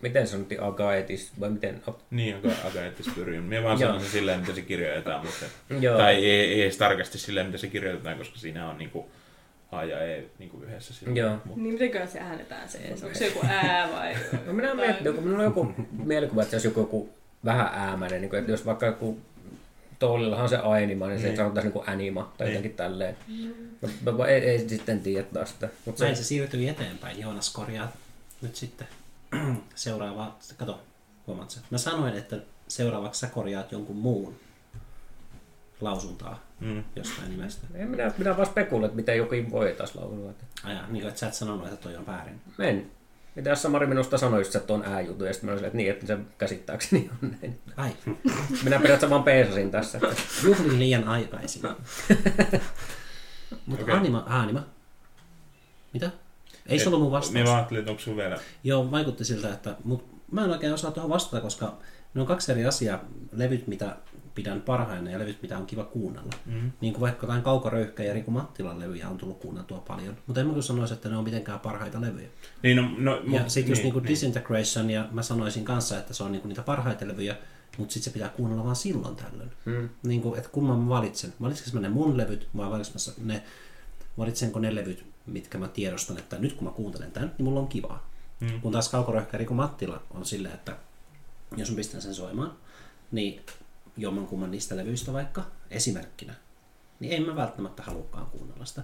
miten 0.00 0.26
se 0.26 0.30
sanottiin, 0.30 0.62
Agaetis, 0.62 1.32
vai 1.40 1.50
miten? 1.50 1.82
Niin, 2.10 2.34
onko 2.36 2.48
Agaettis 2.68 3.08
Pyrjun. 3.14 3.44
Minä 3.44 3.62
vaan 3.62 3.78
sanon 3.78 4.00
sen 4.00 4.10
silleen, 4.10 4.40
mitä 4.40 4.52
se 4.54 4.62
kirjoitetaan, 4.62 5.26
mutta 5.26 5.44
Joo. 5.80 5.98
Tai 5.98 6.14
ei, 6.14 6.30
ei 6.52 6.62
edes 6.62 6.76
tarkasti 6.76 7.18
silleen, 7.18 7.46
mitä 7.46 7.58
se 7.58 7.66
kirjoitetaan, 7.66 8.18
koska 8.18 8.38
siinä 8.38 8.70
on 8.70 8.78
niinku 8.78 9.10
A 9.72 9.84
ja 9.84 10.00
E 10.04 10.24
niinku 10.38 10.62
yhdessä. 10.62 10.94
Silleen. 10.94 11.16
Joo. 11.16 11.36
Mut, 11.44 11.56
Niin 11.56 11.72
mitenköhän 11.72 12.08
se 12.08 12.18
äänetään 12.20 12.68
se? 12.68 12.78
Onko 13.04 13.08
se 13.18 13.26
joku 13.26 13.40
ää 13.48 13.88
vai? 13.92 14.14
No 14.46 14.52
minä 14.52 14.74
mietin, 14.74 15.14
kun 15.14 15.22
minulla 15.24 15.38
on 15.38 15.44
joku 15.44 15.72
mielikuva, 16.04 16.42
että 16.42 16.50
se 16.50 16.56
olisi 16.56 16.68
joku, 16.68 16.80
joku 16.80 17.17
vähän 17.44 17.70
äämäinen, 17.72 18.20
niin 18.20 18.30
kuin, 18.30 18.40
että 18.40 18.50
jos 18.50 18.66
vaikka 18.66 18.86
joku 18.86 19.18
Toolillahan 19.98 20.42
on 20.42 20.48
se 20.48 20.56
ainima, 20.56 21.06
niin 21.06 21.20
se 21.20 21.26
Niin. 21.26 21.36
sanotaan 21.36 21.64
niin 21.64 21.72
kuin 21.72 21.88
anima 21.88 22.32
tai 22.38 22.46
Niin. 22.46 22.54
jotenkin 22.54 22.76
tälleen. 22.76 23.16
No, 23.82 24.12
no, 24.12 24.24
ei, 24.24 24.40
ei 24.40 24.68
sitten 24.68 25.00
tiedä 25.00 25.24
taas 25.32 25.50
sitä. 25.50 25.68
Mutta 25.86 26.04
Näin 26.04 26.16
se, 26.16 26.22
se 26.22 26.26
siirtyi 26.28 26.68
eteenpäin. 26.68 27.20
Joonas 27.20 27.52
korjaa 27.52 27.92
nyt 28.42 28.56
sitten 28.56 28.86
seuraavaa. 29.74 30.38
Kato, 30.56 30.80
huomaat 31.26 31.50
sen. 31.50 31.62
Mä 31.70 31.78
sanoin, 31.78 32.14
että 32.14 32.36
seuraavaksi 32.68 33.20
sä 33.20 33.26
korjaat 33.26 33.72
jonkun 33.72 33.96
muun 33.96 34.34
lausuntaa 35.80 36.42
mm. 36.60 36.84
jostain 36.96 37.30
nimestä. 37.30 37.66
en 37.74 37.88
minä, 37.88 38.12
minä 38.18 38.36
vaan 38.36 38.46
spekuloin, 38.46 38.84
että 38.84 38.96
miten 38.96 39.16
joku 39.16 39.34
voi 39.50 39.74
taas 39.78 39.94
laulua. 39.94 40.30
Että 40.30 40.44
Aja, 40.64 40.80
niin 40.88 41.00
kuin, 41.02 41.08
että 41.08 41.20
sä 41.20 41.26
et 41.28 41.34
sanonut, 41.34 41.66
että 41.68 41.76
toi 41.82 41.96
on 41.96 42.06
väärin. 42.06 42.40
Men. 42.58 42.90
Mitä 43.38 43.50
jos 43.50 43.62
Samari 43.62 43.86
minusta 43.86 44.18
sanoi 44.18 44.40
just, 44.40 44.54
että 44.54 44.72
on 44.72 44.84
ääjutu, 44.84 45.24
ja 45.24 45.32
sitten 45.32 45.48
mä 45.48 45.52
olin 45.52 45.58
silleen, 45.58 45.68
että 45.68 45.76
niin, 45.76 45.90
että 45.90 46.06
se 46.06 46.18
käsittääkseni 46.38 47.10
on 47.22 47.30
näin. 47.42 47.60
Ai, 47.76 47.90
Minä 48.64 48.78
periaatteessa 48.78 49.10
vaan 49.10 49.22
peesasin 49.22 49.70
tässä. 49.70 49.98
Että 49.98 50.22
juhlin 50.44 50.78
liian 50.78 51.04
aikaisin. 51.04 51.62
Mutta 53.66 53.82
Okei. 53.82 53.94
anima, 53.94 54.24
anima. 54.26 54.66
Mitä? 55.92 56.10
Ei 56.66 56.78
se 56.78 56.88
ollut 56.88 57.00
mun 57.00 57.10
vastaus. 57.12 57.32
Minä 57.32 57.44
vaan 57.44 57.56
ajattelin, 57.56 57.78
että 57.78 57.90
onko 57.90 58.02
sun 58.02 58.16
vielä... 58.16 58.38
Joo, 58.64 58.90
vaikutti 58.90 59.24
siltä, 59.24 59.52
että 59.52 59.76
mut 59.84 60.04
mä 60.32 60.44
en 60.44 60.50
oikein 60.50 60.74
osaa 60.74 60.90
tuohon 60.90 61.10
vastata, 61.10 61.40
koska 61.40 61.78
ne 62.14 62.20
on 62.20 62.26
kaksi 62.26 62.52
eri 62.52 62.66
asiaa. 62.66 63.04
Levyt, 63.32 63.66
mitä 63.66 63.96
pidän 64.38 64.62
parhaina 64.62 65.10
ja 65.10 65.18
levyt, 65.18 65.42
mitä 65.42 65.58
on 65.58 65.66
kiva 65.66 65.84
kuunnella. 65.84 66.32
Mm. 66.46 66.72
Niin 66.80 66.92
kuin 66.92 67.00
vaikka 67.00 67.26
jotain 67.26 67.42
Kauko 67.42 67.70
Röyhkä 67.70 68.02
ja 68.02 68.12
Riku 68.12 68.30
Mattilan 68.30 68.80
levyjä 68.80 69.08
on 69.08 69.18
tullut 69.18 69.38
kuunneltua 69.38 69.78
paljon. 69.78 70.16
Mutta 70.26 70.40
en 70.40 70.46
mä 70.46 70.52
kyllä 70.52 70.62
sanoisi, 70.62 70.94
että 70.94 71.08
ne 71.08 71.16
on 71.16 71.24
mitenkään 71.24 71.60
parhaita 71.60 72.00
levyjä. 72.00 72.28
Niin, 72.62 72.76
no, 72.76 72.90
no, 72.98 73.20
Ja 73.26 73.48
sitten 73.48 73.70
just 73.70 73.82
niin, 73.82 73.94
niinku 73.94 74.08
Disintegration, 74.08 74.90
ja 74.90 75.08
mä 75.10 75.22
sanoisin 75.22 75.64
kanssa, 75.64 75.98
että 75.98 76.14
se 76.14 76.22
on 76.22 76.32
niinku 76.32 76.48
niitä 76.48 76.62
parhaita 76.62 77.08
levyjä, 77.08 77.36
mutta 77.78 77.92
sitten 77.92 78.04
se 78.04 78.14
pitää 78.14 78.28
kuunnella 78.28 78.64
vaan 78.64 78.76
silloin 78.76 79.16
tällöin. 79.16 79.50
Mm. 79.64 79.88
Niin 80.02 80.22
kuin, 80.22 80.38
että 80.38 80.50
kumman 80.50 80.78
mä 80.78 80.88
valitsen. 80.88 81.34
Valitsenko 81.40 81.74
mä 81.74 81.80
ne 81.80 81.88
mun 81.88 82.16
levyt, 82.16 82.48
vai 82.56 82.70
valitsenko 82.70 83.20
ne, 83.24 83.42
valitsenko 84.18 84.58
ne 84.58 84.74
levyt, 84.74 85.04
mitkä 85.26 85.58
mä 85.58 85.68
tiedostan, 85.68 86.18
että 86.18 86.38
nyt 86.38 86.52
kun 86.52 86.64
mä 86.64 86.70
kuuntelen 86.70 87.12
tämän, 87.12 87.34
niin 87.38 87.44
mulla 87.44 87.60
on 87.60 87.68
kivaa. 87.68 88.10
Mm. 88.40 88.60
Kun 88.60 88.72
taas 88.72 88.88
Kaukoröhkä 88.88 89.38
Riku 89.38 89.54
Mattila 89.54 90.02
on 90.10 90.24
silleen, 90.24 90.54
että 90.54 90.76
jos 91.56 91.70
mä 91.70 91.76
pistän 91.76 92.02
sen 92.02 92.14
soimaan, 92.14 92.52
niin 93.12 93.40
jommankumman 93.98 94.50
niistä 94.50 94.76
levyistä 94.76 95.12
vaikka 95.12 95.42
esimerkkinä, 95.70 96.34
niin 97.00 97.12
en 97.12 97.22
mä 97.22 97.36
välttämättä 97.36 97.82
halukaan 97.82 98.26
kuunnella 98.26 98.64
sitä. 98.64 98.82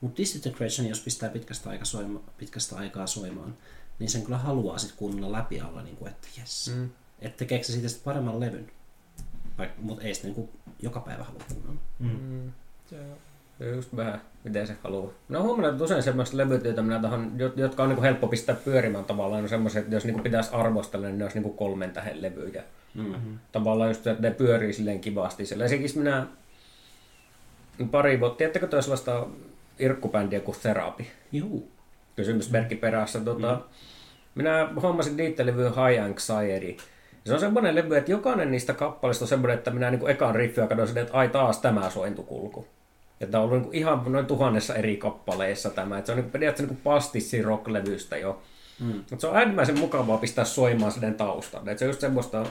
Mutta 0.00 0.16
Disintegration, 0.16 0.88
jos 0.88 1.00
pistää 1.00 1.28
pitkästä, 1.28 1.70
aika 1.70 1.84
soima, 1.84 2.20
pitkästä 2.38 2.76
aikaa 2.76 3.06
soimaan, 3.06 3.56
niin 3.98 4.10
sen 4.10 4.22
kyllä 4.22 4.38
haluaa 4.38 4.78
sitten 4.78 4.98
kuunnella 4.98 5.32
läpi 5.32 5.60
alla, 5.60 5.82
niin 5.82 5.96
kuin, 5.96 6.10
että 6.10 6.28
jes. 6.40 6.72
Mm. 6.76 6.90
Että 7.18 7.38
tekeekö 7.38 7.64
se 7.64 7.72
siitä 7.72 7.88
sitten 7.88 8.04
paremman 8.04 8.40
levyn. 8.40 8.70
Mutta 9.78 10.04
ei 10.04 10.14
sitä 10.14 10.26
niin 10.26 10.34
kuin 10.34 10.48
joka 10.82 11.00
päivä 11.00 11.24
halua 11.24 11.42
kuunnella. 11.48 11.80
Mm. 11.98 12.52
Se 12.90 12.96
on 13.70 13.76
just 13.76 13.96
vähän, 13.96 14.20
miten 14.44 14.66
se 14.66 14.76
haluaa. 14.82 15.12
No 15.28 15.42
huomannut, 15.42 15.72
että 15.72 15.84
usein 15.84 16.02
semmoiset 16.02 16.34
levyt, 16.34 16.64
joita 16.64 16.82
minä 16.82 17.00
tahan, 17.00 17.32
jo- 17.38 17.52
jotka 17.56 17.82
on 17.82 17.88
niin 17.88 18.02
helppo 18.02 18.28
pistää 18.28 18.54
pyörimään 18.54 19.04
tavallaan, 19.04 19.42
on 19.42 19.48
semmoiset, 19.48 19.82
että 19.82 19.96
jos 19.96 20.04
niin 20.04 20.22
pitäisi 20.22 20.50
arvostella, 20.52 21.06
niin 21.06 21.18
ne 21.18 21.24
olisi 21.24 21.40
niin 21.40 21.54
kolmen 21.54 21.90
tähden 21.90 22.22
levyjä. 22.22 22.64
Mm. 22.94 23.38
Tavallaan 23.52 23.90
just, 23.90 24.06
että 24.06 24.22
ne 24.22 24.30
pyörii 24.30 24.72
silleen 24.72 25.00
kivasti. 25.00 25.46
Siellä 25.46 25.64
esimerkiksi 25.64 25.98
minä 25.98 26.26
pari 27.90 28.20
vuotta, 28.20 28.36
tiedättekö 28.38 28.66
toi 28.66 28.82
sellaista 28.82 29.26
irkkubändiä 29.78 30.40
kuin 30.40 30.56
Therapy? 30.62 31.04
Juu. 31.32 31.68
kysymysmerkki 32.16 32.74
perässä. 32.74 33.20
Tota, 33.20 33.54
mm. 33.54 33.62
Minä 34.34 34.68
hommasin 34.82 35.16
niiden 35.16 35.46
levyyn 35.46 35.72
High 35.74 36.04
Anxiety. 36.04 36.76
Se 37.26 37.34
on 37.34 37.40
semmoinen 37.40 37.74
levy, 37.74 37.96
että 37.96 38.10
jokainen 38.10 38.50
niistä 38.50 38.74
kappaleista 38.74 39.24
on 39.24 39.28
semmoinen, 39.28 39.58
että 39.58 39.70
minä 39.70 39.90
niin 39.90 40.08
ekan 40.08 40.34
riffiä 40.34 40.66
katsoin 40.66 40.98
että 40.98 41.14
ai 41.14 41.28
taas 41.28 41.58
tämä 41.58 41.90
sointukulku. 41.90 42.66
Ja 43.20 43.26
tämä 43.26 43.42
on 43.44 43.50
ollut 43.50 43.62
niin 43.62 43.74
ihan 43.74 44.02
noin 44.06 44.26
tuhannessa 44.26 44.74
eri 44.74 44.96
kappaleessa 44.96 45.70
tämä. 45.70 45.98
Että 45.98 46.06
se 46.06 46.12
on 46.12 46.18
niin 46.18 46.30
periaatteessa 46.30 46.74
niin 46.74 46.82
pastissi 46.84 47.42
rock-levystä 47.42 48.16
jo. 48.16 48.42
Mm. 48.80 48.86
Mutta 48.86 49.20
se 49.20 49.26
on 49.26 49.36
äärimmäisen 49.36 49.78
mukavaa 49.78 50.18
pistää 50.18 50.44
soimaan 50.44 50.92
sen 50.92 51.14
taustalle. 51.14 51.70
Et 51.70 51.78
se 51.78 51.84
on 51.84 51.88
just 51.88 52.00
semmoista, 52.00 52.46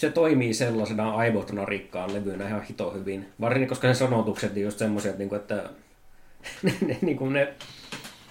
se 0.00 0.10
toimii 0.10 0.54
sellaisena 0.54 1.14
aivotuna 1.14 1.64
rikkaan 1.64 2.14
levynä 2.14 2.48
ihan 2.48 2.62
hito 2.62 2.90
hyvin. 2.90 3.28
Varsinkin, 3.40 3.68
koska 3.68 3.88
ne 3.88 3.94
sanotukset 3.94 4.52
on 4.52 4.60
just 4.60 4.78
semmoisia, 4.78 5.10
että, 5.10 5.18
niinku, 5.18 5.34
että 5.34 5.54
ne, 6.62 6.74
ne, 6.86 6.98
niinku 7.00 7.28
ne 7.28 7.54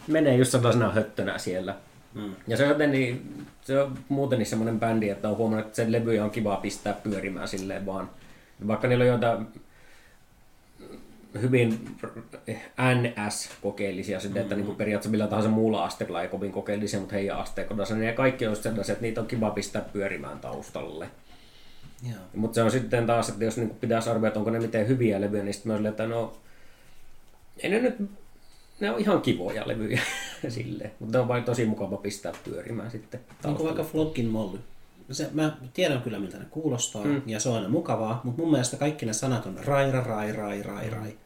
menee 0.08 0.36
just 0.36 0.52
sellaisena 0.52 0.91
höttönä 0.91 1.38
siellä. 1.38 1.76
Mm. 2.14 2.36
Ja 2.48 2.58
se 2.58 2.64
on 2.64 2.70
joten 2.70 2.91
niin, 2.91 3.46
se 3.62 3.82
on 3.82 3.98
muutenkin 4.10 4.46
semmoinen 4.46 4.80
bändi, 4.80 5.10
että 5.10 5.30
on 5.30 5.38
huomannut, 5.38 5.66
että 5.66 5.76
sen 5.76 5.91
levy 5.91 6.20
on 6.20 6.32
kiva 6.32 6.56
pistää 6.56 6.94
pyörimään 6.94 7.48
silleen 7.48 7.86
vaan. 7.86 8.10
Vaikka 8.68 8.88
niillä 8.88 9.04
on 9.04 9.10
jotain 9.10 9.48
hyvin 11.41 11.98
NS-kokeellisia, 12.78 14.20
sitten, 14.20 14.41
että 14.41 14.56
niin 14.56 14.66
kuin 14.66 14.78
periaatteessa 14.78 15.12
millä 15.12 15.28
tahansa 15.28 15.50
muulla 15.50 15.86
asteella 15.86 16.22
ei 16.22 16.28
kovin 16.28 16.52
kokeellisia, 16.52 17.00
mutta 17.00 17.16
heidän 17.16 17.38
niin 17.90 18.00
ne 18.00 18.14
kaikki 18.14 18.48
on 18.48 18.56
sellaisia, 18.56 18.94
että 18.94 19.06
niitä 19.06 19.22
on 19.22 19.28
kiva 19.28 19.50
pistää 19.50 19.82
pyörimään 19.94 20.40
taustalle. 20.40 21.10
Mutta 22.35 22.55
se 22.55 22.63
on 22.63 22.71
sitten 22.71 23.05
taas, 23.05 23.30
että 23.30 23.45
jos 23.45 23.57
niin 23.57 23.69
pitäisi 23.69 24.09
arvioida, 24.09 24.39
onko 24.39 24.49
ne 24.51 24.59
miten 24.59 24.88
hyviä 24.88 25.21
levyjä, 25.21 25.43
niin 25.43 25.53
sitten 25.53 25.71
mä 25.71 25.77
silleen, 25.77 25.91
että 25.91 26.07
no, 26.07 26.34
ei 27.57 27.69
ne 27.69 27.80
nyt, 27.80 27.95
ne 28.80 28.91
on 28.91 28.99
ihan 28.99 29.21
kivoja 29.21 29.67
levyjä 29.67 30.01
silleen, 30.49 30.91
mutta 30.99 31.17
ne 31.17 31.21
on 31.21 31.27
vain 31.27 31.43
tosi 31.43 31.65
mukava 31.65 31.97
pistää 31.97 32.34
pyörimään 32.43 32.91
sitten 32.91 33.19
Onko 33.19 33.35
taustalle. 33.41 33.69
vaikka 33.69 33.91
Flogin 33.91 34.27
molly? 34.27 34.59
Se, 35.11 35.30
mä 35.34 35.57
tiedän 35.73 36.01
kyllä, 36.01 36.19
miltä 36.19 36.38
ne 36.38 36.45
kuulostaa, 36.49 37.03
mm. 37.03 37.21
ja 37.26 37.39
se 37.39 37.49
on 37.49 37.55
aina 37.55 37.69
mukavaa, 37.69 38.21
mutta 38.23 38.41
mun 38.41 38.51
mielestä 38.51 38.77
kaikki 38.77 39.05
ne 39.05 39.13
sanat 39.13 39.45
on 39.45 39.57
raira, 39.65 40.03
rai, 40.03 40.31
rai, 40.31 40.63
rai, 40.63 40.89
rai. 40.89 41.17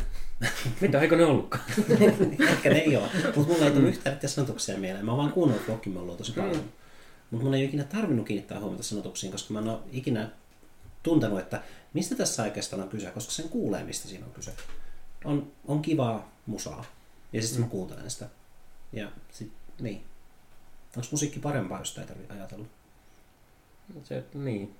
Mitä, 0.80 1.00
eikö 1.00 1.16
ne 1.16 1.24
ollutkaan? 1.24 1.64
Ehkä 2.50 2.70
ne 2.70 2.78
ei 2.78 2.96
ole, 2.96 3.08
mutta 3.36 3.52
mulla 3.52 3.64
ei 3.64 3.70
tule 3.70 3.88
yhtään 3.88 4.14
niitä 4.14 4.28
sanotuksia 4.28 4.78
mieleen. 4.78 5.04
Mä 5.04 5.10
oon 5.10 5.18
vaan 5.18 5.32
kuunnellut 5.32 5.66
Flogin 5.66 5.92
mollua 5.92 6.16
tosi 6.16 6.32
paljon. 6.32 6.56
Mm. 6.56 6.62
Mutta 7.32 7.44
mun 7.44 7.54
ei 7.54 7.60
ole 7.60 7.68
ikinä 7.68 7.84
tarvinnut 7.84 8.26
kiinnittää 8.26 8.60
huomiota 8.60 8.82
sanotuksiin, 8.82 9.32
koska 9.32 9.52
mä 9.52 9.58
en 9.60 9.68
ole 9.68 9.78
ikinä 9.92 10.30
tuntenut, 11.02 11.38
että 11.38 11.62
mistä 11.92 12.14
tässä 12.14 12.42
oikeastaan 12.42 12.82
on 12.82 12.88
kyse, 12.88 13.10
koska 13.10 13.32
sen 13.32 13.48
kuulee, 13.48 13.84
mistä 13.84 14.08
siinä 14.08 14.26
on 14.26 14.32
kyse. 14.32 14.52
On, 15.24 15.52
on 15.64 15.82
kivaa 15.82 16.32
musaa, 16.46 16.84
ja 17.32 17.42
sitten 17.42 17.60
mm. 17.60 17.64
mä 17.64 17.70
kuuntelen 17.70 18.10
sitä. 18.10 18.28
Ja 18.92 19.12
sit, 19.30 19.52
niin. 19.80 20.04
Onko 20.96 21.08
musiikki 21.10 21.40
parempaa, 21.40 21.78
jos 21.78 21.88
sitä 21.88 22.00
ei 22.00 22.06
tarvitse 22.06 22.32
ajatella? 22.32 22.66
Se, 24.04 24.24
niin. 24.34 24.76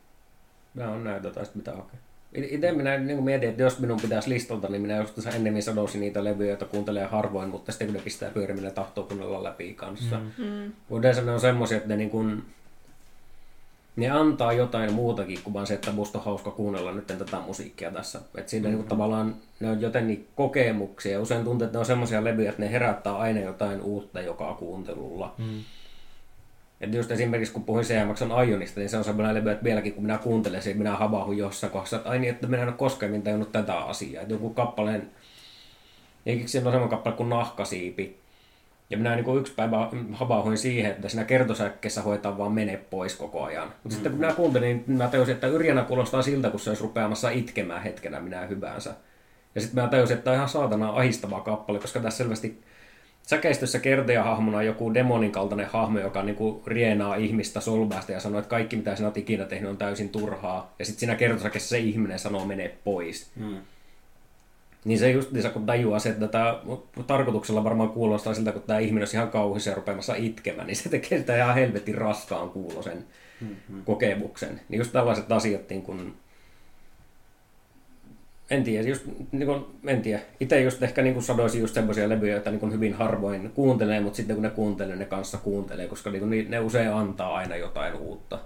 Mä 0.75 0.91
on 0.91 1.05
näitä 1.05 1.31
tai 1.31 1.47
mitä 1.55 1.73
hakee. 1.73 2.01
Itse 2.35 2.73
minä 2.73 2.99
niin 2.99 3.25
mietin, 3.25 3.49
että 3.49 3.63
jos 3.63 3.79
minun 3.79 4.01
pitäisi 4.01 4.31
listalta, 4.31 4.69
niin 4.69 4.83
minä 4.83 4.97
just 4.97 5.27
ennemmin 5.35 5.63
sanoisin 5.63 6.01
niitä 6.01 6.25
levyjä, 6.25 6.51
joita 6.51 6.65
kuuntelee 6.65 7.05
harvoin, 7.05 7.49
mutta 7.49 7.73
sitten 7.73 7.87
kun 7.87 7.97
ne 7.97 8.03
pistää 8.03 8.31
pyörimään, 8.31 8.65
ne 8.65 8.71
tahtoo 8.71 9.05
kuunnella 9.05 9.43
läpi 9.43 9.75
kanssa. 9.75 10.19
Mm. 10.19 10.45
Mm. 10.45 10.73
Yleensä 10.99 11.23
ne 11.23 11.33
on 11.33 11.41
semmoisia, 11.41 11.77
että 11.77 11.89
ne 11.89 11.97
niin 11.97 12.11
kuin, 12.11 12.43
ne 13.97 14.11
antaa 14.11 14.53
jotain 14.53 14.93
muutakin 14.93 15.39
kuin 15.45 15.55
vaan 15.55 15.67
se, 15.67 15.75
että 15.75 15.93
musta 15.93 16.19
on 16.19 16.25
hauska 16.25 16.51
kuunnella 16.51 16.93
nyt 16.93 17.07
tätä 17.07 17.41
musiikkia 17.47 17.91
tässä. 17.91 18.21
Että 18.35 18.51
siinä 18.51 18.69
mm-hmm. 18.69 18.81
niin 18.81 18.89
tavallaan 18.89 19.37
ne 19.61 19.71
on 19.71 19.81
jotenkin 19.81 20.29
kokemuksia. 20.37 21.21
Usein 21.21 21.45
tuntuu, 21.45 21.65
että 21.65 21.77
ne 21.77 21.81
on 21.81 21.87
semmoisia 21.87 22.25
levyjä, 22.25 22.51
että 22.51 22.63
ne 22.63 22.73
herättää 22.73 23.17
aina 23.17 23.41
jotain 23.41 23.81
uutta 23.81 24.21
joka 24.21 24.55
kuuntelulla. 24.55 25.35
Mm. 25.39 25.61
Et 26.83 26.95
just 26.95 27.11
esimerkiksi 27.11 27.53
kun 27.53 27.65
puhuin 27.65 27.85
CMXn 27.85 28.31
Ionista, 28.49 28.81
niin 28.81 28.89
se 28.89 28.97
on 28.97 29.05
semmoinen 29.05 29.35
levy, 29.35 29.51
että 29.51 29.65
vieläkin 29.65 29.93
kun 29.93 30.03
minä 30.03 30.19
kuuntelen 30.19 30.63
sen, 30.63 30.79
minä 30.79 30.97
havahun 30.97 31.39
jossain 31.39 31.73
kohdassa, 31.73 31.97
että 31.97 32.09
ai 32.09 32.19
niin, 32.19 32.35
että 32.35 32.47
minä 32.47 32.63
en 32.63 32.69
ole 32.69 32.77
koskaan 32.77 33.23
tajunnut 33.23 33.53
tätä 33.53 33.79
asiaa. 33.79 34.23
Että 34.23 34.35
joku 34.35 34.51
kappaleen, 34.51 35.11
eikä 36.27 36.49
siinä 36.49 36.69
on 36.69 36.73
semmoinen 36.73 36.89
kappale 36.89 37.17
kuin 37.17 37.29
Nahkasiipi, 37.29 38.23
ja 38.91 38.99
minä 38.99 39.17
niin 39.17 39.39
yksi 39.39 39.55
päivä 39.55 39.89
havahduin 40.13 40.59
siihen, 40.59 40.91
että 40.91 41.09
siinä 41.09 41.25
kertosäkkeessä 41.25 42.03
hoitaa 42.03 42.39
vaan 42.39 42.53
mene 42.53 42.77
pois 42.77 43.17
koko 43.17 43.45
ajan. 43.45 43.65
Mutta 43.67 43.79
mm-hmm. 43.79 43.93
sitten 43.93 44.13
kun 44.13 44.21
minä 44.21 44.33
kuuntelin, 44.33 44.69
niin 44.69 44.85
minä 44.87 45.09
tajusin, 45.09 45.35
että 45.35 45.47
Yrjänä 45.47 45.83
kuulostaa 45.83 46.23
siltä, 46.23 46.51
kun 46.51 46.61
se 46.61 46.71
olisi 46.71 46.83
rupeamassa 46.83 47.31
itkemään 47.31 47.83
hetkenä 47.83 48.21
minä 48.21 48.47
hyvänsä. 48.47 48.95
Ja 49.55 49.61
sitten 49.61 49.83
minä 49.83 49.91
tajusin, 49.91 50.15
että 50.15 50.25
tämä 50.25 50.33
on 50.33 50.37
ihan 50.37 50.49
saatana 50.49 50.91
ahistava 50.91 51.41
kappale, 51.41 51.79
koska 51.79 52.01
tässä 52.01 52.19
selvästi 52.19 52.63
säkeistössä 53.27 53.79
kertoja-hahmona 53.79 54.59
on 54.59 54.67
joku 54.67 54.95
demonin 54.95 55.33
kaltainen 55.33 55.67
hahmo, 55.67 55.99
joka 55.99 56.23
niin 56.23 56.37
kuin 56.37 56.63
rienaa 56.67 57.15
ihmistä 57.15 57.61
solvaasta 57.61 58.13
ja 58.13 58.21
sanoo, 58.21 58.39
että 58.39 58.51
kaikki 58.51 58.77
mitä 58.77 58.97
sinä 58.97 59.07
olet 59.07 59.17
ikinä 59.17 59.45
tehnyt 59.45 59.71
on 59.71 59.77
täysin 59.77 60.09
turhaa. 60.09 60.75
Ja 60.79 60.85
sitten 60.85 61.01
siinä 61.01 61.15
kertosäkeessä 61.15 61.69
se 61.69 61.79
ihminen 61.79 62.19
sanoo, 62.19 62.47
mene 62.47 62.75
pois. 62.85 63.31
Mm. 63.37 63.57
Niin 64.85 64.99
se 64.99 65.11
just 65.11 65.33
niin 65.33 65.51
kun 65.51 65.67
tajuaa 65.67 65.99
se, 65.99 66.09
että 66.09 66.29
tämä 66.29 66.59
tarkoituksella 67.07 67.65
varmaan 67.65 67.89
kuulostaa 67.89 68.35
siltä, 68.35 68.53
kun 68.53 68.63
tämä 68.63 68.79
ihminen 68.79 69.03
olisi 69.03 69.17
ihan 69.17 69.31
kauhissa 69.31 69.71
ja 69.71 69.77
rupeamassa 69.77 70.15
itkemään, 70.15 70.67
niin 70.67 70.77
se 70.77 70.89
tekee 70.89 71.19
sitä 71.19 71.37
ihan 71.37 71.55
helvetin 71.55 71.95
raskaan 71.95 72.51
kuulosen 72.51 73.05
mm-hmm. 73.41 73.85
kokemuksen. 73.85 74.61
Niin 74.69 74.79
just 74.79 74.93
tällaiset 74.93 75.33
asiat, 75.33 75.69
niin 75.71 75.83
kun, 75.83 76.15
en 78.51 78.65
tiedä, 78.65 78.89
just, 78.89 79.03
niin 79.33 79.47
kun, 79.47 79.75
en 79.87 80.03
tiedä. 80.03 80.21
Itse 80.41 80.61
just 80.61 80.83
ehkä 80.83 81.03
niin 81.03 81.23
sadoisin 81.23 81.61
just 81.61 81.75
semmoisia 81.75 82.09
levyjä, 82.09 82.33
joita 82.33 82.51
niin 82.51 82.73
hyvin 82.73 82.95
harvoin 82.95 83.51
kuuntelee, 83.51 84.01
mutta 84.01 84.17
sitten 84.17 84.37
kun 84.37 84.43
ne 84.43 84.51
kuuntelee, 84.51 84.97
ne 84.97 85.05
kanssa 85.05 85.39
kuuntelee, 85.39 85.89
koska 85.89 86.11
niin 86.11 86.51
ne 86.51 86.61
usein 86.61 86.93
antaa 86.93 87.35
aina 87.35 87.57
jotain 87.57 87.95
uutta. 87.95 88.39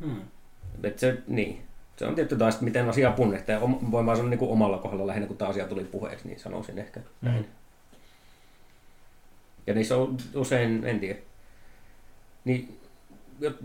Hmm. 0.00 0.22
Et 0.82 0.98
se, 0.98 1.18
niin 1.26 1.62
se 1.96 2.06
on 2.06 2.14
tietty 2.14 2.36
taas, 2.36 2.60
miten 2.60 2.88
asiaa 2.88 3.12
punnehtaa. 3.12 3.60
Voin 3.60 4.06
vaan 4.06 4.16
sanoa 4.16 4.30
niin 4.30 4.38
kuin 4.38 4.50
omalla 4.50 4.78
kohdalla 4.78 5.06
lähinnä, 5.06 5.26
kun 5.26 5.36
tämä 5.36 5.48
asia 5.48 5.66
tuli 5.66 5.84
puheeksi, 5.84 6.28
niin 6.28 6.40
sanoisin 6.40 6.78
ehkä 6.78 7.00
mm. 7.00 7.28
näin. 7.28 7.46
Ja 9.66 9.74
niissä 9.74 9.96
on 9.96 10.16
usein, 10.34 10.84
en 10.84 11.00
tiedä, 11.00 11.18
niin 12.44 12.78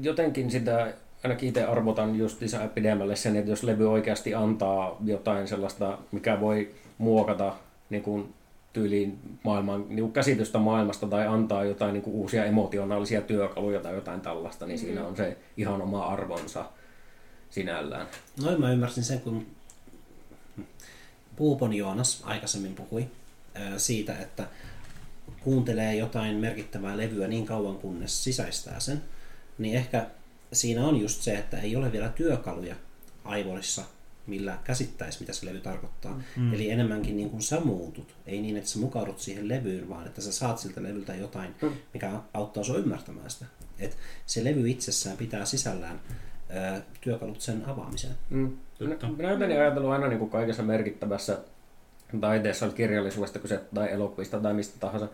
jotenkin 0.01 0.51
sitä 0.51 0.93
ainakin 1.23 1.49
itse 1.49 1.63
arvotan 1.63 2.15
just 2.15 2.41
lisää 2.41 2.67
pidemmälle 2.67 3.15
sen, 3.15 3.35
että 3.35 3.51
jos 3.51 3.63
levy 3.63 3.91
oikeasti 3.91 4.35
antaa 4.35 4.97
jotain 5.05 5.47
sellaista, 5.47 5.97
mikä 6.11 6.39
voi 6.39 6.75
muokata 6.97 7.53
niin 7.89 8.03
kuin 8.03 8.33
tyyliin 8.73 9.19
maailman, 9.43 9.85
niin 9.89 9.99
kuin 9.99 10.13
käsitystä 10.13 10.59
maailmasta 10.59 11.07
tai 11.07 11.27
antaa 11.27 11.63
jotain 11.63 11.93
niin 11.93 12.03
kuin 12.03 12.15
uusia 12.15 12.45
emotionaalisia 12.45 13.21
työkaluja 13.21 13.79
tai 13.79 13.95
jotain 13.95 14.21
tällaista, 14.21 14.65
niin 14.65 14.79
mm. 14.79 14.85
siinä 14.85 15.05
on 15.05 15.17
se 15.17 15.37
ihan 15.57 15.81
oma 15.81 16.05
arvonsa 16.05 16.65
sinällään. 17.49 18.07
Noin 18.43 18.59
mä 18.59 18.71
ymmärsin 18.71 19.03
sen, 19.03 19.21
kun 19.21 19.45
Puupon 21.35 21.73
Joonas 21.73 22.23
aikaisemmin 22.25 22.75
puhui 22.75 23.07
siitä, 23.77 24.13
että 24.19 24.47
kuuntelee 25.43 25.95
jotain 25.95 26.35
merkittävää 26.35 26.97
levyä 26.97 27.27
niin 27.27 27.45
kauan 27.45 27.75
kunnes 27.75 28.23
sisäistää 28.23 28.79
sen, 28.79 29.01
niin 29.57 29.75
ehkä 29.75 30.05
siinä 30.53 30.85
on 30.85 31.01
just 31.01 31.21
se, 31.21 31.37
että 31.37 31.61
ei 31.61 31.75
ole 31.75 31.91
vielä 31.91 32.09
työkaluja 32.09 32.75
aivoissa, 33.23 33.83
millä 34.27 34.57
käsittäisi, 34.63 35.19
mitä 35.19 35.33
se 35.33 35.45
levy 35.45 35.59
tarkoittaa. 35.59 36.21
Mm. 36.35 36.53
Eli 36.53 36.69
enemmänkin 36.69 37.17
niin 37.17 37.29
kuin 37.29 37.41
sä 37.41 37.59
muutut. 37.59 38.15
Ei 38.25 38.41
niin, 38.41 38.57
että 38.57 38.69
sä 38.69 38.79
mukaudut 38.79 39.19
siihen 39.19 39.49
levyyn, 39.49 39.89
vaan 39.89 40.07
että 40.07 40.21
sä 40.21 40.31
saat 40.31 40.57
siltä 40.59 40.83
levyltä 40.83 41.15
jotain, 41.15 41.55
mm. 41.61 41.71
mikä 41.93 42.11
auttaa 42.33 42.63
sua 42.63 42.77
ymmärtämään 42.77 43.29
sitä. 43.29 43.45
Et 43.79 43.97
se 44.25 44.43
levy 44.43 44.69
itsessään 44.69 45.17
pitää 45.17 45.45
sisällään 45.45 46.01
työkalut 47.01 47.41
sen 47.41 47.65
avaamiseen. 47.65 48.13
Mm. 48.29 48.57
Minä 49.17 49.29
olen 49.29 49.61
ajatellut 49.61 49.91
aina 49.91 50.07
niin 50.07 50.19
kuin 50.19 50.31
kaikessa 50.31 50.63
merkittävässä 50.63 51.37
taiteessa, 52.21 52.69
kirjallisuudesta 52.69 53.39
kyse 53.39 53.61
tai 53.73 53.91
elokuvista 53.91 54.39
tai 54.39 54.53
mistä 54.53 54.79
tahansa. 54.79 55.07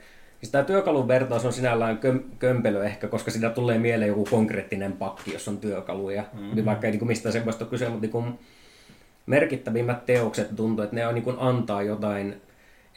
Siis 0.44 0.52
tämä 0.52 0.64
työkalun 0.64 1.08
vertaus 1.08 1.46
on 1.46 1.54
sinällään 1.54 2.00
köm- 2.00 2.36
kömpelö 2.40 2.84
ehkä, 2.84 3.08
koska 3.08 3.32
siinä 3.32 3.50
tulee 3.50 3.78
mieleen 3.78 4.08
joku 4.08 4.26
konkreettinen 4.26 4.94
pakki, 4.94 5.34
jos 5.34 5.48
on 5.48 5.58
työkaluja. 5.58 6.24
Mm-hmm. 6.34 6.56
Niin 6.56 6.66
vaikka 6.66 6.88
ei 6.88 6.92
niin 6.92 7.00
kuin 7.00 7.08
mistään 7.08 7.34
sellaista 7.34 7.66
kyse, 7.66 7.90
mutta 7.90 8.08
niin 8.08 8.40
merkittävimmät 9.26 10.06
teokset 10.06 10.56
tuntuu, 10.56 10.84
että 10.84 10.96
ne 10.96 11.08
on, 11.08 11.14
niin 11.16 11.24
kuin 11.24 11.36
antaa 11.40 11.84
jotain 11.84 12.42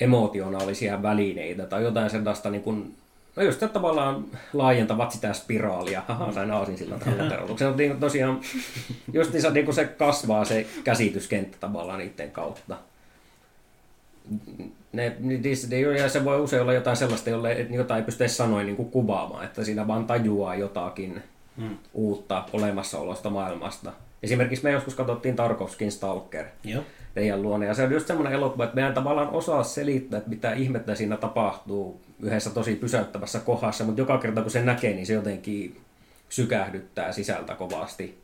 emotionaalisia 0.01 1.03
välineitä 1.03 1.67
tai 1.67 1.83
jotain 1.83 2.11
sellaista 2.11 2.51
niin 2.51 2.63
kuin 2.63 2.95
No 3.37 3.43
just 3.43 3.63
että 3.63 3.75
tavallaan 3.75 4.25
laajentavat 4.53 5.13
sitä 5.13 5.33
spiraalia. 5.33 6.03
Haha, 6.09 6.33
sain 6.33 6.51
aasin 6.51 6.79
sillä 6.79 6.99
tavalla 6.99 7.59
Se 7.59 7.67
on 7.67 7.77
niin, 7.77 8.01
tosiaan, 8.01 8.41
just 9.13 9.33
niin 9.33 9.43
se, 9.43 9.51
niin 9.51 9.75
se 9.75 9.85
kasvaa 9.85 10.45
se 10.45 10.67
käsityskenttä 10.85 11.57
tavallaan 11.61 11.99
niiden 11.99 12.31
kautta. 12.31 12.77
Ne, 14.93 15.17
ne, 15.21 16.09
se 16.09 16.25
voi 16.25 16.41
usein 16.41 16.63
olla 16.63 16.73
jotain 16.73 16.97
sellaista, 16.97 17.31
jolle 17.31 17.67
jotain 17.71 17.99
ei 17.99 18.05
pysty 18.05 18.29
sanoin 18.29 18.67
niin 18.67 18.77
kuin 18.77 18.91
kuvaamaan, 18.91 19.45
että 19.45 19.65
siinä 19.65 19.87
vaan 19.87 20.07
tajuaa 20.07 20.55
jotakin 20.55 21.23
hmm. 21.57 21.77
uutta 21.95 22.45
olemassaolosta 22.53 23.31
maailmasta. 23.31 23.93
Esimerkiksi 24.23 24.65
me 24.65 24.71
joskus 24.71 24.95
katsottiin 24.95 25.37
Tarkovskin 25.37 25.93
Stalker. 25.93 26.45
Joo 26.65 26.83
teidän 27.17 27.43
luona. 27.43 27.65
Ja 27.65 27.75
se 27.75 27.83
on 27.83 27.93
just 27.93 28.07
semmoinen 28.07 28.33
elokuva, 28.33 28.65
että 28.65 28.75
meidän 28.75 28.95
tavallaan 28.95 29.31
osaa 29.31 29.63
selittää, 29.63 30.19
että 30.19 30.31
mitä 30.31 30.53
ihmettä 30.53 30.95
siinä 30.95 31.17
tapahtuu 31.17 32.01
yhdessä 32.21 32.51
tosi 32.51 32.75
pysäyttävässä 32.75 33.39
kohdassa, 33.41 33.85
mutta 33.85 34.01
joka 34.01 34.19
kerta 34.19 34.43
kun 34.43 34.51
se 34.51 34.63
näkee, 34.63 34.95
niin 34.95 35.07
se 35.07 35.13
jotenkin 35.13 35.81
sykähdyttää 36.29 37.13
sisältä 37.13 37.55
kovasti. 37.55 38.19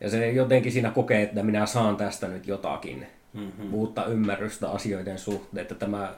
Ja 0.00 0.10
se 0.10 0.30
jotenkin 0.30 0.72
siinä 0.72 0.90
kokee, 0.90 1.22
että 1.22 1.42
minä 1.42 1.66
saan 1.66 1.96
tästä 1.96 2.28
nyt 2.28 2.46
jotakin 2.46 3.06
mm-hmm. 3.36 3.74
uutta 3.74 4.06
ymmärrystä 4.06 4.70
asioiden 4.70 5.18
suhteen, 5.18 5.62
että 5.62 5.74
tämä 5.74 6.14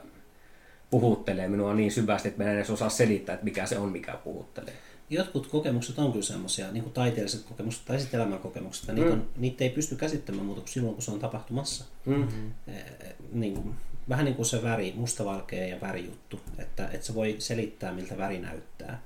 puhuttelee 0.89 1.47
minua 1.47 1.73
niin 1.73 1.91
syvästi, 1.91 2.27
että 2.27 2.37
minä 2.37 2.51
en 2.51 2.57
edes 2.57 2.69
osaa 2.69 2.89
selittää, 2.89 3.33
että 3.33 3.45
mikä 3.45 3.65
se 3.65 3.79
on, 3.79 3.89
mikä 3.89 4.19
puhuttelee 4.23 4.73
jotkut 5.09 5.47
kokemukset 5.47 5.99
on 5.99 6.11
kyllä 6.11 6.25
semmoisia, 6.25 6.71
niin 6.71 6.83
kuin 6.83 6.93
taiteelliset 6.93 7.43
kokemukset 7.43 7.85
tai 7.85 7.99
sitten 7.99 8.19
elämänkokemukset, 8.19 8.89
että 8.89 8.93
mm. 8.93 8.99
niitä, 8.99 9.13
on, 9.13 9.29
niitä 9.37 9.63
ei 9.63 9.69
pysty 9.69 9.95
käsittämään 9.95 10.45
muuta 10.45 10.61
kuin 10.61 10.69
silloin, 10.69 10.93
kun 10.93 11.03
se 11.03 11.11
on 11.11 11.19
tapahtumassa. 11.19 11.85
Mm-hmm. 12.05 12.51
E, 12.67 12.83
niin 13.31 13.53
kuin, 13.53 13.75
vähän 14.09 14.25
niin 14.25 14.35
kuin 14.35 14.45
se 14.45 14.63
väri, 14.63 14.93
mustavalkea 14.95 15.67
ja 15.67 15.81
värijuttu, 15.81 16.41
että, 16.57 16.89
että 16.93 17.07
se 17.07 17.15
voi 17.15 17.35
selittää, 17.39 17.93
miltä 17.93 18.17
väri 18.17 18.39
näyttää. 18.39 19.01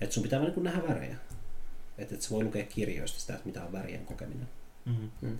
Että 0.00 0.14
sun 0.14 0.22
pitää 0.22 0.40
vaan 0.40 0.52
niin 0.52 0.64
nähdä 0.64 0.88
värejä. 0.88 1.16
Että, 1.98 2.14
että 2.14 2.26
se 2.26 2.30
voi 2.30 2.44
lukea 2.44 2.64
kirjoista 2.64 3.20
sitä, 3.20 3.34
että 3.34 3.46
mitä 3.46 3.64
on 3.64 3.72
värien 3.72 4.06
kokeminen. 4.06 4.48
Mm-hmm. 4.84 5.10
Mm. 5.20 5.38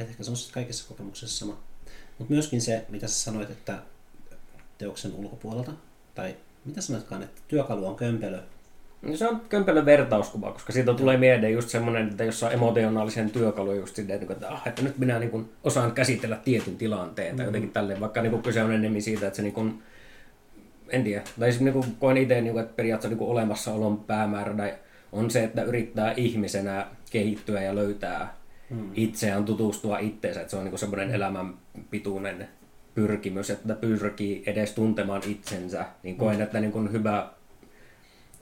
Että 0.00 0.10
ehkä 0.10 0.24
se 0.24 0.30
on 0.30 0.36
kaikissa 0.52 0.88
kokemuksissa 0.88 1.38
sama. 1.38 1.58
Mutta 2.18 2.34
myöskin 2.34 2.60
se, 2.60 2.86
mitä 2.88 3.08
sä 3.08 3.20
sanoit, 3.20 3.50
että 3.50 3.78
teoksen 4.78 5.14
ulkopuolelta, 5.14 5.72
tai 6.14 6.36
mitä 6.64 6.80
sanoitkaan, 6.80 7.22
että 7.22 7.40
työkalu 7.48 7.86
on 7.86 7.96
kömpelö, 7.96 8.42
No 9.02 9.16
se 9.16 9.28
on 9.28 9.40
kömpelön 9.48 9.86
vertauskuva, 9.86 10.52
koska 10.52 10.72
siitä 10.72 10.94
tulee 10.94 11.16
mieleen 11.16 11.52
just 11.52 11.68
semmoinen, 11.68 12.08
että 12.08 12.24
jos 12.24 12.42
on 12.42 12.52
emotionaalisen 12.52 13.30
työkalu 13.30 13.72
just 13.72 13.96
silleen, 13.96 14.22
että, 14.30 14.48
ah, 14.48 14.62
että 14.66 14.82
nyt 14.82 14.98
minä 14.98 15.18
niin 15.18 15.30
kuin 15.30 15.48
osaan 15.64 15.92
käsitellä 15.92 16.36
tietyn 16.44 16.76
tilanteen 16.76 17.36
tai 17.36 17.44
mm. 17.44 17.48
jotenkin 17.48 17.70
tälleen, 17.70 18.00
vaikka 18.00 18.22
niin 18.22 18.30
kuin 18.30 18.42
kyse 18.42 18.62
on 18.62 18.72
enemmän 18.72 19.02
siitä, 19.02 19.26
että 19.26 19.36
se 19.36 19.42
niin 19.42 19.52
kuin, 19.52 19.82
en 20.88 21.04
tiedä, 21.04 21.22
tai 21.40 21.52
siis 21.52 21.62
niin 21.62 21.72
kuin 21.72 21.96
koen 22.00 22.16
itse, 22.16 22.40
niin 22.40 22.52
kuin, 22.52 22.62
että 22.62 22.76
periaatteessa 22.76 23.08
niin 23.08 23.18
kuin 23.18 23.30
olemassaolon 23.30 24.04
päämäärä 24.04 24.78
on 25.12 25.30
se, 25.30 25.44
että 25.44 25.62
yrittää 25.62 26.12
ihmisenä 26.12 26.86
kehittyä 27.10 27.62
ja 27.62 27.74
löytää 27.74 28.37
mm. 28.70 28.90
itseään, 28.94 29.44
tutustua 29.44 29.98
itseensä, 29.98 30.40
että 30.40 30.50
se 30.50 30.56
on 30.56 30.64
niin 30.64 30.78
semmoinen 30.78 31.10
elämän 31.10 31.54
pituinen 31.90 32.48
pyrkimys, 32.94 33.50
että 33.50 33.74
pyrkii 33.74 34.42
edes 34.46 34.72
tuntemaan 34.72 35.22
itsensä, 35.26 35.84
niin 36.02 36.16
koen, 36.16 36.36
mm. 36.36 36.42
että 36.42 36.60
niin 36.60 36.72
kuin 36.72 36.92
hyvä 36.92 37.30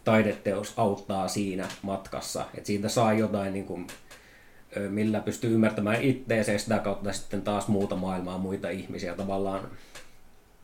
taideteos 0.04 0.74
auttaa 0.76 1.28
siinä 1.28 1.68
matkassa. 1.82 2.44
Että 2.54 2.66
siitä 2.66 2.88
saa 2.88 3.12
jotain, 3.12 3.52
niin 3.52 3.64
kuin, 3.64 3.86
millä 4.88 5.20
pystyy 5.20 5.54
ymmärtämään 5.54 6.02
itteensä 6.02 6.52
ja 6.52 6.58
sitä 6.58 6.78
kautta 6.78 7.12
sitten 7.12 7.42
taas 7.42 7.68
muuta 7.68 7.96
maailmaa, 7.96 8.38
muita 8.38 8.70
ihmisiä. 8.70 9.14
Tavallaan 9.14 9.68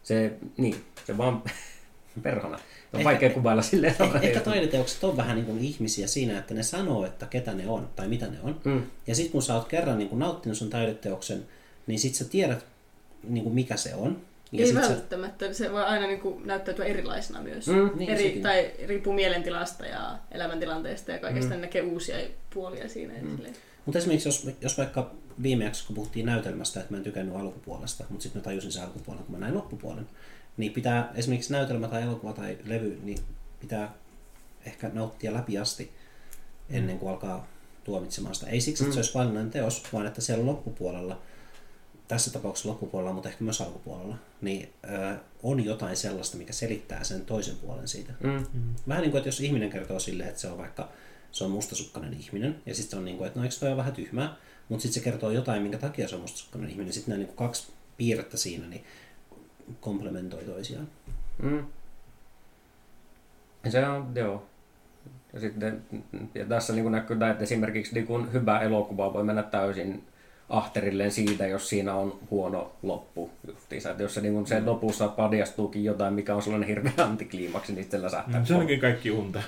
se, 0.02 0.36
niin, 0.56 0.76
se 1.06 1.18
vaan 1.18 1.42
perhana. 2.22 2.58
On 2.92 3.00
ehkä, 3.00 3.10
vaikea 3.10 3.30
kuvailla 3.30 3.62
silleen. 3.62 3.94
Ehkä, 4.00 4.18
ehkä 4.22 4.40
taideteokset 4.40 5.04
on 5.04 5.16
vähän 5.16 5.36
niin 5.36 5.46
kuin 5.46 5.58
ihmisiä 5.58 6.06
siinä, 6.06 6.38
että 6.38 6.54
ne 6.54 6.62
sanoo, 6.62 7.06
että 7.06 7.26
ketä 7.26 7.54
ne 7.54 7.68
on 7.68 7.88
tai 7.96 8.08
mitä 8.08 8.26
ne 8.26 8.36
on. 8.42 8.60
Mm. 8.64 8.82
Ja 9.06 9.14
sitten 9.14 9.32
kun 9.32 9.42
sä 9.42 9.54
oot 9.54 9.68
kerran 9.68 9.98
niin 9.98 10.08
kuin 10.08 10.18
nauttinut 10.18 10.58
sun 10.58 10.70
taideteoksen, 10.70 11.46
niin 11.86 11.98
sit 11.98 12.14
sä 12.14 12.24
tiedät, 12.24 12.66
niin 13.22 13.44
kuin 13.44 13.54
mikä 13.54 13.76
se 13.76 13.94
on. 13.94 14.20
Ei 14.52 14.66
sit 14.66 14.82
se- 14.82 14.88
välttämättä, 14.88 15.52
se 15.52 15.72
voi 15.72 15.82
aina 15.82 16.06
niin 16.06 16.20
kuin 16.20 16.46
näyttäytyä 16.46 16.84
erilaisena 16.84 17.42
myös. 17.42 17.66
Mm, 17.66 17.90
niin 17.94 18.10
Eri, 18.10 18.22
sekin. 18.22 18.42
tai 18.42 18.70
riippuu 18.86 19.12
mielentilasta 19.12 19.86
ja 19.86 20.18
elämäntilanteesta 20.30 21.12
ja 21.12 21.18
kaikesta, 21.18 21.54
mm. 21.54 21.60
näkee 21.60 21.82
uusia 21.82 22.16
puolia 22.54 22.88
siinä. 22.88 23.14
Mm. 23.22 23.38
Mutta 23.86 23.98
esimerkiksi 23.98 24.28
jos, 24.28 24.48
jos 24.60 24.78
vaikka 24.78 25.10
viimeksi, 25.42 25.86
kun 25.86 25.96
puhuttiin 25.96 26.26
näytelmästä, 26.26 26.80
että 26.80 26.92
mä 26.92 26.98
en 26.98 27.04
tykännyt 27.04 27.36
alkupuolesta, 27.36 28.04
mutta 28.08 28.22
sitten 28.22 28.40
mä 28.40 28.44
tajusin 28.44 28.72
sen 28.72 28.82
alkupuolen, 28.82 29.24
kun 29.24 29.32
mä 29.34 29.38
näin 29.38 29.54
loppupuolen, 29.54 30.06
niin 30.56 30.72
pitää 30.72 31.12
esimerkiksi 31.14 31.52
näytelmä 31.52 31.88
tai 31.88 32.02
elokuva 32.02 32.32
tai 32.32 32.58
levy, 32.64 32.98
niin 33.02 33.18
pitää 33.60 33.94
ehkä 34.66 34.90
nauttia 34.92 35.34
läpi 35.34 35.58
asti 35.58 35.92
ennen 36.70 36.98
kuin 36.98 37.10
alkaa 37.10 37.48
tuomitsemaan 37.84 38.34
sitä. 38.34 38.50
Ei 38.50 38.60
siksi, 38.60 38.84
että 38.84 38.94
se 38.94 38.98
olisi 38.98 39.14
vaillinainen 39.14 39.52
teos, 39.52 39.82
vaan 39.92 40.06
että 40.06 40.20
siellä 40.20 40.46
loppupuolella, 40.46 41.22
tässä 42.08 42.30
tapauksessa 42.30 42.68
loppupuolella, 42.68 43.12
mutta 43.12 43.28
ehkä 43.28 43.44
myös 43.44 43.60
alkupuolella, 43.60 44.16
niin 44.40 44.72
ö, 44.84 45.16
on 45.42 45.64
jotain 45.64 45.96
sellaista, 45.96 46.36
mikä 46.36 46.52
selittää 46.52 47.04
sen 47.04 47.26
toisen 47.26 47.56
puolen 47.56 47.88
siitä. 47.88 48.12
Mm. 48.20 48.46
Vähän 48.88 49.02
niin 49.02 49.10
kuin, 49.10 49.18
että 49.18 49.28
jos 49.28 49.40
ihminen 49.40 49.70
kertoo 49.70 49.98
silleen, 49.98 50.28
että 50.28 50.40
se 50.40 50.48
on 50.48 50.58
vaikka 50.58 50.88
se 51.32 51.44
on 51.44 51.50
mustasukkainen 51.50 52.14
ihminen, 52.14 52.62
ja 52.66 52.74
sitten 52.74 52.98
on 52.98 53.04
niin 53.04 53.16
kuin, 53.16 53.26
että 53.26 53.38
no 53.38 53.44
eikö 53.44 53.56
toi 53.60 53.68
ole 53.68 53.76
vähän 53.76 53.92
tyhmää, 53.92 54.36
mutta 54.68 54.82
sitten 54.82 55.02
se 55.02 55.10
kertoo 55.10 55.30
jotain, 55.30 55.62
minkä 55.62 55.78
takia 55.78 56.08
se 56.08 56.14
on 56.14 56.20
mustasukkainen 56.20 56.70
ihminen, 56.70 56.92
sitten 56.92 57.12
nämä 57.12 57.18
niin 57.18 57.26
kuin 57.26 57.36
kaksi 57.36 57.72
piirrettä 57.96 58.36
siinä 58.36 58.66
niin 58.66 58.84
komplementoi 59.80 60.44
toisiaan. 60.44 60.88
Mm. 61.42 61.64
Se 63.68 63.86
on, 63.86 64.12
joo. 64.14 64.46
Ja, 65.32 65.40
sitten, 65.40 65.82
ja 66.34 66.44
tässä 66.44 66.72
niin 66.72 66.92
näkyy, 66.92 67.16
että 67.30 67.42
esimerkiksi 67.44 67.94
niin 67.94 68.06
kuin 68.06 68.32
hyvä 68.32 68.60
elokuva 68.60 69.12
voi 69.12 69.24
mennä 69.24 69.42
täysin 69.42 70.04
ahterilleen 70.48 71.10
siitä, 71.10 71.46
jos 71.46 71.68
siinä 71.68 71.94
on 71.94 72.18
huono 72.30 72.72
loppu. 72.82 73.30
Justiinsa. 73.48 73.90
Että 73.90 74.02
jos 74.02 74.14
se, 74.14 74.20
niin 74.20 74.46
se 74.46 74.62
lopussa 74.64 75.08
padjastuukin 75.08 75.84
jotain, 75.84 76.14
mikä 76.14 76.34
on 76.34 76.42
sellainen 76.42 76.68
hirveä 76.68 76.92
antikliimaksi, 76.98 77.72
niin 77.72 77.84
sitten 77.84 78.02
läsähtää. 78.02 78.40
Mm, 78.40 78.46
Se 78.46 78.54
onkin 78.54 78.80
kaikki 78.80 79.10
unta. 79.10 79.42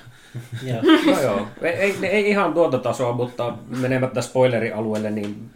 No 1.07 1.21
joo, 1.23 1.47
ei, 1.63 1.73
ei, 1.73 1.97
ei 2.03 2.29
ihan 2.29 2.55
tuota 2.55 2.79
tasoa, 2.79 3.13
mutta 3.13 3.57
menemättä 3.81 4.23
spoilerialueelle, 4.23 5.11
niin 5.11 5.51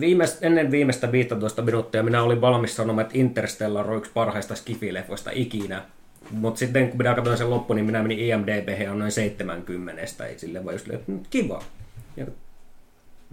Viimeist, 0.00 0.44
ennen 0.44 0.70
viimeistä 0.70 1.12
15 1.12 1.62
minuuttia 1.62 2.02
minä 2.02 2.22
olin 2.22 2.40
valmis 2.40 2.76
sanomaan, 2.76 3.06
että 3.06 3.18
Interstellar 3.18 3.90
on 3.90 3.96
yksi 3.96 4.10
parhaista 4.14 4.54
skifileffoista 4.54 5.30
ikinä. 5.34 5.82
Mutta 6.30 6.58
sitten 6.58 6.88
kun 6.88 6.98
minä 6.98 7.14
katsoin 7.14 7.38
sen 7.38 7.50
loppu, 7.50 7.74
niin 7.74 7.86
minä 7.86 8.02
menin 8.02 8.18
IMDb 8.18 8.80
ja 8.80 8.92
on 8.92 8.98
noin 8.98 9.12
70. 9.12 10.02
Ei 10.26 10.38
sille 10.38 10.64
vaan 10.64 10.74
just 10.74 10.90
että, 10.90 11.12
kiva. 11.30 11.62
Ja 12.16 12.26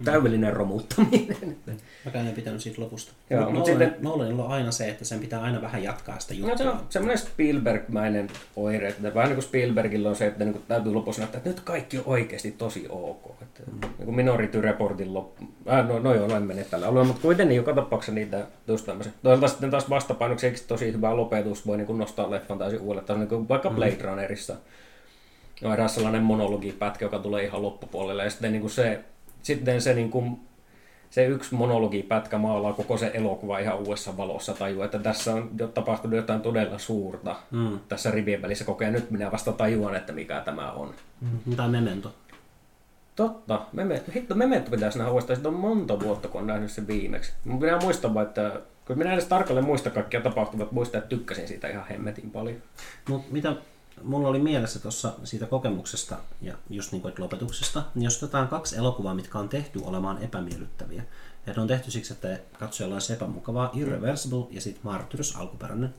täydellinen 0.04 0.52
romuttaminen. 0.52 1.56
mäkään 2.04 2.26
en 2.26 2.34
pitänyt 2.34 2.60
siitä 2.60 2.82
lopusta. 2.82 3.12
Joo, 3.30 3.40
Mut 3.40 3.52
mut 3.52 3.58
Nolan, 3.66 3.82
sitten- 3.82 4.02
Nolanilla 4.04 4.44
on 4.44 4.50
aina 4.50 4.70
se, 4.70 4.88
että 4.88 5.04
sen 5.04 5.20
pitää 5.20 5.42
aina 5.42 5.62
vähän 5.62 5.82
jatkaa 5.82 6.18
sitä 6.18 6.34
No, 6.34 6.46
se 6.46 6.50
juttua. 6.64 6.72
on 6.72 6.86
semmoinen 6.90 7.18
Spielberg-mäinen 7.18 8.28
oire, 8.56 8.88
että 8.88 9.14
vähän 9.14 9.28
niin 9.28 9.36
kuin 9.36 9.44
Spielbergillä 9.44 10.08
on 10.08 10.16
se, 10.16 10.26
että 10.26 10.44
niin 10.44 10.52
kuin 10.52 10.64
täytyy 10.68 10.92
lopussa 10.94 11.20
näyttää, 11.22 11.38
että 11.38 11.50
nyt 11.50 11.60
kaikki 11.60 11.98
on 11.98 12.02
oikeasti 12.06 12.50
tosi 12.50 12.86
ok. 12.88 13.30
Että, 13.42 13.62
mm. 13.72 13.80
niin 13.80 14.04
kuin 14.04 14.14
Minority 14.16 14.60
Reportin 14.60 15.14
loppu. 15.14 15.44
Äh, 15.72 15.88
no, 15.88 15.98
no 15.98 16.14
joo, 16.14 16.26
no 16.28 16.36
en 16.36 16.42
mene 16.42 16.64
tällä 16.64 16.86
alueella, 16.86 17.06
mutta 17.06 17.22
kuitenkin 17.22 17.56
joka 17.56 17.72
tapauksessa 17.72 18.12
niitä 18.12 18.46
just 18.68 18.86
tämmöisiä. 18.86 19.12
Toisaalta 19.22 19.48
sitten 19.48 19.70
taas 19.70 19.90
vastapainoksi 19.90 20.46
eikö 20.46 20.58
tosi 20.68 20.92
hyvä 20.92 21.16
lopetus 21.16 21.66
voi 21.66 21.76
niin 21.76 21.86
kuin 21.86 21.98
nostaa 21.98 22.30
leffan 22.30 22.58
täysin 22.58 22.80
uudelle 22.80 23.02
tasolle, 23.02 23.20
niin 23.20 23.28
kuin 23.28 23.48
vaikka 23.48 23.70
Blade 23.70 23.96
Runnerissa. 24.00 24.56
On 25.64 25.72
eräs 25.72 25.94
sellainen 25.94 26.22
monologipätkä, 26.22 27.04
joka 27.04 27.18
tulee 27.18 27.44
ihan 27.44 27.62
loppupuolelle 27.62 28.24
ja 28.24 28.30
sitten 28.30 28.52
niin 28.52 28.60
kuin 28.60 28.70
se, 28.70 29.00
sitten 29.46 29.80
se 29.80 29.94
niin 29.94 30.10
kuin 30.10 30.40
se 31.10 31.26
yksi 31.26 31.54
monologipätkä 31.54 32.38
maalaa 32.38 32.72
koko 32.72 32.96
se 32.96 33.10
elokuva 33.14 33.58
ihan 33.58 33.78
uudessa 33.78 34.16
valossa 34.16 34.54
tajuu, 34.54 34.82
että 34.82 34.98
tässä 34.98 35.34
on 35.34 35.50
tapahtunut 35.74 36.16
jotain 36.16 36.40
todella 36.40 36.78
suurta 36.78 37.36
Mm. 37.50 37.78
tässä 37.88 38.10
rivien 38.10 38.42
välissä 38.42 38.64
koko 38.64 38.84
ajan. 38.84 38.92
Nyt 38.92 39.10
minä 39.10 39.32
vasta 39.32 39.52
tajuan, 39.52 39.94
että 39.96 40.12
mikä 40.12 40.40
tämä 40.40 40.72
on. 40.72 40.94
Mm. 41.20 41.56
Tai 41.56 41.68
Memento. 41.68 42.14
Totta, 43.16 43.60
Meme, 43.72 44.02
hitto, 44.14 44.34
Memento 44.34 44.70
pitäisi 44.70 44.98
nähdä 44.98 45.10
uudestaan. 45.10 45.36
Siitä 45.36 45.48
on 45.48 45.54
monta 45.54 46.00
vuotta, 46.00 46.28
kun 46.28 46.40
on 46.40 46.46
nähnyt 46.46 46.70
sen 46.70 46.86
viimeksi. 46.86 47.32
Minä 47.44 47.78
muistan 47.78 48.14
vaan, 48.14 48.26
että 48.26 48.60
kun 48.86 48.98
minä 48.98 49.12
edes 49.12 49.24
tarkalleen 49.24 49.66
muista 49.66 49.90
kaikkia 49.90 50.20
tapahtumat, 50.20 50.72
muistan, 50.72 50.98
että 50.98 51.08
tykkäsin 51.08 51.48
siitä 51.48 51.68
ihan 51.68 51.86
hemmetin 51.90 52.30
paljon. 52.30 52.56
Mutta 53.08 53.32
mitä 53.32 53.54
mulla 54.02 54.28
oli 54.28 54.38
mielessä 54.38 54.78
tuossa 54.78 55.12
siitä 55.24 55.46
kokemuksesta 55.46 56.16
ja 56.42 56.54
just 56.70 56.92
niin 56.92 57.02
kuin 57.02 57.10
että 57.10 57.22
lopetuksesta, 57.22 57.82
niin 57.94 58.04
jos 58.04 58.22
otetaan 58.22 58.48
kaksi 58.48 58.76
elokuvaa, 58.76 59.14
mitkä 59.14 59.38
on 59.38 59.48
tehty 59.48 59.80
olemaan 59.84 60.22
epämiellyttäviä, 60.22 61.02
ja 61.46 61.52
ne 61.52 61.62
on 61.62 61.68
tehty 61.68 61.90
siksi, 61.90 62.12
että 62.12 62.40
katsojalla 62.58 62.94
olisi 62.94 63.12
epämukavaa, 63.12 63.70
Irreversible 63.74 64.46
ja 64.50 64.60
sitten 64.60 64.82
Martyrs, 64.84 65.36
alkuperäinen, 65.36 65.94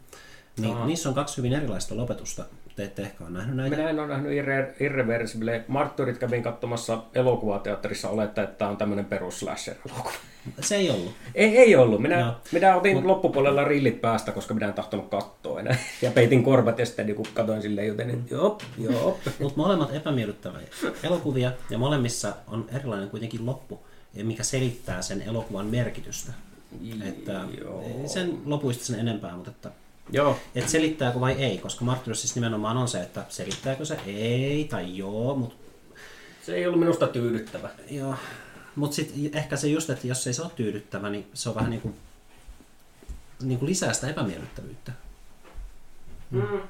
niin 0.57 0.75
Aha. 0.75 0.85
niissä 0.85 1.09
on 1.09 1.15
kaksi 1.15 1.37
hyvin 1.37 1.53
erilaista 1.53 1.97
lopetusta. 1.97 2.45
Te 2.77 2.83
ette 2.83 3.01
ehkä 3.01 3.23
ole 3.23 3.33
nähnyt 3.33 3.55
näitä. 3.55 3.75
Minä 3.75 3.89
en 3.89 3.99
ole 3.99 4.07
nähnyt 4.07 4.31
Irre, 4.31 4.75
Irreversible. 4.79 5.63
Marttyrit 5.67 6.17
kävin 6.17 6.43
katsomassa 6.43 7.03
elokuvateatterissa 7.15 8.09
oletta, 8.09 8.43
että 8.43 8.55
tämä 8.57 8.71
on 8.71 8.77
tämmöinen 8.77 9.05
perus 9.05 9.39
slasher-elokuva. 9.39 10.11
Se 10.59 10.75
ei 10.75 10.89
ollut. 10.89 11.13
Ei, 11.35 11.57
ei 11.57 11.75
ollut. 11.75 12.01
Minä, 12.01 12.19
Joo. 12.19 12.35
minä 12.51 12.75
otin 12.75 12.95
Mut... 12.95 13.05
loppupuolella 13.05 13.63
rillit 13.63 14.01
päästä, 14.01 14.31
koska 14.31 14.53
minä 14.53 14.67
en 14.67 14.73
tahtonut 14.73 15.09
katsoa 15.09 15.59
enää. 15.59 15.77
Ja 16.01 16.11
peitin 16.11 16.43
korvat 16.43 16.79
ja 16.79 16.85
sitten 16.85 17.05
niin 17.05 17.23
katoin 17.33 17.61
silleen, 17.61 17.87
joten 17.87 18.09
että 18.09 18.35
joo, 18.35 18.57
joo. 18.77 19.19
Mutta 19.39 19.57
molemmat 19.57 19.95
epämiellyttäviä 19.95 20.67
elokuvia, 21.03 21.51
ja 21.69 21.77
molemmissa 21.77 22.33
on 22.47 22.65
erilainen 22.75 23.09
kuitenkin 23.09 23.45
loppu, 23.45 23.79
mikä 24.23 24.43
selittää 24.43 25.01
sen 25.01 25.21
elokuvan 25.21 25.65
merkitystä. 25.65 26.31
Että 27.05 27.41
Joo. 27.61 27.83
sen 28.05 28.37
lopuista 28.45 28.85
sen 28.85 28.99
enempää, 28.99 29.35
mutta 29.35 29.51
että 29.51 29.71
Joo, 30.09 30.39
että 30.55 30.71
selittääkö 30.71 31.19
vai 31.19 31.31
ei, 31.31 31.57
koska 31.57 31.85
Martyrs 31.85 32.21
siis 32.21 32.35
nimenomaan 32.35 32.77
on 32.77 32.87
se, 32.87 33.01
että 33.01 33.25
selittääkö 33.29 33.85
se 33.85 33.99
ei 34.05 34.67
tai 34.69 34.97
joo, 34.97 35.35
mutta 35.35 35.55
se 36.45 36.55
ei 36.55 36.67
ollut 36.67 36.79
minusta 36.79 37.07
tyydyttävä. 37.07 37.69
joo. 37.89 38.15
Mut 38.75 38.93
sitten 38.93 39.37
ehkä 39.37 39.57
se 39.57 39.67
just, 39.67 39.89
että 39.89 40.07
jos 40.07 40.27
ei 40.27 40.33
se 40.33 40.41
ole 40.41 40.51
tyydyttävä, 40.55 41.09
niin 41.09 41.27
se 41.33 41.49
on 41.49 41.55
vähän 41.55 41.69
niin 41.69 41.81
kuin, 41.81 41.95
niin 43.41 43.59
kuin 43.59 43.69
lisää 43.69 43.93
sitä 43.93 44.09
epämiellyttävyyttä, 44.09 44.91
Mm. 46.31 46.61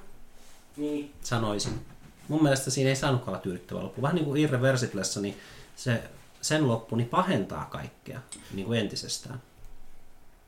Niin. 0.77 1.11
sanoisin. 1.23 1.85
Mun 2.27 2.43
mielestä 2.43 2.71
siinä 2.71 2.89
ei 2.89 2.95
saanutkaan 2.95 3.29
olla 3.33 3.43
tyydyttävä 3.43 3.83
loppu. 3.83 4.01
Vähän 4.01 4.15
niin 4.15 4.25
kuin 4.25 4.41
Irreversiblessä, 4.41 5.21
niin 5.21 5.37
se, 5.75 6.03
sen 6.41 6.67
loppu 6.67 6.95
niin 6.95 7.09
pahentaa 7.09 7.65
kaikkea 7.65 8.19
niin 8.53 8.65
kuin 8.65 8.79
entisestään. 8.79 9.41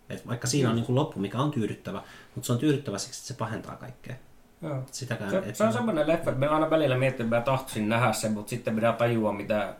Et 0.09 0.27
vaikka 0.27 0.47
siinä 0.47 0.69
on 0.69 0.75
niin 0.75 0.85
kuin 0.85 0.95
loppu, 0.95 1.19
mikä 1.19 1.39
on 1.39 1.51
tyydyttävä, 1.51 2.03
mutta 2.39 2.47
se 2.47 2.53
on 2.53 2.59
tyydyttävä 2.59 2.97
siksi, 2.97 3.19
että 3.19 3.27
se 3.27 3.33
pahentaa 3.33 3.75
kaikkea. 3.75 4.15
Joo. 4.61 4.83
Sitäkään, 4.91 5.31
Se, 5.31 5.53
se 5.53 5.63
on 5.63 5.73
semmoinen 5.73 6.07
leffa, 6.07 6.29
että 6.29 6.39
me 6.39 6.47
aina 6.47 6.69
välillä 6.69 6.97
miettii, 6.97 7.23
että 7.23 7.35
mä 7.35 7.41
tahtoisin 7.41 7.89
nähdä 7.89 8.13
sen, 8.13 8.31
mutta 8.31 8.49
sitten 8.49 8.75
minä 8.75 8.93
tajua, 8.93 9.33
mitä 9.33 9.73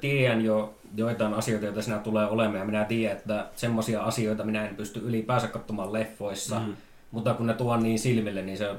tiedän 0.00 0.44
jo 0.44 0.74
joitain 0.96 1.34
asioita, 1.34 1.66
joita 1.66 1.82
siinä 1.82 1.98
tulee 1.98 2.26
olemaan, 2.26 2.58
ja 2.58 2.64
minä 2.64 2.84
tiedän, 2.84 3.16
että 3.16 3.46
semmoisia 3.56 4.02
asioita 4.02 4.44
minä 4.44 4.68
en 4.68 4.76
pysty 4.76 5.00
ylipäänsä 5.00 5.48
katsomaan 5.48 5.92
leffoissa, 5.92 6.60
mm. 6.60 6.76
mutta 7.10 7.34
kun 7.34 7.46
ne 7.46 7.54
tuon 7.54 7.82
niin 7.82 7.98
silmille, 7.98 8.42
niin 8.42 8.58
se 8.58 8.74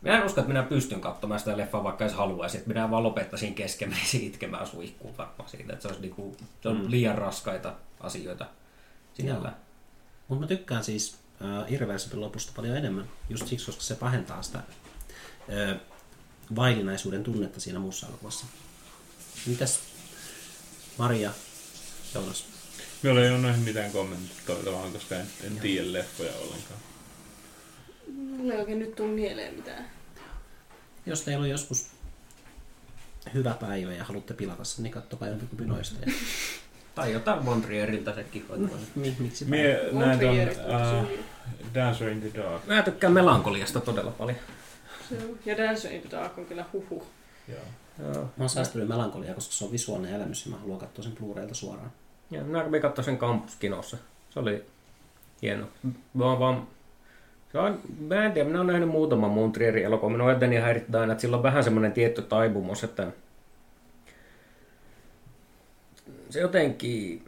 minä 0.00 0.18
en 0.18 0.26
usko, 0.26 0.40
että 0.40 0.52
minä 0.52 0.62
pystyn 0.62 1.00
katsomaan 1.00 1.40
sitä 1.40 1.56
leffaa, 1.56 1.84
vaikka 1.84 2.04
jos 2.04 2.14
haluaisin. 2.14 2.58
Että 2.58 2.68
minä 2.68 2.90
vaan 2.90 3.02
lopettaisin 3.02 3.54
kesken, 3.54 3.88
menisin 3.88 4.26
itkemään 4.28 4.66
suihkuun 4.66 5.16
varmaan 5.18 5.48
siitä. 5.48 5.72
Että 5.72 5.82
se, 5.82 5.88
olisi 5.88 6.02
niinku, 6.02 6.36
se 6.60 6.68
on 6.68 6.90
liian 6.90 7.18
raskaita 7.18 7.74
asioita 8.00 8.46
sinällään. 9.14 9.56
Mutta 10.28 10.40
mä 10.40 10.46
tykkään 10.46 10.84
siis 10.84 11.21
äh, 11.44 11.72
Irreversible 11.72 12.20
lopusta 12.20 12.52
paljon 12.56 12.76
enemmän, 12.76 13.08
just 13.28 13.46
siksi, 13.46 13.66
koska 13.66 13.82
se 13.82 13.94
pahentaa 13.94 14.42
sitä 14.42 14.58
äh, 14.58 15.80
vaillinaisuuden 16.56 17.24
tunnetta 17.24 17.60
siinä 17.60 17.78
muussa 17.78 18.06
elokuvassa. 18.06 18.46
Mitäs 19.46 19.80
Maria, 20.98 21.32
Joonas? 22.14 22.44
Meillä 23.02 23.24
ei 23.24 23.30
ole 23.30 23.38
näihin 23.38 23.62
mitään 23.62 23.92
kommentoitavaa, 23.92 24.90
koska 24.90 25.14
en, 25.16 25.26
en 25.44 25.60
tiedä 25.60 25.92
leffoja 25.92 26.32
ollenkaan. 26.32 26.80
Mulla 28.16 28.54
ei 28.54 28.60
oikein 28.60 28.78
nyt 28.78 28.94
tuu 28.94 29.08
mieleen 29.08 29.54
mitään. 29.54 29.90
Jos 31.06 31.20
teillä 31.20 31.42
on 31.42 31.50
joskus 31.50 31.86
hyvä 33.34 33.54
päivä 33.60 33.92
ja 33.92 34.04
haluatte 34.04 34.34
pilata 34.34 34.64
sen, 34.64 34.82
niin 34.82 34.92
katsokaa 34.92 35.28
jompikumpi 35.28 35.64
noista. 35.64 35.96
Ja... 36.06 36.12
Tai 36.94 37.12
jotain 37.12 37.44
Montrierilta 37.44 38.14
sekin. 38.14 38.44
Mi- 38.94 39.16
miksi 39.18 39.44
Mie 39.44 39.80
On 39.92 39.98
näin 39.98 40.18
ton 40.20 40.34
se 40.34 40.60
uh, 40.68 40.98
on- 40.98 41.08
Dancer 41.74 42.08
in 42.08 42.20
the 42.20 42.42
Dark. 42.42 42.66
Mä 42.66 42.82
tykkään 42.82 43.12
melankoliasta 43.12 43.80
todella 43.80 44.10
paljon. 44.10 44.38
Se 45.08 45.14
on. 45.16 45.38
Ja 45.46 45.56
Dance 45.56 45.94
in 45.94 46.00
the 46.02 46.10
Dark 46.10 46.38
on 46.38 46.46
kyllä 46.46 46.64
huhu. 46.72 47.06
Joo. 47.48 47.58
Joo. 47.98 48.14
Mä 48.22 48.30
oon 48.38 48.48
säästynyt 48.48 48.88
melankoliaa, 48.88 49.34
koska 49.34 49.52
se 49.54 49.64
on 49.64 49.72
visuaalinen 49.72 50.14
elämys 50.14 50.46
ja 50.46 50.52
mä 50.52 50.58
haluan 50.58 50.78
katsoa 50.80 51.02
sen 51.04 51.12
Blu-raylta 51.12 51.54
suoraan. 51.54 51.92
Ja 52.30 52.42
minä 52.44 52.64
kävin 52.64 52.82
katsoa 52.82 53.04
sen 53.04 53.18
kampuskinossa. 53.18 53.96
Se 54.30 54.38
oli 54.40 54.64
hieno. 55.42 55.66
Mä 56.14 56.24
oon 56.24 56.38
vaan... 56.38 56.66
Se 57.52 57.58
on, 57.58 57.80
mä 58.00 58.24
en 58.24 58.32
tiedä, 58.32 58.48
minä 58.48 58.60
olen 58.60 58.66
nähnyt 58.72 58.88
muutaman 58.88 59.30
Montrierin 59.30 59.84
elokuvan. 59.84 60.12
Minua 60.12 60.32
eteni 60.32 60.56
häirittää 60.56 61.00
aina, 61.00 61.12
että 61.12 61.20
sillä 61.22 61.36
on 61.36 61.42
vähän 61.42 61.64
semmoinen 61.64 61.92
tietty 61.92 62.22
taipumus, 62.22 62.84
että 62.84 63.06
se 66.32 66.40
jotenkin... 66.40 67.24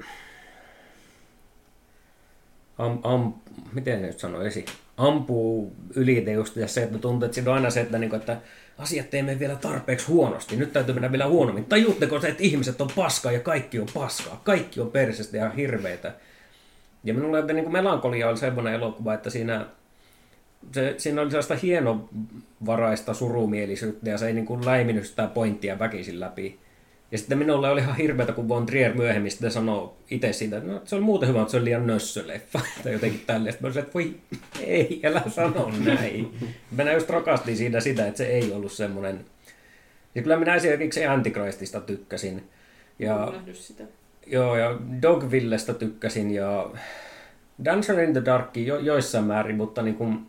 am, 2.79 2.99
am, 3.03 3.35
miten 3.73 4.01
se 4.01 4.07
nyt 4.07 4.19
sanoisi, 4.19 4.65
ampuu 4.97 5.73
yli 5.95 6.33
just 6.33 6.55
se, 6.67 6.83
että 6.83 6.99
tuntuu, 6.99 7.25
että 7.25 7.35
siinä 7.35 7.51
on 7.51 7.57
aina 7.57 7.71
se, 7.71 7.81
että, 7.81 7.99
niin 7.99 8.15
että 8.15 8.37
asiat 8.79 9.11
teemme 9.11 9.39
vielä 9.39 9.57
tarpeeksi 9.57 10.07
huonosti, 10.07 10.57
nyt 10.57 10.73
täytyy 10.73 10.95
mennä 10.95 11.13
vielä 11.13 11.27
huonommin. 11.27 11.65
Tajuutteko 11.65 12.21
se, 12.21 12.29
että 12.29 12.43
ihmiset 12.43 12.81
on 12.81 12.91
paskaa 12.97 13.33
ja 13.33 13.41
kaikki 13.41 13.81
on 13.81 13.89
paskaa, 13.95 14.41
kaikki 14.45 14.81
on 14.81 14.91
persestä 14.91 15.37
ja 15.37 15.51
hirveitä. 15.51 16.13
Ja 17.05 17.15
minulla 17.15 17.39
että 17.39 17.53
niin 17.53 17.73
Melankolia 17.73 18.29
oli 18.29 18.37
semmoinen 18.37 18.75
elokuva, 18.75 19.15
että 19.15 19.31
siinä, 19.31 19.67
se, 20.73 20.95
siinä 20.99 21.21
oli 21.23 21.31
sellaista 21.31 21.55
hienovaraista 21.55 23.15
surumielisyyttä 23.15 24.11
ja 24.11 24.19
se 24.19 24.27
ei 24.27 24.33
niin 24.33 24.47
kuin 24.47 24.67
läiminyt 24.67 25.07
sitä 25.07 25.27
pointtia 25.27 25.79
väkisin 25.79 26.21
läpi. 26.21 26.64
Ja 27.15 27.19
sitten 27.19 27.39
minulle 27.39 27.71
oli 27.71 27.81
ihan 27.81 27.97
hirveätä, 27.97 28.33
kun 28.33 28.49
Von 28.49 28.67
Trier 28.67 28.95
myöhemmin 28.95 29.31
sitten 29.31 29.51
sanoo 29.51 29.97
itse 30.11 30.33
siitä, 30.33 30.57
että 30.57 30.71
no, 30.71 30.83
se 30.85 30.97
oli 30.97 31.05
muuten 31.05 31.29
hyvä, 31.29 31.41
että 31.41 31.51
se 31.51 31.57
oli 31.57 31.65
liian 31.65 31.87
nössöleffa 31.87 32.61
tai 32.83 32.93
jotenkin 32.93 33.23
tälleen. 33.27 33.53
Sitten 33.53 33.65
mä 33.65 33.67
olisin, 33.67 33.83
että 33.83 33.95
voi 33.95 34.15
ei, 34.61 35.01
älä 35.05 35.23
sano 35.29 35.73
näin. 35.85 36.35
Mä 36.71 36.93
just 36.93 37.11
rakastin 37.11 37.57
siitä 37.57 37.81
sitä, 37.81 38.07
että 38.07 38.19
se 38.19 38.27
ei 38.27 38.53
ollut 38.53 38.73
semmoinen... 38.73 39.25
Ja 40.15 40.23
kyllä 40.23 40.37
minä 40.37 40.55
esimerkiksi 40.55 41.07
Antichristista 41.07 41.81
tykkäsin. 41.81 42.49
Ja, 42.99 43.33
sitä. 43.53 43.85
Joo, 44.27 44.57
ja 44.57 44.79
Dogvillesta 45.03 45.75
tykkäsin 45.75 46.31
ja 46.31 46.71
Dancer 47.65 48.01
in 48.01 48.13
the 48.13 48.25
Dark 48.25 48.57
jo, 48.57 48.79
joissain 48.79 49.25
määrin, 49.25 49.57
mutta 49.57 49.83
niin 49.83 49.97
kuin, 49.97 50.27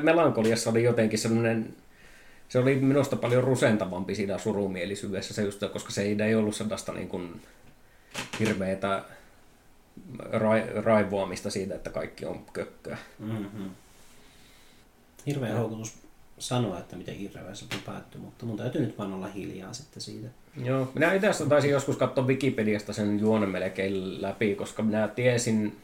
Melankoliassa 0.00 0.70
oli 0.70 0.82
jotenkin 0.82 1.18
semmoinen 1.18 1.74
se 2.52 2.58
oli 2.58 2.74
minusta 2.74 3.16
paljon 3.16 3.44
rusentavampi 3.44 4.14
siinä 4.14 4.38
surumielisyydessä, 4.38 5.34
se 5.34 5.42
just, 5.42 5.62
koska 5.72 5.90
se 5.92 6.02
ei 6.02 6.34
ollut 6.34 6.56
sellaista 6.56 6.92
niin 6.92 7.08
kuin 7.08 7.42
hirveätä 8.40 9.04
ra- 10.18 10.82
raivoamista 10.84 11.50
siitä, 11.50 11.74
että 11.74 11.90
kaikki 11.90 12.26
on 12.26 12.46
kökköä. 12.52 12.96
Mm-hmm. 13.18 13.70
Hirveä 15.26 15.56
houkutus 15.56 15.94
sanoa, 16.38 16.78
että 16.78 16.96
miten 16.96 17.14
hirveä 17.14 17.54
se 17.54 17.66
päättyi, 17.86 18.20
mutta 18.20 18.46
mun 18.46 18.56
täytyy 18.56 18.80
nyt 18.80 18.98
vaan 18.98 19.12
olla 19.12 19.26
hiljaa 19.26 19.72
sitten 19.72 20.02
siitä. 20.02 20.28
Joo, 20.64 20.92
minä 20.94 21.12
itse 21.12 21.28
taisin 21.48 21.70
joskus 21.70 21.96
katsoa 21.96 22.26
Wikipediasta 22.26 22.92
sen 22.92 23.20
juonen 23.20 23.48
melkein 23.48 24.22
läpi, 24.22 24.54
koska 24.54 24.82
minä 24.82 25.08
tiesin 25.08 25.76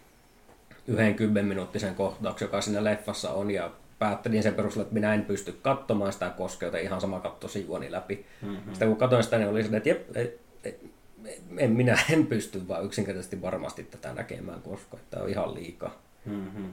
yhden 0.86 1.14
kymmenminuuttisen 1.14 1.94
kohtauksen, 1.94 2.46
joka 2.46 2.60
siinä 2.60 2.84
leffassa 2.84 3.30
on, 3.30 3.50
ja 3.50 3.70
päättelin 3.98 4.42
sen 4.42 4.54
perusteella, 4.54 4.82
että 4.82 4.94
minä 4.94 5.14
en 5.14 5.24
pysty 5.24 5.52
katsomaan 5.62 6.12
sitä 6.12 6.30
koskeuta 6.30 6.78
ihan 6.78 7.00
sama 7.00 7.20
katto 7.20 7.48
sivuoni 7.48 7.92
läpi. 7.92 8.26
Mm-hmm. 8.42 8.70
Sitten 8.70 8.88
kun 8.88 8.96
katsoin 8.96 9.24
sitä, 9.24 9.38
niin 9.38 9.48
oli 9.48 9.64
se, 9.64 9.76
että 9.76 9.88
jep, 9.88 10.16
et, 10.16 10.40
et, 10.64 10.80
en, 11.56 11.70
minä 11.70 11.98
en 12.12 12.26
pysty 12.26 12.68
vaan 12.68 12.84
yksinkertaisesti 12.84 13.42
varmasti 13.42 13.82
tätä 13.82 14.12
näkemään, 14.12 14.62
koska 14.62 14.98
tämä 15.10 15.22
on 15.22 15.28
ihan 15.28 15.54
liikaa. 15.54 16.02
Mm-hmm. 16.24 16.72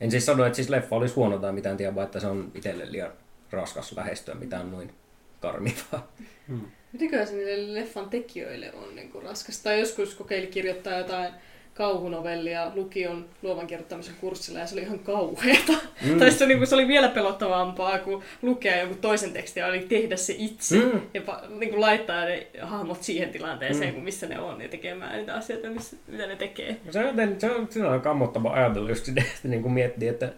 En 0.00 0.10
siis 0.10 0.26
sano, 0.26 0.44
että 0.44 0.56
siis 0.56 0.68
leffa 0.68 0.96
olisi 0.96 1.14
huono 1.14 1.38
tai 1.38 1.52
mitään, 1.52 1.76
tiedä, 1.76 1.94
vaan 1.94 2.04
että 2.04 2.20
se 2.20 2.26
on 2.26 2.52
itselle 2.54 2.92
liian 2.92 3.12
raskas 3.50 3.92
lähestyä 3.92 4.34
mitään 4.34 4.70
noin 4.70 4.94
karmivaa. 5.40 6.12
Mm. 6.48 6.60
Mitenköhän 6.92 7.26
se 7.26 7.34
niille 7.34 7.80
leffan 7.80 8.10
tekijöille 8.10 8.72
on 8.74 8.96
niin 8.96 9.10
kuin 9.10 9.24
raskas? 9.24 9.62
Tai 9.62 9.80
joskus 9.80 10.14
kokeili 10.14 10.46
kirjoittaa 10.46 10.98
jotain 10.98 11.34
kauhunovellia 11.80 12.72
lukion 12.74 13.24
luovan 13.42 13.66
kirjoittamisen 13.66 14.14
kurssilla 14.20 14.58
ja 14.58 14.66
se 14.66 14.74
oli 14.74 14.82
ihan 14.82 14.98
kauheata. 14.98 15.72
Mm. 16.06 16.18
tai 16.18 16.30
se, 16.30 16.46
niin 16.46 16.66
se 16.66 16.74
oli 16.74 16.88
vielä 16.88 17.08
pelottavampaa 17.08 17.98
kuin 17.98 18.22
lukea 18.42 18.76
jonkun 18.76 18.98
toisen 18.98 19.32
tekstin, 19.32 19.62
eli 19.62 19.80
tehdä 19.80 20.16
se 20.16 20.34
itse 20.38 20.76
mm. 20.76 21.00
ja 21.14 21.22
niin 21.48 21.70
kuin 21.70 21.80
laittaa 21.80 22.24
ne 22.24 22.46
hahmot 22.62 23.02
siihen 23.02 23.30
tilanteeseen, 23.30 23.94
mm. 23.94 24.00
missä 24.00 24.26
ne 24.26 24.40
on 24.40 24.60
ja 24.60 24.68
tekemään 24.68 25.16
niitä 25.16 25.34
asioita, 25.34 25.70
missä, 25.70 25.96
mitä 26.06 26.26
ne 26.26 26.36
tekee. 26.36 26.76
Se 26.90 27.04
on, 27.04 27.14
se 27.38 27.50
on, 27.50 27.66
se 27.70 27.84
on 27.84 28.00
kammottava 28.00 28.52
ajatella 28.52 28.90
että 28.90 29.48
niin 29.48 29.62
kuin 29.62 29.72
miettii, 29.72 30.08
että 30.08 30.32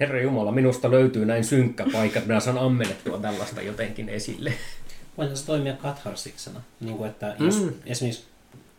Herra 0.00 0.22
Jumala, 0.22 0.52
minusta 0.52 0.90
löytyy 0.90 1.26
näin 1.26 1.44
synkkä 1.44 1.86
paikka, 1.92 2.18
että 2.18 2.28
minä 2.28 2.40
saan 2.40 2.58
ammennettua 2.58 3.18
tällaista 3.18 3.62
jotenkin 3.62 4.08
esille. 4.08 4.52
Voisi 5.18 5.36
se 5.36 5.46
toimia 5.46 5.72
katharsiksena. 5.72 6.60
Niin 6.80 6.96
kuin, 6.96 7.10
että 7.10 7.36
jos 7.38 7.62
mm. 7.62 7.72
esimerkiksi 7.86 8.35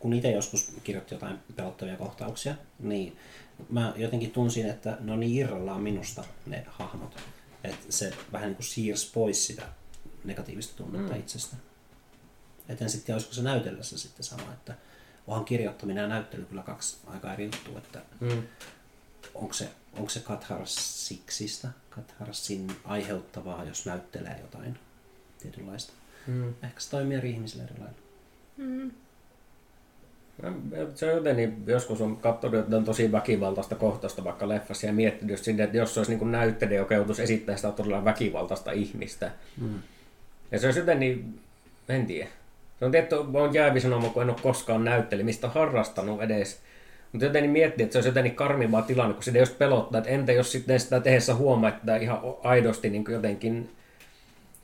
kun 0.08 0.14
itse 0.14 0.32
joskus 0.32 0.72
kirjoitti 0.84 1.16
jotain 1.16 1.40
pelottavia 1.56 1.98
kohtauksia, 1.98 2.56
niin 2.80 3.18
mä 3.70 3.94
jotenkin 3.96 4.32
tunsin, 4.32 4.70
että 4.70 4.98
ne 5.00 5.12
on 5.12 5.20
niin 5.20 5.36
irrallaan 5.36 5.82
minusta 5.82 6.24
ne 6.46 6.66
hahmot, 6.68 7.18
että 7.64 7.86
se 7.90 8.14
vähän 8.32 8.48
niin 8.48 8.56
kuin 8.56 8.66
siirsi 8.66 9.12
pois 9.14 9.48
sitä 9.48 9.62
negatiivista 10.24 10.76
tunnetta 10.76 11.14
mm. 11.14 11.20
itsestä. 11.20 11.56
Et 12.70 12.82
en 12.82 12.90
sitten 12.90 13.16
olisiko 13.16 13.34
se 13.34 13.42
näytellessä 13.42 13.98
sitten 13.98 14.24
sama, 14.24 14.54
että 14.54 14.76
onhan 15.28 15.46
kirjoittaminen 15.46 16.02
ja 16.02 16.08
näyttely 16.08 16.46
kyllä 16.46 16.64
kaksi 16.64 16.98
aika 17.08 17.34
eri 17.34 17.46
juttua, 17.46 17.78
että 17.78 18.02
mm. 18.20 18.44
onko 19.36 19.54
se, 19.54 19.70
onko 19.94 20.10
se 20.10 20.20
katharsiksista, 20.20 21.68
katharsin 21.90 22.76
aiheuttavaa, 22.84 23.64
jos 23.64 23.86
näyttelee 23.86 24.40
jotain 24.42 24.80
tietynlaista. 25.42 25.94
Mm. 26.28 26.54
Ehkä 26.64 26.80
se 26.80 26.90
toimii 26.90 27.18
eri 27.18 27.30
ihmisille 27.32 27.64
eri 27.64 27.80
lailla. 27.80 28.00
Mm. 28.58 28.92
Se 30.96 31.06
on 31.06 31.18
jotenkin, 31.18 31.64
joskus 31.68 32.02
on 32.02 32.18
katsonut, 32.18 32.60
että 32.60 32.78
on 32.78 32.86
tosi 32.86 33.12
väkivaltaista 33.12 33.76
kohtausta 33.76 34.24
vaikka 34.24 34.50
leffassa 34.50 34.88
ja 34.88 34.94
miettinyt 34.94 35.32
just 35.32 35.44
sinne, 35.44 35.64
että 35.64 35.78
jos 35.78 35.94
se 35.94 36.00
olisi 36.00 36.16
niin 36.16 36.32
näyttelijä, 36.32 36.80
joka 36.80 36.96
joutuisi 36.96 37.24
esittämään 37.24 37.58
sitä 37.58 37.72
todella 37.72 38.06
väkivaltaista 38.06 38.72
ihmistä. 38.72 39.32
Mm. 39.62 39.80
Ja 40.52 40.60
se 40.60 40.68
olisi 40.68 40.80
jotenkin, 40.80 41.40
en 41.90 42.06
tiedä. 42.06 42.30
Se 42.80 42.86
on 42.86 42.92
tietty, 42.92 43.16
on 43.16 43.54
jäävi 43.54 43.80
sanoma, 43.80 44.10
kun 44.10 44.22
en 44.22 44.30
ole 44.30 44.38
koskaan 44.44 44.84
näyttelemistä 44.84 45.50
harrastanut 45.50 46.22
edes. 46.22 46.60
Mutta 47.12 47.26
jotenkin 47.26 47.52
miettii, 47.52 47.84
että 47.84 47.94
se 47.94 47.98
olisi 47.98 48.10
jotenkin 48.10 48.36
karmivaa 48.36 48.82
tilanne, 48.82 49.14
kun 49.14 49.24
sitä 49.24 49.40
just 49.40 49.58
pelottaa, 49.58 49.98
että 49.98 50.10
entä 50.10 50.32
jos 50.32 50.52
sitten 50.52 50.80
sitä 50.80 51.00
tehdessä 51.00 51.36
huomaa, 51.36 51.70
että 51.70 51.96
ihan 51.98 52.20
aidosti 52.44 52.90
niin 52.90 53.06
jotenkin 53.10 53.70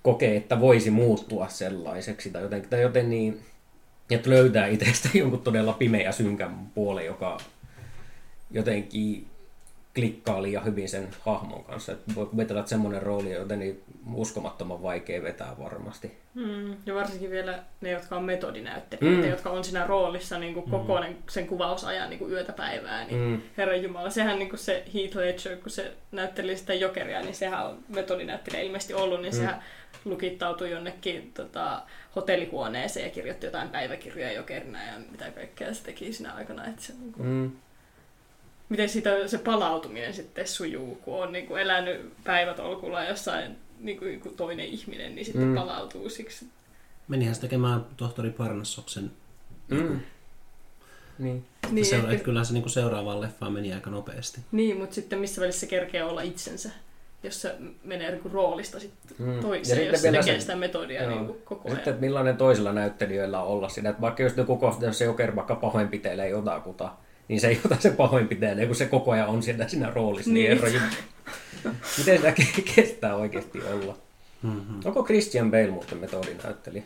kokee, 0.03 0.35
että 0.35 0.59
voisi 0.59 0.89
muuttua 0.89 1.47
sellaiseksi 1.47 2.29
tai 2.29 2.41
jotenkin, 2.41 2.69
tai 2.69 2.81
joten 2.81 3.09
niin, 3.09 3.41
että 4.11 4.29
löytää 4.29 4.67
itsestä 4.67 5.09
jonkun 5.17 5.41
todella 5.41 5.73
pimeä 5.73 6.11
synkän 6.11 6.71
puolen, 6.75 7.05
joka 7.05 7.37
jotenkin 8.51 9.27
klikkaa 9.95 10.43
liian 10.43 10.65
hyvin 10.65 10.89
sen 10.89 11.07
hahmon 11.19 11.63
kanssa. 11.63 11.91
Että 11.91 12.15
voi 12.15 12.29
vetää, 12.37 12.59
että 12.59 12.69
semmoinen 12.69 13.01
rooli 13.01 13.35
on 13.35 13.41
jotenkin 13.41 13.83
uskomattoman 14.13 14.83
vaikea 14.83 15.23
vetää 15.23 15.55
varmasti. 15.59 16.11
Mm, 16.33 16.75
ja 16.85 16.95
varsinkin 16.95 17.29
vielä 17.29 17.59
ne, 17.81 17.91
jotka 17.91 18.15
on 18.15 18.23
metodinäyttelijöitä, 18.23 19.23
mm. 19.23 19.29
jotka 19.29 19.49
on 19.49 19.63
siinä 19.63 19.87
roolissa 19.87 20.39
niin 20.39 20.53
kuin 20.53 20.71
koko 20.71 21.01
mm. 21.01 21.15
sen 21.29 21.47
kuvausajan 21.47 22.09
niin 22.09 22.19
kuin 22.19 22.31
yötä 22.31 22.53
päivää. 22.53 23.05
Niin 23.05 23.19
mm. 23.19 23.41
Herra 23.57 23.75
Jumala, 23.75 24.09
sehän 24.09 24.39
niin 24.39 24.49
kuin 24.49 24.59
se 24.59 24.85
Heath 24.93 25.15
Ledger, 25.15 25.57
kun 25.57 25.71
se 25.71 25.91
näytteli 26.11 26.57
sitä 26.57 26.73
jokeria, 26.73 27.21
niin 27.21 27.35
sehän 27.35 27.65
on 27.65 27.77
metodinäyttelijä 27.87 28.63
ilmeisesti 28.63 28.93
ollut, 28.93 29.21
niin 29.21 29.33
mm. 29.33 29.37
sehän 29.37 29.63
lukittautui 30.05 30.71
jonnekin 30.71 31.31
tota, 31.33 31.81
hotellihuoneeseen 32.15 33.05
ja 33.05 33.11
kirjoitti 33.11 33.45
jotain 33.45 33.69
päiväkirjoja 33.69 34.31
jokerina 34.31 34.83
ja 34.83 34.93
mitä 35.11 35.31
kaikkea 35.31 35.73
se 35.73 35.83
teki 35.83 36.13
siinä 36.13 36.33
aikana. 36.33 36.65
Että 36.67 36.81
se, 36.81 36.93
niin 36.93 37.13
kuin, 37.13 37.27
mm. 37.27 37.51
Miten 38.69 38.89
siitä 38.89 39.27
se 39.27 39.37
palautuminen 39.37 40.13
sitten 40.13 40.47
sujuu, 40.47 40.95
kun 40.95 41.23
on 41.23 41.31
niin 41.31 41.47
kuin 41.47 41.61
elänyt 41.61 42.13
päivätolkulla 42.23 43.03
jossain 43.03 43.57
niin 43.79 43.97
kuin, 43.97 44.21
toinen 44.37 44.65
ihminen, 44.65 45.15
niin 45.15 45.25
sitten 45.25 45.47
mm. 45.47 45.55
palautuu 45.55 46.09
siksi. 46.09 46.47
Menihän 47.07 47.35
se 47.35 47.41
tekemään 47.41 47.85
tohtori 47.97 48.29
Parnassoksen 48.29 49.11
mm. 49.69 49.99
Niin. 51.19 51.45
niin 51.71 51.85
se, 51.85 51.95
että... 51.95 52.23
Kyllä 52.23 52.43
se 52.43 52.53
niin 52.53 52.63
kuin 52.63 52.71
seuraavaan 52.71 53.21
leffaan 53.21 53.53
meni 53.53 53.73
aika 53.73 53.89
nopeasti. 53.89 54.41
Niin, 54.51 54.77
mutta 54.77 54.95
sitten 54.95 55.19
missä 55.19 55.41
välissä 55.41 55.65
kerkeä 55.65 56.05
olla 56.05 56.21
itsensä 56.21 56.69
jos 57.23 57.41
se 57.41 57.55
menee 57.83 58.11
niin 58.11 58.31
roolista 58.31 58.79
sitten 58.79 59.15
mm. 59.19 59.39
toiseen, 59.39 59.87
jos 59.87 60.01
se 60.01 60.11
tekee 60.11 60.33
se, 60.33 60.39
sitä 60.39 60.55
metodia 60.55 61.09
niin 61.09 61.25
kuin 61.25 61.41
koko 61.45 61.61
ajan. 61.65 61.75
Sitten, 61.77 61.93
että 61.93 62.05
millainen 62.05 62.37
toisilla 62.37 62.73
näyttelijöillä 62.73 63.41
on 63.41 63.47
olla 63.47 63.69
siinä. 63.69 63.89
Että 63.89 64.01
vaikka 64.01 64.23
jos 64.23 64.37
joku 64.37 64.57
kohta, 64.57 64.85
jos 64.85 64.97
se 64.97 65.05
joker 65.05 65.35
vaikka 65.35 65.55
pahoinpitelee 65.55 66.29
jotakuta, 66.29 66.91
niin 67.27 67.41
se 67.41 67.47
ei 67.47 67.59
ota 67.65 67.75
se 67.79 67.89
pahoinpitelee, 67.89 68.65
kun 68.65 68.75
se 68.75 68.85
koko 68.85 69.11
ajan 69.11 69.27
on 69.27 69.43
siinä, 69.43 69.67
siinä 69.67 69.89
roolissa. 69.89 70.31
Niin. 70.31 70.61
niin 70.61 70.81
Miten 71.97 72.17
sitä 72.17 72.33
kestää 72.75 73.15
oikeasti 73.15 73.61
olla? 73.61 73.97
Mm-hmm. 74.41 74.79
Onko 74.85 75.03
Christian 75.03 75.51
Bale 75.51 75.67
muuten 75.67 75.97
metodinäyttelijä? 75.97 76.83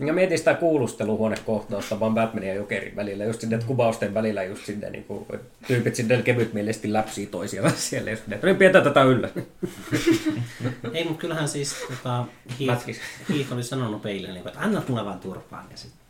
Ja 0.00 0.12
mietin 0.12 0.38
sitä 0.38 0.54
kuulusteluhuonekohtausta 0.54 2.00
vaan 2.00 2.14
Batmanin 2.14 2.48
ja 2.48 2.54
Jokerin 2.54 2.96
välillä, 2.96 3.24
just 3.24 3.40
sinne 3.40 3.58
kuvausten 3.66 4.14
välillä 4.14 4.42
just 4.42 4.66
sinne 4.66 4.90
niin 4.90 5.04
kuin, 5.04 5.26
tyypit 5.66 5.94
sinne 5.94 6.22
kevytmielisesti 6.22 6.92
läpsii 6.92 7.26
toisiaan 7.26 7.70
siellä, 7.76 8.10
just 8.10 8.22
sinne, 8.22 8.36
että 8.36 8.54
pidetään 8.54 8.84
tätä 8.84 9.02
yllä. 9.02 9.28
Ei, 10.94 11.04
mutta 11.04 11.20
kyllähän 11.20 11.48
siis 11.48 11.74
tota, 11.88 12.24
Heath, 12.60 12.86
Heath 13.28 13.52
oli 13.52 13.62
sanonut 13.62 14.02
Peille, 14.02 14.28
niin 14.28 14.48
että 14.48 14.60
anna 14.60 14.82
mulle 14.88 15.04
vaan 15.04 15.20
turpaan, 15.20 15.66
ja 15.70 15.76
sitten 15.76 16.00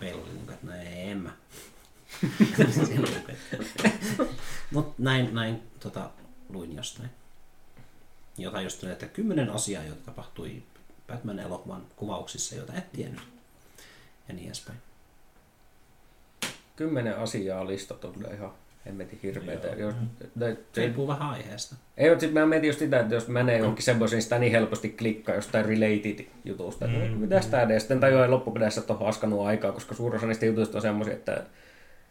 Peille 0.00 0.22
oli 0.22 0.32
niin 0.32 0.46
kuin, 0.46 0.54
että 0.54 0.66
no 0.66 0.72
ei, 0.74 1.10
en 1.10 1.18
mä. 1.18 1.30
mutta 4.72 4.94
näin, 4.98 5.34
näin 5.34 5.62
tota, 5.80 6.10
luin 6.48 6.76
jostain. 6.76 7.10
Jota 8.38 8.60
just 8.60 8.80
tuli, 8.80 8.92
että 8.92 9.06
kymmenen 9.06 9.50
asiaa, 9.50 9.84
jotka 9.84 10.04
tapahtui 10.04 10.62
Batman-elokuvan 11.08 11.82
kuvauksissa, 11.96 12.54
joita 12.54 12.72
et 12.76 12.92
tiennyt. 12.92 13.20
Ja 14.28 14.34
niin 14.34 14.46
edespäin. 14.46 14.78
kymmenen 16.76 17.16
asiaa 17.16 17.66
listattu 17.66 18.12
kyllä 18.12 18.34
ihan 18.34 18.52
hemmetin 18.86 19.20
hirveitä. 19.22 19.66
Joo. 19.66 19.78
Jos, 19.78 19.94
tai- 20.38 20.56
se, 20.72 20.80
Riippuu 20.80 21.08
vähän 21.08 21.30
aiheesta. 21.30 21.76
ei, 21.96 22.08
mutta 22.10 22.20
sitten 22.20 22.42
mä 22.42 22.46
mietin 22.46 22.66
just 22.66 22.78
sitä, 22.78 23.00
että 23.00 23.14
jos 23.14 23.28
menee 23.28 23.58
johonkin 23.58 23.84
semmoisen, 23.84 24.22
sitä 24.22 24.38
niin 24.38 24.52
helposti 24.52 24.88
klikkaa 24.88 25.34
jostain 25.34 25.64
related 25.64 26.26
jutusta. 26.44 26.86
Mm. 26.86 26.92
Mm. 26.92 27.10
Mitä 27.10 27.40
tää 27.50 27.62
edes? 27.62 27.82
Sitten 27.82 28.00
tajuaa 28.00 28.30
loppupeleissä, 28.30 28.80
että 28.80 28.92
on 28.92 28.98
haskanut 28.98 29.46
aikaa, 29.46 29.72
koska 29.72 29.94
suurin 29.94 30.16
osa 30.18 30.26
niistä 30.26 30.46
jutuista 30.46 30.78
on 30.78 30.82
semmoisia, 30.82 31.14
että 31.14 31.44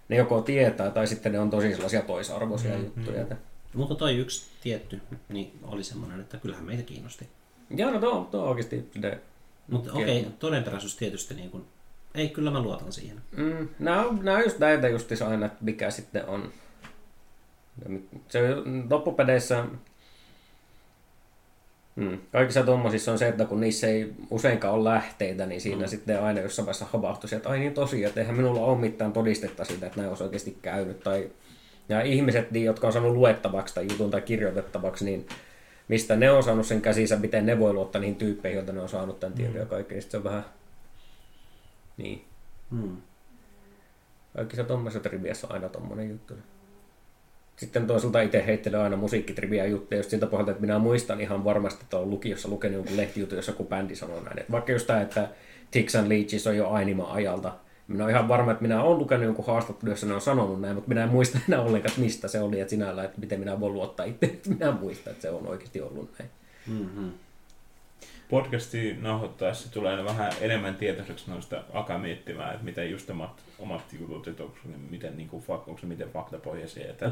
ne 0.10 0.16
joko 0.16 0.42
tietää 0.42 0.92
tai 0.92 1.08
sitten 1.08 1.32
ne 1.32 1.40
on 1.40 1.50
tosi 1.50 1.74
sellaisia 1.74 2.02
toisarvoisia 2.02 2.78
mm. 2.78 2.84
juttuja. 2.84 3.22
Että... 3.22 3.36
Mutta 3.74 3.96
toi 3.96 4.18
yksi 4.18 4.46
tietty, 4.62 5.02
niin 5.30 5.60
oli 5.64 5.84
semmoinen, 5.84 6.20
että 6.20 6.38
kyllähän 6.38 6.66
meitä 6.66 6.84
kiinnosti. 6.84 7.28
Joo, 7.70 7.92
no 7.92 8.00
tuo, 8.00 8.28
tuo 8.32 8.42
on 8.42 8.50
oikeasti 8.50 8.90
sitä. 8.94 9.18
Mutta 9.68 9.94
okei, 9.94 10.20
okay, 10.20 10.32
todenperäisyys 10.40 10.96
tietysti 10.96 11.34
niin 11.34 11.50
kuin, 11.50 11.66
ei, 12.16 12.30
kyllä 12.30 12.52
mä 12.52 12.62
luotan 12.62 12.92
siihen. 12.92 13.22
Mm, 13.38 13.70
nämä, 13.80 14.06
on, 14.06 14.20
nämä 14.24 14.38
on 14.38 14.44
just 14.44 14.60
näitä 14.60 14.88
justiinsa 14.88 15.28
aina, 15.28 15.46
että 15.46 15.58
mikä 15.62 15.92
sitten 15.92 16.26
on. 16.26 16.52
Se 18.30 18.40
loppupeleissä 18.90 19.66
Hmm. 21.98 22.18
Kaikissa 22.32 22.64
tuommoisissa 22.64 23.12
on 23.12 23.18
se, 23.18 23.28
että 23.28 23.46
kun 23.46 23.60
niissä 23.60 23.88
ei 23.88 24.14
useinkaan 24.30 24.74
ole 24.74 24.90
lähteitä, 24.90 25.46
niin 25.46 25.62
siinä 25.62 25.82
mm. 25.82 25.88
sitten 25.88 26.24
aina 26.24 26.40
jossain 26.40 26.66
vaiheessa 26.66 26.86
havahtuisi, 26.86 27.36
että 27.36 27.50
ai 27.50 27.60
niin 27.60 27.74
tosiaan, 27.74 28.10
että 28.10 28.22
eihän 28.22 28.36
minulla 28.36 28.62
ole 28.62 28.78
mitään 28.78 29.14
todistetta 29.14 29.66
siitä, 29.66 29.86
että 29.86 29.98
näin 29.98 30.10
olisi 30.10 30.24
oikeasti 30.24 30.58
käynyt. 30.62 31.00
Tai, 31.00 31.30
ja 31.90 32.02
ihmiset, 32.02 32.52
niin, 32.52 32.66
jotka 32.66 32.88
on 32.88 32.94
saanut 32.94 33.14
luettavaksi 33.14 33.76
tai 33.76 33.88
jutun 33.92 34.12
tai 34.12 34.22
kirjoitettavaksi, 34.22 35.06
niin 35.06 35.28
mistä 35.88 36.16
ne 36.16 36.32
on 36.32 36.44
saanut 36.44 36.66
sen 36.66 36.82
käsinsä, 36.82 37.16
miten 37.16 37.46
ne 37.46 37.60
voi 37.60 37.74
luottaa 37.74 38.02
niihin 38.02 38.16
tyyppeihin, 38.16 38.56
joilta 38.56 38.74
ne 38.74 38.82
on 38.82 38.90
saanut 38.90 39.20
tämän 39.20 39.38
tiedon 39.38 39.56
ja 39.56 39.66
kaikki, 39.66 39.94
niin 39.94 40.02
se 40.02 40.18
on 40.18 40.24
vähän... 40.24 40.46
Niin. 41.98 42.26
Hmm. 42.72 42.98
Kaikissa 44.36 44.64
tuommoisessa 44.64 45.10
triviassa 45.10 45.48
on 45.48 45.54
aina 45.54 45.70
tommonen 45.70 46.10
juttu. 46.10 46.34
Sitten 47.56 47.88
toisaalta 47.88 48.22
itse 48.22 48.46
heittelen 48.46 48.80
aina 48.80 48.98
musiikkitriviä 48.98 49.66
juttuja 49.66 50.00
just 50.00 50.10
siltä 50.10 50.28
pohjalta, 50.28 50.52
että 50.52 50.62
minä 50.62 50.80
muistan 50.80 51.22
ihan 51.22 51.44
varmasti, 51.44 51.84
että 51.84 51.98
olen 51.98 52.10
lukiossa 52.10 52.50
lukenut 52.50 52.76
jonkun 52.76 52.98
lehtijutun, 52.98 53.36
jossa 53.36 53.52
joku 53.52 53.64
bändi 53.64 53.96
sanoo 53.96 54.22
näin. 54.22 54.40
Että 54.40 54.52
vaikka 54.52 54.72
just 54.72 54.88
tämä, 54.88 55.02
että 55.02 55.30
Tix 55.72 55.96
and 55.96 56.10
Leeches 56.10 56.48
on 56.48 56.58
jo 56.58 56.70
Ainima 56.70 57.14
ajalta. 57.14 57.54
Minä 57.88 58.04
olen 58.04 58.16
ihan 58.16 58.28
varma, 58.28 58.52
että 58.52 58.62
minä 58.62 58.84
olen 58.84 58.98
lukenut 58.98 59.26
jonkun 59.26 59.46
haastattelun, 59.46 59.92
jossa 59.92 60.08
ne 60.08 60.14
on 60.14 60.22
sanonut 60.22 60.62
näin, 60.62 60.76
mutta 60.76 60.90
minä 60.90 61.04
en 61.04 61.10
muista 61.10 61.40
enää 61.48 61.62
ollenkaan, 61.62 61.92
että 61.92 62.02
mistä 62.02 62.28
se 62.28 62.40
oli, 62.40 62.60
että 62.60 62.70
sinällä, 62.70 63.04
että 63.04 63.20
miten 63.20 63.40
minä 63.40 63.60
voin 63.60 63.74
luottaa 63.74 64.06
itse, 64.06 64.26
että 64.26 64.50
minä 64.60 64.72
muistan, 64.72 65.12
että 65.12 65.22
se 65.22 65.30
on 65.30 65.48
oikeasti 65.48 65.82
ollut 65.82 66.10
näin. 66.20 66.32
Mm-hmm. 66.68 67.12
podcasti 68.30 68.98
nauhoittaessa 69.02 69.72
tulee 69.72 70.06
vähän 70.06 70.32
enemmän 70.42 70.76
tietoiseksi 70.76 71.32
noista 71.32 71.64
alkaa 71.74 71.98
miettimään, 71.98 72.52
että 72.52 72.66
miten 72.66 72.92
just 72.92 73.10
omat, 73.10 73.42
omat 73.60 73.94
jutut, 74.00 74.28
että 74.28 74.44
onko, 74.44 74.58
ne 74.66 74.78
miten, 74.90 75.18
niin 75.18 75.30
kuin, 75.30 75.44
onko 75.48 75.78
se 75.80 75.86
miten 75.86 76.10
faktapohjaisia, 76.10 76.90
että, 76.90 77.12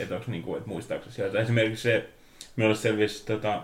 että, 0.00 0.14
onko, 0.14 0.30
niin 0.30 0.42
kuin, 0.42 0.58
että 0.58 0.68
muistaako 0.68 1.04
se 1.04 1.10
sieltä. 1.10 1.40
Esimerkiksi 1.40 1.82
se, 1.82 2.08
minulle 2.56 2.76
selvisi 2.76 3.26
tota, 3.26 3.62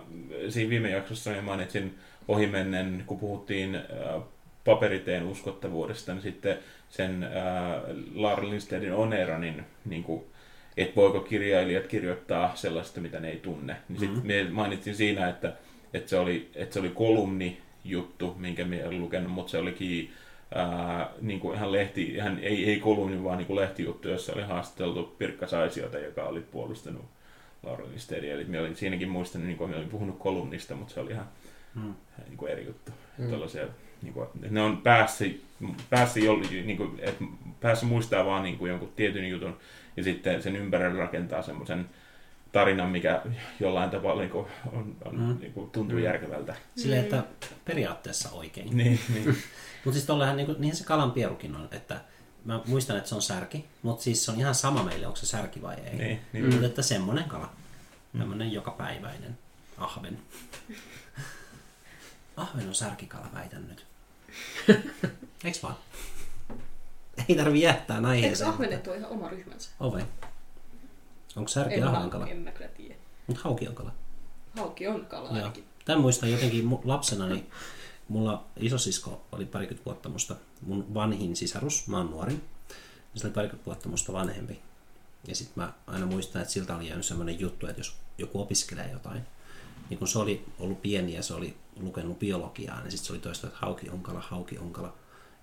siinä 0.49 0.71
viime 0.71 0.91
jaksossa, 0.91 1.31
niin 1.31 1.45
mainitsin 1.45 1.99
ohimennen, 2.29 3.05
kun 3.07 3.19
puhuttiin 3.19 3.75
äh, 3.75 4.23
paperiteen 4.69 5.25
uskottavuudesta, 5.25 6.13
niin 6.13 6.23
sitten 6.23 6.59
sen 6.89 7.25
äh, 7.25 7.31
Laura 8.15 8.49
Lindstedin 8.49 8.95
Oneranin 8.95 9.65
niin 9.85 10.03
kuin, 10.03 10.23
että 10.77 10.97
voiko 10.97 11.21
kirjailijat 11.21 11.87
kirjoittaa 11.87 12.53
sellaista, 12.55 13.01
mitä 13.01 13.21
ne 13.21 13.31
ei 13.31 13.37
tunne. 13.37 13.77
Niin 13.89 14.01
sitten 14.01 14.23
mm-hmm. 14.25 14.55
mainitsin 14.55 14.95
siinä, 14.95 15.29
että, 15.29 15.53
että, 15.95 16.11
se 16.11 16.19
oli, 16.19 16.51
että 16.55 16.75
se 16.75 16.81
oli 16.81 16.89
kolumni 16.89 17.59
juttu, 17.85 18.35
minkä 18.39 18.65
minä 18.65 18.87
olen 18.87 19.01
lukenut, 19.01 19.33
mutta 19.33 19.51
se 19.51 19.59
olikin 19.59 20.13
ää, 20.55 21.11
niin 21.21 21.41
kuin 21.41 21.57
ihan 21.57 21.73
lehti, 21.73 22.03
ihan, 22.03 22.39
ei, 22.39 22.71
ei 22.71 22.81
kolumni, 22.81 23.25
vaan 23.25 23.39
niin 23.39 23.47
kuin 23.47 23.61
lehtijuttu, 23.61 24.09
jossa 24.09 24.33
oli 24.33 24.43
haastateltu 24.43 25.15
Pirkka 25.19 25.47
Saisiota, 25.47 25.99
joka 25.99 26.23
oli 26.25 26.41
puolustanut 26.41 27.05
Laura. 27.63 27.85
Eli 28.13 28.45
minä 28.45 28.61
olin 28.61 28.77
siinäkin 28.77 29.09
muistanut, 29.09 29.47
niin 29.47 29.59
kuin 29.59 29.71
minä 29.71 29.79
olin 29.79 29.91
puhunut 29.91 30.19
kolumnista, 30.19 30.75
mutta 30.75 30.95
se 30.95 31.01
oli 31.01 31.11
ihan 31.11 31.27
Mm. 31.75 31.95
niin 32.27 32.37
kuin 32.37 32.53
eri 32.53 32.67
juttu. 32.67 32.93
Mm. 33.19 33.25
Mm. 33.25 33.31
Tällaisia, 33.31 33.67
niin 34.03 34.13
kuin, 34.15 34.27
että 34.35 34.47
ne 34.51 34.63
on 34.63 34.77
päässyt, 34.83 35.45
päässyt, 35.91 36.25
joll- 36.25 36.51
niin 36.67 36.77
kuin, 36.77 36.99
että 37.03 37.25
päässyt 37.61 37.89
muistaa 37.89 38.25
vaan 38.27 38.43
niin 38.43 38.59
kuin 38.59 38.69
jonkun 38.71 38.93
tietyn 38.97 39.29
jutun 39.29 39.57
ja 39.97 40.05
sitten 40.05 40.43
sen 40.43 40.57
ympärille 40.57 40.99
rakentaa 40.99 41.43
semmoisen 41.43 41.91
tarinan, 42.53 42.89
mikä 42.91 43.23
jollain 43.61 43.91
tavalla 43.91 44.21
niin 44.23 44.31
kuin, 44.31 44.47
on, 44.73 44.97
on, 45.05 45.15
Mm. 45.17 45.23
mm. 45.23 45.37
niin 45.41 45.53
kuin, 45.53 45.71
tuntuu 45.71 45.99
Mm. 45.99 46.05
järkevältä. 46.05 46.55
Silleen, 46.77 47.03
että 47.05 47.25
periaatteessa 47.65 48.31
oikein. 48.31 48.77
Niin, 48.77 49.01
niin. 49.15 49.25
Mutta 49.85 49.93
siis 49.93 50.07
tollehan, 50.07 50.37
niin, 50.37 50.47
kuin, 50.47 50.61
niin 50.61 50.77
se 50.77 50.85
kalan 50.85 51.13
pierukin 51.13 51.57
on, 51.57 51.69
että 51.73 52.01
mä 52.45 52.61
muistan, 52.67 52.97
että 52.97 53.09
se 53.09 53.15
on 53.15 53.23
särki, 53.23 53.65
mutta 53.83 54.03
siis 54.05 54.25
se 54.25 54.31
on 54.31 54.39
ihan 54.41 54.55
sama 54.55 54.83
meille, 54.83 55.07
onko 55.07 55.17
se 55.17 55.27
särki 55.27 55.63
vai 55.63 55.77
ei. 55.85 55.97
Niin, 55.97 56.21
niin. 56.33 56.51
Mutta 56.51 56.67
että 56.67 56.83
semmonen 56.83 57.25
kala. 57.25 57.53
Tämmönen 58.19 58.53
jokapäiväinen 58.53 59.39
ahven. 59.79 60.19
Ahven 62.37 62.69
on 62.69 62.75
särkikala, 62.75 63.31
väitän 63.35 63.69
nyt. 63.69 63.87
Eiks 65.45 65.63
vaan? 65.63 65.77
Ei 67.29 67.37
tarvi 67.37 67.61
jättää 67.61 67.97
Eikö 67.97 68.09
aiheeseen. 68.09 68.51
ahvenet 68.51 68.87
ole 68.87 68.97
ihan 68.97 69.11
oma 69.11 69.29
ryhmänsä? 69.29 69.71
Ove. 69.81 70.07
Onko 71.37 71.49
särki 71.49 71.75
En, 71.75 71.85
ahvenkala? 71.85 72.27
en 72.27 72.37
mä 72.39 72.51
kyllä 72.51 72.69
tiedä. 72.69 72.95
Mutta 73.27 73.43
hauki 73.45 73.69
on 73.69 73.75
kala. 73.75 73.93
Hauki 74.57 74.87
on 74.87 75.07
kala 75.07 75.29
Joo. 75.29 75.37
ainakin. 75.37 75.65
Tämän 75.85 76.01
muistan 76.01 76.31
jotenkin 76.33 76.69
lapsena, 76.85 77.27
niin 77.27 77.51
mulla 78.09 78.45
isosisko 78.57 79.23
oli 79.33 79.45
parikymmentä 79.47 79.85
vuotta 79.85 80.09
musta, 80.09 80.37
mun 80.63 80.95
vanhin 80.95 81.37
sisarus, 81.37 81.89
mä 81.89 81.97
oon 81.97 82.11
nuori, 82.11 82.33
niin 82.33 82.43
se 83.15 83.27
oli 83.27 83.35
parikymmentä 83.35 83.67
vuotta 83.67 83.89
musta 83.89 84.13
vanhempi. 84.13 84.61
Ja 85.29 85.35
sitten 85.35 85.63
mä 85.65 85.73
aina 85.87 86.07
muistan, 86.07 86.43
että 86.43 86.55
siltä 86.55 86.77
oli 86.77 86.89
jäänyt 86.89 87.07
semmoinen 87.07 87.41
juttu, 87.41 87.67
että 87.67 87.81
jos 87.81 87.97
joku 88.19 88.41
opiskelee 88.41 88.91
jotain, 88.93 89.23
niin 89.91 89.99
kun 89.99 90.09
se 90.09 90.19
oli 90.19 90.45
ollut 90.59 90.83
pieni 90.83 91.15
ja 91.15 91.23
se 91.23 91.35
oli 91.35 91.57
lukenut 91.81 92.19
biologiaa, 92.19 92.81
niin 92.81 92.91
sitten 92.91 93.07
se 93.07 93.13
oli 93.13 93.21
toista, 93.21 93.47
että 93.47 93.59
hauki 93.63 93.91
onkala, 93.91 94.21
hauki 94.21 94.59
onkala. 94.59 94.95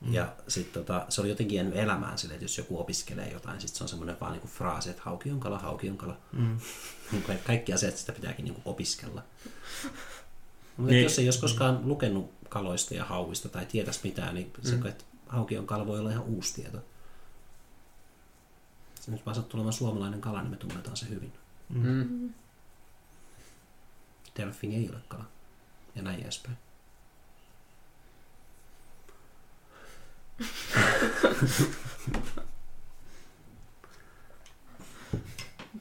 Mm. 0.02 0.14
Ja 0.14 0.34
sitten 0.48 0.84
tota, 0.84 1.06
se 1.10 1.22
oli 1.22 1.30
jotenkin 1.30 1.56
jäänyt 1.56 1.76
elämään 1.76 2.18
sille, 2.18 2.34
että 2.34 2.44
jos 2.46 2.58
joku 2.58 2.80
opiskelee 2.80 3.32
jotain, 3.32 3.62
sitten 3.62 3.78
se 3.78 3.84
on 3.84 3.88
semmoinen 3.90 4.18
vaan 4.22 4.32
niinku 4.32 4.48
fraasi, 4.48 4.90
että 4.90 5.02
hauki 5.06 5.32
onkala, 5.32 5.60
hauki 5.60 5.90
onkala. 5.90 6.18
Mm. 6.32 6.60
Kaikki 7.48 7.74
asiat 7.74 7.98
sitä 7.98 8.12
pitääkin 8.12 8.46
niinku 8.46 8.62
opiskella. 8.66 9.24
Mutta 10.78 10.92
Niin. 10.92 11.04
jos 11.04 11.20
ei 11.20 11.28
olisi 11.28 11.40
koskaan 11.40 11.80
lukenut 11.90 12.32
kaloista 12.50 12.94
ja 12.94 13.06
hauista 13.06 13.50
tai 13.50 13.66
tietäisi 13.66 14.00
mitään, 14.04 14.36
niin 14.36 14.52
se, 14.64 14.76
Mm. 14.76 14.86
että 14.86 15.04
hauki 15.28 15.58
on 15.58 15.68
kala 15.68 15.88
voi 15.88 16.00
olla 16.00 16.12
ihan 16.12 16.24
uusi 16.24 16.54
tieto. 16.54 16.78
Se 19.02 19.12
nyt 19.12 19.26
vaan 19.26 19.36
sattuu 19.36 19.58
olemaan 19.58 19.74
suomalainen 19.74 20.22
kala, 20.22 20.42
niin 20.42 20.52
me 20.52 20.58
tunnetaan 20.58 20.98
se 20.98 21.10
hyvin. 21.10 21.34
Mm. 21.70 22.34
Delfin 24.38 24.72
ei 24.72 24.90
ole 24.90 24.98
kala. 25.08 25.26
Ja 25.96 26.02
näin 26.02 26.22
edespäin. 26.22 26.58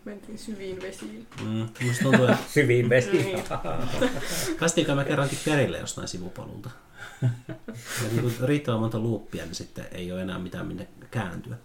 Mentiin 0.05 0.39
syviin 0.39 0.83
vesiin. 0.83 1.26
Mm. 1.41 1.68
Musta 1.86 2.02
tuntuu, 2.02 2.26
että 2.26 2.44
Syviin 2.49 2.89
vesiin. 2.89 3.25
Niin. 3.25 3.44
päästiinkö 4.60 4.94
mä 4.94 5.05
kerrankin 5.05 5.39
perille 5.44 5.78
jostain 5.78 6.09
sivupolulta. 6.09 6.70
Ja 7.23 8.09
niin 8.10 8.20
kuin 8.20 8.34
riittävän 8.43 8.81
monta 8.81 8.99
luuppia, 8.99 9.44
niin 9.44 9.55
sitten 9.55 9.86
ei 9.93 10.12
ole 10.12 10.23
enää 10.23 10.39
mitään 10.39 10.67
minne 10.67 10.89
kääntyä. 11.10 11.57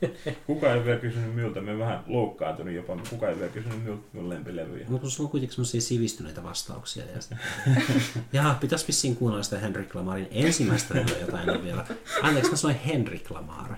Kuka 0.46 0.74
ei 0.74 0.84
vielä 0.84 0.98
kysynyt 0.98 1.34
minulta, 1.34 1.60
me 1.60 1.78
vähän 1.78 2.04
loukkaantunut 2.06 2.74
jopa, 2.74 2.94
mutta 2.94 3.10
kuka 3.10 3.28
ei 3.28 3.38
vielä 3.38 3.52
kysynyt 3.52 3.78
minulta 3.78 4.02
minun 4.12 4.28
lempilevyjä. 4.28 4.86
Mutta 4.88 5.00
kun 5.00 5.10
sulla 5.10 5.26
on 5.26 5.30
kuitenkin 5.30 5.54
semmoisia 5.54 5.80
sivistyneitä 5.80 6.42
vastauksia. 6.42 7.04
Ja 7.14 7.20
sitten... 7.20 7.40
Jaa, 8.32 8.58
pitäisi 8.60 8.88
vissiin 8.88 9.16
kuunnella 9.16 9.42
sitä 9.42 9.58
Henrik 9.58 9.94
Lamarin 9.94 10.28
ensimmäistä 10.30 10.94
levyä, 10.94 11.18
jota 11.20 11.42
en 11.42 11.50
ole 11.50 11.64
vielä. 11.64 11.86
Anteeksi, 12.22 12.50
mä 12.50 12.56
sanoin 12.56 12.80
Henrik 12.80 13.30
Lamar. 13.30 13.74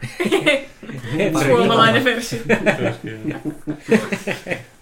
Suomalainen 1.47 2.05
versio. 2.05 2.39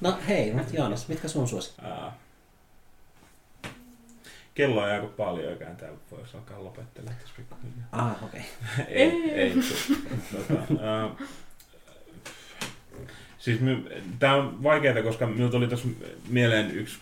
No 0.00 0.18
hei, 0.28 0.52
mutta 0.52 0.76
Joonas, 0.76 1.08
mitkä 1.08 1.28
sun 1.28 1.48
suosikki? 1.48 1.82
Kello 4.56 4.82
on 4.82 4.88
aika 4.88 5.06
paljon, 5.06 5.52
eiköhän 5.52 5.76
tää 5.76 5.90
voisi 6.10 6.36
alkaa 6.36 6.64
lopettelemaan 6.64 7.20
tässä 7.20 7.34
pikkuhiljaa. 7.36 7.86
Ah, 7.92 8.24
okei. 8.24 8.40
Okay. 8.40 8.84
ei, 9.02 9.30
ei. 9.30 9.54
Tota, 10.32 10.82
ää, 10.82 11.10
siis 13.38 13.60
tämä 14.18 14.34
on 14.34 14.62
vaikeaa, 14.62 15.02
koska 15.02 15.26
minulla 15.26 15.50
tuli 15.50 15.68
tuossa 15.68 15.88
mieleen 16.28 16.70
yksi, 16.70 16.98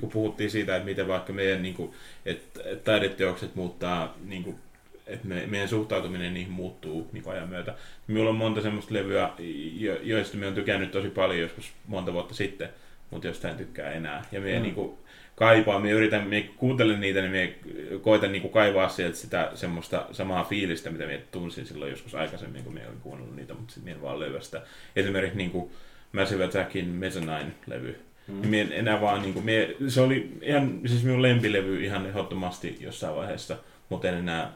kun 0.00 0.10
puhuttiin 0.10 0.50
siitä, 0.50 0.76
että 0.76 0.84
miten 0.88 1.08
vaikka 1.08 1.32
meidän 1.32 1.62
niin 1.62 1.74
kuin, 1.74 1.92
että 2.26 2.60
taideteokset 2.84 3.54
muuttaa, 3.54 4.14
niin 4.24 4.44
kuin, 4.44 4.58
että 5.06 5.28
me, 5.28 5.46
meidän 5.46 5.68
suhtautuminen 5.68 6.34
niihin 6.34 6.52
muuttuu 6.52 7.08
niin 7.12 7.22
kuin 7.22 7.36
ajan 7.36 7.48
myötä. 7.48 7.74
Minulla 8.06 8.30
on 8.30 8.36
monta 8.36 8.62
semmoista 8.62 8.94
levyä, 8.94 9.30
jo, 9.78 9.98
joista 10.02 10.36
me 10.36 10.46
on 10.46 10.54
tykännyt 10.54 10.90
tosi 10.90 11.08
paljon 11.08 11.40
joskus 11.40 11.72
monta 11.86 12.12
vuotta 12.12 12.34
sitten, 12.34 12.68
mutta 13.10 13.26
josta 13.26 13.48
en 13.48 13.56
tykkää 13.56 13.92
enää. 13.92 14.24
Ja 14.32 14.40
me 14.40 14.50
Mm. 14.50 14.56
mm. 14.56 14.62
niin 14.62 14.74
kuin, 14.74 14.98
kaipaa, 15.38 15.80
me 15.80 15.90
yritän, 15.90 16.28
me 16.28 16.40
kuuntelen 16.56 17.00
niitä, 17.00 17.20
niin 17.20 17.32
me 17.32 17.54
koitan 17.98 18.32
niin 18.32 18.42
kuin 18.42 18.52
kaivaa 18.52 18.88
sieltä 18.88 19.16
sitä 19.16 19.50
semmoista 19.54 20.06
samaa 20.12 20.44
fiilistä, 20.44 20.90
mitä 20.90 21.06
minä 21.06 21.18
tunsin 21.30 21.66
silloin 21.66 21.90
joskus 21.90 22.14
aikaisemmin, 22.14 22.64
kun 22.64 22.74
minä 22.74 22.86
olin 22.86 23.00
kuunnellut 23.00 23.36
niitä, 23.36 23.54
mutta 23.54 23.74
sitten 23.74 23.92
minä 23.92 24.02
vaan 24.02 24.20
löyvä 24.20 24.40
sitä. 24.40 24.62
Esimerkiksi 24.96 25.38
niin 25.38 25.50
kuin 25.50 25.70
Massive 26.12 26.44
Attackin 26.44 26.88
Mezzanine-levy. 26.88 28.00
Mm. 28.28 28.48
Minä 28.48 28.74
enää 28.74 29.00
vaan, 29.00 29.22
niin 29.22 29.34
kuin, 29.34 29.44
minä, 29.44 29.66
se 29.88 30.00
oli 30.00 30.32
ihan, 30.42 30.80
siis 30.86 31.04
minun 31.04 31.22
lempilevy 31.22 31.84
ihan 31.84 32.06
ehdottomasti 32.06 32.76
jossain 32.80 33.16
vaiheessa, 33.16 33.56
mutta 33.88 34.08
en 34.08 34.14
enää, 34.14 34.52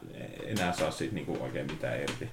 enää 0.47 0.73
saa 0.73 0.91
siitä 0.91 1.15
niin 1.15 1.27
kuin 1.27 1.41
oikein 1.41 1.67
mitään 1.67 2.01
irti. 2.01 2.29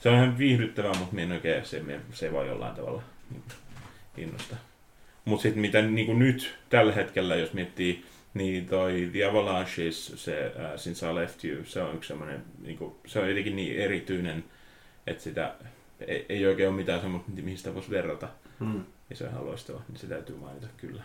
Se 0.00 0.08
on 0.08 0.14
ihan 0.14 0.38
viihdyttävää, 0.38 0.94
mutta 0.98 1.14
minä 1.14 1.26
en 1.26 1.32
oikein, 1.32 1.64
se, 1.64 1.82
se 2.12 2.26
ei 2.26 2.32
vaan 2.32 2.46
jollain 2.46 2.74
tavalla 2.74 3.02
niin 3.30 3.42
innosta. 4.16 4.56
Mutta 5.24 5.42
sitten 5.42 5.60
mitä 5.60 5.82
niin 5.82 6.06
kuin 6.06 6.18
nyt 6.18 6.54
tällä 6.68 6.92
hetkellä, 6.92 7.36
jos 7.36 7.52
miettii, 7.52 8.04
niin 8.34 8.68
toi 8.68 9.08
The 9.12 9.24
Avalanches, 9.24 10.12
se 10.16 10.52
uh, 10.56 10.80
Since 10.80 11.10
I 11.10 11.14
Left 11.14 11.44
You, 11.44 11.64
se 11.64 11.82
on 11.82 11.94
yksi 11.96 12.08
semmoinen, 12.08 12.44
niin 12.62 12.78
kuin, 12.78 12.94
se 13.06 13.18
on 13.18 13.28
jotenkin 13.28 13.56
niin 13.56 13.76
erityinen, 13.76 14.44
että 15.06 15.22
sitä 15.22 15.54
ei, 16.06 16.26
ei 16.28 16.46
oikein 16.46 16.68
ole 16.68 16.76
mitään 16.76 17.00
semmoista, 17.00 17.30
mihin 17.30 17.58
sitä 17.58 17.74
voisi 17.74 17.90
verrata. 17.90 18.28
Hmm. 18.60 18.84
Ja 19.10 19.16
se 19.16 19.24
on 19.24 19.30
ihan 19.30 19.46
loistava, 19.46 19.82
niin 19.88 19.98
se 19.98 20.06
täytyy 20.06 20.36
mainita 20.36 20.66
kyllä. 20.76 21.02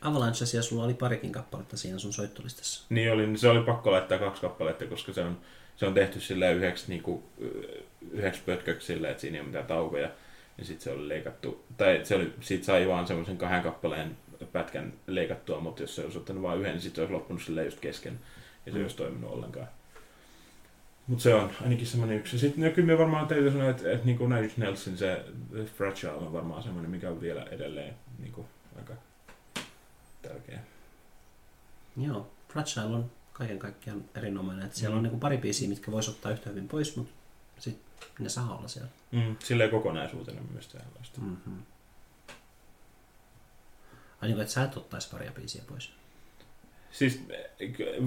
Avalanchesia 0.00 0.62
sulla 0.62 0.84
oli 0.84 0.94
parikin 0.94 1.32
kappaletta 1.32 1.76
siinä 1.76 1.98
sun 1.98 2.12
soittolistassa. 2.12 2.84
Niin 2.88 3.12
oli, 3.12 3.26
niin 3.26 3.38
se 3.38 3.48
oli 3.48 3.64
pakko 3.64 3.92
laittaa 3.92 4.18
kaksi 4.18 4.42
kappaletta, 4.42 4.86
koska 4.86 5.12
se 5.12 5.20
on, 5.20 5.40
se 5.76 5.86
on 5.86 5.94
tehty 5.94 6.20
sillä 6.20 6.50
yhdeksi, 6.50 6.84
niin 6.88 7.02
kuin, 7.02 7.22
yhdeksi 8.10 8.42
pötköksi 8.46 8.86
sillä, 8.86 9.10
että 9.10 9.20
siinä 9.20 9.36
ei 9.36 9.40
ole 9.40 9.46
mitään 9.46 9.66
taukoja. 9.66 10.10
Ja 10.58 10.64
sitten 10.64 10.84
se 10.84 10.90
oli 10.92 11.08
leikattu, 11.08 11.64
tai 11.76 12.00
se 12.04 12.14
oli, 12.14 12.32
siitä 12.40 12.64
sai 12.64 12.88
vaan 12.88 13.06
semmoisen 13.06 13.36
kahden 13.36 13.62
kappaleen 13.62 14.16
pätkän 14.52 14.92
leikattua, 15.06 15.60
mutta 15.60 15.82
jos 15.82 15.96
se 15.96 16.04
olisi 16.04 16.18
ottanut 16.18 16.42
vain 16.42 16.60
yhden, 16.60 16.72
niin 16.72 16.82
sitten 16.82 16.96
se 16.96 17.00
olisi 17.00 17.14
loppunut 17.14 17.42
sille 17.42 17.64
just 17.64 17.80
kesken. 17.80 18.20
Ja 18.66 18.72
se 18.72 18.78
ei 18.78 18.84
olisi 18.84 18.96
toiminut 18.96 19.32
ollenkaan. 19.32 19.68
Mutta 21.06 21.22
se 21.22 21.34
on 21.34 21.50
ainakin 21.62 21.86
semmoinen 21.86 22.18
yksi. 22.18 22.38
Sitten 22.38 22.64
no, 22.64 22.70
kyllä 22.70 22.86
me 22.86 22.98
varmaan 22.98 23.28
täytyy 23.28 23.50
sanoa, 23.50 23.70
että, 23.70 23.92
että 23.92 24.06
niin 24.06 24.18
kuin 24.18 24.30
Nigel 24.30 24.50
Nelson, 24.56 24.96
se 24.96 25.24
The 25.50 25.64
Fragile 25.64 26.12
on 26.12 26.32
varmaan 26.32 26.62
semmoinen, 26.62 26.90
mikä 26.90 27.10
on 27.10 27.20
vielä 27.20 27.42
edelleen 27.42 27.94
niin 28.18 28.32
kuin, 28.32 28.46
aika 28.76 28.92
tärkeä. 30.22 30.58
Joo, 31.96 32.30
Fragile 32.48 32.96
on 32.96 33.10
kaiken 33.32 33.58
kaikkiaan 33.58 34.04
erinomainen. 34.14 34.64
Että 34.64 34.78
siellä 34.78 34.94
mm. 34.94 34.98
on 34.98 35.10
niin 35.10 35.20
pari 35.20 35.38
biisiä, 35.38 35.68
mitkä 35.68 35.92
voisi 35.92 36.10
ottaa 36.10 36.32
yhtä 36.32 36.50
hyvin 36.50 36.68
pois, 36.68 36.96
mutta 36.96 37.12
sitten 37.58 37.87
ne 38.18 38.28
saa 38.28 38.58
olla 38.58 38.68
siellä. 38.68 38.90
Mm, 39.12 39.36
silleen 39.38 39.70
kokonaisuutena 39.70 40.40
myös 40.52 40.68
tällaista. 40.68 41.20
Mm-hmm. 41.20 41.62
Ai 44.22 44.28
niin 44.28 44.40
että 44.40 44.52
sä 44.52 44.64
et 44.64 44.76
ottaisi 44.76 45.10
paria 45.10 45.32
biisiä 45.32 45.62
pois? 45.68 45.92
Siis 46.92 47.22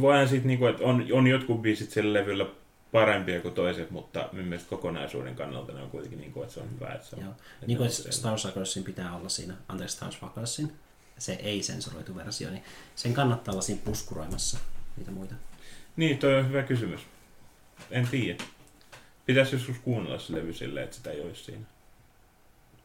voihan 0.01 0.27
sitten, 0.27 0.47
niinku, 0.47 0.65
että 0.65 0.83
on, 0.83 1.07
on 1.13 1.27
jotkut 1.27 1.61
biisit 1.61 1.91
sillä 1.91 2.13
levyllä 2.13 2.45
parempia 2.91 3.41
kuin 3.41 3.53
toiset, 3.53 3.91
mutta 3.91 4.29
minun 4.31 4.47
mielestä 4.47 4.69
kokonaisuuden 4.69 5.35
kannalta 5.35 5.73
ne 5.73 5.81
on 5.81 5.89
kuitenkin 5.89 6.19
niin 6.19 6.31
kuin, 6.31 6.43
että 6.43 6.53
se 6.53 6.59
on 6.59 6.71
hyvä. 6.75 6.93
Että 6.93 7.07
se 7.07 7.15
on, 7.15 7.21
Joo. 7.21 7.31
Että 7.31 7.67
niin 7.67 7.77
kuin 7.77 7.89
Star 7.89 8.39
Sakersin 8.39 8.83
pitää 8.83 9.15
olla 9.15 9.29
siinä, 9.29 9.53
anteeksi 9.67 9.95
Star 9.95 10.11
Sakersin, 10.11 10.73
se 11.17 11.33
ei 11.33 11.63
sensuroitu 11.63 12.15
versio, 12.15 12.49
niin 12.49 12.63
sen 12.95 13.13
kannattaa 13.13 13.51
olla 13.51 13.61
siinä 13.61 13.81
puskuroimassa 13.85 14.59
niitä 14.97 15.11
muita. 15.11 15.35
Niin, 15.95 16.17
toi 16.17 16.35
on 16.35 16.49
hyvä 16.49 16.63
kysymys. 16.63 17.01
En 17.91 18.07
tiedä. 18.07 18.43
Pitäisi 19.31 19.55
joskus 19.55 19.79
kuunnella 19.79 20.19
se 20.19 20.33
levy 20.33 20.53
silleen, 20.53 20.83
että 20.83 20.95
sitä 20.95 21.11
ei 21.11 21.21
olisi 21.21 21.43
siinä. 21.43 21.65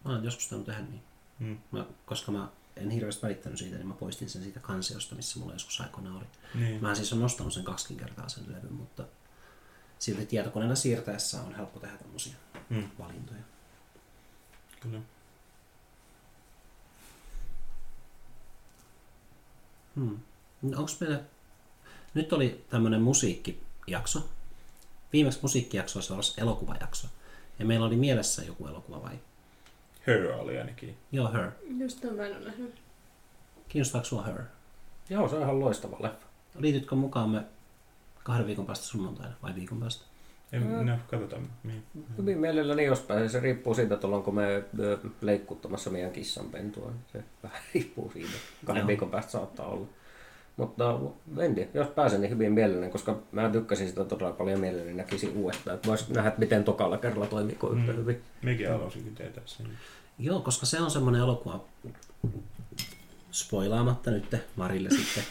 Mä 0.05 0.13
oon 0.13 0.25
joskus 0.25 0.49
tainnut 0.49 0.67
tehdä 0.67 0.81
niin. 0.81 1.03
Hmm. 1.41 1.59
Mä, 1.73 1.87
koska 2.07 2.33
mä 2.33 2.49
en 2.77 2.91
hirveästi 2.91 3.23
välittänyt 3.23 3.59
siitä, 3.59 3.77
niin 3.77 3.87
mä 3.87 3.95
poistin 3.95 4.31
sen 4.31 4.43
siitä 4.43 4.61
kansiosta, 4.61 5.15
missä 5.15 5.39
mulla 5.39 5.53
joskus 5.53 5.81
aikoina 5.81 6.17
oli. 6.17 6.25
Niin. 6.55 6.83
Mä 6.83 6.95
siis 6.95 7.13
on 7.13 7.21
nostanut 7.21 7.53
sen 7.53 7.65
kaksikin 7.65 7.97
kertaa 7.97 8.29
sen 8.29 8.45
levyn, 8.49 8.73
mutta 8.73 9.05
silti 9.99 10.27
tietokoneella 10.27 10.75
siirtäessä 10.75 11.43
on 11.43 11.55
helppo 11.55 11.81
tehdä 11.81 11.97
tämmöisiä 11.97 12.35
Hmm. 12.71 12.89
valintoja. 12.99 13.41
Kyllä. 14.81 15.01
Hmm. 19.95 20.21
Onko 20.63 20.91
meillä... 21.01 21.21
Nyt 22.15 22.33
oli 22.33 22.65
tämmöinen 22.71 23.03
musiikkijakso. 23.03 24.29
Viimeksi 25.17 25.39
musiikkijakso 25.43 25.99
olisi 25.99 26.13
ollut 26.13 26.35
elokuvajakso. 26.39 27.07
Ja 27.59 27.65
meillä 27.65 27.87
oli 27.87 27.97
mielessä 27.97 28.43
joku 28.45 28.67
elokuva 28.67 29.03
vai? 29.03 29.15
Her 30.07 30.31
oli 30.33 30.59
ainakin. 30.59 30.97
Joo, 31.13 31.33
Her. 31.33 31.51
Just 31.79 32.01
tämän 32.01 32.17
mä 32.17 32.27
en 32.27 32.37
ole 32.37 32.45
nähnyt. 32.45 32.75
Kiinnostaako 33.69 34.05
sua 34.05 34.23
Her? 34.23 34.41
Joo, 35.11 35.29
se 35.29 35.37
on 35.37 35.43
ihan 35.43 35.61
loistava 35.61 35.97
leffa. 36.01 36.27
Liitytkö 36.59 36.95
mukaamme 36.95 37.43
kahden 38.25 38.47
viikon 38.47 38.67
päästä 38.67 38.85
sunnuntaina 38.87 39.35
vai 39.43 39.55
viikon 39.55 39.81
päästä? 39.81 40.05
En, 40.53 40.63
Mm. 40.63 40.87
no, 40.87 40.99
katsotaan. 41.11 41.51
Niin. 41.65 41.83
Hyvin 42.19 42.39
mielelläni 42.39 42.85
jos 42.85 43.01
pääsee. 43.01 43.29
Se 43.29 43.41
riippuu 43.41 43.75
siitä, 43.75 43.95
että 43.95 44.07
ollaanko 44.07 44.31
me 44.33 44.65
leikkuttamassa 45.21 45.91
meidän 45.91 46.13
kissanpentua. 46.13 46.93
Se 47.13 47.25
vähän 47.43 47.61
riippuu 47.75 48.11
siitä. 48.13 48.31
Kahden 48.65 48.81
Joo. 48.81 48.87
viikon 48.89 49.11
päästä 49.11 49.33
saattaa 49.33 49.67
olla. 49.67 49.87
Mutta 50.57 50.99
en 51.39 51.55
tiedä, 51.55 51.71
jos 51.75 51.89
pääsen, 51.89 52.21
niin 52.21 52.31
hyvin 52.31 52.53
mielelläni, 52.53 52.93
koska 52.93 53.19
mä 53.33 53.49
tykkäsin 53.49 53.89
sitä 53.89 54.05
todella 54.05 54.33
paljon 54.33 54.61
mielelläni 54.61 54.95
näkisin 54.95 55.33
uudestaan. 55.37 55.75
Että 55.77 55.89
vois 55.89 56.09
nähdä, 56.09 56.29
että 56.29 56.41
miten 56.41 56.65
tokalla 56.65 56.99
kerralla 56.99 57.27
toimiiko 57.27 57.71
yhtä 57.71 57.93
Mm. 57.93 57.99
hyvin. 57.99 58.23
Mekin 58.43 58.71
haluaisinkin 58.71 59.15
tietää 59.15 59.43
sen. 59.47 59.67
Joo, 60.19 60.41
koska 60.41 60.67
se 60.67 60.81
on 60.81 60.91
semmoinen 60.91 61.21
elokuva, 61.23 61.65
spoilaamatta 63.33 64.11
nyt 64.11 64.37
Marille 64.57 64.91
sitten, 64.91 65.25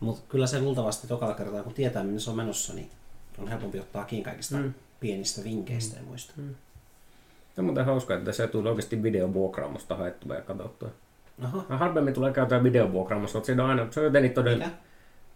mutta 0.00 0.22
kyllä 0.28 0.46
se 0.46 0.60
luultavasti 0.60 1.06
tokalla 1.06 1.34
kertaa, 1.34 1.62
kun 1.62 1.74
tietää 1.74 2.04
minne 2.04 2.20
se 2.20 2.30
on 2.30 2.36
menossa, 2.36 2.74
niin 2.74 2.90
on 3.38 3.48
helpompi 3.48 3.80
ottaa 3.80 4.04
kiinni 4.04 4.24
kaikista 4.24 4.56
mm. 4.56 4.62
Mm. 4.62 4.74
pienistä 5.00 5.44
vinkkeistä 5.44 5.96
ja 5.96 6.02
muista. 6.02 6.32
Se 7.54 7.60
on 7.60 7.64
muuten 7.64 7.84
hauska, 7.84 8.14
että 8.14 8.32
se 8.32 8.46
tuli 8.46 8.68
oikeasti 8.68 9.02
videovuokraamosta 9.02 9.96
haettua 9.96 10.34
ja 10.34 10.40
katsottua. 10.42 10.90
Aha, 11.44 11.64
harvemmin 11.68 12.14
tulee 12.14 12.32
käytyä 12.32 12.62
videovuokraamosta, 12.62 13.38
mutta 13.38 13.46
siinä 13.46 13.64
on 13.64 13.70
aina, 13.70 13.86
se 13.90 14.00
on 14.00 14.06
jotenkin 14.06 14.34
todella... 14.34 14.64
mikä? 14.64 14.76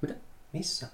Mitä? 0.00 0.14
Missä? 0.52 0.86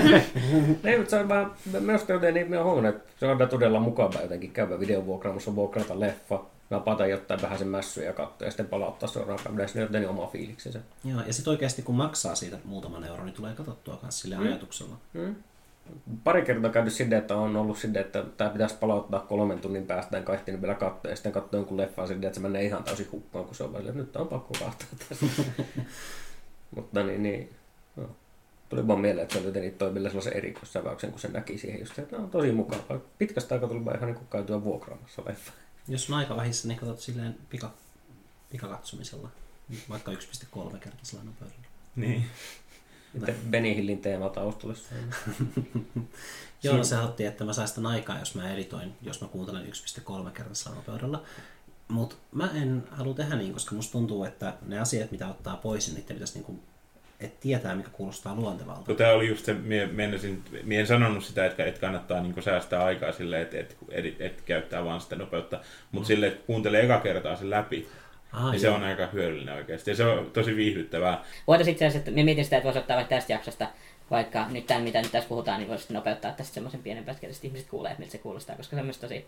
Ei, 0.84 0.96
mutta 0.98 1.10
se 1.10 1.16
on 1.20 1.28
vaan, 1.28 1.52
minusta 1.80 2.12
jotenkin, 2.12 2.46
minä 2.46 2.56
olen 2.56 2.64
huomannut, 2.64 2.96
että 2.96 3.12
se 3.20 3.26
on 3.26 3.48
todella 3.48 3.80
mukavaa 3.80 4.22
jotenkin 4.22 4.50
käydä 4.50 4.80
videovuokraamossa, 4.80 5.54
vuokrata 5.54 6.00
leffa, 6.00 6.40
napata 6.70 7.06
jotain 7.06 7.42
vähän 7.42 7.58
sen 7.58 7.68
mässyä 7.68 8.04
ja 8.04 8.12
katsoa 8.12 8.46
ja 8.46 8.50
sitten 8.50 8.66
palauttaa 8.68 9.08
päivänä. 9.44 9.66
Siinä 9.66 9.82
on 9.82 9.88
jotenkin 9.88 10.10
oma 10.10 10.26
fiiliksensä. 10.26 10.80
Joo, 11.04 11.20
ja 11.26 11.32
sitten 11.32 11.50
oikeasti 11.50 11.82
kun 11.82 11.94
maksaa 11.94 12.34
siitä 12.34 12.58
muutaman 12.64 13.04
euron, 13.04 13.26
niin 13.26 13.34
tulee 13.36 13.54
katsottua 13.54 13.98
myös 14.02 14.20
sille 14.20 14.36
Mm. 14.36 14.42
ajatuksella. 14.46 14.96
Mm. 15.12 15.34
Pari 16.24 16.42
kertaa 16.42 16.70
käynyt 16.70 16.92
silleen, 16.92 17.20
että 17.20 17.36
on 17.36 17.56
ollut 17.56 17.78
silleen, 17.78 18.04
että 18.04 18.24
tämä 18.36 18.50
pitäisi 18.50 18.74
palauttaa 18.74 19.20
kolmen 19.20 19.58
tunnin 19.58 19.86
päästä, 19.86 20.16
en 20.18 20.24
kaihti 20.24 20.52
niin 20.52 20.62
vielä 20.62 20.74
katsoa, 20.74 21.10
ja 21.10 21.16
sitten 21.16 21.32
katsoin 21.32 21.60
jonkun 21.60 21.76
leffaa 21.76 22.06
silleen, 22.06 22.26
että 22.26 22.34
se 22.34 22.40
menee 22.40 22.64
ihan 22.64 22.84
täysin 22.84 23.08
hukkaan, 23.12 23.44
kun 23.44 23.54
se 23.54 23.64
on 23.64 23.72
välillä, 23.72 23.90
että 23.90 24.02
nyt 24.02 24.16
on 24.16 24.28
pakko 24.28 24.54
katsoa 24.64 24.88
tästä. 25.08 25.26
Mutta 26.76 27.02
niin, 27.02 27.22
niin 27.22 27.54
no. 27.96 28.10
Tuli 28.68 28.86
vaan 28.86 29.00
mieleen, 29.00 29.22
että 29.22 29.32
se 29.32 29.38
oli 29.38 29.46
jotenkin 29.46 29.74
toi 29.74 29.94
vielä 29.94 30.08
sellaisen 30.08 30.36
erikoissäväyksen, 30.36 31.10
kun 31.10 31.20
se 31.20 31.28
näki 31.28 31.58
siihen 31.58 31.80
just, 31.80 31.98
että 31.98 32.16
no, 32.16 32.22
on 32.22 32.30
tosi 32.30 32.52
mukavaa. 32.52 33.00
Pitkästä 33.18 33.54
aikaa 33.54 33.68
tuli 33.68 33.84
vaan 33.84 33.96
ihan 33.96 34.12
niin 34.12 34.26
käytyä 34.30 34.64
vuokraamassa 34.64 35.22
leffa. 35.26 35.52
Jos 35.88 36.10
on 36.10 36.16
aika 36.16 36.36
vähissä, 36.36 36.68
niin 36.68 36.78
katsot 36.78 37.00
silleen 37.00 37.36
pika, 37.50 37.70
pikakatsomisella, 38.50 39.28
vaikka 39.90 40.12
1,3 40.12 40.78
kertaisella 40.78 41.24
nopeudella. 41.24 41.66
Niin. 41.96 42.24
Sitten 43.12 43.34
Benny 43.50 43.74
Hillin 43.74 43.98
teema 43.98 44.28
taustalle. 44.28 44.74
Joo, 46.62 46.76
no 46.76 46.84
se 46.84 46.98
otti, 46.98 47.24
että 47.24 47.44
mä 47.44 47.52
saan 47.52 47.68
sitä 47.68 47.88
aikaa, 47.88 48.18
jos 48.18 48.34
mä 48.34 48.52
editoin, 48.52 48.92
jos 49.02 49.20
mä 49.20 49.28
kuuntelen 49.28 49.66
1,3 49.66 50.30
kertaisella 50.30 50.76
nopeudella. 50.76 51.22
Mutta 51.88 52.16
mä 52.32 52.50
en 52.54 52.84
halua 52.90 53.14
tehdä 53.14 53.36
niin, 53.36 53.52
koska 53.52 53.74
musta 53.74 53.92
tuntuu, 53.92 54.24
että 54.24 54.52
ne 54.66 54.80
asiat, 54.80 55.10
mitä 55.10 55.28
ottaa 55.28 55.56
pois, 55.56 55.88
niin 55.88 55.94
niiden 55.94 56.16
pitäisi 56.16 56.34
niinku, 56.34 56.58
et 57.20 57.40
tietää, 57.40 57.74
mikä 57.74 57.88
kuulostaa 57.88 58.34
luontevalta. 58.34 58.84
No, 58.88 58.94
tämä 58.94 59.12
oli 59.12 59.28
just 59.28 59.44
se, 59.44 59.54
mie, 59.54 59.86
mie 60.62 60.80
en 60.80 60.86
sanonut 60.86 61.24
sitä, 61.24 61.46
että, 61.46 61.64
että 61.64 61.80
kannattaa 61.80 62.20
niin 62.20 62.42
säästää 62.42 62.84
aikaa 62.84 63.12
silleen, 63.12 63.42
että, 63.42 63.58
että, 63.58 63.74
että, 63.90 64.24
että 64.24 64.42
käyttää 64.46 64.84
vaan 64.84 65.00
sitä 65.00 65.16
nopeutta, 65.16 65.60
mutta 65.92 66.04
mm. 66.04 66.06
silleen, 66.06 66.32
että 66.32 66.46
kuuntelee 66.46 66.84
eka 66.84 67.00
kertaa 67.00 67.36
sen 67.36 67.50
läpi, 67.50 67.88
Ah, 68.32 68.50
niin 68.50 68.60
se 68.60 68.70
on 68.70 68.82
aika 68.82 69.06
hyödyllinen 69.06 69.54
oikeasti. 69.54 69.90
Ja 69.90 69.96
se 69.96 70.04
on 70.04 70.30
tosi 70.30 70.56
viihdyttävää. 70.56 71.24
Voitaisiin 71.46 71.72
itse 71.72 71.86
asiassa, 71.86 72.10
että 72.10 72.24
mietin 72.24 72.44
sitä, 72.44 72.56
että 72.56 72.64
voisi 72.64 72.78
ottaa 72.78 72.96
vaikka 72.96 73.16
tästä 73.16 73.32
jaksosta, 73.32 73.66
vaikka 74.10 74.46
nyt 74.48 74.66
tämän, 74.66 74.82
mitä 74.82 75.02
nyt 75.02 75.12
tässä 75.12 75.28
puhutaan, 75.28 75.58
niin 75.58 75.68
voisi 75.68 75.92
nopeuttaa 75.92 76.32
tästä 76.32 76.54
semmoisen 76.54 76.82
pienen 76.82 77.04
pätkän, 77.04 77.30
että 77.30 77.46
ihmiset 77.46 77.68
kuulee, 77.68 77.90
että 77.90 78.00
miltä 78.00 78.12
se 78.12 78.18
kuulostaa, 78.18 78.56
koska 78.56 78.76
se 78.76 78.80
on 78.80 78.86
myös 78.86 78.98
tosi 78.98 79.26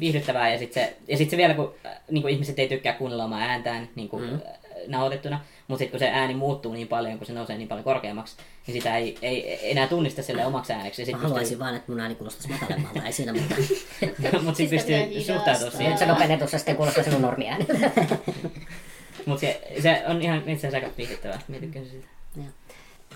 viihdyttävää. 0.00 0.52
Ja 0.52 0.58
sitten 0.58 0.84
se, 0.84 0.96
ja 1.08 1.16
sit 1.16 1.30
se 1.30 1.36
vielä, 1.36 1.54
kun 1.54 1.74
äh, 1.86 2.00
niin 2.10 2.22
kuin 2.22 2.34
ihmiset 2.34 2.58
ei 2.58 2.68
tykkää 2.68 2.92
kuunnella 2.92 3.24
omaa 3.24 3.40
ääntään 3.40 3.88
niin 3.94 4.08
kuin, 4.08 4.30
mm. 4.30 4.40
Nauhoitettuna, 4.86 5.40
mutta 5.68 5.78
sitten 5.78 5.90
kun 5.90 5.98
se 5.98 6.10
ääni 6.10 6.34
muuttuu 6.34 6.72
niin 6.72 6.88
paljon, 6.88 7.18
kun 7.18 7.26
se 7.26 7.32
nousee 7.32 7.58
niin 7.58 7.68
paljon 7.68 7.84
korkeammaksi, 7.84 8.36
niin 8.66 8.74
sitä 8.74 8.96
ei, 8.96 9.18
ei 9.22 9.70
enää 9.70 9.86
tunnista 9.86 10.22
sille 10.22 10.46
omaksi 10.46 10.72
ääneksi. 10.72 11.02
Ja 11.02 11.06
sit 11.06 11.14
Mä 11.14 11.22
haluaisin 11.22 11.58
vaan, 11.58 11.74
että 11.74 11.92
mun 11.92 12.00
ääni 12.00 12.14
kuulostaisi 12.14 12.48
matalemmalta, 12.48 13.02
ei 13.06 13.12
siinä 13.12 13.32
mitään. 13.32 13.62
mutta 14.44 14.56
sitten 14.56 14.78
sitä 14.78 14.92
pystyy 14.92 15.22
suhtautumaan 15.22 15.76
siihen. 15.76 15.98
Se 15.98 16.06
nopeutetussa 16.06 16.58
sitten 16.58 16.76
kuulostaa 16.76 17.04
sinun 17.04 17.22
normiääni. 17.22 17.66
Mutta 19.26 19.40
se, 19.40 19.60
se, 19.82 20.02
on 20.06 20.22
ihan 20.22 20.38
itse 20.38 20.52
asiassa 20.52 20.76
aika 20.76 20.96
viihdyttävää. 20.98 21.40
Mä 21.48 21.56
tykkäsin 21.56 21.90
siitä. 21.90 22.08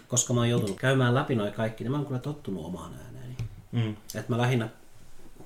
koska 0.09 0.35
mä 0.35 0.41
oon 0.41 0.49
joutunut 0.49 0.77
käymään 0.77 1.15
läpi 1.15 1.35
noin 1.35 1.53
kaikki, 1.53 1.85
niin 1.85 1.91
mä 1.91 1.97
oon 1.97 2.07
kyllä 2.07 2.21
tottunut 2.21 2.65
omaan 2.65 2.95
ääneeni. 3.05 3.37
Mm. 3.73 3.97
Että 4.15 4.33
mä 4.33 4.39
lähinnä 4.39 4.69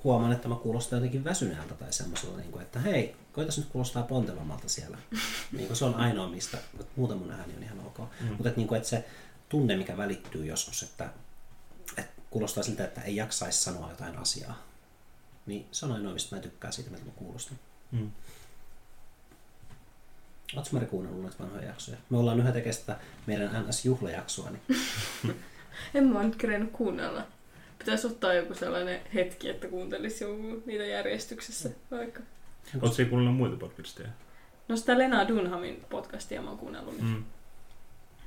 huomaan, 0.03 0.31
että 0.31 0.47
mä 0.47 0.55
kuulostan 0.55 0.97
jotenkin 0.97 1.23
väsyneeltä 1.23 1.73
tai 1.73 1.93
semmoisella, 1.93 2.37
niin 2.37 2.51
kuin, 2.51 2.61
että 2.61 2.79
hei, 2.79 3.15
koitas 3.33 3.57
nyt 3.57 3.67
kuulostaa 3.67 4.03
pontevammalta 4.03 4.69
siellä. 4.69 4.97
niin 5.51 5.67
kuin 5.67 5.77
se 5.77 5.85
on 5.85 5.95
ainoa, 5.95 6.29
mistä 6.29 6.57
mutta 6.77 6.91
muuten 6.95 7.17
mun 7.17 7.31
ääni 7.31 7.53
on 7.57 7.63
ihan 7.63 7.79
ok. 7.79 7.97
Mm. 7.97 8.27
Mutta 8.27 8.49
että, 8.49 8.59
niin 8.59 8.67
kuin, 8.67 8.77
että 8.77 8.89
se 8.89 9.05
tunne, 9.49 9.77
mikä 9.77 9.97
välittyy 9.97 10.45
joskus, 10.45 10.83
että, 10.83 11.09
että 11.97 12.21
kuulostaa 12.29 12.63
siltä, 12.63 12.83
että 12.83 13.01
ei 13.01 13.15
jaksaisi 13.15 13.63
sanoa 13.63 13.89
jotain 13.89 14.17
asiaa, 14.17 14.67
niin 15.45 15.67
se 15.71 15.85
on 15.85 15.91
ainoa, 15.91 16.13
mistä 16.13 16.35
mä 16.35 16.41
tykkään 16.41 16.73
siitä, 16.73 16.91
mitä 16.91 17.05
mä 17.05 17.11
kuulostan. 17.15 17.59
Mm. 17.91 18.11
Oletko 20.55 20.69
Mari 20.73 20.85
kuunnellut 20.85 21.21
noita 21.21 21.43
vanhoja 21.43 21.67
jaksoja? 21.67 21.97
Me 22.09 22.17
ollaan 22.17 22.39
yhä 22.39 22.51
tekemään 22.51 22.73
sitä 22.73 22.99
meidän 23.27 23.65
NS-juhlajaksoa, 23.65 24.49
niin 24.51 24.81
En 25.95 26.07
mä 26.07 26.15
oon 26.15 26.25
nyt 26.25 26.35
kerennyt 26.35 26.71
kuunnella. 26.71 27.27
Pitäisi 27.79 28.07
ottaa 28.07 28.33
joku 28.33 28.53
sellainen 28.53 29.01
hetki, 29.13 29.49
että 29.49 29.67
kuuntelisi 29.67 30.23
joku 30.23 30.63
niitä 30.65 30.85
järjestyksessä 30.85 31.69
vaikka. 31.91 32.21
Oletko 32.73 32.95
se 32.95 33.05
kuunnellut 33.05 33.37
muita 33.37 33.57
podcasteja? 33.57 34.09
No 34.67 34.77
sitä 34.77 34.97
Lena 34.97 35.27
Dunhamin 35.27 35.85
podcastia 35.89 36.41
mä 36.41 36.49
oon 36.49 36.59
kuunnellut 36.59 36.93
nyt. 36.93 37.03
Mm. 37.03 37.23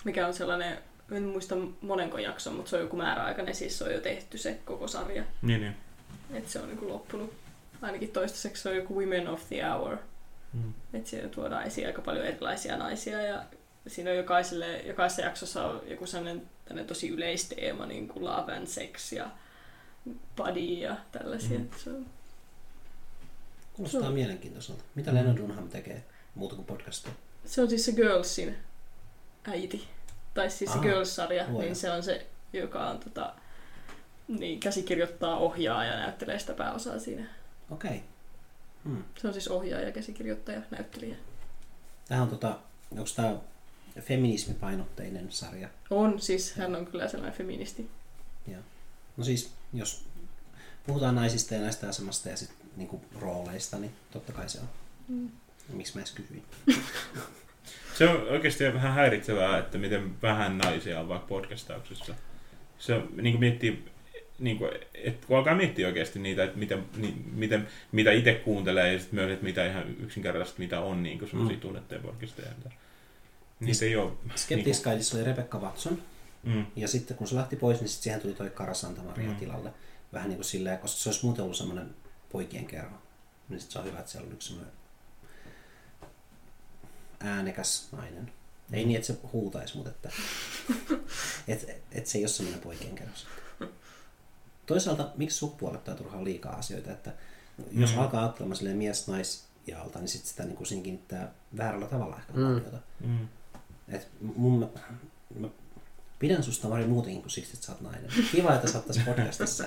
Mikä 0.05 0.27
on 0.27 0.35
sellainen, 0.35 0.79
en 1.13 1.23
muista 1.23 1.55
monenko 1.81 2.19
jakso, 2.19 2.51
mutta 2.51 2.71
se 2.71 2.77
on 2.77 2.83
joku 2.83 2.97
määräaikainen, 2.97 3.55
siis 3.55 3.79
se 3.79 3.85
on 3.85 3.93
jo 3.93 4.01
tehty 4.01 4.39
se 4.39 4.59
koko 4.65 4.89
sarja. 4.89 5.25
Niin, 5.43 5.61
niin. 5.61 5.77
Että 6.35 6.51
se 6.51 6.61
on 6.61 6.69
niinku 6.69 6.89
loppunut. 6.89 7.33
Ainakin 7.83 8.09
toistaiseksi 8.09 8.63
se 8.63 8.69
on 8.69 8.77
joku 8.77 9.01
Women 9.01 9.29
of 9.29 9.49
the 9.49 9.63
Hour. 9.63 9.97
Mm. 10.53 10.75
Että 10.95 11.11
siellä 11.11 11.29
tuodaan 11.29 11.67
esiin 11.67 11.87
aika 11.87 12.03
paljon 12.03 12.27
erilaisia 12.27 12.77
naisia 12.77 13.23
ja 13.23 13.43
siinä 13.87 14.11
on 14.11 14.17
jokaiselle, 14.17 14.79
jokaisessa 14.79 15.23
jaksossa 15.23 15.67
on 15.67 15.83
joku 15.87 16.07
sellainen 16.07 16.43
tosi 16.87 17.09
yleisteema, 17.09 17.87
niin 17.87 18.09
kuin 18.09 18.25
love 18.25 18.53
and 18.57 18.67
sex 18.67 19.13
ja 19.13 19.31
body 20.37 20.61
ja 20.61 20.97
tällaisia. 21.13 21.59
Mm. 21.59 21.69
Se 21.77 21.91
on, 21.91 22.07
kuulostaa 23.75 24.01
Se 24.01 24.07
on- 24.07 24.15
mielenkiintoiselta. 24.15 24.85
Mitä 24.95 25.15
Lena 25.15 25.37
Dunham 25.37 25.69
tekee 25.69 26.05
muuta 26.35 26.55
kuin 26.55 26.67
podcastia? 26.67 27.13
se 27.45 27.63
on 27.63 27.69
siis 27.69 27.85
se 27.85 27.93
Girlsin 27.93 28.57
äiti. 29.45 29.89
Tai 30.35 30.51
siis 30.51 30.73
se 30.73 30.79
Aha, 30.79 30.83
Girls-sarja, 30.87 31.45
luoja. 31.49 31.65
niin 31.65 31.77
se 31.77 31.91
on 31.91 32.03
se, 32.03 32.27
joka 32.53 32.91
on 32.91 32.99
tota, 32.99 33.35
niin, 34.29 34.61
käsikirjoittaa, 34.61 35.37
ohjaa 35.39 35.85
ja 35.85 35.97
näyttelee 35.97 36.39
sitä 36.39 36.53
pääosaa 36.53 36.99
siinä. 36.99 37.27
Okei. 37.71 37.91
Okay. 37.91 38.01
Hmm. 38.85 39.05
Se 39.19 39.27
on 39.27 39.33
siis 39.33 39.49
ohjaaja, 39.49 39.93
käsikirjoittaja, 39.93 40.61
näyttelijä. 40.71 41.17
Tämä 42.09 42.23
on 42.23 42.29
tota, 42.29 42.59
onko 42.91 43.05
tämä 43.17 43.37
feminismipainotteinen 44.01 45.33
sarja? 45.33 45.69
On, 45.91 46.21
siis 46.21 46.55
hän 46.55 46.77
on 46.77 46.87
kyllä 46.87 47.09
sellainen 47.09 47.39
feministi. 47.39 47.91
No 49.17 49.25
siis, 49.25 49.51
jos 49.73 50.05
puhutaan 50.87 51.15
naisista 51.15 51.55
ja 51.55 51.61
näistä 51.61 51.89
asemasta 51.89 52.29
ja 52.29 52.37
sitten 52.37 52.64
niinku 52.77 53.01
rooleista, 53.21 53.79
niin 53.79 53.93
totta 54.11 54.33
kai 54.33 54.49
se 54.49 54.59
on. 54.61 54.69
Mm. 55.09 55.29
Miksi 55.73 55.95
mä 55.95 56.01
edes 56.01 56.13
kysyin? 56.13 56.43
Se 57.99 58.09
on 58.09 58.29
oikeasti 58.29 58.65
vähän 58.65 58.93
häiritsevää, 58.93 59.59
että 59.59 59.79
miten 59.79 60.23
vähän 60.23 60.59
naisia 60.59 61.01
on 61.01 61.09
vaikka 61.09 61.27
podcastauksessa. 61.27 62.15
Se 62.79 62.95
on, 62.95 63.09
niin 63.17 63.33
kuin 63.33 63.41
miettii, 63.41 63.85
niin 64.39 64.59
kuin, 64.59 64.71
että 64.95 65.27
kun 65.27 65.37
alkaa 65.39 65.55
miettiä 65.55 65.87
oikeasti 65.87 66.19
niitä, 66.19 66.45
että 66.45 66.59
miten, 66.59 66.85
niin, 66.97 67.25
miten, 67.35 67.69
mitä 67.93 68.13
itse 68.13 68.35
kuuntelee 68.35 68.93
ja 68.93 68.99
sitten 68.99 69.15
myös, 69.21 69.31
että 69.33 69.45
mitä 69.45 69.67
ihan 69.71 69.85
yksinkertaisesti 70.01 70.63
mitä 70.63 70.81
on 70.81 71.03
niin 71.03 71.19
kuin 71.19 71.29
semmoisia 71.31 71.57
Mm. 71.57 71.61
tunnettuja 71.61 72.01
podcasteja. 72.01 72.49
Mitä, 72.59 72.71
niitä 73.61 73.85
ei 73.85 73.97
ole. 73.97 74.13
Skeptics 74.35 74.83
Guideissa 74.83 75.17
oli 75.17 75.25
Rebecca 75.25 75.59
Watson, 75.59 76.03
Mm, 76.43 76.67
ja 76.77 76.89
sitten 76.89 77.17
kun 77.17 77.27
se 77.29 77.35
lähti 77.35 77.57
pois, 77.57 77.81
niin 77.81 77.89
sitten 77.89 78.03
siihen 78.05 78.21
tuli 78.21 78.33
toi 78.35 78.51
Kara 78.51 78.75
Santamaria 78.75 79.29
Mm. 79.31 79.37
tilalle. 79.37 79.71
Vähän 80.13 80.29
niin 80.29 80.37
kuin 80.37 80.45
silleen, 80.45 80.79
koska 80.79 80.99
se 80.99 81.09
olisi 81.09 81.25
muuten 81.25 81.43
ollut 81.45 81.57
semmoinen 81.57 81.87
poikien 82.35 82.67
kerho. 82.67 82.97
Niin 83.49 83.61
se 83.61 83.79
on 83.79 83.85
hyvä, 83.85 83.99
että 83.99 84.11
siellä 84.13 84.27
on 84.27 84.33
yksi 84.33 84.57
äänekäs 87.21 87.89
nainen. 87.93 88.33
Ei 88.73 88.85
niin, 88.85 88.97
että 88.97 89.07
se 89.07 89.19
huutaisi, 89.33 89.77
mutta 89.77 89.91
että, 89.91 90.11
et, 91.49 91.83
et 91.93 92.07
se 92.07 92.19
ei 92.19 92.25
ole 92.25 92.29
semmoinen 92.29 92.61
poikien 92.63 92.95
kerho. 92.95 93.15
Toisaalta, 94.67 95.11
miksi 95.17 95.39
sukupuolettaa 95.39 95.95
turhaan 95.95 96.25
liikaa 96.25 96.57
asioita, 96.57 96.93
että 96.93 97.13
jos 97.73 97.93
Mm. 97.95 97.99
alkaa 97.99 98.23
ajattelemaan 98.23 98.57
silleen 98.57 98.77
mies 98.77 99.09
nais 99.09 99.45
jaalta, 99.67 99.99
niin 99.99 100.09
sitten 100.09 100.29
sitä 100.31 100.45
niin 100.45 100.57
kuin 100.57 100.67
siinä 100.67 100.83
kiinnittää 100.83 101.33
väärällä 101.57 101.87
tavalla 101.87 102.17
ehkä 102.17 102.33
Mm. 102.33 102.39
huomiota. 102.43 102.79
mm, 103.01 103.29
Et 103.89 104.09
mun, 104.37 104.73
mä 105.39 105.49
pidän 106.25 106.43
susta 106.43 106.69
Mari 106.69 106.87
muutenkin 106.87 107.23
kuin 107.23 107.31
siksi, 107.31 107.53
että 107.55 107.67
sä 107.67 107.73
oot 107.73 107.81
nainen. 107.81 108.11
Kiva, 108.33 108.55
että 108.55 108.69
sä 108.71 108.79
oot 108.79 108.87
tässä 108.87 109.03
podcastissa, 109.07 109.65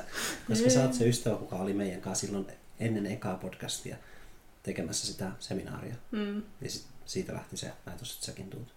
koska 0.47 0.69
sä 0.69 0.83
oot 0.83 0.93
se 0.93 1.07
ystävä, 1.09 1.35
kuka 1.35 1.55
oli 1.55 1.73
meidän 1.73 2.01
kanssa 2.01 2.25
silloin 2.27 2.47
ennen 2.79 3.05
ekaa 3.05 3.35
podcastia 3.37 3.95
tekemässä 4.63 5.07
sitä 5.07 5.31
seminaaria. 5.39 5.95
Mm. 6.11 6.41
Ja 6.61 6.69
sit 6.69 6.85
siitä 7.05 7.33
lähti 7.33 7.57
se 7.57 7.71
ajatus, 7.87 8.13
että 8.15 8.25
säkin 8.25 8.49
tuut. 8.49 8.73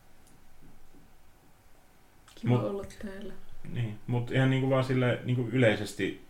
Kiva 2.35 2.55
Mut- 2.57 2.65
olla 2.65 2.85
täällä. 3.07 3.33
niin, 3.73 3.99
mutta 4.07 4.35
ihan 4.35 4.51
niin 4.51 4.61
kuin 4.61 4.71
vaan 4.71 4.85
sille 4.85 5.19
niin 5.25 5.37
kuin 5.37 5.49
yleisesti, 5.51 6.21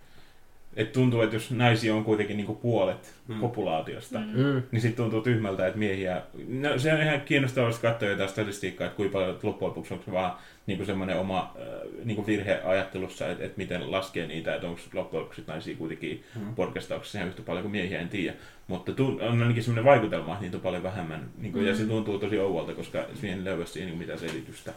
että 0.77 0.93
tuntuu, 0.93 1.21
että 1.23 1.37
jos 1.37 1.51
naisia 1.51 1.95
on 1.95 2.05
kuitenkin 2.05 2.37
niin 2.37 2.47
kuin 2.47 2.59
puolet 2.59 3.15
Mm. 3.29 3.41
populaatiosta, 3.41 4.19
Mm. 4.19 4.27
Mm. 4.27 4.63
niin 4.73 4.83
sitten 4.83 4.97
tuntuu 5.05 5.21
tyhmältä, 5.21 5.67
että 5.67 5.79
miehiä... 5.79 6.23
No, 6.49 6.79
se 6.79 6.93
on 6.95 7.03
ihan 7.03 7.21
kiinnostavaa 7.21 7.71
katsoa 7.83 8.09
jotain 8.09 8.29
statistiikkaa, 8.29 8.87
että 8.87 8.97
kuinka 8.97 9.13
paljon 9.13 9.39
loppujen 9.43 9.69
lopuksi 9.69 9.93
onko 9.95 10.05
se 10.05 10.13
vaan 10.13 10.39
niin 10.67 10.87
semmoinen 10.87 11.19
oma 11.19 11.55
äh, 11.61 12.05
niin 12.05 12.27
virhe 12.27 12.61
ajattelussa, 12.65 13.29
että, 13.29 13.45
että 13.45 13.59
miten 13.59 13.91
laskee 13.93 14.27
niitä, 14.27 14.55
että 14.55 14.69
onko 14.69 14.81
loppujen 14.93 15.23
lopuksi 15.23 15.45
naisia 15.47 15.77
kuitenkin 15.77 16.25
Mm. 16.37 16.55
podcastauksessa 16.55 17.19
ihan 17.19 17.29
yhtä 17.29 17.43
paljon 17.43 17.63
kuin 17.63 17.73
miehiä, 17.73 18.01
en 18.01 18.09
tiedä. 18.09 18.37
Mutta 18.69 18.93
tun, 18.93 19.21
on 19.23 19.43
ainakin 19.43 19.63
semmoinen 19.65 19.85
vaikutelma, 19.85 20.33
että 20.33 20.43
niitä 20.43 20.57
on 20.57 20.63
paljon 20.63 20.83
vähemmän, 20.83 21.29
niin 21.39 21.53
kuin, 21.53 21.67
ja 21.67 21.77
se 21.77 21.83
Mm. 21.83 21.89
tuntuu 21.89 22.19
tosi 22.19 22.39
ouvolta, 22.39 22.75
koska 22.75 23.05
siihen 23.21 23.45
löydä 23.45 23.65
siihen 23.67 23.89
niin 23.89 23.99
mitään 23.99 24.19
selitystä. 24.19 24.73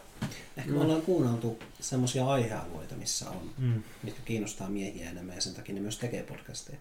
Ehkä 0.56 0.70
me 0.72 0.80
ollaan 0.80 1.02
kuunneltu 1.02 1.58
semmoisia 1.80 2.26
aihealueita, 2.26 2.94
missä 2.94 3.30
on, 3.30 3.50
Mm. 3.58 3.82
mitkä 4.02 4.20
kiinnostaa 4.24 4.68
miehiä 4.70 5.10
enemmän 5.10 5.34
ja 5.34 5.40
sen 5.40 5.54
takia 5.54 5.74
ne 5.74 5.80
myös 5.80 5.98
tekee 5.98 6.22
podcasteja. 6.22 6.78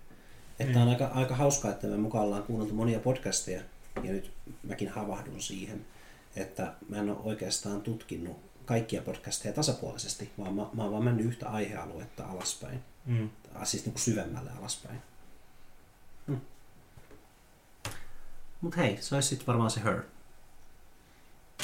Että 0.60 0.80
on 0.80 0.88
aika, 0.90 1.06
aika 1.14 1.36
hauskaa, 1.36 1.72
että 1.72 1.88
me 1.88 1.98
mukaan 1.98 2.26
ollaan 2.26 2.44
kuunneltu 2.44 2.74
monia 2.74 3.00
podcasteja 3.00 3.62
ja 4.04 4.12
nyt 4.12 4.32
mäkin 4.64 4.90
havahdun 4.90 5.42
siihen, 5.42 5.86
että 6.36 6.74
mä 6.90 6.98
en 6.98 7.10
ole 7.10 7.18
oikeastaan 7.24 7.82
tutkinut 7.82 8.38
kaikkia 8.66 9.02
podcasteja 9.02 9.54
tasapuolisesti, 9.54 10.32
vaan 10.38 10.54
mä, 10.54 10.66
mä 10.74 10.84
oon 10.84 10.92
vaan 10.92 11.04
mennyt 11.04 11.26
yhtä 11.26 11.50
aihealuetta 11.50 12.26
alaspäin, 12.26 12.80
Mm. 13.06 13.30
Siis 13.64 13.86
niin 13.86 13.94
kuin 13.94 14.02
syvemmälle 14.02 14.52
alaspäin. 14.60 15.02
Hmm. 16.28 16.42
Mut 18.62 18.78
hei, 18.78 18.98
se 19.02 19.16
olisi 19.16 19.28
sitten 19.28 19.48
varmaan 19.48 19.72
se 19.72 19.84
Her. 19.84 20.02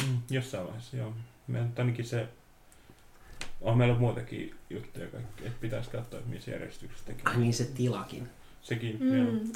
Mm. 0.07 0.21
Jossain 0.29 0.65
vaiheessa, 0.65 0.97
joo. 0.97 1.13
Meillä 1.47 1.67
on 1.67 1.73
ainakin 1.77 2.05
se... 2.05 2.27
On 3.61 3.77
meillä 3.77 3.99
muitakin 3.99 4.55
juttuja 4.69 5.07
kaikki, 5.07 5.45
että 5.45 5.61
pitäisi 5.61 5.89
katsoa, 5.89 6.19
että 6.19 6.31
missä 6.31 6.51
järjestyksessä 6.51 7.05
tekee. 7.05 7.23
Ai 7.25 7.37
niin, 7.37 7.53
se 7.53 7.65
tilakin. 7.65 8.29
Sekin, 8.61 8.97
mm. 8.99 9.17
joo. 9.17 9.31
Mm. 9.31 9.51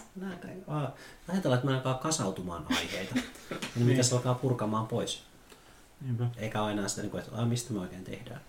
Ajatellaan, 1.27 1.57
että 1.59 1.65
me 1.67 1.73
alkaa 1.73 1.93
kasautumaan 1.93 2.65
aiheita. 2.69 3.15
niin 3.75 3.85
mitä 3.85 4.03
se 4.03 4.15
alkaa 4.15 4.33
purkamaan 4.33 4.87
pois. 4.87 5.23
Niinpä. 6.03 6.27
Eikä 6.37 6.61
ole 6.63 6.71
enää 6.71 6.87
sitä, 6.87 7.01
niin 7.01 7.17
että 7.19 7.35
"Aa, 7.35 7.45
mistä 7.45 7.73
me 7.73 7.79
oikein 7.79 8.03
tehdään. 8.03 8.41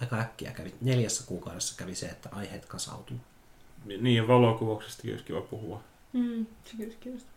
Aika 0.00 0.16
äkkiä 0.18 0.50
kävi, 0.52 0.74
neljässä 0.80 1.24
kuukaudessa 1.26 1.74
kävi 1.76 1.94
se, 1.94 2.06
että 2.06 2.28
aiheet 2.32 2.66
kasautuu. 2.66 3.16
Niin, 3.84 4.06
ja 4.16 4.28
valokuvauksestakin 4.28 5.12
olisi 5.12 5.24
kiva 5.24 5.40
puhua. 5.40 5.82
Mm. 6.12 6.46
Se 6.64 6.76
kyllä 6.76 6.94
kiinnostaa. 7.00 7.32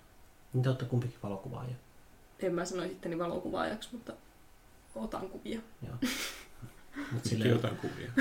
Niin 0.53 0.63
te 0.63 0.69
olette 0.69 0.85
kumpikin 0.85 1.19
valokuvaaja. 1.23 1.75
En 2.39 2.53
mä 2.53 2.65
sanoisi 2.65 2.91
itteni 2.91 3.19
valokuvaajaksi, 3.19 3.89
mutta 3.91 4.13
otan 4.95 5.29
kuvia. 5.29 5.59
Joo. 5.87 5.95
Mut 7.11 7.25
silleen, 7.25 7.49
jotain 7.51 7.77
kuvia. 7.77 8.11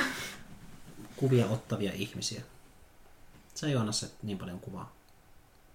kuvia 1.16 1.46
ottavia 1.46 1.92
ihmisiä. 1.94 2.42
Se 3.54 3.66
ei 3.66 3.76
anna 3.76 3.92
se 3.92 4.10
niin 4.22 4.38
paljon 4.38 4.60
kuvaa. 4.60 4.92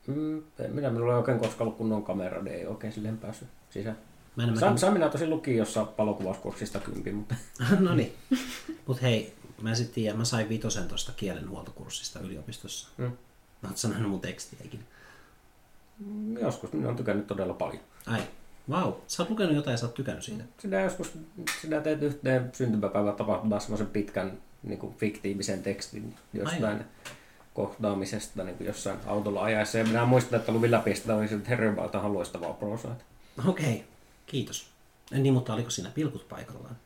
Mm, 0.08 0.44
minä 0.68 0.90
minulla 0.90 1.14
ei 1.14 1.18
oikein 1.18 1.40
koskaan 1.40 1.62
ollut 1.62 1.78
kunnon 1.78 2.04
kamera, 2.04 2.42
niin 2.42 2.56
ei 2.56 2.66
oikein 2.66 2.94
silleen 2.94 3.18
päässyt 3.18 3.48
sisään. 3.70 3.98
Mä 4.42 4.48
en 4.48 4.60
Sam, 4.60 4.78
Sam 4.78 4.94
minä 4.94 5.10
tosi 5.10 5.28
luki 5.28 5.58
jossain 5.58 5.88
valokuvauskurssista 5.98 6.80
kympi, 6.80 7.12
mutta 7.12 7.36
no 7.80 7.96
niin. 7.96 8.14
Mut 8.86 9.02
hei, 9.02 9.34
mä 9.62 9.70
en 9.70 9.76
sit 9.76 9.92
tiedä, 9.92 10.18
mä 10.18 10.26
sain 10.26 10.50
vitosen 10.50 10.88
tosta 10.88 11.12
kielenhuoltokurssista 11.12 12.20
yliopistossa. 12.20 12.90
Mm. 12.98 13.12
Mä 13.62 13.70
oot 13.70 13.78
sanonut 13.78 14.12
mun 14.12 14.22
tekstiäkin. 14.22 14.80
mm, 16.00 16.38
joskus 16.38 16.74
minä 16.74 16.86
olen 16.86 16.98
tykännyt 16.98 17.28
todella 17.28 17.54
paljon. 17.54 17.84
Ai, 18.08 18.22
vau. 18.70 18.84
Wow. 18.92 18.94
Sä 19.08 19.24
oot 19.24 19.30
lukenut 19.30 19.56
jotain 19.56 19.74
ja 19.74 19.78
sä 19.78 19.86
oot 19.86 19.94
tykännyt 19.94 20.24
siitä. 20.24 20.44
Sinä 20.60 20.82
joskus 20.82 21.14
sinä 21.62 21.82
teet 21.82 22.04
yhteen 22.04 22.50
syntymäpäivän 22.54 23.16
tapahtumaan 23.16 23.62
semmoisen 23.62 23.88
pitkän 23.88 24.38
niin 24.64 24.80
kuin 24.80 24.96
fiktiivisen 24.96 25.64
tekstin 25.64 26.16
jostain 26.34 26.66
Aivan. 26.66 26.86
kohtaamisesta 27.54 28.44
niin 28.44 28.58
kuin 28.58 28.68
jossain 28.68 29.00
autolla 29.08 29.44
ajaessa. 29.44 29.78
Ja 29.78 29.86
minä 29.86 30.06
muistan, 30.06 30.40
että 30.40 30.52
luin 30.52 30.72
läpi 30.72 30.96
sitä, 30.96 31.28
siltä 31.28 31.50
herrenvaltahan 31.50 32.14
loistavaa 32.14 32.54
prosaa. 32.54 32.96
Okei, 33.48 33.74
okay. 33.74 33.91
Kiitos. 34.32 34.66
En 35.12 35.24
niin, 35.24 35.34
mutta 35.34 35.54
oliko 35.54 35.70
siinä 35.70 35.90
pilkut 35.90 36.30
paikallaan? 36.30 36.78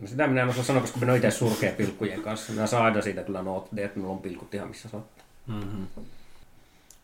No 0.00 0.06
sitä 0.08 0.26
minä 0.26 0.42
en 0.42 0.48
osaa 0.48 0.64
sanoa, 0.64 0.80
koska 0.80 0.98
minä 0.98 1.12
olen 1.12 1.24
itse 1.24 1.38
surkea 1.38 1.72
pilkkujen 1.72 2.22
kanssa. 2.22 2.52
Minä 2.52 2.66
saan 2.66 2.84
aina 2.84 3.02
siitä 3.02 3.22
kyllä 3.22 3.42
nootteja, 3.42 3.84
että 3.86 3.98
minulla 3.98 4.14
on 4.14 4.22
pilkut 4.22 4.54
ihan 4.54 4.68
missä 4.68 4.88
sattuu. 4.88 5.24
Mm-hmm. 5.46 5.86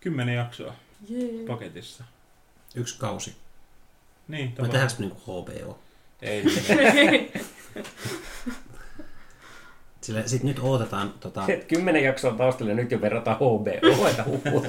Kymmenen 0.01 0.35
jaksoa 0.35 0.75
Jee. 1.09 1.47
paketissa. 1.47 2.05
Yksi 2.75 2.99
kausi. 2.99 3.37
Niin, 4.29 4.55
Vai 4.59 4.69
me 4.69 4.87
niinku 4.99 5.21
HBO? 5.21 5.79
Ei, 6.23 6.45
Sille, 10.01 10.29
sit 10.29 10.43
nyt 10.43 10.59
odotetaan, 10.59 11.15
tota, 11.21 11.45
Et 11.49 11.65
Kymmenen 11.65 12.05
jaksoa 12.05 12.33
taustalla 12.33 12.75
nyt 12.75 12.91
jo 12.91 13.01
verrataan 13.01 13.37
HBO. 13.37 13.65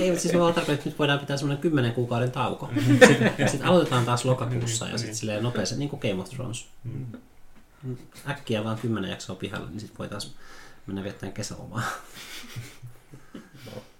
Ei, 0.00 0.10
mutta 0.10 0.22
siis 0.22 0.34
me 0.34 0.40
vaan 0.40 0.54
tarkoitan, 0.54 0.74
että 0.74 0.88
nyt 0.88 0.98
voidaan 0.98 1.18
pitää 1.18 1.36
semmoinen 1.36 1.62
kymmenen 1.62 1.92
kuukauden 1.92 2.30
tauko. 2.30 2.70
Sitten 3.08 3.48
sit 3.48 3.64
aloitetaan 3.64 4.04
taas 4.04 4.24
lokakuussa 4.24 4.88
ja 4.88 4.98
sitten 4.98 5.16
silleen 5.16 5.42
nopeasti, 5.42 5.76
niin 5.76 5.88
kuin 5.88 6.00
Game 6.00 6.22
of 6.22 6.30
Thrones. 6.30 6.66
Äkkiä 8.28 8.64
vaan 8.64 8.78
kymmenen 8.78 9.10
jaksoa 9.10 9.36
pihalle, 9.36 9.70
niin 9.70 9.80
sitten 9.80 9.98
voitaisiin 9.98 10.34
mennä 10.86 11.02
viettämään 11.02 11.34
kesälomaa. 11.34 11.82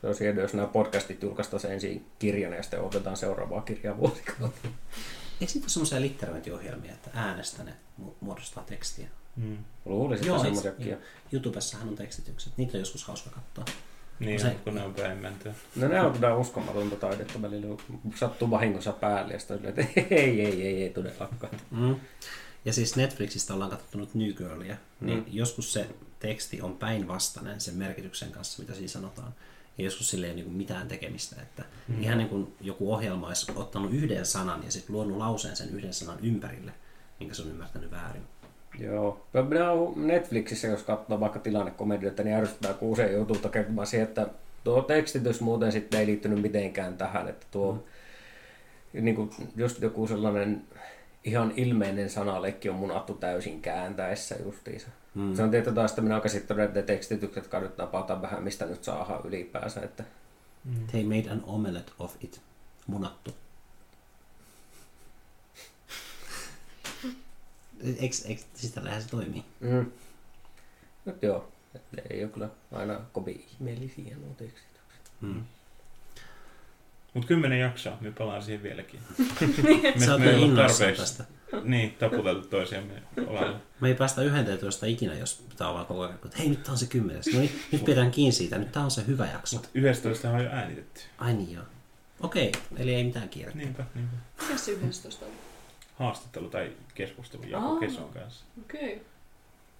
Se 0.01 0.07
olisi 0.07 0.25
hienoa, 0.25 0.43
jos 0.43 0.55
nämä 0.55 0.69
podcastit 0.69 1.23
julkaistaan 1.23 1.73
ensin 1.73 2.07
kirjana 2.19 2.57
ja 2.57 2.62
sitten 2.62 2.81
otetaan 2.81 3.17
seuraavaa 3.17 3.61
kirjaa 3.61 3.97
vuosikautta. 3.97 4.69
Eikö 5.41 5.53
siitä 5.53 5.65
ole 5.65 5.70
semmoisia 5.70 6.01
litterointiohjelmia, 6.01 6.93
että 6.93 7.11
äänestä 7.15 7.65
ne 7.65 7.73
mu- 8.03 8.15
muodostaa 8.20 8.65
tekstiä? 8.67 9.09
Mm. 9.37 9.57
Luulisin, 9.85 10.29
että 10.29 10.43
semmoisiakin. 10.43 10.89
joo. 10.89 11.01
YouTubessahan 11.33 11.89
on 11.89 11.95
tekstitykset. 11.95 12.53
Niitä 12.57 12.73
on 12.77 12.81
joskus 12.81 13.05
hauska 13.05 13.31
katsoa. 13.31 13.65
Niin, 14.19 14.41
Se- 14.41 14.57
kun 14.65 14.75
ne 14.75 14.83
on 14.83 14.95
päin 14.95 15.19
mentyä. 15.19 15.55
No 15.77 15.89
ne 15.89 16.01
on 16.01 16.13
kyllä 16.13 16.35
uskomatonta 16.37 16.97
taidetta 16.97 17.43
välillä. 17.43 17.77
Sattuu 18.15 18.51
vahingossa 18.51 18.93
päälle 18.93 19.33
ja 19.33 19.39
sitten 19.39 19.65
että 19.65 19.83
ei, 19.97 20.41
ei, 20.41 20.63
ei, 20.63 20.83
ei 20.83 20.91
todellakaan. 20.91 21.61
Mm. 21.71 21.97
Ja 22.65 22.73
siis 22.73 22.97
Netflixistä 22.97 23.55
ollaan 23.55 23.71
katsottu 23.71 23.99
nyt 23.99 24.15
New 24.15 24.33
Girlia, 24.33 24.77
niin 25.01 25.25
joskus 25.31 25.73
se 25.73 25.87
teksti 26.19 26.63
on 26.63 26.77
päinvastainen 26.77 27.61
sen 27.61 27.75
merkityksen 27.75 28.31
kanssa, 28.33 28.63
mitä 28.63 28.75
siinä 28.75 28.89
sanotaan. 28.89 29.35
Ja 29.79 29.85
joskus 29.85 30.11
sille 30.11 30.27
ei 30.27 30.33
ole 30.33 30.43
niin 30.43 30.53
mitään 30.53 30.89
tekemistä. 30.89 31.43
Että 31.43 31.65
mm. 31.89 32.03
Ihan 32.03 32.19
niin 32.19 32.29
kuin 32.29 32.55
joku 32.61 32.93
ohjelma 32.93 33.27
olisi 33.27 33.53
ottanut 33.57 33.93
yhden 33.93 34.27
sanan 34.27 34.65
ja 34.65 34.71
sitten 34.73 34.97
luonut 34.97 35.19
lauseen 35.19 35.57
sen 35.57 35.69
yhden 35.69 35.95
sanan 35.95 36.19
ympärille, 36.23 36.73
minkä 37.21 37.35
se 37.35 37.43
on 37.43 37.49
ymmärtänyt 37.49 37.91
väärin. 37.91 38.23
Joo. 38.78 39.27
Minä 39.49 39.70
olen 39.70 40.07
Netflixissä, 40.07 40.69
jos 40.69 40.83
katsoo 40.83 41.20
vaikka 41.20 41.39
tilannekomedioita, 41.39 42.23
niin 42.23 42.36
ärsyttää, 42.36 42.75
kun 42.75 42.91
usein 42.91 43.12
joutuu 43.12 43.36
tekemään 43.36 43.86
siihen, 43.86 44.09
että 44.09 44.27
tuo 44.65 44.83
tekstitys 44.83 45.41
muuten 45.41 45.73
sitten 45.73 46.01
ei 46.01 46.07
liittynyt 46.07 46.43
mitenkään 46.43 46.97
tähän, 46.97 47.28
että 47.28 47.47
tuo 47.51 47.73
mm. 47.73 49.05
niin 49.05 49.17
kuin 49.17 49.31
just 49.57 49.83
joku 49.83 50.07
sellainen 50.07 50.62
ihan 51.25 51.53
ilmeinen 51.57 52.11
sanalekki 52.11 52.69
on 52.69 52.77
munattu 52.77 53.15
täysin 53.15 53.62
kääntäessä 53.62 54.36
justiinsa. 54.44 54.89
Mm. 55.15 55.35
Se 55.35 55.43
on 55.43 55.51
tietysti 55.51 55.75
taas, 55.75 55.91
että 55.91 56.03
minä 56.03 56.15
olen 56.15 56.23
käsittänyt, 56.23 56.65
että 56.65 56.81
ne 56.81 56.86
tekstitykset 56.86 57.47
kannattaa 57.47 57.86
napata 57.86 58.23
vähän, 58.23 58.43
mistä 58.43 58.67
nyt 58.67 58.85
saadaan 58.85 59.27
ylipäänsä. 59.27 59.81
Että 59.81 60.05
They 60.91 61.05
made 61.05 61.31
an 61.31 61.43
omelette 61.47 61.93
of 61.99 62.15
it. 62.20 62.41
Munattu. 62.86 63.35
Eikö, 67.99 68.17
siis 68.55 68.73
tällähän 68.75 69.03
se 69.03 69.09
toimii. 69.09 69.44
mm. 69.61 69.86
Nyt 71.05 71.23
joo, 71.23 71.53
että 71.75 72.03
ei 72.11 72.25
ole 72.25 72.33
kyllä 72.33 72.49
aina 72.73 73.01
kovin 73.12 73.44
ihmeellisiä 73.53 74.17
nuo 74.17 74.35
tekstitykset. 74.36 75.11
Mm. 75.20 75.43
Mutta 77.15 77.28
kymmenen 77.28 77.61
jaksoa, 77.61 77.99
me 78.01 78.11
palaan 78.11 78.43
siihen 78.43 78.62
vieläkin. 78.62 79.01
Sä 80.05 80.12
oot 80.12 80.20
me 80.20 80.31
ei 80.31 80.36
niin 80.36 80.47
innoissaan 80.51 80.94
tästä. 80.94 81.25
Niin, 81.62 81.93
taputeltu 81.93 82.49
toisiamme 82.49 83.03
olalle. 83.27 83.57
Me 83.81 83.89
ei 83.89 83.94
päästä 83.94 84.23
11 84.23 84.86
ikinä, 84.86 85.15
jos 85.15 85.44
pitää 85.49 85.69
olla 85.69 85.85
koko 85.85 86.01
ajan, 86.01 86.15
että 86.15 86.39
hei 86.39 86.49
nyt 86.49 86.62
tää 86.62 86.73
on 86.73 86.78
se 86.78 86.86
kymmenes. 86.86 87.27
No 87.27 87.41
niin, 87.41 87.61
nyt 87.73 87.85
pidetään 87.85 88.11
kiinni 88.11 88.33
siitä, 88.33 88.59
nyt 88.59 88.73
tää 88.73 88.85
on 88.85 88.91
se 88.91 89.07
hyvä 89.07 89.27
jakso. 89.27 89.62
11 89.75 90.31
on 90.31 90.44
jo 90.44 90.51
äänitetty. 90.51 91.01
Ai 91.19 91.35
niin 91.35 91.53
joo. 91.53 91.65
Okei, 92.20 92.53
eli 92.77 92.94
ei 92.94 93.05
mitään 93.05 93.28
kiirettä. 93.28 93.59
Niinpä, 93.59 93.85
niinpä. 93.94 94.17
Mikä 94.43 94.57
se 94.57 94.73
11 94.73 95.27
on? 95.27 95.33
Haastattelu 95.95 96.49
tai 96.49 96.73
keskustelu 96.95 97.43
Jaakko 97.43 97.75
Aa. 97.75 97.81
Keson 97.81 98.09
kanssa. 98.09 98.45
Okei. 98.63 98.95
Okay. 98.95 99.07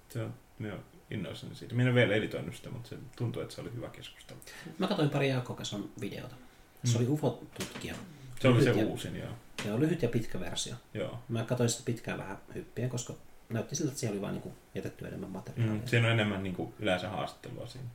Se 0.09 0.21
on, 0.21 0.33
me 0.59 0.73
on 0.73 0.79
innoissani 1.11 1.55
siitä. 1.55 1.75
Minä 1.75 1.89
en 1.89 1.95
vielä 1.95 2.15
editoinut 2.15 2.55
sitä, 2.55 2.69
mutta 2.69 2.89
se 2.89 2.97
tuntuu, 3.15 3.41
että 3.41 3.55
se 3.55 3.61
oli 3.61 3.73
hyvä 3.73 3.89
keskustelu. 3.89 4.39
Mä 4.77 4.87
katsoin 4.87 5.09
pari 5.09 5.29
Jaakko 5.29 5.53
Keson 5.53 5.89
videota. 6.01 6.35
Se 6.83 6.97
oli 6.97 7.07
UFO-tutkija. 7.07 7.95
Se 8.39 8.47
oli 8.47 8.63
se 8.63 8.69
ja- 8.69 8.85
uusin, 8.85 9.15
joo. 9.15 9.31
Joo, 9.65 9.79
lyhyt 9.79 10.01
ja 10.01 10.09
pitkä 10.09 10.39
versio. 10.39 10.75
joo. 10.93 11.19
Mä 11.29 11.43
katsoin 11.43 11.69
sitä 11.69 11.83
pitkään 11.85 12.17
vähän 12.17 12.37
hyppien, 12.55 12.89
koska 12.89 13.13
näytti 13.49 13.75
siltä, 13.75 13.89
että 13.89 13.99
siellä 13.99 14.13
oli 14.13 14.21
vaan 14.21 14.33
niin 14.33 14.53
jätetty 14.75 15.07
enemmän 15.07 15.29
materiaalia. 15.29 15.81
Mm, 15.81 15.87
siinä 15.87 16.07
on 16.07 16.13
enemmän 16.13 16.43
niin 16.43 16.55
kuin, 16.55 16.73
yleensä 16.79 17.09
haastattelua 17.09 17.67
siinä. 17.67 17.87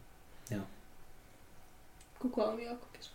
Joo. 0.50 0.62
Kuka 2.18 2.44
on 2.44 2.62
Jaakko 2.62 2.86
Keso? 2.92 3.10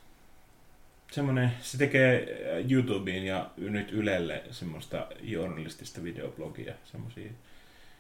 Semmoinen, 1.12 1.52
se 1.62 1.78
tekee 1.78 2.38
äh, 2.58 2.72
YouTubeen 2.72 3.26
ja 3.26 3.50
nyt 3.58 3.92
Ylelle 3.92 4.44
semmoista 4.52 5.08
journalistista 5.22 6.04
videoblogia, 6.04 6.74
semmoisia 6.84 7.32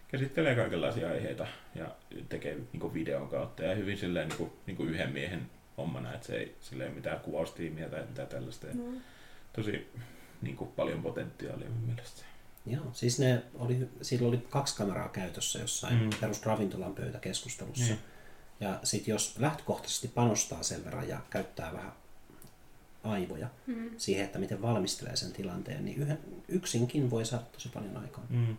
käsittelee 0.07 0.55
kaikenlaisia 0.55 1.09
aiheita 1.09 1.47
ja 1.75 1.95
tekee 2.29 2.57
niin 2.73 2.93
videon 2.93 3.29
kautta 3.29 3.63
ja 3.63 3.75
hyvin 3.75 3.97
silleen 3.97 4.29
niin 4.29 4.37
kuin, 4.37 4.51
niin 4.65 4.77
kuin 4.77 4.89
yhden 4.89 5.11
miehen 5.11 5.49
hommana, 5.77 6.13
että 6.13 6.27
se 6.27 6.35
ei 6.35 6.55
silleen 6.61 6.93
mitään 6.93 7.19
kuvaustiimiä 7.19 7.89
tai 7.89 8.03
mitään 8.09 8.27
tällaista. 8.27 8.67
No. 8.73 8.83
tosi 9.53 9.91
niin 10.41 10.55
kuin, 10.55 10.69
paljon 10.75 11.01
potentiaalia 11.01 11.69
mun 11.69 11.87
mielestä. 11.87 12.23
Joo, 12.65 12.85
siis 12.93 13.19
ne 13.19 13.43
oli, 13.55 13.89
sillä 14.01 14.27
oli 14.27 14.37
kaksi 14.49 14.77
kameraa 14.77 15.09
käytössä 15.09 15.59
jossain 15.59 15.97
Mm. 15.97 16.03
mm. 16.03 16.09
perus 16.21 16.45
ravintolan 16.45 16.95
pöytäkeskustelussa. 16.95 17.93
Niin. 17.93 17.99
Ja 18.59 18.79
sitten 18.83 19.11
jos 19.11 19.35
lähtökohtaisesti 19.39 20.07
panostaa 20.07 20.63
sen 20.63 20.85
verran 20.85 21.09
ja 21.09 21.19
käyttää 21.29 21.73
vähän 21.73 21.91
aivoja 23.05 23.47
Mm. 23.67 23.89
siihen, 23.97 24.25
että 24.25 24.39
miten 24.39 24.61
valmistelee 24.61 25.15
sen 25.15 25.31
tilanteen, 25.31 25.85
niin 25.85 25.97
yhden, 25.97 26.19
yksinkin 26.47 27.09
voi 27.09 27.25
saada 27.25 27.43
tosi 27.51 27.69
paljon 27.69 27.97
aikaa. 27.97 28.23
Mm. 28.29 28.57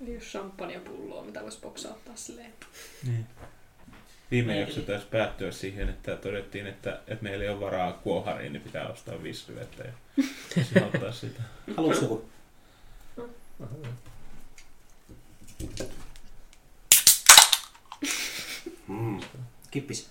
Eli 0.00 0.14
jos 0.14 0.24
champagnepulloa, 0.24 1.24
mitä 1.24 1.42
voisi 1.42 1.60
boksauttaa 1.60 2.16
silleen. 2.16 2.52
Niin. 3.06 3.26
Viime 4.30 4.60
jakso 4.60 4.80
taisi 4.80 5.06
päättyä 5.06 5.52
siihen, 5.52 5.88
että 5.88 6.16
todettiin, 6.16 6.66
että, 6.66 7.00
että 7.06 7.22
meillä 7.22 7.44
ei 7.44 7.50
ole 7.50 7.60
varaa 7.60 7.92
kuohariin, 7.92 8.52
niin 8.52 8.62
pitää 8.62 8.88
ostaa 8.88 9.22
viisi 9.22 9.52
ja 10.56 10.64
se 10.64 10.80
auttaa 10.84 11.12
sitä. 11.12 11.42
Haluatko 11.76 12.02
joku? 12.02 12.28
Mm. 18.88 19.20
Kippis. 19.70 20.10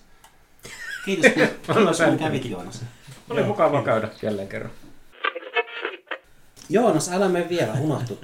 Kiitos, 1.04 1.32
kiitos, 1.32 2.00
kun 2.08 2.18
kävit 2.18 2.44
Joonas. 2.44 2.84
Oli 3.30 3.42
mukava 3.42 3.82
käydä 3.82 4.08
jälleen 4.22 4.48
kerran. 4.48 4.70
Joonas, 6.68 7.08
älä 7.12 7.28
mene 7.28 7.48
vielä, 7.48 7.72
unohtu. 7.72 8.18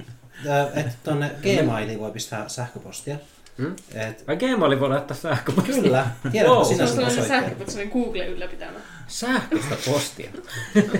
Että 0.75 0.91
tuonne 1.03 1.31
Gmailiin 1.41 1.99
voi 1.99 2.11
pistää 2.11 2.49
sähköpostia. 2.49 3.15
Hmm? 3.57 3.75
Et, 3.93 4.27
Vai 4.27 4.37
Gmaili 4.37 4.79
voi 4.79 4.89
laittaa 4.89 5.17
sähköpostia? 5.17 5.75
kyllä, 5.83 6.07
tiedätkö 6.31 6.55
Wow. 6.55 6.65
Sinä 6.65 6.87
sen 6.87 6.99
osoitteen? 7.05 7.27
sähköpot, 7.27 7.69
sellainen 7.69 7.93
Google 8.03 8.25
ylläpitämä. 8.27 8.79
Sähköistä 9.07 9.75
postia. 9.85 10.29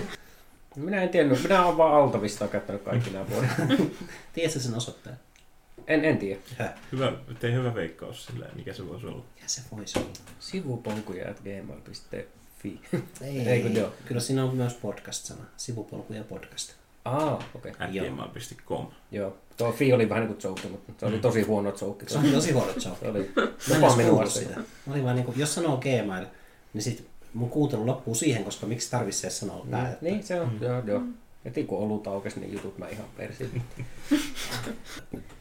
Minä 0.76 1.02
en 1.02 1.08
tiennyt. 1.08 1.42
Minä 1.42 1.64
olen 1.64 1.76
vaan 1.76 1.94
Altavista 1.94 2.48
käyttänyt 2.48 2.82
kaikki 2.82 3.10
nämä 3.10 3.24
vuodet. 3.30 3.50
Tiedätkö 4.32 4.60
sen 4.60 4.74
osoitteen? 4.74 5.16
En, 5.86 6.04
en 6.04 6.18
tiedä. 6.18 6.40
Hyvä, 6.92 7.12
tee 7.40 7.52
hyvä 7.52 7.74
veikkaus 7.74 8.26
silleen, 8.26 8.50
mikä 8.56 8.72
se 8.72 8.88
voisi 8.88 9.06
olla. 9.06 9.24
Ja 9.42 9.48
se 9.48 9.60
voisi 9.76 9.98
olla. 9.98 10.10
Sivupolkuja 10.40 11.30
at 11.30 11.40
gmail.fi. 11.40 12.80
Ei, 13.20 13.48
Eikö 13.48 13.68
joo? 13.68 13.92
Kyllä 14.06 14.20
siinä 14.20 14.44
on 14.44 14.56
myös 14.56 14.74
podcast-sana. 14.74 15.44
Sivupolku 15.56 16.12
ja 16.12 16.24
podcast. 16.24 16.72
Aa, 17.04 17.42
okei. 17.54 17.70
Okay. 17.72 17.90
Joo. 17.90 18.06
gmail.com. 18.06 18.86
Joo. 19.12 19.36
Tuo 19.56 19.72
fi 19.72 19.92
oli 19.92 20.08
vähän 20.08 20.24
niin 20.26 20.34
kuin 20.36 20.50
joke, 20.50 20.68
mutta 20.68 20.92
se 21.00 21.06
oli 21.06 21.18
tosi 21.18 21.42
huono 21.42 21.72
joke. 21.80 22.08
Se 22.08 22.18
on 22.18 22.24
tosi 22.32 22.52
huono 22.52 22.68
joke. 22.68 22.80
Se 23.00 23.08
oli 23.08 23.30
jopa 23.74 23.96
minua 23.96 24.26
sitä. 24.26 24.56
Mä 24.86 24.92
olin 24.92 25.04
vaan 25.04 25.16
niinku, 25.16 25.32
jos 25.36 25.54
sanoo 25.54 25.76
Gmail, 25.76 26.26
niin 26.72 26.82
sit 26.82 27.06
mun 27.34 27.50
kuuntelu 27.50 27.86
loppuu 27.86 28.14
siihen, 28.14 28.44
koska 28.44 28.66
miksi 28.66 28.90
tarvitsisi 28.90 29.30
sanoa 29.38 29.64
Mm, 29.64 29.70
päätä. 29.70 29.98
niin, 30.00 30.22
se 30.22 30.40
on. 30.40 30.58
Joo, 30.60 30.82
joo. 30.86 31.02
Heti 31.46 31.64
kun 31.64 31.78
olut 31.78 32.06
aukesi, 32.06 32.40
niin 32.40 32.52
jutut 32.52 32.78
mä 32.78 32.88
ihan 32.88 33.06
persin. 33.16 33.62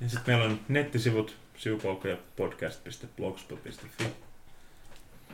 Ja 0.02 0.10
sitten 0.10 0.36
meillä 0.36 0.46
on 0.46 0.60
nettisivut 0.68 1.36
sivupolkuja 1.58 2.18
podcast.blogspot.fi. 2.36 4.04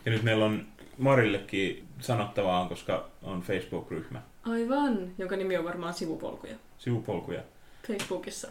Ja 0.06 0.12
nyt 0.12 0.24
meillä 0.24 0.46
on 0.46 0.68
Marillekin 0.98 1.88
sanottavaa, 2.00 2.68
koska 2.70 3.10
on 3.24 3.42
Facebook-ryhmä. 3.42 4.22
Aivan, 4.44 5.12
jonka 5.18 5.36
nimi 5.36 5.58
on 5.58 5.66
varmaan 5.66 5.94
sivupolkuja. 5.94 6.56
Sivupolkuja. 6.78 7.42
Facebookissa 7.88 8.48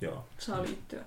Joo. 0.00 0.24
saa 0.38 0.62
liittyä. 0.62 1.04